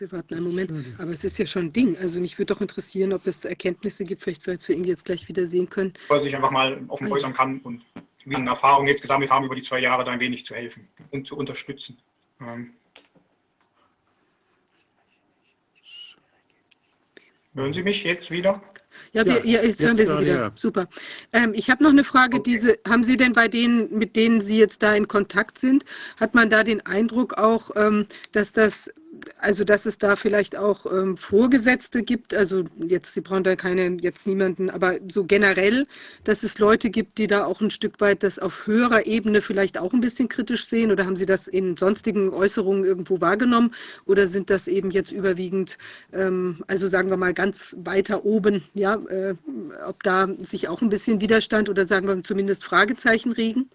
Wir 0.00 0.10
warten 0.12 0.32
einen 0.32 0.44
Moment. 0.44 0.72
Aber 0.96 1.10
es 1.10 1.24
ist 1.24 1.38
ja 1.38 1.44
schon 1.44 1.66
ein 1.66 1.72
Ding. 1.74 1.94
Also 1.98 2.22
mich 2.22 2.38
würde 2.38 2.54
doch 2.54 2.62
interessieren, 2.62 3.12
ob 3.12 3.26
es 3.26 3.44
Erkenntnisse 3.44 4.02
gibt, 4.04 4.22
vielleicht, 4.22 4.46
weil 4.46 4.58
wir 4.58 4.74
ihn 4.74 4.84
jetzt 4.84 5.04
gleich 5.04 5.28
wieder 5.28 5.46
sehen 5.46 5.68
können. 5.68 5.92
Weil 6.08 6.22
sich 6.22 6.34
einfach 6.34 6.50
mal 6.50 6.82
offen 6.88 7.12
äußern 7.12 7.34
kann 7.34 7.60
und 7.60 7.82
wie 8.24 8.34
eine 8.34 8.48
Erfahrung 8.48 8.86
jetzt 8.86 9.02
gesammelt 9.02 9.30
haben 9.30 9.44
über 9.44 9.54
die 9.54 9.60
zwei 9.62 9.80
Jahre, 9.80 10.04
da 10.04 10.12
ein 10.12 10.20
wenig 10.20 10.46
zu 10.46 10.54
helfen 10.54 10.88
und 11.10 11.26
zu 11.26 11.36
unterstützen. 11.36 11.98
Ähm, 12.40 12.72
Hören 17.54 17.74
Sie 17.74 17.82
mich 17.82 18.02
jetzt 18.04 18.30
wieder? 18.30 18.62
Ja, 19.12 19.26
wir, 19.26 19.44
ja, 19.44 19.62
jetzt 19.62 19.82
hören 19.82 19.98
wir 19.98 20.04
jetzt 20.04 20.14
Sie 20.14 20.20
wieder. 20.20 20.34
ja. 20.34 20.52
Super. 20.54 20.88
Ähm, 21.32 21.52
ich 21.54 21.68
habe 21.68 21.82
noch 21.82 21.90
eine 21.90 22.04
Frage. 22.04 22.38
Okay. 22.38 22.52
Diese, 22.52 22.78
haben 22.88 23.02
Sie 23.02 23.16
denn 23.16 23.32
bei 23.32 23.48
denen, 23.48 23.98
mit 23.98 24.14
denen 24.16 24.40
Sie 24.40 24.58
jetzt 24.58 24.82
da 24.82 24.94
in 24.94 25.08
Kontakt 25.08 25.58
sind, 25.58 25.84
hat 26.18 26.34
man 26.34 26.48
da 26.48 26.62
den 26.62 26.80
Eindruck 26.86 27.34
auch, 27.34 27.70
ähm, 27.74 28.06
dass 28.32 28.52
das, 28.52 28.90
also 29.38 29.64
dass 29.64 29.86
es 29.86 29.98
da 29.98 30.16
vielleicht 30.16 30.56
auch 30.56 30.86
ähm, 30.86 31.16
Vorgesetzte 31.16 32.02
gibt? 32.02 32.34
Also 32.34 32.64
jetzt, 32.78 33.14
Sie 33.14 33.20
brauchen 33.20 33.44
da 33.44 33.56
keine, 33.56 33.98
jetzt 34.00 34.26
niemanden, 34.26 34.70
aber 34.70 34.98
so 35.08 35.24
generell, 35.24 35.86
dass 36.24 36.42
es 36.42 36.58
Leute 36.58 36.90
gibt, 36.90 37.18
die 37.18 37.26
da 37.26 37.44
auch 37.44 37.60
ein 37.60 37.70
Stück 37.70 38.00
weit 38.00 38.22
das 38.22 38.38
auf 38.38 38.66
höherer 38.66 39.06
Ebene 39.06 39.40
vielleicht 39.42 39.78
auch 39.78 39.92
ein 39.92 40.00
bisschen 40.00 40.28
kritisch 40.28 40.68
sehen? 40.68 40.90
Oder 40.90 41.06
haben 41.06 41.16
Sie 41.16 41.26
das 41.26 41.48
in 41.48 41.76
sonstigen 41.76 42.30
Äußerungen 42.30 42.84
irgendwo 42.84 43.20
wahrgenommen? 43.20 43.74
Oder 44.06 44.26
sind 44.26 44.50
das 44.50 44.68
eben 44.68 44.90
jetzt 44.90 45.12
überwiegend, 45.12 45.78
ähm, 46.12 46.62
also 46.66 46.88
sagen 46.88 47.10
wir 47.10 47.16
mal 47.16 47.34
ganz 47.34 47.76
weiter 47.84 48.24
oben, 48.24 48.62
ja, 48.74 48.94
äh, 49.08 49.34
ob 49.86 50.02
da 50.02 50.28
sich 50.42 50.68
auch 50.68 50.82
ein 50.82 50.88
bisschen 50.88 51.20
Widerstand 51.20 51.68
oder 51.68 51.84
sagen 51.84 52.06
wir 52.08 52.22
zumindest 52.22 52.64
Fragezeichen 52.64 53.32
regen? 53.32 53.70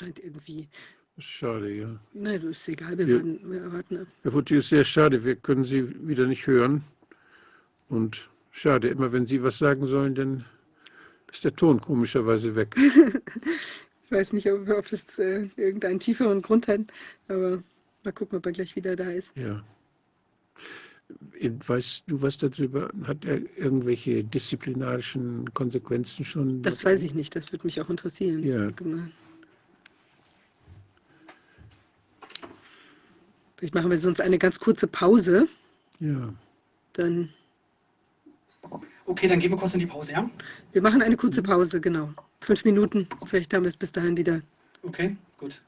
Scheint 0.00 0.18
irgendwie, 0.20 0.68
Schade, 1.18 1.70
ja. 1.70 2.00
nein, 2.14 2.40
das 2.40 2.60
ist 2.60 2.68
egal, 2.68 2.96
wir, 2.96 3.06
Ja. 3.06 3.16
warten, 3.16 3.50
wir 3.50 3.60
erwarten 3.60 3.96
ab. 3.98 4.06
Herr 4.22 4.32
Fucci, 4.32 4.56
ist 4.56 4.70
sehr 4.70 4.84
schade. 4.84 5.22
Wir 5.22 5.36
können 5.36 5.64
Sie 5.64 6.08
wieder 6.08 6.26
nicht 6.26 6.46
hören. 6.46 6.82
Und 7.90 8.30
schade, 8.50 8.88
immer 8.88 9.12
wenn 9.12 9.26
Sie 9.26 9.42
was 9.42 9.58
sagen 9.58 9.84
sollen, 9.86 10.14
dann 10.14 10.44
ist 11.30 11.44
der 11.44 11.54
Ton 11.54 11.80
komischerweise 11.80 12.54
weg. 12.56 12.74
Ich 14.12 14.16
weiß 14.16 14.32
nicht, 14.32 14.50
ob, 14.50 14.68
ob 14.68 14.90
das 14.90 15.20
äh, 15.20 15.48
irgendeinen 15.56 16.00
tieferen 16.00 16.42
Grund 16.42 16.66
hat, 16.66 16.80
aber 17.28 17.62
mal 18.02 18.12
gucken, 18.12 18.38
ob 18.38 18.46
er 18.46 18.50
gleich 18.50 18.74
wieder 18.74 18.96
da 18.96 19.08
ist. 19.08 19.30
Ja. 19.36 19.62
Weißt 21.68 22.02
du 22.08 22.20
was 22.20 22.36
darüber? 22.36 22.90
Hat 23.04 23.24
er 23.24 23.38
irgendwelche 23.56 24.24
disziplinarischen 24.24 25.54
Konsequenzen 25.54 26.24
schon? 26.24 26.60
Das 26.62 26.84
weiß 26.84 27.04
ich 27.04 27.14
nicht, 27.14 27.36
das 27.36 27.52
würde 27.52 27.64
mich 27.68 27.80
auch 27.80 27.88
interessieren. 27.88 28.42
Ja. 28.42 28.68
Vielleicht 33.60 33.74
machen 33.74 33.90
wir 33.90 33.98
sonst 33.98 34.22
eine 34.22 34.38
ganz 34.38 34.58
kurze 34.58 34.86
Pause. 34.86 35.46
Ja. 36.00 36.32
Dann, 36.94 37.28
Okay, 39.04 39.28
dann 39.28 39.38
gehen 39.38 39.50
wir 39.50 39.58
kurz 39.58 39.74
in 39.74 39.80
die 39.80 39.86
Pause, 39.86 40.12
ja? 40.12 40.30
wir 40.72 40.80
machen 40.80 41.02
eine 41.02 41.16
kurze 41.16 41.42
Pause, 41.42 41.78
genau. 41.78 42.14
Fünf 42.40 42.64
Minuten. 42.64 43.06
Vielleicht 43.26 43.52
haben 43.52 43.64
wir 43.64 43.68
es 43.68 43.76
bis 43.76 43.92
dahin 43.92 44.16
wieder. 44.16 44.40
Okay, 44.82 45.14
gut. 45.36 45.60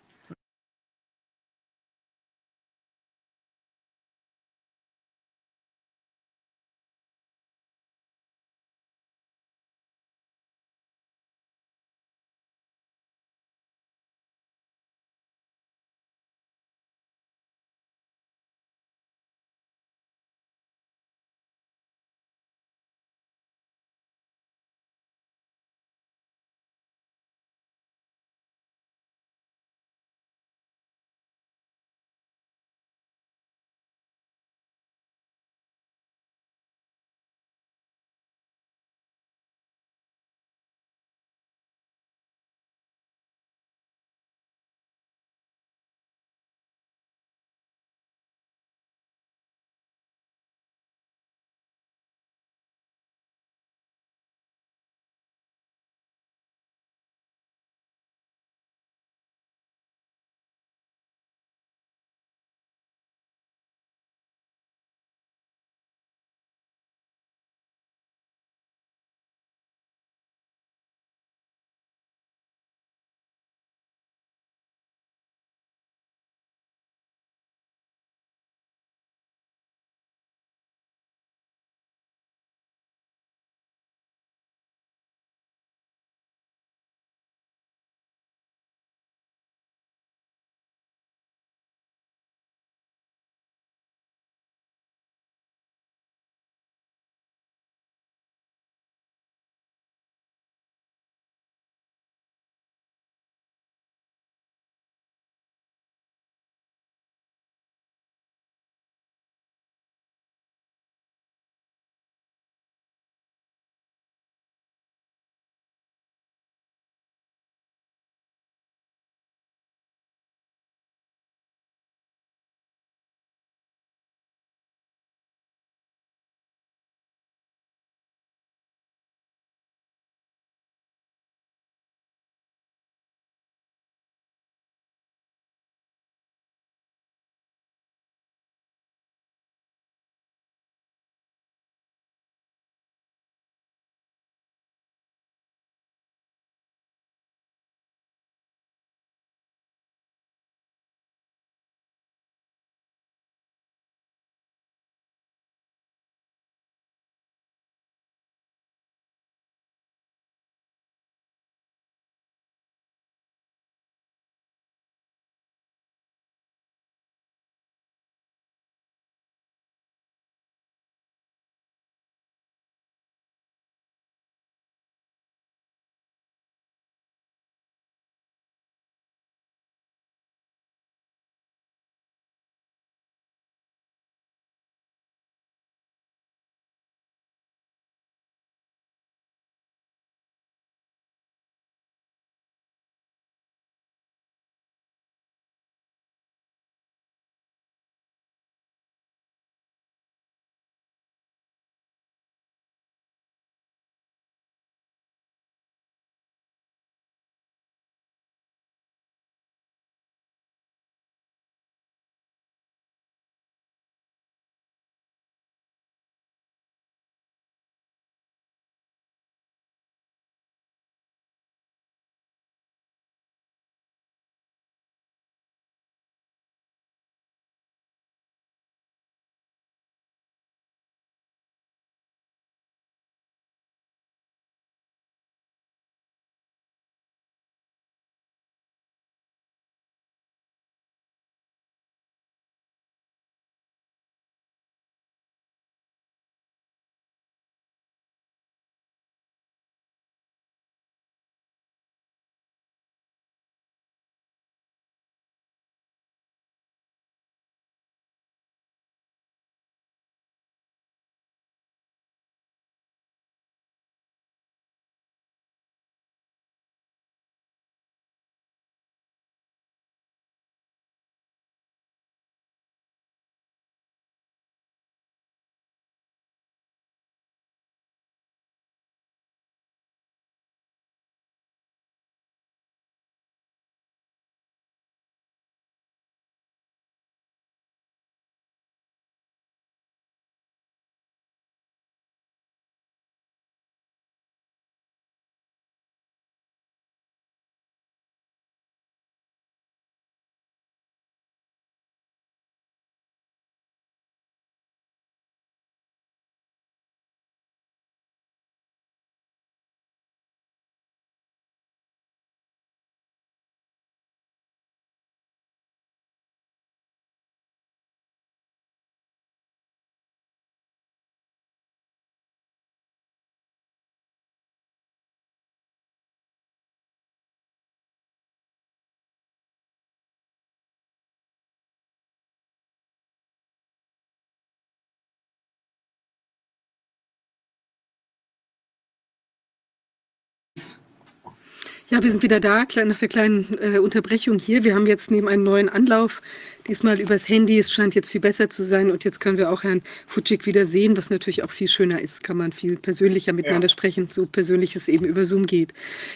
Ja, 341.93 342.03
wir 342.03 342.11
sind 342.11 342.23
wieder 342.23 342.41
da, 342.41 342.65
nach 342.87 342.99
der 343.01 343.09
kleinen 343.09 343.47
äh, 343.61 343.79
Unterbrechung 343.79 344.39
hier. 344.39 344.65
Wir 344.65 344.75
haben 344.75 344.87
jetzt 344.87 345.11
neben 345.11 345.29
einem 345.29 345.43
neuen 345.43 345.69
Anlauf 345.69 346.23
Diesmal 346.69 347.01
übers 347.01 347.29
Handy. 347.29 347.59
Es 347.59 347.73
scheint 347.73 347.95
jetzt 347.95 348.11
viel 348.11 348.21
besser 348.21 348.49
zu 348.49 348.63
sein. 348.63 348.91
Und 348.91 349.05
jetzt 349.05 349.19
können 349.19 349.37
wir 349.37 349.51
auch 349.51 349.65
Herrn 349.65 349.83
Futschik 350.07 350.47
wieder 350.47 350.65
sehen, 350.65 350.97
was 350.97 351.11
natürlich 351.11 351.43
auch 351.43 351.51
viel 351.51 351.69
schöner 351.69 352.01
ist. 352.01 352.23
Kann 352.23 352.37
man 352.37 352.53
viel 352.53 352.77
persönlicher 352.77 353.33
miteinander 353.33 353.67
ja. 353.67 353.73
sprechen, 353.73 354.09
so 354.11 354.27
persönlich 354.27 354.77
es 354.77 354.89
eben 354.89 355.05
über 355.05 355.25
Zoom 355.25 355.47
geht. 355.47 355.73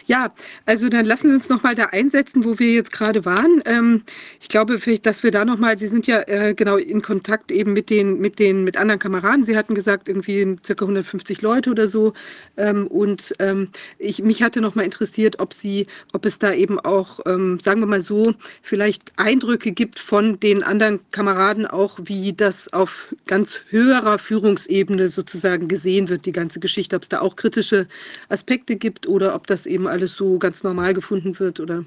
Ja, 0.07 0.33
also 0.65 0.89
dann 0.89 1.05
lassen 1.05 1.29
Sie 1.29 1.35
uns 1.35 1.49
noch 1.49 1.63
mal 1.63 1.75
da 1.75 1.87
einsetzen, 1.87 2.45
wo 2.45 2.59
wir 2.59 2.73
jetzt 2.73 2.93
gerade 2.93 3.25
waren. 3.25 3.61
Ähm, 3.65 4.03
ich 4.41 4.49
glaube, 4.49 4.79
dass 5.03 5.23
wir 5.23 5.31
da 5.33 5.45
noch 5.45 5.59
mal, 5.59 5.79
Sie 5.79 5.89
sind 5.89 6.07
ja 6.07 6.23
äh, 6.27 6.55
genau 6.55 6.77
in 6.77 7.03
Kontakt 7.03 7.51
eben 7.51 7.73
mit 7.73 7.91
den, 7.91 8.21
mit 8.21 8.39
den, 8.39 8.63
mit 8.63 8.77
anderen 8.77 9.01
Kameraden. 9.01 9.45
Sie 9.45 9.57
hatten 9.57 9.75
gesagt, 9.75 10.09
irgendwie 10.09 10.57
circa 10.65 10.85
150 10.85 11.43
Leute 11.43 11.71
oder 11.71 11.89
so. 11.89 12.13
Ähm, 12.57 12.87
und 12.87 13.35
ähm, 13.41 13.69
ich, 13.99 14.23
mich 14.23 14.43
hatte 14.43 14.61
noch 14.61 14.75
mal 14.77 14.85
interessiert, 14.85 15.41
ob 15.41 15.53
Sie, 15.53 15.87
ob 16.13 16.25
es 16.25 16.39
da 16.39 16.53
eben 16.53 16.79
auch, 16.79 17.21
ähm, 17.27 17.59
sagen 17.61 17.81
wir 17.81 17.87
mal 17.87 18.01
so, 18.01 18.35
vielleicht 18.63 19.13
Eindrücke 19.17 19.73
gibt 19.73 19.99
von 19.99 20.36
den 20.43 20.63
anderen 20.63 21.01
Kameraden 21.11 21.67
auch, 21.67 21.99
wie 22.03 22.33
das 22.33 22.73
auf 22.73 23.15
ganz 23.27 23.61
höherer 23.71 24.19
Führungsebene 24.19 25.09
sozusagen 25.09 25.69
gesehen 25.69 26.09
wird, 26.09 26.27
die 26.27 26.33
ganze 26.33 26.61
Geschichte, 26.61 26.97
ob 26.97 27.03
es 27.03 27.09
da 27.09 27.21
auch 27.21 27.37
kritische 27.37 27.89
Aspekte 28.29 28.77
gibt 28.77 29.07
oder 29.07 29.35
ob 29.35 29.47
das 29.47 29.67
eben 29.67 29.87
alles 29.87 30.15
so 30.15 30.39
ganz 30.39 30.63
normal 30.63 30.95
gefunden 30.95 31.39
wird 31.39 31.61
oder? 31.61 31.85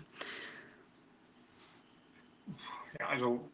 Ja, 2.99 3.07
also 3.07 3.49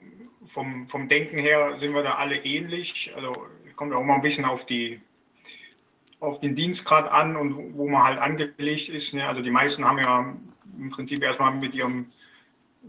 vom, 0.46 0.88
vom 0.90 1.10
Denken 1.10 1.38
her 1.38 1.78
sind 1.80 1.94
wir 1.94 2.04
da 2.04 2.16
alle 2.16 2.38
ähnlich. 2.44 3.12
Also 3.16 3.32
kommt 3.76 3.94
auch 3.94 4.04
mal 4.04 4.16
ein 4.16 4.22
bisschen 4.22 4.46
auf 4.46 4.66
die 4.66 5.00
auf 6.20 6.40
den 6.40 6.56
Dienstgrad 6.56 7.12
an 7.12 7.36
und 7.36 7.76
wo 7.76 7.88
man 7.88 8.04
halt 8.04 8.20
angelegt 8.20 8.90
ist. 8.90 9.14
Ne? 9.14 9.28
Also 9.28 9.42
die 9.42 9.52
meisten 9.52 9.86
haben 9.86 10.00
ja 10.00 10.34
im 10.80 10.90
Prinzip 10.90 11.22
erstmal 11.22 11.54
mit 11.54 11.76
ihrem 11.76 12.08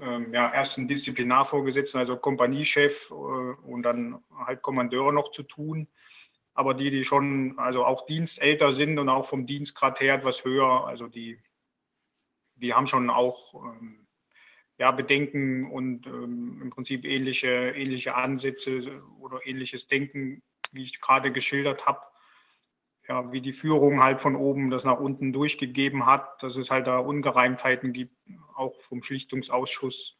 ähm, 0.01 0.33
ja, 0.33 0.53
erst 0.53 0.77
Disziplinarvorgesetzten, 0.79 2.01
also 2.01 2.17
Kompaniechef 2.17 3.11
äh, 3.11 3.15
und 3.15 3.83
dann 3.83 4.23
halt 4.47 4.63
Kommandeure 4.63 5.13
noch 5.13 5.31
zu 5.31 5.43
tun. 5.43 5.89
Aber 6.55 6.75
die, 6.75 6.91
die 6.91 7.05
schon, 7.05 7.59
also 7.59 7.85
auch 7.85 8.07
dienstälter 8.07 8.73
sind 8.73 8.99
und 8.99 9.09
auch 9.09 9.27
vom 9.27 9.47
Dienstgrad 9.47 10.01
her 10.01 10.15
etwas 10.15 10.45
höher, 10.45 10.87
also 10.87 11.07
die, 11.07 11.39
die 12.55 12.73
haben 12.73 12.87
schon 12.87 13.11
auch 13.11 13.55
ähm, 13.55 14.07
ja, 14.79 14.91
Bedenken 14.91 15.71
und 15.71 16.07
ähm, 16.07 16.61
im 16.63 16.71
Prinzip 16.71 17.05
ähnliche, 17.05 17.49
ähnliche 17.49 18.15
Ansätze 18.15 19.03
oder 19.19 19.47
ähnliches 19.47 19.87
Denken, 19.87 20.43
wie 20.73 20.85
ich 20.85 21.01
gerade 21.01 21.33
geschildert 21.33 21.87
habe 21.87 22.01
ja, 23.09 23.33
wie 23.33 23.41
die 23.41 23.53
Führung 23.53 24.03
halt 24.03 24.21
von 24.21 24.37
oben 24.37 24.71
das 24.71 24.85
nach 24.85 24.99
unten 24.99 25.33
durchgegeben 25.33 26.07
hat, 26.07 26.43
dass 26.43 26.57
es 26.57 26.71
halt 26.71 26.87
da 26.87 26.99
Ungereimtheiten 26.99 27.93
gibt, 27.93 28.17
auch 28.55 28.81
vom 28.83 29.03
Schlichtungsausschuss. 29.03 30.19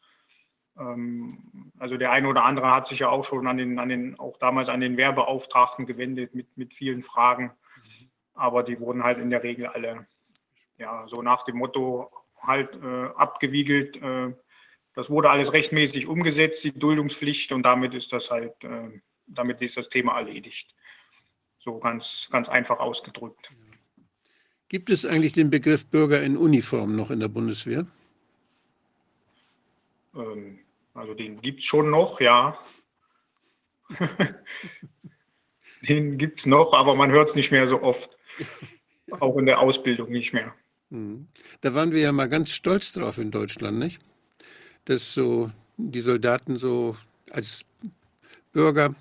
Ähm, 0.79 1.71
also 1.79 1.97
der 1.97 2.11
eine 2.11 2.29
oder 2.29 2.43
andere 2.43 2.73
hat 2.73 2.87
sich 2.87 2.99
ja 2.99 3.09
auch 3.09 3.25
schon 3.25 3.47
an 3.47 3.57
den, 3.57 3.79
an 3.79 3.89
den, 3.89 4.19
auch 4.19 4.37
damals 4.37 4.69
an 4.69 4.81
den 4.81 4.97
Wehrbeauftragten 4.97 5.85
gewendet 5.85 6.33
mit, 6.33 6.57
mit 6.57 6.73
vielen 6.73 7.01
Fragen. 7.01 7.51
Aber 8.33 8.63
die 8.63 8.79
wurden 8.79 9.03
halt 9.03 9.17
in 9.17 9.29
der 9.29 9.43
Regel 9.43 9.67
alle 9.67 10.07
ja, 10.77 11.05
so 11.07 11.21
nach 11.21 11.43
dem 11.43 11.57
Motto 11.57 12.11
halt 12.41 12.75
äh, 12.75 13.05
abgewiegelt. 13.15 13.97
Äh, 13.97 14.33
das 14.93 15.09
wurde 15.09 15.29
alles 15.29 15.53
rechtmäßig 15.53 16.07
umgesetzt, 16.07 16.63
die 16.63 16.71
Duldungspflicht, 16.71 17.51
und 17.51 17.63
damit 17.63 17.93
ist 17.93 18.13
das 18.13 18.31
halt, 18.31 18.63
äh, 18.63 19.01
damit 19.27 19.61
ist 19.61 19.77
das 19.77 19.89
Thema 19.89 20.17
erledigt. 20.17 20.73
So 21.67 21.79
ganz, 21.79 22.29
ganz 22.31 22.47
einfach 22.47 22.79
ausgedrückt. 22.79 23.51
Gibt 24.69 24.89
es 24.89 25.05
eigentlich 25.05 25.33
den 25.33 25.49
Begriff 25.49 25.85
Bürger 25.85 26.23
in 26.23 26.37
Uniform 26.37 26.95
noch 26.95 27.11
in 27.11 27.19
der 27.19 27.27
Bundeswehr? 27.27 27.85
Ähm, 30.15 30.59
also 30.93 31.13
den 31.13 31.41
gibt 31.41 31.59
es 31.59 31.65
schon 31.65 31.89
noch, 31.89 32.21
ja. 32.21 32.57
den 35.89 36.17
gibt 36.17 36.39
es 36.39 36.45
noch, 36.45 36.71
aber 36.71 36.95
man 36.95 37.11
hört 37.11 37.31
es 37.31 37.35
nicht 37.35 37.51
mehr 37.51 37.67
so 37.67 37.83
oft. 37.83 38.17
Auch 39.19 39.35
in 39.35 39.45
der 39.45 39.59
Ausbildung 39.59 40.09
nicht 40.09 40.31
mehr. 40.31 40.55
Hm. 40.89 41.27
Da 41.59 41.73
waren 41.73 41.91
wir 41.91 41.99
ja 41.99 42.13
mal 42.13 42.29
ganz 42.29 42.51
stolz 42.51 42.93
drauf 42.93 43.17
in 43.17 43.29
Deutschland, 43.29 43.77
nicht? 43.77 43.99
Dass 44.85 45.13
so 45.13 45.51
die 45.75 45.99
Soldaten 45.99 46.55
so 46.55 46.95
als 47.29 47.65
Bürger 48.53 48.95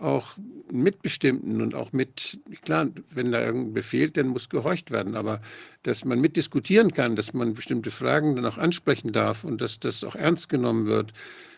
auch 0.00 0.34
mitbestimmten 0.72 1.60
und 1.60 1.74
auch 1.74 1.92
mit, 1.92 2.38
klar, 2.62 2.88
wenn 3.10 3.32
da 3.32 3.44
irgendein 3.44 3.74
Befehl, 3.74 4.10
dann 4.10 4.28
muss 4.28 4.48
gehorcht 4.48 4.90
werden, 4.90 5.16
aber 5.16 5.40
dass 5.82 6.04
man 6.04 6.20
mitdiskutieren 6.20 6.92
kann, 6.92 7.16
dass 7.16 7.32
man 7.32 7.54
bestimmte 7.54 7.90
Fragen 7.90 8.36
dann 8.36 8.46
auch 8.46 8.58
ansprechen 8.58 9.12
darf 9.12 9.44
und 9.44 9.60
dass 9.60 9.80
das 9.80 10.04
auch 10.04 10.14
ernst 10.14 10.48
genommen 10.48 10.86
wird, 10.86 11.12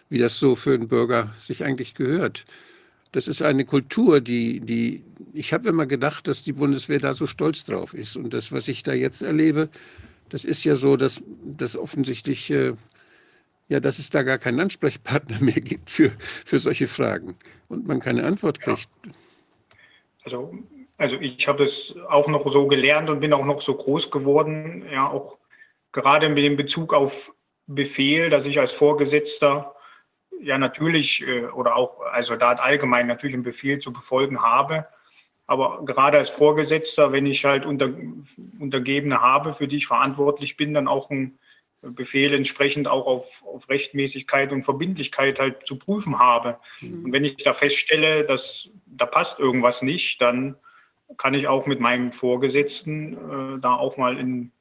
wie 0.08 0.18
das 0.18 0.38
so 0.38 0.56
für 0.56 0.74
einen 0.74 0.88
Bürger 0.88 1.32
sich 1.40 1.64
eigentlich 1.64 1.94
gehört. 1.94 2.44
Das 3.12 3.28
ist 3.28 3.42
eine 3.42 3.64
Kultur, 3.64 4.20
die, 4.20 4.60
die 4.60 5.04
ich 5.34 5.52
habe 5.52 5.68
immer 5.68 5.86
gedacht, 5.86 6.26
dass 6.26 6.42
die 6.42 6.52
Bundeswehr 6.52 6.98
da 6.98 7.14
so 7.14 7.26
stolz 7.26 7.64
drauf 7.64 7.92
ist. 7.94 8.16
Und 8.16 8.32
das, 8.32 8.52
was 8.52 8.68
ich 8.68 8.82
da 8.82 8.94
jetzt 8.94 9.22
erlebe, 9.22 9.68
das 10.30 10.44
ist 10.44 10.64
ja 10.64 10.76
so, 10.76 10.96
dass, 10.96 11.22
dass 11.44 11.76
offensichtlich 11.76 12.50
äh, 12.50 12.72
ja, 13.68 13.80
dass 13.80 13.98
es 13.98 14.10
da 14.10 14.22
gar 14.22 14.38
keinen 14.38 14.60
Ansprechpartner 14.60 15.38
mehr 15.40 15.60
gibt 15.60 15.90
für, 15.90 16.10
für 16.44 16.58
solche 16.58 16.88
Fragen 16.88 17.36
und 17.68 17.86
man 17.86 18.00
keine 18.00 18.24
Antwort 18.24 18.60
kriegt. 18.60 18.88
Ja. 19.04 19.12
Also, 20.24 20.54
also 20.98 21.16
ich 21.16 21.48
habe 21.48 21.64
es 21.64 21.94
auch 22.08 22.28
noch 22.28 22.50
so 22.52 22.68
gelernt 22.68 23.10
und 23.10 23.20
bin 23.20 23.32
auch 23.32 23.44
noch 23.44 23.60
so 23.60 23.74
groß 23.74 24.10
geworden, 24.10 24.84
ja, 24.92 25.08
auch 25.08 25.38
gerade 25.90 26.28
mit 26.28 26.44
dem 26.44 26.56
Bezug 26.56 26.94
auf 26.94 27.32
Befehl, 27.66 28.30
dass 28.30 28.46
ich 28.46 28.58
als 28.58 28.72
Vorgesetzter 28.72 29.74
ja 30.40 30.58
natürlich 30.58 31.26
äh, 31.26 31.46
oder 31.46 31.76
auch 31.76 32.00
als 32.00 32.26
Soldat 32.28 32.60
allgemein 32.60 33.06
natürlich 33.06 33.34
einen 33.34 33.42
Befehl 33.42 33.78
zu 33.78 33.92
befolgen 33.92 34.42
habe. 34.42 34.86
Aber 35.46 35.84
gerade 35.84 36.18
als 36.18 36.30
Vorgesetzter, 36.30 37.12
wenn 37.12 37.26
ich 37.26 37.44
halt 37.44 37.66
unter, 37.66 37.90
Untergebene 38.58 39.20
habe, 39.20 39.52
für 39.52 39.68
die 39.68 39.76
ich 39.76 39.86
verantwortlich 39.86 40.56
bin, 40.56 40.74
dann 40.74 40.88
auch 40.88 41.10
ein 41.10 41.38
Befehl 41.82 42.32
entsprechend 42.32 42.86
auch 42.86 43.06
auf, 43.06 43.42
auf 43.44 43.68
Rechtmäßigkeit 43.68 44.52
und 44.52 44.62
Verbindlichkeit 44.62 45.40
halt 45.40 45.66
zu 45.66 45.76
prüfen 45.78 46.18
habe. 46.18 46.58
Mhm. 46.80 47.04
Und 47.04 47.12
wenn 47.12 47.24
ich 47.24 47.36
da 47.36 47.52
feststelle, 47.52 48.24
dass 48.24 48.70
da 48.86 49.04
passt 49.04 49.38
irgendwas 49.38 49.82
nicht, 49.82 50.20
dann 50.20 50.56
kann 51.16 51.34
ich 51.34 51.48
auch 51.48 51.66
mit 51.66 51.80
meinem 51.80 52.12
Vorgesetzten 52.12 53.14
äh, 53.14 53.60
da 53.60 53.74
auch 53.74 53.96
mal 53.96 54.18
in, 54.18 54.52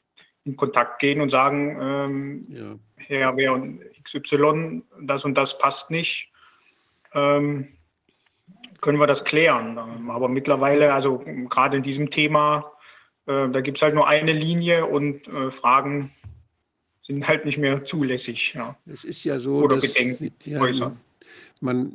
in 0.43 0.55
Kontakt 0.55 0.99
gehen 0.99 1.21
und 1.21 1.29
sagen, 1.29 1.77
ähm, 1.79 2.45
ja. 2.49 2.75
Herr 2.97 3.37
Wer 3.37 3.61
XY, 4.03 4.83
das 5.01 5.23
und 5.23 5.35
das 5.35 5.57
passt 5.57 5.91
nicht. 5.91 6.31
Ähm, 7.13 7.67
können 8.81 8.99
wir 8.99 9.07
das 9.07 9.23
klären. 9.23 9.77
Aber 10.09 10.27
mittlerweile, 10.27 10.93
also 10.93 11.19
gerade 11.49 11.77
in 11.77 11.83
diesem 11.83 12.09
Thema, 12.09 12.71
äh, 13.27 13.47
da 13.49 13.61
gibt 13.61 13.77
es 13.77 13.81
halt 13.81 13.93
nur 13.93 14.07
eine 14.07 14.33
Linie 14.33 14.87
und 14.87 15.27
äh, 15.27 15.51
Fragen 15.51 16.11
sind 17.13 17.27
halt 17.27 17.45
nicht 17.45 17.57
mehr 17.57 17.83
zulässig. 17.85 18.53
Ja. 18.55 18.75
Es 18.91 19.03
ist 19.03 19.23
ja 19.23 19.39
so, 19.39 19.57
Oder 19.63 19.77
dass, 19.77 19.93
ja. 20.45 20.95
Man, 21.59 21.91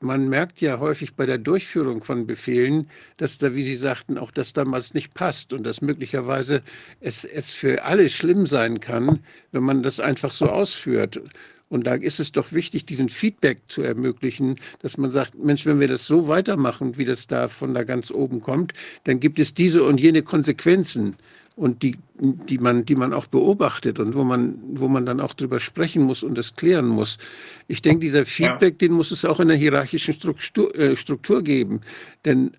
man 0.00 0.28
merkt 0.28 0.60
ja 0.60 0.78
häufig 0.78 1.14
bei 1.14 1.26
der 1.26 1.38
Durchführung 1.38 2.02
von 2.02 2.26
Befehlen, 2.26 2.88
dass 3.16 3.38
da, 3.38 3.54
wie 3.54 3.62
Sie 3.62 3.76
sagten, 3.76 4.18
auch 4.18 4.30
das 4.30 4.52
damals 4.52 4.94
nicht 4.94 5.14
passt 5.14 5.52
und 5.52 5.64
dass 5.64 5.82
möglicherweise 5.82 6.62
es, 7.00 7.24
es 7.24 7.50
für 7.52 7.84
alle 7.84 8.08
schlimm 8.08 8.46
sein 8.46 8.80
kann, 8.80 9.20
wenn 9.52 9.62
man 9.62 9.82
das 9.82 10.00
einfach 10.00 10.30
so 10.30 10.46
ausführt. 10.46 11.20
Und 11.68 11.86
da 11.86 11.94
ist 11.94 12.20
es 12.20 12.30
doch 12.30 12.52
wichtig, 12.52 12.86
diesen 12.86 13.08
Feedback 13.08 13.62
zu 13.68 13.82
ermöglichen, 13.82 14.56
dass 14.82 14.98
man 14.98 15.10
sagt, 15.10 15.36
Mensch, 15.36 15.66
wenn 15.66 15.80
wir 15.80 15.88
das 15.88 16.06
so 16.06 16.28
weitermachen, 16.28 16.96
wie 16.96 17.04
das 17.04 17.26
da 17.26 17.48
von 17.48 17.74
da 17.74 17.82
ganz 17.82 18.10
oben 18.10 18.40
kommt, 18.40 18.72
dann 19.04 19.18
gibt 19.18 19.38
es 19.38 19.52
diese 19.52 19.82
und 19.82 20.00
jene 20.00 20.22
Konsequenzen 20.22 21.16
und 21.56 21.82
die, 21.82 21.96
die, 22.20 22.58
man, 22.58 22.84
die 22.84 22.94
man 22.94 23.12
auch 23.12 23.26
beobachtet 23.26 23.98
und 23.98 24.14
wo 24.14 24.22
man, 24.22 24.58
wo 24.74 24.88
man 24.88 25.06
dann 25.06 25.20
auch 25.20 25.32
drüber 25.32 25.58
sprechen 25.58 26.02
muss 26.02 26.22
und 26.22 26.36
das 26.36 26.54
klären 26.54 26.86
muss. 26.86 27.18
Ich 27.66 27.82
denke, 27.82 28.00
dieser 28.00 28.26
Feedback, 28.26 28.74
ja. 28.74 28.86
den 28.86 28.92
muss 28.92 29.10
es 29.10 29.24
auch 29.24 29.40
in 29.40 29.48
der 29.48 29.56
hierarchischen 29.56 30.14
Struktur, 30.14 30.72
äh, 30.78 30.94
Struktur 30.96 31.42
geben. 31.42 31.80
Denn 32.26 32.52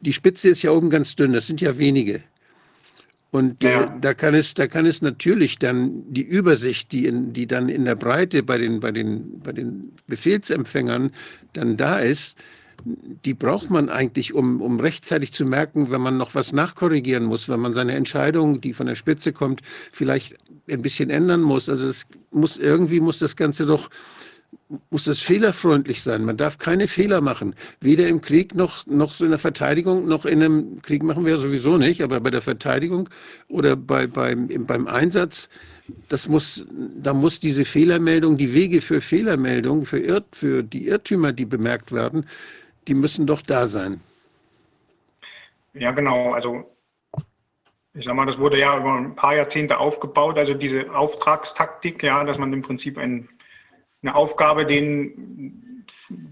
die 0.00 0.12
Spitze 0.12 0.50
ist 0.50 0.62
ja 0.62 0.70
oben 0.70 0.90
ganz 0.90 1.16
dünn, 1.16 1.32
das 1.32 1.46
sind 1.46 1.60
ja 1.62 1.78
wenige. 1.78 2.22
Und 3.34 3.64
ja. 3.64 3.82
äh, 3.82 3.88
da, 4.00 4.14
kann 4.14 4.32
es, 4.32 4.54
da 4.54 4.68
kann 4.68 4.86
es 4.86 5.02
natürlich 5.02 5.58
dann 5.58 6.04
die 6.06 6.22
Übersicht, 6.22 6.92
die, 6.92 7.06
in, 7.06 7.32
die 7.32 7.48
dann 7.48 7.68
in 7.68 7.84
der 7.84 7.96
Breite 7.96 8.44
bei 8.44 8.58
den, 8.58 8.78
bei, 8.78 8.92
den, 8.92 9.40
bei 9.40 9.50
den 9.50 9.90
Befehlsempfängern 10.06 11.10
dann 11.52 11.76
da 11.76 11.98
ist, 11.98 12.38
die 12.84 13.34
braucht 13.34 13.70
man 13.70 13.88
eigentlich, 13.88 14.34
um, 14.34 14.62
um 14.62 14.78
rechtzeitig 14.78 15.32
zu 15.32 15.46
merken, 15.46 15.90
wenn 15.90 16.00
man 16.00 16.16
noch 16.16 16.36
was 16.36 16.52
nachkorrigieren 16.52 17.24
muss, 17.24 17.48
wenn 17.48 17.58
man 17.58 17.74
seine 17.74 17.94
Entscheidung, 17.94 18.60
die 18.60 18.72
von 18.72 18.86
der 18.86 18.94
Spitze 18.94 19.32
kommt, 19.32 19.62
vielleicht 19.90 20.36
ein 20.70 20.82
bisschen 20.82 21.10
ändern 21.10 21.40
muss. 21.40 21.68
Also 21.68 21.88
es 21.88 22.06
muss 22.30 22.56
irgendwie 22.56 23.00
muss 23.00 23.18
das 23.18 23.34
Ganze 23.34 23.66
doch 23.66 23.90
muss 24.90 25.04
das 25.04 25.20
fehlerfreundlich 25.20 26.02
sein. 26.02 26.24
Man 26.24 26.36
darf 26.36 26.58
keine 26.58 26.88
Fehler 26.88 27.20
machen. 27.20 27.54
Weder 27.80 28.08
im 28.08 28.20
Krieg 28.20 28.54
noch, 28.54 28.86
noch 28.86 29.14
so 29.14 29.24
in 29.24 29.30
der 29.30 29.38
Verteidigung, 29.38 30.06
noch 30.06 30.24
in 30.24 30.42
einem 30.42 30.82
Krieg 30.82 31.02
machen 31.02 31.24
wir 31.24 31.38
sowieso 31.38 31.78
nicht, 31.78 32.02
aber 32.02 32.20
bei 32.20 32.30
der 32.30 32.42
Verteidigung 32.42 33.08
oder 33.48 33.76
bei, 33.76 34.06
beim, 34.06 34.48
beim 34.66 34.86
Einsatz 34.86 35.48
das 36.08 36.28
muss, 36.28 36.64
da 36.70 37.12
muss 37.12 37.40
diese 37.40 37.64
Fehlermeldung, 37.64 38.36
die 38.36 38.54
Wege 38.54 38.80
für 38.80 39.00
Fehlermeldungen, 39.00 39.84
für, 39.84 39.98
Irr, 39.98 40.24
für 40.32 40.62
die 40.62 40.86
Irrtümer, 40.86 41.32
die 41.32 41.44
bemerkt 41.44 41.92
werden, 41.92 42.26
die 42.88 42.94
müssen 42.94 43.26
doch 43.26 43.42
da 43.42 43.66
sein. 43.66 44.00
Ja, 45.74 45.90
genau. 45.90 46.32
Also 46.32 46.70
ich 47.94 48.04
sag 48.04 48.14
mal, 48.14 48.26
das 48.26 48.38
wurde 48.38 48.58
ja 48.58 48.78
über 48.78 48.94
ein 48.94 49.14
paar 49.14 49.36
Jahrzehnte 49.36 49.78
aufgebaut, 49.78 50.36
also 50.36 50.54
diese 50.54 50.92
Auftragstaktik, 50.92 52.02
ja, 52.02 52.24
dass 52.24 52.38
man 52.38 52.52
im 52.52 52.62
Prinzip 52.62 52.98
ein, 52.98 53.28
eine 54.04 54.14
Aufgabe 54.14 54.66
den, 54.66 55.84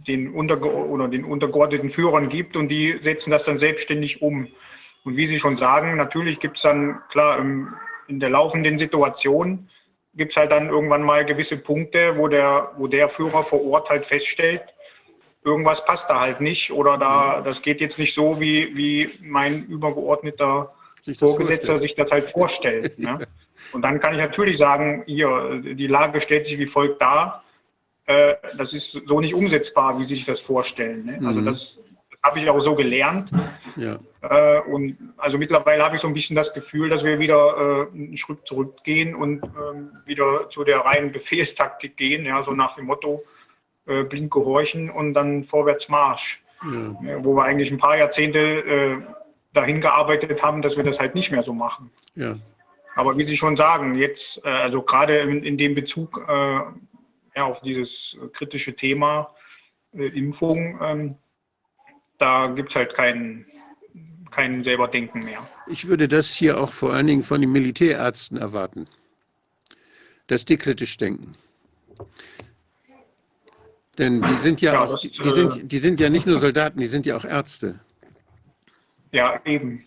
den, 0.07 0.33
unterge 0.33 0.71
oder 0.71 1.09
den 1.09 1.25
untergeordneten 1.25 1.91
Führern 1.91 2.29
gibt 2.29 2.57
und 2.57 2.69
die 2.69 2.99
setzen 3.01 3.31
das 3.31 3.45
dann 3.45 3.59
selbstständig 3.59 4.21
um. 4.21 4.49
Und 5.05 5.17
wie 5.17 5.27
Sie 5.27 5.39
schon 5.39 5.57
sagen, 5.57 5.97
natürlich 5.97 6.39
gibt 6.39 6.59
es 6.59 6.63
dann, 6.63 7.01
klar, 7.09 7.39
im, 7.39 7.75
in 8.09 8.21
der 8.21 8.31
laufenden 8.31 8.79
Situation 8.79 9.69
gibt 10.15 10.33
es 10.33 10.37
halt 10.37 10.53
dann 10.53 10.69
irgendwann 10.69 11.03
mal 11.03 11.25
gewisse 11.25 11.57
Punkte, 11.57 12.19
wo 12.19 12.29
der, 12.29 12.73
wo 12.77 12.87
der 12.87 13.09
Führer 13.09 13.43
vor 13.43 13.65
Ort 13.65 13.89
halt 13.89 14.05
feststellt, 14.05 14.63
irgendwas 15.45 15.85
passt 15.85 16.11
da 16.11 16.21
halt 16.21 16.41
nicht 16.41 16.71
oder 16.73 16.99
da, 16.99 17.41
das 17.41 17.63
geht 17.63 17.81
jetzt 17.81 17.99
nicht 17.99 18.15
so, 18.15 18.41
wie, 18.41 18.77
wie 18.77 19.11
mein 19.23 19.65
übergeordneter 19.65 20.75
sich 21.03 21.19
Vorgesetzter 21.19 21.79
vorstellt. 21.79 21.83
sich 21.83 21.95
das 21.95 22.13
halt 22.13 22.25
vorstellt. 22.25 22.99
ne? 22.99 23.27
Und 23.73 23.83
dann 23.83 24.01
kann 24.01 24.13
ich 24.13 24.21
natürlich 24.21 24.59
sagen, 24.59 25.03
hier, 25.07 25.61
die 25.63 25.87
Lage 25.87 26.21
stellt 26.21 26.47
sich 26.47 26.59
wie 26.59 26.67
folgt 26.67 27.01
dar. 27.01 27.45
Äh, 28.07 28.35
das 28.59 28.73
ist 28.73 29.01
so 29.07 29.21
nicht 29.21 29.35
umsetzbar, 29.35 29.99
wie 29.99 30.05
Sie 30.05 30.15
sich 30.17 30.25
das 30.25 30.41
vorstellen. 30.41 31.05
Ne? 31.05 31.27
Also 31.27 31.41
mhm. 31.41 31.47
das, 31.47 31.79
das 32.11 32.23
habe 32.23 32.41
ich 32.41 32.49
auch 32.49 32.61
so 32.61 32.75
gelernt. 32.75 33.31
Ja. 33.77 33.99
Äh, 34.23 34.61
und 34.63 34.97
also 35.17 35.39
mittlerweile 35.39 35.85
habe 35.85 35.97
ich 35.97 36.03
so 36.03 36.09
ein 36.09 36.15
bisschen 36.15 36.37
das 36.37 36.53
Gefühl, 36.53 36.89
dass 36.89 37.05
wir 37.05 37.19
wieder 37.19 37.89
äh, 37.93 37.97
einen 37.97 38.17
Schritt 38.17 38.47
zurückgehen 38.47 39.15
und 39.15 39.43
ähm, 39.45 39.93
wieder 40.05 40.51
zu 40.51 40.65
der 40.65 40.81
reinen 40.81 41.13
Befehlstaktik 41.13 41.97
gehen, 41.97 42.25
ja, 42.25 42.43
so 42.43 42.53
nach 42.53 42.75
dem 42.75 42.87
Motto, 42.87 43.25
äh, 43.87 44.03
blind 44.03 44.31
gehorchen 44.31 44.91
und 44.91 45.15
dann 45.15 45.45
vorwärts 45.45 45.89
Marsch. 45.89 46.43
Ja. 46.65 47.25
Wo 47.25 47.35
wir 47.35 47.43
eigentlich 47.43 47.73
ein 47.73 47.79
paar 47.79 47.97
Jahrzehnte 47.97 48.39
äh, 48.39 48.97
dahin 49.53 49.81
gearbeitet 49.81 50.41
haben, 50.45 50.63
dass 50.63 50.77
wir 50.77 50.85
das 50.85 51.01
halt 51.01 51.17
nicht 51.17 51.33
mehr 51.33 51.43
so 51.43 51.53
machen. 51.53 51.91
Ja. 52.15 52.37
Aber 52.95 53.19
wie 53.19 53.25
Sie 53.25 53.37
schon 53.37 53.57
sagen, 53.57 53.97
jetzt, 53.97 54.45
also 54.45 54.83
gerade 54.83 55.19
in, 55.19 55.43
in 55.43 55.59
dem 55.59 55.75
Bezug 55.75 56.21
ja, 57.35 57.45
auf 57.45 57.61
dieses 57.61 58.17
kritische 58.33 58.75
Thema 58.75 59.35
äh, 59.95 60.07
Impfung, 60.07 60.79
ähm, 60.83 61.17
da 62.19 62.49
gibt 62.49 62.71
es 62.71 62.77
halt 62.77 62.95
keinen 62.95 63.47
kein 64.31 64.65
selber 64.65 64.89
Denken 64.89 65.21
mehr. 65.21 65.47
Ich 65.67 65.87
würde 65.87 66.09
das 66.09 66.31
hier 66.31 66.59
auch 66.59 66.73
vor 66.73 66.93
allen 66.93 67.07
Dingen 67.07 67.23
von 67.23 67.41
den 67.41 67.53
Militärärzten 67.53 68.39
erwarten, 68.39 68.89
dass 70.27 70.45
die 70.45 70.57
kritisch 70.57 70.97
denken. 70.97 71.37
Denn 73.99 74.23
die 74.23 74.35
sind 74.37 74.63
ja, 74.63 74.73
ja 74.73 74.81
auch, 74.85 74.93
das, 74.93 75.03
die, 75.03 75.11
die, 75.11 75.31
sind, 75.31 75.57
äh, 75.57 75.65
die 75.65 75.79
sind 75.79 76.01
ja 76.01 76.09
nicht 76.09 76.27
nur 76.27 76.39
Soldaten, 76.41 76.81
die 76.81 76.89
sind 76.89 77.05
ja 77.05 77.15
auch 77.17 77.25
Ärzte. 77.25 77.79
Ja, 79.13 79.41
eben. 79.45 79.85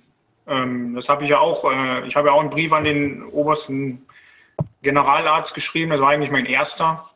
Ähm, 0.47 0.93
das 0.95 1.09
habe 1.09 1.23
ich 1.23 1.31
ja 1.31 1.39
auch. 1.39 1.65
Äh, 1.71 2.07
ich 2.07 2.15
habe 2.15 2.27
ja 2.27 2.33
auch 2.35 2.41
einen 2.41 2.51
Brief 2.51 2.71
an 2.71 2.83
den 2.83 3.23
obersten 3.23 4.05
Generalarzt 4.83 5.55
geschrieben. 5.55 5.89
Das 5.89 6.01
war 6.01 6.09
eigentlich 6.09 6.29
mein 6.29 6.45
erster. 6.45 7.09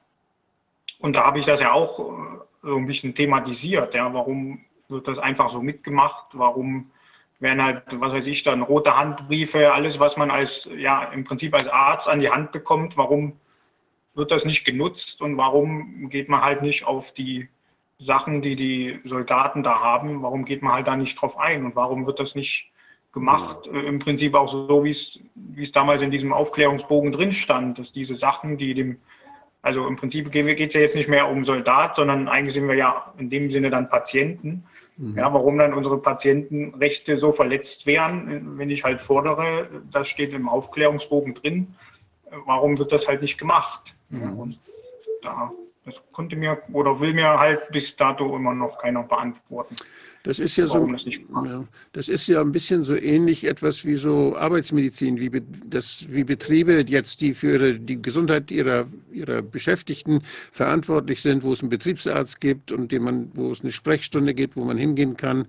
Und 1.00 1.14
da 1.16 1.26
habe 1.26 1.40
ich 1.40 1.46
das 1.46 1.60
ja 1.60 1.72
auch 1.72 2.00
äh, 2.00 2.40
so 2.62 2.76
ein 2.76 2.88
bisschen 2.88 3.16
thematisiert. 3.16 3.94
Ja, 3.94 4.14
warum 4.14 4.66
wird 4.88 5.08
das 5.08 5.18
einfach 5.18 5.50
so 5.50 5.62
mitgemacht? 5.62 6.28
Warum 6.34 6.92
werden 7.40 7.64
halt, 7.64 7.84
was 7.94 8.14
weiß 8.14 8.28
ich, 8.28 8.44
dann 8.44 8.62
rote 8.62 8.98
Handbriefe, 8.98 9.72
alles, 9.72 10.00
was 10.00 10.18
man 10.18 10.30
als, 10.30 10.70
ja, 10.76 11.04
im 11.06 11.24
Prinzip 11.24 11.54
als 11.54 11.68
Arzt 11.68 12.08
an 12.08 12.20
die 12.20 12.30
Hand 12.30 12.52
bekommt, 12.52 12.98
warum 12.98 13.40
wird 14.14 14.32
das 14.32 14.44
nicht 14.44 14.66
genutzt 14.66 15.22
und 15.22 15.38
warum 15.38 16.10
geht 16.10 16.28
man 16.28 16.42
halt 16.42 16.62
nicht 16.62 16.86
auf 16.86 17.14
die 17.14 17.48
Sachen, 18.00 18.42
die 18.42 18.56
die 18.56 19.00
Soldaten 19.04 19.64
da 19.64 19.80
haben, 19.80 20.22
warum 20.22 20.46
geht 20.46 20.62
man 20.62 20.74
halt 20.74 20.88
da 20.88 20.96
nicht 20.96 21.20
drauf 21.22 21.38
ein 21.38 21.66
und 21.66 21.76
warum 21.76 22.06
wird 22.06 22.20
das 22.20 22.36
nicht 22.36 22.72
gemacht? 23.14 23.68
Äh, 23.68 23.80
Im 23.88 24.00
Prinzip 24.00 24.36
auch 24.36 24.52
so, 24.52 24.84
wie 24.84 24.92
es, 24.92 25.20
wie 25.36 25.64
es 25.64 25.72
damals 25.72 26.02
in 26.02 26.12
diesem 26.12 26.34
Aufklärungsbogen 26.34 27.12
drin 27.12 27.32
stand, 27.32 27.80
dass 27.80 27.94
diese 27.94 28.16
Sachen, 28.16 28.58
die 28.58 28.74
dem, 28.74 28.98
also 29.62 29.88
im 29.88 29.96
Prinzip 29.96 30.32
geht 30.32 30.60
es 30.60 30.74
ja 30.74 30.82
jetzt 30.82 30.96
nicht 30.96 31.10
mehr 31.10 31.30
um 31.30 31.44
Soldat, 31.44 31.96
sondern 31.96 32.28
eigentlich 32.28 32.54
sind 32.54 32.68
wir 32.68 32.76
ja 32.76 33.14
in 33.18 33.30
dem 33.30 33.52
Sinne 33.52 33.70
dann 33.70 33.90
Patienten. 33.90 34.64
Mhm. 34.98 35.18
Ja, 35.18 35.34
warum 35.34 35.58
dann 35.58 35.74
unsere 35.74 35.98
Patientenrechte 35.98 37.18
so 37.18 37.32
verletzt 37.32 37.86
werden, 37.86 38.58
wenn 38.58 38.70
ich 38.70 38.84
halt 38.84 39.02
fordere, 39.02 39.68
das 39.92 40.08
steht 40.08 40.34
im 40.34 40.48
Aufklärungsbogen 40.48 41.34
drin, 41.34 41.76
warum 42.46 42.78
wird 42.78 42.92
das 42.92 43.08
halt 43.08 43.22
nicht 43.22 43.38
gemacht? 43.38 43.96
Mhm. 44.10 44.40
Und 44.40 44.60
da 45.22 45.52
das 45.90 46.02
konnte 46.12 46.36
mir 46.36 46.62
oder 46.74 47.00
will 47.00 47.14
mir 47.14 47.40
halt 47.40 47.70
bis 47.72 47.96
dato 47.96 48.36
immer 48.36 48.54
noch 48.54 48.78
keiner 48.78 49.04
beantworten. 49.04 49.76
Das 50.24 50.38
ist 50.38 50.58
ja 50.58 50.68
so, 50.68 50.86
das, 50.86 51.06
ja, 51.06 51.64
das, 51.94 52.10
ist 52.10 52.28
ja 52.28 52.42
ein 52.42 52.52
bisschen 52.52 52.84
so 52.84 52.94
ähnlich 52.94 53.46
etwas 53.46 53.86
wie 53.86 53.96
so 53.96 54.36
Arbeitsmedizin, 54.36 55.18
wie, 55.18 55.32
das, 55.66 56.06
wie 56.10 56.26
Betriebe 56.26 56.84
jetzt, 56.86 57.22
die 57.22 57.34
für 57.34 57.54
ihre, 57.54 57.80
die 57.80 58.02
Gesundheit 58.02 58.52
ihrer, 58.52 58.86
ihrer 59.14 59.42
Beschäftigten 59.42 60.22
verantwortlich 60.52 61.22
sind, 61.22 61.42
wo 61.42 61.54
es 61.54 61.62
einen 61.62 61.70
Betriebsarzt 61.70 62.42
gibt 62.42 62.74
und 62.74 62.92
dem 62.92 63.04
man, 63.04 63.32
wo 63.34 63.50
es 63.50 63.62
eine 63.62 63.72
Sprechstunde 63.72 64.34
gibt, 64.34 64.58
wo 64.58 64.66
man 64.66 64.78
hingehen 64.78 65.16
kann 65.16 65.48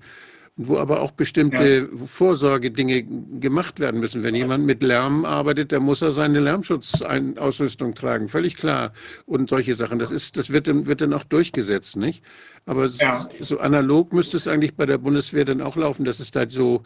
wo 0.62 0.76
aber 0.76 1.00
auch 1.00 1.12
bestimmte 1.12 1.89
ja. 1.90 2.06
Vorsorgedinge 2.06 3.02
gemacht 3.40 3.80
werden 3.80 3.98
müssen. 3.98 4.22
Wenn 4.22 4.34
jemand 4.34 4.66
mit 4.66 4.82
Lärm 4.82 5.24
arbeitet, 5.24 5.72
dann 5.72 5.82
muss 5.84 6.02
er 6.02 6.12
seine 6.12 6.40
Lärmschutzausrüstung 6.40 7.94
tragen, 7.94 8.28
völlig 8.28 8.56
klar. 8.56 8.92
Und 9.24 9.48
solche 9.48 9.74
Sachen, 9.74 9.98
das, 9.98 10.10
ist, 10.10 10.36
das 10.36 10.50
wird, 10.50 10.68
dann, 10.68 10.84
wird 10.84 11.00
dann 11.00 11.14
auch 11.14 11.24
durchgesetzt, 11.24 11.97
nicht? 11.97 12.22
Aber 12.66 12.86
ja. 12.86 13.26
so 13.40 13.58
analog 13.58 14.12
müsste 14.12 14.36
es 14.36 14.47
eigentlich 14.47 14.74
bei 14.74 14.84
der 14.84 14.98
Bundeswehr 14.98 15.47
dann 15.47 15.62
auch 15.62 15.76
laufen, 15.76 16.05
dass 16.05 16.20
es 16.20 16.30
da 16.30 16.48
so, 16.48 16.82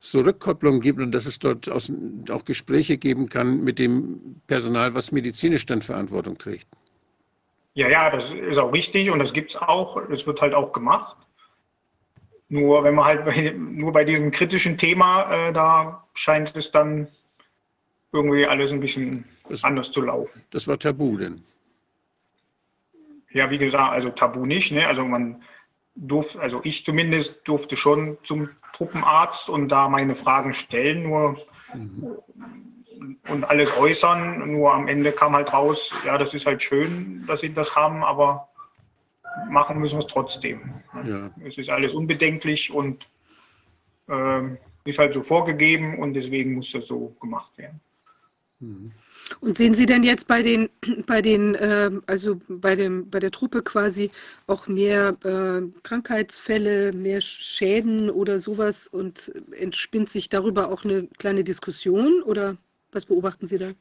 so 0.00 0.20
Rückkopplung 0.20 0.80
gibt 0.80 0.98
und 0.98 1.12
dass 1.12 1.26
es 1.26 1.38
dort 1.38 1.68
aus, 1.68 1.92
auch 2.30 2.46
Gespräche 2.46 2.96
geben 2.96 3.28
kann 3.28 3.62
mit 3.62 3.78
dem 3.78 4.40
Personal, 4.46 4.94
was 4.94 5.12
medizinisch 5.12 5.66
dann 5.66 5.82
Verantwortung 5.82 6.38
trägt. 6.38 6.66
Ja, 7.74 7.90
ja, 7.90 8.10
das 8.10 8.32
ist 8.32 8.58
auch 8.58 8.72
richtig 8.72 9.10
und 9.10 9.18
das 9.18 9.34
gibt 9.34 9.50
es 9.50 9.60
auch. 9.60 10.02
Das 10.08 10.26
wird 10.26 10.40
halt 10.40 10.54
auch 10.54 10.72
gemacht. 10.72 11.16
Nur 12.48 12.82
wenn 12.82 12.94
man 12.94 13.04
halt 13.04 13.24
bei, 13.24 13.54
nur 13.56 13.92
bei 13.92 14.04
diesem 14.04 14.30
kritischen 14.30 14.78
Thema, 14.78 15.30
äh, 15.30 15.52
da 15.52 16.04
scheint 16.14 16.56
es 16.56 16.70
dann 16.70 17.08
irgendwie 18.12 18.46
alles 18.46 18.72
ein 18.72 18.80
bisschen 18.80 19.24
das, 19.48 19.64
anders 19.64 19.90
zu 19.90 20.00
laufen. 20.00 20.42
Das 20.50 20.66
war 20.66 20.78
tabu 20.78 21.18
denn? 21.18 21.44
Ja, 23.30 23.50
wie 23.50 23.58
gesagt, 23.58 23.92
also 23.92 24.08
tabu 24.10 24.46
nicht. 24.46 24.72
Ne? 24.72 24.86
Also 24.86 25.04
man 25.04 25.42
durfte, 25.94 26.40
also 26.40 26.60
ich 26.64 26.84
zumindest 26.84 27.40
durfte 27.44 27.76
schon 27.76 28.16
zum 28.22 28.48
Truppenarzt 28.72 29.50
und 29.50 29.68
da 29.68 29.88
meine 29.88 30.14
Fragen 30.14 30.54
stellen, 30.54 31.02
nur 31.02 31.38
mhm. 31.74 32.16
und 33.28 33.44
alles 33.44 33.76
äußern. 33.76 34.50
Nur 34.50 34.72
am 34.72 34.88
Ende 34.88 35.12
kam 35.12 35.34
halt 35.34 35.52
raus, 35.52 35.90
ja, 36.06 36.16
das 36.16 36.32
ist 36.32 36.46
halt 36.46 36.62
schön, 36.62 37.24
dass 37.26 37.40
sie 37.40 37.52
das 37.52 37.76
haben, 37.76 38.02
aber 38.02 38.48
machen 39.50 39.78
müssen 39.78 39.98
wir 39.98 40.04
es 40.04 40.12
trotzdem. 40.12 40.74
Ja. 41.06 41.30
Es 41.44 41.58
ist 41.58 41.70
alles 41.70 41.94
unbedenklich 41.94 42.70
und 42.72 43.06
äh, 44.08 44.42
ist 44.84 44.98
halt 44.98 45.14
so 45.14 45.22
vorgegeben 45.22 45.98
und 45.98 46.14
deswegen 46.14 46.54
muss 46.54 46.72
das 46.72 46.86
so 46.86 47.14
gemacht 47.20 47.56
werden. 47.58 47.80
Mhm. 48.60 48.92
Und 49.40 49.58
sehen 49.58 49.74
Sie 49.74 49.86
denn 49.86 50.02
jetzt 50.02 50.26
bei 50.26 50.42
den, 50.42 50.70
bei 51.06 51.22
den, 51.22 51.54
äh, 51.54 51.90
also 52.06 52.40
bei 52.48 52.74
dem, 52.74 53.08
bei 53.10 53.20
der 53.20 53.30
Truppe 53.30 53.62
quasi 53.62 54.10
auch 54.46 54.66
mehr 54.66 55.16
äh, 55.22 55.62
Krankheitsfälle, 55.82 56.92
mehr 56.92 57.20
Schäden 57.20 58.10
oder 58.10 58.38
sowas 58.38 58.88
und 58.88 59.32
entspinnt 59.52 60.08
sich 60.08 60.28
darüber 60.28 60.70
auch 60.70 60.84
eine 60.84 61.06
kleine 61.18 61.44
Diskussion 61.44 62.22
oder 62.22 62.56
was 62.90 63.06
beobachten 63.06 63.46
Sie 63.46 63.58
da? 63.58 63.72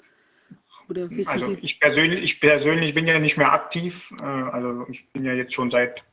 Oder 0.89 1.09
wissen 1.09 1.29
also 1.29 1.47
Sie? 1.47 1.59
Ich 1.61 1.79
persönlich, 1.79 2.21
ich 2.21 2.39
persönlich 2.39 2.93
bin 2.93 3.07
ja 3.07 3.19
nicht 3.19 3.37
mehr 3.37 3.51
aktiv. 3.51 4.13
Äh, 4.21 4.25
also 4.25 4.85
ich 4.89 5.07
bin 5.11 5.25
ja 5.25 5.33
jetzt 5.33 5.53
schon 5.53 5.71
seit 5.71 6.03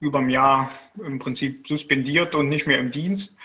über 0.00 0.18
einem 0.18 0.30
Jahr 0.30 0.68
im 1.04 1.18
Prinzip 1.18 1.66
suspendiert 1.66 2.34
und 2.34 2.48
nicht 2.48 2.66
mehr 2.66 2.78
im 2.78 2.90
Dienst. 2.90 3.36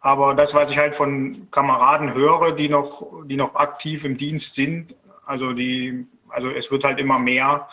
Aber 0.00 0.34
das, 0.34 0.54
was 0.54 0.70
ich 0.70 0.78
halt 0.78 0.94
von 0.94 1.48
Kameraden 1.50 2.14
höre, 2.14 2.52
die 2.52 2.68
noch, 2.68 3.24
die 3.24 3.36
noch 3.36 3.54
aktiv 3.56 4.04
im 4.04 4.16
Dienst 4.16 4.54
sind, 4.54 4.94
also 5.26 5.52
die, 5.52 6.06
also 6.28 6.50
es 6.50 6.70
wird 6.70 6.84
halt 6.84 6.98
immer 6.98 7.18
mehr, 7.18 7.68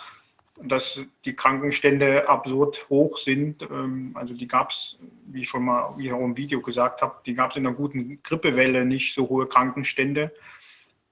dass 0.64 1.02
die 1.26 1.36
Krankenstände 1.36 2.28
absurd 2.30 2.86
hoch 2.90 3.18
sind. 3.18 3.62
Ähm, 3.64 4.12
also 4.16 4.34
die 4.34 4.48
gab 4.48 4.72
es, 4.72 4.98
wie 5.28 5.42
ich 5.42 5.50
schon 5.50 5.66
mal 5.66 5.94
wie 5.98 6.08
ich 6.08 6.14
auch 6.14 6.24
im 6.24 6.38
Video 6.38 6.62
gesagt 6.62 7.02
habe, 7.02 7.16
die 7.26 7.34
gab 7.34 7.52
es 7.52 7.58
in 7.58 7.64
der 7.64 7.74
guten 7.74 8.22
Grippewelle 8.24 8.86
nicht 8.86 9.14
so 9.14 9.28
hohe 9.28 9.48
Krankenstände. 9.48 10.32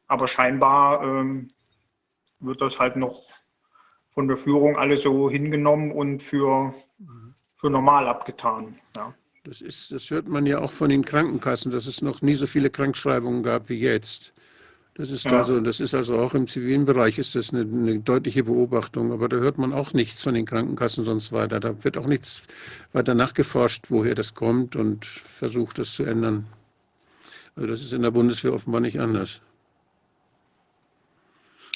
Aber 0.07 0.27
scheinbar 0.27 1.03
ähm, 1.03 1.49
wird 2.39 2.61
das 2.61 2.79
halt 2.79 2.95
noch 2.95 3.29
von 4.09 4.27
der 4.27 4.37
Führung 4.37 4.77
alles 4.77 5.01
so 5.01 5.29
hingenommen 5.29 5.91
und 5.91 6.21
für, 6.21 6.73
für 7.55 7.69
normal 7.69 8.07
abgetan. 8.07 8.75
Ja. 8.95 9.13
Das, 9.43 9.59
ist, 9.59 9.91
das 9.91 10.09
hört 10.09 10.27
man 10.27 10.45
ja 10.45 10.59
auch 10.59 10.71
von 10.71 10.89
den 10.89 11.03
Krankenkassen, 11.03 11.71
dass 11.71 11.87
es 11.87 12.01
noch 12.01 12.21
nie 12.21 12.35
so 12.35 12.47
viele 12.47 12.69
Krankschreibungen 12.69 13.43
gab 13.43 13.69
wie 13.69 13.79
jetzt. 13.79 14.33
Das 14.95 15.09
ist 15.09 15.25
ja. 15.25 15.39
also, 15.39 15.59
das 15.59 15.79
ist 15.79 15.95
also 15.95 16.19
auch 16.19 16.35
im 16.35 16.47
zivilen 16.47 16.85
Bereich 16.85 17.17
ist 17.17 17.33
das 17.33 17.51
eine, 17.51 17.61
eine, 17.61 17.99
deutliche 17.99 18.43
Beobachtung, 18.43 19.11
aber 19.11 19.27
da 19.27 19.37
hört 19.37 19.57
man 19.57 19.73
auch 19.73 19.93
nichts 19.93 20.21
von 20.21 20.35
den 20.35 20.45
Krankenkassen 20.45 21.03
sonst 21.03 21.31
weiter. 21.31 21.59
Da 21.59 21.83
wird 21.83 21.97
auch 21.97 22.05
nichts 22.05 22.43
weiter 22.93 23.15
nachgeforscht, 23.15 23.85
woher 23.89 24.13
das 24.13 24.35
kommt 24.35 24.75
und 24.75 25.05
versucht, 25.05 25.79
das 25.79 25.93
zu 25.93 26.03
ändern. 26.03 26.45
Also 27.55 27.67
das 27.67 27.81
ist 27.81 27.93
in 27.93 28.03
der 28.03 28.11
Bundeswehr 28.11 28.53
offenbar 28.53 28.81
nicht 28.81 28.99
anders. 28.99 29.41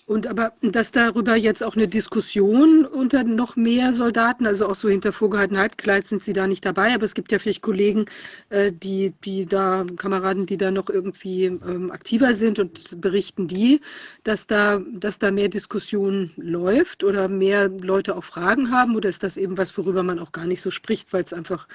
Und 0.07 0.25
aber, 0.25 0.53
dass 0.61 0.93
darüber 0.93 1.35
jetzt 1.35 1.61
auch 1.61 1.75
eine 1.75 1.89
Diskussion 1.89 2.85
unter 2.85 3.25
noch 3.25 3.57
mehr 3.57 3.91
Soldaten, 3.91 4.47
also 4.47 4.65
auch 4.67 4.75
so 4.75 4.87
hinter 4.87 5.11
vorgehaltener 5.11 5.59
Halbkleid 5.59 6.07
sind 6.07 6.23
Sie 6.23 6.31
da 6.31 6.47
nicht 6.47 6.63
dabei, 6.63 6.95
aber 6.95 7.03
es 7.03 7.13
gibt 7.13 7.29
ja 7.29 7.39
vielleicht 7.39 7.61
Kollegen, 7.61 8.05
äh, 8.49 8.71
die, 8.71 9.13
die 9.25 9.45
da, 9.45 9.85
Kameraden, 9.97 10.45
die 10.45 10.55
da 10.55 10.71
noch 10.71 10.89
irgendwie 10.89 11.47
ähm, 11.47 11.91
aktiver 11.91 12.33
sind 12.33 12.57
und 12.57 13.01
berichten 13.01 13.49
die, 13.49 13.81
dass 14.23 14.47
da, 14.47 14.81
dass 14.93 15.19
da 15.19 15.29
mehr 15.29 15.49
Diskussion 15.49 16.31
läuft 16.37 17.03
oder 17.03 17.27
mehr 17.27 17.67
Leute 17.67 18.15
auch 18.15 18.23
Fragen 18.23 18.71
haben 18.71 18.95
oder 18.95 19.09
ist 19.09 19.23
das 19.23 19.35
eben 19.35 19.57
was, 19.57 19.77
worüber 19.77 20.03
man 20.03 20.19
auch 20.19 20.31
gar 20.31 20.45
nicht 20.47 20.61
so 20.61 20.71
spricht, 20.71 21.11
weil 21.11 21.25
es 21.25 21.33
einfach 21.33 21.67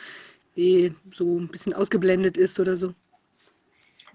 eh 0.56 0.92
so 1.14 1.38
ein 1.38 1.48
bisschen 1.48 1.74
ausgeblendet 1.74 2.38
ist 2.38 2.58
oder 2.58 2.78
so? 2.78 2.94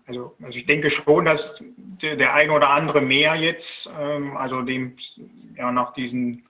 Also, 0.07 0.35
also 0.41 0.57
ich 0.57 0.65
denke 0.65 0.89
schon, 0.89 1.25
dass 1.25 1.61
der, 2.01 2.15
der 2.15 2.33
ein 2.33 2.49
oder 2.49 2.69
andere 2.69 3.01
mehr 3.01 3.35
jetzt, 3.35 3.89
ähm, 3.99 4.37
also 4.37 4.61
dem 4.61 4.95
ja 5.55 5.71
nach 5.71 5.93
diesen 5.93 6.45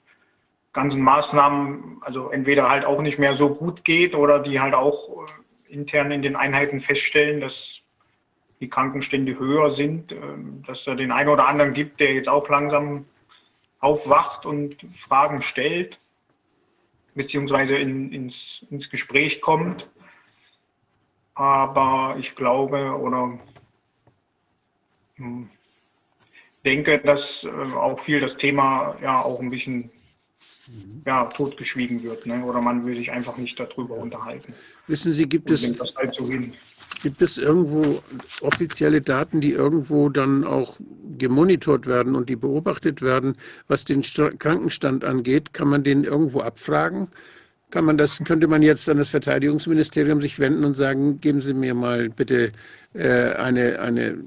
ganzen 0.74 1.02
Maßnahmen, 1.02 1.98
also 2.02 2.30
entweder 2.30 2.69
halt 2.69 2.86
auch 2.86 3.02
nicht 3.02 3.18
mehr 3.18 3.34
so 3.34 3.50
gut 3.53 3.84
geht 3.84 4.14
oder 4.14 4.40
die 4.40 4.60
halt 4.60 4.76
auch 4.76 5.26
äh, 5.26 5.74
intern 5.74 6.11
in 6.11 6.22
den 6.22 6.36
Einheiten 6.36 6.80
feststellen, 6.80 7.42
dass 7.42 7.82
die 8.60 8.69
Krankenstände 8.69 9.40
höher 9.40 9.72
sind, 9.72 10.11
äh, 10.11 10.18
dass 10.68 10.84
da 10.84 10.94
den 10.94 11.11
einen 11.11 11.30
oder 11.30 11.48
anderen 11.48 11.74
gibt, 11.74 12.00
der 12.00 12.14
jetzt 12.14 12.30
auch 12.30 12.48
langsam 12.50 13.06
aufwacht 13.80 14.45
und 14.45 14.76
Fragen 14.95 15.42
stellt, 15.42 15.98
beziehungsweise 17.16 17.76
in, 17.76 18.11
ins, 18.11 18.64
ins 18.69 18.92
Gespräch 18.92 19.42
kommt. 19.42 19.90
Aber 21.38 22.16
ich 22.19 22.35
glaube 22.35 22.98
oder 22.99 23.40
hm, 25.17 25.49
denke, 26.66 26.98
dass 26.99 27.43
äh, 27.43 27.75
auch 27.75 27.99
viel 27.99 28.19
das 28.19 28.38
Thema 28.38 28.98
ja 29.01 29.22
auch 29.22 29.40
ein 29.40 29.51
bisschen 29.51 29.91
ja, 31.06 31.25
totgeschwiegen 31.25 32.03
wird. 32.03 32.25
Ne? 32.25 32.43
Oder 32.43 32.61
man 32.61 32.85
will 32.85 32.95
sich 32.95 33.11
einfach 33.11 33.38
nicht 33.38 33.59
darüber 33.59 33.95
unterhalten. 33.95 34.53
Wissen 34.88 35.14
Sie, 35.14 35.27
gibt 35.27 35.49
es, 35.49 35.64
halt 35.95 36.14
so 36.14 36.30
gibt 37.03 37.22
es 37.22 37.38
irgendwo 37.38 38.01
offizielle 38.41 39.01
Daten, 39.01 39.40
die 39.40 39.51
irgendwo 39.51 40.09
dann 40.09 40.43
auch 40.43 40.77
gemonitort 41.17 41.85
werden 41.85 42.16
und 42.16 42.30
die 42.30 42.35
beobachtet 42.35 43.01
werden, 43.01 43.38
was 43.67 43.85
den 43.85 44.01
Krankenstand 44.01 45.06
angeht? 45.06 45.53
Kann 45.53 45.69
man 45.69 45.83
den 45.83 46.03
irgendwo 46.03 46.41
abfragen? 46.41 47.07
Kann 47.69 47.83
man 47.83 47.97
das, 47.97 48.19
könnte 48.23 48.47
man 48.47 48.61
jetzt 48.61 48.87
an 48.89 48.97
das 48.97 49.09
Verteidigungsministerium 49.09 50.21
sich 50.21 50.39
wenden 50.39 50.63
und 50.63 50.75
sagen, 50.75 51.17
geben 51.17 51.41
Sie 51.41 51.53
mir 51.53 51.73
mal 51.73 52.09
bitte 52.09 52.53
äh, 52.93 53.31
eine, 53.33 53.79
eine 53.79 54.17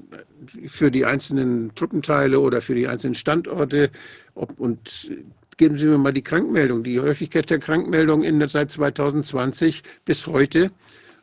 für 0.67 0.91
die 0.91 1.05
einzelnen 1.05 1.73
Truppenteile 1.73 2.39
oder 2.39 2.61
für 2.61 2.75
die 2.75 2.87
einzelnen 2.87 3.15
Standorte 3.15 3.89
ob, 4.35 4.59
und 4.59 5.11
geben 5.57 5.75
Sie 5.75 5.85
mir 5.85 5.97
mal 5.97 6.13
die 6.13 6.21
Krankmeldung, 6.21 6.83
die 6.83 6.99
Häufigkeit 6.99 7.49
der 7.49 7.57
Krankmeldung 7.57 8.21
in 8.21 8.37
der, 8.37 8.47
seit 8.47 8.71
2020 8.71 9.81
bis 10.05 10.27
heute 10.27 10.71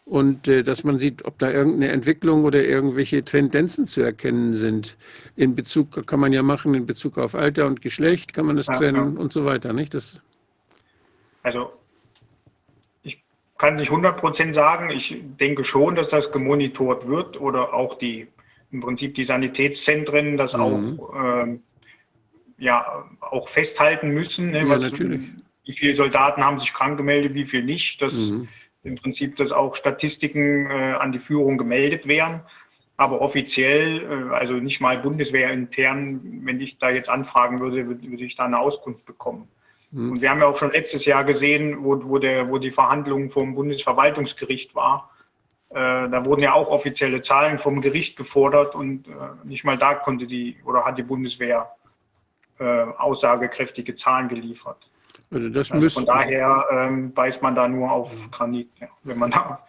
und 0.09 0.49
äh, 0.49 0.65
dass 0.65 0.85
man 0.85 0.99
sieht, 0.99 1.25
ob 1.25 1.39
da 1.39 1.51
irgendeine 1.51 1.93
Entwicklung 1.93 2.45
oder 2.45 2.65
irgendwelche 2.65 3.23
Tendenzen 3.23 3.87
zu 3.87 4.01
erkennen 4.01 4.55
sind. 4.55 4.97
In 5.37 5.55
Bezug 5.55 6.07
kann 6.07 6.19
man 6.19 6.33
ja 6.33 6.43
machen, 6.43 6.75
in 6.75 6.87
Bezug 6.87 7.19
auf 7.19 7.35
Alter 7.35 7.67
und 7.67 7.81
Geschlecht 7.81 8.33
kann 8.33 8.47
man 8.47 8.57
das 8.57 8.67
ja, 8.67 8.75
trennen 8.75 9.15
ja. 9.15 9.21
und 9.21 9.33
so 9.33 9.45
weiter, 9.45 9.73
nicht? 9.73 9.95
Das 9.95 10.21
also 11.43 11.73
kann 13.59 13.75
nicht 13.75 13.91
100% 13.91 14.55
sagen. 14.55 14.91
Ich 14.91 15.17
denke 15.39 15.65
schon, 15.65 15.97
dass 15.97 16.09
das 16.09 16.31
gemonitort 16.33 17.09
wird 17.09 17.41
oder 17.41 17.75
auch 17.75 17.99
die, 17.99 18.29
im 18.71 18.81
Prinzip 18.81 19.17
die 19.17 19.25
Sanitätszentren 19.25 20.37
das 20.37 20.57
mhm. 20.57 20.61
auch, 21.01 21.43
ähm, 21.43 21.63
ja, 22.57 23.05
auch 23.21 23.49
festhalten 23.49 24.11
müssen. 24.11 24.53
Ne, 24.53 24.61
ja, 24.61 24.69
was, 24.69 24.83
natürlich. 24.83 25.21
Wie 25.65 25.73
viele 25.75 25.95
Soldaten 25.95 26.43
haben 26.43 26.59
sich 26.59 26.73
krank 26.73 26.97
gemeldet, 26.97 27.35
wie 27.35 27.45
viele 27.45 27.65
nicht. 27.65 28.01
Dass 28.01 28.15
mhm. 28.15 28.49
im 28.85 28.95
Prinzip, 28.95 29.37
dass 29.37 29.53
auch 29.53 29.75
Statistiken 29.75 30.71
äh, 30.71 30.95
an 30.99 31.13
die 31.13 31.19
Führung 31.19 31.59
gemeldet 31.59 32.07
werden. 32.07 32.41
Aber 32.97 33.21
offiziell, 33.21 34.31
äh, 34.31 34.35
also 34.35 34.55
nicht 34.55 34.81
mal 34.81 34.99
Bundeswehr 34.99 35.53
intern, 35.53 36.21
wenn 36.45 36.61
ich 36.61 36.79
da 36.79 36.91
jetzt 36.91 37.11
anfragen 37.11 37.59
würde, 37.59 37.89
würde, 37.89 38.09
würde 38.09 38.25
ich 38.25 38.37
da 38.37 38.45
eine 38.45 38.59
Auskunft 38.59 39.05
bekommen. 39.05 39.49
Mhm. 39.91 40.13
Und 40.13 40.23
wir 40.23 40.31
haben 40.31 40.41
ja 40.41 40.47
auch 40.47 40.57
schon 40.57 40.73
letztes 40.73 41.05
Jahr 41.05 41.25
gesehen, 41.25 41.85
wo, 41.85 42.01
wo, 42.05 42.19
der, 42.19 42.51
wo 42.51 42.59
die 42.59 42.71
Verhandlung 42.71 43.31
vom 43.31 43.55
Bundesverwaltungsgericht 43.55 44.75
war. 44.75 45.11
Äh, 45.71 45.75
da 45.75 46.25
wurden 46.25 46.43
ja 46.43 46.55
auch 46.55 46.69
offizielle 46.69 47.21
Zahlen 47.21 47.59
vom 47.59 47.81
Gericht 47.81 48.17
gefordert 48.17 48.75
und 48.75 49.07
äh, 49.09 49.13
nicht 49.45 49.65
mal 49.65 49.77
da 49.77 49.95
konnte 49.95 50.27
die 50.27 50.57
oder 50.65 50.85
hat 50.85 50.97
die 50.97 51.03
Bundeswehr 51.03 51.71
äh, 52.59 52.65
aussagekräftige 52.65 53.95
Zahlen 53.95 54.29
geliefert. 54.29 54.91
Also 55.31 55.51
das 55.51 55.71
also 55.71 55.91
von 55.91 56.07
daher 56.07 56.65
ähm, 56.71 57.13
beißt 57.13 57.43
man 57.43 57.55
da 57.55 57.69
nur 57.69 57.91
auf 57.91 58.31
Granit, 58.31 58.71
ja, 58.81 58.89
wenn 59.05 59.19
man 59.19 59.31
da 59.31 59.63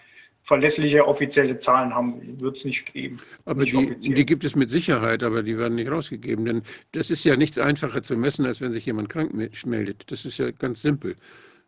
verlässliche 0.49 1.07
offizielle 1.07 1.59
Zahlen 1.59 1.93
haben, 1.93 2.41
wird 2.41 2.57
es 2.57 2.65
nicht 2.65 2.91
geben. 2.91 3.19
Aber 3.45 3.61
nicht 3.61 4.03
die, 4.03 4.15
die, 4.15 4.25
gibt 4.25 4.43
es 4.43 4.55
mit 4.55 4.71
Sicherheit, 4.71 5.21
aber 5.21 5.43
die 5.43 5.59
werden 5.59 5.75
nicht 5.75 5.91
rausgegeben. 5.91 6.43
Denn 6.43 6.63
das 6.91 7.11
ist 7.11 7.23
ja 7.23 7.35
nichts 7.35 7.59
einfacher 7.59 8.01
zu 8.01 8.17
messen, 8.17 8.47
als 8.47 8.59
wenn 8.59 8.73
sich 8.73 8.83
jemand 8.87 9.09
krank 9.09 9.31
meldet. 9.31 10.11
Das 10.11 10.25
ist 10.25 10.39
ja 10.39 10.49
ganz 10.49 10.81
simpel. 10.81 11.15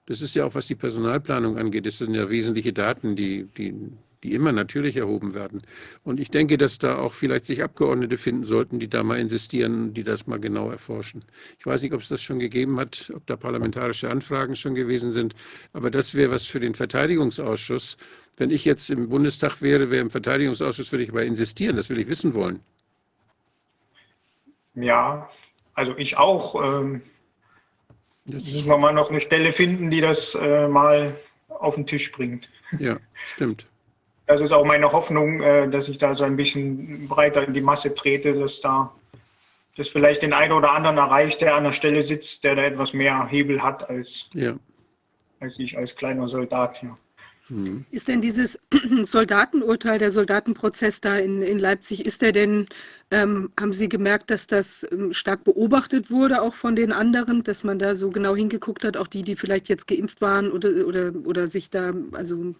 Das 0.07 0.23
ist 0.23 0.33
ja 0.33 0.45
auch, 0.45 0.55
was 0.55 0.65
die 0.65 0.73
Personalplanung 0.73 1.59
angeht. 1.59 1.85
Das 1.85 1.99
sind 1.99 2.15
ja 2.15 2.27
wesentliche 2.31 2.73
Daten, 2.73 3.15
die, 3.15 3.43
die, 3.55 3.71
die 4.23 4.33
immer 4.33 4.51
natürlich 4.51 4.97
erhoben 4.97 5.35
werden. 5.35 5.61
Und 6.03 6.19
ich 6.19 6.31
denke, 6.31 6.57
dass 6.57 6.79
da 6.79 6.97
auch 6.97 7.13
vielleicht 7.13 7.45
sich 7.45 7.61
Abgeordnete 7.61 8.17
finden 8.17 8.45
sollten, 8.45 8.79
die 8.79 8.89
da 8.89 9.03
mal 9.03 9.19
insistieren, 9.19 9.93
die 9.93 10.03
das 10.03 10.25
mal 10.25 10.39
genau 10.39 10.71
erforschen. 10.71 11.23
Ich 11.59 11.67
weiß 11.67 11.83
nicht, 11.83 11.93
ob 11.93 12.01
es 12.01 12.09
das 12.09 12.23
schon 12.23 12.39
gegeben 12.39 12.79
hat, 12.79 13.11
ob 13.15 13.27
da 13.27 13.37
parlamentarische 13.37 14.09
Anfragen 14.09 14.55
schon 14.55 14.73
gewesen 14.73 15.13
sind, 15.13 15.35
aber 15.71 15.91
das 15.91 16.15
wäre 16.15 16.31
was 16.31 16.47
für 16.47 16.59
den 16.59 16.73
Verteidigungsausschuss. 16.73 17.97
Wenn 18.37 18.49
ich 18.49 18.65
jetzt 18.65 18.89
im 18.89 19.09
Bundestag 19.09 19.61
wäre, 19.61 19.91
wäre 19.91 20.01
im 20.01 20.09
Verteidigungsausschuss, 20.09 20.91
würde 20.91 21.03
ich 21.03 21.09
aber 21.09 21.23
insistieren, 21.23 21.75
das 21.75 21.89
will 21.89 21.99
ich 21.99 22.07
wissen 22.07 22.33
wollen. 22.33 22.59
Ja, 24.73 25.29
also 25.73 25.95
ich 25.97 26.17
auch. 26.17 26.55
Ähm, 26.55 27.01
müssen 28.25 28.67
wir 28.67 28.77
mal 28.77 28.93
noch 28.93 29.09
eine 29.09 29.19
Stelle 29.19 29.51
finden, 29.51 29.89
die 29.89 30.01
das 30.01 30.35
äh, 30.35 30.67
mal 30.67 31.15
auf 31.49 31.75
den 31.75 31.85
Tisch 31.85 32.11
bringt. 32.11 32.49
Ja, 32.79 32.97
stimmt 33.33 33.67
das 34.31 34.41
ist 34.41 34.53
auch 34.53 34.65
meine 34.65 34.91
Hoffnung, 34.91 35.41
äh, 35.41 35.69
dass 35.69 35.89
ich 35.89 35.97
da 35.97 36.15
so 36.15 36.23
ein 36.23 36.37
bisschen 36.37 37.07
breiter 37.07 37.45
in 37.45 37.53
die 37.53 37.61
Masse 37.61 37.93
trete, 37.93 38.33
dass 38.33 38.61
da 38.61 38.93
das 39.75 39.89
vielleicht 39.89 40.21
den 40.21 40.33
einen 40.33 40.53
oder 40.53 40.71
anderen 40.71 40.97
erreicht, 40.97 41.41
der 41.41 41.55
an 41.55 41.65
der 41.65 41.71
Stelle 41.71 42.01
sitzt, 42.01 42.43
der 42.43 42.55
da 42.55 42.63
etwas 42.63 42.93
mehr 42.93 43.27
Hebel 43.27 43.61
hat 43.61 43.89
als, 43.89 44.29
ja. 44.33 44.53
als 45.39 45.59
ich 45.59 45.77
als 45.77 45.95
kleiner 45.95 46.27
Soldat 46.27 46.79
hier. 46.79 46.97
Mhm. 47.51 47.85
Ist 47.91 48.07
denn 48.07 48.21
dieses 48.21 48.59
Soldatenurteil, 49.05 49.99
der 49.99 50.09
Soldatenprozess 50.09 51.01
da 51.01 51.17
in, 51.17 51.41
in 51.41 51.59
Leipzig, 51.59 52.05
ist 52.05 52.21
der 52.21 52.31
denn, 52.31 52.67
ähm, 53.11 53.51
haben 53.59 53.73
Sie 53.73 53.89
gemerkt, 53.89 54.29
dass 54.31 54.47
das 54.47 54.87
ähm, 54.89 55.11
stark 55.13 55.43
beobachtet 55.43 56.09
wurde, 56.09 56.41
auch 56.41 56.53
von 56.53 56.75
den 56.77 56.93
anderen, 56.93 57.43
dass 57.43 57.63
man 57.63 57.77
da 57.77 57.95
so 57.95 58.09
genau 58.09 58.35
hingeguckt 58.35 58.85
hat, 58.85 58.95
auch 58.95 59.07
die, 59.07 59.23
die 59.23 59.35
vielleicht 59.35 59.67
jetzt 59.67 59.85
geimpft 59.85 60.21
waren 60.21 60.49
oder, 60.49 60.87
oder, 60.87 61.11
oder 61.25 61.47
sich 61.47 61.69
da 61.69 61.93
also 62.13 62.55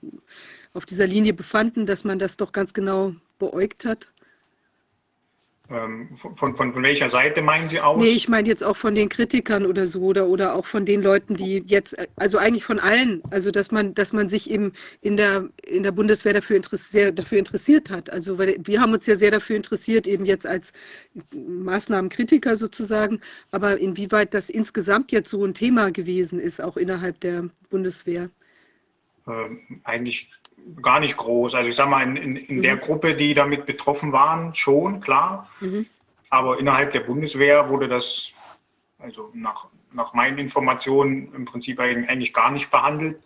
auf 0.73 0.85
dieser 0.85 1.07
Linie 1.07 1.33
befanden, 1.33 1.85
dass 1.85 2.03
man 2.03 2.19
das 2.19 2.35
doch 2.35 2.51
ganz 2.51 2.73
genau 2.73 3.15
beäugt 3.39 3.85
hat? 3.85 4.07
Ähm, 5.71 6.09
von, 6.17 6.35
von, 6.35 6.73
von, 6.73 6.83
welcher 6.83 7.09
Seite 7.09 7.41
meinen 7.41 7.69
Sie 7.69 7.79
aus? 7.79 7.97
Nee, 7.97 8.09
ich 8.09 8.27
meine 8.27 8.47
jetzt 8.47 8.61
auch 8.61 8.75
von 8.75 8.93
den 8.93 9.07
Kritikern 9.07 9.65
oder 9.65 9.87
so 9.87 10.01
oder, 10.01 10.27
oder 10.27 10.55
auch 10.55 10.65
von 10.65 10.85
den 10.85 11.01
Leuten, 11.01 11.35
die 11.35 11.63
jetzt, 11.65 11.95
also 12.17 12.37
eigentlich 12.37 12.65
von 12.65 12.79
allen, 12.79 13.21
also 13.29 13.51
dass 13.51 13.71
man, 13.71 13.93
dass 13.93 14.11
man 14.11 14.27
sich 14.27 14.49
eben 14.49 14.73
in 14.99 15.15
der, 15.15 15.47
in 15.65 15.83
der 15.83 15.93
Bundeswehr 15.93 16.33
dafür, 16.33 16.57
interessiert, 16.57 17.17
dafür 17.17 17.39
interessiert 17.39 17.89
hat. 17.89 18.09
Also 18.09 18.37
weil 18.37 18.57
wir 18.61 18.81
haben 18.81 18.91
uns 18.91 19.05
ja 19.05 19.15
sehr 19.15 19.31
dafür 19.31 19.55
interessiert, 19.55 20.07
eben 20.07 20.25
jetzt 20.25 20.45
als 20.45 20.73
Maßnahmenkritiker 21.33 22.57
sozusagen, 22.57 23.21
aber 23.51 23.77
inwieweit 23.77 24.33
das 24.33 24.49
insgesamt 24.49 25.13
jetzt 25.13 25.29
so 25.29 25.45
ein 25.45 25.53
Thema 25.53 25.91
gewesen 25.91 26.39
ist, 26.39 26.61
auch 26.61 26.75
innerhalb 26.75 27.21
der 27.21 27.49
Bundeswehr. 27.69 28.29
Ähm, 29.25 29.81
eigentlich 29.85 30.29
gar 30.81 30.99
nicht 30.99 31.17
groß. 31.17 31.55
Also 31.55 31.69
ich 31.69 31.75
sage 31.75 31.89
mal, 31.89 32.03
in, 32.03 32.15
in, 32.15 32.35
in 32.35 32.57
mhm. 32.57 32.61
der 32.61 32.77
Gruppe, 32.77 33.15
die 33.15 33.33
damit 33.33 33.65
betroffen 33.65 34.11
waren, 34.11 34.53
schon, 34.55 35.01
klar. 35.01 35.49
Mhm. 35.59 35.85
Aber 36.29 36.59
innerhalb 36.59 36.91
der 36.93 37.01
Bundeswehr 37.01 37.69
wurde 37.69 37.87
das, 37.87 38.31
also 38.99 39.31
nach, 39.33 39.67
nach 39.91 40.13
meinen 40.13 40.37
Informationen, 40.37 41.33
im 41.33 41.45
Prinzip 41.45 41.79
eigentlich 41.79 42.33
gar 42.33 42.51
nicht 42.51 42.71
behandelt. 42.71 43.21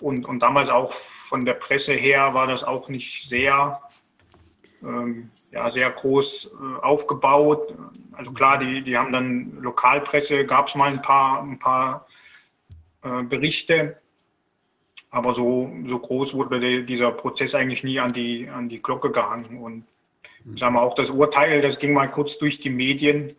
Und, 0.00 0.26
und 0.26 0.40
damals 0.40 0.68
auch 0.68 0.92
von 0.92 1.44
der 1.44 1.54
Presse 1.54 1.94
her 1.94 2.34
war 2.34 2.46
das 2.46 2.62
auch 2.62 2.88
nicht 2.88 3.28
sehr, 3.28 3.80
ähm, 4.82 5.30
ja, 5.50 5.70
sehr 5.70 5.90
groß 5.90 6.50
äh, 6.52 6.84
aufgebaut. 6.84 7.74
Also 8.12 8.32
klar, 8.32 8.58
die, 8.58 8.82
die 8.82 8.98
haben 8.98 9.12
dann 9.12 9.56
Lokalpresse, 9.62 10.44
gab 10.44 10.68
es 10.68 10.74
mal 10.74 10.92
ein 10.92 11.00
paar, 11.00 11.42
ein 11.42 11.58
paar 11.58 12.06
äh, 13.02 13.22
Berichte, 13.22 13.96
aber 15.10 15.34
so, 15.34 15.70
so 15.86 15.98
groß 15.98 16.34
wurde 16.34 16.84
dieser 16.84 17.12
Prozess 17.12 17.54
eigentlich 17.54 17.84
nie 17.84 18.00
an 18.00 18.12
die, 18.12 18.48
an 18.48 18.68
die 18.68 18.82
Glocke 18.82 19.10
gehangen. 19.10 19.58
Und 19.58 19.84
mhm. 20.44 20.56
sagen 20.56 20.74
wir 20.74 20.82
auch 20.82 20.94
das 20.94 21.10
Urteil, 21.10 21.62
das 21.62 21.78
ging 21.78 21.92
mal 21.92 22.10
kurz 22.10 22.38
durch 22.38 22.60
die 22.60 22.70
Medien, 22.70 23.34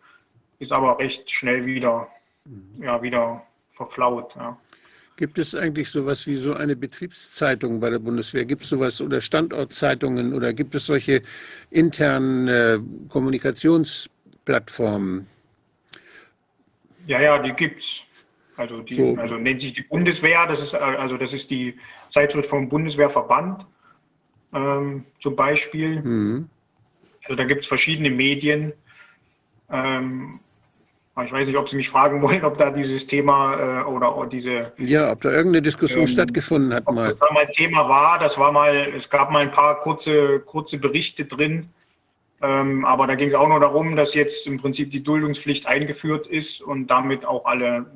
ist 0.58 0.72
aber 0.72 0.98
recht 0.98 1.30
schnell 1.30 1.64
wieder, 1.66 2.08
mhm. 2.44 2.82
ja, 2.82 3.02
wieder 3.02 3.42
verflaut. 3.70 4.34
Ja. 4.36 4.58
Gibt 5.18 5.38
es 5.38 5.54
eigentlich 5.54 5.90
sowas 5.90 6.26
wie 6.28 6.36
so 6.36 6.54
eine 6.54 6.76
Betriebszeitung 6.76 7.80
bei 7.80 7.90
der 7.90 7.98
Bundeswehr? 7.98 8.44
Gibt 8.44 8.62
es 8.62 8.68
sowas 8.68 9.00
oder 9.00 9.20
Standortzeitungen 9.20 10.32
oder 10.32 10.52
gibt 10.52 10.76
es 10.76 10.86
solche 10.86 11.22
internen 11.70 12.46
äh, 12.46 12.78
Kommunikationsplattformen? 13.08 15.26
Ja, 17.08 17.20
ja, 17.20 17.36
die 17.38 17.52
gibt 17.52 17.82
es. 17.82 18.02
Also, 18.58 18.80
die, 18.80 18.94
so. 18.94 19.16
also 19.16 19.36
nennt 19.36 19.60
sich 19.60 19.72
die 19.72 19.82
Bundeswehr, 19.82 20.44
das 20.46 20.60
ist, 20.60 20.74
also 20.74 21.16
das 21.16 21.32
ist 21.32 21.48
die 21.48 21.78
Zeitschrift 22.10 22.50
vom 22.50 22.68
Bundeswehrverband 22.68 23.64
ähm, 24.52 25.04
zum 25.20 25.36
Beispiel. 25.36 26.00
Mhm. 26.00 26.50
Also 27.22 27.36
da 27.36 27.44
gibt 27.44 27.62
es 27.62 27.68
verschiedene 27.68 28.10
Medien. 28.10 28.72
Ähm, 29.70 30.40
ich 31.24 31.32
weiß 31.32 31.46
nicht, 31.46 31.56
ob 31.56 31.68
Sie 31.68 31.76
mich 31.76 31.88
fragen 31.88 32.20
wollen, 32.20 32.44
ob 32.44 32.58
da 32.58 32.70
dieses 32.70 33.06
Thema 33.06 33.82
äh, 33.82 33.84
oder, 33.84 34.26
diese. 34.26 34.72
Ja, 34.78 35.12
ob 35.12 35.20
da 35.20 35.30
irgendeine 35.30 35.62
Diskussion 35.62 36.02
ähm, 36.02 36.06
stattgefunden 36.08 36.74
hat 36.74 36.82
ob 36.86 36.96
mal. 36.96 37.10
Das 37.10 37.18
da 37.18 37.32
mal 37.32 37.46
Thema 37.46 37.88
war, 37.88 38.18
das 38.18 38.38
war 38.38 38.50
mal, 38.50 38.92
es 38.96 39.08
gab 39.08 39.30
mal 39.30 39.42
ein 39.42 39.52
paar 39.52 39.78
kurze, 39.78 40.40
kurze 40.40 40.78
Berichte 40.78 41.24
drin. 41.24 41.68
Ähm, 42.42 42.84
aber 42.84 43.06
da 43.06 43.14
ging 43.14 43.28
es 43.28 43.34
auch 43.36 43.48
nur 43.48 43.60
darum, 43.60 43.94
dass 43.94 44.14
jetzt 44.14 44.48
im 44.48 44.58
Prinzip 44.58 44.90
die 44.90 45.02
Duldungspflicht 45.02 45.66
eingeführt 45.66 46.26
ist 46.26 46.60
und 46.60 46.88
damit 46.88 47.24
auch 47.24 47.44
alle 47.44 47.86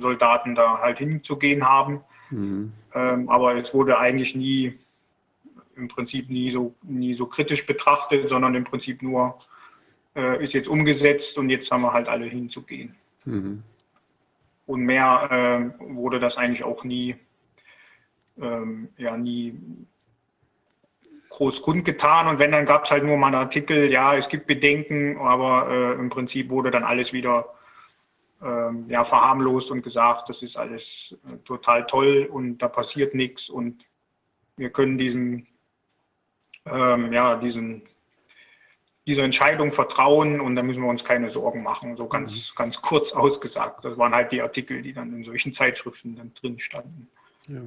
Soldaten 0.00 0.54
da 0.54 0.78
halt 0.80 0.98
hinzugehen 0.98 1.68
haben. 1.68 2.00
Mhm. 2.30 2.72
Ähm, 2.94 3.28
aber 3.28 3.56
es 3.56 3.72
wurde 3.74 3.98
eigentlich 3.98 4.34
nie, 4.34 4.78
im 5.76 5.88
Prinzip 5.88 6.28
nie 6.28 6.50
so, 6.50 6.74
nie 6.82 7.14
so 7.14 7.26
kritisch 7.26 7.66
betrachtet, 7.66 8.28
sondern 8.28 8.54
im 8.54 8.64
Prinzip 8.64 9.02
nur 9.02 9.38
äh, 10.16 10.42
ist 10.42 10.54
jetzt 10.54 10.68
umgesetzt 10.68 11.38
und 11.38 11.48
jetzt 11.50 11.70
haben 11.70 11.82
wir 11.82 11.92
halt 11.92 12.08
alle 12.08 12.26
hinzugehen. 12.26 12.94
Mhm. 13.24 13.62
Und 14.66 14.80
mehr 14.82 15.72
äh, 15.78 15.80
wurde 15.96 16.20
das 16.20 16.36
eigentlich 16.36 16.64
auch 16.64 16.84
nie, 16.84 17.16
ähm, 18.40 18.88
ja, 18.98 19.16
nie 19.16 19.58
groß 21.30 21.62
kundgetan. 21.62 22.26
Und 22.26 22.38
wenn, 22.38 22.52
dann 22.52 22.66
gab 22.66 22.84
es 22.84 22.90
halt 22.90 23.04
nur 23.04 23.16
mal 23.16 23.28
einen 23.28 23.36
Artikel, 23.36 23.90
ja, 23.90 24.14
es 24.14 24.28
gibt 24.28 24.46
Bedenken, 24.46 25.18
aber 25.18 25.70
äh, 25.70 25.92
im 25.94 26.10
Prinzip 26.10 26.50
wurde 26.50 26.70
dann 26.70 26.84
alles 26.84 27.12
wieder 27.12 27.54
ähm, 28.42 28.86
ja, 28.88 29.04
verharmlost 29.04 29.70
und 29.70 29.82
gesagt, 29.82 30.28
das 30.28 30.42
ist 30.42 30.56
alles 30.56 31.16
äh, 31.26 31.36
total 31.38 31.86
toll 31.86 32.28
und 32.30 32.58
da 32.58 32.68
passiert 32.68 33.14
nichts 33.14 33.48
und 33.48 33.84
wir 34.56 34.70
können 34.70 34.98
diesem, 34.98 35.46
ähm, 36.66 37.12
ja, 37.12 37.36
diesen, 37.36 37.82
dieser 39.06 39.22
Entscheidung 39.22 39.72
vertrauen 39.72 40.40
und 40.40 40.54
da 40.54 40.62
müssen 40.62 40.82
wir 40.82 40.88
uns 40.90 41.04
keine 41.04 41.30
Sorgen 41.30 41.62
machen, 41.62 41.96
so 41.96 42.06
ganz, 42.06 42.32
mhm. 42.50 42.56
ganz 42.56 42.80
kurz 42.82 43.12
ausgesagt. 43.14 43.84
Das 43.84 43.96
waren 43.96 44.14
halt 44.14 44.32
die 44.32 44.42
Artikel, 44.42 44.82
die 44.82 44.92
dann 44.92 45.12
in 45.14 45.24
solchen 45.24 45.52
Zeitschriften 45.52 46.16
dann 46.16 46.32
drin 46.34 46.58
standen. 46.58 47.08
Ja. 47.48 47.62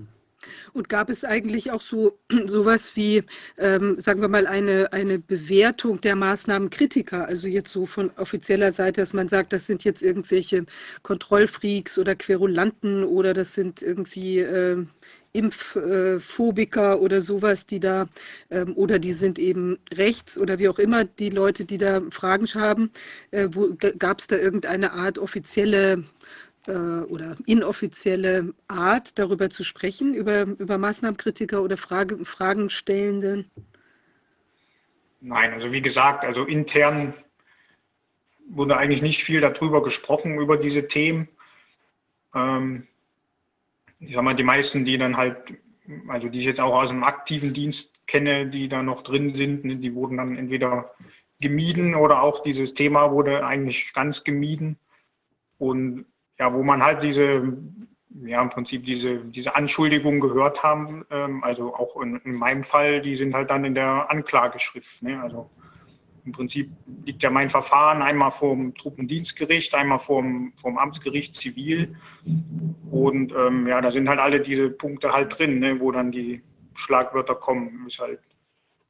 Und 0.73 0.89
gab 0.89 1.09
es 1.09 1.23
eigentlich 1.23 1.71
auch 1.71 1.81
so 1.81 2.19
sowas 2.45 2.95
wie, 2.95 3.23
ähm, 3.57 3.99
sagen 3.99 4.21
wir 4.21 4.27
mal, 4.27 4.47
eine, 4.47 4.93
eine 4.93 5.19
Bewertung 5.19 6.01
der 6.01 6.15
Maßnahmen 6.15 6.69
Kritiker? 6.69 7.27
Also 7.27 7.47
jetzt 7.47 7.71
so 7.71 7.85
von 7.85 8.11
offizieller 8.17 8.71
Seite, 8.71 9.01
dass 9.01 9.13
man 9.13 9.27
sagt, 9.27 9.53
das 9.53 9.65
sind 9.65 9.83
jetzt 9.83 10.01
irgendwelche 10.01 10.65
Kontrollfreaks 11.03 11.97
oder 11.97 12.15
Querulanten 12.15 13.03
oder 13.03 13.33
das 13.33 13.53
sind 13.55 13.81
irgendwie 13.81 14.39
äh, 14.39 14.85
Impfphobiker 15.33 17.01
oder 17.01 17.21
sowas, 17.21 17.65
die 17.65 17.79
da, 17.79 18.07
ähm, 18.49 18.75
oder 18.75 18.99
die 18.99 19.13
sind 19.13 19.39
eben 19.39 19.77
rechts 19.93 20.37
oder 20.37 20.59
wie 20.59 20.67
auch 20.67 20.79
immer, 20.79 21.05
die 21.05 21.29
Leute, 21.29 21.65
die 21.65 21.77
da 21.77 22.01
Fragen 22.11 22.47
haben. 22.55 22.91
Äh, 23.31 23.47
Gab 23.97 24.19
es 24.19 24.27
da 24.27 24.37
irgendeine 24.37 24.93
Art 24.93 25.19
offizielle 25.19 26.03
äh, 26.67 26.71
oder 26.71 27.35
inoffizielle 27.45 28.53
Art, 28.67 29.17
darüber 29.17 29.49
zu 29.49 29.63
sprechen, 29.63 30.13
über, 30.13 30.43
über 30.43 30.77
Maßnahmenkritiker 30.77 31.61
oder 31.63 31.77
Frage, 31.77 32.23
Fragenstellende? 32.25 33.45
Nein, 35.21 35.53
also 35.53 35.71
wie 35.71 35.81
gesagt, 35.81 36.23
also 36.23 36.45
intern 36.45 37.13
wurde 38.49 38.77
eigentlich 38.77 39.01
nicht 39.01 39.23
viel 39.23 39.41
darüber 39.41 39.83
gesprochen, 39.83 40.39
über 40.39 40.57
diese 40.57 40.87
Themen. 40.87 41.29
Ähm, 42.35 42.87
ich 43.99 44.13
sag 44.13 44.23
mal, 44.23 44.35
die 44.35 44.43
meisten, 44.43 44.83
die 44.83 44.97
dann 44.97 45.15
halt, 45.15 45.37
also 46.07 46.27
die 46.27 46.39
ich 46.39 46.45
jetzt 46.45 46.59
auch 46.59 46.73
aus 46.73 46.89
dem 46.89 47.03
aktiven 47.03 47.53
Dienst 47.53 48.05
kenne, 48.07 48.47
die 48.47 48.67
da 48.67 48.83
noch 48.83 49.03
drin 49.03 49.35
sind, 49.35 49.63
ne, 49.63 49.77
die 49.77 49.93
wurden 49.93 50.17
dann 50.17 50.37
entweder 50.37 50.93
gemieden 51.39 51.95
oder 51.95 52.21
auch 52.21 52.43
dieses 52.43 52.73
Thema 52.73 53.11
wurde 53.11 53.45
eigentlich 53.45 53.93
ganz 53.93 54.23
gemieden. 54.23 54.77
Und 55.57 56.05
ja, 56.41 56.51
wo 56.51 56.63
man 56.63 56.81
halt 56.81 57.03
diese, 57.03 57.55
ja, 58.25 58.41
im 58.41 58.49
Prinzip 58.49 58.83
diese, 58.83 59.17
diese 59.17 59.55
Anschuldigungen 59.55 60.19
gehört 60.19 60.63
haben, 60.63 61.05
ähm, 61.11 61.43
also 61.43 61.75
auch 61.75 62.01
in, 62.01 62.15
in, 62.25 62.35
meinem 62.35 62.63
Fall, 62.63 62.99
die 63.03 63.15
sind 63.15 63.35
halt 63.35 63.51
dann 63.51 63.63
in 63.63 63.75
der 63.75 64.09
Anklageschrift. 64.09 65.03
Ne? 65.03 65.21
Also 65.21 65.51
im 66.25 66.31
Prinzip 66.31 66.71
liegt 67.05 67.21
ja 67.21 67.29
mein 67.29 67.51
Verfahren 67.51 68.01
einmal 68.01 68.31
vom 68.31 68.73
Truppendienstgericht, 68.73 69.75
einmal 69.75 69.99
vom, 69.99 70.51
vom 70.59 70.79
Amtsgericht 70.79 71.35
zivil. 71.35 71.95
Und 72.89 73.33
ähm, 73.37 73.67
ja, 73.67 73.79
da 73.79 73.91
sind 73.91 74.09
halt 74.09 74.19
alle 74.19 74.39
diese 74.39 74.71
Punkte 74.71 75.13
halt 75.13 75.37
drin, 75.37 75.59
ne, 75.59 75.79
wo 75.79 75.91
dann 75.91 76.11
die 76.11 76.41
Schlagwörter 76.73 77.35
kommen. 77.35 77.85
Ist 77.85 77.99
halt 77.99 78.19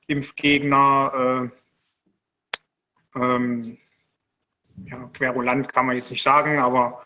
Impfgegner, 0.08 1.50
äh, 3.16 3.20
ähm, 3.20 3.78
ja, 4.86 5.10
Querulant 5.14 5.74
kann 5.74 5.86
man 5.86 5.98
jetzt 5.98 6.12
nicht 6.12 6.24
sagen, 6.24 6.58
aber 6.58 7.04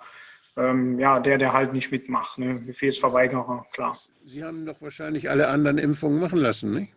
ähm, 0.57 0.99
ja, 0.99 1.19
der, 1.19 1.37
der 1.37 1.53
halt 1.53 1.73
nicht 1.73 1.91
mitmacht, 1.91 2.37
ne? 2.37 2.55
Befehlsverweigerer, 2.55 3.65
klar. 3.71 3.97
Sie 4.25 4.43
haben 4.43 4.65
doch 4.65 4.81
wahrscheinlich 4.81 5.29
alle 5.29 5.49
anderen 5.49 5.77
Impfungen 5.77 6.19
machen 6.19 6.39
lassen, 6.39 6.73
nicht? 6.73 6.93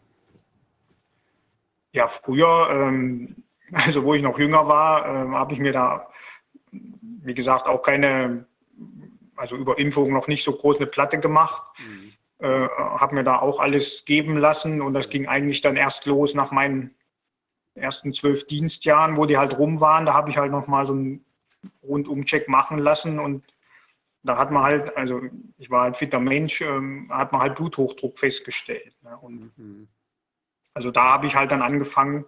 Ja, 1.92 2.06
früher, 2.06 2.68
ähm, 2.70 3.44
also 3.72 4.04
wo 4.04 4.14
ich 4.14 4.22
noch 4.22 4.38
jünger 4.38 4.68
war, 4.68 5.06
ähm, 5.06 5.34
habe 5.34 5.54
ich 5.54 5.58
mir 5.58 5.72
da, 5.72 6.08
wie 6.70 7.34
gesagt, 7.34 7.66
auch 7.66 7.82
keine, 7.82 8.46
also 9.36 9.56
über 9.56 9.78
Impfungen 9.78 10.12
noch 10.12 10.28
nicht 10.28 10.44
so 10.44 10.52
groß 10.52 10.76
eine 10.76 10.86
Platte 10.86 11.18
gemacht. 11.18 11.62
Mhm. 11.78 12.12
Äh, 12.40 12.68
habe 12.68 13.16
mir 13.16 13.24
da 13.24 13.40
auch 13.40 13.58
alles 13.58 14.04
geben 14.04 14.36
lassen 14.36 14.80
und 14.80 14.94
das 14.94 15.08
ging 15.08 15.26
eigentlich 15.26 15.60
dann 15.60 15.76
erst 15.76 16.06
los 16.06 16.34
nach 16.34 16.52
meinen 16.52 16.94
ersten 17.74 18.12
zwölf 18.12 18.46
Dienstjahren, 18.46 19.16
wo 19.16 19.26
die 19.26 19.36
halt 19.36 19.58
rum 19.58 19.80
waren. 19.80 20.06
Da 20.06 20.14
habe 20.14 20.30
ich 20.30 20.38
halt 20.38 20.52
noch 20.52 20.68
mal 20.68 20.86
so 20.86 20.92
einen 20.92 21.24
Rundumcheck 21.82 22.48
machen 22.48 22.78
lassen 22.78 23.18
und 23.18 23.44
da 24.22 24.36
hat 24.36 24.50
man 24.50 24.62
halt, 24.62 24.96
also 24.96 25.22
ich 25.58 25.70
war 25.70 25.84
ein 25.84 25.94
fitter 25.94 26.20
Mensch, 26.20 26.60
ähm, 26.60 27.08
hat 27.10 27.32
man 27.32 27.40
halt 27.40 27.56
Bluthochdruck 27.56 28.18
festgestellt. 28.18 28.94
Ne? 29.02 29.16
Und 29.16 29.56
mhm. 29.56 29.88
also 30.74 30.90
da 30.90 31.04
habe 31.04 31.26
ich 31.26 31.34
halt 31.34 31.50
dann 31.50 31.62
angefangen, 31.62 32.24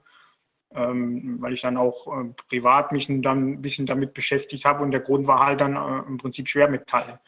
ähm, 0.72 1.38
weil 1.40 1.52
ich 1.52 1.62
dann 1.62 1.76
auch 1.76 2.06
äh, 2.06 2.32
privat 2.48 2.92
mich 2.92 3.06
dann 3.08 3.52
ein 3.52 3.62
bisschen 3.62 3.86
damit 3.86 4.14
beschäftigt 4.14 4.64
habe 4.64 4.84
und 4.84 4.92
der 4.92 5.00
Grund 5.00 5.26
war 5.26 5.44
halt 5.44 5.60
dann 5.60 5.76
äh, 5.76 6.06
im 6.06 6.18
Prinzip 6.18 6.48
Schwermetall, 6.48 7.20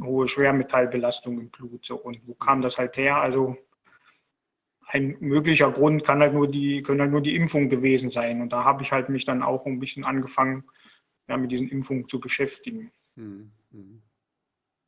hohe 0.00 0.26
Schwermetallbelastung 0.26 1.38
im 1.38 1.50
Blut. 1.50 1.84
So. 1.84 1.96
Und 1.96 2.26
wo 2.26 2.34
kam 2.34 2.62
das 2.62 2.78
halt 2.78 2.96
her? 2.96 3.16
Also 3.16 3.56
ein 4.88 5.16
möglicher 5.20 5.70
Grund 5.70 6.04
kann 6.04 6.20
halt 6.20 6.34
nur 6.34 6.50
die, 6.50 6.82
können 6.82 7.00
halt 7.00 7.10
nur 7.10 7.20
die 7.20 7.36
Impfung 7.36 7.68
gewesen 7.68 8.10
sein. 8.10 8.40
Und 8.40 8.52
da 8.52 8.64
habe 8.64 8.82
ich 8.82 8.92
halt 8.92 9.08
mich 9.08 9.24
dann 9.24 9.42
auch 9.42 9.64
ein 9.66 9.80
bisschen 9.80 10.04
angefangen, 10.04 10.64
ja, 11.28 11.36
mit 11.36 11.50
diesen 11.50 11.68
Impfungen 11.68 12.08
zu 12.08 12.20
beschäftigen. 12.20 12.90
Mhm. 13.16 13.50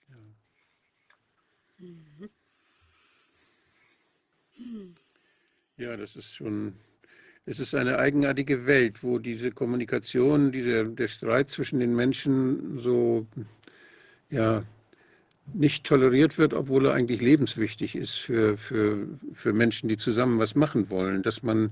Ja. 0.08 0.16
ja, 5.76 5.96
das 5.96 6.16
ist 6.16 6.34
schon, 6.34 6.74
es 7.46 7.60
ist 7.60 7.74
eine 7.74 7.98
eigenartige 7.98 8.66
Welt, 8.66 9.02
wo 9.02 9.18
diese 9.18 9.50
Kommunikation, 9.50 10.52
dieser, 10.52 10.84
der 10.84 11.08
Streit 11.08 11.50
zwischen 11.50 11.80
den 11.80 11.94
Menschen 11.94 12.78
so, 12.80 13.26
ja, 14.30 14.64
nicht 15.52 15.84
toleriert 15.84 16.38
wird, 16.38 16.54
obwohl 16.54 16.86
er 16.86 16.94
eigentlich 16.94 17.20
lebenswichtig 17.20 17.96
ist 17.96 18.14
für, 18.14 18.56
für, 18.56 19.06
für 19.32 19.52
Menschen, 19.52 19.88
die 19.88 19.98
zusammen 19.98 20.38
was 20.38 20.54
machen 20.54 20.88
wollen. 20.88 21.22
Dass 21.22 21.42
man 21.42 21.70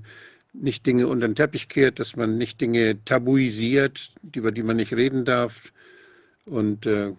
nicht 0.53 0.85
Dinge 0.85 1.07
unter 1.07 1.27
den 1.27 1.35
Teppich 1.35 1.67
kehrt, 1.67 1.99
dass 1.99 2.15
man 2.15 2.37
nicht 2.37 2.61
Dinge 2.61 3.03
tabuisiert, 3.05 4.11
über 4.35 4.51
die 4.51 4.63
man 4.63 4.77
nicht 4.77 4.93
reden 4.93 5.25
darf. 5.25 5.73
Und 6.45 6.85
äh, 6.85 7.13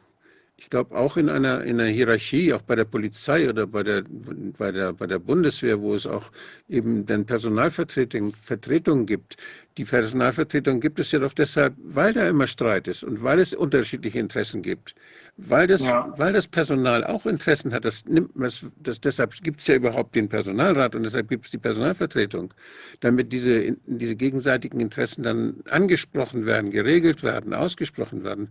ich 0.56 0.70
glaube, 0.70 0.96
auch 0.96 1.16
in 1.16 1.28
einer, 1.28 1.64
in 1.64 1.80
einer 1.80 1.90
Hierarchie, 1.90 2.52
auch 2.54 2.62
bei 2.62 2.76
der 2.76 2.84
Polizei 2.84 3.48
oder 3.48 3.66
bei 3.66 3.82
der, 3.82 4.04
bei, 4.08 4.70
der, 4.72 4.92
bei 4.92 5.06
der 5.06 5.18
Bundeswehr, 5.18 5.80
wo 5.80 5.94
es 5.94 6.06
auch 6.06 6.30
eben 6.68 7.04
dann 7.06 7.26
Personalvertretungen 7.26 8.32
Vertretungen 8.32 9.06
gibt. 9.06 9.36
Die 9.76 9.84
Personalvertretungen 9.84 10.80
gibt 10.80 11.00
es 11.00 11.10
ja 11.10 11.18
doch 11.18 11.32
deshalb, 11.32 11.74
weil 11.78 12.12
da 12.12 12.28
immer 12.28 12.46
Streit 12.46 12.86
ist 12.86 13.02
und 13.02 13.24
weil 13.24 13.40
es 13.40 13.52
unterschiedliche 13.52 14.20
Interessen 14.20 14.62
gibt. 14.62 14.94
Weil 15.36 15.66
das, 15.66 15.82
ja. 15.82 16.14
weil 16.16 16.32
das 16.32 16.46
Personal 16.46 17.02
auch 17.02 17.26
Interessen 17.26 17.72
hat, 17.72 17.84
das 17.84 18.04
nimmt 18.04 18.30
das, 18.36 18.64
das 18.76 19.00
deshalb 19.00 19.32
gibt 19.42 19.60
es 19.62 19.66
ja 19.66 19.74
überhaupt 19.74 20.14
den 20.14 20.28
Personalrat 20.28 20.94
und 20.94 21.02
deshalb 21.02 21.28
gibt 21.28 21.46
es 21.46 21.50
die 21.50 21.58
Personalvertretung, 21.58 22.54
damit 23.00 23.32
diese, 23.32 23.76
diese 23.86 24.14
gegenseitigen 24.14 24.78
Interessen 24.78 25.24
dann 25.24 25.56
angesprochen 25.68 26.46
werden, 26.46 26.70
geregelt 26.70 27.24
werden, 27.24 27.52
ausgesprochen 27.52 28.22
werden. 28.22 28.48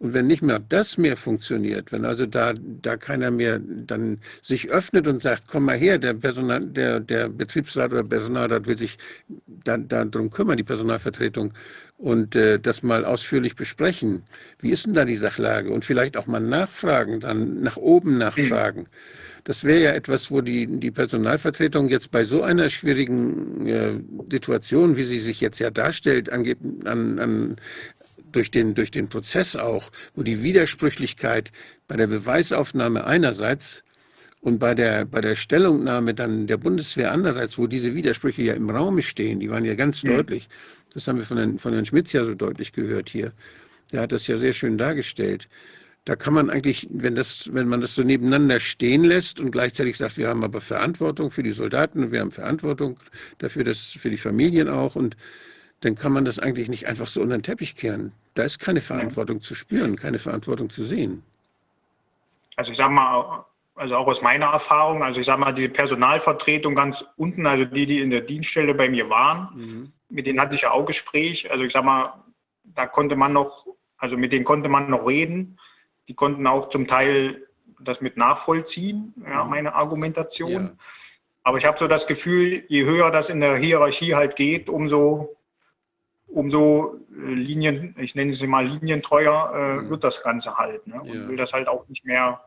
Und 0.00 0.12
wenn 0.12 0.26
nicht 0.26 0.42
mehr 0.42 0.58
das 0.58 0.98
mehr 0.98 1.16
funktioniert, 1.16 1.92
wenn 1.92 2.04
also 2.04 2.26
da, 2.26 2.54
da 2.58 2.96
keiner 2.96 3.30
mehr 3.30 3.60
dann 3.60 4.18
sich 4.42 4.70
öffnet 4.70 5.06
und 5.06 5.22
sagt, 5.22 5.44
komm 5.46 5.66
mal 5.66 5.76
her, 5.76 5.98
der, 5.98 6.14
Personal, 6.14 6.66
der, 6.66 6.98
der 6.98 7.28
Betriebsrat 7.28 7.92
oder 7.92 8.02
Personalrat 8.02 8.66
will 8.66 8.76
sich 8.76 8.98
da, 9.46 9.78
darum 9.78 10.30
kümmern, 10.30 10.58
die 10.64 10.66
Personalvertretung, 10.66 11.52
und 11.96 12.34
äh, 12.34 12.58
das 12.58 12.82
mal 12.82 13.04
ausführlich 13.04 13.54
besprechen. 13.54 14.24
Wie 14.60 14.70
ist 14.70 14.86
denn 14.86 14.94
da 14.94 15.04
die 15.04 15.16
Sachlage? 15.16 15.70
Und 15.70 15.84
vielleicht 15.84 16.16
auch 16.16 16.26
mal 16.26 16.40
nachfragen, 16.40 17.20
dann 17.20 17.62
nach 17.62 17.76
oben 17.76 18.18
nachfragen. 18.18 18.88
Das 19.44 19.62
wäre 19.62 19.80
ja 19.80 19.90
etwas, 19.92 20.30
wo 20.30 20.40
die, 20.40 20.66
die 20.66 20.90
Personalvertretung 20.90 21.88
jetzt 21.88 22.10
bei 22.10 22.24
so 22.24 22.42
einer 22.42 22.70
schwierigen 22.70 23.66
äh, 23.66 23.92
Situation, 24.30 24.96
wie 24.96 25.04
sie 25.04 25.20
sich 25.20 25.40
jetzt 25.40 25.58
ja 25.60 25.70
darstellt, 25.70 26.30
an, 26.30 26.46
an, 26.84 27.56
durch, 28.32 28.50
den, 28.50 28.74
durch 28.74 28.90
den 28.90 29.08
Prozess 29.08 29.54
auch, 29.54 29.90
wo 30.14 30.22
die 30.22 30.42
Widersprüchlichkeit 30.42 31.52
bei 31.86 31.96
der 31.96 32.06
Beweisaufnahme 32.06 33.04
einerseits 33.04 33.84
und 34.44 34.58
bei 34.58 34.74
der, 34.74 35.06
bei 35.06 35.22
der 35.22 35.36
Stellungnahme 35.36 36.12
dann 36.12 36.46
der 36.46 36.58
Bundeswehr 36.58 37.12
andererseits, 37.12 37.56
wo 37.56 37.66
diese 37.66 37.94
Widersprüche 37.94 38.42
ja 38.42 38.52
im 38.52 38.68
Raum 38.68 39.00
stehen, 39.00 39.40
die 39.40 39.48
waren 39.48 39.64
ja 39.64 39.74
ganz 39.74 40.02
ja. 40.02 40.16
deutlich. 40.16 40.50
Das 40.92 41.08
haben 41.08 41.16
wir 41.16 41.24
von 41.24 41.38
Herrn, 41.38 41.58
von 41.58 41.72
Herrn 41.72 41.86
Schmitz 41.86 42.12
ja 42.12 42.26
so 42.26 42.34
deutlich 42.34 42.72
gehört 42.72 43.08
hier. 43.08 43.32
Der 43.90 44.02
hat 44.02 44.12
das 44.12 44.26
ja 44.26 44.36
sehr 44.36 44.52
schön 44.52 44.76
dargestellt. 44.76 45.48
Da 46.04 46.14
kann 46.14 46.34
man 46.34 46.50
eigentlich, 46.50 46.86
wenn, 46.90 47.14
das, 47.14 47.54
wenn 47.54 47.68
man 47.68 47.80
das 47.80 47.94
so 47.94 48.02
nebeneinander 48.02 48.60
stehen 48.60 49.04
lässt 49.04 49.40
und 49.40 49.50
gleichzeitig 49.50 49.96
sagt, 49.96 50.18
wir 50.18 50.28
haben 50.28 50.44
aber 50.44 50.60
Verantwortung 50.60 51.30
für 51.30 51.42
die 51.42 51.52
Soldaten 51.52 52.04
und 52.04 52.12
wir 52.12 52.20
haben 52.20 52.30
Verantwortung 52.30 53.00
dafür, 53.38 53.64
dass, 53.64 53.92
für 53.92 54.10
die 54.10 54.18
Familien 54.18 54.68
auch 54.68 54.94
und 54.94 55.16
dann 55.80 55.94
kann 55.94 56.12
man 56.12 56.26
das 56.26 56.38
eigentlich 56.38 56.68
nicht 56.68 56.86
einfach 56.86 57.06
so 57.06 57.22
unter 57.22 57.38
den 57.38 57.44
Teppich 57.44 57.76
kehren. 57.76 58.12
Da 58.34 58.42
ist 58.42 58.58
keine 58.58 58.82
Verantwortung 58.82 59.40
zu 59.40 59.54
spüren, 59.54 59.96
keine 59.96 60.18
Verantwortung 60.18 60.68
zu 60.68 60.84
sehen. 60.84 61.22
Also 62.56 62.72
ich 62.72 62.76
sage 62.76 62.92
mal, 62.92 63.46
also 63.74 63.96
auch 63.96 64.06
aus 64.06 64.22
meiner 64.22 64.46
Erfahrung, 64.46 65.02
also 65.02 65.20
ich 65.20 65.26
sage 65.26 65.40
mal, 65.40 65.52
die 65.52 65.68
Personalvertretung 65.68 66.74
ganz 66.74 67.04
unten, 67.16 67.46
also 67.46 67.64
die, 67.64 67.86
die 67.86 68.00
in 68.00 68.10
der 68.10 68.20
Dienststelle 68.20 68.74
bei 68.74 68.88
mir 68.88 69.10
waren, 69.10 69.48
mhm. 69.54 69.92
mit 70.08 70.26
denen 70.26 70.40
hatte 70.40 70.54
ich 70.54 70.62
ja 70.62 70.70
auch 70.70 70.86
Gespräch. 70.86 71.50
Also 71.50 71.64
ich 71.64 71.72
sage 71.72 71.86
mal, 71.86 72.14
da 72.62 72.86
konnte 72.86 73.16
man 73.16 73.32
noch, 73.32 73.66
also 73.96 74.16
mit 74.16 74.32
denen 74.32 74.44
konnte 74.44 74.68
man 74.68 74.90
noch 74.90 75.06
reden. 75.06 75.58
Die 76.08 76.14
konnten 76.14 76.46
auch 76.46 76.68
zum 76.68 76.86
Teil 76.86 77.46
das 77.80 78.00
mit 78.00 78.16
nachvollziehen, 78.16 79.14
ja, 79.26 79.44
mhm. 79.44 79.50
meine 79.50 79.74
Argumentation. 79.74 80.64
Ja. 80.64 80.72
Aber 81.42 81.58
ich 81.58 81.66
habe 81.66 81.78
so 81.78 81.88
das 81.88 82.06
Gefühl, 82.06 82.64
je 82.68 82.84
höher 82.84 83.10
das 83.10 83.28
in 83.28 83.40
der 83.40 83.56
Hierarchie 83.56 84.14
halt 84.14 84.36
geht, 84.36 84.68
umso 84.68 85.36
umso 86.26 86.96
äh, 87.12 87.34
Linien, 87.34 87.94
ich 87.98 88.14
nenne 88.14 88.32
sie 88.32 88.46
mal 88.46 88.66
linientreuer, 88.66 89.52
äh, 89.54 89.82
mhm. 89.82 89.90
wird 89.90 90.04
das 90.04 90.22
Ganze 90.22 90.56
halt. 90.56 90.86
Ne? 90.86 91.00
Und 91.00 91.08
ja. 91.08 91.28
will 91.28 91.36
das 91.36 91.52
halt 91.52 91.68
auch 91.68 91.86
nicht 91.88 92.04
mehr 92.04 92.40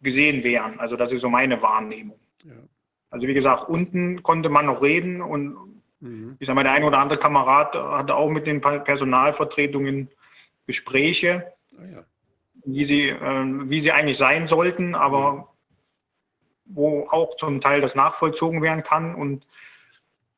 gesehen 0.00 0.44
werden. 0.44 0.78
Also 0.80 0.96
das 0.96 1.12
ist 1.12 1.22
so 1.22 1.28
meine 1.28 1.60
Wahrnehmung. 1.62 2.18
Ja. 2.44 2.54
Also 3.10 3.26
wie 3.26 3.34
gesagt, 3.34 3.68
unten 3.68 4.22
konnte 4.22 4.48
man 4.48 4.66
noch 4.66 4.82
reden 4.82 5.22
und 5.22 5.56
mhm. 6.00 6.36
ich 6.38 6.46
sage 6.46 6.56
mal, 6.56 6.62
der 6.62 6.72
eine 6.72 6.86
oder 6.86 6.98
andere 6.98 7.18
Kamerad 7.18 7.74
hatte 7.74 8.14
auch 8.14 8.30
mit 8.30 8.46
den 8.46 8.60
Personalvertretungen 8.60 10.10
Gespräche, 10.66 11.52
ah, 11.78 11.84
ja. 11.84 12.04
wie, 12.64 12.84
sie, 12.84 13.08
äh, 13.08 13.70
wie 13.70 13.80
sie 13.80 13.92
eigentlich 13.92 14.18
sein 14.18 14.46
sollten, 14.46 14.94
aber 14.94 15.32
mhm. 15.32 15.44
wo 16.66 17.08
auch 17.08 17.36
zum 17.36 17.60
Teil 17.60 17.80
das 17.80 17.94
nachvollzogen 17.94 18.62
werden 18.62 18.84
kann 18.84 19.14
und 19.14 19.46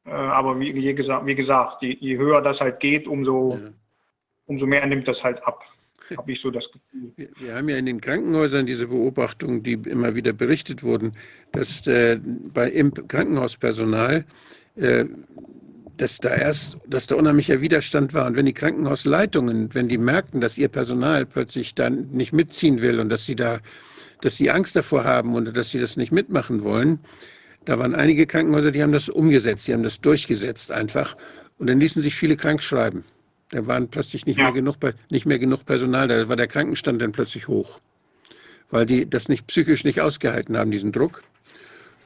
äh, 0.07 0.13
aber 0.13 0.59
wie, 0.61 0.75
wie, 0.75 0.95
gesagt, 0.95 1.27
wie 1.27 1.35
gesagt 1.35 1.83
je, 1.83 1.97
je, 2.01 2.17
höher 2.17 2.41
das 2.41 2.61
halt 2.61 2.81
geht, 2.81 3.09
umso, 3.09 3.59
ja. 3.61 3.71
umso 4.47 4.67
mehr 4.67 4.87
nimmt 4.87 5.09
das 5.09 5.23
halt 5.23 5.45
ab. 5.45 5.65
Habe 6.17 6.33
ich 6.33 6.41
so 6.41 6.51
das 6.51 6.71
Gefühl. 6.71 7.13
Wir, 7.39 7.55
haben 7.55 7.69
ja 7.69 7.77
in 7.77 7.87
den 7.87 8.01
Krankenhäusern 8.01 8.67
diese 8.67 8.89
Beobachtung, 8.89 9.63
die 9.63 9.75
immer 9.75 10.15
wieder 10.15 10.33
berichtet 10.33 10.83
wurden, 10.83 11.13
dass 11.53 11.87
äh, 11.87 12.19
bei 12.23 12.71
im 12.71 12.93
Krankenhauspersonal 12.95 14.25
äh, 14.77 15.05
dass 16.01 16.19
da 16.19 16.35
erst, 16.35 16.79
dass 16.87 17.07
da 17.07 17.17
unheimlicher 17.17 17.61
Widerstand 17.61 18.15
war. 18.15 18.27
Und 18.27 18.37
wenn 18.37 18.47
die 18.47 18.55
Krankenhausleitungen, 18.55 19.75
wenn 19.75 19.89
die 19.89 19.99
merkten, 19.99 20.41
dass 20.41 20.57
ihr 20.57 20.69
Personal 20.69 21.27
plötzlich 21.27 21.75
dann 21.75 22.09
nicht 22.11 22.33
mitziehen 22.33 22.81
will 22.81 23.01
und 23.01 23.11
dass 23.11 23.27
sie 23.27 23.37
da, 23.37 23.59
dass 24.23 24.39
sie 24.39 24.51
Angst 24.51 24.77
davor 24.77 25.05
haben 25.05 25.35
und 25.35 25.55
dass 25.55 25.71
sie 25.71 25.79
das 25.79 25.99
nicht 25.99 26.11
mitmachen 26.11 26.65
wollen, 26.65 27.01
da 27.67 27.79
waren 27.79 27.95
einige 27.95 28.27
Krankenhäuser, 28.27 28.71
die 28.71 28.83
haben 28.83 28.93
das 28.93 29.11
umgesetzt, 29.11 29.69
die 29.69 29.75
haben 29.75 29.83
das 29.83 30.01
durchgesetzt 30.01 30.71
einfach. 30.73 31.17
Und 31.59 31.69
dann 31.69 31.79
ließen 31.79 32.01
sich 32.01 32.15
viele 32.15 32.37
krank 32.37 32.63
schreiben. 32.63 33.05
Da 33.51 33.67
waren 33.67 33.89
plötzlich 33.89 34.27
nicht, 34.27 34.39
ja. 34.39 34.45
mehr 34.45 34.53
genug, 34.53 34.77
nicht 35.11 35.27
mehr 35.27 35.39
genug 35.39 35.67
Personal, 35.67 36.09
da 36.09 36.29
war 36.29 36.37
der 36.37 36.47
Krankenstand 36.47 37.03
dann 37.03 37.13
plötzlich 37.13 37.49
hoch. 37.49 37.81
Weil 38.71 38.87
die 38.87 39.09
das 39.09 39.29
nicht 39.29 39.47
psychisch 39.49 39.85
nicht 39.85 40.01
ausgehalten 40.01 40.57
haben, 40.57 40.71
diesen 40.71 40.93
Druck. 40.93 41.23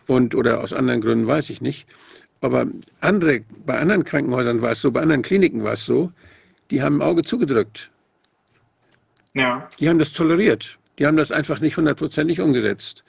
Und, 0.07 0.35
oder 0.35 0.63
aus 0.63 0.73
anderen 0.73 1.01
Gründen 1.01 1.27
weiß 1.27 1.51
ich 1.51 1.61
nicht. 1.61 1.87
Aber 2.41 2.67
andere, 3.01 3.43
bei 3.65 3.79
anderen 3.79 4.05
Krankenhäusern 4.05 4.63
war 4.63 4.73
es 4.73 4.81
so, 4.81 4.91
bei 4.91 5.01
anderen 5.01 5.23
Kliniken 5.23 5.65
war 5.65 5.75
es 5.75 5.85
so, 5.85 6.13
die 6.71 6.83
haben 6.83 6.99
ein 6.99 7.03
Auge 7.03 7.23
zugedrückt. 7.23 7.91
Ja. 9.35 9.69
Die 9.79 9.89
haben 9.89 9.99
das 9.99 10.13
toleriert. 10.13 10.79
Die 10.99 11.07
haben 11.07 11.17
das 11.17 11.33
einfach 11.33 11.61
nicht 11.61 11.77
hundertprozentig 11.77 12.41
umgesetzt. 12.41 13.05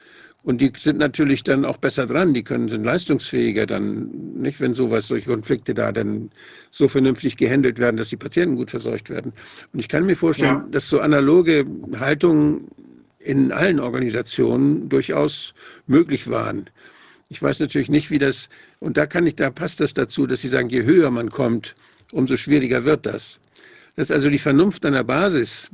Und 0.45 0.61
die 0.61 0.71
sind 0.77 0.99
natürlich 0.99 1.43
dann 1.43 1.65
auch 1.65 1.77
besser 1.77 2.05
dran, 2.05 2.35
die 2.35 2.43
können, 2.43 2.69
sind 2.69 2.83
leistungsfähiger 2.83 3.65
dann, 3.65 4.11
nicht, 4.35 4.59
wenn 4.59 4.75
sowas, 4.75 5.07
solche 5.07 5.31
Konflikte 5.31 5.73
da 5.73 5.91
dann 5.91 6.29
so 6.69 6.87
vernünftig 6.87 7.35
gehandelt 7.35 7.79
werden, 7.79 7.97
dass 7.97 8.09
die 8.09 8.15
Patienten 8.15 8.55
gut 8.55 8.69
versorgt 8.69 9.09
werden. 9.09 9.33
Und 9.73 9.79
ich 9.79 9.89
kann 9.89 10.05
mir 10.05 10.15
vorstellen, 10.15 10.57
ja. 10.57 10.67
dass 10.69 10.87
so 10.87 10.99
analoge 10.99 11.65
Haltungen 11.99 12.67
in 13.17 13.51
allen 13.51 13.79
Organisationen 13.79 14.87
durchaus 14.87 15.55
möglich 15.87 16.29
waren. 16.29 16.69
Ich 17.27 17.41
weiß 17.41 17.59
natürlich 17.59 17.89
nicht, 17.89 18.11
wie 18.11 18.19
das, 18.19 18.49
und 18.79 18.97
da 18.97 19.07
kann 19.07 19.25
ich, 19.25 19.35
da 19.35 19.49
passt 19.49 19.79
das 19.79 19.95
dazu, 19.95 20.27
dass 20.27 20.41
Sie 20.41 20.49
sagen, 20.49 20.69
je 20.69 20.83
höher 20.83 21.09
man 21.09 21.31
kommt, 21.31 21.73
umso 22.11 22.37
schwieriger 22.37 22.85
wird 22.85 23.07
das. 23.07 23.39
Dass 23.95 24.11
also 24.11 24.29
die 24.29 24.37
Vernunft 24.37 24.85
an 24.85 24.93
der 24.93 25.05
Basis 25.05 25.71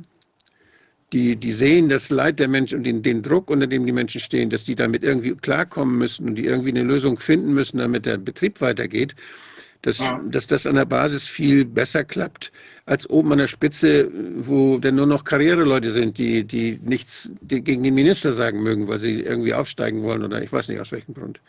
die, 1.12 1.36
die 1.36 1.52
sehen 1.52 1.88
das 1.88 2.10
Leid 2.10 2.38
der 2.38 2.48
Menschen 2.48 2.78
und 2.78 2.84
den, 2.84 3.02
den 3.02 3.22
Druck, 3.22 3.50
unter 3.50 3.66
dem 3.66 3.84
die 3.86 3.92
Menschen 3.92 4.20
stehen, 4.20 4.50
dass 4.50 4.64
die 4.64 4.74
damit 4.74 5.02
irgendwie 5.02 5.34
klarkommen 5.34 5.98
müssen 5.98 6.26
und 6.26 6.36
die 6.36 6.46
irgendwie 6.46 6.70
eine 6.70 6.82
Lösung 6.82 7.18
finden 7.18 7.52
müssen, 7.52 7.78
damit 7.78 8.06
der 8.06 8.16
Betrieb 8.16 8.60
weitergeht, 8.60 9.14
dass, 9.82 9.98
ja. 9.98 10.20
dass 10.28 10.46
das 10.46 10.66
an 10.66 10.76
der 10.76 10.84
Basis 10.84 11.26
viel 11.26 11.64
besser 11.64 12.04
klappt 12.04 12.52
als 12.86 13.08
oben 13.08 13.32
an 13.32 13.38
der 13.38 13.48
Spitze, 13.48 14.10
wo 14.38 14.78
dann 14.78 14.96
nur 14.96 15.06
noch 15.06 15.24
Karriereleute 15.24 15.92
sind, 15.92 16.18
die, 16.18 16.44
die 16.44 16.80
nichts 16.82 17.30
gegen 17.42 17.82
den 17.82 17.94
Minister 17.94 18.32
sagen 18.32 18.62
mögen, 18.62 18.88
weil 18.88 18.98
sie 18.98 19.20
irgendwie 19.20 19.54
aufsteigen 19.54 20.02
wollen 20.02 20.24
oder 20.24 20.42
ich 20.42 20.52
weiß 20.52 20.68
nicht 20.68 20.80
aus 20.80 20.92
welchem 20.92 21.14
Grund. 21.14 21.40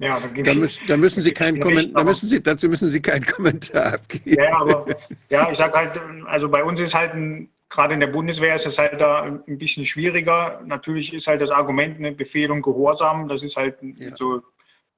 Ja, 0.00 0.20
da, 0.20 0.28
da, 0.28 0.54
müssen, 0.54 0.86
da 0.86 0.96
müssen 0.96 1.22
Sie 1.22 1.32
keinen 1.32 1.58
Kommentar, 1.58 2.04
da 2.04 2.04
müssen 2.04 2.28
Sie, 2.28 2.40
dazu 2.40 2.68
müssen 2.68 2.88
Sie 2.88 3.02
keinen 3.02 3.24
Kommentar 3.26 3.94
abgeben. 3.94 4.36
Ja, 4.40 4.60
aber 4.60 4.86
ja, 5.28 5.50
ich 5.50 5.58
sage 5.58 5.74
halt, 5.74 6.00
also 6.26 6.48
bei 6.48 6.62
uns 6.62 6.78
ist 6.78 6.94
halt 6.94 7.14
ein, 7.14 7.50
gerade 7.68 7.94
in 7.94 8.00
der 8.00 8.06
Bundeswehr 8.06 8.54
ist 8.54 8.66
es 8.66 8.78
halt 8.78 9.00
da 9.00 9.22
ein 9.22 9.58
bisschen 9.58 9.84
schwieriger. 9.84 10.62
Natürlich 10.64 11.12
ist 11.12 11.26
halt 11.26 11.42
das 11.42 11.50
Argument 11.50 11.98
eine 11.98 12.12
Befehl 12.12 12.50
und 12.52 12.62
Gehorsam, 12.62 13.28
das 13.28 13.42
ist 13.42 13.56
halt 13.56 13.76
ja. 13.82 14.16
so 14.16 14.40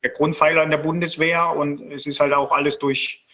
der 0.02 0.10
Grundpfeiler 0.10 0.62
in 0.62 0.70
der 0.70 0.78
Bundeswehr 0.78 1.56
und 1.56 1.92
es 1.92 2.04
ist 2.04 2.20
halt 2.20 2.34
auch 2.34 2.52
alles 2.52 2.78
durch 2.78 3.24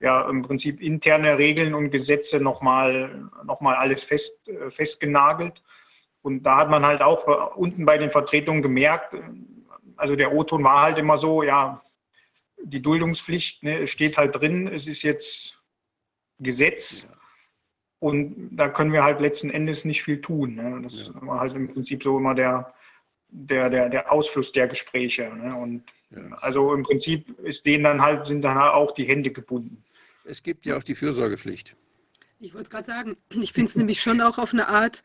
ja 0.00 0.28
im 0.28 0.42
Prinzip 0.42 0.82
interne 0.82 1.38
Regeln 1.38 1.74
und 1.74 1.90
Gesetze 1.90 2.40
nochmal 2.40 3.30
noch 3.44 3.60
mal 3.60 3.76
alles 3.76 4.02
fest, 4.02 4.36
festgenagelt. 4.68 5.62
Und 6.22 6.42
da 6.42 6.56
hat 6.56 6.70
man 6.70 6.84
halt 6.84 7.02
auch 7.02 7.54
unten 7.54 7.84
bei 7.84 7.98
den 7.98 8.10
Vertretungen 8.10 8.62
gemerkt, 8.62 9.14
also 9.96 10.16
der 10.16 10.32
O-Ton 10.32 10.64
war 10.64 10.82
halt 10.82 10.98
immer 10.98 11.18
so, 11.18 11.42
ja, 11.42 11.82
die 12.62 12.82
Duldungspflicht 12.82 13.62
ne, 13.62 13.86
steht 13.86 14.16
halt 14.16 14.34
drin, 14.34 14.68
es 14.68 14.86
ist 14.86 15.02
jetzt 15.02 15.58
Gesetz 16.38 17.06
und 18.00 18.50
da 18.56 18.68
können 18.68 18.92
wir 18.92 19.02
halt 19.02 19.20
letzten 19.20 19.50
Endes 19.50 19.84
nicht 19.84 20.02
viel 20.02 20.20
tun. 20.20 20.54
Ne? 20.54 20.80
Das 20.82 20.94
ja. 21.06 21.26
war 21.26 21.40
halt 21.40 21.54
im 21.54 21.72
Prinzip 21.72 22.02
so 22.02 22.18
immer 22.18 22.34
der, 22.34 22.74
der, 23.28 23.70
der, 23.70 23.88
der 23.88 24.12
Ausfluss 24.12 24.52
der 24.52 24.68
Gespräche. 24.68 25.24
Ne? 25.34 25.54
Und 25.54 25.84
ja. 26.10 26.36
also 26.40 26.74
im 26.74 26.82
Prinzip 26.82 27.38
ist 27.40 27.64
denen 27.64 27.84
dann 27.84 28.02
halt, 28.02 28.26
sind 28.26 28.42
dann 28.42 28.58
halt 28.58 28.74
auch 28.74 28.92
die 28.92 29.04
Hände 29.04 29.30
gebunden. 29.30 29.82
Es 30.24 30.42
gibt 30.42 30.66
ja 30.66 30.76
auch 30.76 30.82
die 30.82 30.94
Fürsorgepflicht. 30.94 31.76
Ich 32.40 32.52
wollte 32.52 32.64
es 32.64 32.70
gerade 32.70 32.86
sagen, 32.86 33.16
ich 33.30 33.52
finde 33.52 33.70
es 33.70 33.76
nämlich 33.76 34.02
schon 34.02 34.20
auch 34.20 34.38
auf 34.38 34.52
eine 34.52 34.68
Art 34.68 35.02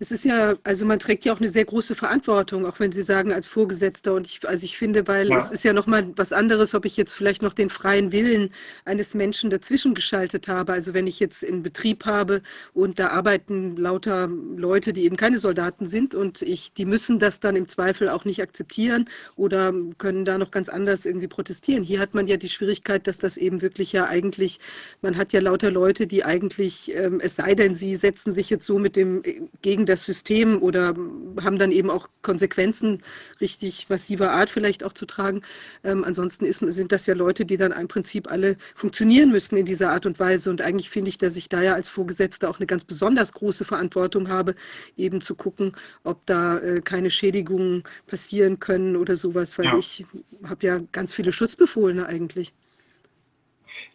es 0.00 0.12
ist 0.12 0.24
ja, 0.24 0.54
also 0.62 0.86
man 0.86 1.00
trägt 1.00 1.24
ja 1.24 1.32
auch 1.32 1.40
eine 1.40 1.48
sehr 1.48 1.64
große 1.64 1.96
Verantwortung, 1.96 2.64
auch 2.66 2.78
wenn 2.78 2.92
Sie 2.92 3.02
sagen 3.02 3.32
als 3.32 3.48
Vorgesetzter. 3.48 4.14
Und 4.14 4.28
ich, 4.28 4.46
also 4.46 4.64
ich 4.64 4.78
finde, 4.78 5.08
weil 5.08 5.28
Ja. 5.28 5.38
es 5.38 5.50
ist 5.50 5.64
ja 5.64 5.72
nochmal 5.72 6.06
was 6.14 6.32
anderes, 6.32 6.72
ob 6.76 6.84
ich 6.84 6.96
jetzt 6.96 7.12
vielleicht 7.12 7.42
noch 7.42 7.52
den 7.52 7.68
freien 7.68 8.12
Willen 8.12 8.50
eines 8.84 9.14
Menschen 9.14 9.50
dazwischen 9.50 9.94
geschaltet 9.94 10.46
habe. 10.46 10.72
Also 10.72 10.94
wenn 10.94 11.08
ich 11.08 11.18
jetzt 11.18 11.44
einen 11.44 11.64
Betrieb 11.64 12.04
habe 12.04 12.42
und 12.74 13.00
da 13.00 13.08
arbeiten 13.08 13.76
lauter 13.76 14.28
Leute, 14.28 14.92
die 14.92 15.04
eben 15.04 15.16
keine 15.16 15.40
Soldaten 15.40 15.86
sind 15.86 16.14
und 16.14 16.42
ich, 16.42 16.72
die 16.74 16.84
müssen 16.84 17.18
das 17.18 17.40
dann 17.40 17.56
im 17.56 17.66
Zweifel 17.66 18.08
auch 18.08 18.24
nicht 18.24 18.40
akzeptieren 18.40 19.08
oder 19.34 19.72
können 19.98 20.24
da 20.24 20.38
noch 20.38 20.52
ganz 20.52 20.68
anders 20.68 21.06
irgendwie 21.06 21.26
protestieren. 21.28 21.82
Hier 21.82 21.98
hat 21.98 22.14
man 22.14 22.28
ja 22.28 22.36
die 22.36 22.48
Schwierigkeit, 22.48 23.08
dass 23.08 23.18
das 23.18 23.36
eben 23.36 23.62
wirklich 23.62 23.92
ja 23.92 24.04
eigentlich, 24.06 24.60
man 25.02 25.16
hat 25.16 25.32
ja 25.32 25.40
lauter 25.40 25.72
Leute, 25.72 26.06
die 26.06 26.24
eigentlich, 26.24 26.94
ähm, 26.94 27.18
es 27.20 27.34
sei 27.34 27.56
denn, 27.56 27.74
sie 27.74 27.96
setzen 27.96 28.30
sich 28.32 28.48
jetzt 28.48 28.64
so 28.64 28.78
mit 28.78 28.94
dem 28.94 29.22
äh, 29.24 29.40
gegen 29.62 29.87
das 29.88 30.04
System 30.04 30.62
oder 30.62 30.94
haben 31.42 31.58
dann 31.58 31.72
eben 31.72 31.90
auch 31.90 32.08
Konsequenzen 32.22 33.02
richtig 33.40 33.88
massiver 33.88 34.32
Art 34.32 34.50
vielleicht 34.50 34.84
auch 34.84 34.92
zu 34.92 35.06
tragen. 35.06 35.42
Ähm, 35.84 36.04
ansonsten 36.04 36.44
ist, 36.44 36.58
sind 36.60 36.92
das 36.92 37.06
ja 37.06 37.14
Leute, 37.14 37.46
die 37.46 37.56
dann 37.56 37.72
im 37.72 37.88
Prinzip 37.88 38.30
alle 38.30 38.56
funktionieren 38.74 39.30
müssen 39.30 39.56
in 39.56 39.66
dieser 39.66 39.90
Art 39.90 40.06
und 40.06 40.18
Weise. 40.20 40.50
Und 40.50 40.60
eigentlich 40.62 40.90
finde 40.90 41.08
ich, 41.08 41.18
dass 41.18 41.36
ich 41.36 41.48
da 41.48 41.62
ja 41.62 41.74
als 41.74 41.88
Vorgesetzter 41.88 42.48
auch 42.50 42.58
eine 42.58 42.66
ganz 42.66 42.84
besonders 42.84 43.32
große 43.32 43.64
Verantwortung 43.64 44.28
habe, 44.28 44.54
eben 44.96 45.20
zu 45.20 45.34
gucken, 45.34 45.72
ob 46.04 46.24
da 46.26 46.58
äh, 46.58 46.80
keine 46.82 47.10
Schädigungen 47.10 47.82
passieren 48.06 48.58
können 48.58 48.96
oder 48.96 49.16
sowas, 49.16 49.58
weil 49.58 49.66
Ja. 49.66 49.78
ich 49.78 50.04
habe 50.44 50.66
ja 50.66 50.80
ganz 50.92 51.12
viele 51.12 51.32
Schutzbefohlene 51.32 52.06
eigentlich. 52.06 52.52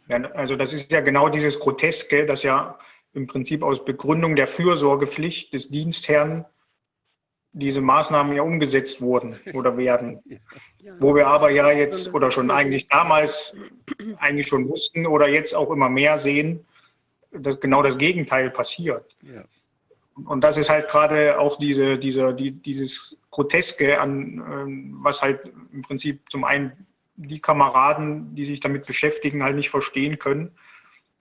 Ja, 0.10 0.22
also 0.32 0.56
das 0.56 0.74
ist 0.74 0.92
ja 0.92 1.02
genau 1.02 1.30
dieses 1.30 1.60
Groteske, 1.60 2.26
dass 2.26 2.44
ja 2.44 2.78
im 3.14 3.28
Prinzip 3.28 3.64
aus 3.64 3.86
Begründung 3.86 4.36
der 4.36 4.48
Fürsorgepflicht 4.48 5.54
des 5.54 5.70
Dienstherrn 5.70 6.46
diese 7.54 7.82
Maßnahmen 7.82 8.36
ja 8.36 8.42
umgesetzt 8.42 9.02
wurden 9.02 9.40
oder 9.54 9.78
werden. 9.78 10.20
Ja, 10.80 10.96
Wo 11.00 11.16
wir 11.16 11.28
aber 11.28 11.52
ja 11.52 11.72
jetzt 11.72 12.14
oder 12.14 12.32
schon 12.32 12.50
eigentlich 12.50 12.88
damals 12.88 13.54
eigentlich 14.18 14.48
schon 14.48 14.68
wussten 14.68 15.06
oder 15.06 15.28
jetzt 15.28 15.54
auch 15.54 15.72
immer 15.72 15.90
mehr 15.90 16.18
sehen, 16.18 16.66
dass 17.32 17.60
genau 17.60 17.84
das 17.84 17.98
Gegenteil 17.98 18.50
passiert. 18.50 19.16
Ja. 19.22 19.44
Und 20.26 20.44
das 20.44 20.58
ist 20.58 20.70
halt 20.70 20.90
gerade 20.90 21.40
auch 21.40 21.58
diese, 21.58 21.98
diese, 21.98 22.34
die, 22.34 22.52
dieses 22.52 23.18
Groteske 23.32 24.00
an, 24.00 24.44
ähm, 24.48 24.98
was 25.02 25.22
halt 25.22 25.40
im 25.72 25.82
Prinzip 25.82 26.22
zum 26.30 26.44
einen 26.44 26.86
die 27.16 27.40
Kameraden, 27.40 28.36
die 28.36 28.46
sich 28.46 28.60
damit 28.60 28.86
beschäftigen, 28.86 29.44
halt 29.44 29.56
nicht 29.56 29.70
verstehen 29.70 30.20
können, 30.20 30.52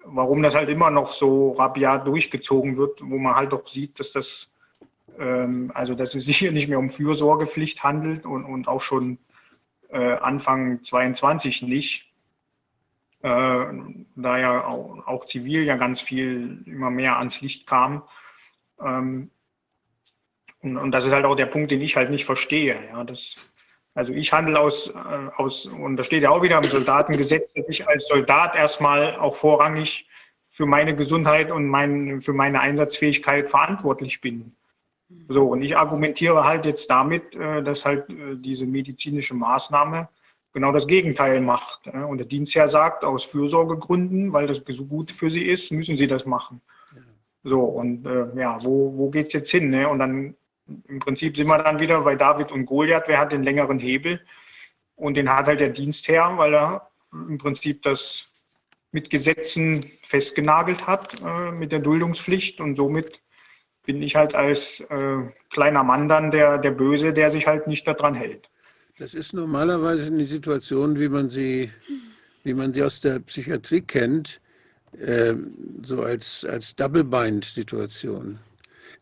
warum 0.05 0.42
das 0.42 0.55
halt 0.55 0.68
immer 0.68 0.90
noch 0.90 1.12
so 1.12 1.52
rabiat 1.52 2.06
durchgezogen 2.06 2.76
wird, 2.76 3.00
wo 3.02 3.18
man 3.18 3.34
halt 3.34 3.52
auch 3.52 3.66
sieht, 3.66 3.98
dass 3.98 4.12
das, 4.12 4.50
ähm, 5.18 5.70
also 5.74 5.94
dass 5.94 6.14
es 6.14 6.24
sich 6.24 6.39
hier 6.39 6.52
nicht 6.52 6.68
mehr 6.68 6.78
um 6.78 6.90
Fürsorgepflicht 6.90 7.82
handelt 7.82 8.26
und, 8.26 8.44
und 8.44 8.68
auch 8.68 8.81
schon 8.81 9.18
äh, 9.89 10.14
Anfang 10.14 10.82
22 10.84 11.62
nicht. 11.62 12.08
Äh, 13.22 13.66
da 14.16 14.39
ja 14.39 14.64
auch, 14.64 15.06
auch 15.06 15.26
zivil 15.26 15.64
ja 15.64 15.76
ganz 15.76 16.00
viel 16.00 16.62
immer 16.66 16.90
mehr 16.90 17.18
ans 17.18 17.40
Licht 17.40 17.66
kam. 17.66 18.02
Ähm, 18.81 19.31
und, 20.60 20.76
und 20.76 20.92
das 20.92 21.05
ist 21.05 21.12
halt 21.12 21.24
auch 21.24 21.36
der 21.36 21.47
Punkt, 21.47 21.70
den 21.70 21.81
ich 21.81 21.97
halt 21.97 22.10
nicht 22.10 22.24
verstehe. 22.24 22.76
Ja, 22.89 23.05
das, 23.05 23.36
also 23.95 24.12
ich 24.15 24.33
handle 24.33 24.59
aus, 24.59 24.89
äh, 24.89 25.31
aus, 25.37 25.67
und 25.67 25.97
da 25.97 26.03
steht 26.03 26.23
ja 26.23 26.31
auch 26.31 26.43
wieder 26.43 26.59
im 26.59 26.65
Soldatengesetz, 26.65 27.53
dass 27.53 27.69
ich 27.69 27.87
als 27.87 28.09
Soldat 28.09 28.57
erstmal 28.57 29.17
auch 29.17 29.37
vorrangig 29.37 30.09
für 30.49 30.67
meine 30.67 30.97
Gesundheit 30.97 31.51
und 31.51 31.67
mein, 31.67 32.21
für 32.21 32.33
meine 32.33 32.61
Einsatzfähigkeit 32.61 33.51
verantwortlich 33.51 34.21
bin. 34.21 34.55
So, 35.29 35.49
und 35.49 35.62
ich 35.62 35.77
argumentiere 35.77 36.45
halt 36.45 36.65
jetzt 36.65 36.91
damit, 36.91 37.35
äh, 37.35 37.62
dass 37.62 37.85
halt 37.85 38.09
äh, 38.09 38.37
diese 38.37 38.65
medizinische 38.65 39.35
Maßnahme 39.35 40.09
genau 40.55 40.73
das 40.73 40.87
Gegenteil 40.87 41.41
macht. 41.41 41.87
Und 41.87 42.19
der 42.19 42.27
Dienstherr 42.27 42.69
sagt, 42.69 43.05
aus 43.05 43.25
Fürsorgegründen, 43.25 44.35
weil 44.35 44.47
das 44.47 44.61
so 44.69 44.85
gut 44.85 45.11
für 45.11 45.31
sie 45.31 45.47
ist, 45.47 45.73
müssen 45.73 45.97
sie 45.97 46.07
das 46.07 46.27
machen. 46.27 46.61
So, 47.43 47.61
und 47.61 48.05
ja, 48.37 48.62
wo, 48.62 48.93
wo 48.99 49.09
geht 49.09 49.29
es 49.29 49.33
jetzt 49.33 49.51
hin? 49.51 49.71
Ne? 49.71 49.89
Und 49.89 49.99
dann 49.99 50.35
im 50.66 50.99
Prinzip 51.00 51.36
sind 51.36 51.49
wir 51.49 51.58
dann 51.58 51.81
wieder 51.81 52.00
bei 52.02 52.15
David 52.15 52.52
und 52.52 52.66
Goliath, 52.66 53.05
wer 53.07 53.18
hat 53.18 53.32
den 53.32 53.42
längeren 53.42 53.78
Hebel? 53.78 54.20
Und 54.97 55.15
den 55.15 55.31
hat 55.31 55.47
halt 55.47 55.60
der 55.60 55.70
Dienstherr, 55.70 56.36
weil 56.36 56.55
er 56.55 56.91
im 57.12 57.39
Prinzip 57.39 57.82
das 57.82 58.28
mit 58.92 59.10
Gesetzen 59.10 59.84
festgenagelt 60.02 60.86
hat, 60.86 61.20
äh, 61.23 61.50
mit 61.50 61.73
der 61.73 61.81
Duldungspflicht. 61.81 62.60
Und 62.60 62.76
somit 62.76 63.20
bin 63.84 64.02
ich 64.02 64.15
halt 64.15 64.34
als 64.34 64.81
äh, 64.81 65.16
kleiner 65.50 65.82
Mann 65.82 66.08
dann 66.08 66.31
der, 66.31 66.58
der 66.58 66.70
Böse, 66.70 67.12
der 67.12 67.31
sich 67.31 67.47
halt 67.47 67.66
nicht 67.66 67.86
daran 67.86 68.15
hält. 68.15 68.49
Das 68.99 69.15
ist 69.15 69.32
normalerweise 69.32 70.07
eine 70.07 70.26
Situation, 70.26 70.99
wie 71.00 71.08
man 71.08 71.31
sie, 71.31 71.70
wie 72.44 72.55
man 72.55 72.74
sie 72.74 72.82
aus 72.82 73.00
der 73.00 73.18
Psychiatrie 73.20 73.81
kennt, 73.81 74.41
äh, 75.00 75.34
so 75.82 76.02
als, 76.02 76.44
als 76.44 76.76
Double-Bind-Situation. 76.76 78.39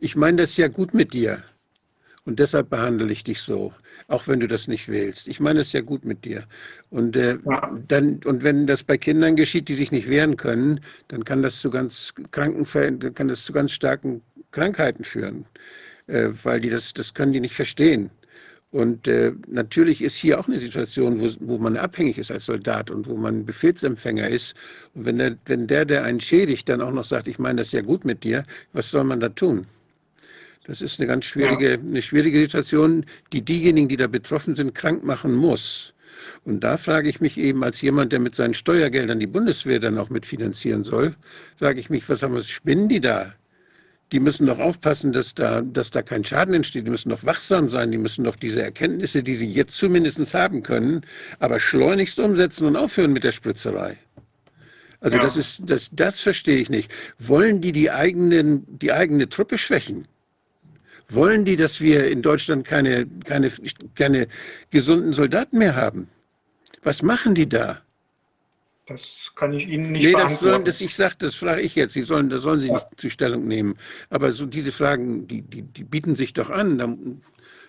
Ich 0.01 0.17
meine 0.17 0.39
das 0.39 0.57
ja 0.57 0.69
gut 0.69 0.95
mit 0.95 1.13
dir 1.13 1.43
und 2.25 2.39
deshalb 2.39 2.71
behandle 2.71 3.13
ich 3.13 3.25
dich 3.25 3.41
so, 3.43 3.75
auch 4.09 4.29
wenn 4.29 4.41
du 4.41 4.49
das 4.49 4.69
nicht 4.69 4.89
willst. 4.89 5.29
Ich 5.29 5.41
meine 5.41 5.61
es 5.61 5.73
ja 5.73 5.81
gut 5.83 6.05
mit 6.05 6.25
dir. 6.25 6.45
Und, 6.91 7.17
äh, 7.17 7.39
Ja. 7.47 7.79
dann, 7.89 8.21
und 8.25 8.43
wenn 8.43 8.67
das 8.67 8.83
bei 8.85 8.99
Kindern 8.99 9.37
geschieht, 9.37 9.69
die 9.69 9.75
sich 9.77 9.93
nicht 9.93 10.09
wehren 10.11 10.37
können, 10.37 10.81
dann 11.09 11.25
kann 11.25 11.43
das 11.43 11.61
zu 11.61 11.71
ganz 11.71 12.15
kranken 12.33 12.67
kann 13.15 13.29
das 13.29 13.45
zu 13.45 13.53
ganz 13.53 13.73
starken 13.73 14.23
Krankheiten 14.53 15.05
führen, 15.05 15.47
äh, 16.09 16.31
weil 16.45 16.61
die 16.61 16.71
das, 16.71 16.95
das 16.95 17.15
können 17.15 17.33
die 17.33 17.41
nicht 17.41 17.55
verstehen. 17.55 18.11
Und 18.73 19.09
äh, 19.09 19.33
natürlich 19.49 20.03
ist 20.03 20.17
hier 20.17 20.41
auch 20.41 20.49
eine 20.49 20.61
Situation, 20.61 21.21
wo, 21.21 21.31
wo 21.41 21.59
man 21.59 21.77
abhängig 21.77 22.19
ist 22.19 22.31
als 22.33 22.47
Soldat 22.47 22.91
und 22.91 23.09
wo 23.09 23.17
man 23.17 23.47
Befehlsempfänger 23.47 24.29
ist. 24.29 24.55
Und 24.95 25.07
wenn 25.07 25.19
der, 25.19 25.37
wenn 25.47 25.67
der, 25.69 25.85
der 25.87 26.05
einen 26.05 26.21
schädigt, 26.21 26.69
dann 26.69 26.83
auch 26.83 26.93
noch 26.93 27.05
sagt, 27.05 27.29
ich 27.29 27.39
meine 27.41 27.61
das 27.63 27.73
ja 27.73 27.83
gut 27.83 28.05
mit 28.05 28.25
dir, 28.25 28.45
was 28.73 28.91
soll 28.91 29.05
man 29.05 29.21
da 29.21 29.29
tun? 29.31 29.67
Das 30.65 30.83
ist 30.83 31.01
eine 31.01 31.07
ganz 31.07 31.25
schwierige, 31.25 31.73
eine 31.75 32.03
schwierige 32.03 32.41
Situation, 32.41 33.05
die 33.33 33.43
diejenigen, 33.43 33.89
die 33.89 33.97
da 33.97 34.07
betroffen 34.07 34.57
sind, 34.57 34.75
krank 34.75 35.05
machen 35.05 35.35
muss. 35.35 35.95
Und 36.45 36.61
da 36.63 36.77
frage 36.77 37.09
ich 37.09 37.21
mich 37.21 37.39
eben 37.39 37.65
als 37.65 37.81
jemand, 37.81 38.13
der 38.13 38.21
mit 38.21 38.35
seinen 38.35 38.55
Steuergeldern 38.55 39.19
die 39.21 39.27
Bundeswehr 39.27 39.81
dann 39.81 39.99
auch 39.99 40.11
mitfinanzieren 40.11 40.85
soll, 40.85 41.17
frage 41.59 41.81
ich 41.81 41.89
mich, 41.91 42.09
was 42.09 42.23
haben 42.23 42.35
wir, 42.35 42.43
spinnen 42.43 42.89
die 42.89 43.01
da? 43.01 43.35
Die 44.13 44.21
müssen 44.21 44.47
doch 44.47 44.59
aufpassen, 44.59 45.13
dass 45.13 45.35
da, 45.35 45.61
dass 45.63 45.91
da 45.91 46.03
kein 46.03 46.25
Schaden 46.25 46.53
entsteht. 46.53 46.85
Die 46.87 46.91
müssen 46.91 47.11
doch 47.11 47.25
wachsam 47.25 47.69
sein. 47.69 47.93
Die 47.93 47.99
müssen 47.99 48.25
doch 48.25 48.35
diese 48.35 48.61
Erkenntnisse, 48.61 49.23
die 49.23 49.37
sie 49.37 49.47
jetzt 49.47 49.77
zumindest 49.77 50.35
haben 50.35 50.63
können, 50.65 51.03
aber 51.39 51.61
schleunigst 51.61 52.19
umsetzen 52.19 52.67
und 52.67 52.77
aufhören 52.77 53.13
mit 53.13 53.23
der 53.23 53.31
Spritzerei. 53.33 53.97
Also 55.01 55.17
Ja. 55.17 55.23
das 55.23 55.37
ist, 55.37 55.61
das, 55.65 55.91
das 55.93 56.19
verstehe 56.21 56.57
ich 56.59 56.69
nicht. 56.71 56.93
Wollen 57.21 57.61
die 57.61 57.71
die, 57.73 57.91
eigenen, 57.93 58.65
die 58.69 58.93
eigene 58.93 59.29
Truppe 59.29 59.59
schwächen? 59.59 60.09
Wollen 61.11 61.45
die, 61.45 61.57
dass 61.57 61.81
wir 61.81 62.09
in 62.11 62.23
Deutschland 62.23 62.65
keine, 62.67 63.07
keine, 63.25 63.51
keine 63.95 64.29
gesunden 64.71 65.13
Soldaten 65.13 65.59
mehr 65.59 65.75
haben? 65.77 66.09
Was 66.83 67.03
machen 67.03 67.35
die 67.35 67.49
da? 67.49 67.83
Das 68.87 69.31
kann 69.37 69.53
ich 69.53 69.69
Ihnen 69.69 69.93
nicht 69.93 70.05
Nee, 70.05 70.13
das 70.13 70.23
beantworten. 70.23 70.45
sollen, 70.55 70.65
das 70.65 70.81
ich 70.81 70.95
sage, 70.95 71.15
das 71.19 71.35
frage 71.37 71.61
ich 71.61 71.75
jetzt. 71.77 71.93
Sie 71.95 72.03
sollen, 72.03 72.29
da 72.29 72.39
sollen 72.39 72.61
Sie 72.61 72.73
nicht 72.73 72.87
zur 72.97 73.11
Stellung 73.11 73.47
nehmen. 73.47 73.77
Aber 74.09 74.33
so 74.33 74.47
diese 74.47 74.73
Fragen, 74.73 75.29
die, 75.29 75.43
die, 75.43 75.63
die 75.63 75.85
bieten 75.85 76.17
sich 76.17 76.33
doch 76.33 76.51
an. 76.51 76.79
Da- 76.79 76.97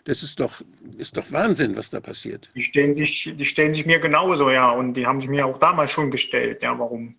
Das 0.03 0.23
ist 0.23 0.39
doch, 0.39 0.61
ist 0.97 1.15
doch 1.17 1.31
Wahnsinn, 1.31 1.75
was 1.75 1.91
da 1.91 1.99
passiert. 1.99 2.49
Die 2.55 2.63
stellen 2.63 2.95
sich, 2.95 3.31
die 3.37 3.45
stellen 3.45 3.73
sich 3.75 3.85
mir 3.85 3.99
genauso, 3.99 4.49
ja, 4.49 4.71
und 4.71 4.95
die 4.95 5.05
haben 5.05 5.21
sich 5.21 5.29
mir 5.29 5.45
auch 5.45 5.59
damals 5.59 5.91
schon 5.91 6.09
gestellt, 6.09 6.63
ja, 6.63 6.77
warum, 6.79 7.17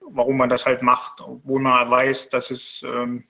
warum 0.00 0.38
man 0.38 0.48
das 0.48 0.64
halt 0.64 0.80
macht, 0.80 1.20
obwohl 1.20 1.60
man 1.60 1.90
weiß, 1.90 2.30
dass 2.30 2.50
es 2.50 2.82
ähm, 2.82 3.24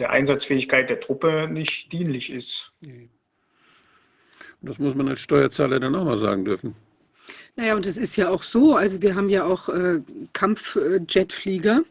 der 0.00 0.10
Einsatzfähigkeit 0.10 0.90
der 0.90 1.00
Truppe 1.00 1.48
nicht 1.50 1.92
dienlich 1.92 2.30
ist. 2.30 2.72
Und 2.82 3.08
das 4.60 4.78
muss 4.78 4.94
man 4.94 5.08
als 5.08 5.20
Steuerzahler 5.20 5.78
dann 5.78 5.94
auch 5.94 6.04
mal 6.04 6.18
sagen 6.18 6.44
dürfen. 6.44 6.74
Naja, 7.56 7.76
und 7.76 7.86
es 7.86 7.96
ist 7.96 8.16
ja 8.16 8.30
auch 8.30 8.42
so, 8.42 8.74
also 8.74 9.02
wir 9.02 9.14
haben 9.14 9.28
ja 9.28 9.44
auch 9.44 9.68
äh, 9.68 10.00
Kampfjetflieger 10.32 11.82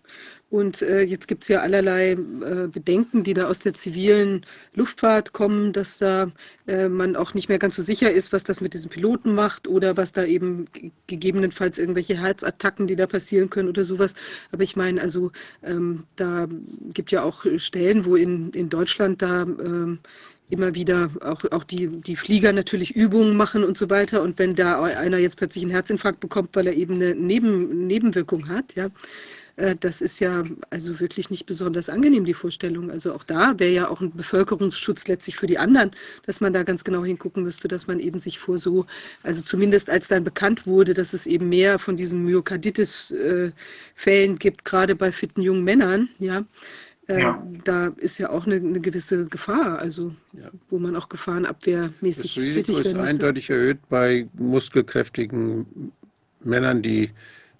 und 0.49 0.81
äh, 0.81 1.03
jetzt 1.03 1.27
gibt 1.27 1.43
es 1.43 1.47
ja 1.49 1.59
allerlei 1.59 2.11
äh, 2.11 2.67
Bedenken, 2.71 3.23
die 3.23 3.33
da 3.33 3.47
aus 3.47 3.59
der 3.59 3.73
zivilen 3.73 4.45
Luftfahrt 4.73 5.31
kommen, 5.31 5.73
dass 5.73 5.99
da 5.99 6.31
äh, 6.67 6.89
man 6.89 7.15
auch 7.15 7.33
nicht 7.35 7.49
mehr 7.49 7.59
ganz 7.59 7.75
so 7.75 7.83
sicher 7.83 8.11
ist, 8.11 8.33
was 8.33 8.43
das 8.43 8.59
mit 8.59 8.73
diesen 8.73 8.89
Piloten 8.89 9.35
macht 9.35 9.67
oder 9.67 9.95
was 9.95 10.11
da 10.11 10.25
eben 10.25 10.65
ge- 10.73 10.91
gegebenenfalls 11.07 11.77
irgendwelche 11.77 12.19
Herzattacken, 12.19 12.87
die 12.87 12.95
da 12.95 13.05
passieren 13.05 13.49
können 13.49 13.69
oder 13.69 13.83
sowas. 13.83 14.13
Aber 14.51 14.63
ich 14.63 14.75
meine, 14.75 15.01
also 15.01 15.31
ähm, 15.63 16.05
da 16.15 16.47
gibt 16.93 17.11
ja 17.11 17.21
auch 17.23 17.45
Stellen, 17.57 18.05
wo 18.05 18.15
in, 18.15 18.49
in 18.51 18.69
Deutschland 18.69 19.21
da 19.21 19.43
ähm, 19.43 19.99
immer 20.49 20.73
wieder 20.73 21.11
auch, 21.21 21.43
auch 21.51 21.63
die, 21.63 21.87
die 21.87 22.15
Flieger 22.15 22.53
natürlich 22.53 22.95
Übungen 22.95 23.37
machen 23.37 23.63
und 23.63 23.77
so 23.77 23.87
weiter. 23.91 24.23
Und 24.23 24.39
wenn 24.39 24.55
da 24.55 24.81
einer 24.81 25.19
jetzt 25.19 25.37
plötzlich 25.37 25.63
einen 25.63 25.71
Herzinfarkt 25.71 26.19
bekommt, 26.19 26.55
weil 26.55 26.65
er 26.65 26.73
eben 26.73 26.95
eine 26.95 27.13
Neben, 27.13 27.85
Nebenwirkung 27.85 28.49
hat, 28.49 28.73
ja, 28.73 28.87
das 29.79 30.01
ist 30.01 30.19
ja 30.19 30.43
also 30.69 30.99
wirklich 30.99 31.29
nicht 31.29 31.45
besonders 31.45 31.89
angenehm, 31.89 32.25
die 32.25 32.33
Vorstellung. 32.33 32.91
Also 32.91 33.13
auch 33.13 33.23
da 33.23 33.59
wäre 33.59 33.71
ja 33.71 33.89
auch 33.89 34.01
ein 34.01 34.15
Bevölkerungsschutz 34.15 35.07
letztlich 35.07 35.35
für 35.35 35.47
die 35.47 35.57
anderen, 35.57 35.91
dass 36.25 36.39
man 36.39 36.53
da 36.53 36.63
ganz 36.63 36.83
genau 36.83 37.03
hingucken 37.03 37.43
müsste, 37.43 37.67
dass 37.67 37.87
man 37.87 37.99
eben 37.99 38.19
sich 38.19 38.39
vor 38.39 38.57
so, 38.57 38.85
also 39.23 39.41
zumindest 39.41 39.89
als 39.89 40.07
dann 40.07 40.23
bekannt 40.23 40.65
wurde, 40.65 40.93
dass 40.93 41.13
es 41.13 41.27
eben 41.27 41.49
mehr 41.49 41.79
von 41.79 41.97
diesen 41.97 42.23
Myokarditis-Fällen 42.23 44.39
gibt, 44.39 44.65
gerade 44.65 44.95
bei 44.95 45.11
fitten 45.11 45.41
jungen 45.41 45.63
Männern, 45.63 46.09
ja, 46.19 46.45
äh, 47.09 47.21
ja. 47.21 47.43
Da 47.63 47.87
ist 47.97 48.19
ja 48.19 48.29
auch 48.29 48.45
eine, 48.45 48.55
eine 48.55 48.79
gewisse 48.79 49.25
Gefahr, 49.25 49.79
also 49.79 50.13
ja. 50.33 50.51
wo 50.69 50.77
man 50.77 50.95
auch 50.95 51.09
gefahrenabwehrmäßig 51.09 52.35
das 52.35 52.43
Risiko 52.43 52.77
ist 52.77 52.95
eindeutig 52.95 53.49
erhöht 53.49 53.79
bei 53.89 54.27
muskelkräftigen 54.33 55.91
Männern, 56.41 56.83
die 56.83 57.09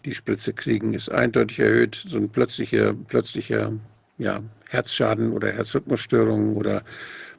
die 0.06 0.14
Spritze 0.14 0.54
kriegen, 0.54 0.94
ist 0.94 1.12
eindeutig 1.12 1.60
erhöht. 1.60 2.04
So 2.08 2.18
ein 2.18 2.30
plötzlicher, 2.30 2.94
plötzlicher 2.94 3.74
ja, 4.18 4.42
Herzschaden 4.68 5.32
oder 5.34 5.52
Herzrhythmusstörungen 5.52 6.56
oder 6.56 6.84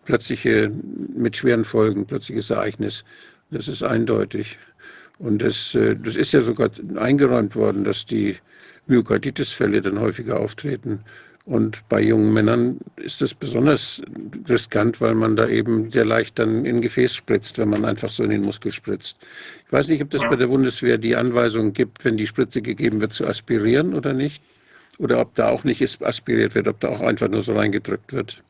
plötzliche 0.04 0.70
mit 1.16 1.36
schweren 1.36 1.64
Folgen, 1.64 2.06
plötzliches 2.06 2.50
Ereignis. 2.50 3.04
Das 3.50 3.68
ist 3.68 3.82
eindeutig. 3.82 4.58
Und 5.18 5.42
das, 5.42 5.74
äh, 5.74 5.96
das 5.96 6.16
ist 6.16 6.32
ja 6.32 6.40
sogar 6.40 6.70
eingeräumt 6.96 7.54
worden, 7.56 7.84
dass 7.84 8.06
die 8.06 8.36
Myokarditis-Fälle 8.86 9.80
dann 9.80 10.00
häufiger 10.00 10.40
auftreten 10.40 11.00
und 11.50 11.88
bei 11.88 12.00
jungen 12.00 12.32
Männern 12.32 12.78
ist 12.94 13.22
es 13.22 13.34
besonders 13.34 14.00
riskant, 14.48 15.00
weil 15.00 15.16
man 15.16 15.34
da 15.34 15.48
eben 15.48 15.90
sehr 15.90 16.04
leicht 16.04 16.38
dann 16.38 16.64
in 16.64 16.80
Gefäß 16.80 17.12
spritzt, 17.12 17.58
wenn 17.58 17.68
man 17.68 17.84
einfach 17.84 18.08
so 18.08 18.22
in 18.22 18.30
den 18.30 18.42
Muskel 18.42 18.70
spritzt. 18.70 19.16
Ich 19.66 19.72
weiß 19.72 19.88
nicht, 19.88 20.00
ob 20.00 20.10
das 20.10 20.22
bei 20.22 20.36
der 20.36 20.46
Bundeswehr 20.46 20.96
die 20.96 21.16
Anweisung 21.16 21.72
gibt, 21.72 22.04
wenn 22.04 22.16
die 22.16 22.28
Spritze 22.28 22.62
gegeben 22.62 23.00
wird, 23.00 23.12
zu 23.14 23.26
aspirieren 23.26 23.94
oder 23.94 24.12
nicht. 24.12 24.44
Oder 24.98 25.20
ob 25.20 25.34
da 25.34 25.48
auch 25.48 25.64
nicht 25.64 25.82
aspiriert 26.02 26.54
wird, 26.54 26.68
ob 26.68 26.78
da 26.78 26.90
auch 26.90 27.00
einfach 27.00 27.28
nur 27.28 27.42
so 27.42 27.56
reingedrückt 27.56 28.12
wird. 28.12 28.40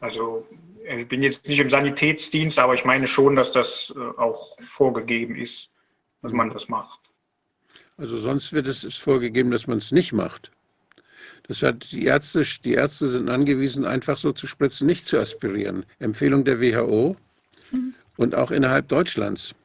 Also 0.00 0.46
ich 0.88 1.06
bin 1.06 1.22
jetzt 1.22 1.46
nicht 1.46 1.60
im 1.60 1.68
Sanitätsdienst, 1.68 2.58
aber 2.58 2.72
ich 2.72 2.86
meine 2.86 3.08
schon, 3.08 3.36
dass 3.36 3.52
das 3.52 3.92
äh, 3.94 4.18
auch 4.18 4.56
vorgegeben 4.66 5.36
ist, 5.36 5.68
dass 6.22 6.32
man 6.32 6.48
das 6.48 6.66
macht. 6.70 6.98
Also 7.98 8.16
sonst 8.16 8.54
wird 8.54 8.68
es 8.68 8.96
vorgegeben, 8.96 9.50
dass 9.50 9.66
man 9.66 9.76
es 9.76 9.92
nicht 9.92 10.14
macht. 10.14 10.50
Das 11.50 11.62
hat 11.62 11.90
die 11.90 12.04
Ärzte, 12.04 12.44
die 12.64 12.74
Ärzte 12.74 13.08
sind 13.08 13.28
angewiesen, 13.28 13.84
einfach 13.84 14.16
so 14.16 14.30
zu 14.30 14.46
spritzen, 14.46 14.86
nicht 14.86 15.04
zu 15.04 15.18
aspirieren. 15.18 15.84
Empfehlung 15.98 16.44
der 16.44 16.60
WHO 16.60 17.16
mhm. 17.72 17.94
und 18.16 18.36
auch 18.36 18.52
innerhalb 18.52 18.86
Deutschlands 18.86 19.56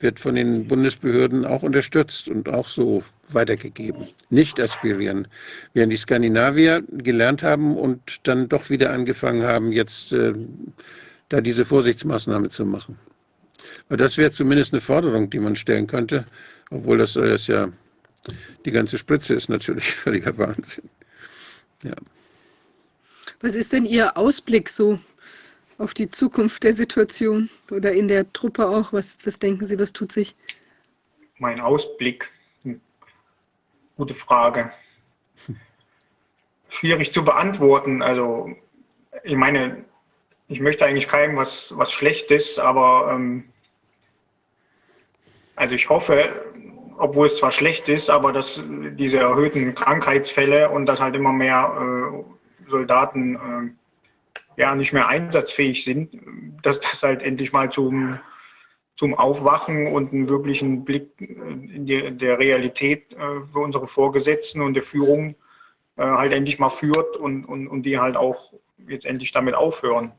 wird 0.00 0.20
von 0.20 0.36
den 0.36 0.66
Bundesbehörden 0.66 1.44
auch 1.44 1.62
unterstützt 1.62 2.28
und 2.28 2.48
auch 2.48 2.66
so 2.66 3.04
weitergegeben. 3.28 4.08
Nicht 4.30 4.58
aspirieren. 4.58 5.28
Während 5.74 5.92
die 5.92 5.98
Skandinavier 5.98 6.82
gelernt 6.90 7.42
haben 7.42 7.76
und 7.76 8.26
dann 8.26 8.48
doch 8.48 8.70
wieder 8.70 8.90
angefangen 8.90 9.42
haben, 9.42 9.70
jetzt 9.70 10.14
äh, 10.14 10.32
da 11.28 11.42
diese 11.42 11.66
Vorsichtsmaßnahme 11.66 12.48
zu 12.48 12.64
machen. 12.64 12.98
Aber 13.88 13.98
das 13.98 14.16
wäre 14.16 14.30
zumindest 14.30 14.72
eine 14.72 14.80
Forderung, 14.80 15.28
die 15.28 15.40
man 15.40 15.56
stellen 15.56 15.88
könnte, 15.88 16.24
obwohl 16.70 16.96
das, 16.96 17.12
das 17.12 17.48
ja 17.48 17.68
die 18.64 18.70
ganze 18.70 18.96
Spritze 18.96 19.34
ist 19.34 19.50
natürlich 19.50 19.92
völliger 19.92 20.38
Wahnsinn. 20.38 20.88
Ja. 21.82 21.94
Was 23.40 23.54
ist 23.54 23.72
denn 23.72 23.84
Ihr 23.84 24.16
Ausblick 24.16 24.68
so 24.68 24.98
auf 25.78 25.94
die 25.94 26.10
Zukunft 26.10 26.64
der 26.64 26.74
Situation 26.74 27.48
oder 27.70 27.92
in 27.92 28.08
der 28.08 28.32
Truppe 28.32 28.66
auch? 28.66 28.92
Was, 28.92 29.18
was 29.24 29.38
denken 29.38 29.64
Sie, 29.66 29.78
was 29.78 29.92
tut 29.92 30.10
sich? 30.10 30.34
Mein 31.38 31.60
Ausblick, 31.60 32.30
hm. 32.64 32.80
gute 33.96 34.14
Frage. 34.14 34.72
Schwierig 36.68 37.12
zu 37.12 37.24
beantworten. 37.24 38.02
Also, 38.02 38.54
ich 39.22 39.36
meine, 39.36 39.84
ich 40.48 40.60
möchte 40.60 40.84
eigentlich 40.84 41.08
keinem 41.08 41.36
was, 41.36 41.76
was 41.76 41.92
Schlechtes, 41.92 42.58
aber 42.58 43.12
ähm, 43.12 43.44
also 45.54 45.74
ich 45.74 45.88
hoffe, 45.88 46.44
obwohl 46.98 47.28
es 47.28 47.36
zwar 47.36 47.52
schlecht 47.52 47.88
ist, 47.88 48.10
aber 48.10 48.32
dass 48.32 48.62
diese 48.66 49.18
erhöhten 49.18 49.74
Krankheitsfälle 49.74 50.70
und 50.70 50.86
dass 50.86 51.00
halt 51.00 51.14
immer 51.14 51.32
mehr 51.32 52.24
äh, 52.66 52.70
Soldaten 52.70 53.34
äh, 53.36 54.60
ja 54.60 54.74
nicht 54.74 54.92
mehr 54.92 55.08
einsatzfähig 55.08 55.84
sind, 55.84 56.18
dass 56.62 56.80
das 56.80 57.02
halt 57.02 57.22
endlich 57.22 57.52
mal 57.52 57.70
zum, 57.70 58.18
zum 58.96 59.14
Aufwachen 59.14 59.86
und 59.86 60.12
einen 60.12 60.28
wirklichen 60.28 60.84
Blick 60.84 61.08
in 61.20 61.86
die, 61.86 62.10
der 62.16 62.38
Realität 62.38 63.12
äh, 63.12 63.46
für 63.52 63.60
unsere 63.60 63.86
Vorgesetzten 63.86 64.60
und 64.60 64.74
der 64.74 64.82
Führung 64.82 65.36
äh, 65.96 66.02
halt 66.02 66.32
endlich 66.32 66.58
mal 66.58 66.70
führt 66.70 67.16
und, 67.16 67.44
und, 67.44 67.68
und 67.68 67.84
die 67.84 67.98
halt 67.98 68.16
auch 68.16 68.52
jetzt 68.88 69.06
endlich 69.06 69.32
damit 69.32 69.54
aufhören 69.54 70.12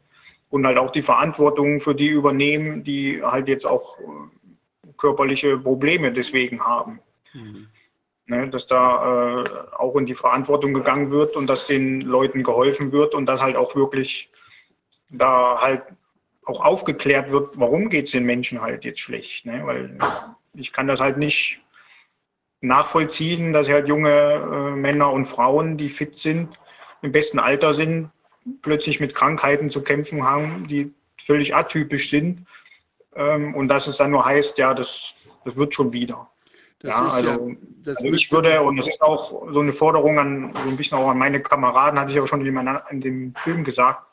und 0.49 0.65
halt 0.65 0.77
auch 0.77 0.91
die 0.91 1.01
Verantwortung 1.01 1.79
für 1.81 1.93
die 1.93 2.07
übernehmen, 2.07 2.83
die 2.83 3.21
halt 3.21 3.47
jetzt 3.47 3.65
auch 3.65 3.97
körperliche 4.99 5.57
Probleme 5.57 6.11
deswegen 6.11 6.63
haben. 6.63 6.99
Mhm. 7.33 7.67
Ne, 8.27 8.47
dass 8.47 8.67
da 8.67 9.41
äh, 9.41 9.75
auch 9.75 9.95
in 9.95 10.05
die 10.05 10.13
Verantwortung 10.13 10.75
gegangen 10.75 11.09
wird 11.09 11.35
und 11.35 11.47
dass 11.47 11.65
den 11.65 12.01
Leuten 12.01 12.43
geholfen 12.43 12.91
wird 12.91 13.15
und 13.15 13.25
dass 13.25 13.41
halt 13.41 13.55
auch 13.55 13.75
wirklich 13.75 14.29
da 15.09 15.59
halt 15.59 15.81
auch 16.45 16.63
aufgeklärt 16.63 17.31
wird, 17.31 17.59
warum 17.59 17.89
geht 17.89 18.05
es 18.05 18.11
den 18.11 18.25
Menschen 18.25 18.61
halt 18.61 18.85
jetzt 18.85 18.99
schlecht. 18.99 19.47
Ne? 19.47 19.61
Weil 19.65 19.97
ich 20.53 20.71
kann 20.71 20.87
das 20.87 20.99
halt 20.99 21.17
nicht 21.17 21.59
nachvollziehen, 22.61 23.51
dass 23.51 23.67
halt 23.67 23.87
junge 23.87 24.11
äh, 24.11 24.75
Männer 24.75 25.11
und 25.11 25.25
Frauen, 25.25 25.77
die 25.77 25.89
fit 25.89 26.17
sind, 26.19 26.59
im 27.01 27.11
besten 27.11 27.39
Alter 27.39 27.73
sind, 27.73 28.11
plötzlich 28.61 28.99
mit 28.99 29.15
Krankheiten 29.15 29.71
zu 29.71 29.81
kämpfen 29.81 30.23
haben, 30.23 30.67
die 30.67 30.93
völlig 31.17 31.55
atypisch 31.55 32.11
sind 32.11 32.45
ähm, 33.15 33.55
und 33.55 33.67
dass 33.67 33.87
es 33.87 33.97
dann 33.97 34.11
nur 34.11 34.25
heißt, 34.25 34.57
ja, 34.57 34.73
das, 34.73 35.13
das 35.45 35.55
wird 35.55 35.73
schon 35.73 35.93
wieder. 35.93 36.29
Das 36.79 36.91
ja, 36.91 37.07
also, 37.07 37.29
ja, 37.29 37.55
also 37.85 38.05
ich 38.05 38.31
würde, 38.31 38.61
und 38.61 38.77
das 38.77 38.87
ist 38.87 39.01
auch 39.01 39.51
so 39.51 39.59
eine 39.59 39.73
Forderung 39.73 40.17
an, 40.17 40.53
so 40.53 40.69
ein 40.69 40.77
bisschen 40.77 40.97
auch 40.97 41.09
an 41.09 41.17
meine 41.17 41.41
Kameraden, 41.41 41.99
hatte 41.99 42.13
ich 42.13 42.19
auch 42.19 42.27
schon 42.27 42.45
in, 42.45 42.53
meiner, 42.53 42.85
in 42.89 43.01
dem 43.01 43.35
Film 43.35 43.65
gesagt, 43.65 44.03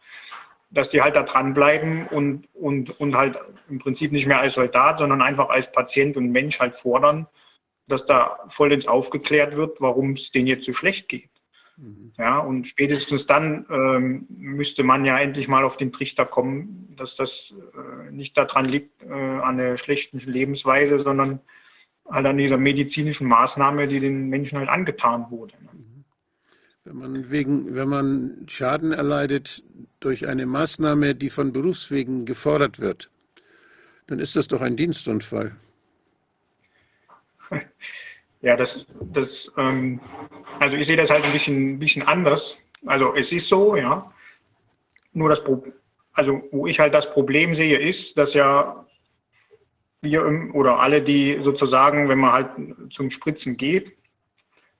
dass 0.70 0.88
die 0.88 1.00
halt 1.00 1.14
da 1.14 1.22
dranbleiben 1.22 2.08
und, 2.08 2.48
und, 2.54 2.98
und 2.98 3.16
halt 3.16 3.38
im 3.68 3.78
Prinzip 3.78 4.10
nicht 4.10 4.26
mehr 4.26 4.40
als 4.40 4.54
Soldat, 4.54 4.98
sondern 4.98 5.22
einfach 5.22 5.48
als 5.48 5.70
Patient 5.70 6.16
und 6.16 6.32
Mensch 6.32 6.58
halt 6.58 6.74
fordern, 6.74 7.28
dass 7.86 8.04
da 8.04 8.40
vollends 8.48 8.88
aufgeklärt 8.88 9.56
wird, 9.56 9.80
warum 9.80 10.12
es 10.12 10.32
denen 10.32 10.48
jetzt 10.48 10.64
so 10.64 10.72
schlecht 10.72 11.08
geht. 11.08 11.30
Mhm. 11.76 12.12
Ja, 12.18 12.38
und 12.38 12.66
spätestens 12.66 13.26
dann 13.26 13.66
ähm, 13.70 14.26
müsste 14.28 14.82
man 14.82 15.04
ja 15.04 15.18
endlich 15.18 15.46
mal 15.48 15.64
auf 15.64 15.76
den 15.76 15.92
Trichter 15.92 16.24
kommen, 16.24 16.94
dass 16.96 17.16
das 17.16 17.54
äh, 17.74 18.10
nicht 18.10 18.36
daran 18.36 18.64
liegt, 18.64 19.02
äh, 19.02 19.12
an 19.12 19.58
der 19.58 19.76
schlechten 19.76 20.18
Lebensweise, 20.18 20.98
sondern 20.98 21.40
halt 22.08 22.26
an 22.26 22.38
dieser 22.38 22.56
medizinischen 22.56 23.28
Maßnahme, 23.28 23.88
die 23.88 24.00
den 24.00 24.28
Menschen 24.28 24.58
halt 24.58 24.68
angetan 24.68 25.30
wurde. 25.30 25.54
Ne? 25.62 25.70
Mhm. 25.72 26.04
Wenn 26.84 26.96
man, 26.96 27.30
wegen, 27.30 27.74
wenn 27.74 27.88
man 27.88 28.46
Schaden 28.48 28.92
erleidet 28.92 29.62
durch 30.00 30.28
eine 30.28 30.46
Maßnahme, 30.46 31.14
die 31.14 31.30
von 31.30 31.52
Berufswegen 31.52 32.24
gefordert 32.24 32.78
wird, 32.78 33.10
dann 34.06 34.18
ist 34.20 34.36
das 34.36 34.48
doch 34.48 34.60
ein 34.60 34.76
Dienstunfall. 34.76 35.56
Ja, 38.42 38.56
das, 38.56 38.86
das 39.00 39.52
ähm, 39.56 40.00
also 40.60 40.76
ich 40.76 40.86
sehe 40.86 40.96
das 40.96 41.10
halt 41.10 41.24
ein 41.24 41.32
bisschen, 41.32 41.78
bisschen 41.78 42.02
anders. 42.02 42.56
Also 42.84 43.14
es 43.14 43.32
ist 43.32 43.48
so, 43.48 43.76
ja. 43.76 44.10
Nur 45.12 45.28
das 45.30 45.42
Problem, 45.42 45.72
also 46.12 46.42
wo 46.50 46.66
ich 46.66 46.78
halt 46.78 46.94
das 46.94 47.10
Problem 47.10 47.54
sehe, 47.54 47.78
ist, 47.78 48.18
dass 48.18 48.34
ja 48.34 48.86
wir 50.02 50.24
im, 50.26 50.54
oder 50.54 50.78
alle, 50.80 51.02
die 51.02 51.38
sozusagen, 51.40 52.08
wenn 52.08 52.18
man 52.18 52.32
halt 52.32 52.50
zum 52.90 53.10
Spritzen 53.10 53.56
geht, 53.56 53.96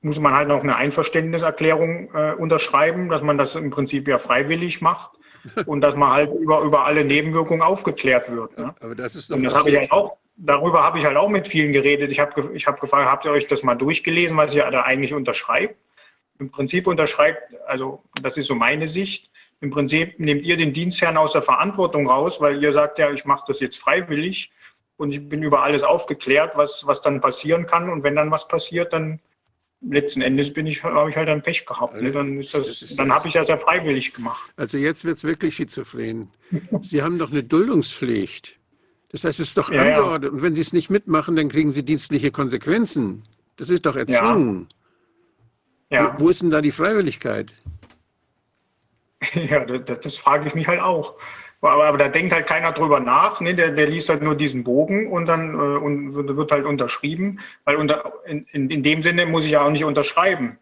muss 0.03 0.21
man 0.21 0.35
halt 0.35 0.49
noch 0.49 0.63
eine 0.63 0.77
Einverständniserklärung 0.77 2.15
äh, 2.15 2.35
unterschreiben, 2.35 3.09
dass 3.09 3.23
man 3.23 3.39
das 3.39 3.57
im 3.57 3.71
Prinzip 3.71 4.07
ja 4.07 4.19
freiwillig 4.19 4.81
macht 4.81 5.11
und 5.67 5.81
dass 5.81 5.95
man 5.95 6.11
halt 6.11 6.33
über, 6.33 6.61
über 6.61 6.85
alle 6.85 7.05
Nebenwirkungen 7.05 7.63
aufgeklärt 7.63 8.31
wird. 8.31 8.57
Ne? 8.59 8.75
Aber 8.81 8.95
das 8.95 9.15
ist 9.15 9.31
doch 9.31 9.37
und 9.37 9.45
das 9.45 9.55
habe 9.55 9.71
ich 9.71 9.77
halt 9.77 9.93
auch 9.93 10.17
darüber 10.37 10.83
habe 10.83 10.99
ich 10.99 11.05
halt 11.05 11.17
auch 11.17 11.29
mit 11.29 11.49
vielen 11.49 11.73
geredet. 11.73 12.13
Ich 12.13 12.21
habe 12.21 12.55
ich 12.55 12.67
hab 12.67 12.81
gefragt, 12.81 13.11
habt 13.11 13.25
ihr 13.25 13.31
euch 13.31 13.47
das 13.47 13.63
mal 13.63 13.75
durchgelesen, 13.75 14.37
was 14.37 14.55
ihr 14.55 14.71
da 14.71 14.83
eigentlich 14.83 15.15
unterschreibt? 15.15 15.77
Im 16.39 16.51
Prinzip 16.51 16.87
unterschreibt, 16.87 17.55
also 17.67 18.03
das 18.23 18.37
ist 18.37 18.47
so 18.47 18.55
meine 18.55 18.89
Sicht, 18.89 19.31
im 19.61 19.71
Prinzip 19.71 20.21
nehmt 20.21 20.43
ihr 20.43 20.59
den 20.59 20.75
Dienstherrn 20.75 21.17
aus 21.17 21.33
der 21.33 21.41
Verantwortung 21.41 22.09
raus, 22.09 22.41
weil 22.41 22.63
ihr 22.63 22.73
sagt 22.73 22.99
ja, 22.99 23.11
ich 23.11 23.25
mache 23.25 23.45
das 23.49 23.61
jetzt 23.61 23.79
freiwillig 23.79 24.53
und 24.99 25.13
ich 25.13 25.27
bin 25.27 25.43
über 25.43 25.63
alles 25.63 25.83
aufgeklärt, 25.83 26.53
was, 26.57 26.87
was 26.87 27.01
dann 27.01 27.23
passieren 27.23 27.67
kann. 27.67 27.89
Und 27.89 28.03
wenn 28.03 28.17
dann 28.17 28.31
was 28.31 28.49
passiert, 28.49 28.93
dann 28.93 29.21
letzten 29.81 30.23
Endes 30.23 30.53
bin 30.53 30.67
ich, 30.67 30.83
habe 30.83 31.11
ich 31.11 31.17
halt 31.17 31.29
ein 31.29 31.43
Pech 31.43 31.67
gehabt. 31.67 32.01
Ne? 32.01 32.11
Dann, 32.13 32.41
ist 32.41 32.55
das, 32.55 32.81
das 32.81 32.97
dann 32.97 33.13
habe 33.13 33.29
ich 33.29 33.35
das 33.35 33.49
ja 33.49 33.57
freiwillig 33.57 34.13
gemacht. 34.15 34.51
Also 34.57 34.79
jetzt 34.79 35.05
wird 35.05 35.19
es 35.19 35.25
wirklich 35.25 35.57
schizophren. 35.57 36.31
Sie 36.83 37.03
haben 37.03 37.19
doch 37.19 37.31
eine 37.31 37.43
Duldungspflicht. 37.43 38.59
Das 39.11 39.25
heißt, 39.25 39.41
es 39.41 39.49
ist 39.49 39.59
doch 39.59 39.71
ja, 39.71 39.83
angeordnet. 39.83 40.31
Ja. 40.31 40.35
Und 40.37 40.43
wenn 40.43 40.55
Sie 40.55 40.63
es 40.63 40.73
nicht 40.73 40.91
mitmachen, 40.91 41.37
dann 41.37 41.49
kriegen 41.49 41.73
Sie 41.73 41.85
dienstliche 41.85 42.31
Konsequenzen. 42.31 43.23
Das 43.57 43.71
ist 43.71 43.87
doch 43.87 43.97
erzwungen. 43.97 44.69
Ja, 45.91 46.17
Wo, 46.19 46.25
wo 46.25 46.29
ist 46.29 46.43
denn 46.43 46.51
da 46.51 46.61
die 46.61 46.73
Freiwilligkeit? 46.73 47.53
ja 49.35 49.65
das, 49.65 50.01
das 50.01 50.17
frage 50.17 50.47
ich 50.47 50.55
mich 50.55 50.67
halt 50.67 50.81
auch. 50.81 51.15
Aber, 51.61 51.85
aber 51.85 51.99
da 51.99 52.09
denkt 52.09 52.33
halt 52.33 52.47
keiner 52.47 52.73
drüber 52.73 53.01
nach, 53.01 53.41
ne? 53.41 53.55
der, 53.55 53.73
der 53.73 53.89
liest 53.89 54.09
halt 54.09 54.23
nur 54.23 54.35
diesen 54.35 54.63
Bogen 54.63 55.11
und 55.11 55.27
dann 55.27 55.55
äh, 55.55 55.79
und 55.79 56.15
wird, 56.15 56.37
wird 56.37 56.53
halt 56.53 56.65
unterschrieben, 56.65 57.41
weil 57.65 57.77
unter, 57.77 58.13
in, 58.27 58.47
in, 58.53 58.71
in 58.71 58.83
dem 58.83 59.03
Sinne 59.03 59.27
muss 59.27 59.45
ich 59.45 59.53
ja 59.53 59.63
auch 59.65 59.71
nicht 59.71 59.85
unterschreiben. 59.85 60.59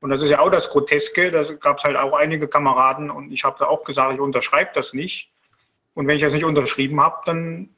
Und 0.00 0.10
das 0.10 0.22
ist 0.22 0.30
ja 0.30 0.38
auch 0.38 0.50
das 0.50 0.70
Groteske, 0.70 1.32
da 1.32 1.42
gab 1.54 1.78
es 1.78 1.84
halt 1.84 1.96
auch 1.96 2.12
einige 2.12 2.46
Kameraden 2.46 3.10
und 3.10 3.32
ich 3.32 3.42
habe 3.44 3.56
da 3.58 3.66
auch 3.66 3.84
gesagt, 3.84 4.14
ich 4.14 4.20
unterschreibe 4.20 4.70
das 4.74 4.94
nicht. 4.94 5.32
Und 5.94 6.06
wenn 6.06 6.16
ich 6.16 6.22
das 6.22 6.32
nicht 6.32 6.44
unterschrieben 6.44 7.00
habe, 7.00 7.16
dann 7.26 7.70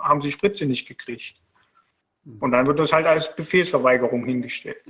haben 0.00 0.22
sie 0.22 0.32
Spritze 0.32 0.64
nicht 0.64 0.88
gekriegt. 0.88 1.36
Und 2.40 2.52
dann 2.52 2.66
wird 2.66 2.78
das 2.78 2.92
halt 2.92 3.06
als 3.06 3.34
Befehlsverweigerung 3.36 4.24
hingestellt. 4.24 4.82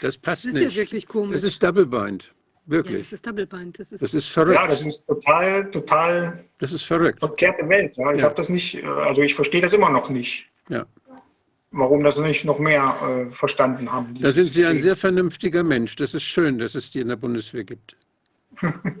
Das 0.00 0.18
passt 0.18 0.44
Das 0.44 0.44
ist 0.46 0.54
nicht. 0.54 0.74
ja 0.74 0.82
wirklich 0.82 1.06
komisch. 1.06 1.34
Das 1.34 1.42
ist 1.42 1.62
Double 1.62 1.86
Bind. 1.86 2.34
Ja, 2.66 2.72
Wirklich. 2.72 2.98
das 3.02 3.12
ist 3.12 3.26
Double 3.26 3.46
Bind. 3.46 3.78
Das 3.78 3.92
ist, 3.92 4.02
Das 4.02 4.14
ist 4.14 4.26
Ja, 4.28 4.32
verrückt. 4.44 4.72
das 4.72 4.82
ist 4.82 5.06
total, 5.06 5.70
total 5.70 6.44
Das 6.58 6.72
ist 6.72 6.82
verrückt. 6.84 7.18
verkehrte 7.20 7.68
Welt. 7.68 7.96
Ja. 7.96 8.12
Ich 8.12 8.18
Ja. 8.20 8.24
habe 8.26 8.34
das 8.34 8.48
nicht, 8.48 8.74
äh, 8.76 8.84
also 8.86 9.22
ich 9.22 9.34
verstehe 9.34 9.60
das 9.60 9.72
immer 9.72 9.90
noch 9.90 10.08
nicht. 10.10 10.46
Ja. 10.68 10.86
Warum 11.72 12.04
das 12.04 12.16
nicht 12.16 12.44
noch 12.44 12.58
mehr 12.60 13.26
äh, 13.28 13.32
verstanden 13.32 13.90
haben. 13.92 14.16
Da 14.20 14.30
sind 14.30 14.52
Sie 14.52 14.64
ein 14.64 14.78
sehr 14.78 14.94
vernünftiger 14.96 15.64
Mensch. 15.64 15.96
Das 15.96 16.14
ist 16.14 16.22
schön, 16.22 16.58
dass 16.58 16.74
es 16.76 16.90
die 16.90 17.00
in 17.00 17.08
der 17.08 17.16
Bundeswehr 17.16 17.64
gibt. 17.64 17.96
System. 18.60 19.00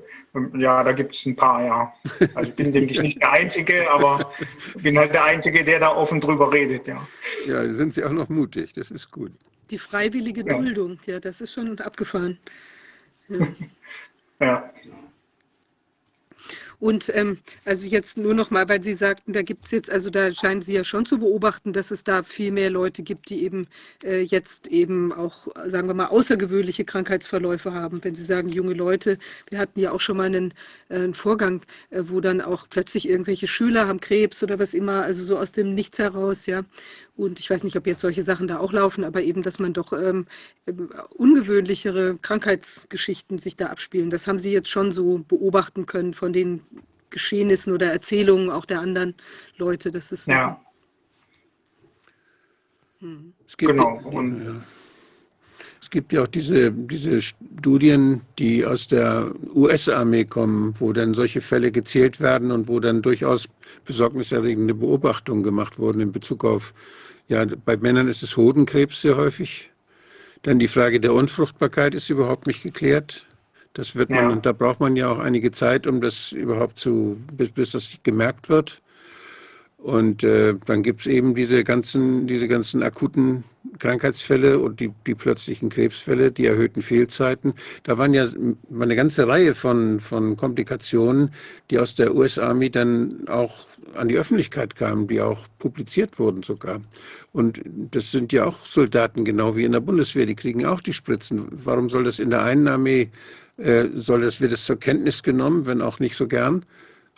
Ja, 0.58 0.82
da 0.82 0.90
gibt 0.90 1.14
es 1.14 1.24
ein 1.26 1.36
paar, 1.36 1.64
ja. 1.64 1.94
Also 2.34 2.50
ich 2.50 2.56
bin, 2.56 2.72
denke 2.72 2.90
ich, 2.90 3.00
nicht 3.00 3.22
der 3.22 3.30
Einzige, 3.30 3.88
aber 3.88 4.32
bin 4.82 4.98
halt 4.98 5.14
der 5.14 5.22
Einzige, 5.22 5.62
der 5.62 5.78
da 5.78 5.94
offen 5.94 6.20
drüber 6.20 6.52
redet, 6.52 6.88
ja. 6.88 7.06
Ja, 7.46 7.64
sind 7.72 7.94
Sie 7.94 8.02
auch 8.02 8.10
noch 8.10 8.28
mutig. 8.28 8.72
Das 8.72 8.90
ist 8.90 9.12
gut. 9.12 9.30
die 9.70 9.78
freiwillige 9.78 10.40
Ja. 10.44 10.54
Duldung. 10.58 10.98
Ja, 11.06 11.20
das 11.20 11.40
ist 11.40 11.52
schon 11.54 11.78
abgefahren. 11.78 12.38
Ja, 14.40 14.74
Und 16.80 17.10
ähm, 17.14 17.38
also 17.64 17.86
jetzt 17.86 18.18
nur 18.18 18.34
noch 18.34 18.50
mal, 18.50 18.68
weil 18.68 18.82
Sie 18.82 18.94
sagten, 18.94 19.32
da 19.32 19.42
gibt 19.42 19.64
es 19.64 19.70
jetzt, 19.70 19.90
also 19.90 20.10
da 20.10 20.32
scheinen 20.34 20.60
Sie 20.62 20.74
ja 20.74 20.84
schon 20.84 21.06
zu 21.06 21.18
beobachten, 21.18 21.72
dass 21.72 21.90
es 21.90 22.04
da 22.04 22.22
viel 22.22 22.50
mehr 22.52 22.68
Leute 22.70 23.02
gibt, 23.02 23.30
die 23.30 23.42
eben 23.44 23.66
äh, 24.04 24.20
jetzt 24.22 24.68
eben 24.68 25.12
auch, 25.12 25.48
sagen 25.66 25.88
wir 25.88 25.94
mal, 25.94 26.06
außergewöhnliche 26.08 26.84
Krankheitsverläufe 26.84 27.72
haben. 27.72 28.02
Wenn 28.04 28.14
Sie 28.14 28.24
sagen, 28.24 28.48
junge 28.50 28.74
Leute, 28.74 29.18
wir 29.48 29.58
hatten 29.58 29.80
ja 29.80 29.92
auch 29.92 30.00
schon 30.00 30.16
mal 30.18 30.24
einen, 30.26 30.52
äh, 30.88 30.96
einen 30.96 31.14
Vorgang, 31.14 31.62
äh, 31.90 32.02
wo 32.06 32.20
dann 32.20 32.40
auch 32.40 32.68
plötzlich 32.68 33.08
irgendwelche 33.08 33.46
Schüler 33.48 33.86
haben 33.88 34.00
Krebs 34.00 34.42
oder 34.42 34.58
was 34.58 34.74
immer, 34.74 35.02
also 35.04 35.24
so 35.24 35.38
aus 35.38 35.52
dem 35.52 35.74
Nichts 35.74 35.98
heraus, 35.98 36.46
ja. 36.46 36.64
Und 37.16 37.38
ich 37.38 37.48
weiß 37.48 37.62
nicht, 37.62 37.76
ob 37.76 37.86
jetzt 37.86 38.00
solche 38.00 38.24
Sachen 38.24 38.48
da 38.48 38.58
auch 38.58 38.72
laufen, 38.72 39.04
aber 39.04 39.22
eben, 39.22 39.42
dass 39.42 39.60
man 39.60 39.72
doch 39.72 39.92
ähm, 39.92 40.26
ähm, 40.66 40.90
ungewöhnlichere 41.10 42.18
Krankheitsgeschichten 42.20 43.38
sich 43.38 43.56
da 43.56 43.66
abspielen. 43.66 44.10
Das 44.10 44.26
haben 44.26 44.40
Sie 44.40 44.52
jetzt 44.52 44.68
schon 44.68 44.90
so 44.90 45.18
beobachten 45.18 45.86
können 45.86 46.12
von 46.12 46.32
den 46.32 46.62
Geschehnissen 47.10 47.72
oder 47.72 47.92
Erzählungen 47.92 48.50
auch 48.50 48.64
der 48.64 48.80
anderen 48.80 49.14
Leute. 49.56 49.92
Das 49.92 50.10
ist 50.10 50.26
ja, 50.26 50.60
Es 53.46 53.56
gibt, 53.56 53.70
genau. 53.70 54.00
Und 54.04 54.44
ja. 54.44 54.62
es 55.80 55.90
gibt 55.90 56.12
ja 56.12 56.24
auch 56.24 56.28
diese, 56.28 56.72
diese 56.72 57.22
Studien, 57.22 58.22
die 58.40 58.66
aus 58.66 58.88
der 58.88 59.30
US-Armee 59.54 60.24
kommen, 60.24 60.74
wo 60.80 60.92
dann 60.92 61.14
solche 61.14 61.40
Fälle 61.40 61.70
gezählt 61.70 62.18
werden 62.18 62.50
und 62.50 62.66
wo 62.66 62.80
dann 62.80 63.02
durchaus 63.02 63.48
besorgniserregende 63.84 64.74
Beobachtungen 64.74 65.44
gemacht 65.44 65.78
wurden 65.78 66.00
in 66.00 66.10
Bezug 66.10 66.44
auf, 66.44 66.74
ja, 67.28 67.44
bei 67.64 67.76
Männern 67.76 68.08
ist 68.08 68.22
es 68.22 68.36
Hodenkrebs 68.36 69.00
sehr 69.00 69.16
häufig. 69.16 69.70
Dann 70.42 70.58
die 70.58 70.68
Frage 70.68 71.00
der 71.00 71.14
Unfruchtbarkeit 71.14 71.94
ist 71.94 72.10
überhaupt 72.10 72.46
nicht 72.46 72.62
geklärt. 72.62 73.26
Das 73.72 73.96
wird 73.96 74.10
man, 74.10 74.18
Ja. 74.24 74.28
und 74.30 74.46
da 74.46 74.52
braucht 74.52 74.80
man 74.80 74.94
ja 74.94 75.08
auch 75.08 75.18
einige 75.18 75.50
Zeit, 75.50 75.86
um 75.86 76.00
das 76.00 76.32
überhaupt 76.32 76.78
zu, 76.78 77.16
bis, 77.32 77.50
bis 77.50 77.72
das 77.72 77.94
gemerkt 78.02 78.48
wird. 78.48 78.82
Und 79.84 80.24
äh, 80.24 80.54
dann 80.64 80.82
gibt 80.82 81.02
es 81.02 81.06
eben 81.06 81.34
diese 81.34 81.62
ganzen, 81.62 82.26
diese 82.26 82.48
ganzen 82.48 82.82
akuten 82.82 83.44
Krankheitsfälle 83.78 84.58
und 84.58 84.80
die, 84.80 84.90
die 85.06 85.14
plötzlichen 85.14 85.68
Krebsfälle, 85.68 86.32
die 86.32 86.46
erhöhten 86.46 86.80
Fehlzeiten. 86.80 87.52
Da 87.82 87.98
waren 87.98 88.14
ja 88.14 88.26
eine 88.80 88.96
ganze 88.96 89.28
Reihe 89.28 89.54
von, 89.54 90.00
von 90.00 90.38
Komplikationen, 90.38 91.34
die 91.70 91.78
aus 91.78 91.94
der 91.94 92.14
US-Army 92.14 92.70
dann 92.70 93.28
auch 93.28 93.66
an 93.94 94.08
die 94.08 94.16
Öffentlichkeit 94.16 94.74
kamen, 94.74 95.06
die 95.06 95.20
auch 95.20 95.48
publiziert 95.58 96.18
wurden 96.18 96.42
sogar. 96.42 96.80
Und 97.32 97.60
das 97.90 98.10
sind 98.10 98.32
ja 98.32 98.46
auch 98.46 98.64
Soldaten, 98.64 99.26
genau 99.26 99.54
wie 99.54 99.64
in 99.64 99.72
der 99.72 99.80
Bundeswehr, 99.80 100.24
die 100.24 100.34
kriegen 100.34 100.64
auch 100.64 100.80
die 100.80 100.94
Spritzen. 100.94 101.46
Warum 101.50 101.90
soll 101.90 102.04
das 102.04 102.20
in 102.20 102.30
der 102.30 102.42
einen 102.42 102.68
Armee, 102.68 103.10
äh, 103.58 103.84
soll 103.94 104.22
das, 104.22 104.40
wird 104.40 104.52
es 104.52 104.64
zur 104.64 104.80
Kenntnis 104.80 105.22
genommen, 105.22 105.66
wenn 105.66 105.82
auch 105.82 105.98
nicht 105.98 106.16
so 106.16 106.26
gern? 106.26 106.64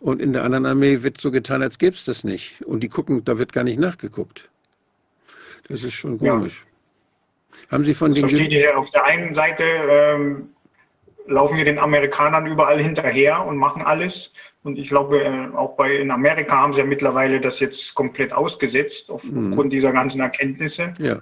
Und 0.01 0.21
in 0.21 0.33
der 0.33 0.45
anderen 0.45 0.67
Armee 0.67 1.03
wird 1.03 1.21
so 1.21 1.31
getan, 1.31 1.63
als 1.63 1.79
gäbe 1.79 1.97
es 1.97 2.05
das 2.05 2.23
nicht. 2.25 2.63
Und 2.67 2.81
die 2.81 2.89
gucken, 2.89 3.25
da 3.25 3.39
wird 3.39 3.53
gar 3.53 3.65
nicht 3.65 3.79
nachgeguckt. 3.81 4.49
Das 5.69 5.83
ist 5.85 5.95
schon 5.95 6.19
Ja. 6.19 6.33
komisch. 6.35 6.65
Haben 7.71 7.85
Sie 7.85 7.95
von 7.95 8.11
das 8.13 8.21
den 8.21 8.29
versteht 8.29 8.53
ihr. 8.53 8.79
Auf 8.79 8.91
der 8.91 9.05
einen 9.05 9.35
Seite 9.35 9.65
ähm, 9.65 10.51
laufen 11.27 11.57
wir 11.57 11.65
den 11.65 11.79
Amerikanern 11.79 12.47
überall 12.47 12.81
hinterher 12.81 13.45
und 13.45 13.57
machen 13.57 13.83
alles. 13.83 14.33
Und 14.63 14.79
ich 14.79 14.89
glaube, 14.89 15.23
äh, 15.25 15.49
auch 15.57 15.77
bei, 15.77 15.97
in 15.97 16.11
Amerika 16.11 16.57
haben 16.57 16.73
sie 16.75 16.81
ja 16.81 16.85
mittlerweile 16.85 17.41
das 17.41 17.59
jetzt 17.61 17.95
komplett 17.95 18.33
ausgesetzt 18.33 19.11
auf, 19.11 19.25
Mhm. 19.25 19.49
aufgrund 19.51 19.73
dieser 19.73 19.93
ganzen 19.93 20.21
Erkenntnisse. 20.21 20.93
Ja, 20.99 21.21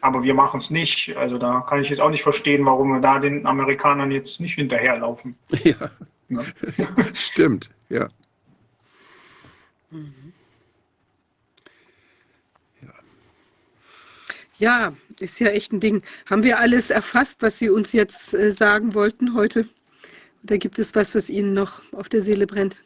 Aber 0.00 0.22
wir 0.22 0.34
machen 0.34 0.60
es 0.60 0.70
nicht. 0.70 1.16
Also 1.16 1.38
da 1.38 1.60
kann 1.68 1.80
ich 1.82 1.88
jetzt 1.90 2.00
auch 2.00 2.10
nicht 2.10 2.22
verstehen, 2.22 2.64
warum 2.64 2.92
wir 2.92 3.00
da 3.00 3.18
den 3.18 3.46
Amerikanern 3.46 4.10
jetzt 4.10 4.40
nicht 4.40 4.54
hinterherlaufen. 4.54 5.36
ja, 5.64 5.90
Ja. 6.76 6.94
stimmt, 7.14 7.70
ja. 7.88 8.08
Ja, 14.58 14.94
ist 15.20 15.40
ja 15.40 15.48
echt 15.48 15.72
ein 15.72 15.80
Ding. 15.80 16.02
Haben 16.28 16.44
wir 16.44 16.58
alles 16.58 16.90
erfasst, 16.90 17.42
was 17.42 17.58
Sie 17.58 17.68
uns 17.68 17.92
jetzt 17.92 18.34
äh, 18.34 18.50
sagen 18.52 18.94
wollten 18.94 19.34
heute? 19.34 19.68
Oder 20.44 20.58
gibt 20.58 20.78
es 20.78 20.94
was, 20.94 21.14
was 21.14 21.28
Ihnen 21.28 21.54
noch 21.54 21.82
auf 21.92 22.08
der 22.08 22.22
Seele 22.22 22.46
brennt? 22.46 22.84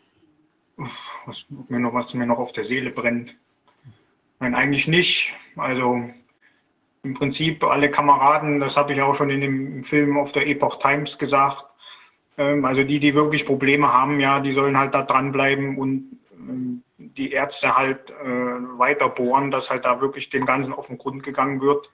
Was 1.26 1.44
mir 1.68 1.80
noch, 1.80 1.92
was 1.92 2.14
mir 2.14 2.26
noch 2.26 2.38
auf 2.38 2.52
der 2.52 2.64
Seele 2.64 2.90
brennt. 2.90 3.34
Nein, 4.40 4.54
eigentlich 4.54 4.88
nicht. 4.88 5.34
Also 5.56 6.08
im 7.02 7.14
Prinzip 7.14 7.62
alle 7.64 7.90
Kameraden, 7.90 8.60
das 8.60 8.76
habe 8.76 8.92
ich 8.92 9.00
auch 9.00 9.14
schon 9.14 9.30
in 9.30 9.40
dem 9.40 9.84
Film 9.84 10.16
auf 10.16 10.32
der 10.32 10.46
Epoch 10.46 10.78
Times 10.78 11.18
gesagt. 11.18 11.64
Ähm, 12.38 12.64
also 12.64 12.84
die, 12.84 13.00
die 13.00 13.14
wirklich 13.14 13.44
Probleme 13.44 13.92
haben, 13.92 14.20
ja, 14.20 14.40
die 14.40 14.52
sollen 14.52 14.78
halt 14.78 14.94
da 14.94 15.02
dranbleiben 15.02 15.76
und 15.76 16.18
ähm, 16.32 16.82
die 16.98 17.32
Ärzte 17.32 17.76
halt 17.76 18.10
äh, 18.10 18.24
weiter 18.24 19.08
bohren, 19.08 19.50
dass 19.50 19.70
halt 19.70 19.84
da 19.84 20.00
wirklich 20.00 20.30
dem 20.30 20.46
Ganzen 20.46 20.72
auf 20.72 20.86
den 20.86 20.98
Grund 20.98 21.22
gegangen 21.22 21.60
wird. 21.60 21.90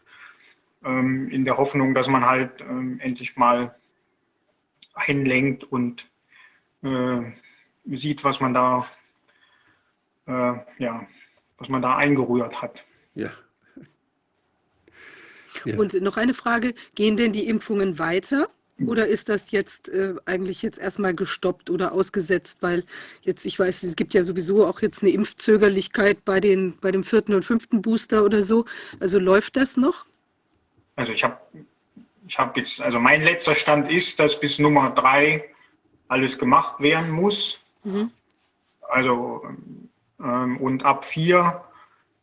Ähm, 0.84 1.30
in 1.30 1.46
der 1.46 1.56
Hoffnung, 1.56 1.94
dass 1.94 2.08
man 2.08 2.26
halt 2.26 2.60
ähm, 2.60 3.00
endlich 3.00 3.36
mal 3.36 3.74
einlenkt 4.92 5.64
und 5.64 6.06
äh, 6.82 7.22
sieht, 7.86 8.22
was 8.22 8.40
man 8.40 8.52
da, 8.52 8.86
äh, 10.26 10.54
ja, 10.78 11.06
was 11.56 11.68
man 11.70 11.80
da 11.80 11.96
eingerührt 11.96 12.60
hat. 12.60 12.84
Ja. 13.14 13.30
Ja. 15.64 15.78
Und 15.78 15.94
noch 16.02 16.18
eine 16.18 16.34
Frage, 16.34 16.74
gehen 16.94 17.16
denn 17.16 17.32
die 17.32 17.46
Impfungen 17.46 17.98
weiter? 17.98 18.50
Oder 18.80 19.06
ist 19.06 19.28
das 19.28 19.52
jetzt 19.52 19.88
äh, 19.88 20.14
eigentlich 20.24 20.62
jetzt 20.62 20.80
erstmal 20.80 21.14
gestoppt 21.14 21.70
oder 21.70 21.92
ausgesetzt? 21.92 22.58
Weil 22.60 22.82
jetzt, 23.22 23.46
ich 23.46 23.56
weiß, 23.58 23.84
es 23.84 23.94
gibt 23.94 24.14
ja 24.14 24.24
sowieso 24.24 24.66
auch 24.66 24.82
jetzt 24.82 25.02
eine 25.02 25.12
Impfzögerlichkeit 25.12 26.24
bei, 26.24 26.40
den, 26.40 26.76
bei 26.80 26.90
dem 26.90 27.04
vierten 27.04 27.34
und 27.34 27.44
fünften 27.44 27.82
Booster 27.82 28.24
oder 28.24 28.42
so. 28.42 28.64
Also 28.98 29.20
läuft 29.20 29.56
das 29.56 29.76
noch? 29.76 30.06
Also 30.96 31.12
ich 31.12 31.22
habe 31.22 31.38
ich 32.26 32.38
hab 32.38 32.56
jetzt, 32.56 32.80
also 32.80 32.98
mein 32.98 33.22
letzter 33.22 33.54
Stand 33.54 33.90
ist, 33.90 34.18
dass 34.18 34.40
bis 34.40 34.58
Nummer 34.58 34.90
drei 34.90 35.44
alles 36.08 36.36
gemacht 36.36 36.80
werden 36.80 37.10
muss. 37.10 37.60
Mhm. 37.84 38.10
Also 38.88 39.44
ähm, 40.20 40.56
und 40.56 40.84
ab 40.84 41.04
vier 41.04 41.62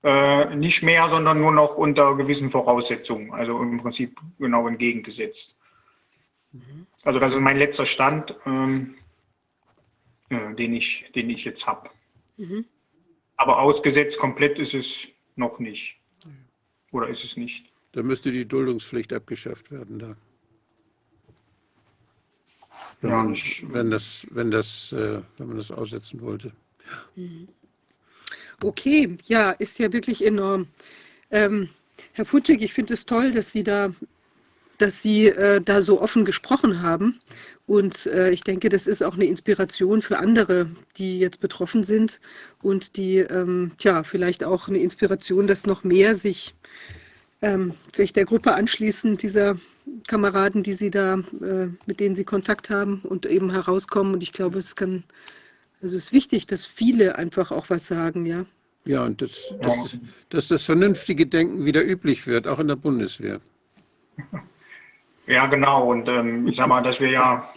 äh, 0.03 0.53
nicht 0.55 0.83
mehr, 0.83 1.07
sondern 1.09 1.39
nur 1.39 1.53
noch 1.53 1.75
unter 1.75 2.15
gewissen 2.15 2.49
Voraussetzungen. 2.49 3.31
Also 3.31 3.61
im 3.61 3.77
Prinzip 3.77 4.19
genau 4.38 4.67
entgegengesetzt. 4.67 5.55
Also 7.03 7.19
das 7.19 7.33
ist 7.33 7.39
mein 7.39 7.57
letzter 7.57 7.85
Stand, 7.85 8.35
ähm, 8.45 8.95
äh, 10.30 10.53
den, 10.55 10.73
ich, 10.73 11.09
den 11.15 11.30
ich 11.30 11.45
jetzt 11.45 11.65
habe. 11.65 11.89
Mhm. 12.38 12.65
Aber 13.38 13.59
ausgesetzt 13.59 14.19
komplett 14.19 14.59
ist 14.59 14.73
es 14.73 15.07
noch 15.35 15.59
nicht. 15.59 15.97
Oder 16.91 17.07
ist 17.07 17.23
es 17.23 17.38
nicht? 17.38 17.71
Da 17.93 18.03
müsste 18.03 18.31
die 18.31 18.45
Duldungspflicht 18.45 19.13
abgeschafft 19.13 19.71
werden 19.71 19.99
da. 19.99 20.15
Wenn, 23.01 23.09
Ja, 23.09 23.23
man, 23.23 23.38
wenn, 23.73 23.91
das, 23.91 24.27
wenn, 24.30 24.51
das, 24.51 24.91
äh, 24.91 25.21
wenn 25.38 25.47
man 25.47 25.57
das 25.57 25.71
aussetzen 25.71 26.21
wollte. 26.21 26.51
Okay, 28.61 29.17
ja, 29.25 29.51
ist 29.51 29.80
ja 29.80 29.91
wirklich 29.91 30.23
enorm. 30.23 30.67
Ähm, 31.31 31.69
Herr 32.13 32.25
Futschig, 32.25 32.61
ich 32.61 32.73
finde 32.73 32.93
es 32.93 33.05
toll, 33.05 33.31
dass 33.31 33.51
Sie 33.51 33.63
da, 33.63 33.93
dass 34.81 35.01
Sie 35.01 35.27
äh, 35.27 35.61
da 35.61 35.81
so 35.81 36.01
offen 36.01 36.25
gesprochen 36.25 36.81
haben. 36.81 37.21
Und 37.67 38.05
äh, 38.07 38.31
ich 38.31 38.43
denke, 38.43 38.69
das 38.69 38.87
ist 38.87 39.01
auch 39.03 39.13
eine 39.13 39.25
Inspiration 39.25 40.01
für 40.01 40.17
andere, 40.17 40.71
die 40.97 41.19
jetzt 41.19 41.39
betroffen 41.39 41.83
sind 41.83 42.19
und 42.61 42.97
die, 42.97 43.17
ähm, 43.17 43.71
tja, 43.77 44.03
vielleicht 44.03 44.43
auch 44.43 44.67
eine 44.67 44.79
Inspiration, 44.79 45.47
dass 45.47 45.65
noch 45.65 45.83
mehr 45.83 46.15
sich 46.15 46.53
ähm, 47.41 47.75
vielleicht 47.93 48.15
der 48.15 48.25
Gruppe 48.25 48.53
anschließen, 48.55 49.17
dieser 49.17 49.57
Kameraden, 50.07 50.63
die 50.63 50.73
Sie 50.73 50.89
da, 50.89 51.19
äh, 51.41 51.67
mit 51.85 51.99
denen 51.99 52.15
Sie 52.15 52.23
Kontakt 52.23 52.69
haben 52.69 53.01
und 53.03 53.25
eben 53.25 53.51
herauskommen. 53.51 54.13
Und 54.13 54.23
ich 54.23 54.31
glaube, 54.31 54.59
es 54.59 54.75
kann, 54.75 55.03
also 55.81 55.95
es 55.95 56.05
ist 56.05 56.13
wichtig, 56.13 56.47
dass 56.47 56.65
viele 56.65 57.15
einfach 57.15 57.51
auch 57.51 57.69
was 57.69 57.87
sagen, 57.87 58.25
ja. 58.25 58.45
Ja, 58.85 59.05
und 59.05 59.21
das, 59.21 59.53
das, 59.61 59.97
dass 60.29 60.47
das 60.47 60.63
vernünftige 60.63 61.27
Denken 61.27 61.65
wieder 61.65 61.85
üblich 61.85 62.25
wird, 62.25 62.47
auch 62.47 62.59
in 62.59 62.67
der 62.67 62.75
Bundeswehr. 62.75 63.39
Ja, 65.27 65.45
genau. 65.45 65.90
Und 65.91 66.08
ähm, 66.08 66.48
ich 66.48 66.58
sage 66.58 66.69
mal, 66.69 66.82
dass 66.82 67.00
wir 67.00 67.09
ja, 67.09 67.50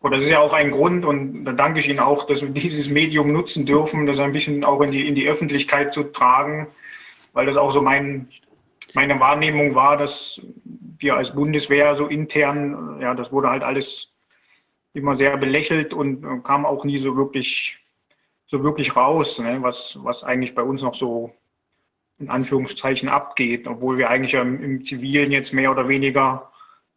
oder 0.00 0.16
das 0.16 0.24
ist 0.24 0.30
ja 0.30 0.40
auch 0.40 0.52
ein 0.52 0.70
Grund, 0.70 1.04
und 1.04 1.44
da 1.44 1.52
danke 1.52 1.80
ich 1.80 1.88
Ihnen 1.88 2.00
auch, 2.00 2.24
dass 2.26 2.42
wir 2.42 2.48
dieses 2.50 2.88
Medium 2.88 3.32
nutzen 3.32 3.66
dürfen, 3.66 4.06
das 4.06 4.18
ein 4.18 4.32
bisschen 4.32 4.64
auch 4.64 4.80
in 4.80 4.92
die, 4.92 5.06
in 5.06 5.14
die 5.14 5.28
Öffentlichkeit 5.28 5.92
zu 5.92 6.04
tragen, 6.04 6.68
weil 7.32 7.46
das 7.46 7.56
auch 7.56 7.72
so 7.72 7.82
mein, 7.82 8.28
meine 8.94 9.18
Wahrnehmung 9.20 9.74
war, 9.74 9.96
dass 9.96 10.40
wir 10.98 11.16
als 11.16 11.34
Bundeswehr 11.34 11.94
so 11.94 12.06
intern, 12.06 12.98
ja, 13.00 13.14
das 13.14 13.32
wurde 13.32 13.50
halt 13.50 13.62
alles 13.62 14.08
immer 14.92 15.16
sehr 15.16 15.36
belächelt 15.36 15.94
und 15.94 16.24
äh, 16.24 16.40
kam 16.42 16.66
auch 16.66 16.84
nie 16.84 16.98
so 16.98 17.16
wirklich, 17.16 17.78
so 18.46 18.62
wirklich 18.62 18.96
raus, 18.96 19.38
ne, 19.38 19.58
was, 19.62 19.98
was 20.02 20.24
eigentlich 20.24 20.54
bei 20.54 20.62
uns 20.62 20.82
noch 20.82 20.94
so 20.94 21.32
in 22.18 22.28
Anführungszeichen 22.28 23.08
abgeht, 23.08 23.66
obwohl 23.66 23.96
wir 23.96 24.10
eigentlich 24.10 24.34
im, 24.34 24.62
im 24.62 24.84
Zivilen 24.84 25.32
jetzt 25.32 25.52
mehr 25.52 25.70
oder 25.70 25.88
weniger 25.88 26.49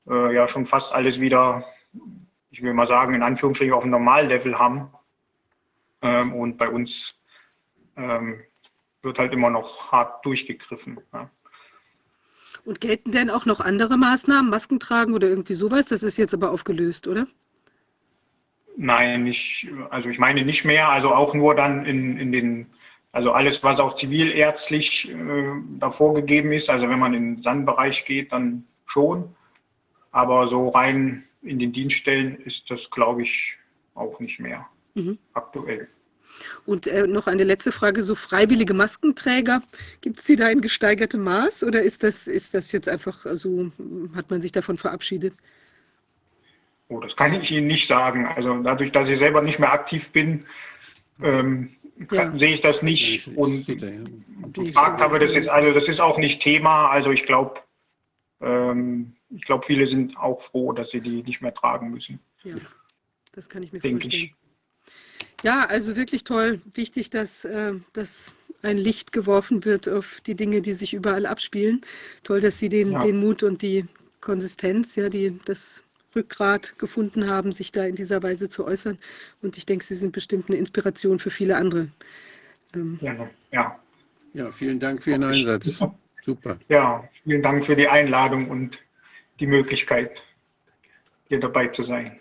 äh, 0.08 0.34
ja 0.34 0.48
schon 0.48 0.66
fast 0.66 0.94
alles 0.94 1.20
wieder, 1.20 1.66
ich 2.52 2.62
will 2.62 2.74
mal 2.74 2.88
sagen, 2.88 3.14
in 3.14 3.24
Anführungsstrichen 3.24 3.74
auf 3.74 3.84
dem 3.84 3.92
Normallevel 3.92 4.58
haben. 4.58 4.90
Ähm, 6.02 6.34
und 6.34 6.58
bei 6.58 6.70
uns 6.70 7.16
ähm, 7.96 8.42
wird 9.02 9.20
halt 9.20 9.34
immer 9.34 9.50
noch 9.50 9.92
hart 9.92 10.26
durchgegriffen. 10.26 11.00
Ja. 11.14 11.30
Und 12.66 12.80
gelten 12.80 13.12
denn 13.12 13.30
auch 13.30 13.46
noch 13.46 13.60
andere 13.60 13.98
Maßnahmen, 13.98 14.50
Masken 14.50 14.80
tragen 14.80 15.14
oder 15.14 15.28
irgendwie 15.28 15.56
sowas? 15.56 15.88
Das 15.88 16.04
ist 16.04 16.18
jetzt 16.18 16.34
aber 16.34 16.52
aufgelöst, 16.52 17.08
oder? 17.08 17.28
Nein, 18.76 19.24
nicht, 19.24 19.68
also 19.90 20.10
ich 20.10 20.18
meine 20.18 20.44
nicht 20.44 20.66
mehr, 20.66 20.90
also 20.90 21.14
auch 21.14 21.34
nur 21.34 21.56
dann 21.56 21.86
in, 21.86 22.18
in 22.18 22.32
den, 22.32 22.68
also 23.12 23.32
alles, 23.32 23.64
was 23.64 23.80
auch 23.80 23.96
zivilärztlich 23.96 25.12
äh, 25.12 25.52
da 25.78 25.92
vorgegeben 25.92 26.52
ist, 26.54 26.70
also 26.70 26.90
wenn 26.90 27.00
man 27.00 27.14
in 27.14 27.36
den 27.36 27.44
Sandbereich 27.44 28.06
geht, 28.06 28.32
dann 28.32 28.66
schon. 28.86 29.36
Aber 30.14 30.48
so 30.48 30.70
rein 30.70 31.24
in 31.42 31.60
den 31.60 31.74
Dienststellen 31.74 32.38
ist 32.38 32.72
das, 32.72 32.90
glaube 32.90 33.24
ich, 33.24 33.58
auch 33.96 34.20
nicht 34.20 34.40
mehr 34.40 34.66
mhm. 34.94 35.18
aktuell. 35.34 35.88
Und 36.66 36.88
äh, 36.88 37.06
noch 37.08 37.28
eine 37.28 37.44
letzte 37.44 37.72
Frage: 37.72 38.02
So 38.02 38.16
freiwillige 38.16 38.74
Maskenträger, 38.74 39.62
gibt 40.02 40.20
es 40.20 40.26
die 40.26 40.36
da 40.36 40.50
in 40.50 40.62
gesteigertem 40.62 41.24
Maß 41.24 41.64
oder 41.64 41.82
ist 41.82 42.04
das, 42.04 42.28
ist 42.28 42.54
das 42.54 42.72
jetzt 42.72 42.88
einfach, 42.88 43.26
also 43.26 43.72
hat 44.16 44.30
man 44.30 44.42
sich 44.42 44.52
davon 44.52 44.78
verabschiedet? 44.78 45.34
Oh, 46.88 47.00
das 47.00 47.16
kann 47.16 47.34
ich 47.34 47.52
Ihnen 47.52 47.68
nicht 47.68 47.88
sagen. 47.88 48.28
Also 48.28 48.62
dadurch, 48.62 48.92
dass 48.92 49.10
ich 49.10 49.18
selber 49.18 49.42
nicht 49.42 49.60
mehr 49.60 49.74
aktiv 49.74 50.10
bin, 50.10 50.46
ähm, 51.22 51.70
ja. 52.12 52.38
sehe 52.38 52.54
ich 52.54 52.62
das 52.62 52.82
nicht. 52.82 53.28
Und 53.36 53.66
gefragt 54.54 55.02
habe 55.02 55.20
das 55.20 55.34
jetzt, 55.34 55.50
also 55.50 55.72
das 55.72 55.88
ist 55.88 56.02
auch 56.02 56.18
nicht 56.18 56.42
Thema. 56.42 56.90
Also 56.90 57.12
ich 57.12 57.26
glaube, 57.26 57.62
ähm, 58.42 59.14
ich 59.36 59.44
glaube, 59.44 59.66
viele 59.66 59.88
sind 59.88 60.18
auch 60.18 60.42
froh, 60.42 60.72
dass 60.72 60.92
sie 60.92 61.02
die 61.02 61.24
nicht 61.24 61.42
mehr 61.42 61.54
tragen 61.54 61.92
müssen. 61.92 62.20
Ja, 62.44 62.56
das 63.34 63.50
kann 63.50 63.64
ich 63.64 63.72
mir 63.72 63.80
Denk 63.80 64.02
vorstellen. 64.02 64.26
Ich. 64.26 64.36
Ja, 65.44 65.66
also 65.66 65.96
wirklich 65.96 66.24
toll. 66.24 66.62
Wichtig, 66.74 67.10
dass, 67.10 67.44
äh, 67.46 67.74
dass 67.94 68.34
ein 68.62 68.78
Licht 68.78 69.12
geworfen 69.12 69.66
wird 69.66 69.90
auf 69.90 70.22
die 70.26 70.36
Dinge, 70.36 70.62
die 70.62 70.74
sich 70.74 70.94
überall 70.94 71.26
abspielen. 71.26 71.82
Toll, 72.24 72.40
dass 72.40 72.60
Sie 72.60 72.70
den, 72.70 72.94
ja. 72.94 73.00
den 73.00 73.18
Mut 73.20 73.44
und 73.44 73.62
die 73.62 73.86
Konsistenz, 74.22 74.96
ja, 74.96 75.10
die, 75.10 75.40
das 75.46 75.84
Rückgrat 76.16 76.78
gefunden 76.78 77.30
haben, 77.30 77.52
sich 77.52 77.72
da 77.72 77.86
in 77.86 77.96
dieser 77.96 78.24
Weise 78.24 78.50
zu 78.50 78.66
äußern. 78.66 78.98
Und 79.42 79.58
ich 79.58 79.66
denke, 79.66 79.84
Sie 79.84 79.96
sind 79.96 80.14
bestimmt 80.14 80.50
eine 80.50 80.58
Inspiration 80.58 81.20
für 81.20 81.32
viele 81.32 81.58
andere. 81.58 81.90
Ähm, 82.74 83.00
ja, 83.02 83.30
ja. 83.52 83.80
ja, 84.34 84.52
vielen 84.52 84.80
Dank 84.80 85.04
für 85.04 85.12
Ihren 85.12 85.24
Einsatz. 85.24 85.78
Super. 86.24 86.58
Ja, 86.70 87.10
vielen 87.26 87.42
Dank 87.42 87.66
für 87.66 87.76
die 87.76 87.88
Einladung 87.90 88.50
und 88.50 88.80
die 89.40 89.48
Möglichkeit, 89.48 90.24
hier 91.28 91.40
dabei 91.40 91.68
zu 91.68 91.84
sein. 91.84 92.20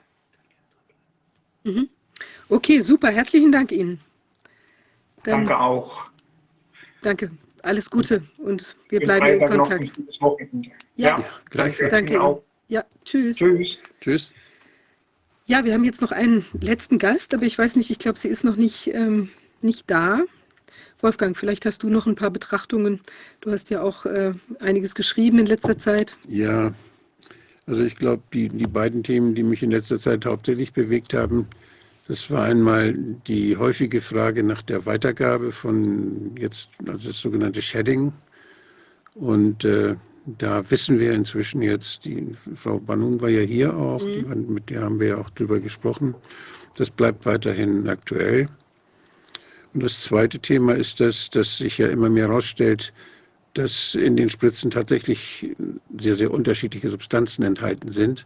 Mhm. 1.64 1.88
Okay, 2.48 2.80
super. 2.80 3.10
Herzlichen 3.10 3.52
Dank 3.52 3.72
Ihnen. 3.72 4.00
Dann, 5.22 5.44
danke 5.44 5.58
auch. 5.58 6.10
Danke. 7.02 7.30
Alles 7.62 7.90
Gute 7.90 8.24
und 8.38 8.76
wir 8.88 9.00
bleiben 9.00 9.40
in 9.40 9.48
Kontakt. 9.48 9.92
Ja, 10.96 11.18
ja 11.18 11.24
gleich. 11.48 11.78
Danke. 11.90 12.14
Ihnen. 12.14 12.36
Ja, 12.68 12.84
tschüss. 13.04 13.36
Tschüss. 13.36 13.78
Tschüss. 14.00 14.32
Ja, 15.46 15.64
wir 15.64 15.74
haben 15.74 15.84
jetzt 15.84 16.00
noch 16.00 16.12
einen 16.12 16.44
letzten 16.60 16.98
Gast, 16.98 17.34
aber 17.34 17.44
ich 17.44 17.58
weiß 17.58 17.76
nicht, 17.76 17.90
ich 17.90 17.98
glaube, 17.98 18.18
sie 18.18 18.28
ist 18.28 18.44
noch 18.44 18.56
nicht, 18.56 18.88
ähm, 18.88 19.30
nicht 19.60 19.90
da. 19.90 20.20
Wolfgang, 21.00 21.36
vielleicht 21.36 21.66
hast 21.66 21.82
du 21.82 21.88
noch 21.88 22.06
ein 22.06 22.14
paar 22.14 22.30
Betrachtungen. 22.30 23.00
Du 23.40 23.50
hast 23.50 23.70
ja 23.70 23.82
auch 23.82 24.06
äh, 24.06 24.34
einiges 24.60 24.94
geschrieben 24.94 25.38
in 25.38 25.46
letzter 25.46 25.78
Zeit. 25.78 26.16
Ja, 26.28 26.72
also 27.66 27.82
ich 27.82 27.96
glaube, 27.96 28.22
die, 28.32 28.48
die 28.48 28.66
beiden 28.66 29.02
Themen, 29.02 29.34
die 29.34 29.42
mich 29.42 29.62
in 29.62 29.70
letzter 29.70 29.98
Zeit 29.98 30.26
hauptsächlich 30.26 30.72
bewegt 30.72 31.14
haben, 31.14 31.46
das 32.08 32.30
war 32.30 32.44
einmal 32.44 32.94
die 33.26 33.56
häufige 33.56 34.00
Frage 34.00 34.42
nach 34.42 34.62
der 34.62 34.84
Weitergabe 34.86 35.52
von 35.52 36.32
jetzt, 36.36 36.68
also 36.86 37.08
das 37.08 37.20
sogenannte 37.20 37.62
Shedding. 37.62 38.12
Und 39.14 39.64
äh, 39.64 39.94
da 40.26 40.68
wissen 40.70 40.98
wir 40.98 41.12
inzwischen 41.12 41.62
jetzt, 41.62 42.04
die 42.04 42.34
Frau 42.54 42.78
Banun 42.78 43.20
war 43.20 43.28
ja 43.28 43.40
hier 43.40 43.76
auch, 43.76 44.02
mhm. 44.04 44.08
die, 44.08 44.52
mit 44.52 44.70
der 44.70 44.82
haben 44.82 44.98
wir 44.98 45.08
ja 45.08 45.18
auch 45.18 45.30
drüber 45.30 45.60
gesprochen. 45.60 46.14
Das 46.76 46.90
bleibt 46.90 47.24
weiterhin 47.24 47.88
aktuell. 47.88 48.48
Und 49.74 49.82
das 49.82 50.02
zweite 50.02 50.38
Thema 50.38 50.74
ist 50.74 51.00
das, 51.00 51.30
dass 51.30 51.58
sich 51.58 51.78
ja 51.78 51.88
immer 51.88 52.10
mehr 52.10 52.28
herausstellt, 52.28 52.92
dass 53.54 53.94
in 53.94 54.16
den 54.16 54.28
Spritzen 54.28 54.70
tatsächlich 54.70 55.50
sehr, 55.98 56.16
sehr 56.16 56.30
unterschiedliche 56.30 56.88
Substanzen 56.90 57.42
enthalten 57.42 57.92
sind 57.92 58.24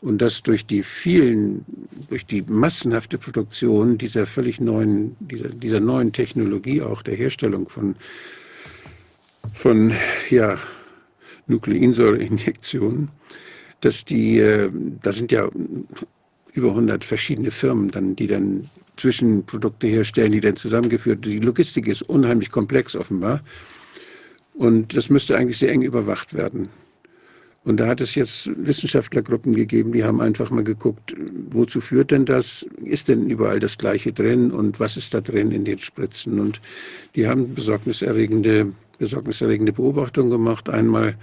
und 0.00 0.18
dass 0.18 0.42
durch 0.42 0.66
die 0.66 0.82
vielen, 0.82 1.64
durch 2.08 2.26
die 2.26 2.42
massenhafte 2.42 3.16
Produktion 3.16 3.96
dieser 3.96 4.26
völlig 4.26 4.60
neuen, 4.60 5.16
dieser, 5.20 5.48
dieser 5.48 5.80
neuen 5.80 6.12
Technologie, 6.12 6.82
auch 6.82 7.02
der 7.02 7.14
Herstellung 7.14 7.68
von, 7.68 7.96
von 9.52 9.92
ja, 10.28 10.58
Nukleinsäureinjektionen, 11.46 13.08
dass 13.80 14.04
die, 14.04 14.38
äh, 14.38 14.70
da 15.02 15.12
sind 15.12 15.30
ja 15.32 15.48
über 16.52 16.68
100 16.68 17.04
verschiedene 17.04 17.50
Firmen, 17.50 17.90
dann, 17.90 18.16
die 18.16 18.26
dann 18.26 18.70
Zwischenprodukte 18.96 19.86
herstellen, 19.86 20.32
die 20.32 20.40
dann 20.40 20.56
zusammengeführt. 20.56 21.24
Die 21.24 21.40
Logistik 21.40 21.86
ist 21.86 22.02
unheimlich 22.02 22.50
komplex 22.50 22.94
offenbar. 22.94 23.42
Und 24.54 24.96
das 24.96 25.10
müsste 25.10 25.36
eigentlich 25.36 25.58
sehr 25.58 25.70
eng 25.70 25.82
überwacht 25.82 26.34
werden. 26.34 26.68
Und 27.64 27.78
da 27.78 27.86
hat 27.86 28.00
es 28.02 28.14
jetzt 28.14 28.50
Wissenschaftlergruppen 28.56 29.54
gegeben, 29.54 29.92
die 29.92 30.04
haben 30.04 30.20
einfach 30.20 30.50
mal 30.50 30.64
geguckt, 30.64 31.16
wozu 31.50 31.80
führt 31.80 32.10
denn 32.10 32.26
das? 32.26 32.66
Ist 32.84 33.08
denn 33.08 33.30
überall 33.30 33.58
das 33.58 33.78
Gleiche 33.78 34.12
drin 34.12 34.50
und 34.50 34.80
was 34.80 34.98
ist 34.98 35.14
da 35.14 35.22
drin 35.22 35.50
in 35.50 35.64
den 35.64 35.78
Spritzen? 35.78 36.40
Und 36.40 36.60
die 37.14 37.26
haben 37.26 37.54
besorgniserregende 37.54 38.72
besorgniserregende 38.98 39.72
Beobachtung 39.72 40.30
gemacht. 40.30 40.68
Einmal 40.68 41.16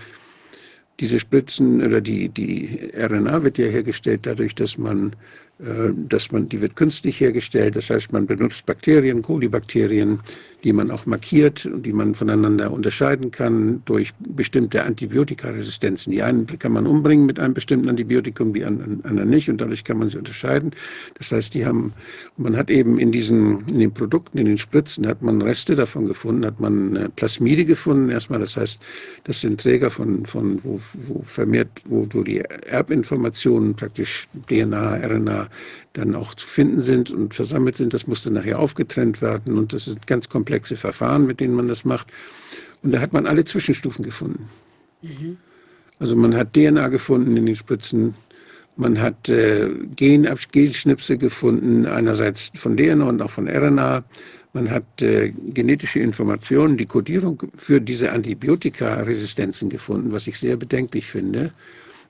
diese 0.99 1.19
Spritzen 1.19 1.81
oder 1.83 2.01
die, 2.01 2.29
die 2.29 2.91
RNA 2.95 3.43
wird 3.43 3.57
ja 3.57 3.67
hergestellt 3.67 4.21
dadurch, 4.23 4.55
dass 4.55 4.77
man 4.77 5.15
äh, 5.59 5.91
dass 5.93 6.31
man, 6.31 6.49
die 6.49 6.59
wird 6.59 6.75
künstlich 6.75 7.19
hergestellt. 7.19 7.75
Das 7.75 7.89
heißt, 7.89 8.11
man 8.11 8.25
benutzt 8.25 8.65
Bakterien, 8.65 9.21
Kolibakterien, 9.21 10.19
die 10.63 10.73
man 10.73 10.91
auch 10.91 11.05
markiert 11.05 11.65
und 11.65 11.85
die 11.85 11.93
man 11.93 12.15
voneinander 12.15 12.71
unterscheiden 12.71 13.31
kann 13.31 13.81
durch 13.85 14.13
bestimmte 14.19 14.83
Antibiotikaresistenzen. 14.83 16.11
Die 16.11 16.21
einen 16.21 16.45
kann 16.45 16.71
man 16.71 16.85
umbringen 16.85 17.25
mit 17.25 17.39
einem 17.39 17.53
bestimmten 17.53 17.89
Antibiotikum, 17.89 18.53
die 18.53 18.63
anderen 18.63 19.29
nicht 19.29 19.49
und 19.49 19.59
dadurch 19.59 19.83
kann 19.83 19.97
man 19.97 20.09
sie 20.09 20.17
unterscheiden. 20.17 20.71
Das 21.15 21.31
heißt, 21.31 21.53
die 21.53 21.65
haben, 21.65 21.93
man 22.37 22.55
hat 22.55 22.69
eben 22.69 22.99
in 22.99 23.11
diesen, 23.11 23.65
in 23.67 23.79
den 23.79 23.93
Produkten, 23.93 24.37
in 24.37 24.45
den 24.45 24.57
Spritzen 24.57 25.07
hat 25.07 25.21
man 25.21 25.41
Reste 25.41 25.75
davon 25.75 26.05
gefunden, 26.05 26.45
hat 26.45 26.59
man 26.59 26.95
äh, 26.95 27.09
Plasmide 27.09 27.65
gefunden 27.65 28.09
erstmal. 28.09 28.39
Das 28.39 28.57
heißt, 28.57 28.79
das 29.23 29.41
sind 29.41 29.61
Träger 29.61 29.89
von, 29.89 30.25
von 30.25 30.63
wo, 30.63 30.79
wo 30.93 31.21
vermehrt, 31.23 31.69
wo, 31.85 32.07
wo 32.11 32.23
die 32.23 32.39
Erbinformationen 32.39 33.75
praktisch 33.75 34.27
DNA, 34.47 34.95
RNA 34.97 35.49
dann 35.93 36.15
auch 36.15 36.33
zu 36.35 36.47
finden 36.47 36.79
sind 36.79 37.11
und 37.11 37.33
versammelt 37.33 37.75
sind. 37.75 37.93
Das 37.93 38.07
musste 38.07 38.31
nachher 38.31 38.59
aufgetrennt 38.59 39.21
werden 39.21 39.57
und 39.57 39.73
das 39.73 39.85
sind 39.85 40.07
ganz 40.07 40.29
komplexe 40.29 40.77
Verfahren, 40.77 41.25
mit 41.25 41.39
denen 41.39 41.53
man 41.53 41.67
das 41.67 41.85
macht. 41.85 42.07
Und 42.81 42.91
da 42.91 42.99
hat 42.99 43.13
man 43.13 43.25
alle 43.25 43.45
Zwischenstufen 43.45 44.03
gefunden. 44.03 44.47
Mhm. 45.01 45.37
Also 45.99 46.15
man 46.15 46.35
hat 46.35 46.53
DNA 46.53 46.87
gefunden 46.87 47.37
in 47.37 47.45
den 47.45 47.55
Spritzen, 47.55 48.15
man 48.75 48.99
hat 48.99 49.29
äh, 49.29 49.69
Gen 49.95 50.27
Genschnipsel 50.51 51.17
gefunden, 51.17 51.85
einerseits 51.85 52.51
von 52.55 52.77
DNA 52.77 53.05
und 53.05 53.21
auch 53.21 53.29
von 53.29 53.47
RNA. 53.47 54.03
Man 54.53 54.69
hat 54.71 55.01
äh, 55.01 55.31
genetische 55.53 55.99
Informationen, 55.99 56.77
die 56.77 56.85
Kodierung 56.85 57.43
für 57.55 57.79
diese 57.79 58.11
Antibiotikaresistenzen 58.11 59.69
gefunden, 59.69 60.11
was 60.11 60.27
ich 60.27 60.39
sehr 60.39 60.57
bedenklich 60.57 61.05
finde. 61.05 61.51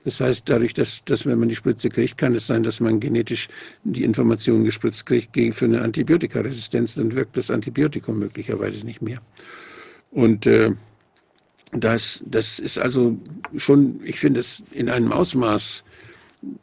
Das 0.04 0.20
heißt, 0.20 0.42
dadurch, 0.46 0.74
dass, 0.74 1.02
dass 1.04 1.26
wenn 1.26 1.38
man 1.38 1.48
die 1.48 1.56
Spritze 1.56 1.88
kriegt, 1.88 2.18
kann 2.18 2.34
es 2.34 2.46
sein, 2.46 2.62
dass 2.62 2.80
man 2.80 2.98
genetisch 2.98 3.48
die 3.84 4.02
Informationen 4.02 4.64
gespritzt 4.64 5.06
kriegt 5.06 5.32
gegen 5.32 5.52
für 5.52 5.66
eine 5.66 5.82
Antibiotikaresistenz, 5.82 6.94
dann 6.94 7.14
wirkt 7.14 7.36
das 7.36 7.50
Antibiotikum 7.50 8.18
möglicherweise 8.18 8.84
nicht 8.84 9.02
mehr. 9.02 9.20
Und 10.10 10.46
äh, 10.46 10.72
das, 11.72 12.22
das 12.26 12.58
ist 12.58 12.78
also 12.78 13.16
schon, 13.56 14.00
ich 14.04 14.18
finde 14.18 14.40
es 14.40 14.62
in 14.72 14.88
einem 14.88 15.12
Ausmaß 15.12 15.84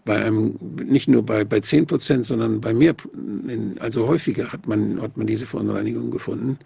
bei 0.03 0.23
einem, 0.23 0.55
nicht 0.85 1.07
nur 1.07 1.25
bei, 1.25 1.45
bei 1.45 1.61
10 1.61 1.87
Prozent, 1.87 2.25
sondern 2.25 2.59
bei 2.59 2.73
mehr, 2.73 2.95
also 3.79 4.07
häufiger 4.07 4.51
hat 4.51 4.67
man, 4.67 5.01
hat 5.01 5.17
man 5.17 5.25
diese 5.25 5.45
Verunreinigung 5.45 6.11
gefunden. 6.11 6.59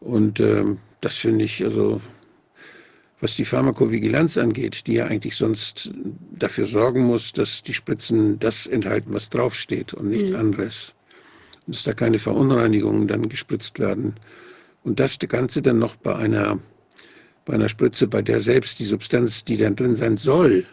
Und 0.00 0.40
äh, 0.40 0.64
das 1.00 1.16
finde 1.16 1.44
ich, 1.44 1.62
also 1.62 2.00
was 3.24 3.36
die 3.36 3.46
Pharmakovigilanz 3.46 4.36
angeht, 4.36 4.86
die 4.86 4.92
ja 4.94 5.06
eigentlich 5.06 5.36
sonst 5.36 5.90
dafür 6.38 6.66
sorgen 6.66 7.04
muss, 7.04 7.32
dass 7.32 7.62
die 7.62 7.72
Spritzen 7.72 8.38
das 8.38 8.66
enthalten, 8.66 9.14
was 9.14 9.30
draufsteht 9.30 9.94
und 9.94 10.10
nichts 10.10 10.28
mhm. 10.28 10.36
anderes. 10.36 10.94
Und 11.66 11.74
dass 11.74 11.84
da 11.84 11.94
keine 11.94 12.18
Verunreinigungen 12.18 13.08
dann 13.08 13.30
gespritzt 13.30 13.78
werden. 13.78 14.16
Und 14.82 15.00
das 15.00 15.18
Ganze 15.18 15.62
dann 15.62 15.78
noch 15.78 15.96
bei 15.96 16.14
einer, 16.14 16.58
bei 17.46 17.54
einer 17.54 17.70
Spritze, 17.70 18.08
bei 18.08 18.20
der 18.20 18.40
selbst 18.40 18.78
die 18.78 18.84
Substanz, 18.84 19.42
die 19.42 19.56
dann 19.56 19.74
drin 19.74 19.96
sein 19.96 20.18
soll, 20.18 20.66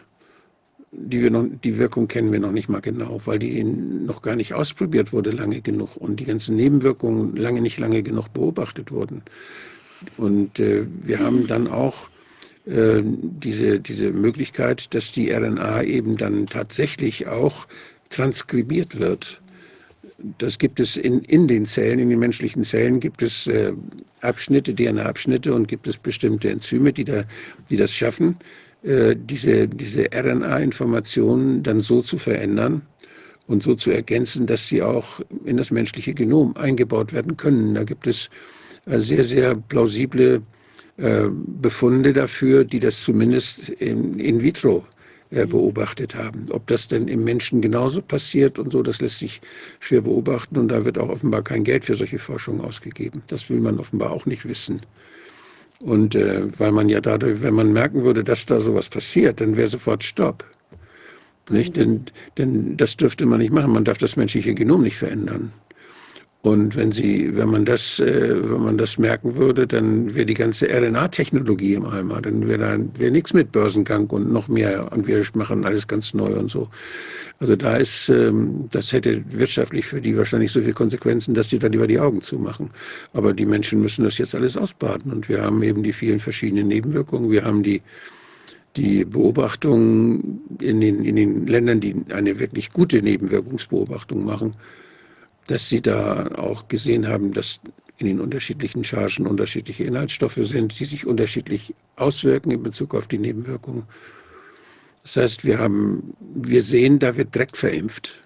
die, 0.90 1.22
wir 1.22 1.30
noch, 1.30 1.46
die 1.64 1.78
Wirkung 1.78 2.06
kennen 2.06 2.32
wir 2.32 2.40
noch 2.40 2.52
nicht 2.52 2.68
mal 2.68 2.82
genau, 2.82 3.22
weil 3.24 3.38
die 3.38 3.64
noch 3.64 4.20
gar 4.20 4.36
nicht 4.36 4.52
ausprobiert 4.52 5.14
wurde 5.14 5.30
lange 5.30 5.62
genug 5.62 5.96
und 5.96 6.20
die 6.20 6.26
ganzen 6.26 6.56
Nebenwirkungen 6.56 7.34
lange 7.34 7.62
nicht 7.62 7.78
lange 7.78 8.02
genug 8.02 8.30
beobachtet 8.34 8.92
wurden. 8.92 9.22
Und 10.18 10.60
äh, 10.60 10.86
wir 11.02 11.20
haben 11.20 11.46
dann 11.46 11.66
auch 11.66 12.11
äh, 12.66 13.02
diese, 13.02 13.80
diese 13.80 14.12
Möglichkeit, 14.12 14.94
dass 14.94 15.12
die 15.12 15.30
RNA 15.32 15.82
eben 15.82 16.16
dann 16.16 16.46
tatsächlich 16.46 17.26
auch 17.26 17.66
transkribiert 18.10 18.98
wird. 19.00 19.40
Das 20.38 20.58
gibt 20.58 20.78
es 20.78 20.96
in, 20.96 21.20
in 21.22 21.48
den 21.48 21.66
Zellen, 21.66 21.98
in 21.98 22.10
den 22.10 22.20
menschlichen 22.20 22.62
Zellen 22.62 23.00
gibt 23.00 23.22
es 23.22 23.48
äh, 23.48 23.72
Abschnitte, 24.20 24.74
DNA-Abschnitte 24.74 25.52
und 25.52 25.66
gibt 25.66 25.88
es 25.88 25.98
bestimmte 25.98 26.50
Enzyme, 26.50 26.92
die, 26.92 27.04
da, 27.04 27.24
die 27.70 27.76
das 27.76 27.92
schaffen, 27.92 28.36
äh, 28.84 29.16
diese, 29.16 29.66
diese 29.66 30.10
RNA-Informationen 30.14 31.64
dann 31.64 31.80
so 31.80 32.02
zu 32.02 32.18
verändern 32.18 32.82
und 33.48 33.64
so 33.64 33.74
zu 33.74 33.90
ergänzen, 33.90 34.46
dass 34.46 34.68
sie 34.68 34.82
auch 34.82 35.20
in 35.44 35.56
das 35.56 35.72
menschliche 35.72 36.14
Genom 36.14 36.56
eingebaut 36.56 37.12
werden 37.12 37.36
können. 37.36 37.74
Da 37.74 37.82
gibt 37.82 38.06
es 38.06 38.30
äh, 38.86 39.00
sehr, 39.00 39.24
sehr 39.24 39.56
plausible 39.56 40.42
äh, 40.98 41.28
Befunde 41.30 42.12
dafür, 42.12 42.64
die 42.64 42.80
das 42.80 43.02
zumindest 43.02 43.68
in, 43.68 44.18
in 44.18 44.42
vitro 44.42 44.84
äh, 45.30 45.46
beobachtet 45.46 46.14
haben. 46.14 46.46
Ob 46.50 46.66
das 46.66 46.88
denn 46.88 47.08
im 47.08 47.24
Menschen 47.24 47.62
genauso 47.62 48.02
passiert 48.02 48.58
und 48.58 48.72
so, 48.72 48.82
das 48.82 49.00
lässt 49.00 49.18
sich 49.18 49.40
schwer 49.80 50.02
beobachten 50.02 50.58
und 50.58 50.68
da 50.68 50.84
wird 50.84 50.98
auch 50.98 51.08
offenbar 51.08 51.42
kein 51.42 51.64
Geld 51.64 51.86
für 51.86 51.96
solche 51.96 52.18
Forschung 52.18 52.60
ausgegeben. 52.60 53.22
Das 53.28 53.48
will 53.48 53.60
man 53.60 53.78
offenbar 53.78 54.10
auch 54.10 54.26
nicht 54.26 54.46
wissen. 54.46 54.82
Und 55.80 56.14
äh, 56.14 56.42
weil 56.58 56.70
man 56.70 56.88
ja 56.88 57.00
dadurch, 57.00 57.42
wenn 57.42 57.54
man 57.54 57.72
merken 57.72 58.04
würde, 58.04 58.22
dass 58.22 58.46
da 58.46 58.60
sowas 58.60 58.88
passiert, 58.88 59.40
dann 59.40 59.56
wäre 59.56 59.68
sofort 59.68 60.04
Stopp. 60.04 60.44
Nicht? 61.50 61.76
Denn, 61.76 62.04
denn 62.38 62.76
das 62.76 62.96
dürfte 62.96 63.26
man 63.26 63.38
nicht 63.38 63.52
machen. 63.52 63.72
Man 63.72 63.84
darf 63.84 63.98
das 63.98 64.16
menschliche 64.16 64.54
Genom 64.54 64.82
nicht 64.82 64.96
verändern. 64.96 65.52
Und 66.42 66.74
wenn 66.76 66.90
Sie, 66.90 67.36
wenn 67.36 67.50
man 67.50 67.64
das, 67.64 68.00
äh, 68.00 68.50
wenn 68.50 68.64
man 68.64 68.76
das 68.76 68.98
merken 68.98 69.36
würde, 69.36 69.68
dann 69.68 70.12
wäre 70.12 70.26
die 70.26 70.34
ganze 70.34 70.66
RNA-Technologie 70.68 71.74
im 71.74 71.86
Eimer. 71.86 72.20
Dann 72.20 72.48
wäre 72.48 72.58
da 72.58 73.00
wär 73.00 73.12
nichts 73.12 73.32
mit 73.32 73.52
Börsengang 73.52 74.10
und 74.10 74.32
noch 74.32 74.48
mehr. 74.48 74.90
Und 74.90 75.06
wir 75.06 75.24
machen 75.34 75.64
alles 75.64 75.86
ganz 75.86 76.14
neu 76.14 76.34
und 76.34 76.50
so. 76.50 76.68
Also 77.38 77.54
da 77.54 77.76
ist, 77.76 78.08
ähm, 78.08 78.68
das 78.72 78.92
hätte 78.92 79.22
wirtschaftlich 79.30 79.86
für 79.86 80.00
die 80.00 80.16
wahrscheinlich 80.16 80.50
so 80.50 80.58
viele 80.60 80.72
Konsequenzen, 80.72 81.32
dass 81.32 81.48
die 81.48 81.60
dann 81.60 81.70
lieber 81.70 81.86
die 81.86 82.00
Augen 82.00 82.22
zumachen. 82.22 82.70
Aber 83.12 83.34
die 83.34 83.46
Menschen 83.46 83.80
müssen 83.80 84.02
das 84.02 84.18
jetzt 84.18 84.34
alles 84.34 84.56
ausbaden. 84.56 85.12
Und 85.12 85.28
wir 85.28 85.42
haben 85.42 85.62
eben 85.62 85.84
die 85.84 85.92
vielen 85.92 86.18
verschiedenen 86.18 86.66
Nebenwirkungen. 86.66 87.30
Wir 87.30 87.44
haben 87.44 87.62
die, 87.62 87.82
die 88.74 89.04
Beobachtungen 89.04 90.40
in 90.60 90.80
den, 90.80 91.04
in 91.04 91.14
den 91.14 91.46
Ländern, 91.46 91.78
die 91.78 91.94
eine 92.12 92.40
wirklich 92.40 92.72
gute 92.72 93.00
Nebenwirkungsbeobachtung 93.00 94.24
machen 94.24 94.54
dass 95.46 95.68
Sie 95.68 95.80
da 95.80 96.28
auch 96.36 96.68
gesehen 96.68 97.08
haben, 97.08 97.32
dass 97.32 97.60
in 97.98 98.06
den 98.06 98.20
unterschiedlichen 98.20 98.84
Chargen 98.84 99.26
unterschiedliche 99.26 99.84
Inhaltsstoffe 99.84 100.38
sind, 100.40 100.78
die 100.78 100.84
sich 100.84 101.06
unterschiedlich 101.06 101.74
auswirken 101.96 102.50
in 102.50 102.62
Bezug 102.62 102.94
auf 102.94 103.06
die 103.06 103.18
Nebenwirkungen. 103.18 103.84
Das 105.04 105.16
heißt, 105.16 105.44
wir, 105.44 105.58
haben, 105.58 106.14
wir 106.20 106.62
sehen, 106.62 106.98
da 106.98 107.16
wird 107.16 107.34
Dreck 107.34 107.56
verimpft. 107.56 108.20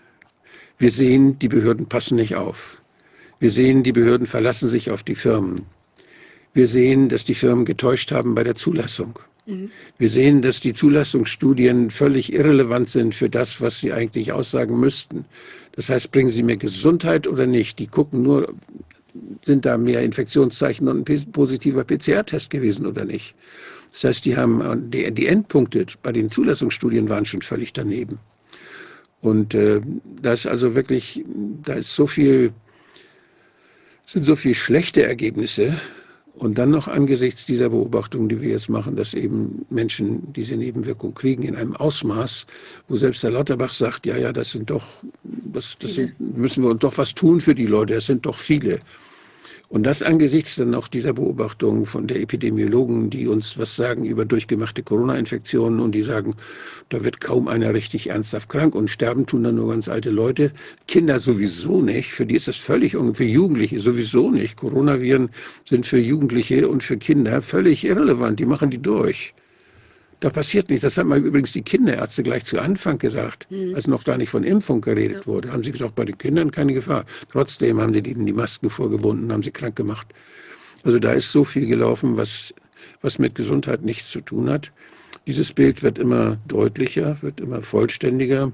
Wir 0.79 0.91
sehen, 0.91 1.39
die 1.39 1.49
Behörden 1.49 1.87
passen 1.87 2.17
nicht 2.17 2.37
auf. 2.37 2.83
Wir 3.39 3.51
sehen, 3.51 3.83
die 3.83 3.93
Behörden 3.93 4.27
verlassen 4.27 4.69
sich 4.69 4.91
auf 4.91 5.03
die 5.03 5.15
Firmen. 5.15 5.63
Wir 6.55 6.69
sehen, 6.69 7.09
dass 7.09 7.25
die 7.25 7.35
Firmen 7.35 7.65
getäuscht 7.65 8.13
haben 8.13 8.35
bei 8.35 8.45
der 8.45 8.55
Zulassung. 8.55 9.19
Wir 9.47 10.11
sehen, 10.11 10.43
dass 10.43 10.61
die 10.61 10.75
Zulassungsstudien 10.75 11.91
völlig 11.91 12.33
irrelevant 12.33 12.89
sind 12.89 13.15
für 13.15 13.31
das, 13.31 13.61
was 13.61 13.79
sie 13.79 13.93
eigentlich 13.93 14.33
aussagen 14.33 14.79
müssten. 14.81 15.25
Das 15.73 15.89
heißt, 15.89 16.11
bringen 16.11 16.31
sie 16.31 16.43
mir 16.43 16.57
Gesundheit 16.57 17.29
oder 17.29 17.47
nicht? 17.47 17.79
Die 17.79 17.87
gucken 17.87 18.23
nur, 18.23 18.53
sind 19.43 19.65
da 19.65 19.79
mehr 19.79 20.03
Infektionszeichen 20.03 20.89
und 20.89 21.09
ein 21.09 21.33
positiver 21.33 21.85
PCR-Test 21.85 22.51
gewesen 22.51 22.87
oder 22.87 23.05
nicht? 23.05 23.35
Das 23.93 24.05
heißt, 24.05 24.25
die 24.25 24.37
haben 24.37 24.91
die, 24.91 25.11
die, 25.13 25.27
Endpunkte 25.27 25.87
bei 26.03 26.13
den 26.13 26.31
Zulassungsstudien 26.31 27.09
waren 27.09 27.25
schon 27.25 27.43
völlig 27.43 27.73
daneben. 27.73 28.19
Und 29.21 29.55
äh, 29.55 29.81
da 30.21 30.33
ist 30.33 30.47
also 30.47 30.75
wirklich, 30.75 31.25
da 31.65 31.75
ist 31.75 31.95
so 31.95 32.07
viel, 32.07 32.53
sind 34.07 34.25
so 34.25 34.37
viele 34.37 34.55
schlechte 34.55 35.07
Ergebnisse, 35.07 35.81
und 36.37 36.59
dann 36.59 36.71
noch 36.71 36.87
angesichts 36.87 37.47
dieser 37.47 37.71
Beobachtung, 37.71 38.29
die 38.29 38.41
wir 38.41 38.51
jetzt 38.51 38.69
machen, 38.69 38.95
dass 38.95 39.15
eben 39.15 39.65
Menschen 39.71 40.33
diese 40.35 40.55
Nebenwirkung 40.55 41.15
kriegen 41.15 41.43
in 41.43 41.57
einem 41.57 41.75
Ausmaß, 41.75 42.47
wo 42.89 42.97
selbst 42.97 43.23
der 43.23 43.31
Lauterbach 43.31 43.73
sagt, 43.73 44.05
ja, 44.05 44.17
ja, 44.17 44.33
das 44.33 44.51
sind 44.51 44.69
doch, 44.69 44.85
das, 45.25 45.77
das 45.79 45.95
sind, 45.95 46.19
müssen 46.21 46.63
wir 46.63 46.75
doch 46.75 46.99
was 46.99 47.15
tun 47.15 47.41
für 47.41 47.55
die 47.55 47.67
Leute, 47.67 47.95
das 47.95 48.07
sind 48.07 48.27
doch 48.27 48.37
viele. 48.37 48.81
Und 49.69 49.83
das 49.83 50.03
angesichts 50.03 50.55
dann 50.57 50.75
auch 50.77 50.87
dieser 50.87 51.13
Beobachtung 51.13 51.87
von 51.87 52.07
der 52.07 52.21
Epidemiologen, 52.21 53.11
die 53.11 53.27
uns 53.27 53.59
was 53.59 53.75
sagen 53.75 54.05
über 54.05 54.25
durchgemachte 54.25 54.85
Corona-Infektionen 54.85 55.81
und 55.81 55.93
die 55.93 56.03
sagen, 56.03 56.35
da 56.89 57.03
wird 57.03 57.21
kaum 57.21 57.49
einer 57.49 57.75
richtig 57.75 58.11
ernsthaft 58.11 58.49
krank 58.49 58.77
und 58.77 58.89
sterben 58.89 59.27
tun 59.27 59.43
dann 59.43 59.57
nur 59.57 59.71
ganz 59.71 59.89
alte 59.89 60.11
Leute. 60.11 60.53
Kinder 60.87 61.19
sowieso 61.19 61.83
nicht, 61.83 62.13
für 62.13 62.27
die 62.27 62.37
ist 62.37 62.47
das 62.47 62.57
völlig, 62.57 62.93
für 62.93 63.25
Jugendliche 63.25 63.81
sowieso 63.81 64.31
nicht. 64.31 64.57
Coronaviren 64.57 65.31
sind 65.65 65.85
für 65.85 65.99
Jugendliche 65.99 66.69
und 66.69 66.85
für 66.85 66.97
Kinder 66.97 67.43
völlig 67.43 67.85
irrelevant, 67.85 68.39
die 68.39 68.47
machen 68.47 68.71
die 68.71 68.79
durch. 68.79 69.35
Da 70.21 70.31
passiert 70.31 70.71
nichts. 70.71 70.83
Das 70.83 70.97
haben 70.97 71.13
übrigens 71.13 71.53
die 71.53 71.63
Kinderärzte 71.63 72.23
gleich 72.23 72.45
zu 72.45 72.59
Anfang 72.59 72.99
gesagt, 72.99 73.47
mhm. 73.51 73.75
als 73.75 73.87
noch 73.87 74.05
gar 74.05 74.17
nicht 74.17 74.31
von 74.31 74.45
Impfung 74.45 74.81
geredet 74.81 75.21
ja. 75.21 75.27
wurde. 75.27 75.53
Haben 75.53 75.63
sie 75.63 75.73
gesagt, 75.73 75.95
bei 75.95 76.05
den 76.05 76.17
Kindern 76.17 76.51
keine 76.51 76.73
Gefahr. 76.73 77.05
Trotzdem 77.31 77.81
haben 77.81 77.93
sie 77.93 78.01
ihnen 78.01 78.25
die 78.25 78.33
Masken 78.33 78.71
vorgebunden, 78.71 79.33
haben 79.33 79.43
sie 79.43 79.51
krank 79.51 79.77
gemacht. 79.77 80.07
Also 80.85 80.99
da 80.99 81.13
ist 81.13 81.33
so 81.33 81.45
viel 81.45 81.67
gelaufen, 81.67 82.17
was, 82.17 82.55
was 83.03 83.19
mit 83.19 83.35
Gesundheit 83.35 83.83
nichts 83.83 84.11
zu 84.11 84.21
tun 84.21 84.49
hat. 84.49 84.73
Dieses 85.27 85.53
Bild 85.53 85.83
wird 85.83 85.99
immer 85.99 86.39
deutlicher, 86.47 87.19
wird 87.21 87.41
immer 87.41 87.61
vollständiger. 87.61 88.53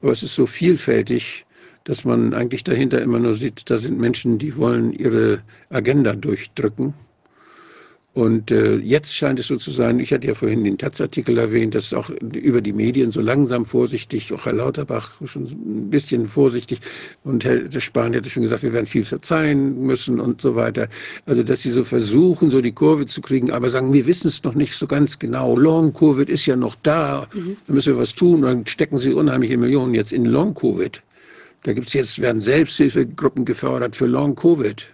Aber 0.00 0.12
es 0.12 0.22
ist 0.22 0.34
so 0.34 0.46
vielfältig, 0.46 1.44
dass 1.84 2.04
man 2.04 2.34
eigentlich 2.34 2.64
dahinter 2.64 3.02
immer 3.02 3.18
nur 3.18 3.34
sieht, 3.34 3.68
da 3.70 3.76
sind 3.76 3.98
Menschen, 3.98 4.38
die 4.38 4.56
wollen 4.56 4.92
ihre 4.92 5.42
Agenda 5.68 6.14
durchdrücken. 6.14 6.94
Und 8.14 8.50
äh, 8.50 8.76
jetzt 8.76 9.14
scheint 9.16 9.40
es 9.40 9.46
so 9.46 9.56
zu 9.56 9.70
sein, 9.70 9.98
ich 9.98 10.12
hatte 10.12 10.26
ja 10.26 10.34
vorhin 10.34 10.64
den 10.64 10.76
Taz-Artikel 10.76 11.38
erwähnt, 11.38 11.74
dass 11.74 11.94
auch 11.94 12.10
über 12.10 12.60
die 12.60 12.74
Medien 12.74 13.10
so 13.10 13.22
langsam 13.22 13.64
vorsichtig, 13.64 14.34
auch 14.34 14.44
Herr 14.44 14.52
Lauterbach 14.52 15.12
schon 15.24 15.44
ein 15.44 15.88
bisschen 15.88 16.28
vorsichtig 16.28 16.80
und 17.24 17.42
Herr 17.46 17.80
Spahn 17.80 18.12
hätte 18.12 18.28
schon 18.28 18.42
gesagt, 18.42 18.64
wir 18.64 18.74
werden 18.74 18.86
viel 18.86 19.06
verzeihen 19.06 19.86
müssen 19.86 20.20
und 20.20 20.42
so 20.42 20.54
weiter. 20.56 20.88
Also 21.24 21.42
dass 21.42 21.62
sie 21.62 21.70
so 21.70 21.84
versuchen, 21.84 22.50
so 22.50 22.60
die 22.60 22.72
Kurve 22.72 23.06
zu 23.06 23.22
kriegen, 23.22 23.50
aber 23.50 23.70
sagen, 23.70 23.94
wir 23.94 24.06
wissen 24.06 24.28
es 24.28 24.42
noch 24.44 24.54
nicht 24.54 24.74
so 24.74 24.86
ganz 24.86 25.18
genau. 25.18 25.56
Long-Covid 25.56 26.28
ist 26.28 26.44
ja 26.44 26.56
noch 26.56 26.76
da, 26.82 27.28
mhm. 27.32 27.56
da 27.66 27.72
müssen 27.72 27.94
wir 27.94 28.02
was 28.02 28.14
tun. 28.14 28.36
Und 28.36 28.42
dann 28.42 28.66
stecken 28.66 28.98
sie 28.98 29.14
unheimliche 29.14 29.56
Millionen 29.56 29.94
jetzt 29.94 30.12
in 30.12 30.26
Long-Covid. 30.26 31.02
Da 31.62 31.72
gibt's 31.72 31.94
jetzt, 31.94 32.20
werden 32.20 32.42
Selbsthilfegruppen 32.42 33.46
gefördert 33.46 33.96
für 33.96 34.06
Long-Covid. 34.06 34.88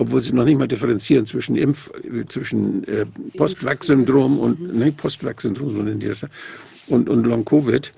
Obwohl 0.00 0.22
sie 0.22 0.32
noch 0.32 0.46
nicht 0.46 0.58
mal 0.58 0.66
differenzieren 0.66 1.26
zwischen 1.26 1.56
Impf, 1.56 1.90
zwischen 2.28 2.84
äh, 2.84 3.04
Postvax-Syndrom 3.36 4.38
und, 4.38 4.58
mhm. 4.58 4.78
nicht 4.78 4.96
Postvax-Syndrom, 4.96 5.74
so 5.74 5.82
nennen 5.82 6.00
die 6.00 6.10
und, 6.86 7.10
und 7.10 7.26
Long-Covid. 7.26 7.92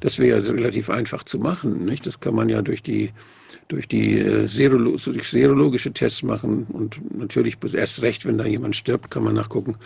Das 0.00 0.18
wäre 0.18 0.42
ja 0.42 0.52
relativ 0.52 0.90
einfach 0.90 1.24
zu 1.24 1.38
machen, 1.38 1.86
nicht? 1.86 2.06
Das 2.06 2.20
kann 2.20 2.34
man 2.34 2.50
ja 2.50 2.60
durch 2.60 2.82
die, 2.82 3.10
durch 3.68 3.88
die 3.88 4.18
äh, 4.18 4.46
Serolo 4.48 4.96
durch 4.98 5.28
serologische 5.30 5.92
Tests 5.92 6.22
machen 6.22 6.66
und 6.70 7.00
natürlich 7.16 7.56
erst 7.72 8.02
recht, 8.02 8.26
wenn 8.26 8.36
da 8.36 8.44
jemand 8.44 8.76
stirbt, 8.76 9.10
kann 9.10 9.24
man 9.24 9.34
nachgucken, 9.34 9.76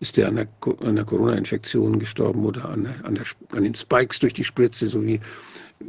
ist 0.00 0.18
der 0.18 0.28
an 0.28 0.36
der, 0.36 0.48
an 0.86 0.96
der 0.96 1.06
Corona-Infektion 1.06 1.98
gestorben 1.98 2.44
oder 2.44 2.68
an, 2.68 2.84
der, 2.84 2.96
an, 3.02 3.14
der, 3.14 3.24
an 3.52 3.64
den 3.64 3.74
Spikes 3.74 4.18
durch 4.18 4.34
die 4.34 4.44
Spritze, 4.44 4.88
so 4.88 5.02
wie, 5.02 5.20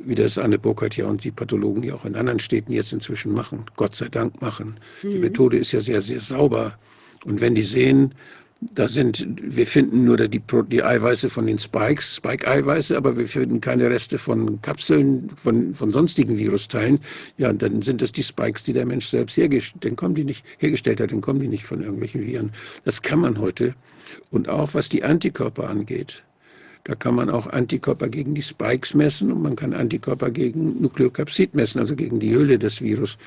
wie 0.03 0.15
das 0.15 0.37
Anne 0.37 0.59
Burkhardt 0.59 0.97
ja 0.97 1.05
und 1.05 1.23
die 1.23 1.31
Pathologen 1.31 1.83
ja 1.83 1.95
auch 1.95 2.05
in 2.05 2.15
anderen 2.15 2.39
Städten 2.39 2.71
jetzt 2.71 2.93
inzwischen 2.93 3.33
machen, 3.33 3.65
Gott 3.75 3.95
sei 3.95 4.09
Dank 4.09 4.41
machen. 4.41 4.79
Mhm. 5.03 5.09
Die 5.11 5.19
Methode 5.19 5.57
ist 5.57 5.71
ja 5.71 5.81
sehr, 5.81 6.01
sehr 6.01 6.19
sauber. 6.19 6.77
Und 7.25 7.41
wenn 7.41 7.55
die 7.55 7.63
sehen, 7.63 8.13
da 8.61 8.87
sind, 8.87 9.27
wir 9.41 9.67
finden 9.67 10.05
nur 10.05 10.17
die, 10.17 10.41
die 10.69 10.83
Eiweiße 10.83 11.29
von 11.29 11.45
den 11.45 11.59
Spikes, 11.59 12.15
Spike-Eiweiße, 12.15 12.95
aber 12.95 13.17
wir 13.17 13.27
finden 13.27 13.61
keine 13.61 13.89
Reste 13.89 14.17
von 14.17 14.61
Kapseln, 14.61 15.29
von, 15.35 15.73
von 15.73 15.91
sonstigen 15.91 16.37
Virusteilen. 16.37 16.99
Ja, 17.37 17.51
dann 17.53 17.81
sind 17.81 18.01
das 18.01 18.11
die 18.11 18.23
Spikes, 18.23 18.63
die 18.63 18.73
der 18.73 18.85
Mensch 18.85 19.07
selbst 19.07 19.37
hergestellt, 19.37 19.85
dann 19.85 19.95
kommen 19.95 20.15
die 20.15 20.23
nicht, 20.23 20.45
hergestellt 20.57 20.99
hat, 20.99 21.11
dann 21.11 21.21
kommen 21.21 21.39
die 21.39 21.47
nicht 21.47 21.65
von 21.65 21.81
irgendwelchen 21.81 22.25
Viren. 22.25 22.51
Das 22.85 23.01
kann 23.01 23.19
man 23.19 23.39
heute. 23.39 23.75
Und 24.31 24.49
auch 24.49 24.73
was 24.73 24.89
die 24.89 25.03
Antikörper 25.03 25.69
angeht. 25.69 26.23
Da 26.85 26.93
kann 26.93 27.15
man 27.15 27.31
auch 27.31 27.47
Antikörper 27.47 28.09
gegen 28.09 28.35
die 28.35 28.43
Spikes 28.43 28.93
messen 28.93 29.31
und 29.31 29.41
man 29.41 29.55
kann 29.55 29.73
Antikörper 29.73 30.29
gegen 30.29 30.81
Nukleokapsid 30.81 31.55
messen, 31.55 31.79
also 31.79 31.95
gegen 31.95 32.19
die 32.19 32.33
Hülle 32.35 32.59
des 32.59 32.79
Virus. 32.79 33.17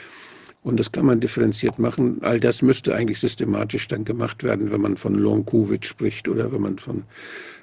Und 0.63 0.79
das 0.79 0.93
kann 0.93 1.07
man 1.07 1.21
differenziert 1.21 1.79
machen. 1.79 2.19
All 2.23 2.39
das 2.39 2.63
müsste 2.63 2.95
eigentlich 2.95 3.19
systematisch 3.19 3.89
dann 3.89 4.05
gemacht 4.05 4.45
werden, 4.45 4.71
wenn 4.71 4.81
man 4.81 4.97
von 4.97 5.15
Long-Covid 5.15 5.85
spricht 5.85 6.29
oder 6.29 6.53
wenn 6.53 6.63
man 6.63 6.79
von, 6.79 7.03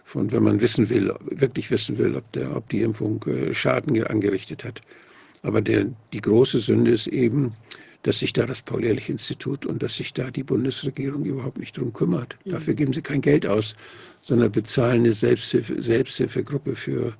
von, 0.04 0.34
wenn 0.34 0.44
man 0.44 0.60
wissen 0.60 0.90
will, 0.90 1.14
wirklich 1.30 1.72
wissen 1.72 1.98
will, 1.98 2.16
ob, 2.16 2.30
der, 2.34 2.56
ob 2.56 2.68
die 2.70 2.82
Impfung 2.82 3.24
äh, 3.28 3.54
Schaden 3.54 4.04
angerichtet 4.04 4.66
hat. 4.66 4.82
Aber 5.44 5.62
der, 5.62 5.86
die 6.12 6.22
große 6.22 6.60
Sünde 6.60 6.92
ist 6.92 7.08
eben, 7.08 7.54
dass 8.04 8.20
sich 8.20 8.34
da 8.34 8.46
das 8.46 8.62
Paul-Ehrlich-Institut 8.62 9.66
und 9.66 9.82
dass 9.82 9.96
sich 9.96 10.14
da 10.14 10.30
die 10.30 10.44
Bundesregierung 10.44 11.24
überhaupt 11.24 11.58
nicht 11.58 11.78
drum 11.78 11.92
kümmert. 11.92 12.36
Mhm. 12.44 12.52
Dafür 12.52 12.74
geben 12.74 12.94
sie 12.94 13.02
kein 13.02 13.22
Geld 13.22 13.46
aus, 13.46 13.76
sondern 14.26 14.52
bezahlen 14.52 15.06
eine 15.06 15.14
Selbsthilfe, 15.14 15.82
Selbsthilfegruppe 15.82 16.76
für 16.76 17.14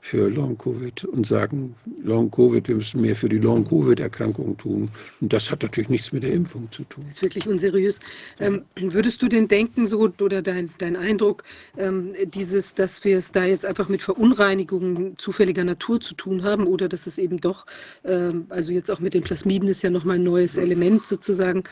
für 0.00 0.28
Long-Covid 0.28 1.04
und 1.04 1.26
sagen, 1.26 1.74
Long-Covid, 2.02 2.68
wir 2.68 2.76
müssen 2.76 3.02
mehr 3.02 3.14
für 3.14 3.28
die 3.28 3.38
Long-Covid-Erkrankungen 3.38 4.56
tun. 4.56 4.90
Und 5.20 5.32
das 5.32 5.50
hat 5.50 5.62
natürlich 5.62 5.90
nichts 5.90 6.12
mit 6.12 6.22
der 6.22 6.32
Impfung 6.32 6.68
zu 6.72 6.84
tun. 6.84 7.04
Das 7.06 7.16
ist 7.16 7.22
wirklich 7.22 7.46
unseriös. 7.46 8.00
Ähm, 8.38 8.64
würdest 8.76 9.20
du 9.20 9.28
denn 9.28 9.46
denken, 9.46 9.86
so 9.86 10.00
oder 10.00 10.40
dein, 10.42 10.70
dein 10.78 10.96
Eindruck, 10.96 11.44
ähm, 11.76 12.14
dieses, 12.24 12.74
dass 12.74 13.04
wir 13.04 13.18
es 13.18 13.30
da 13.30 13.44
jetzt 13.44 13.66
einfach 13.66 13.88
mit 13.88 14.00
Verunreinigungen 14.00 15.18
zufälliger 15.18 15.64
Natur 15.64 16.00
zu 16.00 16.14
tun 16.14 16.42
haben 16.44 16.66
oder 16.66 16.88
dass 16.88 17.06
es 17.06 17.18
eben 17.18 17.40
doch, 17.40 17.66
ähm, 18.04 18.46
also 18.48 18.72
jetzt 18.72 18.90
auch 18.90 19.00
mit 19.00 19.12
den 19.12 19.22
Plasmiden 19.22 19.68
ist 19.68 19.82
ja 19.82 19.90
nochmal 19.90 20.16
ein 20.16 20.24
neues 20.24 20.56
Element 20.56 21.04
sozusagen, 21.04 21.64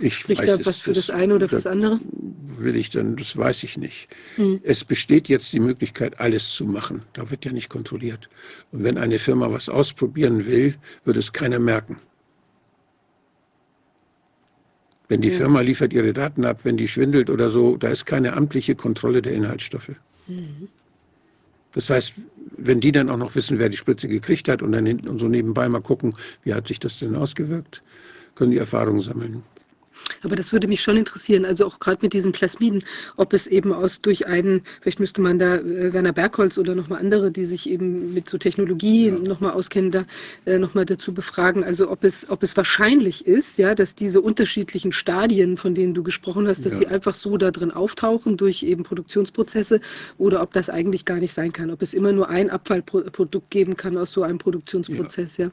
ich 0.00 0.14
Spricht 0.14 0.42
weiß, 0.42 0.58
da 0.58 0.66
was 0.66 0.80
für 0.80 0.92
das, 0.92 1.06
das 1.06 1.14
eine 1.14 1.34
oder 1.34 1.48
für 1.48 1.56
das 1.56 1.66
andere? 1.66 2.00
Will 2.58 2.74
ich 2.74 2.90
dann, 2.90 3.16
das 3.16 3.36
weiß 3.36 3.62
ich 3.62 3.76
nicht. 3.76 4.08
Hm. 4.34 4.60
Es 4.62 4.84
besteht 4.84 5.28
jetzt 5.28 5.52
die 5.52 5.60
Möglichkeit, 5.60 6.18
alles 6.18 6.50
zu 6.50 6.64
machen. 6.64 7.02
Da 7.12 7.30
wird 7.30 7.44
ja 7.44 7.52
nicht 7.52 7.68
kontrolliert. 7.68 8.28
Und 8.72 8.82
wenn 8.82 8.98
eine 8.98 9.18
Firma 9.18 9.52
was 9.52 9.68
ausprobieren 9.68 10.46
will, 10.46 10.74
wird 11.04 11.16
es 11.16 11.32
keiner 11.32 11.60
merken. 11.60 11.98
Wenn 15.08 15.20
die 15.20 15.28
ja. 15.28 15.36
Firma 15.36 15.60
liefert 15.60 15.92
ihre 15.92 16.12
Daten 16.12 16.44
ab, 16.44 16.60
wenn 16.64 16.76
die 16.76 16.88
schwindelt 16.88 17.30
oder 17.30 17.48
so, 17.50 17.76
da 17.76 17.88
ist 17.88 18.06
keine 18.06 18.32
amtliche 18.32 18.74
Kontrolle 18.74 19.22
der 19.22 19.34
Inhaltsstoffe. 19.34 19.92
Mhm. 20.26 20.68
Das 21.72 21.90
heißt, 21.90 22.14
wenn 22.56 22.80
die 22.80 22.90
dann 22.90 23.10
auch 23.10 23.16
noch 23.16 23.34
wissen, 23.34 23.58
wer 23.58 23.68
die 23.68 23.76
Spritze 23.76 24.08
gekriegt 24.08 24.48
hat 24.48 24.62
und 24.62 24.72
dann 24.72 24.86
und 25.00 25.18
so 25.18 25.28
nebenbei 25.28 25.68
mal 25.68 25.82
gucken, 25.82 26.16
wie 26.42 26.54
hat 26.54 26.66
sich 26.68 26.80
das 26.80 26.98
denn 26.98 27.14
ausgewirkt, 27.14 27.82
können 28.36 28.52
die 28.52 28.58
Erfahrungen 28.58 29.00
sammeln. 29.00 29.42
Aber 30.22 30.36
das 30.36 30.52
würde 30.52 30.68
mich 30.68 30.80
schon 30.80 30.96
interessieren, 30.96 31.44
also 31.44 31.66
auch 31.66 31.78
gerade 31.78 31.98
mit 32.02 32.12
diesen 32.12 32.32
Plasmiden, 32.32 32.84
ob 33.16 33.32
es 33.32 33.46
eben 33.46 33.72
aus 33.72 34.00
durch 34.00 34.26
einen, 34.26 34.62
vielleicht 34.80 35.00
müsste 35.00 35.20
man 35.20 35.38
da 35.38 35.56
äh, 35.56 35.92
Werner 35.92 36.12
Bergholz 36.12 36.58
oder 36.58 36.74
nochmal 36.74 37.00
andere, 37.00 37.30
die 37.30 37.44
sich 37.44 37.68
eben 37.68 38.14
mit 38.14 38.28
so 38.28 38.38
Technologie 38.38 39.08
ja. 39.08 39.18
nochmal 39.18 39.52
auskennen, 39.52 39.90
da 39.90 40.04
äh, 40.44 40.58
nochmal 40.58 40.84
dazu 40.84 41.12
befragen, 41.12 41.64
also 41.64 41.90
ob 41.90 42.04
es, 42.04 42.28
ob 42.30 42.42
es 42.42 42.56
wahrscheinlich 42.56 43.26
ist, 43.26 43.58
ja, 43.58 43.74
dass 43.74 43.94
diese 43.94 44.20
unterschiedlichen 44.20 44.92
Stadien, 44.92 45.56
von 45.56 45.74
denen 45.74 45.94
du 45.94 46.02
gesprochen 46.02 46.46
hast, 46.46 46.64
dass 46.64 46.74
ja. 46.74 46.80
die 46.80 46.86
einfach 46.88 47.14
so 47.14 47.36
da 47.36 47.50
drin 47.50 47.70
auftauchen 47.70 48.36
durch 48.36 48.62
eben 48.62 48.82
Produktionsprozesse 48.82 49.80
oder 50.18 50.42
ob 50.42 50.52
das 50.52 50.70
eigentlich 50.70 51.04
gar 51.04 51.18
nicht 51.18 51.32
sein 51.32 51.52
kann, 51.52 51.70
ob 51.70 51.82
es 51.82 51.94
immer 51.94 52.12
nur 52.12 52.28
ein 52.28 52.50
Abfallprodukt 52.50 53.50
geben 53.50 53.76
kann 53.76 53.96
aus 53.96 54.12
so 54.12 54.22
einem 54.22 54.38
Produktionsprozess, 54.38 55.36
ja. 55.36 55.46
ja. 55.46 55.50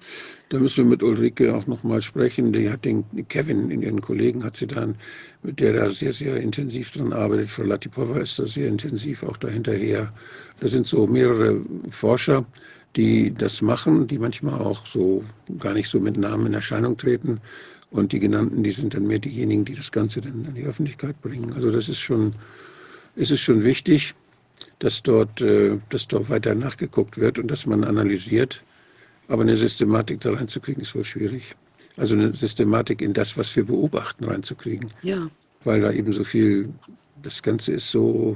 Da 0.54 0.60
müssen 0.60 0.84
wir 0.84 0.92
mit 0.92 1.02
Ulrike 1.02 1.56
auch 1.56 1.66
nochmal 1.66 2.04
sprechen. 2.04 2.54
Die 2.54 2.70
hat 2.70 2.86
den 2.86 3.06
Kevin, 3.28 3.72
in 3.72 3.82
ihren 3.82 4.02
Kollegen, 4.02 4.44
hat 4.44 4.56
sie 4.56 4.68
dann, 4.68 4.94
mit 5.42 5.60
der 5.60 5.74
da 5.74 5.92
sehr, 5.92 6.14
sehr 6.14 6.38
intensiv 6.38 6.92
dran 6.92 7.12
arbeitet. 7.12 7.50
Frau 7.50 7.64
Latipova 7.64 8.20
ist 8.20 8.38
da 8.38 8.46
sehr 8.46 8.68
intensiv 8.68 9.24
auch 9.24 9.38
dahinterher. 9.38 10.14
Da 10.60 10.68
sind 10.68 10.86
so 10.86 11.08
mehrere 11.08 11.60
Forscher, 11.90 12.46
die 12.96 13.34
das 13.34 13.64
machen, 13.64 14.06
die 14.06 14.20
manchmal 14.20 14.62
auch 14.62 14.86
so 14.86 15.24
gar 15.58 15.74
nicht 15.74 15.90
so 15.90 16.00
mit 16.00 16.18
Namen 16.18 16.46
in 16.46 16.54
Erscheinung 16.54 16.98
treten. 16.98 17.42
Und 17.90 18.12
die 18.12 18.20
genannten, 18.20 18.62
die 18.62 18.70
sind 18.70 18.94
dann 18.94 19.08
mehr 19.08 19.18
diejenigen, 19.18 19.66
die 19.66 19.74
das 19.74 19.92
Ganze 19.92 20.22
dann 20.22 20.46
in 20.46 20.54
die 20.54 20.66
Öffentlichkeit 20.66 21.20
bringen. 21.24 21.54
Also 21.54 21.72
das 21.72 21.90
ist 21.90 22.00
schon, 22.00 22.34
ist 23.16 23.32
es 23.32 23.40
schon 23.40 23.64
wichtig, 23.64 24.14
dass 24.78 25.02
dort, 25.02 25.42
äh, 25.42 25.80
dass 25.90 26.08
dort 26.08 26.30
weiter 26.30 26.54
nachgeguckt 26.54 27.18
wird 27.18 27.40
und 27.40 27.50
dass 27.50 27.66
man 27.66 27.84
analysiert, 27.84 28.64
aber 29.27 29.43
eine 29.43 29.58
Systematik 29.58 30.22
da 30.22 30.34
reinzukriegen, 30.34 30.82
ist 30.82 30.95
wohl 30.95 31.03
schwierig. 31.03 31.56
Also 31.98 32.16
eine 32.16 32.34
Systematik 32.34 33.02
in 33.02 33.14
das, 33.14 33.38
was 33.38 33.56
wir 33.56 33.66
beobachten, 33.66 34.26
reinzukriegen. 34.26 34.90
Ja. 35.03 35.30
Weil 35.64 35.82
da 35.82 35.92
eben 35.92 36.11
so 36.11 36.24
viel, 36.24 36.69
das 37.22 37.42
Ganze 37.42 37.74
ist 37.74 37.92
so, 37.92 38.35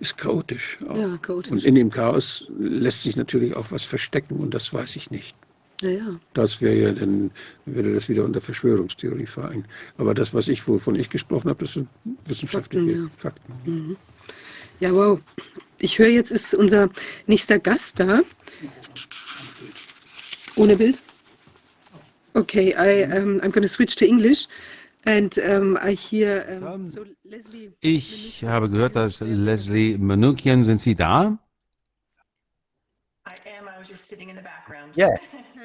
ist 0.00 0.16
chaotisch. 0.16 0.78
Auch. 0.88 0.96
Ja, 0.96 1.16
chaotisch. 1.18 1.52
Und 1.52 1.64
in 1.64 1.74
dem 1.74 1.90
Chaos 1.90 2.46
lässt 2.58 3.02
sich 3.02 3.16
natürlich 3.16 3.54
auch 3.56 3.70
was 3.70 3.84
verstecken 3.84 4.36
und 4.36 4.54
das 4.54 4.72
weiß 4.72 4.96
ich 4.96 5.10
nicht. 5.10 5.34
Ja, 5.82 5.90
ja. 5.90 6.20
Das 6.32 6.60
wäre 6.60 6.76
ja 6.76 6.92
dann, 6.92 7.30
würde 7.66 7.94
das 7.94 8.08
wieder 8.08 8.24
unter 8.24 8.40
Verschwörungstheorie 8.40 9.26
fallen. 9.26 9.66
Aber 9.98 10.14
das, 10.14 10.32
was 10.32 10.48
ich, 10.48 10.66
wovon 10.66 10.94
ich 10.94 11.10
gesprochen 11.10 11.50
habe, 11.50 11.64
das 11.64 11.74
sind 11.74 11.88
wissenschaftliche 12.24 12.92
Fakten. 12.92 13.02
Ja, 13.02 13.10
Fakten. 13.18 13.52
Mhm. 13.64 13.96
ja 14.80 14.92
wow. 14.94 15.20
Ich 15.78 15.98
höre 15.98 16.08
jetzt 16.08 16.30
ist 16.30 16.54
unser 16.54 16.88
nächster 17.26 17.58
Gast 17.58 18.00
da. 18.00 18.22
Ohne 20.56 20.76
Bild? 20.76 20.98
Okay, 22.34 22.74
I, 22.74 23.04
um, 23.04 23.40
I'm 23.42 23.50
going 23.50 23.62
to 23.62 23.68
switch 23.68 23.96
to 23.96 24.06
English. 24.06 24.46
And 25.04 25.38
um, 25.38 25.78
I 25.80 25.92
hear, 25.92 26.60
um, 26.64 26.88
so 26.88 27.04
Leslie 27.22 27.72
ich 27.80 28.44
habe 28.44 28.68
gehört, 28.68 28.96
dass 28.96 29.20
Leslie 29.20 29.96
Manukian, 29.98 30.64
sind 30.64 30.80
Sie 30.80 30.96
da? 30.96 31.38
Ja, 34.94 35.08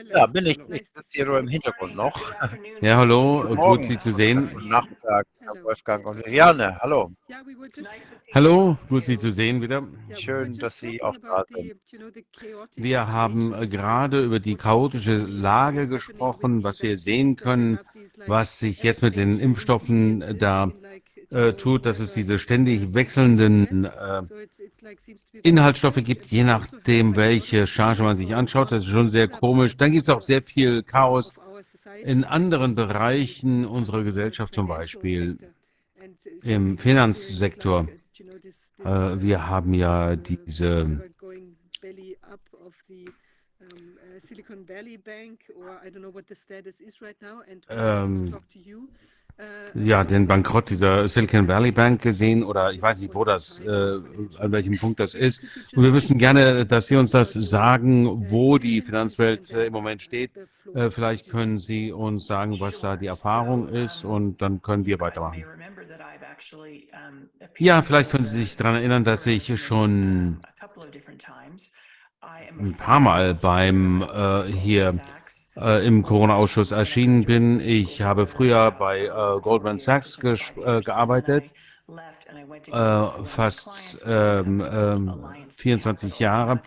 ja 0.10 0.26
bin 0.26 0.46
ich. 0.46 0.60
Ich 0.70 0.88
sitze 0.90 1.10
hier 1.12 1.26
nur 1.26 1.40
im 1.40 1.48
Hintergrund 1.48 1.96
noch. 1.96 2.32
Ja, 2.82 2.98
hallo, 2.98 3.44
gut 3.56 3.86
Sie 3.86 3.98
zu 3.98 4.12
sehen. 4.12 4.50
Guten 4.54 4.70
Nachmittag, 4.70 5.28
Herr 5.40 5.64
Wolfgang 5.64 6.06
und 6.06 6.26
Viviane, 6.26 6.78
hallo. 6.80 7.12
Hallo, 8.34 8.78
gut 8.90 9.04
Sie 9.04 9.18
zu 9.18 9.32
sehen 9.32 9.62
wieder. 9.62 9.88
Schön, 10.18 10.54
dass 10.54 10.80
Sie 10.80 11.02
auch 11.02 11.18
da 11.18 11.44
sind. 11.48 11.76
Wir 12.76 13.08
haben 13.08 13.54
äh, 13.54 13.68
gerade 13.68 14.24
über 14.24 14.40
die 14.40 14.56
chaotische 14.56 15.18
Lage 15.18 15.88
gesprochen, 15.88 16.64
was 16.64 16.82
wir 16.82 16.98
sehen 16.98 17.36
können, 17.36 17.80
was 18.28 18.60
sich 18.60 18.84
jetzt 18.84 19.02
mit 19.02 19.16
den 19.16 19.40
Impfstoffen 19.40 20.22
äh, 20.22 20.36
da 20.36 20.72
äh, 21.32 21.54
tut, 21.54 21.86
dass 21.86 22.00
es 22.00 22.14
diese 22.14 22.40
ständig 22.40 22.94
wechselnden 22.94 23.86
äh, 23.86 24.22
Inhaltsstoffe 25.44 26.04
gibt, 26.04 26.26
je 26.28 26.44
nachdem, 26.44 27.16
welche 27.16 27.68
Charge 27.68 28.04
man 28.04 28.18
sich 28.18 28.36
anschaut. 28.36 28.72
Das 28.72 28.84
ist 28.84 28.92
schon 28.92 29.08
sehr 29.08 29.28
komisch. 29.28 29.78
Dann 29.78 29.92
gibt 29.92 30.04
es 30.04 30.10
auch 30.10 30.22
sehr 30.22 30.42
viel 30.42 30.84
Chaos 30.84 31.36
in 32.04 32.24
anderen 32.24 32.76
Bereichen 32.76 33.66
unserer 33.66 34.04
Gesellschaft, 34.04 34.54
zum 34.54 34.68
Beispiel 34.68 35.38
im 36.44 36.78
Finanzsektor. 36.78 37.88
Äh, 38.80 38.84
wir 38.84 39.48
haben 39.48 39.74
ja 39.74 40.16
diese 40.16 41.02
Silicon 44.20 44.68
Valley 44.68 44.98
Bank 44.98 45.40
or 45.56 45.82
I 45.84 45.90
don't 45.90 46.02
know 46.02 46.14
what 46.14 46.28
the 46.28 46.36
status 46.36 46.82
is 46.82 47.02
right 47.02 47.20
now 47.22 47.42
and 47.50 47.66
ähm, 47.70 48.34
ja 49.74 50.04
den 50.04 50.28
Bankrott 50.28 50.70
dieser 50.70 51.08
Silicon 51.08 51.48
Valley 51.48 51.72
Bank 51.72 52.02
gesehen 52.02 52.44
oder 52.44 52.72
ich 52.72 52.82
weiß 52.82 53.02
nicht, 53.02 53.16
wo 53.16 53.24
das, 53.24 53.62
äh, 53.62 54.00
an 54.40 54.52
welchem 54.52 54.78
Punkt 54.78 55.00
das 55.00 55.16
ist. 55.16 55.44
Und 55.76 55.84
wir 55.84 55.94
wüssten 55.94 56.18
gerne, 56.18 56.66
dass 56.66 56.88
Sie 56.88 56.96
uns 56.96 57.12
das 57.12 57.34
sagen, 57.34 58.30
wo 58.30 58.58
die 58.58 58.82
Finanzwelt 58.82 59.54
äh, 59.54 59.66
im 59.66 59.74
Moment 59.74 60.02
steht. 60.02 60.32
Äh, 60.74 60.90
vielleicht 60.90 61.30
können 61.30 61.58
Sie 61.58 61.92
uns 61.92 62.28
sagen, 62.28 62.60
was 62.60 62.82
da 62.82 62.98
die 62.98 63.08
Erfahrung 63.08 63.70
ist 63.70 64.04
und 64.04 64.42
dann 64.42 64.62
können 64.62 64.86
wir 64.86 65.00
weitermachen. 65.00 65.46
Ja, 67.58 67.82
vielleicht 67.82 68.10
können 68.10 68.24
Sie 68.24 68.44
sich 68.44 68.56
daran 68.56 68.76
erinnern, 68.76 69.04
dass 69.04 69.26
ich 69.28 69.60
schon 69.62 70.42
ein 72.60 72.74
paar 72.78 73.00
Mal 73.00 73.36
beim 73.36 74.02
äh, 74.02 74.44
hier 74.52 75.00
äh, 75.58 75.86
im 75.86 76.02
Corona-Ausschuss 76.02 76.72
erschienen 76.72 77.26
bin. 77.26 77.60
Ich 77.60 78.02
habe 78.02 78.28
früher 78.28 78.72
bei 78.72 79.06
äh, 79.06 79.40
Goldman 79.42 79.78
Sachs 79.78 80.18
äh, 80.24 80.82
gearbeitet, 80.82 81.54
äh, 82.72 83.08
fast 83.24 84.04
ähm, 84.06 84.64
24 85.50 86.12
ähm, 86.12 86.24
Jahre. 86.24 86.62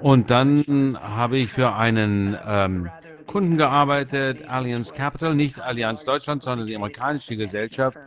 Und 0.00 0.30
dann 0.30 0.98
habe 1.00 1.38
ich 1.38 1.52
für 1.52 1.74
einen 1.74 2.36
ähm, 2.46 2.90
Kunden 3.26 3.56
gearbeitet, 3.56 4.48
Allianz 4.48 4.92
Capital, 4.92 5.34
nicht 5.34 5.60
Allianz 5.60 6.04
Deutschland, 6.04 6.42
sondern 6.42 6.66
die 6.66 6.76
amerikanische 6.76 7.36
Gesellschaft. 7.36 7.98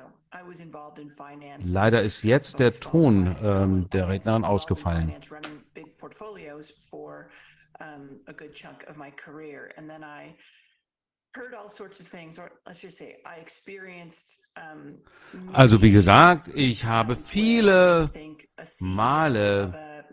Leider 1.64 2.02
ist 2.02 2.22
jetzt 2.22 2.58
der 2.58 2.72
Ton 2.72 3.36
ähm, 3.42 3.90
der 3.90 4.08
Rednerin 4.08 4.44
ausgefallen. 4.44 5.12
Also 15.52 15.82
wie 15.82 15.90
gesagt, 15.90 16.48
ich 16.54 16.84
habe 16.84 17.16
viele 17.16 18.10
Male 18.80 20.04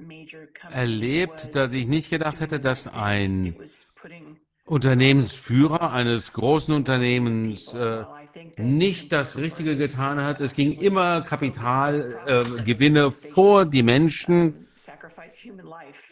erlebt, 0.72 1.56
dass 1.56 1.72
ich 1.74 1.88
nicht 1.88 2.10
gedacht 2.10 2.40
hätte, 2.40 2.60
dass 2.60 2.88
ein 2.88 3.56
Unternehmensführer 4.66 5.92
eines 5.92 6.32
großen 6.32 6.74
Unternehmens 6.74 7.74
äh, 7.74 8.06
nicht 8.58 9.12
das 9.12 9.38
Richtige 9.38 9.76
getan 9.76 10.24
hat. 10.24 10.42
Es 10.42 10.56
ging 10.56 10.74
immer 10.80 11.22
Kapitalgewinne 11.22 13.06
äh, 13.06 13.12
vor 13.12 13.66
die 13.66 13.84
Menschen. 13.84 14.68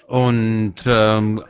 Und 0.07 0.75
ähm, 0.85 1.43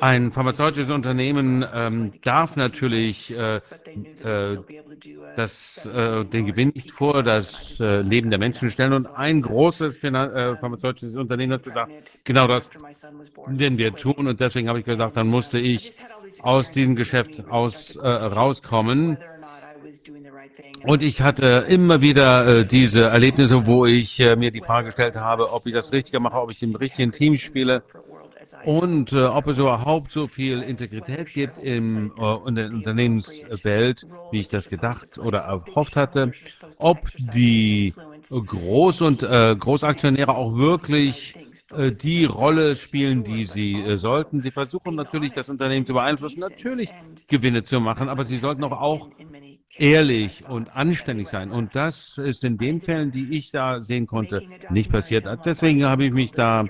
ein 0.00 0.30
pharmazeutisches 0.30 0.90
Unternehmen 0.90 1.64
ähm, 1.74 2.12
darf 2.22 2.56
natürlich 2.56 3.36
äh, 3.36 3.56
äh, 3.56 4.58
das, 5.34 5.86
äh, 5.86 6.24
den 6.24 6.46
Gewinn 6.46 6.72
nicht 6.74 6.90
vor 6.92 7.22
das 7.22 7.80
äh, 7.80 8.02
Leben 8.02 8.30
der 8.30 8.38
Menschen 8.38 8.70
stellen. 8.70 8.92
Und 8.92 9.06
ein 9.06 9.42
großes 9.42 9.98
Finan 9.98 10.30
äh, 10.32 10.56
pharmazeutisches 10.56 11.16
Unternehmen 11.16 11.54
hat 11.54 11.64
gesagt, 11.64 11.90
genau 12.24 12.46
das 12.46 12.70
werden 13.46 13.78
wir 13.78 13.94
tun. 13.94 14.28
Und 14.28 14.38
deswegen 14.40 14.68
habe 14.68 14.78
ich 14.78 14.84
gesagt, 14.84 15.16
dann 15.16 15.26
musste 15.26 15.58
ich 15.58 15.92
aus 16.42 16.70
diesem 16.70 16.94
Geschäft 16.96 17.48
aus, 17.48 17.98
rauskommen. 18.00 19.18
Und 20.84 21.02
ich 21.02 21.20
hatte 21.20 21.66
immer 21.68 22.00
wieder 22.00 22.60
äh, 22.60 22.66
diese 22.66 23.04
Erlebnisse, 23.04 23.66
wo 23.66 23.86
ich 23.86 24.20
äh, 24.20 24.36
mir 24.36 24.50
die 24.50 24.60
Frage 24.60 24.86
gestellt 24.86 25.16
habe, 25.16 25.52
ob 25.52 25.66
ich 25.66 25.74
das 25.74 25.92
Richtige 25.92 26.20
mache, 26.20 26.40
ob 26.40 26.50
ich 26.50 26.62
im 26.62 26.74
richtigen 26.74 27.12
Team 27.12 27.36
spiele. 27.36 27.82
Und 28.64 29.12
äh, 29.12 29.24
ob 29.24 29.48
es 29.48 29.58
überhaupt 29.58 30.12
so 30.12 30.28
viel 30.28 30.62
Integrität 30.62 31.32
gibt 31.32 31.58
im, 31.62 32.12
äh, 32.18 32.48
in 32.48 32.54
der 32.54 32.66
Unternehmenswelt, 32.66 34.06
wie 34.30 34.38
ich 34.38 34.48
das 34.48 34.68
gedacht 34.68 35.18
oder 35.18 35.40
erhofft 35.40 35.96
hatte, 35.96 36.32
ob 36.78 36.98
die 37.16 37.92
Groß- 38.30 39.02
und 39.02 39.22
äh, 39.22 39.56
Großaktionäre 39.58 40.34
auch 40.34 40.56
wirklich 40.56 41.34
äh, 41.76 41.90
die 41.90 42.24
Rolle 42.24 42.76
spielen, 42.76 43.24
die 43.24 43.44
sie 43.44 43.96
sollten. 43.96 44.42
Sie 44.42 44.50
versuchen 44.52 44.94
natürlich, 44.94 45.32
das 45.32 45.48
Unternehmen 45.48 45.86
zu 45.86 45.94
beeinflussen, 45.94 46.40
natürlich 46.40 46.90
Gewinne 47.28 47.64
zu 47.64 47.80
machen, 47.80 48.08
aber 48.08 48.24
sie 48.24 48.38
sollten 48.38 48.62
auch, 48.64 48.80
auch 48.80 49.08
ehrlich 49.78 50.48
und 50.48 50.76
anständig 50.76 51.28
sein. 51.28 51.50
Und 51.50 51.74
das 51.74 52.18
ist 52.18 52.44
in 52.44 52.58
den 52.58 52.80
Fällen, 52.80 53.10
die 53.10 53.36
ich 53.36 53.50
da 53.50 53.80
sehen 53.80 54.06
konnte, 54.06 54.42
nicht 54.70 54.90
passiert. 54.90 55.26
Deswegen 55.44 55.84
habe 55.84 56.04
ich 56.04 56.12
mich 56.12 56.32
da 56.32 56.64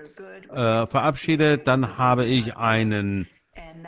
äh, 0.51 0.86
verabschiedet. 0.86 1.67
Dann 1.67 1.99
habe 1.99 2.25
ich 2.25 2.57
einen 2.57 3.28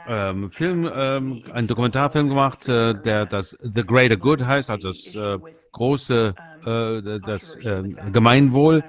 ähm, 0.07 0.51
Film, 0.51 0.91
ähm, 0.93 1.43
einen 1.53 1.67
Dokumentarfilm 1.67 2.29
gemacht, 2.29 2.69
äh, 2.69 2.95
der 2.95 3.27
das 3.27 3.57
The 3.61 3.85
Greater 3.85 4.17
Good 4.17 4.45
heißt, 4.45 4.71
also 4.71 4.89
das 4.89 5.15
äh, 5.15 5.39
große, 5.73 6.35
äh, 6.65 7.21
das 7.21 7.57
äh, 7.57 7.83
Gemeinwohl. 8.13 8.83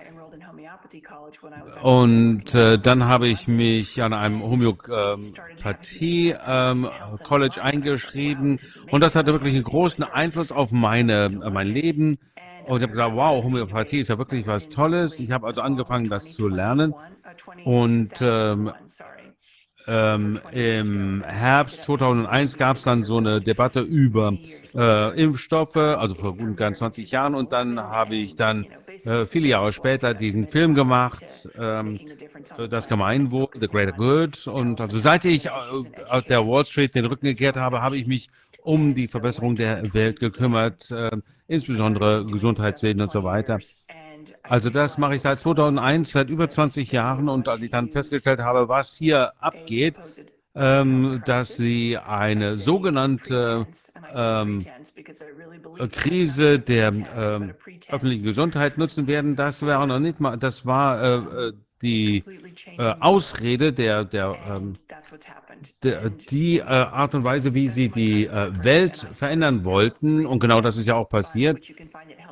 Und 1.81 2.55
äh, 2.55 2.77
dann 2.77 3.05
habe 3.05 3.27
ich 3.27 3.47
mich 3.47 4.01
an 4.01 4.13
einem 4.13 4.41
Homöopathie 4.43 6.35
ähm, 6.45 6.89
eingeschrieben 7.61 8.59
und 8.91 9.01
das 9.01 9.15
hatte 9.15 9.31
wirklich 9.31 9.55
einen 9.55 9.63
großen 9.63 10.03
Einfluss 10.03 10.51
auf 10.51 10.71
meine, 10.71 11.29
mein 11.51 11.67
Leben. 11.67 12.17
Und 12.67 12.77
ich 12.77 12.83
habe 12.83 12.91
gesagt, 12.91 13.15
wow, 13.15 13.43
Homöopathie 13.43 13.99
ist 13.99 14.09
ja 14.09 14.17
wirklich 14.17 14.45
was 14.45 14.69
Tolles. 14.69 15.19
Ich 15.19 15.31
habe 15.31 15.47
also 15.47 15.61
angefangen, 15.61 16.07
das 16.07 16.33
zu 16.33 16.47
lernen. 16.47 16.93
Und 17.65 18.13
ähm, 18.21 18.71
ähm, 19.89 20.39
im 20.51 21.23
Herbst 21.23 21.81
2001 21.81 22.57
gab 22.57 22.77
es 22.77 22.83
dann 22.83 23.01
so 23.01 23.17
eine 23.17 23.41
Debatte 23.41 23.79
über 23.79 24.33
äh, 24.75 25.21
Impfstoffe, 25.21 25.75
also 25.75 26.13
vor 26.13 26.37
gut 26.37 26.59
20 26.59 27.09
Jahren. 27.09 27.33
Und 27.33 27.51
dann 27.51 27.79
habe 27.79 28.15
ich 28.15 28.35
dann 28.35 28.67
äh, 29.05 29.25
viele 29.25 29.47
Jahre 29.47 29.73
später 29.73 30.13
diesen 30.13 30.47
Film 30.47 30.75
gemacht, 30.75 31.49
ähm, 31.59 31.99
das 32.69 32.87
Gemeinwohl, 32.87 33.47
The 33.55 33.67
Greater 33.67 33.93
Good. 33.93 34.45
Und 34.45 34.79
also 34.79 34.99
seit 34.99 35.25
ich 35.25 35.47
äh, 35.47 35.49
auf 36.07 36.23
der 36.25 36.45
Wall 36.45 36.65
Street 36.65 36.93
den 36.93 37.05
Rücken 37.05 37.25
gekehrt 37.25 37.57
habe, 37.57 37.81
habe 37.81 37.97
ich 37.97 38.05
mich 38.05 38.29
um 38.61 38.93
die 38.93 39.07
Verbesserung 39.07 39.55
der 39.55 39.93
Welt 39.95 40.19
gekümmert, 40.19 40.91
äh, 40.91 41.09
insbesondere 41.47 42.25
Gesundheitswesen 42.25 43.01
und 43.01 43.09
so 43.09 43.23
weiter. 43.23 43.57
Also 44.43 44.69
das 44.69 44.97
mache 44.97 45.15
ich 45.15 45.21
seit 45.21 45.39
2001, 45.39 46.11
seit 46.11 46.29
über 46.29 46.49
20 46.49 46.91
Jahren. 46.91 47.29
Und 47.29 47.47
als 47.47 47.61
ich 47.61 47.69
dann 47.69 47.89
festgestellt 47.89 48.39
habe, 48.39 48.67
was 48.67 48.95
hier 48.95 49.33
abgeht, 49.41 49.95
ähm, 50.55 51.21
dass 51.25 51.55
sie 51.55 51.97
eine 51.97 52.55
sogenannte 52.55 53.67
ähm, 54.13 54.65
Krise 55.91 56.59
der 56.59 56.91
ähm, 57.15 57.53
öffentlichen 57.89 58.23
Gesundheit 58.23 58.77
nutzen 58.77 59.07
werden, 59.07 59.35
das 59.35 59.61
wäre 59.61 59.87
noch 59.87 59.99
nicht 59.99 60.19
mal, 60.19 60.37
das 60.37 60.65
war 60.65 61.01
äh, 61.01 61.47
äh 61.47 61.53
die 61.81 62.23
äh, 62.77 62.93
Ausrede 62.99 63.71
der, 63.71 64.03
der, 64.05 64.35
ähm, 64.47 64.73
der 65.83 66.09
die 66.09 66.59
äh, 66.59 66.63
Art 66.63 67.15
und 67.15 67.23
Weise, 67.23 67.53
wie 67.53 67.69
sie 67.69 67.89
die 67.89 68.25
äh, 68.25 68.51
Welt 68.63 69.07
verändern 69.13 69.63
wollten. 69.63 70.25
Und 70.25 70.39
genau 70.39 70.61
das 70.61 70.77
ist 70.77 70.87
ja 70.87 70.95
auch 70.95 71.07
passiert. 71.07 71.59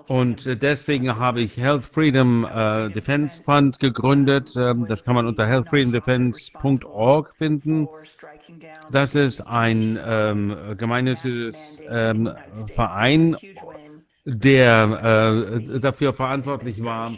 Und 0.08 0.48
äh, 0.48 0.56
deswegen 0.56 1.18
habe 1.18 1.42
ich 1.42 1.58
Health 1.58 1.84
Freedom 1.84 2.45
äh, 2.45 2.90
Defense 2.90 3.44
Fund 3.44 3.80
gegründet. 3.80 4.53
Ähm, 4.58 4.86
das 4.86 5.03
kann 5.03 5.16
man 5.16 5.27
unter 5.27 5.45
healthfreedomdefense.org 5.45 7.36
finden. 7.36 7.88
Das 8.92 9.16
ist 9.16 9.42
ein 9.42 10.00
ähm, 10.06 10.56
gemeinnütziges 10.77 11.82
ähm, 11.90 12.32
Verein, 12.74 13.36
der 14.24 15.44
äh, 15.74 15.80
dafür 15.80 16.14
verantwortlich 16.14 16.84
war, 16.84 17.11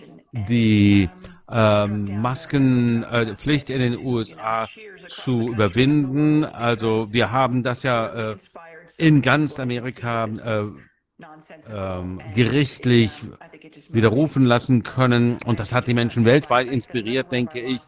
die 0.47 1.09
ähm, 1.51 2.21
Maskenpflicht 2.21 3.69
äh, 3.69 3.73
in 3.75 3.93
den 3.93 4.05
USA 4.05 4.65
zu 5.07 5.49
überwinden. 5.49 6.43
Also 6.43 7.11
wir 7.11 7.31
haben 7.31 7.63
das 7.63 7.83
ja 7.83 8.31
äh, 8.31 8.37
in 8.97 9.21
ganz 9.21 9.59
Amerika 9.59 10.25
äh, 10.25 10.63
ähm, 11.71 12.21
gerichtlich 12.33 13.11
widerrufen 13.89 14.45
lassen 14.45 14.83
können. 14.83 15.37
Und 15.45 15.59
das 15.59 15.73
hat 15.73 15.87
die 15.87 15.93
Menschen 15.93 16.25
weltweit 16.25 16.67
inspiriert, 16.67 17.31
denke 17.31 17.59
ich. 17.59 17.81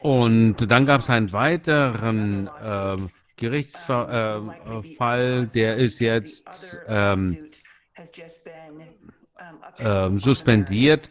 Und 0.00 0.70
dann 0.70 0.86
gab 0.86 1.00
es 1.00 1.10
einen 1.10 1.32
weiteren 1.32 2.48
äh, 2.62 2.96
Gerichtsfall, 3.36 5.44
äh, 5.44 5.52
der 5.52 5.76
ist 5.76 6.00
jetzt 6.00 6.78
ähm, 6.86 7.50
äh, 9.78 10.10
suspendiert, 10.16 11.10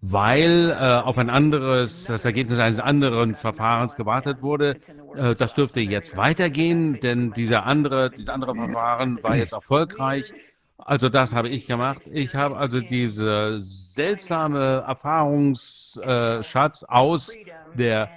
weil 0.00 0.70
äh, 0.70 0.74
auf 0.74 1.18
ein 1.18 1.28
anderes, 1.28 2.04
das 2.04 2.24
Ergebnis 2.24 2.58
eines 2.58 2.78
anderen 2.78 3.34
Verfahrens 3.34 3.96
gewartet 3.96 4.42
wurde. 4.42 4.76
Äh, 5.16 5.34
das 5.34 5.54
dürfte 5.54 5.80
jetzt 5.80 6.16
weitergehen, 6.16 7.00
denn 7.00 7.32
dieser 7.32 7.66
andere, 7.66 8.10
dieses 8.10 8.28
andere 8.28 8.54
Verfahren 8.54 9.22
war 9.22 9.36
jetzt 9.36 9.52
erfolgreich 9.52 10.32
Also 10.76 11.08
das 11.08 11.34
habe 11.34 11.48
ich 11.48 11.66
gemacht. 11.66 12.08
Ich 12.12 12.36
habe 12.36 12.56
also 12.56 12.80
diese 12.80 13.60
seltsame 13.60 14.84
Erfahrungsschatz 14.86 16.84
aus 16.84 17.34
der 17.74 18.08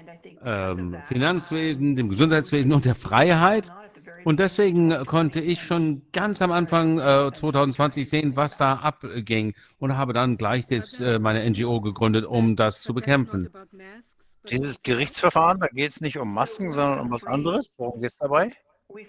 ähm, 0.45 0.97
Finanzwesen, 1.07 1.95
dem 1.95 2.09
Gesundheitswesen 2.09 2.71
und 2.73 2.85
der 2.85 2.95
Freiheit. 2.95 3.71
Und 4.23 4.39
deswegen 4.39 5.05
konnte 5.05 5.41
ich 5.41 5.61
schon 5.61 6.03
ganz 6.11 6.41
am 6.41 6.51
Anfang 6.51 6.99
äh, 6.99 7.31
2020 7.33 8.09
sehen, 8.09 8.35
was 8.35 8.57
da 8.57 8.75
abging 8.75 9.53
und 9.79 9.97
habe 9.97 10.13
dann 10.13 10.37
gleich 10.37 10.67
das, 10.67 10.99
äh, 10.99 11.19
meine 11.19 11.47
NGO 11.49 11.81
gegründet, 11.81 12.25
um 12.25 12.55
das 12.55 12.81
zu 12.81 12.93
bekämpfen. 12.93 13.49
Dieses 14.49 14.81
Gerichtsverfahren, 14.81 15.59
da 15.59 15.67
geht 15.67 15.91
es 15.91 16.01
nicht 16.01 16.17
um 16.17 16.33
Masken, 16.33 16.73
sondern 16.73 16.99
um 16.99 17.11
was 17.11 17.25
anderes. 17.25 17.73
Worum 17.77 18.01
geht 18.01 18.11
es 18.11 18.17
dabei? 18.17 18.51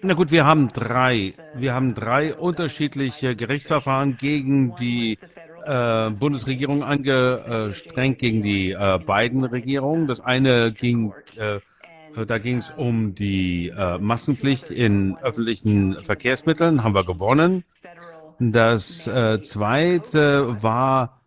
Na 0.01 0.13
gut, 0.13 0.31
wir 0.31 0.45
haben 0.45 0.69
drei. 0.69 1.33
Wir 1.55 1.73
haben 1.73 1.93
drei 1.93 2.35
unterschiedliche 2.35 3.35
Gerichtsverfahren 3.35 4.17
gegen 4.17 4.75
die 4.75 5.17
äh, 5.65 6.09
Bundesregierung 6.11 6.83
angestrengt, 6.83 8.19
gegen 8.19 8.43
die 8.43 8.71
äh, 8.71 8.99
beiden 8.99 9.43
Regierungen. 9.43 10.07
Das 10.07 10.21
eine 10.21 10.71
ging, 10.71 11.13
äh, 11.37 11.59
da 12.15 12.37
ging 12.37 12.57
es 12.57 12.71
um 12.75 13.15
die 13.15 13.69
äh, 13.69 13.97
Massenpflicht 13.97 14.71
in 14.71 15.17
öffentlichen 15.17 15.97
Verkehrsmitteln, 16.03 16.83
haben 16.83 16.95
wir 16.95 17.05
gewonnen. 17.05 17.63
Das 18.39 19.07
äh, 19.07 19.41
zweite 19.41 20.61
war 20.61 21.21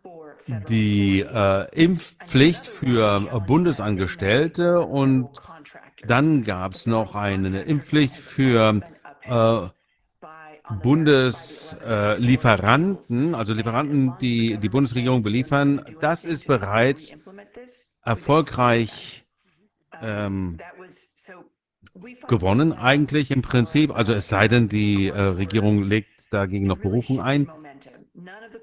die 0.69 1.21
äh, 1.21 1.67
Impfpflicht 1.75 2.67
für 2.67 3.21
Bundesangestellte 3.47 4.81
und 4.81 5.29
dann 6.07 6.45
gab 6.45 6.73
es 6.73 6.87
noch 6.87 7.15
eine 7.15 7.63
Impfpflicht 7.63 8.17
für 8.17 8.81
äh, 9.23 9.69
Bundeslieferanten, 10.83 13.35
also 13.35 13.55
Lieferanten, 13.55 14.15
die 14.21 14.59
die 14.59 14.69
Bundesregierung 14.69 15.23
beliefern. 15.23 15.81
Das 16.01 16.25
ist 16.25 16.47
bereits 16.47 17.15
erfolgreich 18.05 19.26
ähm, 20.03 20.59
gewonnen, 22.29 22.73
eigentlich 22.73 23.31
im 23.31 23.43
Prinzip. 23.43 23.95
Also 23.95 24.13
es 24.13 24.29
sei 24.29 24.49
denn, 24.49 24.69
die 24.69 25.09
äh, 25.09 25.21
Regierung 25.21 25.83
legt 25.83 26.33
dagegen 26.33 26.67
noch 26.67 26.79
Berufung 26.79 27.21
ein. 27.21 27.51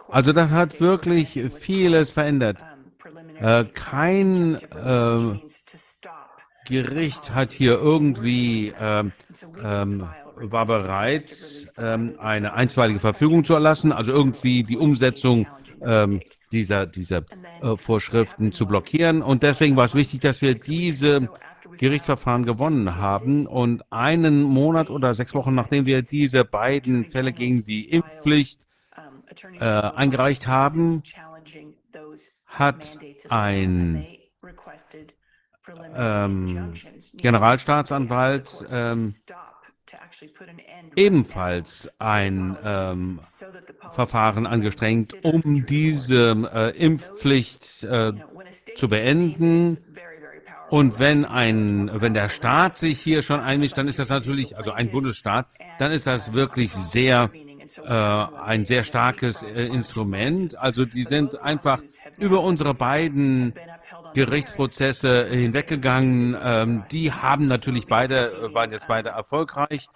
Also 0.10 0.34
das 0.34 0.52
hat 0.52 0.82
wirklich 0.82 1.40
vieles 1.58 2.12
verändert. 2.12 2.58
Äh, 3.40 3.66
kein 3.66 4.56
äh, 4.56 5.40
Gericht 6.68 7.34
hat 7.34 7.52
hier 7.52 7.74
irgendwie 7.74 8.74
ähm, 8.80 9.12
ähm, 9.64 10.08
war 10.36 10.66
bereit, 10.66 11.72
ähm, 11.78 12.16
eine 12.20 12.54
einstweilige 12.54 13.00
Verfügung 13.00 13.44
zu 13.44 13.54
erlassen, 13.54 13.92
also 13.92 14.12
irgendwie 14.12 14.64
die 14.64 14.78
Umsetzung 14.78 15.48
ähm, 15.86 16.22
dieser, 16.52 16.86
dieser 16.86 17.24
äh, 17.62 17.76
Vorschriften 17.78 18.52
zu 18.52 18.66
blockieren. 18.66 19.22
Und 19.22 19.44
deswegen 19.44 19.76
war 19.76 19.86
es 19.86 19.96
wichtig, 19.96 20.22
dass 20.22 20.42
wir 20.42 20.56
diese 20.56 21.30
Gerichtsverfahren 21.78 22.46
gewonnen 22.46 22.98
haben. 22.98 23.48
Und 23.48 23.84
einen 23.92 24.44
Monat 24.44 24.90
oder 24.90 25.14
sechs 25.14 25.34
Wochen 25.34 25.56
nachdem 25.56 25.86
wir 25.86 26.02
diese 26.02 26.46
beiden 26.46 27.06
Fälle 27.06 27.34
gegen 27.34 27.66
die 27.66 27.90
Impfpflicht 27.90 28.62
äh, 29.60 29.66
eingereicht 29.66 30.48
haben, 30.48 31.04
hat 32.46 33.00
ein 33.30 34.06
ähm, 35.96 36.74
Generalstaatsanwalt 37.16 38.66
ähm, 38.72 39.16
ebenfalls 40.96 41.90
ein 42.00 42.58
ähm, 42.64 43.20
Verfahren 43.92 44.46
angestrengt, 44.46 45.14
um 45.24 45.66
diese 45.66 46.50
äh, 46.54 46.78
Impfpflicht 46.78 47.84
äh, 47.84 48.14
zu 48.76 48.88
beenden. 48.88 49.78
Und 50.70 51.00
wenn 51.00 51.26
ein, 51.26 51.92
wenn 51.94 52.14
der 52.14 52.30
Staat 52.30 52.78
sich 52.78 53.00
hier 53.00 53.22
schon 53.22 53.40
einmischt, 53.40 53.78
dann 53.78 53.88
ist 53.88 54.00
das 54.00 54.10
natürlich, 54.10 54.58
also 54.58 54.72
ein 54.72 54.90
Bundesstaat, 54.90 55.48
dann 55.78 55.92
ist 55.92 56.08
das 56.08 56.34
wirklich 56.34 56.72
sehr 56.72 57.30
äh, 57.86 57.94
ein 57.94 58.66
sehr 58.66 58.84
starkes 58.84 59.44
äh, 59.44 59.66
Instrument. 59.66 60.58
Also 60.60 60.86
die 60.86 61.04
sind 61.04 61.42
einfach 61.42 61.82
über 62.18 62.42
unsere 62.42 62.74
beiden 62.74 63.54
Gerichtsprozesse 64.14 65.28
hinweggegangen. 65.28 66.38
Ähm, 66.42 66.84
die 66.92 67.12
haben 67.12 67.48
natürlich 67.48 67.88
beide, 67.88 68.54
waren 68.54 68.72
jetzt 68.72 68.88
beide 68.88 69.10
erfolgreich. 69.10 69.88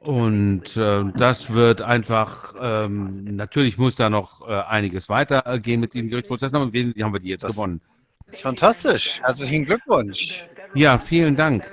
Und 0.00 0.76
äh, 0.76 1.04
das 1.16 1.52
wird 1.52 1.82
einfach, 1.82 2.54
ähm, 2.60 3.10
natürlich 3.34 3.78
muss 3.78 3.96
da 3.96 4.10
noch 4.10 4.48
äh, 4.48 4.52
einiges 4.52 5.08
weitergehen 5.08 5.80
mit 5.80 5.94
diesen 5.94 6.08
Gerichtsprozessen, 6.08 6.56
aber 6.56 6.66
im 6.66 6.72
Wesentlichen 6.72 7.04
haben 7.04 7.12
wir 7.12 7.20
die 7.20 7.30
jetzt 7.30 7.44
das 7.44 7.52
gewonnen. 7.52 7.80
Das 8.26 8.36
ist 8.36 8.42
fantastisch. 8.42 9.20
Herzlichen 9.22 9.64
Glückwunsch. 9.64 10.46
Ja, 10.74 10.98
vielen 10.98 11.36
Dank. 11.36 11.64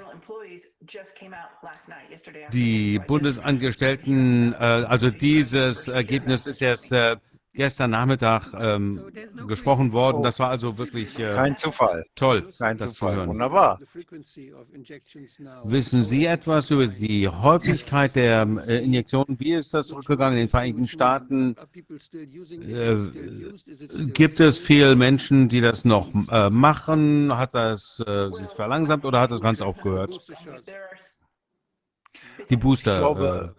Die 2.51 2.99
Bundesangestellten, 2.99 4.53
äh, 4.53 4.58
also 4.58 5.09
dieses 5.09 5.88
Ergebnis 5.88 6.48
ist 6.48 6.61
jetzt 6.61 6.91
äh, 6.91 7.17
gestern 7.53 7.92
Nachmittag 7.92 8.53
ähm, 8.60 9.02
gesprochen 9.48 9.92
worden. 9.92 10.24
Das 10.24 10.40
war 10.40 10.50
also 10.50 10.78
wirklich 10.78 11.18
äh, 11.19 11.32
Kein 11.34 11.58
Zufall. 11.58 12.06
toll, 12.16 12.48
Kein 12.58 12.78
das 12.78 12.94
Zufall. 12.94 13.14
zu 13.14 13.18
hören. 13.19 13.30
Wunderbar. 13.30 13.80
Wissen 15.64 16.03
Sie 16.03 16.26
etwas 16.26 16.69
über 16.69 16.88
die 16.88 17.28
Häufigkeit 17.28 18.16
der 18.16 18.48
äh, 18.68 18.84
Injektionen? 18.84 19.40
Wie 19.40 19.52
ist 19.53 19.74
das 19.74 19.88
zurückgegangen 19.88 20.38
in 20.38 20.45
den 20.45 20.50
Vereinigten 20.50 20.88
Staaten? 20.88 21.56
Äh, 22.14 22.98
gibt 24.14 24.40
es 24.40 24.58
viele 24.60 24.95
Menschen, 24.95 25.50
die 25.50 25.61
das 25.61 25.86
noch 25.86 26.10
äh, 26.32 26.50
machen? 26.50 27.36
Hat 27.36 27.53
das 27.53 28.03
äh, 28.06 28.30
sich 28.32 28.48
verlangsamt 28.50 29.06
oder 29.06 29.19
hat 29.22 29.32
es 29.32 29.42
ganz 29.42 29.61
aufgehört? 29.61 30.18
Die 32.50 32.58
Booster, 32.58 32.94
Ich 32.94 32.98
glaube- 33.00 33.56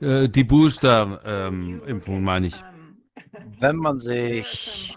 äh, 0.00 0.28
die 0.28 0.44
Booster-Impfung 0.44 2.22
meine 2.22 2.48
ich. 2.48 2.54
Wenn 3.60 3.76
man 3.76 3.98
sich 3.98 4.96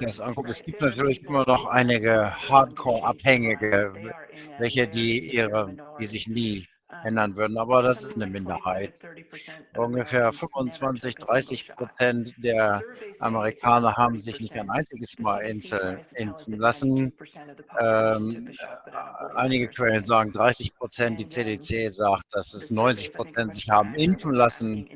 das 0.00 0.20
anguckt, 0.20 0.50
es 0.50 0.62
gibt 0.62 0.80
natürlich 0.80 1.22
immer 1.24 1.44
noch 1.46 1.66
einige 1.66 2.32
Hardcore-Abhängige, 2.48 4.12
welche 4.58 4.86
die 4.88 5.34
ihre, 5.34 5.76
die 5.98 6.06
sich 6.06 6.28
nie 6.28 6.66
ändern 7.02 7.36
würden, 7.36 7.58
aber 7.58 7.82
das 7.82 8.02
ist 8.02 8.16
eine 8.16 8.26
Minderheit. 8.26 8.92
Ungefähr 9.74 10.32
25, 10.32 11.18
30 11.18 11.68
Prozent 11.76 12.32
der 12.36 12.84
Amerikaner 13.18 13.96
haben 13.96 14.18
sich 14.18 14.40
nicht 14.40 14.56
ein 14.56 14.70
einziges 14.70 15.18
Mal 15.18 15.40
impfen 15.42 16.58
lassen. 16.58 17.12
Ähm, 17.78 18.56
äh, 18.58 19.24
einige 19.36 19.68
Quellen 19.68 20.02
sagen 20.02 20.32
30 20.32 20.74
Prozent, 20.74 21.20
die 21.20 21.28
CDC 21.28 21.88
sagt, 21.90 22.24
dass 22.34 22.54
es 22.54 22.70
90 22.70 23.12
Prozent 23.12 23.54
sich 23.54 23.68
haben 23.70 23.94
impfen 23.94 24.32
lassen. 24.34 24.86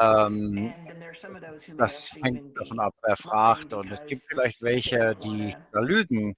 Ähm, 0.00 0.74
das 1.76 2.10
hängt 2.22 2.42
davon 2.54 2.78
ab, 2.80 2.94
wer 3.02 3.16
fragt. 3.16 3.72
Und 3.72 3.90
es 3.92 4.04
gibt 4.06 4.22
vielleicht 4.28 4.62
welche, 4.62 5.16
die 5.16 5.56
da 5.72 5.80
lügen, 5.80 6.34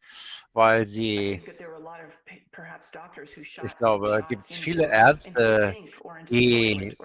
weil 0.52 0.86
sie, 0.86 1.42
ich 3.60 3.76
glaube, 3.76 4.08
da 4.08 4.20
gibt 4.20 4.44
es 4.44 4.56
viele 4.56 4.86
Ärzte, 4.90 5.76
die 6.28 6.96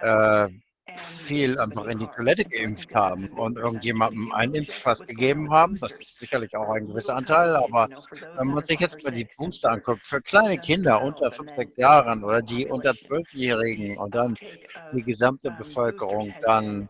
äh, 0.00 0.48
viel 0.96 1.58
einfach 1.58 1.86
in 1.86 1.98
die 1.98 2.08
Toilette 2.08 2.44
geimpft 2.46 2.94
haben 2.94 3.28
und 3.28 3.58
irgendjemandem 3.58 4.32
einen 4.32 4.54
Impfpass 4.54 5.04
gegeben 5.04 5.50
haben. 5.52 5.78
Das 5.80 5.92
ist 6.00 6.18
sicherlich 6.18 6.56
auch 6.56 6.68
ein 6.70 6.86
gewisser 6.86 7.16
Anteil, 7.16 7.56
aber 7.56 7.88
wenn 8.34 8.48
man 8.48 8.62
sich 8.64 8.80
jetzt 8.80 9.02
mal 9.02 9.12
die 9.12 9.28
Booster 9.36 9.72
anguckt, 9.72 10.06
für 10.06 10.22
kleine 10.22 10.58
Kinder 10.58 11.02
unter 11.02 11.32
5, 11.32 11.52
6 11.52 11.76
Jahren 11.76 12.24
oder 12.24 12.42
die 12.42 12.66
unter 12.66 12.94
12-Jährigen 12.94 13.98
und 13.98 14.14
dann 14.14 14.36
die 14.90 15.04
gesamte 15.04 15.50
Bevölkerung, 15.52 16.36
dann 16.40 16.88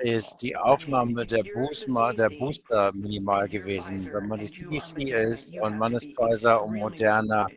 ist 0.00 0.42
die 0.42 0.56
Aufnahme 0.56 1.26
der 1.26 1.44
Booster, 1.44 2.12
der 2.14 2.30
Booster 2.30 2.92
minimal 2.94 3.48
gewesen. 3.48 4.08
Wenn 4.12 4.26
man 4.26 4.40
die 4.40 4.50
CDC 4.50 5.10
ist 5.12 5.54
und 5.58 5.76
man 5.76 5.94
ist 5.94 6.10
Pfizer 6.14 6.62
und 6.62 6.76
Moderna, 6.76 7.50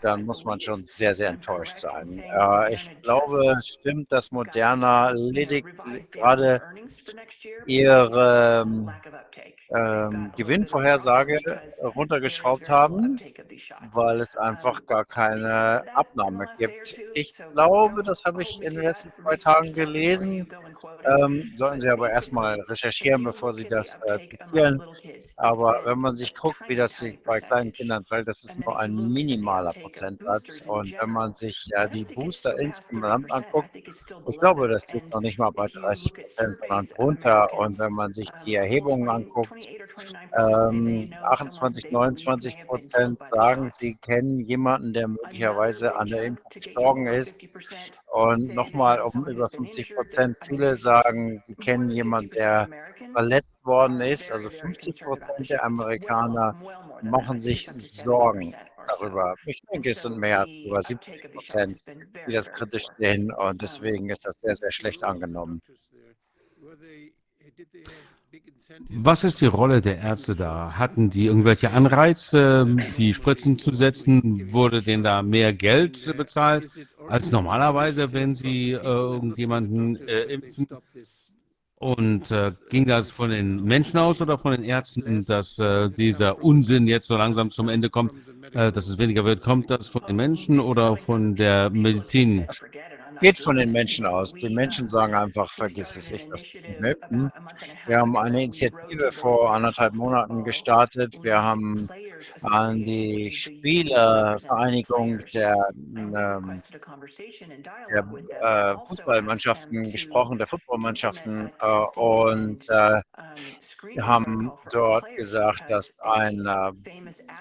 dann 0.00 0.24
muss 0.24 0.44
man 0.44 0.60
schon 0.60 0.82
sehr, 0.82 1.14
sehr 1.14 1.28
enttäuscht 1.30 1.78
sein. 1.78 2.24
Äh, 2.30 2.74
ich 2.74 2.90
glaube, 3.02 3.54
es 3.58 3.66
stimmt, 3.80 4.12
dass 4.12 4.30
Moderna 4.30 5.10
lediglich 5.10 6.10
gerade 6.10 6.62
ihre 7.66 8.62
ähm, 8.64 9.00
ähm, 9.74 10.32
Gewinnvorhersage 10.36 11.38
runtergeschraubt 11.82 12.68
haben, 12.68 13.22
weil 13.80 14.20
es 14.20 14.36
einfach 14.36 14.84
gar 14.86 15.04
keine 15.04 15.84
Abnahme 15.92 16.46
gibt. 16.58 17.02
Ich 17.12 17.34
glaube, 17.52 18.02
das 18.04 18.24
habe 18.24 18.42
ich 18.42 18.60
in 18.62 18.74
den 18.74 18.84
letzten 18.84 19.12
zwei 19.12 19.36
Tagen 19.36 19.72
gelesen, 19.72 20.48
ähm, 21.04 21.50
so 21.54 21.66
sollten 21.76 21.80
Sie 21.80 21.88
aber 21.90 22.10
erstmal 22.10 22.60
recherchieren, 22.62 23.24
bevor 23.24 23.52
Sie 23.52 23.66
das 23.66 23.96
äh, 24.06 24.18
zitieren. 24.30 24.82
Aber 25.36 25.80
wenn 25.84 25.98
man 25.98 26.14
sich 26.14 26.34
guckt, 26.34 26.58
wie 26.68 26.76
das 26.76 26.96
sich 26.96 27.20
bei 27.24 27.40
kleinen 27.40 27.72
Kindern 27.72 28.04
fällt, 28.04 28.28
das 28.28 28.44
ist 28.44 28.58
nur 28.64 28.78
ein 28.78 28.94
minimaler 28.94 29.72
Prozentsatz. 29.74 30.62
Und 30.66 30.94
wenn 30.98 31.10
man 31.10 31.34
sich 31.34 31.66
äh, 31.72 31.88
die 31.88 32.04
Booster 32.06 32.58
insgesamt 32.58 33.30
anguckt, 33.30 33.68
ich 34.28 34.38
glaube, 34.38 34.68
das 34.68 34.90
liegt 34.92 35.12
noch 35.12 35.20
nicht 35.20 35.38
mal 35.38 35.50
bei 35.50 35.66
30 35.66 36.12
Prozent, 36.14 36.58
sondern 36.58 36.86
drunter. 36.96 37.52
Und 37.58 37.78
wenn 37.78 37.92
man 37.92 38.12
sich 38.12 38.28
die 38.44 38.54
Erhebungen 38.54 39.08
anguckt, 39.08 39.68
ähm, 40.36 41.14
28, 41.22 41.90
29 41.90 42.60
Prozent 42.66 43.20
sagen, 43.30 43.68
sie 43.70 43.96
kennen 43.96 44.40
jemanden, 44.40 44.92
der 44.92 45.08
möglicherweise 45.08 45.96
an 45.96 46.08
der 46.08 46.24
Impfung 46.24 46.52
gestorben 46.54 47.06
ist. 47.06 47.42
Und 48.06 48.54
nochmal 48.54 49.00
um 49.02 49.26
über 49.26 49.48
50 49.50 49.94
Prozent, 49.94 50.36
viele 50.46 50.74
sagen, 50.76 51.40
sie 51.44 51.54
kennen 51.66 51.90
jemanden, 51.90 52.30
der 52.30 52.68
verletzt 53.12 53.64
worden 53.64 54.00
ist. 54.00 54.30
Also 54.30 54.50
50 54.50 55.00
Prozent 55.02 55.50
der 55.50 55.64
Amerikaner 55.64 56.54
machen 57.02 57.38
sich 57.38 57.66
Sorgen 57.68 58.54
darüber. 58.86 59.34
Ich 59.46 59.60
denke, 59.72 59.90
es 59.90 60.02
sind 60.02 60.18
mehr, 60.18 60.46
über 60.64 60.80
70 60.80 61.32
Prozent, 61.32 61.82
die 62.26 62.32
das 62.32 62.52
kritisch 62.52 62.86
sehen. 62.98 63.32
Und 63.32 63.60
deswegen 63.60 64.10
ist 64.10 64.24
das 64.24 64.40
sehr, 64.40 64.54
sehr 64.54 64.70
schlecht 64.70 65.02
angenommen. 65.02 65.60
Was 68.90 69.24
ist 69.24 69.40
die 69.40 69.46
Rolle 69.46 69.80
der 69.80 69.98
Ärzte 69.98 70.34
da? 70.34 70.76
Hatten 70.76 71.08
die 71.08 71.26
irgendwelche 71.26 71.70
Anreize, 71.70 72.66
die 72.98 73.14
Spritzen 73.14 73.58
zu 73.58 73.72
setzen? 73.72 74.52
Wurde 74.52 74.82
denen 74.82 75.04
da 75.04 75.22
mehr 75.22 75.52
Geld 75.52 76.16
bezahlt 76.16 76.68
als 77.08 77.30
normalerweise, 77.30 78.12
wenn 78.12 78.34
sie 78.34 78.72
äh, 78.72 78.78
irgendjemanden 78.82 79.96
äh, 80.08 80.22
impfen? 80.24 80.68
Und 81.78 82.30
äh, 82.30 82.52
ging 82.70 82.86
das 82.86 83.10
von 83.10 83.28
den 83.30 83.62
Menschen 83.62 83.98
aus 83.98 84.22
oder 84.22 84.38
von 84.38 84.52
den 84.52 84.64
Ärzten, 84.64 85.24
dass 85.26 85.58
äh, 85.58 85.90
dieser 85.90 86.42
Unsinn 86.42 86.86
jetzt 86.86 87.06
so 87.06 87.16
langsam 87.18 87.50
zum 87.50 87.68
Ende 87.68 87.90
kommt, 87.90 88.12
äh, 88.54 88.72
dass 88.72 88.88
es 88.88 88.96
weniger 88.96 89.26
wird? 89.26 89.42
Kommt 89.42 89.68
das 89.68 89.88
von 89.88 90.02
den 90.08 90.16
Menschen 90.16 90.58
oder 90.58 90.96
von 90.96 91.36
der 91.36 91.68
Medizin? 91.68 92.46
Geht 93.20 93.38
von 93.38 93.56
den 93.56 93.72
Menschen 93.72 94.06
aus. 94.06 94.32
Die 94.32 94.48
Menschen 94.48 94.88
sagen 94.88 95.14
einfach, 95.14 95.52
vergiss 95.52 95.96
es, 95.96 96.10
ich 96.10 96.26
lasse 96.28 96.46
nicht 96.58 96.80
melden. 96.80 97.30
Wir 97.86 97.98
haben 97.98 98.16
eine 98.16 98.42
Initiative 98.44 99.10
vor 99.12 99.50
anderthalb 99.54 99.94
Monaten 99.94 100.44
gestartet. 100.44 101.16
Wir 101.22 101.42
haben 101.42 101.88
an 102.42 102.84
die 102.84 103.32
Spielervereinigung 103.32 105.18
der, 105.34 105.56
ähm, 105.94 106.62
der 107.90 108.04
äh, 108.40 108.76
Fußballmannschaften 108.88 109.90
gesprochen, 109.90 110.38
der 110.38 110.46
Footballmannschaften 110.46 111.50
äh, 111.60 111.98
und 111.98 112.68
äh, 112.68 113.00
haben 114.00 114.52
dort 114.70 115.04
gesagt, 115.16 115.70
dass 115.70 115.98
eine 116.00 116.72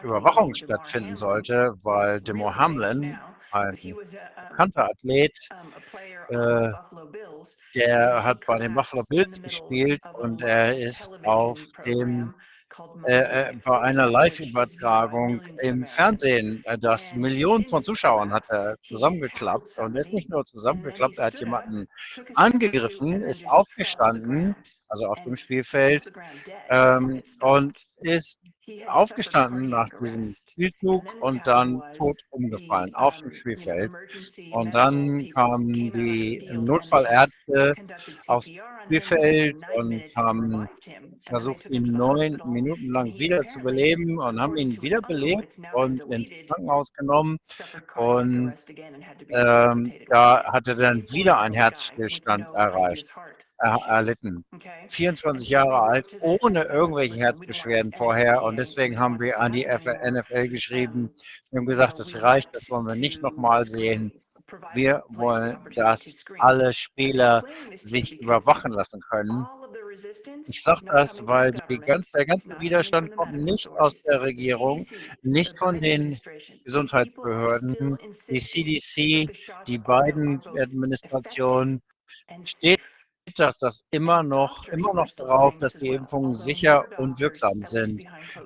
Überwachung 0.03 0.53
stattfinden 0.53 1.15
sollte, 1.15 1.73
weil 1.83 2.21
Demo 2.21 2.53
Hamlin 2.53 3.17
ein 3.55 3.77
bekannter 4.49 4.89
Athlet, 4.89 5.37
äh, 6.29 6.71
der 7.73 8.23
hat 8.23 8.45
bei 8.45 8.59
den 8.59 8.73
Buffalo 8.73 9.03
Bills 9.09 9.41
gespielt 9.41 10.01
und 10.13 10.41
er 10.41 10.77
ist 10.77 11.11
auf 11.23 11.65
dem 11.85 12.33
äh, 13.07 13.49
äh, 13.49 13.53
bei 13.63 13.79
einer 13.79 14.07
Live-Übertragung 14.07 15.41
im 15.61 15.85
Fernsehen, 15.85 16.61
äh, 16.65 16.77
das 16.77 17.13
Millionen 17.13 17.65
von 17.67 17.83
Zuschauern 17.83 18.33
hat 18.33 18.49
er 18.49 18.75
zusammengeklappt. 18.83 19.77
und 19.77 19.95
er 19.95 20.01
ist 20.01 20.11
nicht 20.11 20.29
nur 20.29 20.45
zusammengeklappt, 20.45 21.17
er 21.17 21.25
hat 21.25 21.39
jemanden 21.39 21.87
angegriffen, 22.33 23.21
ist 23.23 23.47
aufgestanden, 23.47 24.55
also 24.89 25.05
auf 25.05 25.21
dem 25.23 25.35
Spielfeld 25.37 26.11
ähm, 26.69 27.23
und 27.39 27.81
ist 27.97 28.39
aufgestanden 28.87 29.69
nach 29.69 29.89
diesem 29.99 30.35
Spielzug 30.49 31.03
und 31.21 31.45
dann 31.47 31.81
tot 31.97 32.21
umgefallen 32.29 32.93
auf 32.95 33.17
dem 33.19 33.31
Spielfeld. 33.31 33.91
Und 34.51 34.73
dann 34.73 35.29
kamen 35.31 35.91
die 35.91 36.47
Notfallärzte 36.51 37.73
aufs 38.27 38.49
Spielfeld 38.85 39.57
und 39.75 40.03
haben 40.15 40.69
versucht, 41.21 41.69
ihn 41.69 41.91
neun 41.91 42.41
Minuten 42.45 42.91
lang 42.91 43.17
wieder 43.17 43.43
zu 43.45 43.59
beleben 43.59 44.19
und 44.19 44.39
haben 44.39 44.57
ihn 44.57 44.81
wiederbelebt 44.81 45.57
und 45.73 45.99
ins 46.11 46.29
Krankenhaus 46.47 46.91
genommen. 46.93 47.37
Und 47.95 48.53
ähm, 49.29 49.93
da 50.09 50.43
hat 50.51 50.67
er 50.67 50.75
dann 50.75 51.03
wieder 51.11 51.39
einen 51.39 51.55
Herzstillstand 51.55 52.45
erreicht 52.53 53.13
erlitten. 53.57 54.45
24 54.89 55.49
Jahre 55.49 55.81
alt, 55.81 56.17
ohne 56.21 56.63
irgendwelche 56.63 57.15
Herzbeschwerden 57.15 57.91
vorher. 57.93 58.43
Und 58.43 58.57
deswegen 58.57 58.99
haben 58.99 59.19
wir 59.19 59.39
an 59.39 59.53
die 59.53 59.65
NFL 59.65 60.49
geschrieben. 60.49 61.11
Wir 61.51 61.59
haben 61.59 61.65
gesagt, 61.65 61.99
das 61.99 62.21
reicht, 62.21 62.55
das 62.55 62.69
wollen 62.69 62.85
wir 62.85 62.95
nicht 62.95 63.21
nochmal 63.21 63.65
sehen. 63.65 64.11
Wir 64.73 65.03
wollen, 65.09 65.57
dass 65.73 66.23
alle 66.37 66.73
Spieler 66.73 67.43
sich 67.73 68.21
überwachen 68.21 68.71
lassen 68.71 69.01
können. 69.09 69.47
Ich 70.45 70.61
sage 70.61 70.85
das, 70.85 71.25
weil 71.25 71.53
ganz, 71.85 72.11
der 72.11 72.25
ganze 72.25 72.59
Widerstand 72.59 73.15
kommt 73.15 73.33
nicht 73.33 73.67
aus 73.67 74.03
der 74.03 74.21
Regierung, 74.21 74.85
nicht 75.23 75.57
von 75.57 75.79
den 75.79 76.19
Gesundheitsbehörden. 76.63 77.97
Die 78.29 78.39
CDC, 78.39 79.31
die 79.67 79.77
beiden 79.77 80.41
Administrationen 80.59 81.81
steht 83.35 83.45
dass 83.47 83.57
das 83.59 83.83
immer 83.91 84.23
noch, 84.23 84.67
immer 84.69 84.93
noch 84.93 85.11
darauf, 85.17 85.55
dass 85.59 85.75
die 85.75 85.93
Impfungen 85.93 86.33
sicher 86.33 86.85
und 86.95 87.19
wirksam 87.19 87.63
sind. 87.65 88.03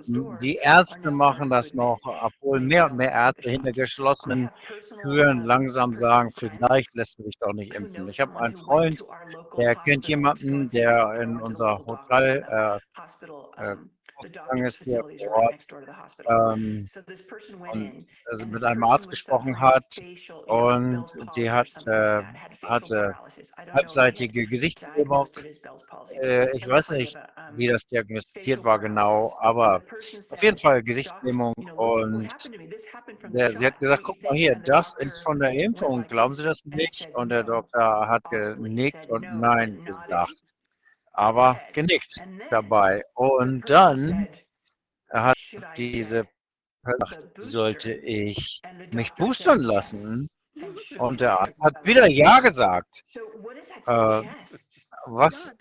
Die 0.07 0.55
Ärzte 0.55 1.11
machen 1.11 1.49
das 1.49 1.73
noch, 1.73 1.99
obwohl 2.03 2.59
mehr 2.59 2.87
und 2.87 2.95
mehr 2.97 3.11
Ärzte 3.11 3.51
hinter 3.51 3.71
geschlossenen 3.73 4.49
Türen 5.01 5.43
langsam 5.45 5.95
sagen, 5.95 6.29
vielleicht 6.37 6.93
lässt 6.95 7.19
du 7.19 7.23
dich 7.23 7.35
doch 7.39 7.53
nicht 7.53 7.73
impfen. 7.73 8.07
Ich 8.09 8.19
habe 8.19 8.31
einen 8.39 8.55
Freund, 8.55 9.01
der 9.57 9.75
kennt 9.75 10.07
jemanden, 10.07 10.69
der 10.69 11.19
in 11.21 11.39
unser 11.39 11.79
Hotel 11.85 12.43
äh, 12.47 12.79
äh, 13.73 13.75
ähm, 16.29 16.89
also 18.25 18.45
mit 18.47 18.63
einem 18.63 18.83
Arzt 18.83 19.09
gesprochen 19.09 19.59
hat 19.59 19.99
und 20.45 21.05
die 21.35 21.49
hat, 21.51 21.69
äh, 21.85 22.23
hatte 22.63 23.15
halbseitige 23.73 24.47
Gesichtslähmung. 24.47 25.27
Äh, 26.21 26.47
ich 26.57 26.67
weiß 26.67 26.91
nicht, 26.91 27.17
wie 27.47 27.67
das 27.67 27.85
diagnostiziert 27.87 28.63
war 28.63 28.79
genau, 28.79 29.35
aber 29.39 29.83
auf 30.29 30.41
jeden 30.43 30.57
Fall 30.57 30.83
Gesichtslähmung 30.83 31.53
und 31.75 32.33
der, 33.27 33.53
sie 33.53 33.65
hat 33.67 33.77
gesagt, 33.79 34.03
guck 34.03 34.21
mal 34.21 34.35
hier, 34.35 34.55
das 34.55 34.93
ist 34.97 35.19
von 35.23 35.39
der 35.39 35.51
Impfung, 35.53 36.05
glauben 36.07 36.33
Sie 36.33 36.43
das 36.43 36.65
nicht? 36.65 37.09
Und 37.13 37.29
der 37.29 37.43
Doktor 37.43 38.07
hat 38.07 38.23
genickt 38.29 39.07
und 39.09 39.29
nein 39.29 39.81
gesagt 39.85 40.53
aber 41.19 41.59
genickt 41.73 42.23
dabei. 42.49 43.03
Und 43.13 43.69
dann 43.69 44.29
hat 45.09 45.37
diese 45.77 46.25
gesagt, 46.83 47.29
sollte 47.37 47.91
ich 47.93 48.61
mich 48.93 49.13
boostern 49.15 49.61
lassen? 49.61 50.29
Und 50.97 51.21
der 51.21 51.39
Arzt 51.39 51.61
hat 51.61 51.85
wieder 51.85 52.07
Ja 52.07 52.39
gesagt. 52.39 53.03
Äh, 53.85 54.23
was 55.05 55.53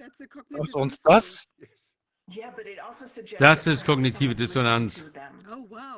macht 0.49 0.75
uns 0.75 1.03
das? 1.03 1.45
Das 3.39 3.67
ist 3.67 3.87
kognitive 3.87 4.35
Dissonanz. 4.35 5.07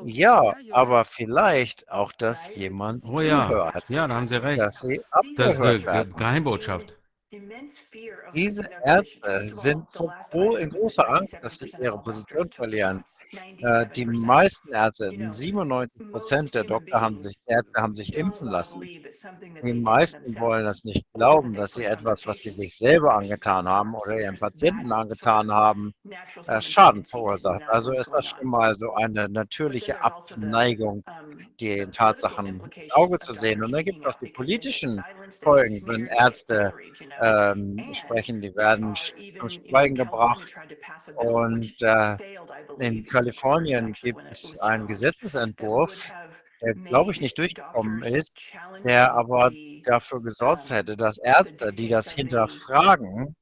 Ja, 0.05 0.55
aber 0.71 1.05
vielleicht 1.05 1.91
auch, 1.91 2.13
dass 2.13 2.55
jemand 2.55 3.05
oh 3.05 3.21
ja. 3.21 3.49
hört. 3.49 3.89
Ja, 3.89 4.07
da 4.07 4.15
haben 4.15 4.29
Sie 4.29 4.41
recht. 4.41 4.61
Dass 4.61 4.81
sie 4.81 5.01
das 5.37 5.55
ist 5.59 5.61
eine. 5.61 6.07
Geheimbotschaft. 6.07 6.97
Diese 8.35 8.65
Ärzte 8.85 9.49
sind 9.51 9.89
froh 10.31 10.57
in 10.57 10.71
großer 10.71 11.09
Angst, 11.09 11.37
dass 11.41 11.57
sie 11.59 11.73
ihre 11.79 11.99
Position 11.99 12.51
verlieren. 12.51 13.05
Äh, 13.61 13.87
die 13.97 14.07
meisten 14.07 14.73
Ärzte, 14.73 15.13
97 15.31 16.03
Prozent 16.11 16.55
der 16.55 16.65
Doktor 16.65 17.01
haben 17.01 17.19
sich, 17.19 17.37
Ärzte 17.47 17.83
haben 17.83 17.97
sich 17.97 18.15
impfen 18.17 18.49
lassen. 18.49 18.91
Die 19.63 19.75
meisten 19.75 20.39
wollen 20.39 20.65
das 20.65 20.85
nicht 20.85 21.05
glauben, 21.15 21.55
dass 21.57 21.75
sie 21.75 21.85
etwas, 21.85 22.27
was 22.27 22.41
sie 22.41 22.51
sich 22.51 22.77
selber 22.77 23.15
angetan 23.17 23.69
haben 23.69 23.95
oder 23.95 24.19
ihren 24.21 24.39
Patienten 24.39 24.93
angetan 24.93 25.51
haben, 25.53 25.93
äh, 26.47 26.61
Schaden 26.61 27.05
verursacht. 27.05 27.63
Also 27.69 27.93
ist 27.93 28.13
das 28.13 28.27
schon 28.27 28.49
mal 28.49 28.77
so 28.77 28.93
eine 28.95 29.29
natürliche 29.29 30.01
Abneigung, 30.03 31.05
den 31.61 31.93
Tatsachen 31.93 32.61
ins 32.75 32.91
Auge 32.93 33.19
zu 33.19 33.33
sehen. 33.33 33.63
Und 33.63 33.73
dann 33.73 33.85
gibt 33.85 33.99
es 34.05 34.11
auch 34.11 34.17
die 34.21 34.29
politischen 34.29 35.05
Folgen, 35.43 35.81
wenn 35.87 36.07
Ärzte 36.07 36.73
ähm, 37.21 37.93
sprechen, 37.93 38.41
die 38.41 38.55
werden 38.55 38.95
zum 38.95 39.49
Schweigen 39.49 39.95
gebracht. 39.95 40.55
Und 41.17 41.75
äh, 41.81 42.17
in 42.79 43.05
Kalifornien 43.07 43.93
gibt 43.93 44.23
es 44.31 44.59
einen 44.61 44.87
Gesetzesentwurf, 44.87 46.13
der, 46.63 46.75
glaube 46.75 47.13
ich, 47.13 47.21
nicht 47.21 47.39
durchgekommen 47.39 48.03
ist, 48.03 48.43
der 48.85 49.15
aber 49.15 49.51
dafür 49.85 50.23
gesorgt 50.23 50.71
hätte, 50.71 50.97
dass 50.97 51.19
Ärzte, 51.19 51.73
die 51.73 51.89
das 51.89 52.11
hinterfragen, 52.11 53.35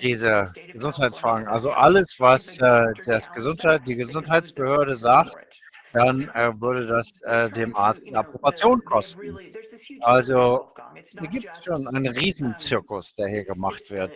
diese 0.00 0.52
Gesundheitsfragen. 0.72 1.48
Also 1.48 1.72
alles, 1.72 2.16
was 2.18 2.58
äh, 2.60 2.92
das 3.04 3.32
Gesundheit, 3.32 3.82
die 3.86 3.96
Gesundheitsbehörde 3.96 4.94
sagt, 4.94 5.58
dann 5.92 6.28
äh, 6.34 6.52
würde 6.60 6.86
das 6.86 7.20
äh, 7.22 7.50
dem 7.50 7.74
Arzt 7.76 8.02
eine 8.06 8.18
Approbation 8.18 8.84
kosten. 8.84 9.38
Also 10.00 10.72
hier 11.18 11.28
gibt 11.28 11.48
es 11.50 11.64
schon 11.64 11.86
einen 11.88 12.06
Riesenzirkus, 12.08 13.14
der 13.14 13.28
hier 13.28 13.44
gemacht 13.44 13.90
wird. 13.90 14.12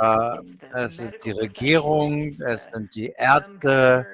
Äh, 0.00 0.38
es 0.74 0.98
ist 1.00 1.24
die 1.24 1.32
Regierung, 1.32 2.28
es 2.46 2.64
sind 2.64 2.94
die 2.94 3.12
Ärzte, 3.16 4.06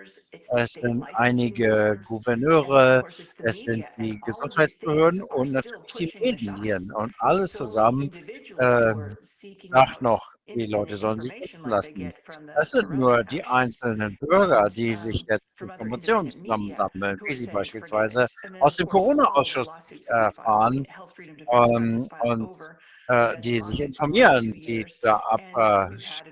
es 0.50 0.72
sind 0.72 1.04
einige 1.14 2.00
Gouverneure, 2.06 3.04
es 3.38 3.60
sind 3.60 3.84
die 3.96 4.20
Gesundheitsbehörden 4.20 5.22
und 5.22 5.52
natürlich 5.52 6.12
die 6.12 6.18
Medien. 6.20 6.92
Und 6.92 7.14
alles 7.18 7.52
zusammen 7.52 8.10
äh, 8.58 8.94
sagt 9.68 10.02
noch, 10.02 10.34
die 10.54 10.66
Leute 10.66 10.96
sollen 10.96 11.18
sich 11.18 11.32
impfen 11.32 11.70
lassen. 11.70 12.12
Es 12.60 12.70
sind 12.70 12.90
nur 12.90 13.24
die 13.24 13.44
einzelnen 13.44 14.16
Bürger, 14.18 14.68
die 14.68 14.94
sich 14.94 15.24
jetzt 15.28 15.60
Informationen 15.60 16.30
zusammensammeln, 16.30 17.20
wie 17.24 17.34
sie 17.34 17.46
beispielsweise 17.46 18.26
aus 18.60 18.76
dem 18.76 18.88
Corona-Ausschuss 18.88 19.70
erfahren 20.08 20.86
ähm, 21.50 22.08
und 22.22 22.56
äh, 23.08 23.38
die 23.40 23.60
sich 23.60 23.80
informieren, 23.80 24.52
die 24.52 24.86
da 25.02 25.16
abschweifen. 25.16 26.22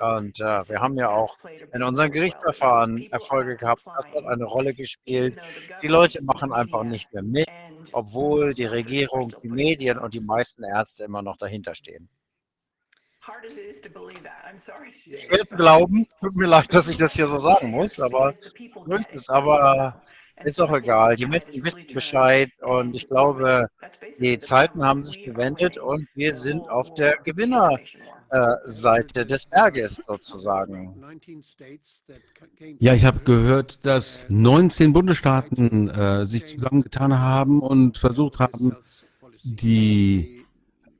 Und 0.00 0.40
äh, 0.40 0.68
wir 0.68 0.80
haben 0.80 0.98
ja 0.98 1.08
auch 1.08 1.38
in 1.72 1.82
unserem 1.82 2.10
Gerichtsverfahren 2.10 3.10
Erfolge 3.12 3.56
gehabt. 3.56 3.86
Das 3.86 4.06
hat 4.12 4.24
eine 4.24 4.44
Rolle 4.44 4.74
gespielt. 4.74 5.38
Die 5.82 5.88
Leute 5.88 6.22
machen 6.24 6.52
einfach 6.52 6.82
nicht 6.82 7.12
mehr 7.12 7.22
mit, 7.22 7.48
obwohl 7.92 8.54
die 8.54 8.66
Regierung, 8.66 9.32
die 9.42 9.48
Medien 9.48 9.98
und 9.98 10.14
die 10.14 10.20
meisten 10.20 10.64
Ärzte 10.64 11.04
immer 11.04 11.22
noch 11.22 11.36
dahinter 11.36 11.74
stehen. 11.74 12.08
Schwer 15.16 15.44
zu 15.44 15.56
glauben, 15.56 16.06
tut 16.20 16.36
mir 16.36 16.46
leid, 16.46 16.72
dass 16.72 16.88
ich 16.88 16.98
das 16.98 17.14
hier 17.14 17.28
so 17.28 17.38
sagen 17.38 17.70
muss, 17.70 18.00
aber 18.00 18.32
so 18.32 18.94
ist 18.94 19.10
es. 19.12 19.28
Aber 19.28 20.00
ist 20.44 20.60
auch 20.60 20.72
egal. 20.72 21.16
Die 21.16 21.26
Menschen 21.26 21.64
wissen 21.64 21.86
Bescheid 21.92 22.50
und 22.62 22.94
ich 22.94 23.08
glaube, 23.08 23.68
die 24.18 24.38
Zeiten 24.38 24.84
haben 24.84 25.02
sich 25.04 25.24
gewendet 25.24 25.78
und 25.78 26.06
wir 26.14 26.34
sind 26.34 26.68
auf 26.68 26.92
der 26.94 27.16
Gewinnerseite 27.24 29.26
des 29.26 29.46
Berges 29.46 29.96
sozusagen. 29.96 31.02
Ja, 32.78 32.94
ich 32.94 33.04
habe 33.04 33.18
gehört, 33.20 33.84
dass 33.84 34.26
19 34.28 34.92
Bundesstaaten 34.92 35.90
äh, 35.90 36.24
sich 36.26 36.46
zusammengetan 36.46 37.18
haben 37.18 37.60
und 37.60 37.98
versucht 37.98 38.38
haben, 38.38 38.76
die 39.42 40.38
äh, 40.38 40.39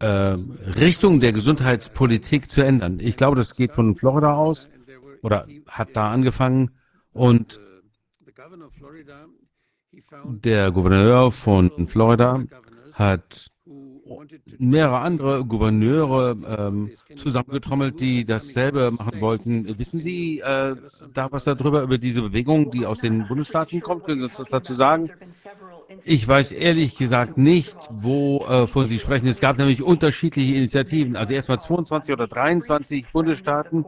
Richtung 0.06 1.20
der 1.20 1.32
Gesundheitspolitik 1.32 2.50
zu 2.50 2.62
ändern. 2.62 3.00
Ich 3.00 3.16
glaube, 3.16 3.36
das 3.36 3.54
geht 3.54 3.72
von 3.72 3.96
Florida 3.96 4.34
aus 4.34 4.70
oder 5.22 5.46
hat 5.66 5.94
da 5.94 6.10
angefangen 6.10 6.70
und 7.12 7.60
der 10.24 10.70
Gouverneur 10.70 11.30
von 11.30 11.88
Florida 11.88 12.42
hat 12.92 13.50
mehrere 14.58 14.98
andere 14.98 15.44
Gouverneure 15.44 16.36
ähm, 16.46 16.90
zusammengetrommelt, 17.16 18.00
die 18.00 18.24
dasselbe 18.24 18.90
machen 18.90 19.20
wollten. 19.20 19.78
Wissen 19.78 20.00
Sie 20.00 20.40
äh, 20.40 20.74
da 21.14 21.30
was 21.30 21.44
darüber, 21.44 21.82
über 21.82 21.98
diese 21.98 22.22
Bewegung, 22.22 22.70
die 22.70 22.86
aus 22.86 23.00
den 23.00 23.26
Bundesstaaten 23.28 23.80
kommt? 23.80 24.04
Können 24.04 24.20
Sie 24.20 24.24
uns 24.24 24.36
das 24.36 24.48
dazu 24.48 24.74
sagen? 24.74 25.08
Ich 26.04 26.26
weiß 26.26 26.52
ehrlich 26.52 26.96
gesagt 26.96 27.36
nicht, 27.36 27.76
wovon 27.90 28.84
äh, 28.84 28.88
Sie 28.88 28.98
sprechen. 28.98 29.26
Es 29.26 29.40
gab 29.40 29.58
nämlich 29.58 29.82
unterschiedliche 29.82 30.54
Initiativen. 30.54 31.16
Also 31.16 31.34
erstmal 31.34 31.60
22 31.60 32.12
oder 32.12 32.28
23 32.28 33.06
Bundesstaaten 33.12 33.84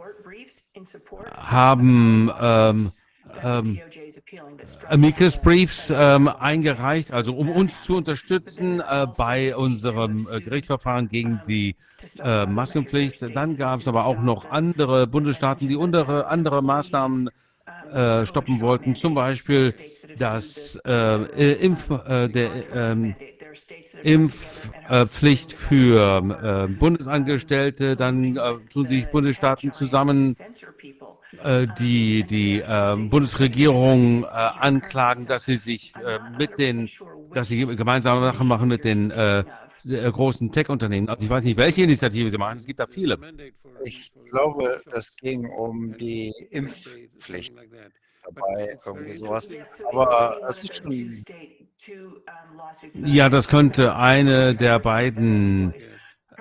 haben 1.37 2.31
ähm, 2.41 2.93
ähm, 3.43 3.81
Amicus 4.89 5.39
Briefs 5.39 5.93
ähm, 5.95 6.29
eingereicht, 6.29 7.13
also 7.13 7.35
um 7.35 7.49
uns 7.49 7.83
zu 7.83 7.97
unterstützen 7.97 8.81
äh, 8.81 9.07
bei 9.17 9.57
unserem 9.57 10.27
äh, 10.31 10.41
Gerichtsverfahren 10.41 11.09
gegen 11.09 11.41
die 11.47 11.77
äh, 12.23 12.47
Maskenpflicht. 12.47 13.23
Dann 13.35 13.57
gab 13.57 13.81
es 13.81 13.89
aber 13.89 14.07
auch 14.07 14.21
noch 14.21 14.51
andere 14.51 15.07
Bundesstaaten, 15.07 15.69
die 15.69 15.77
untere, 15.77 16.27
andere 16.27 16.63
Maßnahmen 16.63 17.31
äh, 17.93 18.27
stoppen 18.27 18.61
wollten, 18.61 18.97
zum 18.97 19.15
Beispiel 19.15 19.75
das 20.18 20.78
äh, 20.84 21.52
Impf, 21.55 21.91
äh, 21.91 22.28
der 22.28 22.50
ähm, 22.74 23.15
Impfpflicht 24.02 25.52
für 25.52 26.68
Bundesangestellte. 26.78 27.97
Dann 27.97 28.39
tun 28.70 28.89
sich 28.89 29.07
Bundesstaaten 29.08 29.73
zusammen 29.73 30.36
äh, 31.42 31.66
die 31.78 32.24
die 32.24 32.60
äh, 32.60 32.97
Bundesregierung 32.97 34.24
äh, 34.24 34.26
anklagen, 34.26 35.26
dass 35.26 35.44
sie 35.44 35.57
sich 35.57 35.94
äh, 35.97 36.18
mit 36.39 36.58
den, 36.58 36.91
dass 37.32 37.49
sie 37.49 37.65
gemeinsame 37.65 38.26
Sachen 38.26 38.47
machen 38.47 38.68
mit 38.68 38.84
den 38.84 39.10
äh, 39.10 39.44
großen 39.84 40.52
Tech-Unternehmen. 40.52 41.08
Also 41.08 41.24
ich 41.24 41.31
weiß 41.31 41.44
nicht, 41.44 41.57
welche 41.57 41.82
Initiative 41.82 42.31
sie 42.31 42.39
machen. 42.39 42.58
Es 42.58 42.66
gibt 42.66 42.78
da 42.78 42.86
viele. 42.86 43.18
Ich 43.84 44.12
glaube, 44.31 44.81
das 44.91 45.16
ging 45.16 45.49
um 45.49 45.97
die 45.97 46.32
Impfpflicht 46.50 47.55
dabei, 48.25 48.78
irgendwie 48.84 49.15
sowas. 49.15 49.49
Aber 49.91 50.39
es 50.49 50.65
ist 50.65 50.83
schon. 50.83 51.23
Ja, 53.05 53.28
das 53.28 53.49
könnte 53.49 53.97
eine 53.97 54.55
der 54.55 54.78
beiden 54.78 55.75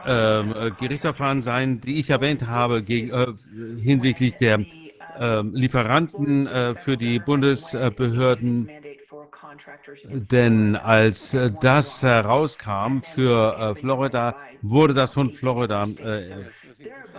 ähm, 0.06 0.56
äh, 0.56 0.72
Gerichtsverfahren 0.72 1.42
sein, 1.42 1.82
die 1.82 2.00
ich 2.00 2.10
erwähnt 2.10 2.48
habe, 2.48 2.84
gegen, 2.84 3.10
äh, 3.10 3.28
hinsichtlich 3.80 4.36
der 4.38 4.66
äh, 5.20 5.42
Lieferanten 5.42 6.48
äh, 6.48 6.76
für 6.76 6.98
die 6.98 7.20
Bundesbehörden. 7.20 8.70
Denn 10.10 10.76
als 10.76 11.34
äh, 11.34 11.52
das 11.60 12.02
herauskam 12.02 13.02
für 13.02 13.58
äh, 13.58 13.76
Florida, 13.76 14.36
wurde 14.62 14.94
das 14.94 15.12
von 15.12 15.32
Florida 15.32 15.86
äh, 15.86 16.22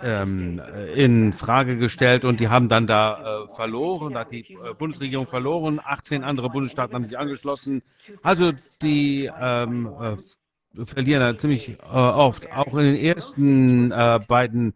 ähm, 0.01 0.61
in 0.95 1.33
Frage 1.33 1.75
gestellt 1.75 2.25
und 2.25 2.39
die 2.39 2.49
haben 2.49 2.69
dann 2.69 2.87
da 2.87 3.45
äh, 3.45 3.55
verloren, 3.55 4.17
hat 4.17 4.31
die 4.31 4.53
äh, 4.53 4.73
Bundesregierung 4.77 5.27
verloren, 5.27 5.79
18 5.83 6.23
andere 6.23 6.49
Bundesstaaten 6.49 6.95
haben 6.95 7.05
sich 7.05 7.17
angeschlossen. 7.17 7.81
Also 8.21 8.51
die 8.81 9.29
ähm, 9.39 9.89
äh, 10.01 10.85
verlieren 10.85 11.21
da 11.21 11.37
ziemlich 11.37 11.77
oft, 11.83 12.51
auch 12.51 12.75
in 12.77 12.85
den 12.85 12.95
ersten 12.95 13.89
beiden, 14.27 14.73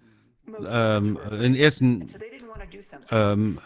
ähm, 0.70 1.18
in 1.32 1.40
den 1.40 1.56
ersten 1.56 2.06
ähm, 3.10 3.60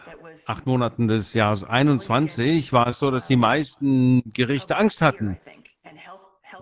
acht 0.46 0.66
Monaten 0.66 1.08
des 1.08 1.34
Jahres 1.34 1.64
21 1.64 2.72
war 2.72 2.88
es 2.88 2.98
so, 2.98 3.10
dass 3.10 3.26
die 3.26 3.36
meisten 3.36 4.22
Gerichte 4.32 4.76
Angst 4.76 5.02
hatten. 5.02 5.38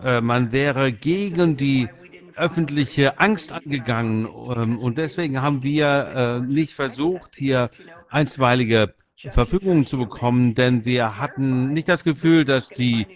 Äh, 0.03 0.21
man 0.21 0.53
wäre 0.53 0.93
gegen 0.93 1.57
die 1.57 1.89
öffentliche 2.37 3.19
Angst 3.19 3.53
angegangen 3.53 4.27
ähm, 4.27 4.79
und 4.79 4.99
deswegen 4.99 5.43
haben 5.43 5.63
wir 5.63 5.87
äh, 6.15 6.41
nicht 6.41 6.75
versucht, 6.75 7.37
hier 7.37 7.71
einstweilige 8.09 8.95
Verfügungen 9.17 9.87
zu 9.87 9.99
bekommen, 9.99 10.55
denn 10.55 10.85
wir 10.85 11.19
hatten 11.19 11.73
nicht 11.73 11.89
das 11.89 12.05
Gefühl, 12.05 12.45
dass 12.45 12.69
die 12.69 13.07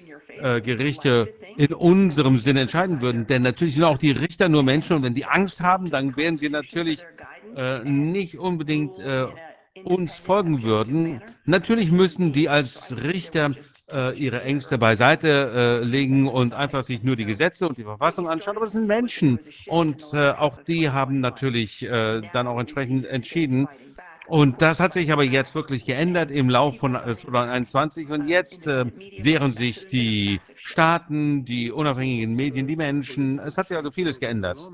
äh, 0.41 0.61
Gerichte 0.61 1.33
in 1.57 1.73
unserem 1.73 2.39
Sinne 2.39 2.63
entscheiden 2.63 3.01
würden. 3.01 3.27
Denn 3.27 3.43
natürlich 3.43 3.75
sind 3.75 3.85
auch 3.85 3.99
die 3.99 4.11
Richter 4.11 4.49
nur 4.49 4.63
Menschen 4.63 4.97
und 4.97 5.03
wenn 5.03 5.15
die 5.15 5.25
Angst 5.25 5.63
haben, 5.63 5.91
dann 5.91 6.17
werden 6.17 6.39
sie 6.39 6.51
natürlich 6.51 7.03
äh, 7.57 7.81
nicht 7.85 8.39
unbedingt 8.39 8.99
uns 9.83 10.17
folgen 10.17 10.63
würden. 10.63 11.21
Natürlich 11.45 11.91
müssen 11.91 12.33
die 12.33 12.49
als 12.49 12.95
Richter 13.03 13.53
äh, 13.95 14.13
ihre 14.19 14.43
Ängste 14.43 14.77
beiseite 14.77 15.81
äh, 15.83 15.85
legen 15.85 16.27
und 16.27 16.53
einfach 16.53 16.85
sich 16.85 17.03
nur 17.03 17.17
die 17.17 17.25
Gesetze 17.25 17.69
und 17.69 17.79
die 17.79 17.85
Verfassung 17.85 18.29
anschauen. 18.29 18.57
Aber 18.57 18.67
das 18.67 18.73
sind 18.75 18.87
Menschen 18.87 19.39
und 19.67 20.03
äh, 20.13 20.31
auch 20.31 20.57
die 20.63 20.91
haben 20.91 21.21
natürlich 21.21 21.83
äh, 21.85 22.23
dann 22.33 22.47
auch 22.47 22.59
entsprechend 22.59 23.07
entschieden, 23.07 23.69
und 24.27 24.63
das 24.63 24.81
hat 24.81 24.95
sich 24.95 25.13
aber 25.13 25.23
jetzt 25.23 25.55
wirklich 25.55 25.85
geändert 25.85 26.31
im 26.31 26.49
Lauf 26.49 26.79
von 26.79 26.95
2021. 26.95 28.11
Und 28.11 28.29
jetzt 28.29 28.67
äh, 28.67 28.87
wehren 29.19 29.53
sich 29.53 29.87
die 29.87 30.41
Staaten, 30.57 31.45
die 31.45 31.71
unabhängigen 31.71 32.35
Medien, 32.35 32.67
die 32.67 32.77
Menschen. 32.77 33.39
Es 33.39 33.59
hat 33.59 33.69
sich 33.69 33.77
also 33.77 33.91
vieles 33.91 34.21
geändert. 34.21 34.67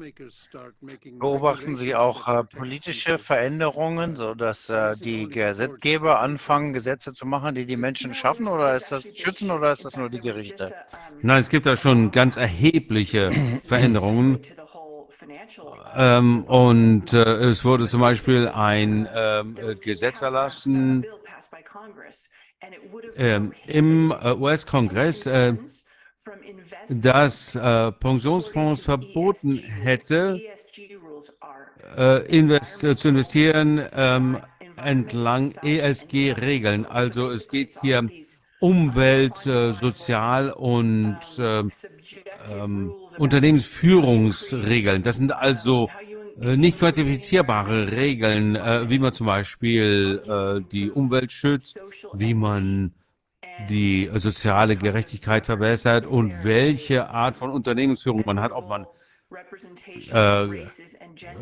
Beobachten 1.19 1.75
Sie 1.75 1.95
auch 1.95 2.29
äh, 2.29 2.45
politische 2.45 3.19
Veränderungen, 3.19 4.15
sodass 4.15 4.71
äh, 4.71 4.95
die 4.97 5.29
Gesetzgeber 5.29 6.21
anfangen, 6.21 6.73
Gesetze 6.73 7.13
zu 7.13 7.27
machen, 7.27 7.55
die 7.57 7.67
die 7.67 7.77
Menschen 7.77 8.15
schaffen? 8.15 8.47
Oder 8.47 8.77
ist 8.77 8.93
das 8.93 9.05
schützen 9.17 9.51
oder 9.51 9.73
ist 9.73 9.85
das 9.85 9.97
nur 9.97 10.09
die 10.09 10.21
Gerichte? 10.21 10.73
Nein, 11.23 11.41
es 11.41 11.49
gibt 11.49 11.67
da 11.67 11.77
schon 11.77 12.13
ganz 12.13 12.37
erhebliche 12.37 13.33
Veränderungen. 13.67 14.39
Ähm, 15.97 16.45
und 16.45 17.13
äh, 17.13 17.35
es 17.51 17.65
wurde 17.65 17.87
zum 17.87 18.01
Beispiel 18.01 18.49
ein 18.49 19.09
ähm, 19.15 19.57
äh, 19.57 19.75
Gesetz 19.75 20.23
erlassen 20.23 21.05
ähm, 23.17 23.53
im 23.67 24.11
äh, 24.13 24.33
US-Kongress, 24.33 25.27
äh, 25.27 25.55
dass 26.89 27.55
äh, 27.55 27.93
Pensionsfonds 27.93 28.83
verboten 28.83 29.57
hätte, 29.57 30.41
äh, 31.97 32.27
invest 32.27 32.81
zu 32.99 33.09
investieren 33.09 33.87
ähm, 33.93 34.39
entlang 34.77 35.55
ESG-Regeln. 35.63 36.87
Also 36.87 37.31
es 37.31 37.49
geht 37.49 37.79
hier 37.81 38.09
Umwelt, 38.61 39.47
äh, 39.47 39.73
Sozial- 39.73 40.51
und 40.51 41.19
äh, 41.39 41.63
ähm, 42.53 42.93
Unternehmensführungsregeln. 43.19 45.03
Das 45.03 45.17
sind 45.17 45.33
also 45.33 45.89
äh, 46.41 46.57
nicht 46.57 46.79
quantifizierbare 46.79 47.91
Regeln, 47.91 48.57
äh, 48.57 48.89
wie 48.89 48.99
man 48.99 49.13
zum 49.13 49.27
Beispiel 49.27 50.23
äh, 50.27 50.61
die 50.71 50.91
Umwelt 50.91 51.33
schützt, 51.33 51.79
wie 52.13 52.35
man 52.35 52.95
die 53.69 54.11
soziale 54.15 54.77
Gerechtigkeit 54.77 55.47
verbessert 55.47 56.07
und 56.07 56.45
welche 56.45 57.09
Art 57.09 57.37
von 57.37 57.51
Unternehmensführung 57.51 58.23
man 58.25 58.41
hat, 58.41 58.53
ob 58.53 58.69
man 58.69 58.87
äh, 60.13 60.45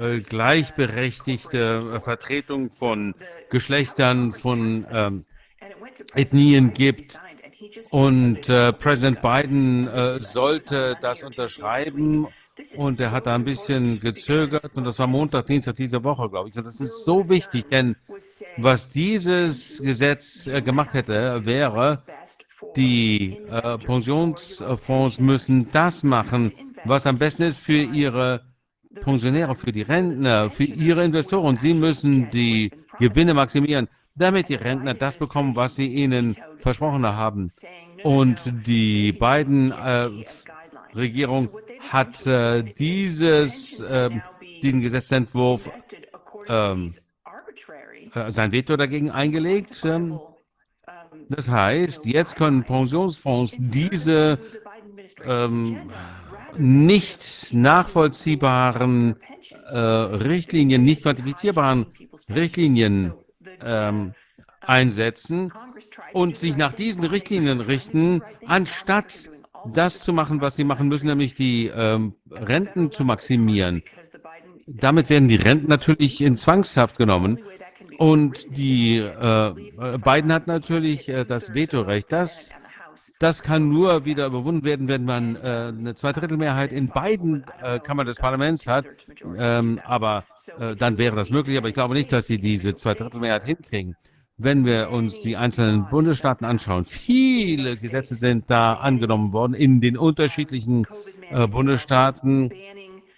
äh, 0.01 0.21
gleichberechtigte 0.21 2.01
Vertretung 2.03 2.71
von 2.71 3.15
Geschlechtern, 3.51 4.33
von 4.33 4.87
ähm, 4.91 5.25
Ethnien 6.15 6.73
gibt. 6.73 7.19
Und 7.91 8.49
äh, 8.49 8.73
Präsident 8.73 9.21
Biden 9.21 9.89
äh, 9.89 10.21
sollte 10.21 10.97
das 11.01 11.23
unterschreiben 11.23 12.29
und 12.77 13.01
er 13.01 13.11
hat 13.11 13.27
da 13.27 13.35
ein 13.35 13.45
bisschen 13.45 14.01
gezögert 14.01 14.71
und 14.75 14.85
das 14.85 14.99
war 14.99 15.07
Montag, 15.07 15.47
Dienstag 15.47 15.77
dieser 15.77 16.03
Woche, 16.03 16.29
glaube 16.29 16.49
ich. 16.49 16.57
Und 16.57 16.67
das 16.67 16.81
ist 16.81 17.05
so 17.05 17.29
wichtig, 17.29 17.67
denn 17.67 17.97
was 18.57 18.91
dieses 18.91 19.81
Gesetz 19.83 20.47
äh, 20.47 20.63
gemacht 20.63 20.95
hätte, 20.95 21.45
wäre, 21.45 22.03
die 22.77 23.39
äh, 23.51 23.79
Pensionsfonds 23.79 25.21
müssen 25.21 25.71
das 25.71 26.03
machen, 26.03 26.53
was 26.85 27.07
am 27.07 27.19
besten 27.19 27.45
ist 27.45 27.59
für 27.59 27.83
ihre 27.83 28.43
Pensionäre, 29.01 29.55
für 29.55 29.73
die 29.73 29.83
Rentner, 29.83 30.51
für 30.51 30.65
ihre 30.65 31.05
Investoren. 31.05 31.57
Sie 31.59 31.75
müssen 31.75 32.31
die 32.31 32.71
Gewinne 32.99 33.35
maximieren, 33.35 33.89
damit 34.19 34.49
die 34.49 34.55
Rentner 34.55 34.95
das 34.95 35.17
bekommen, 35.17 35.57
was 35.57 35.77
sie 35.77 35.87
ihnen 35.87 36.37
versprochen 36.59 37.07
haben. 37.07 37.51
Und 38.03 38.67
die 38.67 39.13
beiden 39.13 39.73
äh, 39.73 40.11
Regierung 40.95 41.49
hat 41.91 42.27
äh, 42.27 42.63
dieses, 42.63 43.81
äh, 43.81 44.11
diesen 44.63 44.81
Gesetzentwurf 44.81 45.71
ähm, 46.49 46.93
äh, 48.15 48.31
sein 48.31 48.53
Veto 48.53 48.77
dagegen 48.77 49.11
eingelegt. 49.11 49.85
Ähm, 49.85 50.21
das 51.29 51.49
heißt, 51.49 52.07
jetzt 52.07 52.37
können 52.37 52.65
Pensionsfonds 52.65 53.57
diese 53.59 54.39
ähm, 55.25 55.91
nicht 56.57 57.53
nachvollziehbaren 57.53 59.17
äh, 59.69 59.77
Richtlinien, 59.79 60.83
nicht 60.85 61.03
quantifizierbaren 61.03 61.87
Richtlinien 62.29 63.13
ähm, 63.65 64.15
einsetzen 64.61 65.53
und 66.13 66.37
sich 66.37 66.57
nach 66.57 66.73
diesen 66.73 67.05
Richtlinien 67.05 67.61
richten, 67.61 68.23
anstatt 68.47 69.31
das 69.67 70.01
zu 70.01 70.13
machen, 70.13 70.41
was 70.41 70.57
sie 70.57 70.65
machen 70.65 70.89
müssen, 70.89 71.07
nämlich 71.07 71.35
die 71.35 71.67
ähm, 71.75 72.15
Renten 72.31 72.93
zu 72.93 73.05
maximieren. 73.05 73.83
Damit 74.67 75.09
werden 75.09 75.29
die 75.29 75.37
Renten 75.37 75.69
natürlich 75.69 76.21
in 76.21 76.37
Zwangshaft 76.37 76.99
genommen. 76.99 77.39
Und 77.97 78.57
die 78.57 78.99
äh, 78.99 79.53
Biden 79.99 80.33
hat 80.33 80.47
natürlich 80.47 81.09
äh, 81.09 81.25
das 81.25 81.53
Vetorecht. 81.53 82.13
Das, 82.13 82.51
das 83.19 83.43
kann 83.43 83.69
nur 83.69 84.05
wieder 84.05 84.27
überwunden 84.27 84.65
werden, 84.65 84.89
wenn 84.89 85.05
man 85.05 85.37
äh, 85.37 85.73
eine 85.77 85.95
Zweidrittelmehrheit 85.95 86.73
in 86.73 86.89
beiden 86.89 87.45
äh, 87.61 87.81
Kammern 87.81 88.07
des 88.07 88.17
Parlaments 88.17 88.67
hat. 88.67 88.87
Ähm, 89.37 89.81
aber 89.85 90.25
äh, 90.59 90.77
dann 90.77 90.99
wäre 90.99 91.17
das 91.17 91.31
möglich. 91.31 91.59
Aber 91.59 91.69
ich 91.69 91.75
glaube 91.75 91.95
nicht, 91.95 92.13
dass 92.13 92.27
sie 92.27 92.39
diese 92.39 92.75
Zweidrittelmehrheit 92.77 93.45
hinkriegen 93.45 93.97
wenn 94.39 94.65
wir 94.65 94.91
uns 94.91 95.21
die 95.21 95.37
einzelnen 95.37 95.89
Bundesstaaten 95.89 96.47
anschauen, 96.47 96.85
viele 96.85 97.77
Gesetze 97.77 98.15
sind 98.15 98.45
da 98.49 98.75
angenommen 98.75 99.33
worden 99.33 99.55
in 99.55 99.81
den 99.81 99.99
unterschiedlichen 99.99 100.87
äh, 101.31 101.49
Bundesstaaten, 101.49 102.53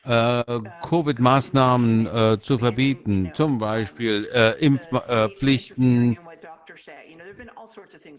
äh, 0.04 0.60
Covid-Maßnahmen 0.82 2.06
äh, 2.06 2.38
zu 2.38 2.56
verbieten, 2.56 3.32
zum 3.34 3.58
Beispiel 3.58 4.28
äh, 4.32 4.58
Impfpflichten, 4.64 6.18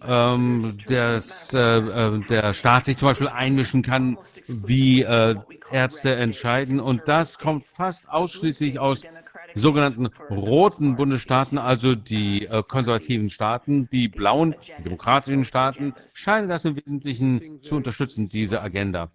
ähm, 0.05 0.77
dass 0.87 1.53
äh, 1.53 1.59
äh, 1.59 2.19
der 2.27 2.53
Staat 2.53 2.85
sich 2.85 2.97
zum 2.97 3.09
Beispiel 3.09 3.27
einmischen 3.27 3.81
kann, 3.81 4.17
wie 4.47 5.01
Ärzte 5.01 6.15
entscheiden. 6.15 6.79
Und 6.79 7.07
das 7.07 7.37
kommt 7.37 7.65
fast 7.65 8.09
ausschließlich 8.09 8.79
aus 8.79 9.03
sogenannten 9.55 10.07
roten 10.29 10.95
Bundesstaaten, 10.95 11.57
also 11.57 11.95
die 11.95 12.45
äh, 12.45 12.63
konservativen 12.63 13.29
Staaten, 13.29 13.89
die 13.89 14.07
blauen 14.07 14.55
die 14.77 14.83
demokratischen 14.83 15.45
Staaten, 15.45 15.93
scheinen 16.13 16.49
das 16.49 16.65
im 16.65 16.75
Wesentlichen 16.75 17.61
zu 17.61 17.75
unterstützen, 17.75 18.29
diese 18.29 18.61
Agenda. 18.61 19.11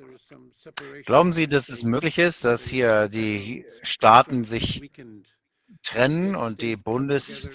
Glauben 1.04 1.32
Sie, 1.32 1.46
dass 1.46 1.68
es 1.68 1.84
möglich 1.84 2.18
ist, 2.18 2.44
dass 2.44 2.66
hier 2.66 3.08
die 3.08 3.64
Staaten 3.82 4.44
sich 4.44 4.90
trennen 5.82 6.36
und 6.36 6.62
die 6.62 6.76
Bundes, 6.76 7.48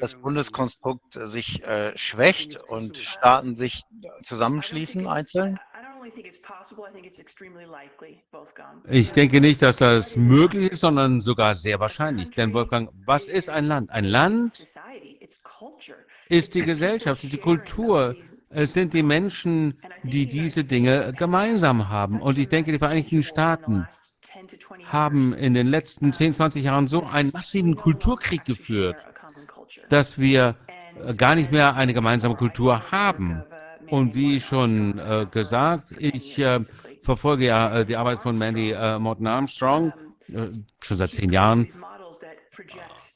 das 0.00 0.14
Bundeskonstrukt 0.14 1.14
sich 1.14 1.64
äh, 1.64 1.96
schwächt 1.96 2.60
und 2.68 2.96
Staaten 2.96 3.54
sich 3.54 3.82
zusammenschließen 4.22 5.06
einzeln? 5.06 5.58
Ich 8.88 9.12
denke 9.12 9.40
nicht, 9.40 9.62
dass 9.62 9.76
das 9.78 10.16
möglich 10.16 10.72
ist, 10.72 10.80
sondern 10.80 11.20
sogar 11.20 11.54
sehr 11.54 11.80
wahrscheinlich. 11.80 12.30
Denn 12.30 12.52
Wolfgang, 12.54 12.90
was 13.04 13.28
ist 13.28 13.50
ein 13.50 13.66
Land? 13.66 13.90
Ein 13.90 14.04
Land 14.04 14.64
ist 16.28 16.54
die 16.54 16.62
Gesellschaft, 16.62 17.24
ist 17.24 17.32
die 17.32 17.38
Kultur. 17.38 18.16
Es 18.50 18.72
sind 18.72 18.94
die 18.94 19.02
Menschen, 19.02 19.78
die 20.02 20.26
diese 20.26 20.64
Dinge 20.64 21.12
gemeinsam 21.12 21.88
haben. 21.90 22.22
Und 22.22 22.38
ich 22.38 22.48
denke, 22.48 22.72
die 22.72 22.78
Vereinigten 22.78 23.22
Staaten 23.22 23.86
haben 24.86 25.32
in 25.34 25.54
den 25.54 25.66
letzten 25.66 26.12
10, 26.12 26.32
20 26.34 26.64
Jahren 26.64 26.86
so 26.86 27.04
einen 27.04 27.30
massiven 27.32 27.76
Kulturkrieg 27.76 28.44
geführt, 28.44 28.96
dass 29.88 30.18
wir 30.18 30.56
gar 31.16 31.34
nicht 31.34 31.52
mehr 31.52 31.76
eine 31.76 31.94
gemeinsame 31.94 32.34
Kultur 32.34 32.90
haben. 32.90 33.42
Und 33.88 34.14
wie 34.14 34.38
schon 34.40 34.98
äh, 34.98 35.26
gesagt, 35.30 35.92
ich 35.98 36.38
äh, 36.38 36.60
verfolge 37.02 37.46
ja 37.46 37.78
äh, 37.78 37.86
die 37.86 37.96
Arbeit 37.96 38.20
von 38.20 38.36
Mandy 38.36 38.72
äh, 38.72 38.98
Morton 38.98 39.26
Armstrong 39.26 39.92
äh, 40.28 40.48
schon 40.82 40.96
seit 40.96 41.10
zehn 41.10 41.32
Jahren. 41.32 41.68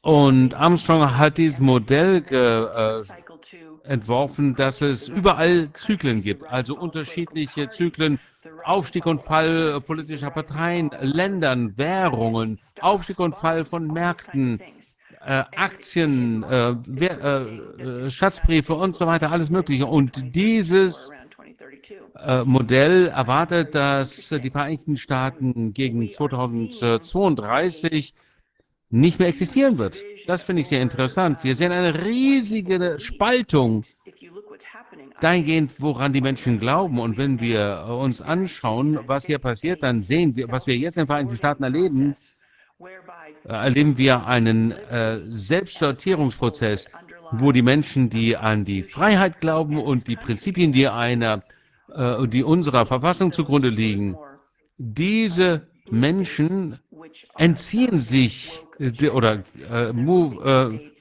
Und 0.00 0.54
Armstrong 0.54 1.18
hat 1.18 1.38
dieses 1.38 1.58
Modell 1.58 2.24
äh, 2.30 3.21
entworfen, 3.84 4.54
dass 4.54 4.80
es 4.80 5.08
überall 5.08 5.72
Zyklen 5.72 6.22
gibt, 6.22 6.46
also 6.46 6.76
unterschiedliche 6.76 7.70
Zyklen, 7.70 8.20
Aufstieg 8.64 9.06
und 9.06 9.20
Fall 9.20 9.80
politischer 9.86 10.30
Parteien, 10.30 10.90
Ländern, 11.00 11.76
Währungen, 11.76 12.58
Aufstieg 12.80 13.18
und 13.18 13.34
Fall 13.34 13.64
von 13.64 13.88
Märkten, 13.88 14.60
äh, 15.24 15.44
Aktien, 15.56 16.42
äh, 16.44 16.76
Wer 16.86 17.20
äh, 17.20 18.10
Schatzbriefe 18.10 18.74
und 18.74 18.96
so 18.96 19.06
weiter, 19.06 19.30
alles 19.30 19.50
Mögliche. 19.50 19.86
Und 19.86 20.34
dieses 20.34 21.12
äh, 22.16 22.42
Modell 22.44 23.08
erwartet, 23.08 23.74
dass 23.74 24.28
die 24.28 24.50
Vereinigten 24.50 24.96
Staaten 24.96 25.72
gegen 25.72 26.10
2032 26.10 28.14
nicht 28.92 29.18
mehr 29.18 29.28
existieren 29.28 29.78
wird. 29.78 30.04
Das 30.26 30.42
finde 30.42 30.60
ich 30.60 30.68
sehr 30.68 30.82
interessant. 30.82 31.42
Wir 31.42 31.54
sehen 31.54 31.72
eine 31.72 32.04
riesige 32.04 32.98
Spaltung 32.98 33.84
dahingehend, 35.20 35.80
woran 35.80 36.12
die 36.12 36.20
Menschen 36.20 36.60
glauben. 36.60 37.00
Und 37.00 37.16
wenn 37.16 37.40
wir 37.40 37.86
uns 37.88 38.20
anschauen, 38.20 38.98
was 39.06 39.24
hier 39.24 39.38
passiert, 39.38 39.82
dann 39.82 40.02
sehen 40.02 40.36
wir, 40.36 40.52
was 40.52 40.66
wir 40.66 40.76
jetzt 40.76 40.98
in 40.98 41.02
den 41.02 41.06
Vereinigten 41.06 41.36
Staaten 41.36 41.64
erleben, 41.64 42.14
erleben 43.44 43.96
wir 43.96 44.26
einen 44.26 44.72
äh, 44.72 45.20
Selbstsortierungsprozess, 45.26 46.86
wo 47.32 47.50
die 47.50 47.62
Menschen, 47.62 48.10
die 48.10 48.36
an 48.36 48.66
die 48.66 48.82
Freiheit 48.82 49.40
glauben 49.40 49.78
und 49.78 50.06
die 50.06 50.16
Prinzipien, 50.16 50.72
die 50.72 50.86
einer, 50.86 51.42
äh, 51.94 52.26
die 52.28 52.44
unserer 52.44 52.84
Verfassung 52.84 53.32
zugrunde 53.32 53.70
liegen, 53.70 54.18
diese 54.76 55.66
Menschen 55.88 56.78
entziehen 57.36 57.98
sich 57.98 58.62
äh, 58.78 59.08
oder 59.08 59.42
äh, 59.70 59.92
move, 59.92 60.72
äh, 60.72 60.92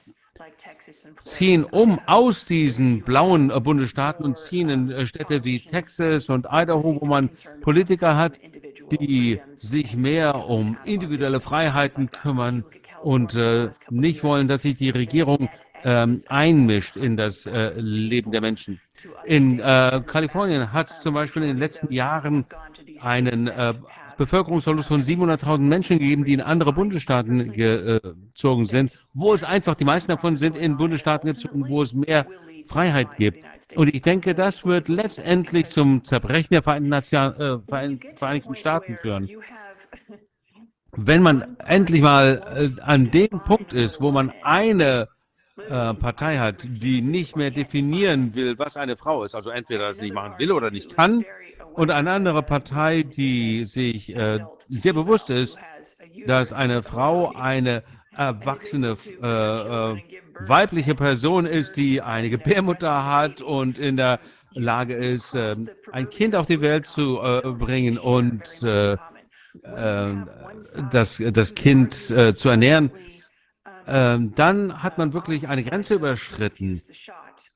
ziehen 1.22 1.64
um 1.64 2.00
aus 2.06 2.46
diesen 2.46 3.02
blauen 3.02 3.50
äh, 3.50 3.60
Bundesstaaten 3.60 4.24
und 4.24 4.38
ziehen 4.38 4.68
in 4.68 4.90
äh, 4.90 5.06
Städte 5.06 5.44
wie 5.44 5.60
Texas 5.60 6.28
und 6.28 6.46
Idaho, 6.50 7.00
wo 7.00 7.06
man 7.06 7.30
Politiker 7.60 8.16
hat, 8.16 8.38
die 8.90 9.40
sich 9.54 9.96
mehr 9.96 10.48
um 10.48 10.76
individuelle 10.84 11.40
Freiheiten 11.40 12.10
kümmern 12.10 12.64
und 13.02 13.34
äh, 13.34 13.70
nicht 13.90 14.22
wollen, 14.22 14.48
dass 14.48 14.62
sich 14.62 14.76
die 14.76 14.90
Regierung 14.90 15.48
ähm, 15.84 16.22
einmischt 16.28 16.96
in 16.96 17.16
das 17.16 17.46
äh, 17.46 17.72
Leben 17.80 18.30
der 18.30 18.40
Menschen. 18.40 18.80
In 19.24 19.58
äh, 19.58 20.02
Kalifornien 20.06 20.72
hat 20.72 20.88
es 20.88 21.00
zum 21.00 21.14
Beispiel 21.14 21.42
in 21.42 21.48
den 21.48 21.58
letzten 21.58 21.92
Jahren 21.92 22.46
einen 23.00 23.50
Bevölkerungsverlust 24.16 24.88
von 24.88 25.02
700.000 25.02 25.58
Menschen 25.60 25.98
gegeben, 25.98 26.24
die 26.24 26.32
in 26.32 26.40
andere 26.40 26.72
Bundesstaaten 26.72 27.52
gezogen 27.52 28.64
sind, 28.64 29.06
wo 29.14 29.32
es 29.32 29.44
einfach, 29.44 29.74
die 29.74 29.84
meisten 29.84 30.10
davon 30.10 30.36
sind 30.36 30.56
in 30.56 30.76
Bundesstaaten 30.76 31.30
gezogen, 31.30 31.68
wo 31.68 31.82
es 31.82 31.92
mehr 31.92 32.26
Freiheit 32.66 33.16
gibt. 33.16 33.44
Und 33.74 33.94
ich 33.94 34.02
denke, 34.02 34.34
das 34.34 34.64
wird 34.64 34.88
letztendlich 34.88 35.70
zum 35.70 36.04
Zerbrechen 36.04 36.48
der 36.50 36.66
äh, 36.66 37.58
Vereinigten 38.16 38.54
Staaten 38.54 38.96
führen. 38.96 39.28
Wenn 40.94 41.22
man 41.22 41.56
endlich 41.58 42.02
mal 42.02 42.42
äh, 42.54 42.80
an 42.82 43.10
dem 43.10 43.30
Punkt 43.30 43.72
ist, 43.72 44.00
wo 44.00 44.10
man 44.10 44.32
eine 44.42 45.08
äh, 45.56 45.94
Partei 45.94 46.38
hat, 46.38 46.66
die 46.66 47.00
nicht 47.00 47.36
mehr 47.36 47.50
definieren 47.50 48.34
will, 48.34 48.58
was 48.58 48.76
eine 48.76 48.96
Frau 48.96 49.24
ist, 49.24 49.34
also 49.34 49.50
entweder 49.50 49.88
das 49.88 50.00
nicht 50.00 50.14
machen 50.14 50.34
will 50.38 50.52
oder 50.52 50.70
nicht 50.70 50.94
kann, 50.94 51.24
und 51.74 51.90
eine 51.90 52.10
andere 52.10 52.42
Partei, 52.42 53.02
die 53.02 53.64
sich 53.64 54.14
äh, 54.14 54.40
sehr 54.68 54.92
bewusst 54.92 55.30
ist, 55.30 55.58
dass 56.26 56.52
eine 56.52 56.82
Frau 56.82 57.32
eine 57.34 57.82
erwachsene 58.16 58.96
äh, 59.22 59.26
äh, 59.26 60.02
weibliche 60.40 60.94
Person 60.94 61.46
ist, 61.46 61.76
die 61.76 62.02
eine 62.02 62.30
Gebärmutter 62.30 63.04
hat 63.06 63.42
und 63.42 63.78
in 63.78 63.96
der 63.96 64.20
Lage 64.54 64.94
ist, 64.94 65.34
äh, 65.34 65.56
ein 65.92 66.10
Kind 66.10 66.36
auf 66.36 66.46
die 66.46 66.60
Welt 66.60 66.86
zu 66.86 67.20
äh, 67.22 67.40
bringen 67.52 67.98
und 67.98 68.62
äh, 68.62 68.96
das, 70.90 71.22
das 71.32 71.54
Kind 71.54 71.92
zu 71.92 72.48
ernähren, 72.48 72.90
dann 73.84 74.82
hat 74.82 74.96
man 74.96 75.12
wirklich 75.12 75.46
eine 75.48 75.62
Grenze 75.62 75.94
überschritten. 75.94 76.80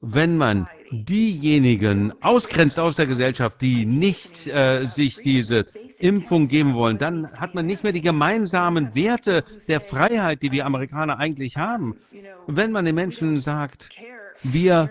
Wenn 0.02 0.36
man 0.36 0.68
diejenigen 0.90 2.12
ausgrenzt 2.22 2.78
aus 2.78 2.96
der 2.96 3.06
Gesellschaft, 3.06 3.60
die 3.60 3.86
nicht 3.86 4.46
äh, 4.46 4.84
sich 4.84 5.16
diese 5.16 5.66
Impfung 5.98 6.48
geben 6.48 6.74
wollen, 6.74 6.98
dann 6.98 7.32
hat 7.32 7.54
man 7.54 7.66
nicht 7.66 7.82
mehr 7.82 7.92
die 7.92 8.00
gemeinsamen 8.00 8.94
Werte 8.94 9.44
der 9.68 9.80
Freiheit, 9.80 10.42
die 10.42 10.52
wir 10.52 10.66
Amerikaner 10.66 11.18
eigentlich 11.18 11.56
haben. 11.56 11.96
Wenn 12.46 12.72
man 12.72 12.84
den 12.84 12.94
Menschen 12.94 13.40
sagt, 13.40 13.90
wir, 14.42 14.90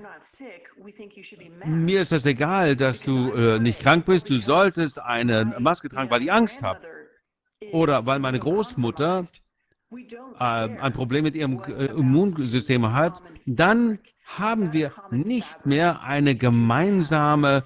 mir 1.65 2.01
ist 2.01 2.11
das 2.11 2.25
egal, 2.25 2.75
dass 2.75 3.01
du 3.01 3.31
äh, 3.31 3.59
nicht 3.59 3.79
krank 3.79 4.05
bist, 4.05 4.29
du 4.29 4.39
solltest 4.39 4.99
eine 4.99 5.55
Maske 5.59 5.89
tragen, 5.89 6.09
weil 6.09 6.23
ich 6.23 6.31
Angst 6.31 6.61
habe. 6.61 6.81
Oder 7.71 8.05
weil 8.05 8.19
meine 8.19 8.39
Großmutter 8.39 9.25
ein 10.39 10.93
Problem 10.93 11.23
mit 11.23 11.35
ihrem 11.35 11.61
äh, 11.63 11.85
Immunsystem 11.85 12.91
hat, 12.91 13.21
dann 13.45 13.99
haben 14.25 14.73
wir 14.73 14.91
nicht 15.11 15.65
mehr 15.65 16.01
eine 16.01 16.35
gemeinsame 16.35 17.63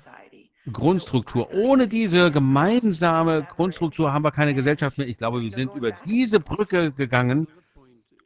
Grundstruktur. 0.72 1.49
Ohne 1.53 1.88
diese 1.88 2.31
gemeinsame 2.31 3.43
Grundstruktur 3.43 4.14
haben 4.14 4.23
wir 4.23 4.31
keine 4.31 4.53
Gesellschaft 4.53 4.98
mehr. 4.98 5.07
Ich 5.07 5.17
glaube, 5.17 5.41
wir 5.41 5.51
sind 5.51 5.73
über 5.73 5.91
diese 6.06 6.39
Brücke 6.39 6.91
gegangen 6.91 7.48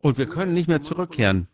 und 0.03 0.17
wir 0.17 0.27
können 0.27 0.53
nicht 0.53 0.67
mehr 0.67 0.81
zurückkehren. 0.81 1.47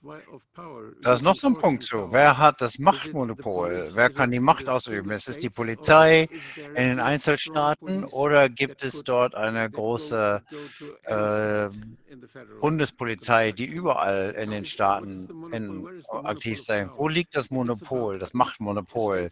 Da 1.02 1.14
ist 1.14 1.22
noch 1.22 1.36
so 1.36 1.48
ein 1.48 1.56
Punkt 1.56 1.84
zu. 1.84 2.12
Wer 2.12 2.38
hat 2.40 2.62
das 2.62 2.80
Machtmonopol? 2.80 3.90
Wer 3.94 4.10
kann 4.10 4.32
die 4.32 4.40
Macht 4.40 4.68
ausüben? 4.68 5.12
Ist 5.12 5.30
es 5.30 5.38
die 5.38 5.52
Polizei 5.52 6.28
in 6.76 6.84
den 6.90 7.00
Einzelstaaten 7.00 8.06
oder 8.06 8.50
gibt 8.50 8.84
es 8.84 9.04
dort 9.04 9.36
eine 9.36 9.70
große 9.70 10.42
äh, 11.04 11.70
Bundespolizei, 12.60 13.52
die 13.52 13.66
überall 13.66 14.32
in 14.32 14.50
den 14.50 14.66
Staaten 14.66 15.30
in, 15.52 15.88
aktiv 16.24 16.60
sein? 16.60 16.90
Wo 16.94 17.08
liegt 17.08 17.36
das 17.36 17.52
Monopol, 17.52 18.18
das 18.18 18.34
Machtmonopol? 18.34 19.30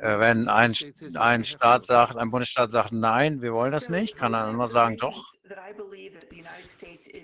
Äh, 0.00 0.18
wenn 0.18 0.48
ein, 0.48 0.74
ein 1.16 1.44
Staat 1.44 1.84
sagt, 1.84 2.16
ein 2.16 2.30
Bundesstaat 2.30 2.72
sagt, 2.72 2.92
nein, 2.92 3.42
wir 3.42 3.52
wollen 3.52 3.72
das 3.72 3.90
nicht, 3.90 4.16
kann 4.16 4.34
ein 4.34 4.46
anderer 4.46 4.68
sagen, 4.68 4.96
doch. 4.96 5.35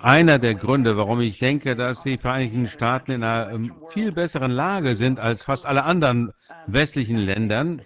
Einer 0.00 0.38
der 0.38 0.54
Gründe, 0.54 0.96
warum 0.96 1.20
ich 1.20 1.38
denke, 1.38 1.76
dass 1.76 2.02
die 2.02 2.18
Vereinigten 2.18 2.66
Staaten 2.68 3.12
in 3.12 3.22
einer 3.22 3.52
ähm, 3.52 3.74
viel 3.90 4.12
besseren 4.12 4.50
Lage 4.50 4.94
sind 4.96 5.18
als 5.18 5.42
fast 5.42 5.66
alle 5.66 5.84
anderen 5.84 6.32
westlichen 6.66 7.18
Ländern 7.18 7.80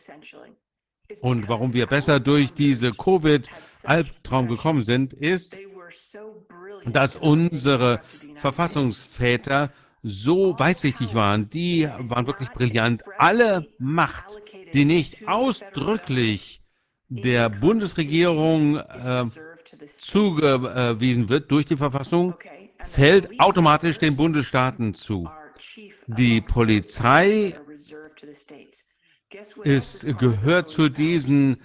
und 1.20 1.48
warum 1.48 1.72
wir 1.72 1.86
besser 1.86 2.20
durch 2.20 2.52
diese 2.52 2.92
Covid-Albtraum 2.92 4.48
gekommen 4.48 4.82
sind, 4.82 5.12
ist, 5.12 5.58
dass 6.86 7.16
unsere 7.16 8.00
Verfassungsväter 8.36 9.72
so 10.02 10.58
weitsichtig 10.58 11.14
waren. 11.14 11.50
Die 11.50 11.88
waren 11.98 12.26
wirklich 12.26 12.50
brillant. 12.50 13.02
Alle 13.18 13.66
Macht, 13.78 14.40
die 14.72 14.84
nicht 14.84 15.26
ausdrücklich 15.26 16.62
der 17.08 17.48
Bundesregierung 17.48 18.76
äh, 18.76 19.24
zugewiesen 19.98 21.28
wird 21.28 21.50
durch 21.50 21.66
die 21.66 21.76
Verfassung, 21.76 22.34
fällt 22.84 23.40
automatisch 23.40 23.98
den 23.98 24.16
Bundesstaaten 24.16 24.94
zu. 24.94 25.28
Die 26.06 26.40
Polizei 26.40 27.54
ist, 29.64 30.18
gehört 30.18 30.68
zu 30.68 30.88
diesen, 30.88 31.60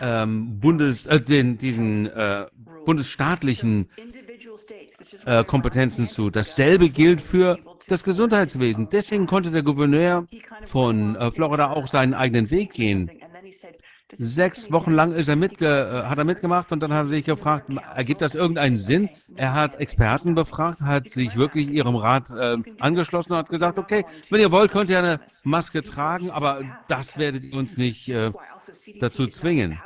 ähm, 0.00 0.58
Bundes, 0.60 1.06
äh, 1.06 1.20
den, 1.20 1.58
diesen 1.58 2.06
äh, 2.06 2.46
bundesstaatlichen 2.84 3.88
äh, 5.24 5.44
Kompetenzen 5.44 6.06
zu. 6.06 6.30
Dasselbe 6.30 6.88
gilt 6.88 7.20
für 7.20 7.58
das 7.88 8.04
Gesundheitswesen. 8.04 8.88
Deswegen 8.90 9.26
konnte 9.26 9.50
der 9.50 9.62
Gouverneur 9.62 10.26
von 10.64 11.16
äh, 11.16 11.30
Florida 11.30 11.70
auch 11.70 11.86
seinen 11.86 12.14
eigenen 12.14 12.50
Weg 12.50 12.72
gehen. 12.72 13.10
Sechs 14.12 14.70
Wochen 14.70 14.92
lang 14.92 15.12
ist 15.12 15.28
er 15.28 15.34
mitge 15.34 15.66
äh, 15.66 16.08
hat 16.08 16.18
er 16.18 16.24
mitgemacht 16.24 16.70
und 16.70 16.78
dann 16.80 16.92
hat 16.92 17.06
er 17.06 17.08
sich 17.08 17.24
gefragt, 17.24 17.70
ergibt 17.96 18.22
das 18.22 18.36
irgendeinen 18.36 18.76
Sinn? 18.76 19.08
Er 19.34 19.52
hat 19.52 19.80
Experten 19.80 20.36
befragt, 20.36 20.80
hat 20.80 21.10
sich 21.10 21.36
wirklich 21.36 21.68
ihrem 21.68 21.96
Rat 21.96 22.30
äh, 22.30 22.56
angeschlossen 22.78 23.32
und 23.32 23.38
hat 23.38 23.48
gesagt, 23.48 23.78
okay, 23.78 24.04
wenn 24.30 24.40
ihr 24.40 24.52
wollt, 24.52 24.70
könnt 24.70 24.90
ihr 24.90 25.00
eine 25.00 25.20
Maske 25.42 25.82
tragen, 25.82 26.30
aber 26.30 26.62
das 26.86 27.18
werdet 27.18 27.42
ihr 27.44 27.54
uns 27.56 27.76
nicht 27.76 28.08
äh, 28.08 28.30
dazu 29.00 29.26
zwingen. 29.26 29.80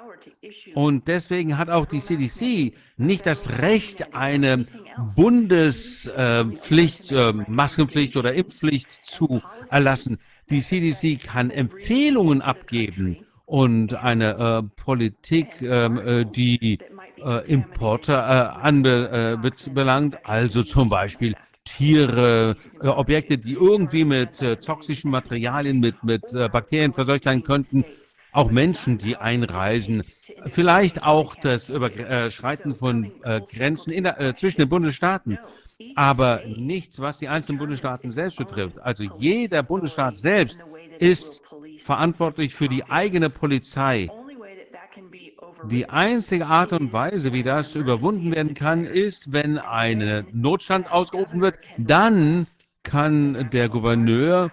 Und 0.74 1.08
deswegen 1.08 1.56
hat 1.56 1.70
auch 1.70 1.86
die 1.86 2.00
CDC 2.00 2.74
nicht 2.98 3.24
das 3.24 3.58
Recht, 3.60 4.14
eine 4.14 4.66
Bundespflicht, 5.16 7.10
äh, 7.10 7.32
Maskenpflicht 7.32 8.18
oder 8.18 8.34
Impfpflicht 8.34 8.90
zu 8.90 9.40
erlassen. 9.70 10.18
Die 10.50 10.60
CDC 10.60 11.18
kann 11.24 11.50
Empfehlungen 11.50 12.42
abgeben 12.42 13.24
und 13.50 13.94
eine 13.94 14.38
äh, 14.38 14.62
Politik, 14.80 15.60
ähm, 15.60 15.98
äh, 15.98 16.24
die 16.24 16.78
äh, 17.16 17.50
Importe 17.50 18.12
äh, 18.12 18.16
anbelangt, 18.16 20.18
also 20.22 20.62
zum 20.62 20.88
Beispiel 20.88 21.34
Tiere, 21.64 22.54
äh, 22.80 22.86
Objekte, 22.86 23.38
die 23.38 23.54
irgendwie 23.54 24.04
mit 24.04 24.40
äh, 24.40 24.54
toxischen 24.54 25.10
Materialien, 25.10 25.80
mit, 25.80 26.04
mit 26.04 26.22
Bakterien 26.52 26.92
verseucht 26.92 27.24
sein 27.24 27.42
könnten, 27.42 27.84
auch 28.30 28.52
Menschen, 28.52 28.98
die 28.98 29.16
einreisen, 29.16 30.02
vielleicht 30.46 31.02
auch 31.02 31.34
das 31.34 31.70
Überschreiten 31.70 32.76
von 32.76 33.12
Grenzen 33.52 34.04
der, 34.04 34.36
zwischen 34.36 34.60
den 34.60 34.68
Bundesstaaten, 34.68 35.40
aber 35.96 36.42
nichts, 36.46 37.00
was 37.00 37.18
die 37.18 37.26
einzelnen 37.26 37.58
Bundesstaaten 37.58 38.12
selbst 38.12 38.36
betrifft. 38.36 38.78
Also 38.78 39.02
jeder 39.18 39.64
Bundesstaat 39.64 40.16
selbst 40.16 40.62
ist 41.00 41.42
verantwortlich 41.78 42.54
für 42.54 42.68
die 42.68 42.84
eigene 42.84 43.30
Polizei. 43.30 44.08
Die 45.64 45.88
einzige 45.88 46.46
Art 46.46 46.72
und 46.72 46.92
Weise, 46.92 47.32
wie 47.32 47.42
das 47.42 47.74
überwunden 47.74 48.34
werden 48.34 48.54
kann, 48.54 48.84
ist, 48.84 49.32
wenn 49.32 49.58
ein 49.58 50.26
Notstand 50.32 50.90
ausgerufen 50.90 51.40
wird, 51.40 51.58
dann 51.76 52.46
kann 52.82 53.50
der 53.50 53.68
Gouverneur 53.68 54.50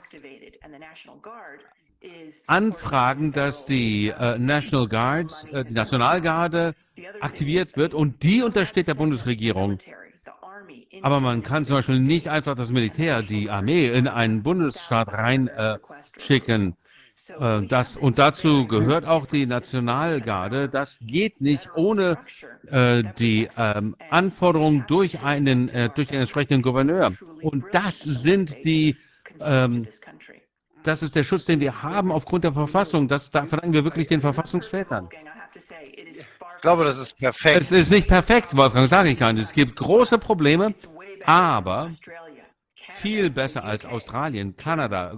anfragen, 2.48 3.32
dass 3.32 3.66
die 3.66 4.09
äh, 4.09 4.38
National 4.38 4.88
Guards, 4.88 5.45
äh, 5.45 5.64
die 5.64 5.74
Nationalgarde 5.74 6.76
aktiviert 7.22 7.77
wird 7.77 7.93
und 7.93 8.24
die 8.24 8.42
untersteht 8.42 8.88
der 8.88 8.95
Bundesregierung. 8.95 9.77
Aber 11.01 11.19
man 11.19 11.43
kann 11.43 11.66
zum 11.66 11.77
Beispiel 11.77 12.00
nicht 12.00 12.30
einfach 12.30 12.56
das 12.56 12.72
Militär, 12.72 13.22
die 13.22 13.50
Armee 13.50 13.88
in 13.88 14.08
einen 14.08 14.43
Bundesstaat 14.43 15.09
reinschicken. 15.11 16.76
Äh, 17.40 17.61
das, 17.64 17.98
und 17.98 18.19
dazu 18.19 18.67
gehört 18.67 19.06
auch 19.06 19.26
die 19.26 19.45
Nationalgarde. 19.45 20.69
Das 20.69 21.00
geht 21.01 21.42
nicht 21.42 21.69
ohne 21.76 22.17
äh, 22.67 23.03
die 23.17 23.50
ähm, 23.58 23.95
Anforderungen 24.09 24.85
durch 24.88 25.22
einen, 25.22 25.69
äh, 25.69 25.90
durch 25.93 26.08
den 26.08 26.19
entsprechenden 26.19 26.61
Gouverneur. 26.61 27.11
Und 27.42 27.66
das 27.72 28.00
sind 28.00 28.64
die, 28.66 28.98
ähm, 29.42 29.88
das 30.84 31.01
ist 31.03 31.16
der 31.16 31.24
Schutz, 31.24 31.45
den 31.45 31.59
wir 31.59 31.82
haben 31.82 32.11
aufgrund 32.11 32.43
der 32.43 32.53
Verfassung. 32.53 33.08
Das 33.08 33.32
da 33.32 33.45
verdanken 33.45 33.74
wir 33.74 33.84
wirklich 33.84 34.08
den 34.08 34.22
Verfassungsvätern. 34.22 35.09
Ich 36.68 36.70
glaube, 36.70 36.84
das 36.84 36.98
ist 36.98 37.18
perfekt. 37.18 37.62
Es 37.62 37.72
ist 37.72 37.92
nicht 37.92 38.10
perfekt, 38.10 38.54
Wolfgang, 38.58 38.90
sage 38.90 39.10
ich 39.10 39.18
gar 39.18 39.32
nicht. 39.32 39.42
Es 39.42 39.54
gibt 39.54 39.78
große 39.78 40.18
Probleme, 40.18 40.76
aber 41.26 41.88
viel 42.98 43.30
besser 43.30 43.64
als 43.64 43.86
Australien, 43.86 44.58
Kanada, 44.58 45.14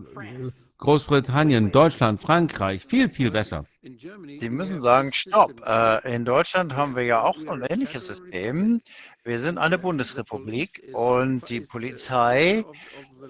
Großbritannien, 0.77 1.71
Deutschland, 1.71 2.21
Frankreich, 2.21 2.85
viel, 2.85 3.09
viel 3.09 3.31
besser. 3.31 3.65
Sie 3.81 4.49
müssen 4.51 4.79
sagen, 4.79 5.11
stopp. 5.11 5.65
Äh, 5.65 6.13
in 6.13 6.23
Deutschland 6.23 6.75
haben 6.75 6.95
wir 6.95 7.03
ja 7.03 7.23
auch 7.23 7.39
so 7.39 7.49
ein 7.49 7.63
ähnliches 7.63 8.05
System. 8.05 8.81
Wir 9.25 9.37
sind 9.37 9.57
eine 9.57 9.77
Bundesrepublik 9.77 10.91
und 10.93 11.49
die 11.49 11.61
Polizei 11.61 12.63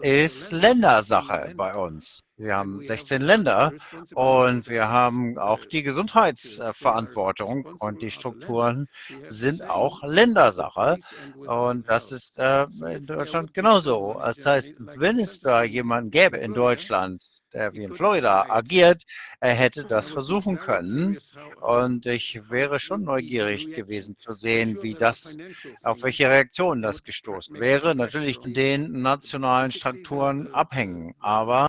ist 0.02 0.52
Ländersache 0.52 1.54
bei 1.56 1.74
uns. 1.76 2.24
Wir 2.38 2.56
haben 2.56 2.86
16 2.86 3.22
Länder 3.22 3.74
und 4.14 4.70
wir 4.70 4.88
haben 4.88 5.38
auch 5.38 5.66
die 5.66 5.82
Gesundheitsverantwortung 5.82 7.66
und 7.80 8.02
die 8.04 8.12
Strukturen 8.12 8.88
sind 9.28 9.68
auch 9.68 10.04
Ländersache. 10.04 10.98
Und 11.36 11.90
das 11.90 12.12
ist 12.12 12.38
äh, 12.38 12.68
in 12.88 13.06
Deutschland 13.06 13.54
genauso. 13.54 14.16
Das 14.24 14.46
heißt, 14.46 14.76
wenn 14.78 15.20
es 15.20 15.42
da 15.42 15.64
jemanden 15.64 16.12
gäbe 16.12 16.38
in 16.38 16.54
Deutschland, 16.54 17.26
der 17.54 17.74
wie 17.74 17.84
in 17.84 17.94
Florida 17.94 18.46
agiert, 18.50 19.04
er 19.40 19.54
hätte 19.54 19.86
das 19.86 20.10
versuchen 20.10 20.60
können. 20.60 21.18
Und 21.62 22.06
ich 22.06 22.40
wäre 22.50 22.80
schon 22.80 23.04
neugierig 23.04 23.72
gewesen 23.72 24.18
zu 24.18 24.32
sehen, 24.32 24.78
wie 24.82 24.96
das, 24.96 25.38
auf 25.84 26.04
welche 26.04 26.30
Reaktionen 26.30 26.82
das 26.82 27.04
gestoßen 27.04 27.60
wäre. 27.60 27.96
Natürlich 27.96 28.44
in 28.46 28.54
den 28.54 29.02
nationalen 29.02 29.72
Strukturen 29.72 30.48
abhängen. 30.54 31.16
Aber 31.20 31.68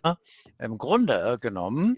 im 0.58 0.78
Grunde 0.78 1.38
genommen 1.40 1.96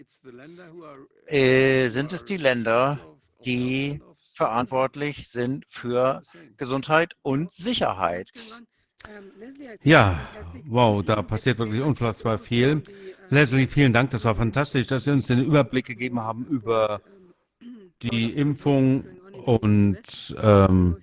äh, 1.27 1.87
sind 1.87 2.13
es 2.13 2.23
die 2.23 2.37
Länder, 2.37 2.99
die 3.45 4.01
verantwortlich 4.33 5.29
sind 5.29 5.65
für 5.69 6.23
Gesundheit 6.57 7.15
und 7.21 7.51
Sicherheit. 7.51 8.61
Ja, 9.83 10.17
wow, 10.65 11.03
da 11.03 11.21
passiert 11.21 11.57
wirklich 11.59 11.81
unfassbar 11.81 12.39
viel. 12.39 12.83
Leslie, 13.29 13.67
vielen 13.67 13.93
Dank, 13.93 14.11
das 14.11 14.25
war 14.25 14.35
fantastisch, 14.35 14.87
dass 14.87 15.05
Sie 15.05 15.11
uns 15.11 15.27
den 15.27 15.43
Überblick 15.43 15.85
gegeben 15.85 16.19
haben 16.19 16.45
über 16.45 17.01
die 18.01 18.31
Impfung 18.31 19.05
und 19.45 20.35
ähm, 20.41 20.97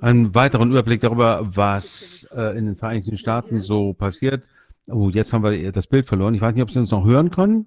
einen 0.00 0.34
weiteren 0.34 0.70
Überblick 0.70 1.00
darüber, 1.00 1.40
was 1.56 2.28
äh, 2.32 2.56
in 2.56 2.66
den 2.66 2.76
Vereinigten 2.76 3.18
Staaten 3.18 3.60
so 3.60 3.92
passiert. 3.94 4.48
Oh, 4.86 5.08
jetzt 5.08 5.32
haben 5.32 5.42
wir 5.44 5.72
das 5.72 5.86
Bild 5.86 6.06
verloren. 6.06 6.34
Ich 6.34 6.40
weiß 6.40 6.54
nicht, 6.54 6.62
ob 6.62 6.70
Sie 6.70 6.78
uns 6.78 6.90
noch 6.90 7.04
hören 7.04 7.30
können. 7.30 7.66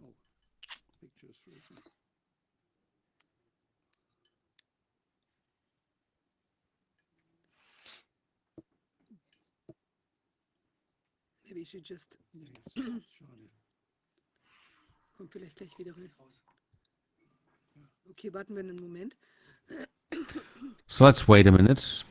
Maybe 11.44 11.60
you 11.60 11.66
should 11.66 11.88
just. 11.88 12.18
Kommt 15.18 15.32
vielleicht 15.32 15.56
gleich 15.56 15.76
wieder 15.80 15.98
rein. 15.98 16.10
Okay, 18.10 18.32
warten 18.34 18.54
wir 18.56 18.64
einen 18.64 18.76
Moment. 18.76 19.18
So 20.86 21.06
let's 21.06 21.28
wait 21.28 21.48
a 21.48 21.52
minute. 21.52 22.06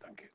Danke. 0.00 0.30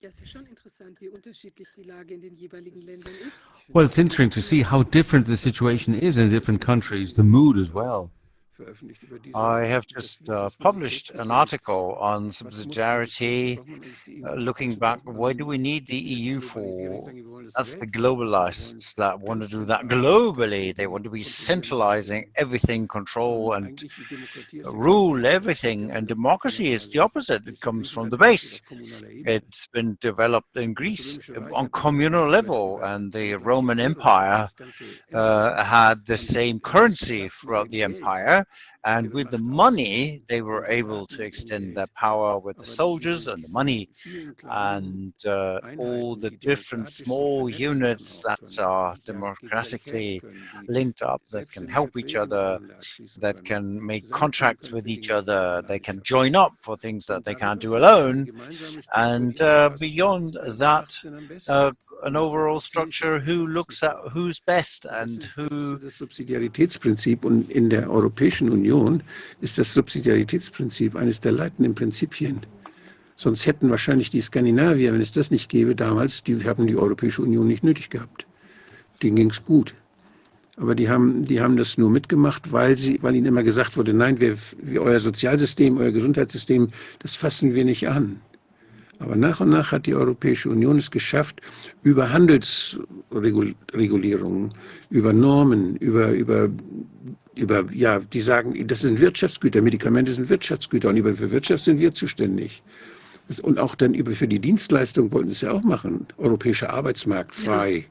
Ja, 0.00 0.08
es 0.08 0.20
ist 0.20 0.30
schon 0.30 0.46
interessant, 0.46 1.00
wie 1.02 1.10
unterschiedlich 1.10 1.68
die 1.76 1.82
Lage 1.82 2.14
in 2.14 2.22
den 2.22 2.34
jeweiligen 2.34 2.80
Ländern 2.80 3.14
ist. 3.14 3.46
Well, 3.68 3.84
it's 3.84 3.98
interesting 3.98 4.30
to 4.30 4.40
see 4.40 4.64
how 4.64 4.82
different 4.82 5.26
the 5.26 5.36
situation 5.36 5.94
is 5.94 6.16
in 6.16 6.30
different 6.30 6.64
countries, 6.64 7.14
the 7.14 7.22
mood 7.22 7.58
as 7.58 7.74
well. 7.74 8.10
Veröffentlicht 8.64 9.02
über 9.02 9.18
diese 9.18 9.36
I 9.36 9.66
have 9.66 9.86
just 9.86 10.28
uh, 10.28 10.48
published 10.58 11.10
an 11.18 11.30
article 11.30 11.96
on 11.98 12.30
subsidiarity, 12.30 13.58
uh, 14.24 14.34
looking 14.34 14.74
back, 14.74 15.00
why 15.04 15.32
do 15.32 15.44
we 15.46 15.58
need 15.58 15.86
the 15.86 15.96
EU 15.96 16.40
for? 16.40 17.10
That's 17.56 17.74
the 17.74 17.86
globalists 17.86 18.94
that 18.96 19.20
want 19.20 19.42
to 19.42 19.48
do 19.48 19.64
that 19.66 19.82
globally. 19.88 20.74
They 20.74 20.86
want 20.86 21.04
to 21.04 21.10
be 21.10 21.22
centralizing 21.22 22.30
everything, 22.36 22.88
control 22.88 23.52
and 23.54 23.82
rule 24.64 25.26
everything. 25.26 25.90
And 25.90 26.06
democracy 26.06 26.72
is 26.72 26.88
the 26.88 27.00
opposite. 27.00 27.46
It 27.46 27.60
comes 27.60 27.90
from 27.90 28.08
the 28.08 28.16
base. 28.16 28.60
It's 28.70 29.66
been 29.66 29.98
developed 30.00 30.56
in 30.56 30.72
Greece 30.72 31.18
on 31.52 31.68
communal 31.70 32.28
level, 32.28 32.80
and 32.82 33.12
the 33.12 33.34
Roman 33.34 33.80
Empire 33.80 34.48
uh, 35.12 35.64
had 35.64 36.06
the 36.06 36.16
same 36.16 36.60
currency 36.60 37.28
throughout 37.28 37.70
the 37.70 37.82
empire. 37.82 38.46
And 38.84 39.12
with 39.12 39.30
the 39.30 39.38
money, 39.38 40.22
they 40.28 40.42
were 40.42 40.66
able 40.68 41.06
to 41.08 41.22
extend 41.22 41.74
their 41.74 41.88
power 41.96 42.38
with 42.38 42.58
the 42.58 42.66
soldiers 42.66 43.26
and 43.26 43.42
the 43.44 43.48
money. 43.48 43.88
and 44.50 45.14
uh, 45.26 45.60
all 45.76 46.16
the 46.16 46.30
different 46.40 46.88
small 46.88 47.48
units 47.48 48.20
that 48.26 48.40
are 48.58 48.96
democratically 49.04 50.24
linked 50.68 51.02
up 51.02 51.22
that 51.30 51.48
can 51.50 51.66
help 51.68 51.96
each 51.96 52.14
other, 52.16 52.58
that 53.16 53.36
can 53.44 53.84
make 53.84 54.08
contracts 54.10 54.72
with 54.72 54.86
each 54.88 55.10
other, 55.10 55.62
they 55.68 55.78
can 55.78 56.00
join 56.02 56.34
up 56.34 56.54
for 56.62 56.76
things 56.76 57.06
that 57.06 57.24
they 57.24 57.34
can't 57.34 57.60
do 57.60 57.76
alone. 57.76 58.28
And 58.94 59.40
uh, 59.40 59.70
beyond 59.78 60.38
that, 60.58 60.90
uh, 61.48 61.72
an 62.02 62.16
overall 62.16 62.60
structure 62.60 63.20
who 63.20 63.46
looks 63.46 63.82
at 63.82 63.96
who's 64.12 64.40
best 64.40 64.86
and 64.86 65.28
who 65.36 65.76
das 65.76 65.98
Subsidiaritätsprinzip 65.98 67.24
und 67.24 67.50
in 67.50 67.70
der 67.70 67.90
Europäischen 67.90 68.50
Union 68.50 69.02
ist 69.40 69.58
das 69.58 69.72
Subsidiaritätsprinzip 69.74 70.96
eines 70.96 71.20
der 71.20 71.32
leitenden 71.32 71.74
Prinzipien. 71.74 72.40
Sonst 73.16 73.46
hätten 73.46 73.70
wahrscheinlich 73.70 74.10
die 74.10 74.20
Skandinavier, 74.20 74.92
wenn 74.92 75.00
es 75.00 75.12
das 75.12 75.30
nicht 75.30 75.48
gäbe 75.48 75.76
damals, 75.76 76.24
die 76.24 76.44
haben 76.44 76.66
die 76.66 76.76
Europäische 76.76 77.22
Union 77.22 77.46
nicht 77.46 77.62
nötig 77.62 77.90
gehabt. 77.90 78.26
Denen 79.02 79.16
ging 79.16 79.30
es 79.30 79.44
gut. 79.44 79.74
Aber 80.56 80.74
die 80.74 80.88
haben, 80.88 81.24
die 81.24 81.40
haben 81.40 81.56
das 81.56 81.78
nur 81.78 81.90
mitgemacht, 81.90 82.52
weil, 82.52 82.76
sie, 82.76 82.98
weil 83.02 83.14
ihnen 83.14 83.26
immer 83.26 83.42
gesagt 83.42 83.76
wurde, 83.76 83.94
nein, 83.94 84.20
wir, 84.20 84.36
wir, 84.58 84.82
euer 84.82 85.00
Sozialsystem, 85.00 85.78
euer 85.78 85.92
Gesundheitssystem, 85.92 86.70
das 86.98 87.14
fassen 87.14 87.54
wir 87.54 87.64
nicht 87.64 87.88
an. 87.88 88.20
Aber 89.02 89.16
nach 89.16 89.40
und 89.40 89.50
nach 89.50 89.72
hat 89.72 89.86
die 89.86 89.96
Europäische 89.96 90.48
Union 90.48 90.78
es 90.78 90.92
geschafft, 90.92 91.40
über 91.82 92.12
Handelsregulierungen, 92.12 94.50
über 94.90 95.12
Normen, 95.12 95.74
über, 95.76 96.12
über, 96.12 96.48
über, 97.34 97.64
ja, 97.72 97.98
die 97.98 98.20
sagen, 98.20 98.54
das 98.68 98.82
sind 98.82 99.00
Wirtschaftsgüter, 99.00 99.60
Medikamente 99.60 100.12
sind 100.12 100.28
Wirtschaftsgüter 100.28 100.90
und 100.90 100.98
über 100.98 101.12
für 101.14 101.32
Wirtschaft 101.32 101.64
sind 101.64 101.80
wir 101.80 101.92
zuständig. 101.92 102.62
Und 103.42 103.58
auch 103.58 103.74
dann 103.74 103.94
über 103.94 104.12
für 104.12 104.28
die 104.28 104.38
Dienstleistung 104.38 105.10
wollten 105.12 105.30
sie 105.30 105.36
es 105.36 105.40
ja 105.42 105.52
auch 105.52 105.62
machen. 105.62 106.06
Europäischer 106.18 106.70
Arbeitsmarkt 106.70 107.34
frei. 107.34 107.70
Ja. 107.70 107.82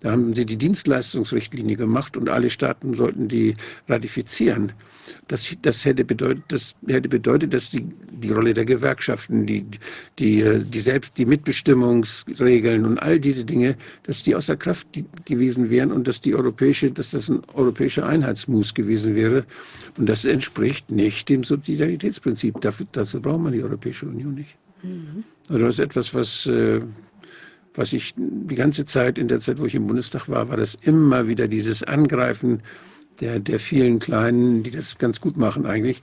Da 0.00 0.12
haben 0.12 0.34
sie 0.34 0.44
die 0.44 0.56
Dienstleistungsrichtlinie 0.56 1.76
gemacht 1.76 2.16
und 2.16 2.28
alle 2.28 2.50
Staaten 2.50 2.94
sollten 2.94 3.28
die 3.28 3.54
ratifizieren. 3.88 4.72
Das, 5.28 5.50
das, 5.62 5.84
hätte, 5.84 6.04
bedeutet, 6.04 6.44
das 6.48 6.74
hätte 6.86 7.08
bedeutet, 7.08 7.54
dass 7.54 7.70
die, 7.70 7.86
die 8.10 8.30
Rolle 8.30 8.54
der 8.54 8.64
Gewerkschaften, 8.64 9.46
die, 9.46 9.64
die, 10.18 10.44
die, 10.64 10.80
selbst, 10.80 11.12
die 11.16 11.24
Mitbestimmungsregeln 11.24 12.84
und 12.84 12.98
all 12.98 13.18
diese 13.20 13.44
Dinge, 13.44 13.76
dass 14.02 14.22
die 14.22 14.34
außer 14.34 14.56
Kraft 14.56 14.88
gewesen 15.24 15.70
wären 15.70 15.92
und 15.92 16.06
dass, 16.06 16.20
die 16.20 16.34
europäische, 16.34 16.90
dass 16.90 17.12
das 17.12 17.28
ein 17.30 17.42
europäischer 17.54 18.06
Einheitsmus 18.06 18.74
gewesen 18.74 19.14
wäre. 19.14 19.44
Und 19.96 20.06
das 20.08 20.24
entspricht 20.24 20.90
nicht 20.90 21.28
dem 21.28 21.44
Subsidiaritätsprinzip. 21.44 22.60
Dafür, 22.60 22.86
dazu 22.92 23.20
braucht 23.20 23.40
man 23.40 23.52
die 23.52 23.62
Europäische 23.62 24.06
Union 24.06 24.34
nicht. 24.34 24.56
Mhm. 24.82 25.24
Also 25.48 25.64
das 25.64 25.78
ist 25.78 25.84
etwas, 25.84 26.14
was, 26.14 26.46
was 27.76 27.92
ich 27.92 28.14
die 28.16 28.54
ganze 28.54 28.84
Zeit, 28.84 29.18
in 29.18 29.28
der 29.28 29.40
Zeit, 29.40 29.58
wo 29.58 29.66
ich 29.66 29.74
im 29.74 29.86
Bundestag 29.86 30.28
war, 30.28 30.48
war 30.48 30.56
das 30.56 30.76
immer 30.80 31.28
wieder 31.28 31.48
dieses 31.48 31.82
Angreifen 31.82 32.62
der, 33.20 33.40
der 33.40 33.58
vielen 33.58 33.98
Kleinen, 33.98 34.62
die 34.62 34.70
das 34.70 34.98
ganz 34.98 35.20
gut 35.20 35.36
machen 35.36 35.66
eigentlich, 35.66 36.02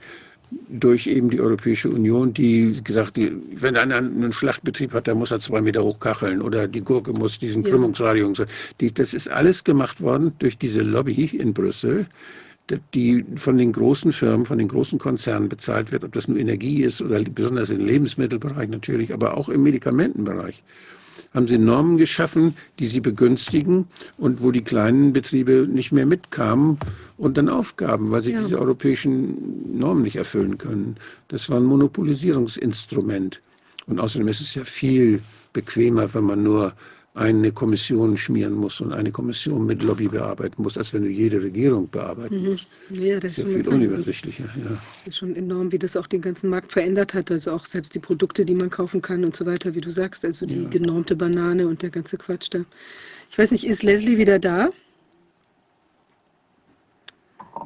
durch 0.69 1.08
eben 1.08 1.30
die 1.30 1.42
Europäische 1.42 1.90
Union, 1.90 2.34
die 2.34 2.80
gesagt, 2.84 3.18
die, 3.18 3.32
wenn 3.56 3.76
einer 3.76 3.98
einen 3.98 4.32
Schlachtbetrieb 4.32 4.93
hat, 4.93 5.08
dann 5.08 5.18
muss 5.18 5.32
er 5.32 5.40
zwei 5.40 5.61
Meter 5.61 5.84
hochkacheln 5.84 6.42
oder 6.42 6.68
die 6.68 6.82
Gurke 6.82 7.14
muss 7.14 7.40
diesen 7.40 7.64
ja. 7.64 8.34
So. 8.35 8.45
Die, 8.80 8.93
das 8.93 9.14
ist 9.14 9.30
alles 9.30 9.64
gemacht 9.64 10.02
worden 10.02 10.34
durch 10.40 10.58
diese 10.58 10.82
Lobby 10.82 11.26
in 11.26 11.53
Brüssel, 11.53 12.06
die 12.93 13.26
von 13.35 13.58
den 13.58 13.72
großen 13.72 14.11
Firmen, 14.11 14.45
von 14.45 14.58
den 14.58 14.68
großen 14.68 15.00
Konzernen 15.00 15.50
bezahlt 15.50 15.92
wird, 15.92 16.03
ob 16.03 16.14
das 16.14 16.27
nur 16.27 16.38
Energie 16.38 16.84
ist 16.84 17.02
oder 17.02 17.22
besonders 17.24 17.69
im 17.69 17.85
Lebensmittelbereich 17.85 18.69
natürlich, 18.69 19.14
aber 19.14 19.38
auch 19.38 19.50
im 19.50 19.64
Medikamentenbereich. 19.64 20.64
Haben 21.34 21.48
sie 21.48 21.58
Normen 21.58 21.98
geschaffen, 21.98 22.56
die 22.80 22.88
sie 22.88 23.00
begünstigen 23.00 23.88
und 24.18 24.42
wo 24.42 24.52
die 24.52 24.64
kleinen 24.64 25.14
Betriebe 25.14 25.68
nicht 25.70 25.92
mehr 25.92 26.06
mitkamen 26.06 26.78
und 27.18 27.38
dann 27.38 27.50
aufgaben, 27.50 28.12
weil 28.12 28.22
sie 28.22 28.34
ja. 28.34 28.42
diese 28.42 28.60
europäischen 28.60 29.78
Normen 29.78 30.03
nicht 30.03 30.18
erfüllen 30.18 30.58
können. 30.58 30.98
Das 31.30 31.50
war 31.50 31.58
ein 31.58 31.66
Monopolisierungsinstrument. 31.66 33.42
Und 33.88 34.00
außerdem 34.00 34.28
ist 34.28 34.42
es 34.42 34.56
ja 34.56 34.64
viel 34.64 35.22
bequemer, 35.53 36.14
wenn 36.14 36.24
man 36.24 36.44
nur 36.44 36.74
eine 37.16 37.51
Kommission 37.51 38.17
schmieren 38.17 38.53
muss 38.53 38.82
und 38.82 38.92
eine 38.92 39.11
Kommission 39.11 39.67
mit 39.67 39.83
Lobby 39.83 40.08
bearbeiten 40.08 40.64
muss, 40.64 40.77
als 40.80 40.93
wenn 40.93 41.03
du 41.03 41.09
jede 41.09 41.43
Regierung 41.43 41.88
bearbeiten 41.88 42.42
Mhm. 42.42 42.50
musst. 42.51 42.66
Ja, 42.90 43.19
das 43.19 43.33
ist 43.33 43.38
ja 43.40 43.45
viel 43.45 43.64
schon 43.64 43.74
unübersichtlicher. 43.75 44.45
Ja. 44.45 44.69
Das 44.72 45.08
ist 45.08 45.17
schon 45.17 45.35
enorm, 45.35 45.72
wie 45.72 45.77
das 45.77 45.95
auch 45.95 46.08
den 46.08 46.22
ganzen 46.22 46.50
Markt 46.50 46.72
verändert 46.72 47.14
hat. 47.14 47.30
Also 47.30 47.51
auch 47.51 47.67
selbst 47.67 47.93
die 47.93 48.00
Produkte, 48.00 48.45
die 48.45 48.56
man 48.56 48.72
kaufen 48.72 49.01
kann 49.03 49.24
und 49.24 49.35
so 49.35 49.45
weiter, 49.45 49.75
wie 49.75 49.82
du 49.82 49.92
sagst. 49.92 50.25
Also 50.25 50.48
die 50.48 50.64
Ja. 50.64 50.69
genormte 50.69 51.16
Banane 51.16 51.67
und 51.67 51.83
der 51.83 51.92
ganze 51.92 52.17
Quatsch 52.17 52.48
da. 52.50 52.66
Ich 53.30 53.38
weiß 53.38 53.51
nicht, 53.51 53.67
ist 53.67 53.83
Leslie 53.83 54.17
wieder 54.17 54.40
da? 54.40 54.69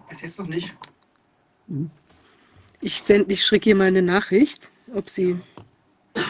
Bis 0.09 0.21
jetzt 0.21 0.39
noch 0.39 0.47
nicht. 0.47 0.75
Ich, 2.81 3.01
send, 3.01 3.31
ich 3.31 3.45
schicke 3.45 3.69
ihr 3.69 3.75
mal 3.75 3.85
eine 3.87 4.01
Nachricht, 4.01 4.69
ob 4.93 5.09
sie. 5.09 5.37
Kann 6.13 6.25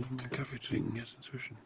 ich 0.00 0.10
mal 0.10 0.28
Kaffee 0.30 0.58
trinken 0.58 0.96
jetzt 0.96 1.14
inzwischen? 1.16 1.56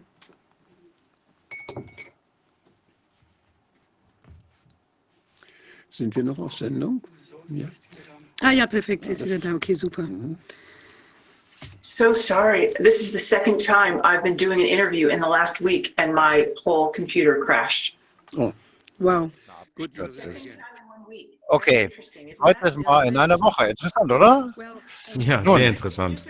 Sind 5.91 6.15
wir 6.15 6.23
noch 6.23 6.39
auf 6.39 6.55
Sendung? 6.55 7.02
Ja. 7.49 7.67
Ah 8.42 8.52
ja, 8.52 8.67
perfekt, 8.67 9.05
sie 9.05 9.12
ist 9.12 9.25
wieder 9.25 9.39
da. 9.39 9.55
Okay, 9.55 9.75
super. 9.75 10.09
So 11.83 12.12
sorry. 12.15 12.73
This 12.78 13.00
is 13.00 13.12
the 13.12 13.18
second 13.18 13.59
time 13.59 14.00
I've 14.05 14.23
been 14.23 14.36
doing 14.36 14.60
an 14.60 14.67
interview 14.67 15.09
in 15.09 15.20
the 15.20 15.28
last 15.28 15.60
week 15.60 15.92
and 15.99 16.15
my 16.15 16.47
whole 16.65 16.91
computer 16.92 17.44
crashed. 17.44 17.97
Oh, 18.36 18.52
Wow. 18.99 19.31
abgestürzt 19.60 20.25
ist. 20.26 20.49
Okay, 21.49 21.89
heute 22.41 22.65
ist 22.65 22.76
mal 22.76 23.07
in 23.07 23.17
einer 23.17 23.39
Woche. 23.41 23.67
Interessant, 23.68 24.10
oder? 24.12 24.55
Ja, 25.15 25.42
sehr 25.42 25.68
interessant. 25.68 26.23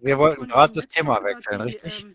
Wir 0.00 0.18
wollten 0.18 0.48
gerade 0.48 0.72
das 0.72 0.88
Thema 0.88 1.14
talk 1.14 1.24
about 1.24 1.34
wechseln, 1.34 1.58
the, 1.58 1.64
richtig? 1.64 2.06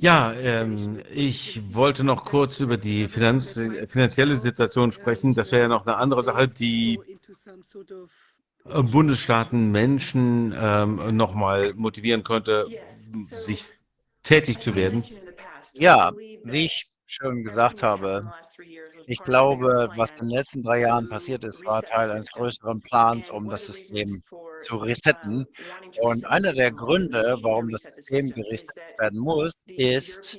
Ja, 0.00 0.32
situation. 0.32 0.98
ähm, 0.98 1.02
ich 1.12 1.74
wollte 1.74 2.04
noch 2.04 2.24
kurz 2.24 2.60
über 2.60 2.76
die 2.76 3.08
Finanz 3.08 3.60
finanzielle 3.88 4.36
Situation 4.36 4.92
sprechen. 4.92 5.34
Das 5.34 5.52
wäre 5.52 5.62
ja 5.62 5.68
noch 5.68 5.86
eine 5.86 5.96
andere 5.96 6.22
Sache, 6.22 6.48
die 6.48 7.00
äh, 8.64 8.82
Bundesstaaten 8.82 9.70
Menschen 9.70 10.54
ähm, 10.58 11.16
nochmal 11.16 11.74
motivieren 11.74 12.24
könnte, 12.24 12.66
sich 13.32 13.64
tätig 14.22 14.60
zu 14.60 14.74
werden. 14.74 15.04
Ja, 15.72 16.12
wie 16.44 16.66
ich 16.66 16.89
schon 17.12 17.44
gesagt 17.44 17.82
habe, 17.82 18.32
ich 19.06 19.22
glaube, 19.22 19.90
was 19.94 20.10
in 20.20 20.28
den 20.28 20.36
letzten 20.38 20.62
drei 20.62 20.80
Jahren 20.80 21.08
passiert 21.08 21.44
ist, 21.44 21.64
war 21.66 21.82
Teil 21.82 22.10
eines 22.10 22.30
größeren 22.32 22.80
Plans, 22.82 23.28
um 23.30 23.48
das 23.48 23.64
System 23.66 24.22
zu 24.58 24.76
resetten. 24.76 25.46
Und 25.94 26.26
einer 26.26 26.52
der 26.54 26.72
Gründe, 26.72 27.36
warum 27.42 27.70
das 27.70 27.82
System 27.92 28.32
geresettet 28.32 28.82
werden 28.98 29.18
muss, 29.20 29.52
ist, 29.76 30.38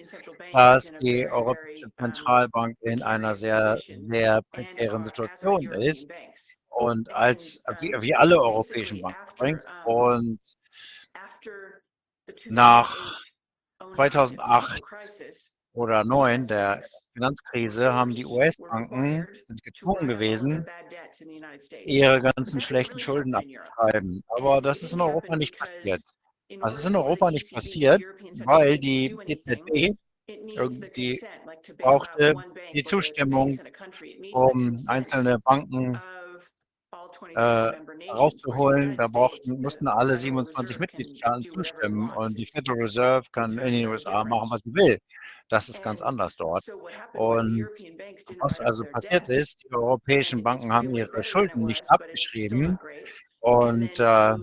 dass 0.52 0.90
die 1.00 1.28
Europäische 1.30 1.88
Zentralbank 2.00 2.78
in 2.82 3.02
einer 3.04 3.36
sehr, 3.36 3.82
sehr 4.08 4.42
prekären 4.52 5.04
Situation 5.04 5.72
ist 5.72 6.10
und 6.70 7.12
als 7.14 7.62
wie, 7.80 7.94
wie 8.00 8.16
alle 8.16 8.40
europäischen 8.42 9.02
Banken. 9.02 9.60
Und 9.82 10.40
nach 12.50 13.20
2008 13.90 14.84
oder 15.74 16.04
2009, 16.04 16.48
der 16.48 16.84
Finanzkrise, 17.14 17.94
haben 17.94 18.12
die 18.12 18.26
US-Banken 18.26 19.28
gezwungen 19.64 20.08
gewesen, 20.08 20.66
ihre 21.86 22.22
ganzen 22.22 22.60
schlechten 22.60 23.00
Schulden 23.00 23.36
abzuschreiben. 23.36 24.24
Aber 24.28 24.62
das 24.62 24.82
ist 24.82 24.94
in 24.94 25.02
Europa 25.02 25.36
nicht 25.36 25.58
passiert. 25.58 26.02
Das 26.60 26.76
ist 26.76 26.86
in 26.86 26.96
Europa 26.96 27.32
nicht 27.32 27.54
passiert, 27.54 28.02
weil 28.46 28.78
die 28.78 29.16
EZB 29.26 29.96
irgendwie 30.28 31.22
brauchte 31.78 32.34
die 32.74 32.84
Zustimmung, 32.84 33.60
um 34.34 34.78
einzelne 34.88 35.40
Banken 35.40 36.00
äh, 37.36 37.42
rauszuholen. 38.10 38.98
Da 38.98 39.08
brauchten, 39.08 39.62
mussten 39.62 39.88
alle 39.88 40.18
27 40.18 40.80
Mitgliedstaaten 40.80 41.44
zustimmen 41.44 42.10
und 42.12 42.38
die 42.38 42.46
Federal 42.46 42.80
Reserve 42.82 43.28
kann 43.32 43.58
in 43.58 43.74
den 43.74 43.88
USA 43.88 44.24
machen, 44.24 44.50
was 44.52 44.62
sie 44.62 44.74
will. 44.74 45.00
Das 45.50 45.70
ist 45.70 45.84
ganz 45.84 46.02
anders 46.02 46.36
dort. 46.36 46.64
Und 47.14 47.68
was 48.40 48.60
also 48.60 48.84
passiert 48.86 49.30
ist, 49.30 49.64
die 49.64 49.74
europäischen 49.74 50.44
Banken 50.44 50.74
haben 50.74 50.94
ihre 50.94 51.24
Schulden 51.24 51.66
nicht 51.66 51.90
abgeschrieben 51.90 52.80
und 53.40 54.00
äh, 54.00 54.36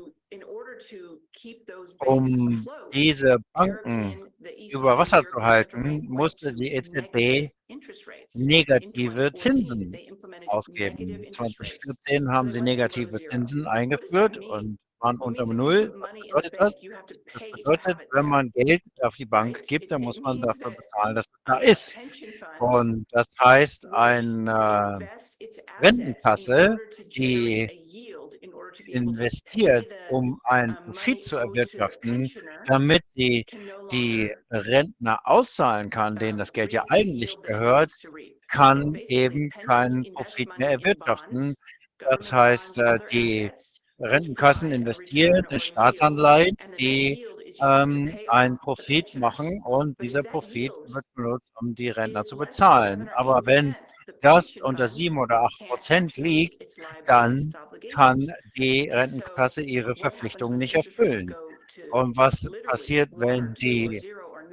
um 1.99 2.69
diese 2.93 3.39
Banken 3.53 4.19
über 4.69 4.99
Wasser 4.99 5.25
zu 5.27 5.43
halten, 5.43 6.05
musste 6.09 6.53
die 6.55 6.73
EZB 6.73 7.51
negative 8.35 9.33
Zinsen 9.35 10.01
ausgeben. 10.47 11.27
2014 11.31 12.31
haben 12.31 12.51
sie 12.51 12.63
negative 12.63 13.21
Zinsen 13.25 13.67
eingeführt 13.67 14.39
und 14.39 14.79
waren 15.01 15.19
unter 15.21 15.47
Null. 15.47 15.93
Was 15.99 16.11
bedeutet 16.21 16.55
das? 16.59 16.75
Das 17.33 17.47
bedeutet, 17.47 17.99
wenn 18.13 18.27
man 18.27 18.51
Geld 18.55 18.83
auf 19.03 19.17
die 19.17 19.27
Bank 19.27 19.63
gibt, 19.67 19.91
dann 19.91 20.03
muss 20.03 20.21
man 20.23 20.41
dafür 20.41 20.73
bezahlen, 20.73 21.15
dass 21.17 21.27
es 21.27 21.33
da 21.45 21.57
ist. 21.59 21.99
Und 22.59 23.07
das 23.13 23.27
heißt, 23.43 23.87
eine 23.93 25.09
Rentenkasse, 25.81 26.81
die 27.17 27.71
investiert, 28.87 29.87
um 30.11 30.41
einen 30.45 30.77
Profit 30.77 31.25
zu 31.25 31.37
erwirtschaften, 31.37 32.31
damit 32.67 33.03
sie 33.11 33.45
die 33.93 34.33
Rentner 34.51 35.21
auszahlen 35.25 35.91
kann, 35.91 36.17
denen 36.17 36.39
das 36.39 36.53
Geld 36.53 36.73
ja 36.73 36.85
eigentlich 36.89 37.41
gehört, 37.43 37.93
kann 38.49 38.95
eben 38.95 39.51
keinen 39.51 40.13
Profit 40.15 40.57
mehr 40.59 40.71
erwirtschaften. 40.71 41.55
Das 41.99 42.33
heißt, 42.33 42.79
äh, 42.79 42.99
die 43.11 43.51
Rentenkassen 43.99 44.71
investieren 44.73 45.45
in 45.51 45.61
Staatsanleihen, 45.61 46.57
die 46.79 47.25
ähm, 47.61 48.17
einen 48.29 48.59
Profit 48.59 49.15
machen 49.17 49.63
und 49.65 50.01
dieser 50.01 50.23
Profit 50.23 50.73
wird 50.87 51.05
benutzt, 51.15 51.53
um 51.61 51.75
die 51.75 51.91
Rentner 51.91 52.25
zu 52.25 52.37
bezahlen. 52.37 53.09
Aber 53.15 53.43
wenn 53.45 53.75
das 54.21 54.57
unter 54.57 54.89
sieben 54.89 55.19
oder 55.19 55.43
acht 55.43 55.59
Prozent 55.69 56.17
liegt, 56.17 56.65
dann 57.05 57.53
kann 57.93 58.33
die 58.57 58.89
Rentenkasse 58.89 59.63
ihre 59.63 59.95
Verpflichtungen 59.95 60.59
nicht 60.59 60.75
erfüllen. 60.75 61.35
Und 61.93 62.17
was 62.17 62.49
passiert, 62.67 63.11
wenn 63.17 63.55
die 63.55 64.03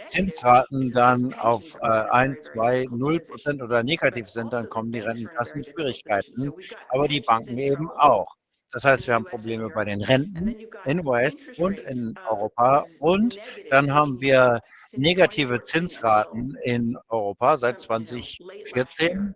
Zinsraten 0.03 0.91
dann 0.91 1.33
auf 1.33 1.75
äh, 1.81 1.87
1, 1.87 2.43
2, 2.43 2.87
0 2.91 3.19
Prozent 3.21 3.61
oder 3.61 3.83
negativ 3.83 4.29
sind, 4.29 4.53
dann 4.53 4.69
kommen 4.69 4.91
die 4.91 4.99
Rentenkassen 4.99 5.63
in 5.63 5.71
Schwierigkeiten, 5.71 6.53
aber 6.89 7.07
die 7.07 7.21
Banken 7.21 7.57
eben 7.57 7.89
auch. 7.89 8.35
Das 8.71 8.83
heißt, 8.83 9.07
wir 9.07 9.13
haben 9.13 9.25
Probleme 9.25 9.69
bei 9.69 9.85
den 9.85 10.01
Renten 10.01 10.53
in 10.83 11.07
US 11.07 11.35
und 11.57 11.79
in 11.79 12.13
Europa. 12.27 12.83
und 12.99 13.39
dann 13.69 13.93
haben 13.93 14.19
wir 14.19 14.59
negative 14.91 15.63
Zinsraten 15.63 16.57
in 16.63 16.97
Europa 17.07 17.57
seit 17.57 17.79
2014 17.79 19.33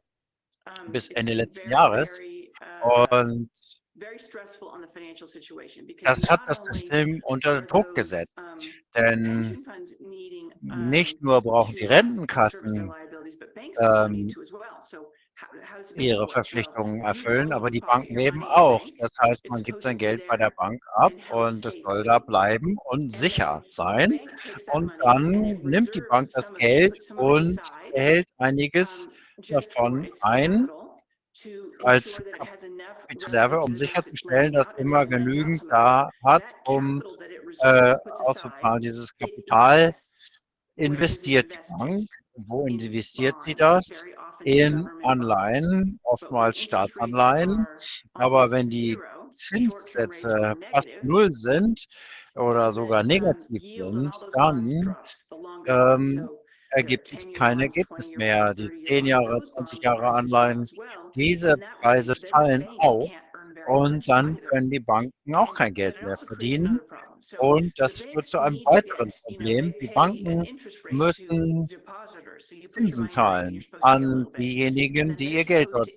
bis 0.85 1.09
Ende 1.09 1.33
letzten 1.33 1.69
Jahres. 1.69 2.21
Und 2.79 3.49
das 6.03 6.29
hat 6.29 6.41
das 6.45 6.59
System 6.63 7.19
unter 7.23 7.61
Druck 7.61 7.87
gesetzt. 7.93 8.31
Denn 8.95 9.59
nicht 10.61 11.21
nur 11.21 11.41
brauchen 11.41 11.75
die 11.75 11.85
Rentenkassen 11.85 12.95
ähm, 13.79 14.35
ihre 15.95 16.27
Verpflichtungen 16.27 17.01
erfüllen, 17.01 17.51
aber 17.53 17.69
die 17.71 17.81
Banken 17.81 18.17
eben 18.19 18.43
auch. 18.43 18.87
Das 18.97 19.11
heißt, 19.21 19.49
man 19.49 19.63
gibt 19.63 19.81
sein 19.81 19.97
Geld 19.97 20.23
bei 20.25 20.37
der 20.37 20.51
Bank 20.55 20.81
ab 20.93 21.13
und 21.27 21.65
es 21.65 21.75
soll 21.83 22.03
da 22.03 22.19
bleiben 22.19 22.77
und 22.85 23.11
sicher 23.11 23.63
sein. 23.67 24.19
Und 24.67 24.93
dann 24.99 25.59
nimmt 25.61 25.95
die 25.95 26.01
Bank 26.01 26.29
das 26.33 26.53
Geld 26.55 26.97
und 27.15 27.59
erhält 27.91 28.27
einiges 28.37 29.07
davon 29.47 30.09
ein 30.21 30.69
als 31.83 32.21
Reserve, 33.09 33.61
um 33.61 33.75
sicherzustellen, 33.75 34.53
dass 34.53 34.73
immer 34.73 35.05
genügend 35.05 35.63
da 35.69 36.09
hat, 36.23 36.43
um 36.65 37.03
äh, 37.61 37.95
auszuzahlen. 38.25 38.81
Dieses 38.81 39.15
Kapital 39.17 39.93
investiert 40.75 41.53
die 41.53 41.73
Bank. 41.77 42.01
Wo 42.35 42.65
investiert 42.65 43.41
sie 43.41 43.55
das? 43.55 44.03
In 44.43 44.87
Anleihen, 45.03 45.99
oftmals 46.03 46.59
Staatsanleihen. 46.59 47.67
Aber 48.13 48.51
wenn 48.51 48.69
die 48.69 48.97
Zinssätze 49.29 50.55
fast 50.71 50.89
null 51.01 51.31
sind 51.31 51.85
oder 52.35 52.71
sogar 52.71 53.03
negativ 53.03 53.61
sind, 53.61 54.15
dann 54.33 54.95
ähm, 55.67 56.29
ergibt 56.71 57.11
es 57.13 57.25
kein 57.33 57.59
Ergebnis 57.59 58.11
mehr. 58.15 58.53
Die 58.53 58.71
10 58.73 59.05
Jahre, 59.05 59.41
20 59.53 59.83
Jahre 59.83 60.09
Anleihen, 60.09 60.67
diese 61.15 61.55
Preise 61.81 62.15
fallen 62.15 62.67
auch 62.79 63.09
und 63.67 64.07
dann 64.09 64.37
können 64.45 64.69
die 64.69 64.79
Banken 64.79 65.35
auch 65.35 65.53
kein 65.53 65.73
Geld 65.73 66.01
mehr 66.01 66.17
verdienen. 66.17 66.79
Und 67.37 67.71
das 67.77 67.99
führt 68.01 68.27
zu 68.27 68.39
einem 68.39 68.57
weiteren 68.65 69.11
Problem. 69.23 69.73
Die 69.81 69.87
Banken 69.87 70.47
müssen 70.89 71.67
Zinsen 72.69 73.09
zahlen 73.09 73.63
an 73.81 74.27
diejenigen, 74.37 75.15
die 75.15 75.33
ihr 75.33 75.45
Geld 75.45 75.69
dort 75.73 75.89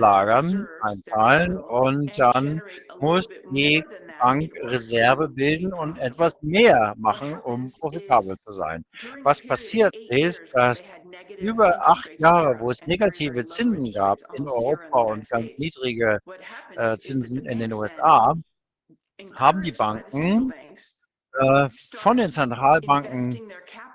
einlagern, 0.00 0.66
einzahlen. 0.80 1.58
Und 1.58 2.18
dann 2.18 2.60
muss 3.00 3.26
die 3.52 3.84
Bank 4.18 4.52
Reserve 4.62 5.28
bilden 5.28 5.72
und 5.72 5.98
etwas 5.98 6.42
mehr 6.42 6.94
machen, 6.98 7.34
um 7.40 7.70
profitabel 7.80 8.36
zu 8.44 8.52
sein. 8.52 8.84
Was 9.22 9.40
passiert 9.42 9.94
ist, 10.08 10.42
dass 10.52 10.92
über 11.38 11.86
acht 11.88 12.10
Jahre, 12.18 12.58
wo 12.60 12.70
es 12.70 12.86
negative 12.86 13.44
Zinsen 13.44 13.92
gab 13.92 14.18
in 14.34 14.46
Europa 14.46 15.00
und 15.00 15.28
ganz 15.28 15.50
niedrige 15.56 16.18
äh, 16.76 16.98
Zinsen 16.98 17.46
in 17.46 17.58
den 17.58 17.72
USA, 17.72 18.34
haben 19.34 19.62
die 19.62 19.72
Banken 19.72 20.52
äh, 21.38 21.68
von 21.92 22.16
den 22.16 22.32
Zentralbanken 22.32 23.40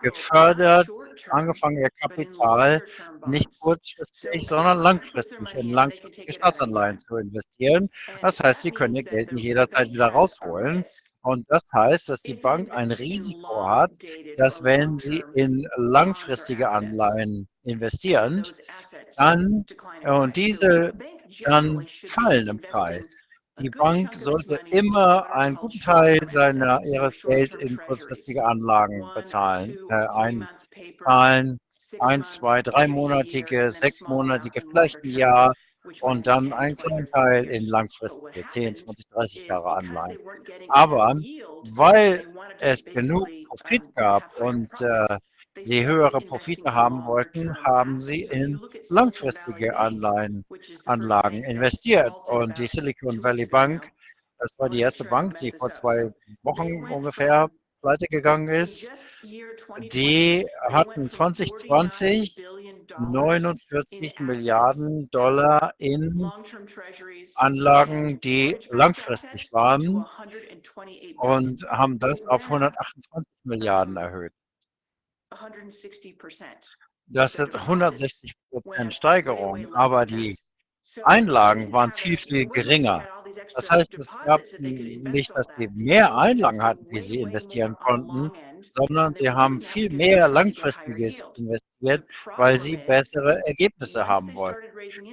gefördert, 0.02 0.88
angefangen 1.30 1.78
ihr 1.78 1.90
Kapital 2.02 2.84
nicht 3.28 3.50
kurzfristig, 3.60 4.48
sondern 4.48 4.80
langfristig 4.80 5.54
in 5.56 5.70
langfristige 5.70 6.32
Staatsanleihen 6.32 6.98
zu 6.98 7.18
investieren. 7.18 7.90
Das 8.22 8.40
heißt, 8.40 8.62
sie 8.62 8.72
können 8.72 8.96
ihr 8.96 9.04
Geld 9.04 9.32
nicht 9.32 9.44
jederzeit 9.44 9.92
wieder 9.92 10.08
rausholen. 10.08 10.84
Und 11.22 11.46
das 11.50 11.64
heißt, 11.74 12.10
dass 12.10 12.22
die 12.22 12.36
Bank 12.36 12.70
ein 12.72 12.92
Risiko 12.92 13.68
hat, 13.68 13.92
dass 14.38 14.64
wenn 14.64 15.00
sie 15.00 15.24
in 15.34 15.68
langfristige 15.76 16.70
Anleihen 16.70 17.48
investieren, 17.64 18.44
dann 19.18 19.66
und 20.04 20.36
diese 20.36 20.94
dann 21.46 21.86
fallen 22.06 22.48
im 22.48 22.62
Preis. 22.62 23.25
Die 23.58 23.70
Bank 23.70 24.14
sollte 24.16 24.60
immer 24.72 25.34
einen 25.34 25.56
guten 25.56 25.80
Teil 25.80 26.20
seiner, 26.28 26.82
ihres 26.84 27.22
Geld 27.22 27.56
in 27.56 27.78
kurzfristige 27.78 28.44
Anlagen 28.44 29.02
bezahlen, 29.16 29.78
äh, 29.90 30.08
einzahlen, 30.08 31.60
ein, 32.00 32.24
zwei, 32.26 32.62
dreimonatige, 32.62 33.72
sechsmonatige, 33.72 34.60
vielleicht 34.60 35.02
ein 35.06 35.10
Jahr 35.12 35.54
und 36.02 36.28
dann 36.28 36.52
einen 36.52 36.76
kleinen 36.76 37.06
Teil 37.06 37.46
in 37.46 37.66
langfristige 37.68 38.44
10, 38.44 38.76
20, 38.76 39.08
30 39.08 39.48
Jahre 39.48 39.72
Anleihen. 39.78 40.20
Aber 40.68 41.16
weil 41.72 42.28
es 42.60 42.84
genug 42.84 43.30
Profit 43.48 43.84
gab 43.96 44.38
und 44.42 44.70
äh, 44.82 45.18
sie 45.62 45.86
höhere 45.86 46.22
Profite 46.22 46.74
haben 46.74 47.06
wollten, 47.06 47.56
haben 47.64 48.00
sie 48.00 48.22
in 48.24 48.62
langfristige 48.90 49.78
Anleihen, 49.78 50.46
Anlagen 50.86 51.44
investiert. 51.44 52.16
Und 52.26 52.58
die 52.60 52.68
Silicon 52.68 53.24
Valley 53.24 53.46
Bank, 53.48 53.90
das 54.40 54.52
war 54.58 54.70
die 54.70 54.80
erste 54.80 55.06
Bank, 55.06 55.38
die 55.38 55.52
vor 55.58 55.72
zwei 55.72 56.12
Wochen 56.44 56.86
ungefähr 56.86 57.50
pleite 57.82 58.08
gegangen 58.08 58.50
ist, 58.50 58.92
die 59.78 60.46
hatten 60.70 61.10
2020 61.10 62.44
49 62.98 64.20
Milliarden 64.20 65.08
Dollar 65.12 65.74
in 65.78 66.34
Anlagen, 67.36 68.20
die 68.22 68.58
langfristig 68.70 69.52
waren 69.52 70.08
und 71.18 71.64
haben 71.70 72.00
das 72.00 72.26
auf 72.28 72.46
128 72.46 73.32
Milliarden 73.44 73.98
erhöht. 73.98 74.34
Das 77.08 77.34
sind 77.34 77.56
160 77.56 78.34
Prozent 78.50 78.94
Steigerung, 78.94 79.68
aber 79.72 80.06
die 80.06 80.38
Einlagen 81.04 81.72
waren 81.72 81.92
viel, 81.94 82.18
viel 82.18 82.48
geringer. 82.48 83.08
Das 83.54 83.70
heißt, 83.70 83.98
es 83.98 84.08
gab 84.24 84.42
nicht, 84.58 85.36
dass 85.36 85.48
sie 85.56 85.68
mehr 85.70 86.16
Einlagen 86.16 86.64
hatten, 86.64 86.88
die 86.90 87.02
sie 87.02 87.22
investieren 87.22 87.76
konnten, 87.80 88.30
sondern 88.70 89.14
sie 89.16 89.30
haben 89.30 89.62
viel 89.62 89.90
mehr 89.92 90.28
Langfristiges 90.30 91.24
investiert, 91.36 92.04
weil 92.36 92.60
sie 92.60 92.78
bessere 92.78 93.40
Ergebnisse 93.46 94.08
haben 94.08 94.34
wollten. 94.36 94.62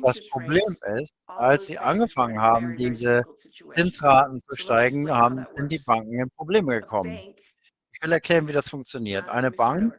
Das 0.03 0.21
Problem 0.23 0.77
ist, 0.99 1.15
als 1.35 1.67
sie 1.67 1.79
angefangen 1.79 2.41
haben, 2.41 2.75
diese 2.75 3.25
Zinsraten 3.75 4.41
zu 4.41 4.57
steigen, 4.57 5.11
haben, 5.11 5.47
sind 5.55 5.71
die 5.73 5.81
Banken 5.81 6.21
in 6.21 6.31
Probleme 6.31 6.75
gekommen. 6.81 7.25
Ich 7.95 8.03
will 8.03 8.13
erklären, 8.13 8.49
wie 8.49 8.53
das 8.53 8.69
funktioniert. 8.69 9.29
Eine 9.29 9.51
Bank, 9.51 9.95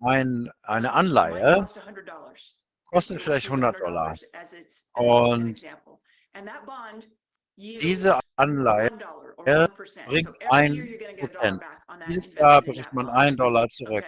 ein, 0.00 0.50
eine 0.62 0.92
Anleihe, 0.92 1.66
kostet 2.86 3.20
vielleicht 3.20 3.46
100 3.46 3.80
Dollar. 3.80 4.14
Und 4.94 5.66
diese 7.56 8.20
Anleihe 8.36 8.90
bringt 10.06 10.30
1 10.50 10.78
Prozent. 11.18 11.62
Dieses 12.08 12.34
Jahr 12.34 12.62
bringt 12.62 12.92
man 12.92 13.08
1 13.08 13.36
Dollar 13.36 13.68
zurück 13.68 14.04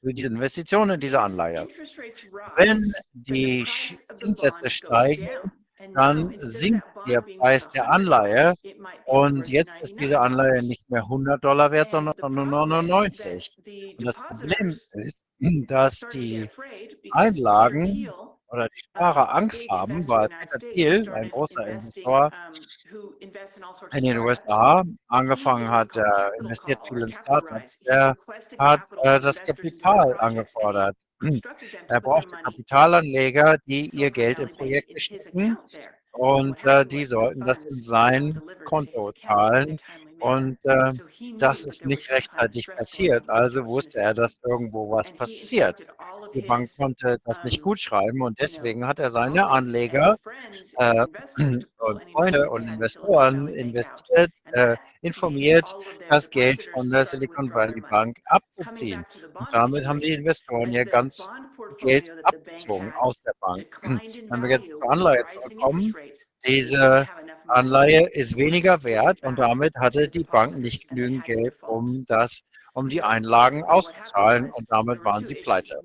für 0.00 0.12
diese 0.12 0.28
Investition 0.28 0.90
in 0.90 1.00
diese 1.00 1.20
Anleihe. 1.20 1.66
Wenn 2.56 2.92
die 3.12 3.64
Zinssätze 4.12 4.68
steigen, 4.68 5.28
dann 5.94 6.32
sinkt 6.38 6.86
der 7.08 7.22
Preis 7.22 7.68
der 7.68 7.90
Anleihe 7.90 8.54
und 9.06 9.48
jetzt 9.48 9.76
ist 9.80 9.98
diese 10.00 10.20
Anleihe 10.20 10.62
nicht 10.62 10.88
mehr 10.90 11.02
100 11.02 11.44
Dollar 11.44 11.70
wert, 11.70 11.90
sondern 11.90 12.14
nur 12.34 12.46
99. 12.46 13.50
Und 13.98 14.06
das 14.06 14.16
Problem 14.16 14.68
ist, 14.92 15.26
dass 15.66 16.00
die 16.12 16.48
Einlagen 17.12 18.08
oder 18.48 18.68
die 18.68 18.78
Sparer 18.78 19.34
Angst 19.34 19.68
haben, 19.68 20.06
weil 20.06 20.28
Peter 20.28 20.58
Thiel, 20.58 21.10
ein 21.10 21.28
großer 21.30 21.66
Investor 21.66 22.30
in 23.92 24.04
den 24.04 24.18
USA, 24.18 24.84
angefangen 25.08 25.68
hat, 25.68 25.96
er 25.96 26.32
investiert 26.38 26.86
viel 26.86 27.02
in 27.02 27.12
Startups, 27.12 27.78
der 27.80 28.14
hat 28.58 28.80
äh, 29.02 29.20
das 29.20 29.40
Kapital 29.42 30.16
angefordert. 30.20 30.96
Er 31.88 32.00
brauchte 32.00 32.36
Kapitalanleger, 32.36 33.58
die 33.66 33.88
ihr 33.90 34.10
Geld 34.10 34.38
in 34.38 34.48
Projekte 34.50 34.98
stecken 35.00 35.58
und 36.12 36.58
äh, 36.64 36.86
die 36.86 37.04
sollten 37.04 37.44
das 37.44 37.64
in 37.64 37.80
sein 37.82 38.42
Konto 38.64 39.12
zahlen. 39.12 39.78
Und 40.18 40.58
äh, 40.64 40.92
das 41.38 41.64
ist 41.64 41.84
nicht 41.84 42.10
rechtzeitig 42.10 42.72
passiert. 42.74 43.28
Also 43.28 43.66
wusste 43.66 44.00
er, 44.00 44.14
dass 44.14 44.40
irgendwo 44.44 44.90
was 44.90 45.10
passiert. 45.12 45.82
Die 46.34 46.42
Bank 46.42 46.70
konnte 46.76 47.18
das 47.24 47.42
nicht 47.42 47.60
gut 47.62 47.80
schreiben 47.80 48.22
und 48.22 48.38
deswegen 48.40 48.86
hat 48.86 48.98
er 48.98 49.10
seine 49.10 49.48
Anleger 49.48 50.16
äh, 50.78 51.06
und 51.78 52.02
Freunde 52.12 52.50
und 52.50 52.68
Investoren 52.68 53.48
investiert, 53.48 54.30
äh, 54.52 54.76
informiert, 55.02 55.74
das 56.08 56.30
Geld 56.30 56.62
von 56.72 56.90
der 56.90 57.04
Silicon 57.04 57.52
Valley 57.54 57.82
Bank 57.82 58.18
abzuziehen. 58.26 59.04
Und 59.38 59.52
damit 59.52 59.86
haben 59.86 60.00
die 60.00 60.12
Investoren 60.12 60.72
ihr 60.72 60.86
ganz 60.86 61.30
Geld 61.78 62.08
abgezogen 62.22 62.92
aus 62.94 63.22
der 63.22 63.34
Bank. 63.40 63.66
Wenn 64.28 64.42
wir 64.42 64.50
jetzt 64.50 64.76
zur 64.78 64.90
Anleihe 64.92 65.26
zurückkommen, 65.28 65.96
diese 66.46 67.08
Anleihe 67.46 68.08
ist 68.12 68.36
weniger 68.36 68.82
wert 68.84 69.22
und 69.22 69.38
damit 69.38 69.74
hatte 69.76 70.08
die 70.08 70.24
Bank 70.24 70.56
nicht 70.58 70.88
genügend 70.88 71.24
Geld, 71.24 71.54
um 71.64 72.04
das 72.06 72.42
um 72.74 72.88
die 72.90 73.02
Einlagen 73.02 73.64
auszuzahlen 73.64 74.50
und 74.50 74.70
damit 74.70 75.04
waren 75.04 75.24
sie 75.24 75.36
pleite. 75.36 75.82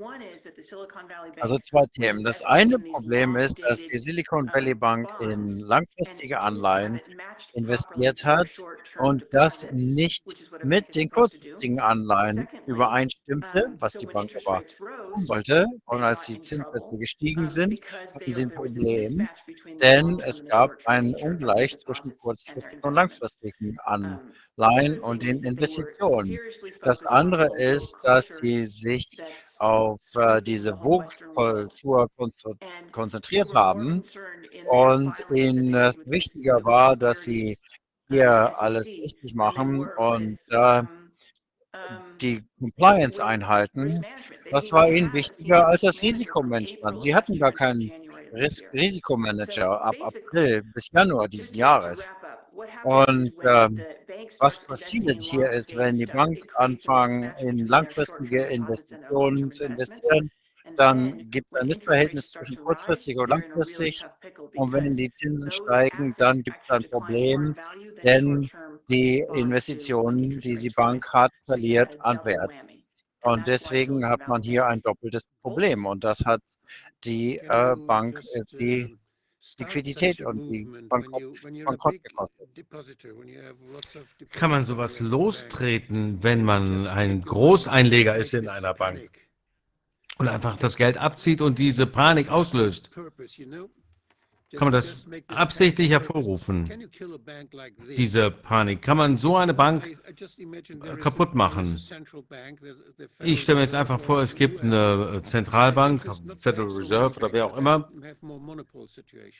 Also 1.39 1.57
zwei 1.59 1.85
Themen. 1.93 2.23
Das 2.23 2.41
eine 2.41 2.79
Problem 2.79 3.35
ist, 3.35 3.61
dass 3.63 3.83
die 3.83 3.97
Silicon 3.97 4.51
Valley 4.53 4.75
Bank 4.75 5.09
in 5.17 5.47
langfristige 5.59 6.41
Anleihen 6.41 7.01
investiert 7.53 8.23
hat 8.25 8.49
und 8.95 9.25
das 9.31 9.67
nicht 9.71 10.37
mit 10.61 10.95
den 10.95 11.09
kurzfristigen 11.09 11.79
Anleihen 11.79 12.47
übereinstimmte, 12.65 13.67
was 13.79 13.95
die 13.97 14.07
Bank 14.07 14.31
aber 14.35 14.63
tun 15.13 15.25
sollte. 15.25 15.65
Und 15.85 16.03
als 16.03 16.25
die 16.25 16.39
Zinssätze 16.39 16.97
gestiegen 16.97 17.47
sind, 17.47 17.79
hatten 18.13 18.33
sie 18.33 18.43
ein 18.45 18.51
Problem, 18.51 19.29
denn 19.81 20.19
es 20.21 20.43
gab 20.45 20.71
ein 20.85 21.15
Ungleich 21.15 21.77
zwischen 21.77 22.15
kurzfristigen 22.17 22.83
und 22.83 22.93
langfristigen 22.95 23.77
Anleihen 23.83 24.21
und 24.99 25.21
den 25.23 25.43
Investitionen. 25.43 26.39
Das 26.81 27.03
andere 27.05 27.49
ist, 27.57 27.95
dass 28.03 28.27
sie 28.37 28.65
sich 28.65 29.07
auf 29.57 29.99
äh, 30.15 30.41
diese 30.41 30.75
Vogue-Kultur 30.77 32.07
konzentriert 32.91 33.53
haben 33.53 34.03
und 34.69 35.23
ihnen 35.29 35.73
es 35.73 35.95
wichtiger 36.05 36.63
war, 36.63 36.95
dass 36.95 37.21
sie 37.21 37.57
hier 38.09 38.51
alles 38.59 38.87
richtig 39.01 39.33
machen 39.35 39.87
und 39.97 40.39
äh, 40.49 40.83
die 42.21 42.43
Compliance 42.59 43.23
einhalten. 43.23 44.05
Das 44.51 44.71
war 44.71 44.89
ihnen 44.89 45.11
wichtiger 45.13 45.67
als 45.67 45.81
das 45.81 46.01
Risikomanagement. 46.01 47.01
Sie 47.01 47.15
hatten 47.15 47.37
gar 47.37 47.51
keinen 47.51 47.91
Ris 48.33 48.63
Risikomanager 48.73 49.81
ab 49.81 49.95
April 50.01 50.63
bis 50.73 50.89
Januar 50.91 51.27
diesen 51.27 51.55
Jahres. 51.55 52.11
Und 52.83 53.33
ähm, 53.43 53.81
was 54.39 54.59
passiert 54.59 55.21
hier 55.21 55.49
ist, 55.51 55.75
wenn 55.75 55.95
die 55.95 56.05
Bank 56.05 56.37
anfangen, 56.55 57.33
in 57.39 57.67
langfristige 57.67 58.43
Investitionen 58.45 59.51
zu 59.51 59.65
investieren, 59.65 60.31
dann 60.75 61.29
gibt 61.29 61.47
es 61.51 61.61
ein 61.61 61.67
Missverhältnis 61.67 62.27
zwischen 62.29 62.57
kurzfristig 62.57 63.17
und 63.17 63.29
langfristig. 63.29 64.03
Und 64.55 64.71
wenn 64.73 64.95
die 64.95 65.11
Zinsen 65.11 65.51
steigen, 65.51 66.13
dann 66.17 66.43
gibt 66.43 66.57
es 66.63 66.69
ein 66.69 66.83
Problem, 66.89 67.55
denn 68.03 68.49
die 68.89 69.25
Investitionen, 69.33 70.39
die 70.39 70.53
die 70.53 70.69
Bank 70.69 71.11
hat, 71.13 71.31
verliert 71.45 71.95
an 72.01 72.19
Wert. 72.23 72.51
Und 73.21 73.47
deswegen 73.47 74.05
hat 74.05 74.27
man 74.27 74.41
hier 74.41 74.65
ein 74.65 74.81
doppeltes 74.81 75.23
Problem. 75.41 75.85
Und 75.85 76.03
das 76.03 76.23
hat 76.25 76.41
die 77.03 77.37
äh, 77.39 77.75
Bank 77.75 78.21
äh, 78.33 78.41
die 78.57 78.97
Liquidität 79.57 80.21
und 80.21 80.49
die 80.49 80.65
Bankrott, 80.65 81.23
Bankrott 81.65 82.03
gekostet. 82.03 82.49
Kann 84.31 84.51
man 84.51 84.63
sowas 84.63 84.99
lostreten, 84.99 86.21
wenn 86.23 86.43
man 86.43 86.87
ein 86.87 87.21
Großeinleger 87.21 88.15
ist 88.17 88.33
in 88.33 88.49
einer 88.49 88.73
Bank 88.73 89.09
und 90.17 90.27
einfach 90.27 90.57
das 90.57 90.75
Geld 90.75 90.97
abzieht 90.97 91.41
und 91.41 91.57
diese 91.57 91.87
Panik 91.87 92.29
auslöst? 92.29 92.91
Kann 94.55 94.65
man 94.65 94.73
das 94.73 95.05
absichtlich 95.27 95.91
hervorrufen, 95.91 96.89
diese 97.95 98.31
Panik? 98.31 98.81
Kann 98.81 98.97
man 98.97 99.17
so 99.17 99.37
eine 99.37 99.53
Bank 99.53 99.97
kaputt 100.99 101.35
machen? 101.35 101.79
Ich 103.19 103.41
stelle 103.41 103.57
mir 103.57 103.61
jetzt 103.61 103.75
einfach 103.75 103.99
vor, 104.01 104.21
es 104.21 104.33
gibt 104.33 104.63
eine 104.63 105.21
Zentralbank, 105.21 106.01
Federal 106.39 106.69
Reserve 106.69 107.17
oder 107.17 107.31
wer 107.31 107.45
auch 107.45 107.57
immer, 107.57 107.89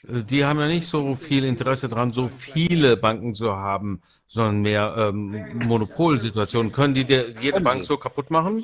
die 0.05 0.45
haben 0.45 0.59
ja 0.59 0.67
nicht 0.67 0.87
so 0.87 1.15
viel 1.15 1.43
Interesse 1.43 1.89
daran, 1.89 2.11
so 2.11 2.27
viele 2.27 2.95
Banken 2.95 3.33
zu 3.33 3.55
haben, 3.55 4.01
sondern 4.27 4.61
mehr 4.61 4.93
ähm, 4.95 5.65
Monopolsituationen. 5.65 6.71
Können 6.71 6.93
die 6.93 7.01
jede 7.41 7.61
Bank 7.61 7.83
so 7.83 7.97
kaputt 7.97 8.29
machen? 8.29 8.63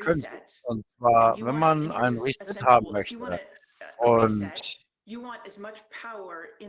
Können 0.00 0.20
sie. 0.20 0.28
Und 0.64 0.84
zwar, 0.98 1.36
wenn 1.40 1.58
man 1.58 1.90
ein 1.90 2.18
Reset 2.18 2.62
haben 2.62 2.92
möchte 2.92 3.40
und 3.98 4.52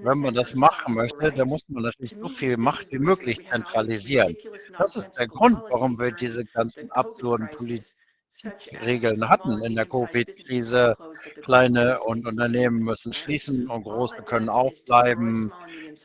wenn 0.02 0.20
man 0.20 0.34
das 0.34 0.56
machen 0.56 0.94
möchte, 0.94 1.32
dann 1.32 1.48
muss 1.48 1.68
man 1.68 1.84
natürlich 1.84 2.16
so 2.20 2.30
viel 2.30 2.56
Macht 2.58 2.92
wie 2.92 3.00
möglich 3.00 3.38
zentralisieren. 3.50 4.36
Das 4.78 4.96
ist 4.96 5.12
der 5.14 5.28
Grund, 5.28 5.62
warum 5.70 6.00
wir 6.00 6.12
diese 6.12 6.46
ganzen 6.46 6.90
absurden 6.92 7.50
Politikregeln 7.50 9.28
hatten 9.28 9.62
in 9.64 9.76
der 9.76 9.86
Covid-Krise. 9.86 10.96
Kleine 11.42 12.00
und 12.02 12.26
Unternehmen 12.28 12.80
müssen 12.80 13.14
schließen 13.14 13.70
und 13.70 13.84
große 13.84 14.22
können 14.24 14.48
aufbleiben. 14.48 15.52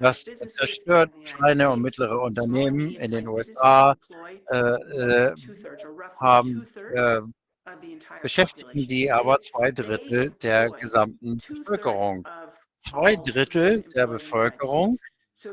Das 0.01 0.25
zerstört 0.25 1.13
kleine 1.25 1.71
und 1.71 1.83
mittlere 1.83 2.21
Unternehmen 2.21 2.91
in 2.97 3.13
den 3.13 3.29
USA, 3.29 3.95
äh, 4.51 4.57
äh, 4.57 5.35
haben 6.19 6.67
äh, 6.95 7.21
beschäftigen 8.23 8.87
die 8.87 9.11
aber 9.11 9.39
zwei 9.41 9.71
Drittel 9.71 10.31
der 10.43 10.71
gesamten 10.71 11.39
Bevölkerung. 11.49 12.27
Zwei 12.79 13.17
Drittel 13.17 13.83
der 13.95 14.07
Bevölkerung 14.07 14.97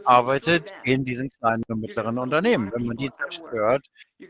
arbeitet 0.03 0.71
in 0.83 1.05
diesen 1.05 1.29
kleinen 1.29 1.63
und 1.67 1.81
mittleren 1.81 2.17
Unternehmen. 2.17 2.71
Wenn 2.73 2.85
man 2.85 2.97
die 2.97 3.11
zerstört, 3.11 3.87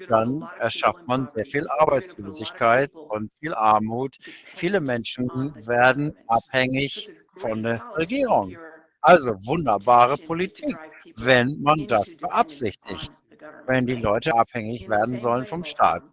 dann 0.07 0.49
erschafft 0.59 0.99
man 1.07 1.27
sehr 1.27 1.45
viel 1.45 1.67
Arbeitslosigkeit 1.69 2.91
und 3.07 3.31
viel 3.39 3.53
Armut. 3.53 4.17
Viele 4.53 4.81
Menschen 4.81 5.29
werden 5.55 6.13
abhängig 6.27 7.11
von 7.35 7.63
der 7.63 7.83
Regierung. 7.95 8.57
Also 9.01 9.31
wunderbare 9.45 10.17
Politik, 10.17 10.77
wenn 11.15 11.61
man 11.61 11.85
das 11.87 12.15
beabsichtigt, 12.15 13.11
wenn 13.65 13.85
die 13.87 13.95
Leute 13.95 14.33
abhängig 14.35 14.87
werden 14.89 15.19
sollen 15.19 15.45
vom 15.45 15.63
Staat. 15.63 16.03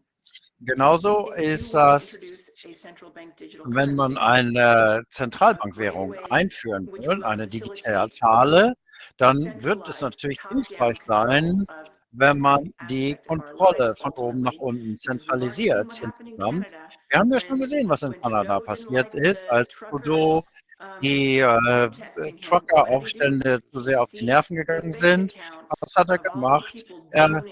Genauso 0.60 1.30
ist 1.32 1.72
das, 1.74 2.18
wenn 3.64 3.94
man 3.94 4.16
eine 4.16 5.02
Zentralbankwährung 5.10 6.16
einführen 6.30 6.90
will, 6.92 7.22
eine 7.22 7.46
digitale, 7.46 8.74
dann 9.18 9.52
wird 9.62 9.86
es 9.88 10.00
natürlich 10.00 10.40
hilfreich 10.48 10.98
sein, 11.04 11.64
wenn 12.10 12.38
man 12.38 12.72
die 12.80 13.16
Kontrolle 13.26 13.94
von 13.96 14.12
oben 14.16 14.40
nach 14.40 14.54
unten 14.58 14.96
zentralisiert 14.96 15.98
insgesamt. 16.00 16.72
Wir 17.10 17.20
haben 17.20 17.32
ja 17.32 17.38
schon 17.40 17.58
gesehen, 17.60 17.88
was 17.88 18.02
in 18.02 18.14
Kanada 18.20 18.60
passiert 18.60 19.14
ist, 19.14 19.48
als 19.50 19.76
Trudeau 19.88 20.44
die 21.02 21.38
äh, 21.38 21.90
Trucker-Aufstände 22.40 23.60
zu 23.64 23.80
sehr 23.80 24.02
auf 24.02 24.10
die 24.12 24.24
Nerven 24.24 24.56
gegangen 24.56 24.92
sind. 24.92 25.34
Was 25.80 25.94
hat 25.96 26.10
er 26.10 26.18
gemacht? 26.18 26.84
Er 27.10 27.44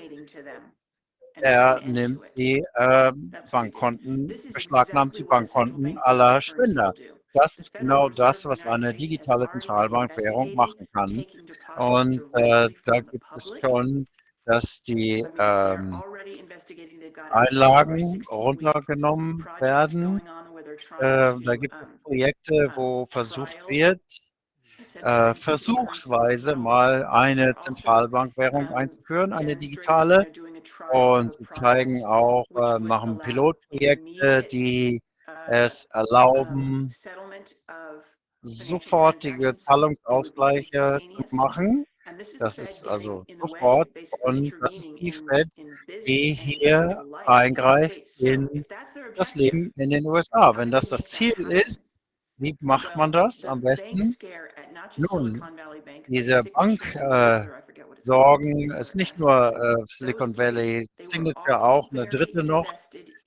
er 1.40 1.81
nimmt 1.84 2.20
die 2.36 2.65
äh, 2.74 3.12
Bankkonten, 3.50 4.32
beschlagnahmt 4.52 5.16
die 5.18 5.24
Bankkonten 5.24 5.98
aller 5.98 6.40
Spender. 6.42 6.94
Das 7.34 7.58
ist 7.58 7.74
genau 7.74 8.08
das, 8.08 8.47
was 8.47 8.65
eine 8.66 8.94
digitale 8.94 9.48
Zentralbankwährung 9.50 10.55
machen 10.55 10.86
kann. 10.92 11.24
Und 11.76 12.23
äh, 12.32 12.68
da 12.86 13.00
gibt 13.00 13.26
es 13.34 13.52
schon, 13.60 14.06
dass 14.47 14.82
die 14.82 15.26
ähm, 15.39 16.02
Einlagen 17.31 18.23
runtergenommen 18.31 19.47
werden. 19.60 20.23
Äh, 20.98 21.34
da 21.44 21.56
gibt 21.56 21.74
es 21.74 21.89
Projekte, 22.02 22.70
wo 22.74 23.06
versucht 23.06 23.58
wird, 23.68 24.00
äh, 25.02 25.34
versuchsweise 25.34 26.56
mal 26.56 27.05
eine 27.06 27.55
Zentralbankwährung 27.56 28.68
einzuführen, 28.68 29.32
eine 29.32 29.56
digitale. 29.56 30.26
Und 30.92 31.34
sie 31.34 31.48
zeigen 31.48 32.04
auch, 32.04 32.46
äh, 32.56 32.78
machen 32.78 33.18
Pilotprojekte, 33.18 34.44
die 34.44 35.00
es 35.48 35.86
erlauben, 35.86 36.90
sofortige 38.42 39.56
Zahlungsausgleiche 39.56 41.00
zu 41.14 41.36
machen. 41.36 41.86
Das 42.38 42.58
ist 42.58 42.86
also 42.86 43.24
sofort 43.40 43.88
und 44.22 44.52
das 44.60 44.76
ist 44.76 44.88
die 45.00 45.12
Fed, 45.12 45.48
die 46.06 46.32
hier 46.32 47.04
eingreift 47.26 48.20
in 48.20 48.64
das 49.16 49.34
Leben 49.34 49.72
in 49.76 49.90
den 49.90 50.06
USA. 50.06 50.56
Wenn 50.56 50.70
das 50.70 50.90
das 50.90 51.06
Ziel 51.08 51.34
ist, 51.50 51.84
wie 52.38 52.56
macht 52.60 52.94
man 52.96 53.10
das 53.12 53.44
am 53.44 53.60
besten? 53.62 54.14
Nun, 54.94 55.42
diese 56.06 56.42
Bank 56.44 56.94
äh, 56.94 57.47
ist 58.81 58.94
nicht 58.94 59.18
nur 59.18 59.55
äh, 59.56 59.82
Silicon 59.86 60.36
Valley 60.36 60.86
Signature 61.05 61.62
auch, 61.62 61.90
eine 61.90 62.06
dritte 62.06 62.44
noch. 62.44 62.73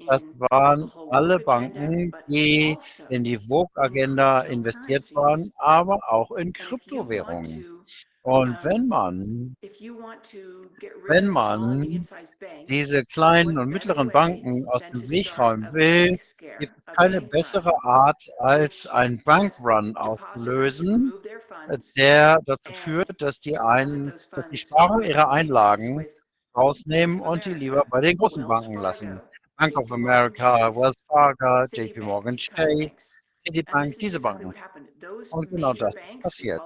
Das 0.07 0.23
waren 0.37 0.91
alle 1.09 1.39
Banken, 1.39 2.15
die 2.27 2.77
in 3.09 3.23
die 3.23 3.37
Vogue-Agenda 3.37 4.41
investiert 4.41 5.13
waren, 5.13 5.51
aber 5.57 5.99
auch 6.11 6.31
in 6.31 6.53
Kryptowährungen. 6.53 7.65
Und 8.23 8.63
wenn 8.65 8.87
man, 8.87 9.55
wenn 11.07 11.27
man 11.27 12.05
diese 12.67 13.05
kleinen 13.05 13.57
und 13.57 13.69
mittleren 13.69 14.09
Banken 14.09 14.67
aus 14.67 14.81
dem 14.91 15.09
Weg 15.09 15.37
räumen 15.39 15.71
will, 15.73 16.19
gibt 16.59 16.73
es 16.77 16.95
keine 16.95 17.21
bessere 17.21 17.73
Art, 17.83 18.21
als 18.39 18.87
einen 18.87 19.23
Bankrun 19.23 19.95
auszulösen, 19.95 21.13
der 21.95 22.41
dazu 22.45 22.73
führt, 22.73 23.21
dass 23.21 23.39
die, 23.39 23.57
ein, 23.57 24.13
dass 24.31 24.49
die 24.49 24.57
Sparer 24.57 25.01
ihre 25.01 25.29
Einlagen 25.29 26.05
rausnehmen 26.55 27.21
und 27.21 27.45
die 27.45 27.53
lieber 27.53 27.85
bei 27.89 28.01
den 28.01 28.17
großen 28.17 28.45
Banken 28.45 28.75
lassen. 28.75 29.21
Bank 29.57 29.77
of 29.77 29.91
America, 29.91 30.73
Wells 30.75 30.95
Fargo, 31.07 31.65
JP 31.73 32.01
Morgan 32.01 32.37
Chase, 32.37 32.95
Citibank, 33.49 33.97
diese 33.99 34.19
Banken. 34.21 34.53
Und 35.29 35.49
genau 35.49 35.73
das 35.73 35.95
passiert. 36.21 36.63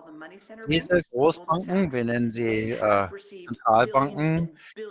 Diese 0.65 1.01
Großbanken, 1.11 1.91
wir 1.91 2.05
nennen 2.05 2.29
sie 2.29 2.71
äh, 2.71 3.09
Zentralbanken, 3.45 4.49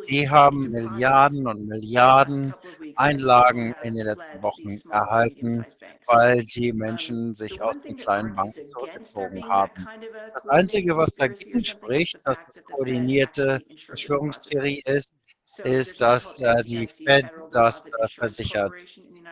die 0.09 0.29
haben 0.31 0.71
Milliarden 0.71 1.47
und 1.47 1.67
Milliarden 1.67 2.55
Einlagen 2.95 3.75
in 3.81 3.95
den 3.95 4.07
letzten 4.07 4.43
Wochen 4.43 4.81
erhalten, 4.91 5.67
weil 6.07 6.45
die 6.45 6.73
Menschen 6.73 7.35
sich 7.35 7.63
aus 7.63 7.77
den 7.87 7.97
kleinen 7.97 8.35
Banken 8.35 8.67
zurückgezogen 8.67 9.47
haben. 9.49 9.89
Das 10.33 10.47
Einzige, 10.47 10.97
was 10.97 11.15
dagegen 11.15 11.65
spricht, 11.65 12.19
dass 12.25 12.47
es 12.49 12.63
koordinierte 12.65 13.61
Verschwörungstheorie 13.87 14.83
ist, 14.85 15.17
ist, 15.65 16.01
dass 16.01 16.41
äh, 16.41 16.63
die 16.65 16.87
Fed 16.87 17.27
das 17.53 17.87
äh, 17.87 18.09
versichert. 18.09 18.73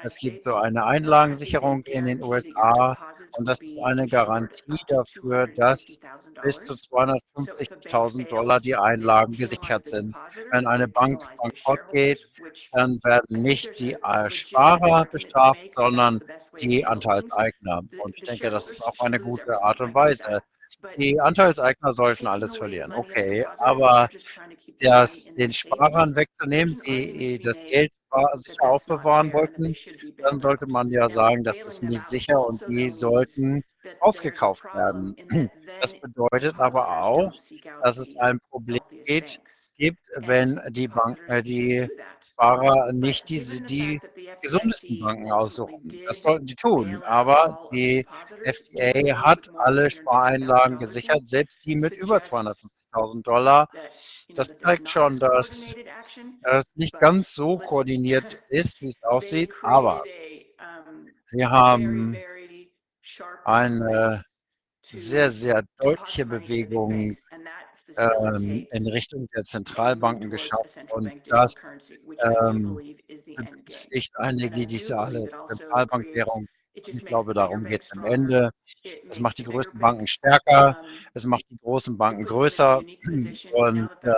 Es 0.02 0.16
gibt 0.16 0.44
so 0.44 0.54
eine 0.56 0.84
Einlagensicherung 0.84 1.82
in 1.84 2.06
den 2.06 2.22
USA 2.22 2.96
und 3.36 3.46
das 3.46 3.60
ist 3.60 3.78
eine 3.78 4.06
Garantie 4.06 4.78
dafür, 4.88 5.46
dass 5.46 5.98
bis 6.42 6.64
zu 6.66 6.74
250.000 6.74 8.28
Dollar 8.28 8.60
die 8.60 8.76
Einlagen 8.76 9.32
gesichert 9.32 9.86
sind. 9.86 10.14
Wenn 10.52 10.66
eine 10.66 10.88
Bank 10.88 11.22
bankrott 11.36 11.80
geht, 11.92 12.28
dann 12.72 12.98
werden 13.04 13.42
nicht 13.42 13.78
die 13.78 13.94
äh, 13.94 14.30
Sparer 14.30 15.06
bestraft, 15.06 15.74
sondern 15.74 16.22
die 16.60 16.84
Anteilseigner. 16.84 17.82
Und 18.02 18.16
ich 18.16 18.24
denke, 18.24 18.50
das 18.50 18.70
ist 18.70 18.82
auch 18.82 18.98
eine 19.00 19.20
gute 19.20 19.62
Art 19.62 19.80
und 19.80 19.94
Weise, 19.94 20.42
die 20.96 21.20
Anteilseigner 21.20 21.92
sollten 21.92 22.26
alles 22.26 22.56
verlieren. 22.56 22.92
Okay, 22.92 23.46
aber 23.56 24.08
das, 24.80 25.28
den 25.36 25.52
Sparern 25.52 26.16
wegzunehmen, 26.16 26.76
die 26.86 27.40
das 27.42 27.64
Geld 27.66 27.92
sicher 28.34 28.64
aufbewahren 28.70 29.32
wollten, 29.32 29.76
dann 30.20 30.40
sollte 30.40 30.66
man 30.66 30.90
ja 30.90 31.08
sagen, 31.08 31.44
das 31.44 31.64
ist 31.64 31.82
nicht 31.82 32.08
sicher 32.08 32.44
und 32.46 32.62
die 32.66 32.88
sollten 32.88 33.62
ausgekauft 33.98 34.64
werden. 34.72 35.16
Das 35.80 35.94
bedeutet 35.94 36.58
aber 36.58 36.88
auch, 37.02 37.32
dass 37.80 37.98
es 37.98 38.14
ein 38.16 38.38
Problem 38.50 38.80
gibt, 39.04 39.38
gibt, 39.80 40.00
wenn 40.16 40.60
die 40.70 40.88
Banken, 40.88 41.30
äh, 41.30 41.42
die 41.42 41.88
Sparer 42.32 42.92
nicht 42.92 43.28
diese, 43.30 43.62
die 43.62 44.00
gesundesten 44.42 45.00
Banken 45.00 45.32
aussuchen. 45.32 45.88
Das 46.06 46.22
sollten 46.22 46.46
die 46.46 46.54
tun. 46.54 47.02
Aber 47.04 47.68
die 47.72 48.06
FDA 48.44 49.22
hat 49.22 49.48
alle 49.58 49.90
Spareinlagen 49.90 50.78
gesichert, 50.78 51.28
selbst 51.28 51.64
die 51.64 51.76
mit 51.76 51.94
über 51.94 52.18
250.000 52.18 53.22
Dollar. 53.22 53.68
Das 54.36 54.54
zeigt 54.54 54.88
schon, 54.88 55.18
dass 55.18 55.74
es 56.42 56.76
nicht 56.76 56.98
ganz 57.00 57.34
so 57.34 57.58
koordiniert 57.58 58.38
ist, 58.48 58.80
wie 58.80 58.88
es 58.88 59.02
aussieht. 59.02 59.52
Aber 59.62 60.02
sie 61.26 61.46
haben 61.46 62.16
eine 63.44 64.24
sehr, 64.82 65.30
sehr 65.30 65.64
deutliche 65.78 66.26
Bewegung 66.26 67.16
ähm, 67.96 68.66
in 68.70 68.86
Richtung 68.86 69.28
der 69.34 69.44
Zentralbanken 69.44 70.30
geschaffen 70.30 70.82
und 70.90 71.12
das 71.26 71.54
ähm, 72.48 72.78
ist 73.90 74.16
eine 74.16 74.50
digitale 74.50 75.28
Zentralbankwährung. 75.48 76.46
Ich 76.74 77.04
glaube, 77.04 77.34
darum 77.34 77.64
geht 77.64 77.82
es 77.82 77.92
am 77.92 78.04
Ende. 78.04 78.50
Es 79.08 79.20
macht 79.20 79.38
die 79.38 79.44
größten 79.44 79.78
Banken 79.80 80.06
stärker, 80.06 80.78
es 81.14 81.26
macht 81.26 81.44
die 81.50 81.58
großen 81.58 81.96
Banken 81.98 82.24
größer 82.24 82.78
und 83.52 83.90
äh, 84.02 84.12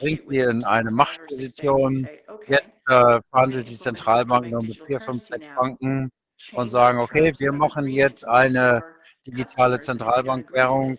bringt 0.00 0.22
sie 0.28 0.38
in 0.38 0.64
eine 0.64 0.90
Machtposition. 0.90 2.08
Jetzt 2.46 2.80
äh, 2.88 3.20
verhandelt 3.30 3.68
die 3.68 3.74
Zentralbank 3.76 4.50
nur 4.50 4.62
mit 4.62 4.82
vier, 4.86 5.00
fünf, 5.00 5.22
sechs 5.24 5.48
Banken 5.54 6.10
und 6.52 6.68
sagen, 6.68 6.98
okay, 6.98 7.32
wir 7.38 7.52
machen 7.52 7.86
jetzt 7.86 8.26
eine 8.26 8.82
digitale 9.26 9.78
Zentralbankwährung, 9.78 10.96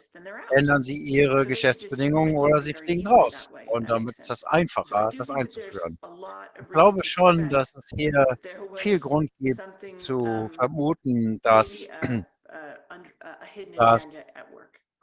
ändern 0.51 0.83
sie 0.83 0.97
ihre 0.97 1.45
Geschäftsbedingungen 1.45 2.35
oder 2.35 2.59
sie 2.59 2.73
fliegen 2.73 3.07
raus. 3.07 3.49
Und 3.67 3.89
damit 3.89 4.17
ist 4.19 4.29
das 4.29 4.43
einfacher, 4.43 5.09
das 5.17 5.29
einzuführen. 5.29 5.97
Ich 6.61 6.69
glaube 6.69 7.03
schon, 7.03 7.49
dass 7.49 7.73
es 7.75 7.89
hier 7.95 8.25
viel 8.75 8.99
Grund 8.99 9.31
gibt 9.39 9.61
zu 9.95 10.49
vermuten, 10.51 11.39
dass, 11.41 11.89
dass 13.77 14.07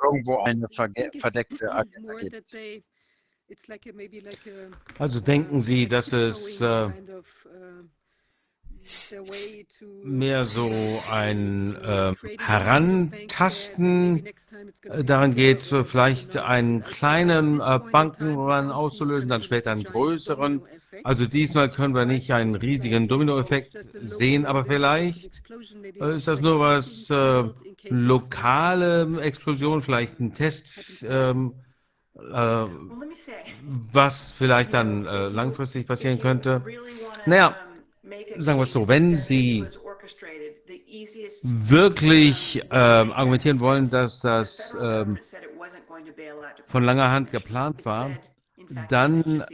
irgendwo 0.03 0.39
eine 0.43 0.67
verdeckte 0.69 1.73
Agenda 1.73 2.15
gibt. 2.15 2.57
Also 4.99 5.21
denken 5.21 5.61
Sie, 5.61 5.87
dass 5.87 6.13
es 6.13 6.61
äh, 6.61 6.91
mehr 10.05 10.45
so 10.45 11.03
ein 11.11 11.77
äh, 11.77 12.15
Herantasten 12.39 14.27
äh, 14.83 15.05
daran 15.05 15.35
geht, 15.35 15.63
vielleicht 15.63 16.37
einen 16.37 16.85
kleinen 16.85 17.61
äh, 17.61 17.81
Bankenrun 17.91 18.71
auszulösen, 18.71 19.29
dann 19.29 19.43
später 19.43 19.73
einen 19.73 19.85
größeren. 19.85 20.63
Also 21.05 21.27
diesmal 21.27 21.71
können 21.71 21.95
wir 21.95 22.07
nicht 22.07 22.33
einen 22.33 22.55
riesigen 22.55 23.09
Dominoeffekt 23.09 23.77
sehen, 24.03 24.47
aber 24.47 24.65
vielleicht 24.65 25.43
äh, 26.01 26.17
ist 26.17 26.29
das 26.29 26.41
nur 26.41 26.61
was 26.61 27.11
äh, 27.11 27.45
lokale 27.89 29.21
Explosion, 29.21 29.81
vielleicht 29.81 30.21
ein 30.21 30.35
Test. 30.35 31.05
Ähm, 31.09 31.55
äh, 32.17 32.67
was 33.93 34.31
vielleicht 34.33 34.73
dann 34.73 35.05
langfristig 35.05 35.87
passieren 35.87 36.19
könnte. 36.19 36.63
Naja, 37.27 37.57
sagen 38.37 38.59
wir 38.59 38.63
es 38.63 38.73
so, 38.73 38.89
wenn 38.89 39.17
Sie 39.17 39.67
wirklich 41.43 42.63
äh, 42.71 42.75
argumentieren 42.75 43.61
wollen, 43.61 43.91
dass 43.91 44.21
das 44.21 44.77
ähm, 44.81 45.19
von 46.67 46.85
langer 46.85 47.11
Hand 47.11 47.31
geplant 47.31 47.85
war, 47.85 48.11
dann 48.89 49.45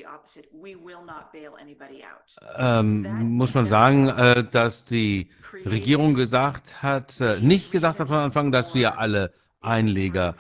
ähm, 2.59 3.03
muss 3.37 3.55
man 3.55 3.67
sagen, 3.67 4.09
äh, 4.09 4.45
dass 4.45 4.85
die 4.85 5.31
Regierung 5.67 6.15
gesagt 6.15 6.83
hat, 6.83 7.21
äh, 7.21 7.41
nicht 7.41 7.73
gesagt 7.73 7.99
hat 7.99 8.09
von 8.09 8.17
Anfang, 8.17 8.53
dass 8.53 8.75
wir 8.75 8.99
alle 8.99 9.33
Einleger 9.61 10.35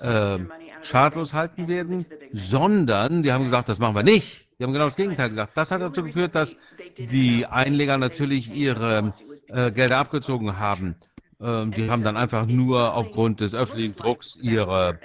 äh, 0.00 0.38
schadlos 0.82 1.34
halten 1.34 1.68
werden, 1.68 2.06
sondern 2.32 3.22
die 3.22 3.32
haben 3.32 3.44
gesagt, 3.44 3.68
das 3.68 3.78
machen 3.78 3.94
wir 3.94 4.02
nicht. 4.02 4.43
Die 4.58 4.64
haben 4.64 4.72
genau 4.72 4.86
das 4.86 4.96
Gegenteil 4.96 5.30
gesagt. 5.30 5.56
Das 5.56 5.70
hat 5.70 5.80
dazu 5.80 6.02
geführt, 6.02 6.34
dass 6.34 6.56
die 6.96 7.46
Einleger 7.46 7.98
natürlich 7.98 8.54
ihre 8.54 9.12
äh, 9.48 9.70
Gelder 9.70 9.98
abgezogen 9.98 10.58
haben. 10.58 10.96
Ähm, 11.40 11.72
die 11.72 11.90
haben 11.90 12.04
dann 12.04 12.16
einfach 12.16 12.46
nur 12.46 12.94
aufgrund 12.94 13.40
des 13.40 13.54
öffentlichen 13.54 13.96
Drucks 13.96 14.36
ihre 14.40 14.98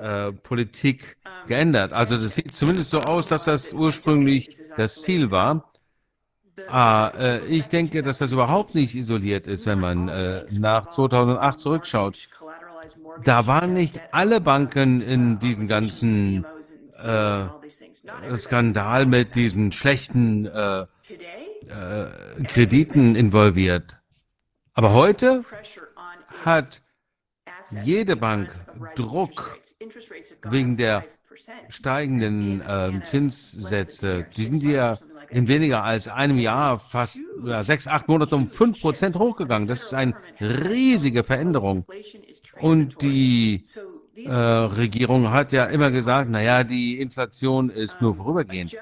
äh, 0.00 0.32
Politik 0.32 1.16
geändert. 1.46 1.92
Also 1.92 2.16
das 2.16 2.34
sieht 2.34 2.54
zumindest 2.54 2.90
so 2.90 3.00
aus, 3.00 3.28
dass 3.28 3.44
das 3.44 3.72
ursprünglich 3.72 4.48
das 4.76 5.02
Ziel 5.02 5.30
war. 5.30 5.70
Ah, 6.68 7.12
äh, 7.18 7.46
ich 7.46 7.68
denke, 7.68 8.02
dass 8.02 8.18
das 8.18 8.32
überhaupt 8.32 8.74
nicht 8.74 8.94
isoliert 8.94 9.46
ist, 9.46 9.66
wenn 9.66 9.78
man 9.78 10.08
äh, 10.08 10.46
nach 10.50 10.86
2008 10.86 11.58
zurückschaut. 11.58 12.28
Da 13.22 13.46
waren 13.46 13.74
nicht 13.74 14.00
alle 14.12 14.40
Banken 14.40 15.02
in 15.02 15.38
diesem 15.38 15.68
ganzen 15.68 16.46
äh, 17.04 17.44
Skandal 18.36 19.06
mit 19.06 19.34
diesen 19.34 19.72
schlechten 19.72 20.46
äh, 20.46 20.80
äh, 20.82 20.86
Krediten 22.46 23.14
involviert. 23.16 23.96
Aber 24.74 24.92
heute 24.92 25.44
hat 26.44 26.82
jede 27.82 28.16
Bank 28.16 28.50
Druck 28.94 29.58
wegen 30.42 30.76
der 30.76 31.04
steigenden 31.68 32.60
äh, 32.62 33.02
Zinssätze. 33.04 34.26
Die 34.36 34.44
sind 34.44 34.62
ja 34.62 34.98
in 35.28 35.48
weniger 35.48 35.82
als 35.82 36.08
einem 36.08 36.38
Jahr 36.38 36.78
fast 36.78 37.18
ja, 37.44 37.62
sechs, 37.62 37.86
acht 37.88 38.08
Monate 38.08 38.36
um 38.36 38.50
fünf 38.50 38.80
Prozent 38.80 39.16
hochgegangen. 39.16 39.68
Das 39.68 39.84
ist 39.84 39.94
eine 39.94 40.14
riesige 40.40 41.24
Veränderung. 41.24 41.84
Und 42.60 43.02
die 43.02 43.62
äh, 44.24 44.30
Regierung 44.30 45.30
hat 45.30 45.52
ja 45.52 45.66
immer 45.66 45.90
gesagt, 45.90 46.30
naja, 46.30 46.64
die 46.64 47.00
Inflation 47.00 47.70
ist 47.70 48.00
nur 48.00 48.14
vorübergehend. 48.14 48.76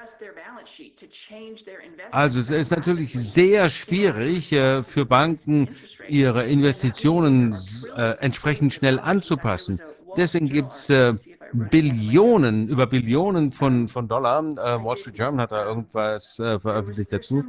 Also 2.11 2.39
es 2.39 2.49
ist 2.49 2.71
natürlich 2.71 3.13
sehr 3.13 3.69
schwierig 3.69 4.51
äh, 4.51 4.83
für 4.83 5.05
Banken, 5.05 5.69
ihre 6.07 6.45
Investitionen 6.45 7.55
äh, 7.95 8.11
entsprechend 8.19 8.73
schnell 8.73 8.99
anzupassen. 8.99 9.81
Deswegen 10.17 10.49
gibt 10.49 10.73
es 10.73 10.89
äh, 10.89 11.13
Billionen, 11.53 12.67
über 12.67 12.87
Billionen 12.87 13.51
von, 13.51 13.87
von 13.87 14.07
Dollar. 14.07 14.43
Wall 14.43 14.97
Street 14.97 15.17
Journal 15.17 15.43
hat 15.43 15.51
da 15.51 15.65
irgendwas 15.65 16.35
veröffentlicht 16.35 17.13
dazu. 17.13 17.45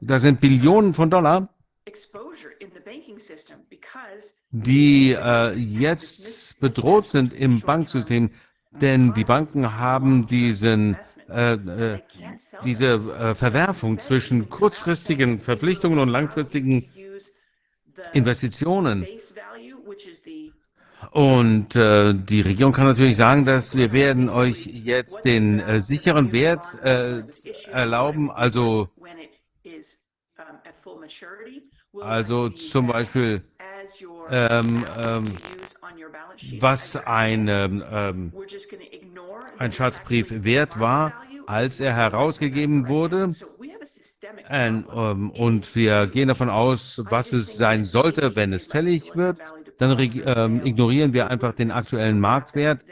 Da 0.00 0.18
sind 0.18 0.40
Billionen 0.40 0.94
von 0.94 1.10
Dollar, 1.10 1.48
die 4.50 5.12
äh, 5.12 5.52
jetzt 5.54 6.58
bedroht 6.60 7.08
sind 7.08 7.32
im 7.32 7.60
Banksystem, 7.60 8.30
denn 8.80 9.14
die 9.14 9.24
Banken 9.24 9.78
haben 9.78 10.26
diesen, 10.26 10.96
äh, 11.28 11.54
äh, 11.54 12.00
diese 12.64 12.86
äh, 12.94 13.34
Verwerfung 13.34 13.98
zwischen 13.98 14.48
kurzfristigen 14.48 15.40
Verpflichtungen 15.40 15.98
und 15.98 16.08
langfristigen 16.08 16.88
Investitionen. 18.12 19.06
Und 21.12 21.76
äh, 21.76 22.12
die 22.14 22.40
Regierung 22.40 22.72
kann 22.72 22.86
natürlich 22.86 23.16
sagen, 23.16 23.44
dass 23.44 23.76
wir 23.76 23.92
werden 23.92 24.28
euch 24.28 24.66
jetzt 24.66 25.24
den 25.24 25.60
äh, 25.60 25.80
sicheren 25.80 26.32
Wert 26.32 26.66
äh, 26.82 27.22
erlauben, 27.70 28.30
also 28.30 28.88
also 32.00 32.48
zum 32.50 32.86
Beispiel, 32.88 33.42
ähm, 34.30 34.84
ähm, 34.98 35.24
was 36.60 36.96
ein, 36.96 37.48
ähm, 37.48 38.32
ein 39.58 39.72
Schatzbrief 39.72 40.44
wert 40.44 40.78
war, 40.78 41.12
als 41.46 41.80
er 41.80 41.94
herausgegeben 41.94 42.88
wurde. 42.88 43.30
Ähm, 44.48 45.30
und 45.30 45.74
wir 45.74 46.06
gehen 46.06 46.28
davon 46.28 46.50
aus, 46.50 47.02
was 47.08 47.32
es 47.32 47.56
sein 47.56 47.84
sollte, 47.84 48.36
wenn 48.36 48.52
es 48.52 48.66
fällig 48.66 49.16
wird. 49.16 49.38
Dann 49.78 49.96
ähm, 49.98 50.60
ignorieren 50.64 51.12
wir 51.12 51.30
einfach 51.30 51.54
den 51.54 51.70
aktuellen 51.70 52.20
Marktwert. 52.20 52.84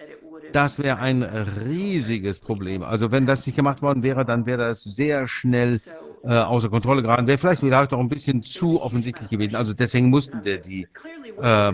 Das 0.53 0.83
wäre 0.83 0.99
ein 0.99 1.23
riesiges 1.23 2.39
Problem. 2.39 2.83
Also 2.83 3.11
wenn 3.11 3.27
das 3.27 3.47
nicht 3.47 3.57
gemacht 3.57 3.83
worden 3.83 4.03
wäre, 4.03 4.25
dann 4.25 4.47
wäre 4.47 4.65
das 4.65 4.85
sehr 4.85 5.27
schnell 5.27 5.81
äh, 6.23 6.35
außer 6.35 6.69
Kontrolle 6.71 7.03
geraten. 7.03 7.27
Wäre 7.27 7.39
vielleicht 7.39 7.61
vielleicht 7.61 7.93
auch 7.93 8.01
ein 8.01 8.09
bisschen 8.09 8.43
zu 8.43 8.81
offensichtlich 8.81 9.29
gewesen. 9.29 9.57
Also 9.57 9.75
deswegen 9.75 10.09
mussten 10.09 10.41
die 10.43 10.87
äh, 11.41 11.73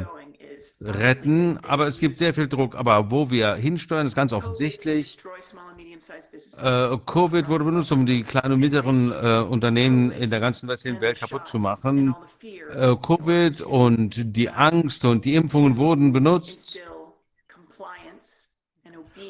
retten, 0.80 1.58
aber 1.62 1.86
es 1.86 1.98
gibt 1.98 2.18
sehr 2.18 2.34
viel 2.34 2.48
Druck. 2.48 2.74
Aber 2.74 3.10
wo 3.10 3.30
wir 3.30 3.54
hinsteuern, 3.54 4.06
ist 4.06 4.14
ganz 4.14 4.32
offensichtlich. 4.32 5.18
Äh, 6.60 6.96
Covid 7.06 7.48
wurde 7.48 7.64
benutzt, 7.64 7.92
um 7.92 8.06
die 8.06 8.22
kleinen 8.22 8.52
und 8.52 8.60
mittleren 8.60 9.12
äh, 9.12 9.40
Unternehmen 9.40 10.10
in 10.10 10.30
der 10.30 10.40
ganzen 10.40 10.68
westlichen 10.68 11.00
Welt 11.00 11.20
kaputt 11.20 11.46
zu 11.46 11.58
machen. 11.58 12.14
Äh, 12.42 12.96
Covid 12.96 13.60
und 13.62 14.36
die 14.36 14.50
Angst 14.50 15.04
und 15.04 15.24
die 15.24 15.34
Impfungen 15.34 15.76
wurden 15.76 16.12
benutzt, 16.12 16.80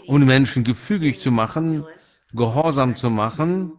um 0.07 0.21
die 0.21 0.27
Menschen 0.27 0.65
gefügig 0.65 1.21
zu 1.21 1.31
machen, 1.31 1.85
gehorsam 2.33 2.97
zu 2.97 3.11
machen 3.11 3.73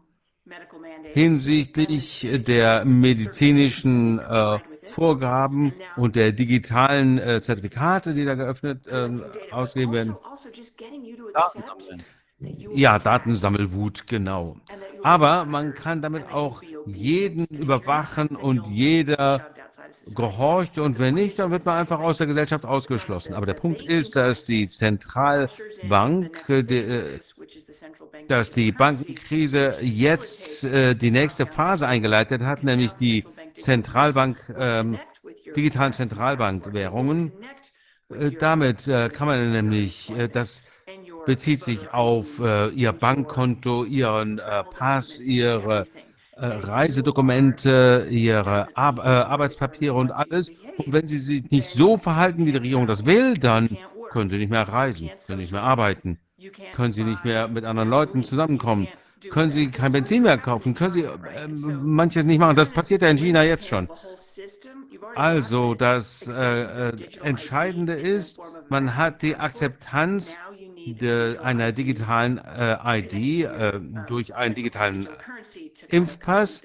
hinsichtlich 1.14 2.28
der 2.48 2.86
medizinischen 2.86 4.19
äh, 4.19 4.58
Vorgaben 4.85 5.74
und 5.96 6.16
der 6.16 6.32
digitalen 6.32 7.17
äh, 7.17 7.42
Zertifikate, 7.42 8.14
die 8.14 8.26
da 8.26 8.35
geöffnet 8.35 8.88
äh, 8.88 9.10
ausgegeben 9.51 9.94
werden. 9.94 10.17
Datensammeln. 11.33 12.03
Ja, 12.74 12.99
Datensammelwut, 12.99 14.08
genau. 14.08 14.58
Aber 15.01 15.46
man 15.46 15.74
kann 15.74 16.01
damit 16.01 16.32
auch 16.32 16.62
jeden 16.85 17.46
überwachen 17.46 18.35
und 18.35 18.67
jeder 18.67 19.53
gehorcht 20.16 20.78
und 20.78 20.99
wenn 20.99 21.16
nicht, 21.16 21.40
dann 21.40 21.51
wird 21.51 21.66
man 21.66 21.78
einfach 21.78 21.99
aus 21.99 22.17
der 22.17 22.28
Gesellschaft 22.28 22.66
ausgeschlossen. 22.66 23.33
Aber 23.33 23.46
der 23.46 23.53
Punkt 23.53 23.82
ist, 23.82 24.16
dass 24.16 24.46
die 24.46 24.67
Zentralbank, 24.67 26.46
die, 26.48 26.78
äh, 26.78 27.19
dass 28.28 28.51
die 28.51 28.72
Bankenkrise 28.72 29.76
jetzt 29.82 30.64
äh, 30.64 30.96
die 30.96 31.12
nächste 31.12 31.46
Phase 31.46 31.88
eingeleitet 31.88 32.42
hat, 32.42 32.64
nämlich 32.64 32.94
die 32.94 33.26
Zentralbank, 33.53 34.53
ähm, 34.58 35.00
digitalen 35.56 35.94
Zentralbankwährungen. 35.94 37.32
Äh, 38.10 38.32
damit 38.32 38.88
äh, 38.88 39.10
kann 39.10 39.28
man 39.28 39.52
nämlich, 39.52 40.12
äh, 40.18 40.28
das 40.28 40.64
bezieht 41.26 41.62
sich 41.62 41.94
auf 41.94 42.40
äh, 42.40 42.69
Ihr 42.69 42.92
Bankkonto, 42.92 43.86
Ihren 43.86 44.40
äh, 44.40 44.64
Pass, 44.64 45.19
Ihre 45.19 45.88
äh, 46.36 46.46
Reisedokumente, 46.46 48.08
Ihre 48.10 48.76
Ar 48.76 49.00
Arbeitspapiere 49.00 49.94
und 49.94 50.12
alles. 50.12 50.52
Und 50.78 50.92
wenn 50.92 51.08
Sie 51.08 51.18
sich 51.18 51.50
nicht 51.50 51.69
so 51.69 51.98
verhalten, 51.98 52.46
wie 52.46 52.52
die 52.52 52.58
Regierung 52.58 52.88
das 52.88 53.06
will, 53.06 53.36
dann 53.36 53.78
können 54.10 54.30
Sie 54.30 54.38
nicht 54.38 54.52
mehr 54.52 54.68
reisen, 54.68 55.10
können 55.26 55.40
nicht 55.40 55.52
mehr 55.52 55.64
arbeiten, 55.64 56.19
können 56.74 56.94
Sie 56.94 57.03
nicht 57.03 57.24
mehr 57.24 57.48
mit 57.48 57.64
anderen 57.64 57.90
Leuten 57.90 58.24
zusammenkommen, 58.24 58.88
können 59.30 59.52
Sie 59.52 59.70
kein 59.70 59.92
Benzin 59.92 60.24
mehr 60.24 60.38
kaufen, 60.38 60.74
können 60.74 60.94
Sie 60.94 61.04
äh, 61.04 61.48
manches 61.48 62.26
nicht 62.26 62.40
machen. 62.40 62.56
Das 62.56 62.70
passiert 62.70 63.02
ja 63.02 63.10
in 63.10 63.18
China 63.18 63.44
jetzt 63.44 63.68
schon. 63.68 63.90
Also 65.16 65.76
das 65.76 66.28
äh, 66.28 66.90
äh, 66.90 66.92
Entscheidende 67.22 67.94
ist, 67.94 68.40
man 68.70 68.96
hat 68.96 69.22
die 69.22 69.36
Akzeptanz 69.36 70.38
einer 71.42 71.72
digitalen 71.72 72.40
äh, 72.40 73.00
ID 73.00 73.46
äh, 73.46 73.80
durch 74.08 74.36
einen 74.36 74.56
digitalen 74.56 75.08
Impfpass. 75.88 76.64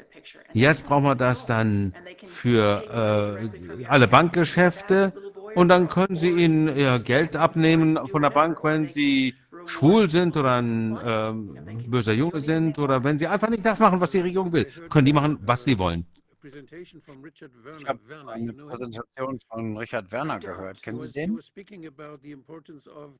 Jetzt 0.52 0.86
brauchen 0.86 1.04
wir 1.04 1.14
das 1.14 1.46
dann 1.46 1.92
für 2.26 3.48
äh, 3.80 3.84
alle 3.86 4.08
Bankgeschäfte 4.08 5.12
und 5.54 5.68
dann 5.68 5.88
können 5.88 6.16
Sie 6.16 6.30
ihnen 6.30 6.74
ihr 6.76 6.98
Geld 6.98 7.36
abnehmen 7.36 7.98
von 8.08 8.22
der 8.22 8.30
Bank, 8.30 8.62
wenn 8.64 8.88
Sie 8.88 9.34
schwul 9.68 10.08
sind 10.08 10.36
oder 10.36 10.56
ein 10.56 10.98
ähm, 11.04 11.58
böser 11.86 12.12
Junge 12.12 12.40
sind 12.40 12.78
oder 12.78 13.02
wenn 13.04 13.18
sie 13.18 13.26
einfach 13.26 13.48
nicht 13.48 13.64
das 13.64 13.78
machen, 13.80 14.00
was 14.00 14.10
die 14.10 14.20
Regierung 14.20 14.52
will, 14.52 14.66
können 14.88 15.06
die 15.06 15.12
machen, 15.12 15.38
was 15.42 15.64
sie 15.64 15.78
wollen. 15.78 16.06
Ich 16.44 17.88
habe 17.88 18.00
eine 18.28 18.52
Präsentation 18.52 19.40
von 19.48 19.76
Richard 19.76 20.12
Werner 20.12 20.38
gehört. 20.38 20.80
Kennen 20.82 21.00
Sie 21.00 21.10
den? 21.10 21.32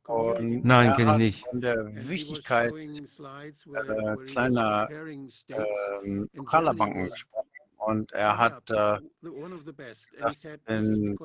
Und 0.05 0.65
Nein, 0.65 0.95
kenne 0.95 1.11
ich 1.13 1.19
nicht. 1.19 1.47
Von 1.49 1.61
der 1.61 2.09
Wichtigkeit 2.09 2.73
äh, 2.73 4.17
kleiner 4.27 4.89
äh, 4.91 6.27
lokaler 6.33 6.75
Banken 6.75 7.11
gesprochen. 7.11 7.48
Und 7.79 8.13
er 8.13 8.37
hat 8.37 8.71
äh, 8.71 8.99
gesagt, 9.23 10.61
in, 10.69 11.17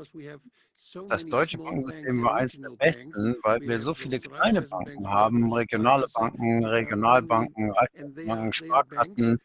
das 1.10 1.26
deutsche 1.26 1.58
Bankensystem 1.58 2.24
war 2.24 2.36
eines 2.36 2.60
der 2.60 2.70
besten, 2.70 3.36
weil 3.44 3.60
wir 3.62 3.80
so 3.80 3.94
viele 3.94 4.20
kleine 4.20 4.62
Banken 4.62 5.08
haben, 5.10 5.52
regionale 5.52 6.08
Banken, 6.14 6.64
Regionalbanken, 6.64 7.72
Reichsbanken, 7.72 8.54
Sparkassen. 8.54 9.40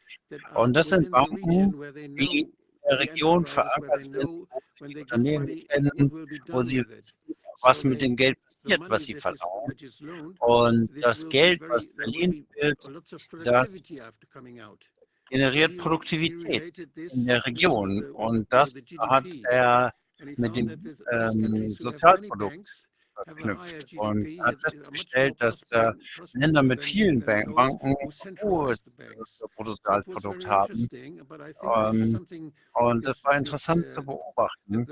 Und 0.55 0.77
das 0.77 0.91
sind 0.91 1.11
Banken, 1.11 1.73
die 2.15 2.43
in 2.43 2.53
der 2.89 2.99
Region 2.99 3.45
verankert 3.47 4.05
sind, 4.05 4.25
wo 4.27 4.49
sie 4.75 4.95
die 4.95 5.01
Unternehmen 5.01 5.47
kennen, 5.47 6.27
wo 6.49 6.63
sie 6.63 6.85
wissen, 6.89 7.19
was 7.63 7.85
mit 7.85 8.03
dem 8.03 8.17
Geld 8.17 8.39
passiert, 8.45 8.83
was 8.89 9.05
sie 9.07 9.15
verlangen. 9.15 10.37
Und 10.41 10.91
das 11.03 11.29
Geld, 11.29 11.63
was 11.69 11.91
verliehen 11.91 12.47
wird, 12.55 12.87
das 13.45 13.83
generiert 15.29 15.77
Produktivität 15.77 16.79
in 16.97 17.25
der 17.27 17.45
Region. 17.47 18.05
Und 18.13 18.53
das 18.53 18.75
hat 18.99 19.27
er 19.49 19.93
mit 20.37 20.57
dem 20.57 20.97
ähm, 21.13 21.71
Sozialprodukt 21.71 22.89
verknüpft 23.25 23.95
und 23.95 24.27
hat 24.41 24.61
festgestellt, 24.61 25.37
dass 25.41 25.71
äh, 25.73 25.93
Länder 26.35 26.63
mit 26.63 26.83
vielen 26.83 27.25
Bank 27.25 27.55
Banken 27.55 27.95
ein 28.01 28.37
hohes 28.43 28.97
Bruttosozialprodukt 29.57 30.47
haben. 30.47 30.89
Ähm, 30.93 32.27
und 32.75 33.07
das 33.07 33.25
war 33.25 33.37
interessant 33.37 33.93
zu 33.93 34.03
beobachten, 34.03 34.87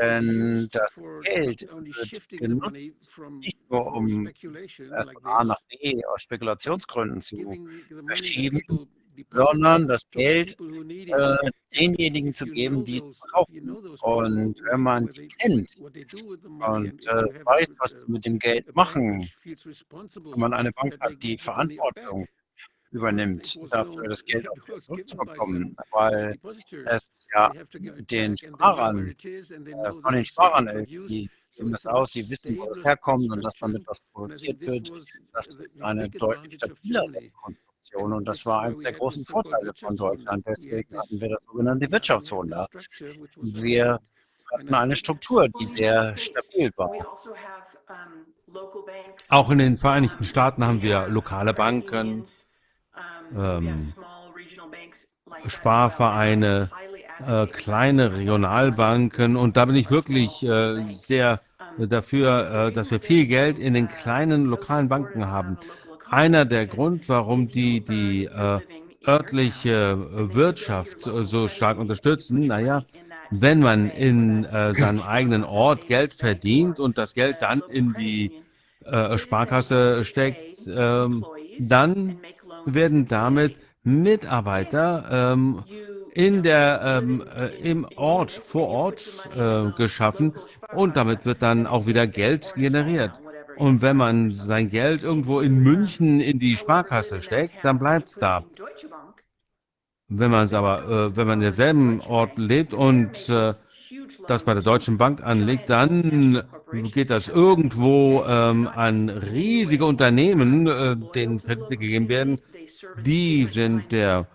denn 0.00 0.68
das 0.72 1.02
Geld 1.22 1.62
wird 1.62 2.28
genutzt, 2.28 2.72
nicht 3.40 3.58
nur 3.70 3.92
um 3.92 4.26
erst 4.26 5.12
von 5.12 5.24
A 5.24 5.44
nach 5.44 5.60
B 5.68 6.02
aus 6.06 6.22
Spekulationsgründen 6.22 7.20
zu 7.20 7.56
verschieben, 8.06 8.60
sondern 9.28 9.88
das 9.88 10.08
Geld 10.10 10.56
äh, 10.60 11.36
denjenigen 11.74 12.34
zu 12.34 12.46
geben, 12.46 12.84
die 12.84 12.96
es 12.96 13.20
brauchen. 13.32 13.70
Und 14.02 14.62
wenn 14.70 14.80
man 14.80 15.06
die 15.08 15.28
kennt 15.28 15.76
und 15.78 17.06
äh, 17.06 17.44
weiß, 17.44 17.76
was 17.78 18.00
sie 18.00 18.10
mit 18.10 18.24
dem 18.24 18.38
Geld 18.38 18.74
machen, 18.74 19.28
wenn 19.44 20.40
man 20.40 20.54
eine 20.54 20.72
Bank 20.72 20.98
hat, 21.00 21.22
die 21.22 21.38
Verantwortung 21.38 22.26
übernimmt, 22.90 23.58
dafür 23.70 24.08
das 24.08 24.24
Geld 24.24 24.48
auch 24.50 24.56
wieder 24.66 24.78
zurückzubekommen, 24.78 25.76
weil 25.92 26.36
es 26.86 27.26
ja 27.32 27.52
den 28.10 28.36
Sparern, 28.36 29.14
äh, 29.22 29.44
von 30.02 30.14
den 30.14 30.24
Sparern 30.24 30.68
ist, 30.68 30.90
die 31.08 31.30
sehen 31.50 31.72
das 31.72 31.86
aus, 31.86 32.12
die 32.12 32.28
wissen, 32.28 32.56
wo 32.58 32.70
es 32.70 32.84
herkommt 32.84 33.30
und 33.30 33.42
dass 33.42 33.54
damit 33.58 33.86
was 33.86 34.00
produziert 34.12 34.60
wird. 34.60 34.90
Das 35.32 35.54
ist 35.54 35.82
eine 35.82 36.08
deutlich 36.08 36.54
stabilere 36.54 37.30
Konstruktion 37.30 38.12
und 38.12 38.26
das 38.26 38.46
war 38.46 38.62
eines 38.62 38.80
der 38.80 38.92
großen 38.92 39.24
Vorteile 39.24 39.72
von 39.74 39.96
Deutschland. 39.96 40.44
Deswegen 40.46 40.96
hatten 40.96 41.20
wir 41.20 41.30
das 41.30 41.42
sogenannte 41.44 41.90
Wirtschaftswunder. 41.90 42.68
Wir 43.36 44.00
hatten 44.52 44.74
eine 44.74 44.96
Struktur, 44.96 45.48
die 45.60 45.64
sehr 45.64 46.16
stabil 46.16 46.70
war. 46.76 46.92
Auch 49.28 49.50
in 49.50 49.58
den 49.58 49.76
Vereinigten 49.76 50.24
Staaten 50.24 50.64
haben 50.64 50.82
wir 50.82 51.08
lokale 51.08 51.54
Banken, 51.54 52.24
ähm, 53.36 53.92
Sparvereine, 55.46 56.70
äh, 57.26 57.46
kleine 57.46 58.16
Regionalbanken 58.16 59.36
und 59.36 59.56
da 59.56 59.64
bin 59.64 59.76
ich 59.76 59.90
wirklich 59.90 60.42
äh, 60.42 60.82
sehr 60.84 61.40
dafür, 61.78 62.68
äh, 62.68 62.72
dass 62.72 62.90
wir 62.90 63.00
viel 63.00 63.26
Geld 63.26 63.58
in 63.58 63.74
den 63.74 63.88
kleinen 63.88 64.46
lokalen 64.46 64.88
Banken 64.88 65.26
haben. 65.26 65.58
Einer 66.08 66.44
der 66.44 66.66
Grund, 66.66 67.08
warum 67.08 67.48
die 67.48 67.80
die 67.80 68.24
äh, 68.24 68.60
örtliche 69.06 69.96
Wirtschaft 70.34 70.98
so 71.02 71.48
stark 71.48 71.78
unterstützen, 71.78 72.40
naja, 72.46 72.82
wenn 73.30 73.60
man 73.60 73.88
in 73.88 74.46
seinem 74.72 75.00
eigenen 75.00 75.42
Ort 75.42 75.86
Geld 75.86 76.12
verdient 76.12 76.78
und 76.78 76.98
das 76.98 77.14
Geld 77.14 77.36
dann 77.40 77.62
in 77.70 77.94
die 77.94 78.42
Sparkasse 79.16 80.04
steckt, 80.04 80.66
ähm, 80.66 81.24
dann 81.58 82.18
werden 82.66 83.06
damit 83.08 83.56
Mitarbeiter 83.82 85.32
ähm, 85.32 85.64
in 86.14 86.42
der, 86.42 86.80
ähm, 86.84 87.24
äh, 87.36 87.48
im 87.62 87.86
Ort, 87.96 88.30
vor 88.30 88.68
Ort 88.68 89.28
äh, 89.36 89.70
geschaffen 89.76 90.34
und 90.72 90.96
damit 90.96 91.24
wird 91.24 91.42
dann 91.42 91.66
auch 91.66 91.86
wieder 91.86 92.06
Geld 92.06 92.54
generiert. 92.56 93.12
Und 93.56 93.82
wenn 93.82 93.96
man 93.96 94.30
sein 94.30 94.70
Geld 94.70 95.02
irgendwo 95.02 95.40
in 95.40 95.62
München 95.62 96.20
in 96.20 96.38
die 96.38 96.56
Sparkasse 96.56 97.20
steckt, 97.20 97.54
dann 97.62 97.78
bleibt 97.78 98.08
es 98.08 98.14
da. 98.14 98.44
Wenn 100.08 100.30
man 100.30 100.44
es 100.44 100.54
aber, 100.54 100.84
äh, 100.88 101.16
wenn 101.16 101.26
man 101.26 101.38
in 101.38 101.42
derselben 101.42 102.00
Ort 102.00 102.36
lebt 102.36 102.74
und 102.74 103.28
äh, 103.28 103.54
das 104.26 104.42
bei 104.42 104.54
der 104.54 104.62
Deutschen 104.62 104.98
Bank 104.98 105.22
anlegt, 105.22 105.70
dann 105.70 106.42
geht 106.72 107.10
das 107.10 107.28
irgendwo 107.28 108.24
ähm, 108.26 108.68
an 108.68 109.08
riesige 109.08 109.84
Unternehmen, 109.84 110.66
äh, 110.66 110.96
denen 111.14 111.42
Kredite 111.42 111.76
gegeben 111.76 112.08
werden. 112.08 112.40
Die 113.04 113.46
sind 113.50 113.92
der 113.92 114.26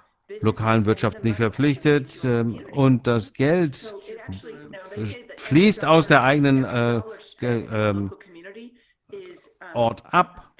lokalen 0.41 0.85
Wirtschaft 0.85 1.23
nicht 1.23 1.37
verpflichtet 1.37 2.23
ähm, 2.23 2.59
und 2.71 3.07
das 3.07 3.33
Geld 3.33 3.93
fließt 5.37 5.85
aus 5.85 6.07
der 6.07 6.23
eigenen 6.23 6.63
äh, 6.63 7.01
ähm, 7.41 8.11
Ort 9.73 10.03
ab. 10.11 10.51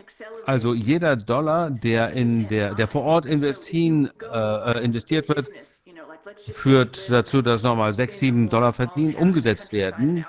Also 0.46 0.74
jeder 0.74 1.16
Dollar, 1.16 1.72
der 1.72 2.12
in 2.12 2.48
der, 2.50 2.76
der 2.76 2.88
vor 2.88 3.04
Ort 3.04 3.26
investieren, 3.26 4.12
äh, 4.22 4.84
investiert 4.84 5.28
wird, 5.30 5.50
führt 6.52 7.10
dazu, 7.10 7.42
dass 7.42 7.64
nochmal 7.64 7.94
6, 7.94 8.20
7 8.20 8.50
Dollar 8.50 8.74
verdient, 8.74 9.16
umgesetzt 9.18 9.74
werden. 9.74 10.26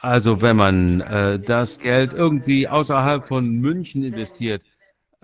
Also 0.00 0.42
wenn 0.42 0.56
man 0.56 1.00
äh, 1.00 1.38
das 1.38 1.78
Geld 1.78 2.12
irgendwie 2.12 2.68
außerhalb 2.68 3.26
von 3.26 3.48
München 3.60 4.02
investiert 4.02 4.62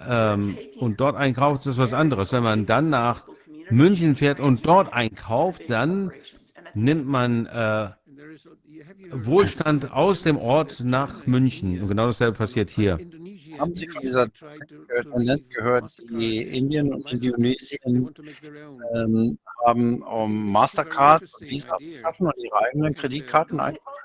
ähm, 0.06 0.56
und 0.78 1.00
dort 1.00 1.16
einkauft, 1.16 1.66
ist 1.66 1.78
was 1.78 1.92
anderes. 1.92 2.32
Wenn 2.32 2.42
man 2.42 2.66
dann 2.66 2.90
nach 2.90 3.24
München 3.70 4.16
fährt 4.16 4.40
und 4.40 4.66
dort 4.66 4.92
einkauft, 4.92 5.62
dann 5.68 6.12
nimmt 6.74 7.06
man 7.06 7.46
äh, 7.46 7.90
Wohlstand 9.10 9.90
aus 9.92 10.22
dem 10.22 10.36
Ort 10.36 10.82
nach 10.84 11.26
München. 11.26 11.80
Und 11.80 11.88
genau 11.88 12.06
dasselbe 12.06 12.36
passiert 12.36 12.70
hier. 12.70 12.98
Haben 13.58 13.74
Sie 13.74 13.88
von 13.88 14.02
dieser 14.02 14.28
Tendenz 15.12 15.48
gehört, 15.48 15.96
die 16.10 16.42
Indien 16.42 16.92
und 16.92 17.10
Indonesien 17.10 18.10
ähm, 18.94 19.38
haben, 19.68 20.02
um 20.02 20.50
Mastercard 20.52 21.22
und 21.22 21.50
Visa 21.50 21.76
zu 21.78 21.96
schaffen 22.00 22.26
und 22.26 22.34
ihre 22.38 22.56
eigenen 22.56 22.94
Kreditkarten 22.94 23.60
einzuführen? 23.60 23.98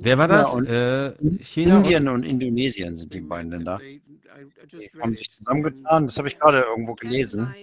Wer 0.00 0.18
war 0.18 0.28
das? 0.28 0.54
Ja, 0.54 1.06
äh, 1.08 1.14
China? 1.40 1.78
Indien 1.78 2.08
und 2.08 2.24
Indonesien 2.24 2.96
sind 2.96 3.12
die 3.12 3.20
beiden 3.20 3.50
Länder. 3.50 3.78
Die 3.78 4.00
haben 5.00 5.16
sich 5.16 5.30
zusammengetan. 5.30 6.06
Das 6.06 6.16
habe 6.16 6.28
ich 6.28 6.38
gerade 6.38 6.60
irgendwo 6.60 6.94
gelesen. 6.94 7.54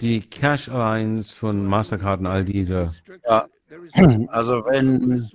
Die 0.00 0.20
Cash 0.20 0.68
Alliance 0.68 1.36
von 1.36 1.66
Mastercard 1.66 2.20
und 2.20 2.26
all 2.26 2.44
diese. 2.44 2.92
Ja, 3.26 3.48
also 4.28 4.64
wenn 4.64 5.28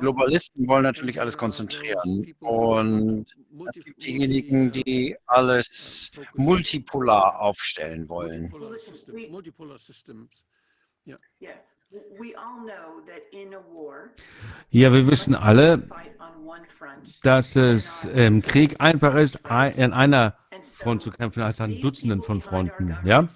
Globalisten 0.00 0.66
wollen 0.68 0.84
natürlich 0.84 1.20
alles 1.20 1.36
konzentrieren. 1.36 2.34
Und 2.40 3.26
es 3.68 3.84
gibt 3.84 4.04
diejenigen, 4.04 4.70
die 4.70 5.16
alles 5.26 6.10
multipolar 6.34 7.40
aufstellen 7.40 8.08
wollen. 8.08 8.52
Ja, 14.70 14.92
wir 14.92 15.06
wissen 15.08 15.34
alle, 15.34 15.88
dass 17.22 17.56
es 17.56 18.04
im 18.06 18.42
Krieg 18.42 18.80
einfacher 18.80 19.20
ist, 19.20 19.38
in 19.76 19.92
einer 19.92 20.36
Front 20.76 21.02
zu 21.02 21.10
kämpfen 21.10 21.42
als 21.42 21.60
an 21.60 21.80
Dutzenden 21.80 22.22
von 22.22 22.40
Fronten. 22.40 22.96
Ja? 23.04 23.26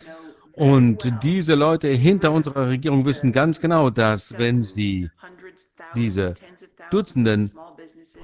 Und 0.53 1.11
diese 1.23 1.55
Leute 1.55 1.89
hinter 1.89 2.33
unserer 2.33 2.69
Regierung 2.69 3.07
wissen 3.07 3.33
ganz 3.33 3.61
genau, 3.61 3.91
dass 3.91 4.37
wenn 4.37 4.63
sie 4.63 5.11
diese 5.95 6.35
Dutzenden, 6.91 7.53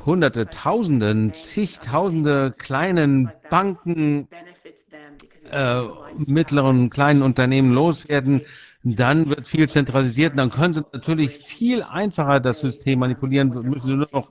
Hunderte, 0.05 0.47
Tausenden, 0.49 1.33
zigtausende 1.35 2.53
kleinen 2.59 3.31
Banken, 3.49 4.29
äh, 5.51 5.83
mittleren, 6.17 6.91
kleinen 6.91 7.23
Unternehmen 7.23 7.73
loswerden, 7.73 8.43
dann 8.83 9.29
wird 9.29 9.47
viel 9.47 9.69
zentralisiert 9.69 10.33
und 10.33 10.39
dann 10.39 10.51
können 10.51 10.75
sie 10.75 10.85
natürlich 10.93 11.39
viel 11.39 11.83
einfacher 11.83 12.39
das 12.39 12.61
System 12.61 13.01
manipulieren, 13.01 13.49
müssen 13.49 13.87
sie 13.87 13.95
nur 13.95 14.09
noch 14.13 14.31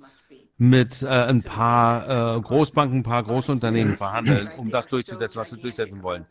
mit 0.57 1.03
äh, 1.03 1.07
ein 1.07 1.43
paar 1.43 2.37
äh, 2.37 2.41
Großbanken, 2.41 2.99
ein 2.99 3.03
paar 3.03 3.23
Großunternehmen 3.23 3.97
verhandeln, 3.97 4.49
um 4.57 4.69
das 4.69 4.87
durchzusetzen, 4.87 5.39
was 5.39 5.49
sie 5.49 5.57
durchsetzen 5.57 6.01
wollen. 6.01 6.25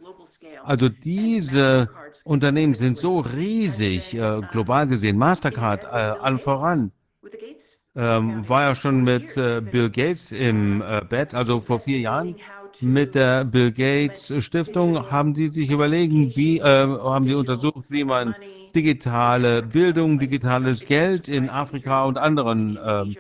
Also 0.63 0.89
diese 0.89 1.91
Unternehmen 2.25 2.75
sind 2.75 2.97
so 2.97 3.21
riesig, 3.21 4.15
äh, 4.15 4.41
global 4.51 4.87
gesehen. 4.87 5.19
Mastercard, 5.19 5.85
äh, 5.85 5.87
allen 5.87 6.41
voran, 6.41 6.93
ähm, 7.97 8.49
war 8.49 8.63
ja 8.63 8.75
schon 8.75 9.05
mit 9.05 9.37
äh, 9.37 9.61
Bill 9.61 9.91
Gates 9.91 10.33
im 10.33 10.83
äh, 10.83 11.03
Bett, 11.07 11.35
also 11.35 11.61
vor 11.61 11.81
vier 11.81 11.99
Jahren. 11.99 12.37
Mit 12.81 13.15
der 13.15 13.45
Bill 13.45 13.71
Gates 13.71 14.33
Stiftung 14.43 15.11
haben 15.11 15.33
die 15.33 15.47
sich 15.47 15.71
überlegen, 15.71 16.35
wie 16.35 16.61
haben 16.61 17.25
die 17.25 17.35
untersucht, 17.35 17.89
wie 17.89 18.03
man 18.03 18.35
digitale 18.75 19.63
Bildung, 19.63 20.19
digitales 20.19 20.85
Geld 20.85 21.29
in 21.29 21.49
Afrika 21.49 22.05
und 22.05 22.19
anderen 22.19 22.77
ähm, 22.85 23.17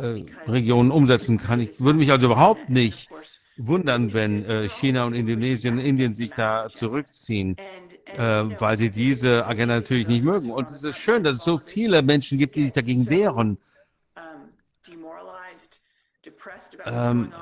äh, 0.00 0.50
Regionen 0.50 0.90
umsetzen 0.90 1.38
kann. 1.38 1.60
Ich 1.60 1.80
würde 1.80 1.98
mich 1.98 2.10
also 2.10 2.26
überhaupt 2.26 2.68
nicht 2.68 3.08
wundern, 3.56 4.12
wenn 4.12 4.44
äh, 4.44 4.68
China 4.68 5.04
und 5.04 5.14
Indonesien 5.14 5.74
und 5.74 5.84
Indien 5.84 6.12
sich 6.12 6.32
da 6.32 6.68
zurückziehen, 6.68 7.56
äh, 8.06 8.18
weil 8.18 8.78
sie 8.78 8.90
diese 8.90 9.46
Agenda 9.46 9.76
natürlich 9.76 10.08
nicht 10.08 10.24
mögen. 10.24 10.50
Und 10.50 10.70
es 10.70 10.82
ist 10.82 10.98
schön, 10.98 11.22
dass 11.24 11.38
es 11.38 11.44
so 11.44 11.58
viele 11.58 12.02
Menschen 12.02 12.38
gibt, 12.38 12.56
die 12.56 12.64
sich 12.64 12.72
dagegen 12.72 13.08
wehren. 13.08 13.58
Ähm, 16.84 17.32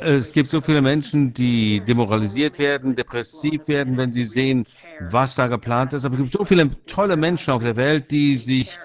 es 0.00 0.32
gibt 0.32 0.50
so 0.50 0.60
viele 0.60 0.82
Menschen, 0.82 1.32
die 1.34 1.80
demoralisiert 1.80 2.58
werden, 2.58 2.94
depressiv 2.94 3.66
werden, 3.68 3.96
wenn 3.96 4.12
sie 4.12 4.24
sehen, 4.24 4.66
was 5.10 5.34
da 5.34 5.46
geplant 5.46 5.92
ist. 5.92 6.04
Aber 6.04 6.14
es 6.14 6.20
gibt 6.22 6.32
so 6.32 6.44
viele 6.44 6.70
tolle 6.86 7.16
Menschen 7.16 7.52
auf 7.52 7.62
der 7.62 7.76
Welt, 7.76 8.10
die 8.10 8.36
sich 8.36 8.78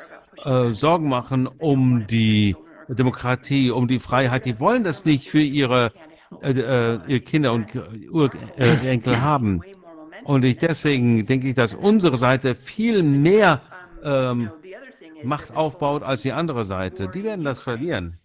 äh, 0.46 0.72
Sorgen 0.72 1.10
machen 1.10 1.48
um 1.48 2.08
die 2.08 2.56
Demokratie, 2.88 3.72
um 3.72 3.88
die 3.88 4.00
Freiheit. 4.00 4.46
Die 4.46 4.60
wollen 4.60 4.84
das 4.84 5.06
nicht 5.06 5.30
für 5.30 5.42
ihre, 5.42 5.92
äh, 6.42 6.52
äh, 6.52 7.20
Kinder 7.20 7.54
und 7.54 7.68
Urenkel 8.12 9.22
haben. 9.22 9.62
Und 10.24 10.46
ich, 10.46 10.58
deswegen 10.58 11.26
denke 11.26 11.50
ich, 11.50 11.56
dass 11.56 11.74
unsere 11.74 12.18
Seite 12.18 12.56
viel 12.56 13.04
mehr 13.04 13.62
ähm, 14.04 14.52
Macht 15.24 15.56
aufbaut 15.56 16.04
als 16.04 16.22
die 16.22 16.34
andere 16.34 16.66
Seite. 16.66 17.08
Die 17.08 17.24
werden 17.24 17.46
das 17.46 17.62
verlieren. 17.62 18.20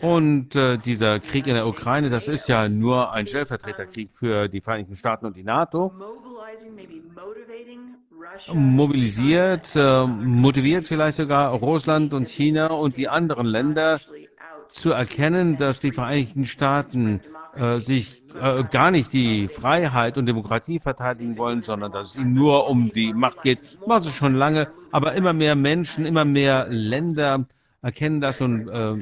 Und 0.00 0.54
äh, 0.54 0.78
dieser 0.78 1.18
Krieg 1.18 1.46
in 1.46 1.54
der 1.54 1.66
Ukraine, 1.66 2.10
das 2.10 2.28
ist 2.28 2.48
ja 2.48 2.68
nur 2.68 3.12
ein 3.12 3.26
Stellvertreterkrieg 3.26 4.10
für 4.10 4.48
die 4.48 4.60
Vereinigten 4.60 4.96
Staaten 4.96 5.26
und 5.26 5.36
die 5.36 5.44
NATO. 5.44 5.92
Mobilisiert, 8.52 9.74
äh, 9.76 10.06
motiviert 10.06 10.86
vielleicht 10.86 11.18
sogar 11.18 11.52
Russland 11.52 12.14
und 12.14 12.28
China 12.28 12.68
und 12.68 12.96
die 12.96 13.08
anderen 13.08 13.46
Länder 13.46 14.00
zu 14.68 14.92
erkennen, 14.92 15.56
dass 15.56 15.80
die 15.80 15.92
Vereinigten 15.92 16.44
Staaten 16.44 17.20
äh, 17.56 17.80
sich 17.80 18.22
äh, 18.40 18.64
gar 18.64 18.90
nicht 18.90 19.12
die 19.12 19.48
Freiheit 19.48 20.16
und 20.16 20.26
Demokratie 20.26 20.78
verteidigen 20.78 21.36
wollen, 21.36 21.62
sondern 21.62 21.92
dass 21.92 22.10
es 22.10 22.16
ihnen 22.16 22.34
nur 22.34 22.68
um 22.68 22.92
die 22.92 23.12
Macht 23.12 23.42
geht. 23.42 23.60
Machen 23.86 24.04
sie 24.04 24.10
schon 24.10 24.34
lange, 24.34 24.68
aber 24.92 25.14
immer 25.14 25.32
mehr 25.32 25.56
Menschen, 25.56 26.06
immer 26.06 26.24
mehr 26.24 26.66
Länder 26.68 27.46
erkennen 27.82 28.20
das 28.20 28.40
und 28.40 28.68
äh, 28.68 28.96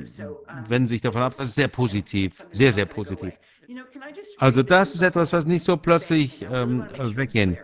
wenden 0.68 0.88
sich 0.88 1.00
davon 1.00 1.22
ab. 1.22 1.34
Das 1.36 1.48
ist 1.48 1.54
sehr 1.54 1.68
positiv, 1.68 2.44
sehr, 2.52 2.72
sehr 2.72 2.86
positiv. 2.86 3.34
Also 4.38 4.62
das 4.62 4.94
ist 4.94 5.02
etwas, 5.02 5.32
was 5.32 5.44
nicht 5.46 5.64
so 5.64 5.76
plötzlich 5.76 6.46
ähm, 6.50 6.84
weggehen. 7.14 7.58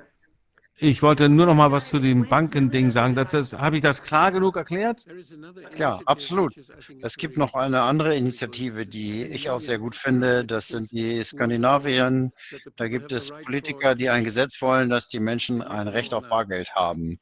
Ich 0.84 1.00
wollte 1.00 1.28
nur 1.28 1.46
noch 1.46 1.54
mal 1.54 1.70
was 1.70 1.90
zu 1.90 2.00
dem 2.00 2.28
Bankending 2.28 2.90
sagen. 2.90 3.14
Habe 3.16 3.76
ich 3.76 3.82
das 3.82 4.02
klar 4.02 4.32
genug 4.32 4.56
erklärt? 4.56 5.04
Ja, 5.76 6.00
absolut. 6.06 6.56
Es 7.02 7.16
gibt 7.16 7.36
noch 7.36 7.54
eine 7.54 7.82
andere 7.82 8.16
Initiative, 8.16 8.84
die 8.84 9.22
ich 9.22 9.48
auch 9.48 9.60
sehr 9.60 9.78
gut 9.78 9.94
finde. 9.94 10.44
Das 10.44 10.66
sind 10.66 10.90
die 10.90 11.22
Skandinavien. 11.22 12.32
Da 12.74 12.88
gibt 12.88 13.12
es 13.12 13.30
Politiker, 13.44 13.94
die 13.94 14.10
ein 14.10 14.24
Gesetz 14.24 14.60
wollen, 14.60 14.90
dass 14.90 15.06
die 15.06 15.20
Menschen 15.20 15.62
ein 15.62 15.86
Recht 15.86 16.12
auf 16.14 16.28
Bargeld 16.28 16.74
haben. 16.74 17.20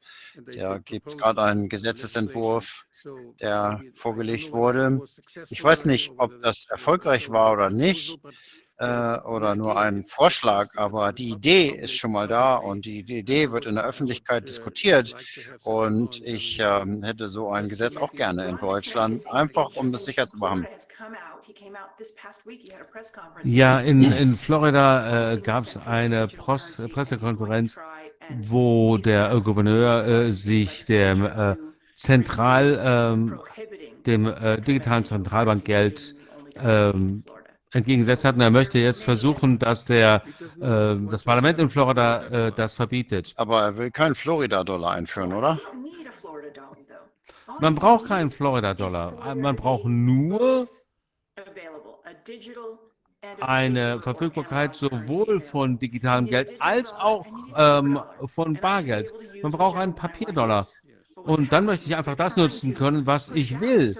Da 0.56 0.78
gibt 0.78 1.08
es 1.08 1.18
gerade 1.18 1.42
einen 1.42 1.68
Gesetzesentwurf, 1.68 2.86
der 3.42 3.82
vorgelegt 3.94 4.52
wurde. 4.52 5.02
Ich 5.50 5.62
weiß 5.62 5.84
nicht, 5.84 6.12
ob 6.16 6.40
das 6.40 6.64
erfolgreich 6.70 7.28
war 7.28 7.52
oder 7.52 7.68
nicht 7.68 8.18
äh, 8.80 9.18
oder 9.20 9.54
nur 9.54 9.78
ein 9.78 10.04
Vorschlag, 10.06 10.68
aber 10.76 11.12
die 11.12 11.30
Idee 11.30 11.68
ist 11.68 11.92
schon 11.92 12.12
mal 12.12 12.26
da 12.26 12.56
und 12.56 12.86
die, 12.86 13.02
die 13.02 13.18
Idee 13.18 13.52
wird 13.52 13.66
in 13.66 13.74
der 13.74 13.84
Öffentlichkeit 13.84 14.48
diskutiert. 14.48 15.14
Und 15.62 16.22
ich 16.24 16.58
äh, 16.58 16.84
hätte 17.02 17.28
so 17.28 17.50
ein 17.50 17.68
Gesetz 17.68 17.96
auch 17.96 18.12
gerne 18.12 18.46
in 18.46 18.56
Deutschland, 18.56 19.30
einfach 19.30 19.76
um 19.76 19.92
das 19.92 20.04
sicher 20.04 20.26
zu 20.26 20.38
machen. 20.38 20.66
Ja, 23.44 23.80
in, 23.80 24.02
in 24.12 24.36
Florida 24.36 25.32
äh, 25.32 25.38
gab 25.38 25.64
es 25.64 25.76
eine 25.76 26.28
Pros 26.28 26.82
Pressekonferenz, 26.92 27.76
wo 28.38 28.96
der 28.96 29.30
äh, 29.30 29.40
Gouverneur 29.40 30.06
äh, 30.06 30.32
sich 30.32 30.86
dem 30.86 31.26
äh, 31.26 31.56
Zentral, 31.94 32.80
ähm, 32.82 33.40
dem 34.06 34.26
äh, 34.26 34.60
digitalen 34.62 35.04
Zentralbankgeld 35.04 36.14
ähm, 36.62 37.24
entgegengesetzt 37.72 38.24
hat. 38.24 38.34
Und 38.34 38.40
er 38.40 38.50
möchte 38.50 38.78
jetzt 38.78 39.04
versuchen, 39.04 39.58
dass 39.58 39.84
der, 39.84 40.22
äh, 40.60 40.96
das 41.10 41.24
Parlament 41.24 41.58
in 41.58 41.70
Florida 41.70 42.48
äh, 42.48 42.52
das 42.52 42.74
verbietet. 42.74 43.32
Aber 43.36 43.62
er 43.62 43.76
will 43.76 43.90
keinen 43.90 44.14
Florida-Dollar 44.14 44.92
einführen, 44.92 45.32
oder? 45.32 45.60
Man 47.60 47.74
braucht 47.74 48.06
keinen 48.06 48.30
Florida-Dollar. 48.30 49.34
Man 49.34 49.56
braucht 49.56 49.84
nur 49.84 50.68
eine 53.40 54.00
Verfügbarkeit 54.00 54.74
sowohl 54.74 55.40
von 55.40 55.78
digitalem 55.78 56.26
Geld 56.26 56.52
als 56.60 56.94
auch 56.94 57.26
ähm, 57.56 58.00
von 58.26 58.54
Bargeld. 58.54 59.12
Man 59.42 59.52
braucht 59.52 59.78
einen 59.78 59.94
Papierdollar. 59.94 60.66
Und 61.16 61.52
dann 61.52 61.66
möchte 61.66 61.86
ich 61.86 61.96
einfach 61.96 62.16
das 62.16 62.36
nutzen 62.36 62.74
können, 62.74 63.06
was 63.06 63.28
ich 63.30 63.60
will. 63.60 63.96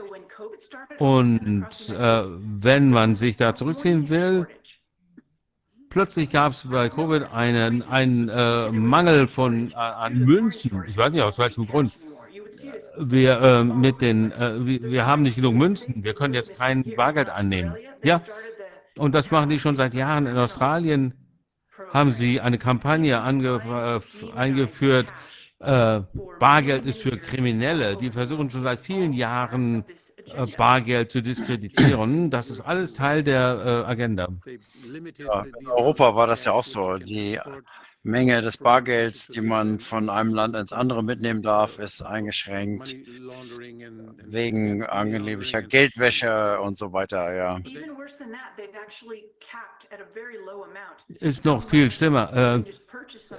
Und 0.99 1.91
äh, 1.91 2.23
wenn 2.27 2.91
man 2.91 3.17
sich 3.17 3.37
da 3.37 3.55
zurückziehen 3.55 4.09
will, 4.09 4.47
plötzlich 5.91 6.31
gab 6.31 6.53
es 6.53 6.67
bei 6.71 6.89
Covid 6.89 7.25
einen, 7.33 7.83
einen 7.83 8.29
äh, 8.29 8.71
Mangel 8.71 9.27
von, 9.27 9.71
äh, 9.73 9.75
an 9.75 10.19
Münzen. 10.19 10.85
Ich 10.87 10.97
weiß 10.97 11.13
nicht 11.13 11.23
aus 11.23 11.39
welchem 11.39 11.67
Grund. 11.67 11.93
Wir, 12.99 13.41
äh, 13.41 13.65
mit 13.65 14.01
den, 14.01 14.33
äh, 14.33 14.65
wir, 14.65 14.83
wir 14.83 15.07
haben 15.07 15.23
nicht 15.23 15.37
genug 15.37 15.55
Münzen. 15.55 16.03
Wir 16.05 16.15
können 16.15 16.35
jetzt 16.35 16.57
kein 16.57 16.85
Bargeld 16.97 17.29
annehmen. 17.29 17.75
Ja, 18.03 18.23
und 18.97 19.15
das 19.15 19.31
machen 19.31 19.51
die 19.51 19.59
schon 19.59 19.77
seit 19.77 19.95
Jahren. 19.95 20.27
In 20.27 20.37
Australien 20.37 21.15
haben 21.93 22.13
sie 22.13 22.41
eine 22.41 22.59
Kampagne 22.59 23.15
äh, 23.15 24.01
eingeführt, 24.37 25.13
Bargeld 25.63 26.87
ist 26.87 27.03
für 27.03 27.19
Kriminelle. 27.19 27.95
Die 27.95 28.11
versuchen 28.11 28.49
schon 28.49 28.63
seit 28.63 28.79
vielen 28.79 29.13
Jahren 29.13 29.85
Bargeld 30.57 31.11
zu 31.11 31.23
diskreditieren. 31.23 32.31
Das 32.31 32.51
ist 32.51 32.61
alles 32.61 32.95
Teil 32.95 33.23
der 33.23 33.85
äh, 33.87 33.91
Agenda. 33.91 34.29
Ja, 35.19 35.45
in 35.59 35.67
Europa 35.67 36.15
war 36.15 36.27
das 36.27 36.45
ja 36.45 36.53
auch 36.53 36.65
so. 36.65 36.99
Die 36.99 37.39
Menge 38.03 38.41
des 38.41 38.57
Bargelds, 38.57 39.27
die 39.27 39.43
man 39.43 39.79
von 39.79 40.09
einem 40.09 40.33
Land 40.33 40.57
ins 40.57 40.73
andere 40.73 41.05
mitnehmen 41.05 41.43
darf, 41.43 41.79
ist 41.79 42.01
eingeschränkt 42.01 42.97
wegen 44.25 44.85
angeblicher 44.85 45.61
Geldwäsche 45.61 46.61
und 46.61 46.79
so 46.79 46.93
weiter. 46.95 47.35
Ja. 47.35 47.59
Ist 51.19 51.45
noch 51.45 51.69
viel 51.69 51.91
schlimmer. 51.91 52.33
Äh, 52.33 52.65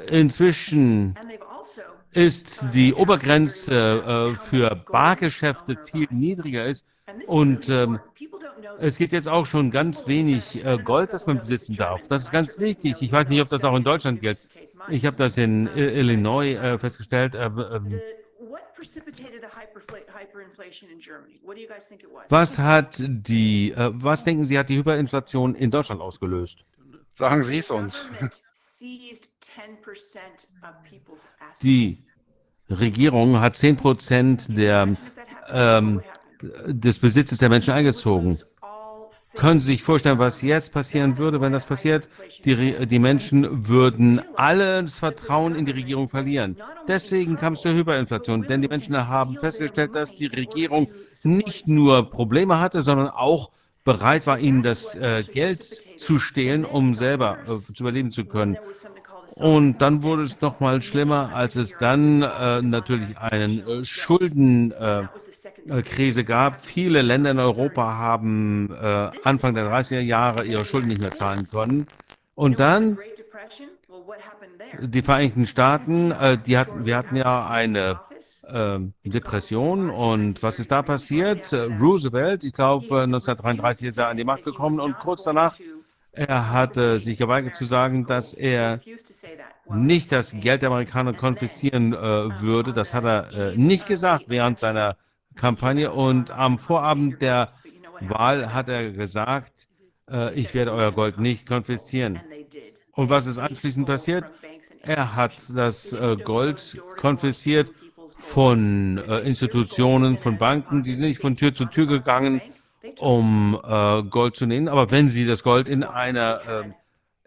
inzwischen 0.07 1.15
also 1.17 1.81
ist 2.11 2.63
die 2.73 2.93
Obergrenze 2.93 4.35
äh, 4.35 4.35
für 4.35 4.75
Bargeschäfte 4.75 5.77
viel 5.85 6.07
niedriger 6.11 6.65
ist 6.65 6.85
und 7.27 7.69
ähm, 7.69 7.99
es 8.79 8.97
gibt 8.97 9.13
jetzt 9.13 9.27
auch 9.27 9.45
schon 9.45 9.71
ganz 9.71 10.07
wenig 10.07 10.63
äh, 10.63 10.77
Gold, 10.77 11.13
das 11.13 11.25
man 11.25 11.39
besitzen 11.39 11.75
darf. 11.75 12.01
Das 12.07 12.23
ist 12.23 12.31
ganz 12.31 12.59
wichtig. 12.59 13.01
Ich 13.01 13.11
weiß 13.11 13.27
nicht, 13.29 13.41
ob 13.41 13.49
das 13.49 13.63
auch 13.63 13.75
in 13.75 13.83
Deutschland 13.83 14.21
gilt. 14.21 14.47
Ich 14.89 15.05
habe 15.05 15.17
das 15.17 15.37
in 15.37 15.67
Illinois 15.75 16.55
äh, 16.55 16.77
festgestellt. 16.77 17.35
Äh, 17.35 17.49
was 22.29 22.57
hat 22.57 22.95
die, 22.99 23.71
äh, 23.71 23.91
was 23.93 24.23
denken 24.23 24.45
Sie, 24.45 24.57
hat 24.57 24.69
die 24.69 24.77
Hyperinflation 24.77 25.55
in 25.55 25.69
Deutschland 25.69 26.01
ausgelöst? 26.01 26.65
Sagen 27.09 27.43
Sie 27.43 27.59
es 27.59 27.69
uns. 27.69 28.07
Die 31.61 31.97
Regierung 32.69 33.39
hat 33.39 33.55
10 33.55 33.77
Prozent 33.77 34.57
der 34.57 34.95
ähm, 35.49 36.01
des 36.67 36.99
Besitzes 36.99 37.39
der 37.39 37.49
Menschen 37.49 37.73
eingezogen. 37.73 38.39
Können 39.35 39.61
Sie 39.61 39.67
sich 39.67 39.83
vorstellen, 39.83 40.19
was 40.19 40.41
jetzt 40.41 40.73
passieren 40.73 41.17
würde, 41.17 41.39
wenn 41.39 41.53
das 41.53 41.65
passiert? 41.65 42.09
Die, 42.43 42.85
die 42.85 42.99
Menschen 42.99 43.67
würden 43.67 44.21
alles 44.35 44.99
Vertrauen 44.99 45.55
in 45.55 45.65
die 45.65 45.71
Regierung 45.71 46.09
verlieren. 46.09 46.57
Deswegen 46.87 47.37
kam 47.37 47.53
es 47.53 47.61
zur 47.61 47.73
Hyperinflation, 47.73 48.43
denn 48.43 48.61
die 48.61 48.67
Menschen 48.67 49.07
haben 49.07 49.37
festgestellt, 49.37 49.95
dass 49.95 50.13
die 50.13 50.27
Regierung 50.27 50.89
nicht 51.23 51.67
nur 51.67 52.09
Probleme 52.09 52.59
hatte, 52.59 52.81
sondern 52.81 53.07
auch 53.07 53.51
bereit 53.83 54.27
war, 54.27 54.37
ihnen 54.37 54.63
das 54.63 54.95
äh, 54.95 55.23
Geld 55.23 55.63
zu 55.97 56.19
stehlen, 56.19 56.65
um 56.65 56.95
selber 56.95 57.37
äh, 57.43 57.73
zu 57.73 57.83
überleben 57.83 58.11
zu 58.11 58.25
können. 58.25 58.57
Und 59.35 59.79
dann 59.79 60.03
wurde 60.03 60.23
es 60.23 60.41
noch 60.41 60.59
mal 60.59 60.81
schlimmer, 60.81 61.31
als 61.33 61.55
es 61.55 61.75
dann 61.77 62.21
äh, 62.21 62.61
natürlich 62.61 63.17
einen 63.17 63.67
äh, 63.67 63.85
Schulden 63.85 64.71
äh, 64.71 65.03
äh, 65.67 65.81
Krise 65.83 66.23
gab. 66.23 66.61
Viele 66.61 67.01
Länder 67.01 67.31
in 67.31 67.39
Europa 67.39 67.97
haben 67.97 68.73
äh, 68.73 69.11
Anfang 69.23 69.53
der 69.55 69.71
30er 69.71 69.99
Jahre 69.99 70.45
ihre 70.45 70.65
Schulden 70.65 70.89
nicht 70.89 71.01
mehr 71.01 71.11
zahlen 71.11 71.47
können. 71.49 71.85
Und 72.35 72.59
dann 72.59 72.97
die 74.79 75.01
Vereinigten 75.01 75.45
Staaten, 75.45 76.11
äh, 76.11 76.37
die 76.37 76.57
hatten, 76.57 76.85
wir 76.85 76.97
hatten 76.97 77.15
ja 77.15 77.47
eine 77.47 77.99
äh, 78.47 78.79
Depression 79.03 79.89
und 79.89 80.41
was 80.41 80.59
ist 80.59 80.71
da 80.71 80.81
passiert? 80.81 81.53
Roosevelt, 81.53 82.43
ich 82.43 82.53
glaube 82.53 83.03
1933 83.03 83.87
ist 83.89 83.97
er 83.97 84.07
an 84.07 84.17
die 84.17 84.23
Macht 84.23 84.43
gekommen 84.43 84.79
und 84.79 84.97
kurz 84.99 85.23
danach 85.23 85.57
er 86.13 86.51
hatte 86.51 86.99
sich 86.99 87.17
geweigert 87.17 87.55
zu 87.55 87.65
sagen, 87.65 88.05
dass 88.05 88.33
er 88.33 88.81
nicht 89.69 90.11
das 90.11 90.33
Geld 90.39 90.61
der 90.61 90.69
Amerikaner 90.69 91.13
konfiszieren 91.13 91.93
äh, 91.93 92.41
würde. 92.41 92.73
Das 92.73 92.93
hat 92.93 93.05
er 93.05 93.31
äh, 93.31 93.57
nicht 93.57 93.87
gesagt 93.87 94.25
während 94.27 94.59
seiner 94.59 94.97
Kampagne 95.35 95.91
und 95.91 96.29
am 96.31 96.59
Vorabend 96.59 97.21
der 97.21 97.53
Wahl 98.01 98.53
hat 98.53 98.67
er 98.67 98.91
gesagt, 98.91 99.69
äh, 100.09 100.37
ich 100.37 100.53
werde 100.53 100.73
euer 100.73 100.91
Gold 100.91 101.19
nicht 101.19 101.47
konfiszieren. 101.47 102.19
Und 102.93 103.09
was 103.09 103.27
ist 103.27 103.37
anschließend 103.37 103.87
passiert? 103.87 104.25
Er 104.81 105.15
hat 105.15 105.33
das 105.55 105.93
äh, 105.93 106.17
Gold 106.17 106.81
konfisziert 106.97 107.71
von 108.15 108.97
äh, 108.97 109.19
Institutionen, 109.19 110.17
von 110.17 110.37
Banken, 110.37 110.83
die 110.83 110.93
sind 110.93 111.05
nicht 111.05 111.21
von 111.21 111.37
Tür 111.37 111.53
zu 111.53 111.65
Tür 111.65 111.87
gegangen, 111.87 112.41
um 112.99 113.59
äh, 113.63 114.03
Gold 114.03 114.35
zu 114.35 114.45
nehmen. 114.45 114.67
Aber 114.67 114.91
wenn 114.91 115.09
sie 115.09 115.25
das 115.25 115.43
Gold 115.43 115.69
in 115.69 115.83
einer 115.83 116.41
ähm, 116.47 116.73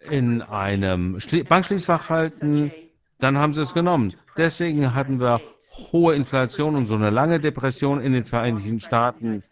in 0.09 0.43
einem 0.43 1.19
Bankschließfach 1.49 2.11
halten, 2.11 2.73
dann 3.19 3.39
haben 3.39 3.55
sie 3.55 3.63
es 3.63 3.73
genommen. 3.73 4.15
Deswegen 4.37 4.95
hatten 4.95 5.21
wir 5.21 5.41
hohe 5.93 6.15
Inflation 6.15 6.77
und 6.77 6.87
so 6.87 6.95
eine 6.95 7.11
lange 7.11 7.41
Depression 7.41 8.01
in 8.01 8.13
den 8.13 8.25
Vereinigten 8.25 8.79
Staaten, 8.81 9.43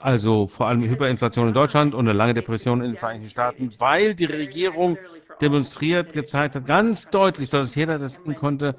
also 0.00 0.46
vor 0.46 0.66
allem 0.66 0.82
Hyperinflation 0.82 1.48
in 1.48 1.54
Deutschland 1.54 1.94
und 1.94 2.08
eine 2.08 2.16
lange 2.16 2.34
Depression 2.34 2.82
in 2.82 2.90
den 2.90 2.98
Vereinigten 2.98 3.30
Staaten, 3.30 3.70
weil 3.78 4.14
die 4.14 4.24
Regierung 4.24 4.98
demonstriert, 5.40 6.12
gezeigt 6.12 6.56
hat, 6.56 6.66
ganz 6.66 7.10
deutlich, 7.10 7.50
dass 7.50 7.74
jeder 7.74 7.98
das 7.98 8.14
sehen 8.14 8.34
konnte, 8.34 8.74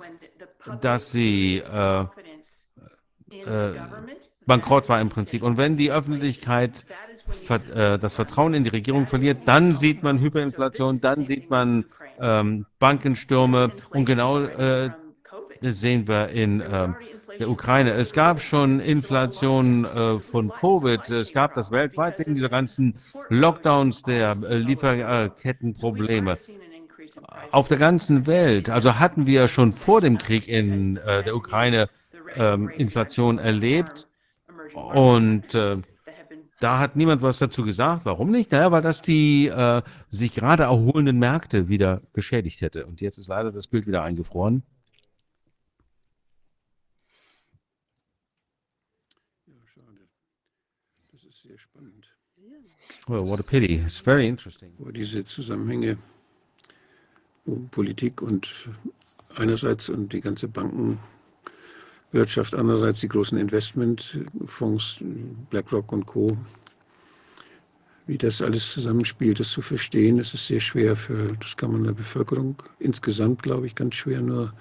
dass 0.81 1.11
sie 1.11 1.59
äh, 1.59 2.05
äh, 3.31 3.73
bankrott 4.49 4.89
war 4.89 4.99
im 4.99 5.07
Prinzip. 5.07 5.43
Und 5.43 5.55
wenn 5.57 5.77
die 5.77 5.91
Öffentlichkeit 5.91 6.85
äh, 7.47 7.97
das 7.97 8.13
Vertrauen 8.13 8.53
in 8.53 8.65
die 8.65 8.69
Regierung 8.71 9.05
verliert, 9.05 9.39
dann 9.45 9.73
sieht 9.73 10.03
man 10.03 10.19
Hyperinflation, 10.19 10.99
dann 10.99 11.25
sieht 11.25 11.49
man 11.49 11.85
ähm, 12.19 12.65
Bankenstürme 12.79 13.71
und 13.91 14.03
genau 14.03 14.41
äh, 14.41 14.89
das 15.61 15.79
sehen 15.79 16.07
wir 16.07 16.29
in 16.29 16.61
äh, 16.61 16.89
der 17.39 17.49
Ukraine. 17.49 17.91
Es 17.91 18.11
gab 18.13 18.41
schon 18.41 18.79
Inflation 18.79 19.85
äh, 19.85 20.19
von 20.19 20.49
Covid. 20.49 21.09
Es 21.09 21.31
gab 21.31 21.53
das 21.53 21.71
weltweit 21.71 22.19
wegen 22.19 22.33
dieser 22.33 22.49
ganzen 22.49 22.95
Lockdowns 23.29 24.03
der 24.03 24.35
äh, 24.43 24.57
Lieferkettenprobleme. 24.57 26.37
Auf 27.51 27.67
der 27.67 27.77
ganzen 27.77 28.25
Welt, 28.25 28.69
also 28.69 28.99
hatten 28.99 29.25
wir 29.25 29.47
schon 29.47 29.73
vor 29.73 30.01
dem 30.01 30.17
Krieg 30.17 30.47
in 30.47 30.97
äh, 30.97 31.23
der 31.23 31.35
Ukraine 31.35 31.89
ähm, 32.35 32.69
Inflation 32.69 33.37
erlebt. 33.37 34.08
Und 34.73 35.55
äh, 35.55 35.77
da 36.59 36.79
hat 36.79 36.95
niemand 36.95 37.21
was 37.21 37.39
dazu 37.39 37.63
gesagt. 37.63 38.05
Warum 38.05 38.31
nicht? 38.31 38.51
Naja, 38.51 38.71
weil 38.71 38.81
das 38.81 39.01
die 39.01 39.47
äh, 39.47 39.81
sich 40.09 40.33
gerade 40.33 40.63
erholenden 40.63 41.19
Märkte 41.19 41.69
wieder 41.69 42.01
geschädigt 42.13 42.61
hätte. 42.61 42.85
Und 42.85 43.01
jetzt 43.01 43.17
ist 43.17 43.27
leider 43.27 43.51
das 43.51 43.67
Bild 43.67 43.87
wieder 43.87 44.03
eingefroren. 44.03 44.63
Well, 53.07 53.25
what 53.27 53.39
a 53.39 53.43
pity. 53.43 53.75
It's 53.75 53.97
very 53.97 54.27
interesting. 54.27 54.71
Wo 54.77 54.91
diese 54.91 55.25
Zusammenhänge, 55.25 55.97
wo 57.45 57.55
Politik 57.71 58.21
und 58.21 58.69
einerseits 59.35 59.89
und 59.89 60.13
die 60.13 60.21
ganze 60.21 60.47
Bankenwirtschaft, 62.11 62.55
andererseits 62.55 62.99
die 63.01 63.07
großen 63.07 63.37
Investmentfonds, 63.37 64.97
BlackRock 65.49 65.91
und 65.91 66.05
Co., 66.05 66.37
wie 68.07 68.17
das 68.17 68.41
alles 68.41 68.71
zusammenspielt, 68.71 69.39
das 69.39 69.51
zu 69.51 69.61
verstehen, 69.61 70.17
das 70.17 70.33
ist 70.33 70.47
sehr 70.47 70.59
schwer 70.59 70.95
für, 70.95 71.33
das 71.39 71.55
kann 71.55 71.71
man 71.71 71.83
der 71.83 71.91
Bevölkerung 71.91 72.55
insgesamt, 72.79 73.43
glaube 73.43 73.67
ich, 73.67 73.75
ganz 73.75 73.95
schwer 73.95 74.21
nur 74.21 74.51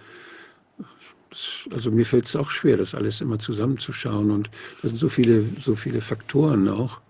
das, 1.31 1.67
also 1.71 1.91
mir 1.91 2.05
fällt 2.05 2.27
es 2.27 2.37
auch 2.37 2.51
schwer, 2.51 2.77
das 2.77 2.95
alles 2.95 3.21
immer 3.21 3.39
zusammenzuschauen. 3.39 4.31
Und 4.31 4.51
da 4.83 4.89
sind 4.89 4.99
so 4.99 5.09
viele, 5.09 5.45
so 5.61 5.77
viele 5.77 6.01
Faktoren 6.01 6.69
auch, 6.69 7.01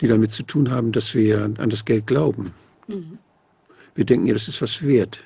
die 0.00 0.08
damit 0.08 0.32
zu 0.32 0.42
tun 0.42 0.70
haben, 0.70 0.92
dass 0.92 1.14
wir 1.14 1.44
an 1.44 1.70
das 1.70 1.84
Geld 1.84 2.06
glauben. 2.06 2.52
Mhm. 2.88 3.18
Wir 3.94 4.04
denken 4.04 4.26
ja, 4.26 4.34
das 4.34 4.48
ist 4.48 4.60
was 4.60 4.82
wert. 4.82 5.20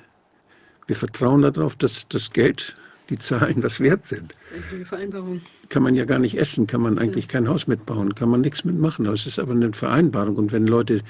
Wir 0.87 0.95
vertrauen 0.95 1.41
darauf, 1.41 1.75
dass 1.75 2.07
das 2.07 2.31
Geld, 2.31 2.75
die 3.11 3.19
Zahlen, 3.19 3.61
was 3.61 3.79
wert 3.79 4.07
sind. 4.07 4.33
Eine 4.71 4.85
Vereinbarung. 4.85 5.41
Kann 5.69 5.83
man 5.83 5.95
ja 5.95 6.05
gar 6.05 6.17
nicht 6.17 6.37
essen, 6.37 6.65
kann 6.65 6.81
man 6.81 6.97
eigentlich 6.97 7.27
kein 7.27 7.47
Haus 7.47 7.67
mitbauen, 7.67 8.15
kann 8.15 8.29
man 8.29 8.41
nichts 8.41 8.63
mitmachen. 8.63 9.05
Das 9.05 9.27
ist 9.27 9.37
aber 9.37 9.51
eine 9.51 9.73
Vereinbarung. 9.73 10.37
Und 10.37 10.51
wenn 10.51 10.65
Leute 10.65 11.03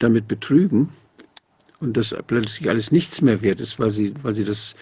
damit 0.00 0.28
betrügen 0.28 0.90
und 1.80 1.96
das 1.96 2.14
plötzlich 2.26 2.68
alles 2.68 2.90
nichts 2.90 3.22
mehr 3.22 3.40
wert 3.40 3.60
ist, 3.60 3.78
weil 3.78 3.92
sie, 3.92 4.12
weil 4.22 4.34
sie 4.34 4.44
das 4.44 4.74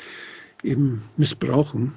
eben 0.62 1.02
missbrauchen, 1.16 1.92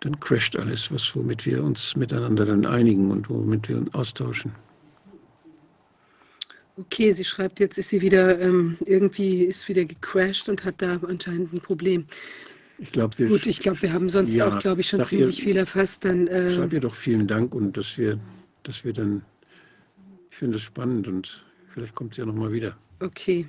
dann 0.00 0.20
crasht 0.20 0.56
alles, 0.56 0.92
was, 0.92 1.14
womit 1.16 1.46
wir 1.46 1.62
uns 1.62 1.96
miteinander 1.96 2.44
dann 2.44 2.66
einigen 2.66 3.10
und 3.10 3.30
womit 3.30 3.68
wir 3.68 3.78
uns 3.78 3.94
austauschen. 3.94 4.52
Okay, 6.76 7.12
sie 7.12 7.24
schreibt, 7.24 7.60
jetzt 7.60 7.78
ist 7.78 7.90
sie 7.90 8.00
wieder 8.00 8.40
ähm, 8.40 8.76
irgendwie 8.84 9.44
ist 9.44 9.68
wieder 9.68 9.84
gecrashed 9.84 10.48
und 10.48 10.64
hat 10.64 10.82
da 10.82 10.98
anscheinend 11.06 11.52
ein 11.52 11.60
Problem. 11.60 12.04
Ich 12.78 12.90
glaube, 12.92 13.16
wir. 13.18 13.28
Gut, 13.28 13.46
ich 13.46 13.60
glaube, 13.60 13.80
wir 13.82 13.92
haben 13.92 14.08
sonst 14.08 14.34
Ja, 14.34 14.48
auch, 14.56 14.58
glaube 14.60 14.80
ich, 14.80 14.88
schon 14.88 14.98
sag 15.00 15.08
ziemlich 15.08 15.38
ihr- 15.38 15.44
viel 15.44 15.56
erfasst. 15.56 16.04
Dann, 16.04 16.26
äh, 16.26 16.50
Schreib 16.50 16.72
ihr 16.72 16.80
doch 16.80 16.94
vielen 16.94 17.26
Dank 17.26 17.54
und 17.54 17.76
dass 17.76 17.96
wir, 17.98 18.18
dass 18.64 18.84
wir 18.84 18.92
dann, 18.92 19.22
ich 20.30 20.36
finde 20.36 20.56
es 20.56 20.62
spannend 20.62 21.06
und 21.06 21.44
vielleicht 21.72 21.94
kommt 21.94 22.14
sie 22.14 22.20
ja 22.22 22.26
nochmal 22.26 22.52
wieder. 22.52 22.76
okay. 23.00 23.46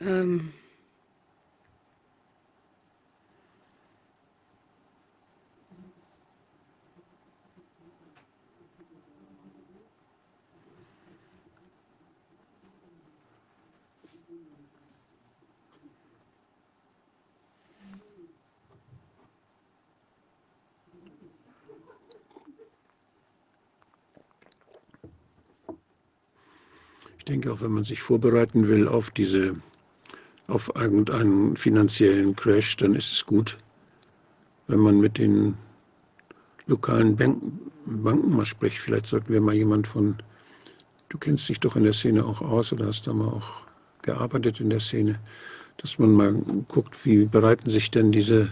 Ähm, 0.00 0.52
denke, 27.28 27.52
auch 27.52 27.60
wenn 27.60 27.72
man 27.72 27.84
sich 27.84 28.02
vorbereiten 28.02 28.68
will 28.68 28.88
auf 28.88 29.10
diese, 29.10 29.56
auf 30.46 30.72
irgendeinen 30.74 31.56
finanziellen 31.56 32.34
Crash, 32.34 32.76
dann 32.76 32.94
ist 32.94 33.12
es 33.12 33.26
gut, 33.26 33.58
wenn 34.66 34.80
man 34.80 35.00
mit 35.00 35.18
den 35.18 35.54
lokalen 36.66 37.16
Bank 37.16 37.40
Banken 37.88 38.36
mal 38.36 38.46
spricht. 38.46 38.78
Vielleicht 38.78 39.06
sollten 39.06 39.32
wir 39.32 39.40
mal 39.40 39.54
jemand 39.54 39.86
von, 39.86 40.16
du 41.08 41.18
kennst 41.18 41.48
dich 41.48 41.60
doch 41.60 41.76
in 41.76 41.84
der 41.84 41.92
Szene 41.92 42.24
auch 42.24 42.42
aus 42.42 42.72
oder 42.72 42.86
hast 42.86 43.06
da 43.06 43.12
mal 43.12 43.28
auch 43.28 43.62
gearbeitet 44.02 44.60
in 44.60 44.70
der 44.70 44.80
Szene, 44.80 45.18
dass 45.78 45.98
man 45.98 46.12
mal 46.12 46.34
guckt, 46.68 47.04
wie 47.04 47.24
bereiten 47.24 47.70
sich 47.70 47.90
denn 47.90 48.12
diese 48.12 48.50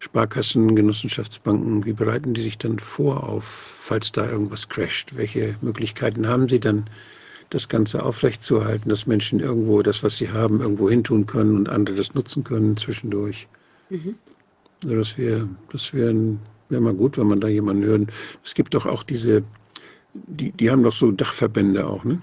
Sparkassen, 0.00 0.76
Genossenschaftsbanken, 0.76 1.84
wie 1.84 1.92
bereiten 1.92 2.34
die 2.34 2.42
sich 2.42 2.58
dann 2.58 2.78
vor 2.78 3.28
auf, 3.28 3.44
falls 3.44 4.12
da 4.12 4.30
irgendwas 4.30 4.68
crasht? 4.68 5.16
Welche 5.16 5.56
Möglichkeiten 5.60 6.28
haben 6.28 6.48
sie 6.48 6.60
dann, 6.60 6.88
das 7.50 7.68
Ganze 7.68 8.02
aufrechtzuerhalten, 8.02 8.88
dass 8.88 9.06
Menschen 9.06 9.40
irgendwo 9.40 9.82
das, 9.82 10.02
was 10.02 10.16
sie 10.16 10.30
haben, 10.30 10.60
irgendwo 10.60 10.90
hintun 10.90 11.26
können 11.26 11.56
und 11.56 11.68
andere 11.68 11.96
das 11.96 12.14
nutzen 12.14 12.44
können 12.44 12.76
zwischendurch? 12.76 13.48
mhm. 13.90 14.14
Also 14.84 14.96
das 14.96 15.18
wäre 15.18 15.48
das 15.72 15.92
wär, 15.92 16.14
wär 16.68 16.80
mal 16.80 16.94
gut, 16.94 17.18
wenn 17.18 17.26
man 17.26 17.40
da 17.40 17.48
jemanden 17.48 17.82
hört. 17.82 18.10
Es 18.44 18.54
gibt 18.54 18.74
doch 18.74 18.86
auch 18.86 19.02
diese, 19.02 19.42
die, 20.14 20.52
die 20.52 20.70
haben 20.70 20.84
doch 20.84 20.92
so 20.92 21.10
Dachverbände 21.10 21.84
auch, 21.84 22.04
ne? 22.04 22.20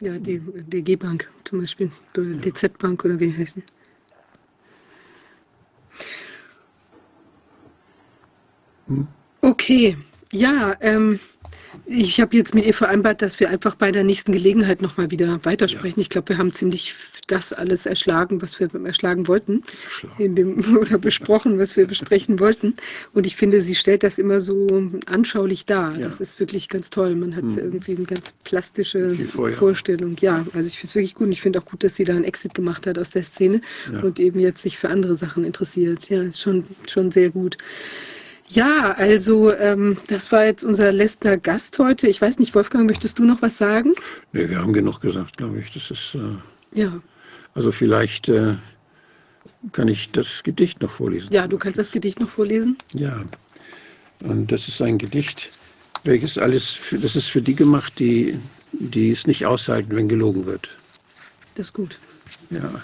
Ja, 0.00 0.16
die 0.18 0.40
DG 0.40 0.96
Bank 0.96 1.30
zum 1.44 1.60
Beispiel 1.60 1.90
oder 2.16 2.34
DZ 2.34 2.78
Bank 2.78 3.04
oder 3.04 3.18
wie 3.20 3.36
heißen. 3.36 3.62
Okay, 9.42 9.96
ja, 10.32 10.74
ähm, 10.80 11.20
ich 11.86 12.20
habe 12.20 12.36
jetzt 12.36 12.54
mit 12.54 12.64
ihr 12.66 12.74
vereinbart, 12.74 13.22
dass 13.22 13.40
wir 13.40 13.50
einfach 13.50 13.74
bei 13.74 13.90
der 13.92 14.04
nächsten 14.04 14.32
Gelegenheit 14.32 14.82
nochmal 14.82 15.10
wieder 15.10 15.40
weitersprechen. 15.44 16.00
Ich 16.00 16.10
glaube, 16.10 16.30
wir 16.30 16.38
haben 16.38 16.52
ziemlich 16.52 16.94
das 17.26 17.52
alles 17.52 17.84
erschlagen, 17.86 18.40
was 18.40 18.58
wir 18.58 18.68
erschlagen 18.84 19.28
wollten, 19.28 19.62
dem, 20.18 20.76
oder 20.80 20.98
besprochen, 20.98 21.58
was 21.58 21.76
wir 21.76 21.86
besprechen 21.86 22.40
wollten. 22.40 22.74
Und 23.12 23.26
ich 23.26 23.36
finde, 23.36 23.60
sie 23.60 23.74
stellt 23.74 24.02
das 24.02 24.18
immer 24.18 24.40
so 24.40 24.66
anschaulich 25.06 25.66
dar. 25.66 25.92
Ja. 25.96 26.06
Das 26.06 26.20
ist 26.20 26.40
wirklich 26.40 26.68
ganz 26.68 26.90
toll. 26.90 27.14
Man 27.14 27.36
hat 27.36 27.44
Mhm. 27.44 27.58
irgendwie 27.58 27.96
eine 27.96 28.04
ganz 28.04 28.32
plastische. 28.44 29.14
Vorstellung. 29.58 30.16
Ja, 30.20 30.46
also 30.54 30.66
ich 30.66 30.74
finde 30.78 30.86
es 30.88 30.94
wirklich 30.94 31.14
gut. 31.14 31.26
Und 31.26 31.32
ich 31.32 31.40
finde 31.42 31.58
auch 31.60 31.64
gut, 31.64 31.84
dass 31.84 31.96
sie 31.96 32.04
da 32.04 32.14
einen 32.14 32.24
Exit 32.24 32.54
gemacht 32.54 32.86
hat 32.86 32.98
aus 32.98 33.10
der 33.10 33.22
Szene 33.22 33.60
Ja. 33.92 34.00
und 34.00 34.18
eben 34.20 34.40
jetzt 34.40 34.62
sich 34.62 34.78
für 34.78 34.88
andere 34.88 35.14
Sachen 35.16 35.44
interessiert. 35.44 36.08
Ja, 36.08 36.22
ist 36.22 36.40
schon, 36.40 36.64
schon 36.88 37.10
sehr 37.10 37.30
gut. 37.30 37.56
Ja, 38.50 38.92
also 38.92 39.54
ähm, 39.54 39.96
das 40.08 40.32
war 40.32 40.46
jetzt 40.46 40.64
unser 40.64 40.90
letzter 40.92 41.36
Gast 41.36 41.78
heute. 41.78 42.06
Ich 42.08 42.20
weiß 42.20 42.38
nicht, 42.38 42.54
Wolfgang, 42.54 42.86
möchtest 42.88 43.18
du 43.18 43.24
noch 43.24 43.42
was 43.42 43.58
sagen? 43.58 43.94
Nee, 44.32 44.48
wir 44.48 44.58
haben 44.60 44.72
genug 44.72 45.00
gesagt, 45.00 45.36
glaube 45.36 45.60
ich. 45.60 45.72
Das 45.72 45.90
ist, 45.90 46.14
äh, 46.14 46.80
Ja, 46.80 47.00
also 47.54 47.72
vielleicht 47.72 48.28
äh, 48.28 48.54
kann 49.72 49.88
ich 49.88 50.10
das 50.12 50.42
Gedicht 50.42 50.80
noch 50.80 50.90
vorlesen. 50.90 51.32
ja, 51.32 51.46
du 51.46 51.58
kannst 51.58 51.78
das 51.78 51.90
Gedicht 51.90 52.20
noch 52.20 52.28
vorlesen. 52.30 52.78
Ja, 52.94 53.22
und 54.22 54.50
das 54.50 54.66
ist 54.68 54.80
ein 54.80 54.98
Gedicht, 54.98 55.50
welches 56.04 56.38
alles, 56.38 56.70
für, 56.70 56.98
das 56.98 57.16
ist 57.16 57.28
für 57.28 57.42
die 57.42 57.54
gemacht, 57.54 57.98
die, 57.98 58.38
die 58.72 59.10
es 59.10 59.26
nicht 59.26 59.44
aushalten, 59.46 59.94
wenn 59.94 60.08
gelogen 60.08 60.46
wird. 60.46 60.70
Das 61.54 61.66
ist 61.66 61.72
gut. 61.74 61.98
Ja. 62.50 62.82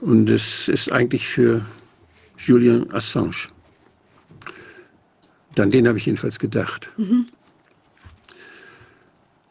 Und 0.00 0.30
es 0.30 0.68
ist 0.68 0.90
eigentlich 0.90 1.26
für 1.28 1.64
Julian 2.38 2.90
Assange. 2.92 3.48
An 5.60 5.70
den 5.70 5.86
habe 5.88 5.98
ich 5.98 6.06
jedenfalls 6.06 6.38
gedacht. 6.38 6.90
Mhm. 6.96 7.26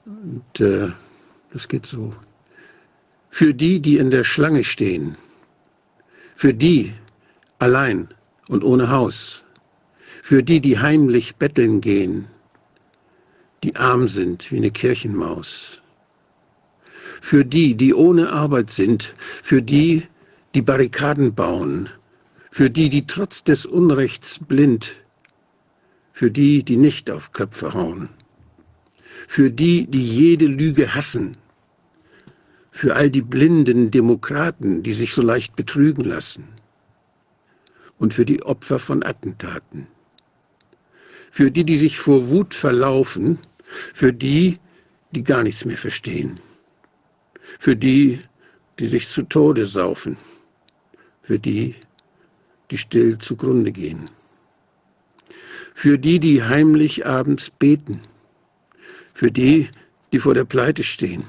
Und 0.06 0.60
äh, 0.60 0.90
das 1.52 1.68
geht 1.68 1.86
so. 1.86 2.14
Für 3.30 3.54
die, 3.54 3.80
die 3.80 3.98
in 3.98 4.12
der 4.12 4.24
Schlange 4.24 4.64
stehen, 4.64 5.16
für 6.36 6.54
die 6.54 6.94
allein 7.60 8.10
und 8.48 8.64
ohne 8.64 8.90
Haus, 8.90 9.44
für 10.22 10.44
die, 10.44 10.60
die 10.60 10.80
heimlich 10.80 11.38
betteln 11.38 11.82
gehen, 11.82 12.28
die 13.64 13.76
arm 13.76 14.08
sind 14.08 14.52
wie 14.52 14.58
eine 14.58 14.72
Kirchenmaus, 14.72 15.82
für 17.22 17.46
die, 17.46 17.76
die 17.76 17.94
ohne 17.94 18.32
Arbeit 18.32 18.70
sind, 18.70 19.16
für 19.42 19.62
die, 19.62 20.04
die 20.54 20.62
Barrikaden 20.62 21.34
bauen, 21.34 21.90
für 22.52 22.70
die, 22.70 22.90
die 22.90 23.08
trotz 23.08 23.44
des 23.44 23.66
Unrechts 23.66 24.40
blind, 24.40 24.98
für 26.14 26.30
die, 26.30 26.64
die 26.64 26.78
nicht 26.78 27.10
auf 27.10 27.34
Köpfe 27.34 27.74
hauen, 27.74 28.10
für 29.28 29.50
die, 29.50 29.88
die 29.88 30.04
jede 30.04 30.46
Lüge 30.46 30.96
hassen, 30.96 31.38
für 32.72 32.96
all 32.96 33.10
die 33.10 33.22
blinden 33.22 33.92
Demokraten, 33.92 34.84
die 34.84 34.94
sich 34.94 35.14
so 35.14 35.22
leicht 35.22 35.56
betrügen 35.56 36.06
lassen, 36.06 36.46
und 37.98 38.14
für 38.14 38.26
die 38.26 38.44
Opfer 38.44 38.80
von 38.80 39.04
Attentaten, 39.04 39.88
für 41.32 41.50
die, 41.50 41.64
die 41.64 41.78
sich 41.78 41.98
vor 41.98 42.30
Wut 42.30 42.54
verlaufen, 42.54 43.40
für 43.94 44.14
die, 44.14 44.60
die 45.12 45.24
gar 45.24 45.42
nichts 45.42 45.66
mehr 45.66 45.78
verstehen, 45.78 46.40
für 47.60 47.76
die, 47.76 48.22
die 48.78 48.88
sich 48.88 49.08
zu 49.08 49.24
Tode 49.24 49.66
saufen, 49.66 50.18
für 51.24 51.40
die, 51.40 51.76
die 52.70 52.78
still 52.78 53.18
zugrunde 53.18 53.72
gehen, 53.72 54.10
für 55.84 55.98
die, 55.98 56.22
die 56.22 56.42
heimlich 56.42 57.06
abends 57.06 57.50
beten, 57.50 58.00
für 59.14 59.34
die, 59.34 59.68
die 60.14 60.20
vor 60.20 60.34
der 60.34 60.46
Pleite 60.46 60.82
stehen, 60.82 61.26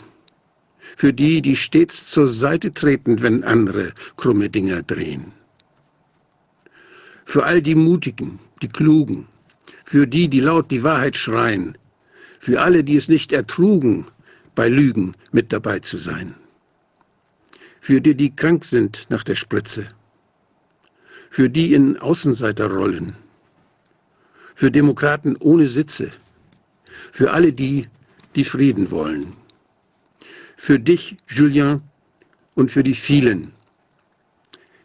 für 0.97 1.13
die, 1.13 1.43
die 1.43 1.57
stets 1.57 2.07
zur 2.07 2.29
Seite 2.29 2.73
treten, 2.73 3.21
wenn 3.21 3.43
andere 3.43 3.93
krumme 4.17 4.51
Dinger 4.51 4.85
drehen, 4.85 5.33
für 7.25 7.45
all 7.45 7.63
die 7.63 7.75
Mutigen, 7.75 8.39
die 8.63 8.69
Klugen, 8.69 9.27
für 9.85 10.07
die, 10.07 10.29
die 10.29 10.39
laut 10.39 10.71
die 10.71 10.85
Wahrheit 10.85 11.17
schreien, 11.17 11.77
für 12.39 12.61
alle, 12.61 12.85
die 12.85 12.97
es 12.97 13.09
nicht 13.09 13.33
ertrugen, 13.33 14.07
bei 14.55 14.69
Lügen 14.69 15.17
mit 15.33 15.53
dabei 15.53 15.81
zu 15.81 15.97
sein, 15.97 16.37
für 17.81 18.01
die, 18.01 18.15
die 18.15 18.37
krank 18.37 18.65
sind 18.65 19.07
nach 19.09 19.25
der 19.25 19.35
Spritze, 19.35 19.89
für 21.29 21.51
die 21.51 21.75
in 21.75 21.99
Außenseiterrollen, 21.99 23.17
für 24.55 24.71
Demokraten 24.71 25.37
ohne 25.37 25.69
Sitze, 25.69 26.11
für 27.13 27.33
alle 27.33 27.53
die, 27.53 27.89
die 28.35 28.45
Frieden 28.45 28.91
wollen, 28.91 29.35
für 30.57 30.79
dich, 30.79 31.17
Julien, 31.29 31.83
und 32.55 32.71
für 32.71 32.83
die 32.83 32.95
vielen. 32.95 33.53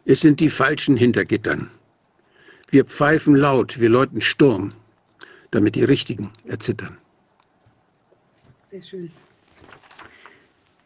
Es 0.04 0.20
sind 0.20 0.40
die 0.40 0.50
Falschen 0.50 0.96
hinter 0.96 1.24
Gittern. 1.24 1.70
Wir 2.68 2.84
pfeifen 2.84 3.34
laut, 3.34 3.80
wir 3.80 3.88
läuten 3.88 4.20
Sturm, 4.20 4.72
damit 5.50 5.74
die 5.74 5.84
Richtigen 5.84 6.32
erzittern. 6.44 6.98
Sehr 8.70 8.82
schön. 8.82 9.10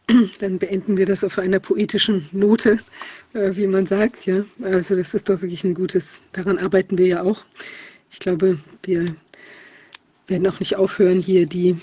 Dann 0.39 0.59
beenden 0.59 0.97
wir 0.97 1.05
das 1.05 1.23
auf 1.23 1.39
einer 1.39 1.59
poetischen 1.59 2.27
Note, 2.31 2.79
äh, 3.33 3.55
wie 3.55 3.67
man 3.67 3.85
sagt. 3.85 4.25
Ja, 4.25 4.45
also 4.61 4.95
das 4.95 5.13
ist 5.13 5.29
doch 5.29 5.41
wirklich 5.41 5.63
ein 5.63 5.73
gutes. 5.73 6.21
Daran 6.31 6.57
arbeiten 6.57 6.97
wir 6.97 7.07
ja 7.07 7.21
auch. 7.23 7.45
Ich 8.11 8.19
glaube, 8.19 8.59
wir 8.83 9.05
werden 10.27 10.47
auch 10.47 10.59
nicht 10.59 10.75
aufhören, 10.75 11.19
hier 11.19 11.45
die 11.45 11.77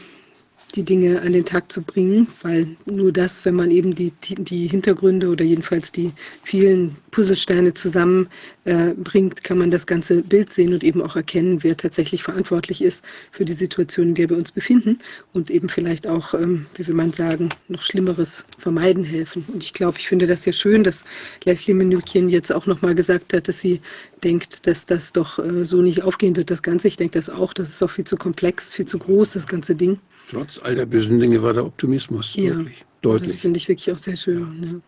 die 0.72 0.82
Dinge 0.82 1.20
an 1.22 1.32
den 1.32 1.44
Tag 1.44 1.70
zu 1.70 1.82
bringen, 1.82 2.26
weil 2.42 2.76
nur 2.86 3.12
das, 3.12 3.44
wenn 3.44 3.54
man 3.54 3.70
eben 3.70 3.94
die, 3.94 4.12
die 4.22 4.66
Hintergründe 4.66 5.28
oder 5.28 5.44
jedenfalls 5.44 5.92
die 5.92 6.12
vielen 6.42 6.96
Puzzlesteine 7.10 7.74
zusammenbringt, 7.74 9.38
äh, 9.38 9.42
kann 9.42 9.58
man 9.58 9.70
das 9.70 9.86
ganze 9.86 10.22
Bild 10.22 10.52
sehen 10.52 10.72
und 10.72 10.82
eben 10.82 11.02
auch 11.02 11.14
erkennen, 11.14 11.62
wer 11.62 11.76
tatsächlich 11.76 12.22
verantwortlich 12.22 12.82
ist 12.82 13.04
für 13.30 13.44
die 13.44 13.52
Situation, 13.52 14.08
in 14.08 14.14
der 14.14 14.30
wir 14.30 14.36
uns 14.36 14.50
befinden 14.50 14.98
und 15.32 15.50
eben 15.50 15.68
vielleicht 15.68 16.06
auch, 16.06 16.34
ähm, 16.34 16.66
wie 16.74 16.86
will 16.86 16.94
man 16.94 17.12
sagen, 17.12 17.50
noch 17.68 17.82
Schlimmeres 17.82 18.44
vermeiden 18.58 19.04
helfen. 19.04 19.44
Und 19.52 19.62
ich 19.62 19.74
glaube, 19.74 19.98
ich 19.98 20.08
finde 20.08 20.26
das 20.26 20.42
sehr 20.42 20.54
schön, 20.54 20.84
dass 20.84 21.04
Leslie 21.44 21.74
Menüchen 21.74 22.28
jetzt 22.28 22.52
auch 22.52 22.66
nochmal 22.66 22.94
gesagt 22.94 23.34
hat, 23.34 23.48
dass 23.48 23.60
sie 23.60 23.80
denkt, 24.24 24.66
dass 24.66 24.86
das 24.86 25.12
doch 25.12 25.38
äh, 25.38 25.64
so 25.64 25.82
nicht 25.82 26.02
aufgehen 26.02 26.36
wird, 26.36 26.50
das 26.50 26.62
Ganze. 26.62 26.88
Ich 26.88 26.96
denke 26.96 27.18
das 27.18 27.28
auch, 27.28 27.52
das 27.52 27.68
ist 27.68 27.82
auch 27.82 27.90
viel 27.90 28.06
zu 28.06 28.16
komplex, 28.16 28.72
viel 28.72 28.86
zu 28.86 28.98
groß, 28.98 29.32
das 29.32 29.46
ganze 29.46 29.74
Ding. 29.74 29.98
Trotz 30.30 30.58
all 30.58 30.74
der 30.74 30.86
bösen 30.86 31.18
Dinge 31.18 31.42
war 31.42 31.52
der 31.52 31.64
Optimismus 31.64 32.34
ja, 32.34 32.56
wirklich 32.56 32.84
deutlich. 33.02 33.32
Das 33.32 33.40
finde 33.40 33.58
ich 33.58 33.68
wirklich 33.68 33.92
auch 33.92 33.98
sehr 33.98 34.16
schön. 34.16 34.82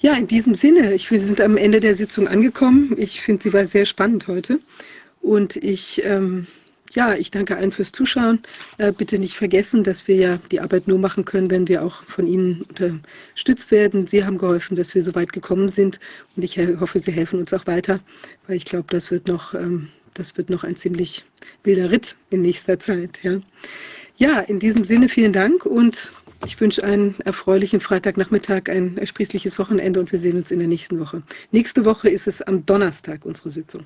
Ja. 0.00 0.12
ja. 0.12 0.18
in 0.18 0.26
diesem 0.26 0.54
Sinne, 0.54 0.94
ich, 0.94 1.10
wir 1.10 1.20
sind 1.20 1.40
am 1.40 1.56
Ende 1.56 1.80
der 1.80 1.96
Sitzung 1.96 2.28
angekommen. 2.28 2.94
Ich 2.96 3.20
finde, 3.20 3.42
sie 3.42 3.52
war 3.52 3.64
sehr 3.64 3.86
spannend 3.86 4.28
heute. 4.28 4.60
Und 5.20 5.56
ich, 5.56 6.02
ähm, 6.04 6.46
ja, 6.92 7.14
ich 7.14 7.30
danke 7.30 7.56
allen 7.56 7.72
fürs 7.72 7.92
Zuschauen. 7.92 8.40
Äh, 8.78 8.92
bitte 8.92 9.18
nicht 9.18 9.34
vergessen, 9.34 9.82
dass 9.82 10.06
wir 10.06 10.16
ja 10.16 10.38
die 10.52 10.60
Arbeit 10.60 10.86
nur 10.86 10.98
machen 10.98 11.24
können, 11.24 11.50
wenn 11.50 11.66
wir 11.66 11.82
auch 11.82 12.04
von 12.04 12.26
Ihnen 12.26 12.62
unterstützt 12.62 13.70
werden. 13.70 14.06
Sie 14.06 14.24
haben 14.24 14.38
geholfen, 14.38 14.76
dass 14.76 14.94
wir 14.94 15.02
so 15.02 15.14
weit 15.14 15.32
gekommen 15.32 15.68
sind. 15.68 15.98
Und 16.36 16.44
ich 16.44 16.58
hoffe, 16.58 16.98
Sie 16.98 17.10
helfen 17.10 17.40
uns 17.40 17.52
auch 17.52 17.66
weiter, 17.66 18.00
weil 18.46 18.56
ich 18.56 18.64
glaube, 18.64 18.86
das 18.90 19.10
wird 19.10 19.26
noch. 19.26 19.54
Ähm, 19.54 19.88
das 20.14 20.36
wird 20.36 20.48
noch 20.48 20.64
ein 20.64 20.76
ziemlich 20.76 21.24
wilder 21.64 21.90
Ritt 21.90 22.16
in 22.30 22.42
nächster 22.42 22.78
Zeit. 22.78 23.22
Ja. 23.22 23.40
Ja, 24.16 24.40
in 24.40 24.60
diesem 24.60 24.84
Sinne 24.84 25.08
vielen 25.08 25.32
Dank 25.32 25.66
und 25.66 26.12
ich 26.46 26.60
wünsche 26.60 26.84
einen 26.84 27.16
erfreulichen 27.24 27.80
Freitagnachmittag, 27.80 28.68
ein 28.68 28.96
ersprießliches 28.96 29.58
Wochenende 29.58 29.98
und 29.98 30.12
wir 30.12 30.18
sehen 30.20 30.36
uns 30.36 30.52
in 30.52 30.60
der 30.60 30.68
nächsten 30.68 31.00
Woche. 31.00 31.22
Nächste 31.50 31.84
Woche 31.84 32.08
ist 32.08 32.28
es 32.28 32.40
am 32.40 32.64
Donnerstag 32.64 33.24
unsere 33.24 33.50
Sitzung. 33.50 33.84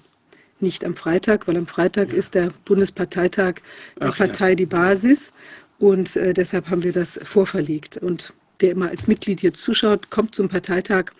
Nicht 0.60 0.84
am 0.84 0.96
Freitag, 0.96 1.48
weil 1.48 1.56
am 1.56 1.66
Freitag 1.66 2.12
ja. 2.12 2.18
ist 2.18 2.34
der 2.34 2.50
Bundesparteitag 2.66 3.56
der 3.98 4.08
Ach, 4.08 4.18
Partei 4.18 4.50
ja. 4.50 4.54
die 4.56 4.66
Basis 4.66 5.32
und 5.78 6.14
äh, 6.16 6.34
deshalb 6.34 6.68
haben 6.68 6.82
wir 6.82 6.92
das 6.92 7.18
vorverlegt. 7.22 7.96
Und 7.96 8.34
wer 8.58 8.72
immer 8.72 8.88
als 8.88 9.06
Mitglied 9.06 9.40
jetzt 9.40 9.62
zuschaut, 9.62 10.10
kommt 10.10 10.34
zum 10.34 10.48
Parteitag. 10.48 11.12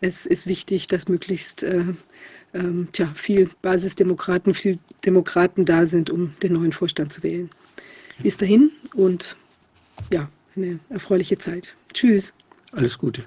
Es 0.00 0.24
ist 0.24 0.46
wichtig, 0.46 0.86
dass 0.86 1.08
möglichst 1.08 1.64
äh, 1.64 1.84
ähm, 2.54 2.88
tja, 2.92 3.10
viel 3.16 3.50
Basisdemokraten, 3.62 4.54
viel 4.54 4.78
Demokraten 5.04 5.64
da 5.64 5.86
sind, 5.86 6.10
um 6.10 6.34
den 6.42 6.52
neuen 6.52 6.72
Vorstand 6.72 7.12
zu 7.12 7.24
wählen. 7.24 7.50
Bis 8.18 8.36
dahin 8.36 8.70
und 8.94 9.36
ja, 10.10 10.28
eine 10.56 10.78
erfreuliche 10.90 11.38
Zeit. 11.38 11.74
Tschüss. 11.92 12.34
Alles 12.72 12.98
Gute. 12.98 13.24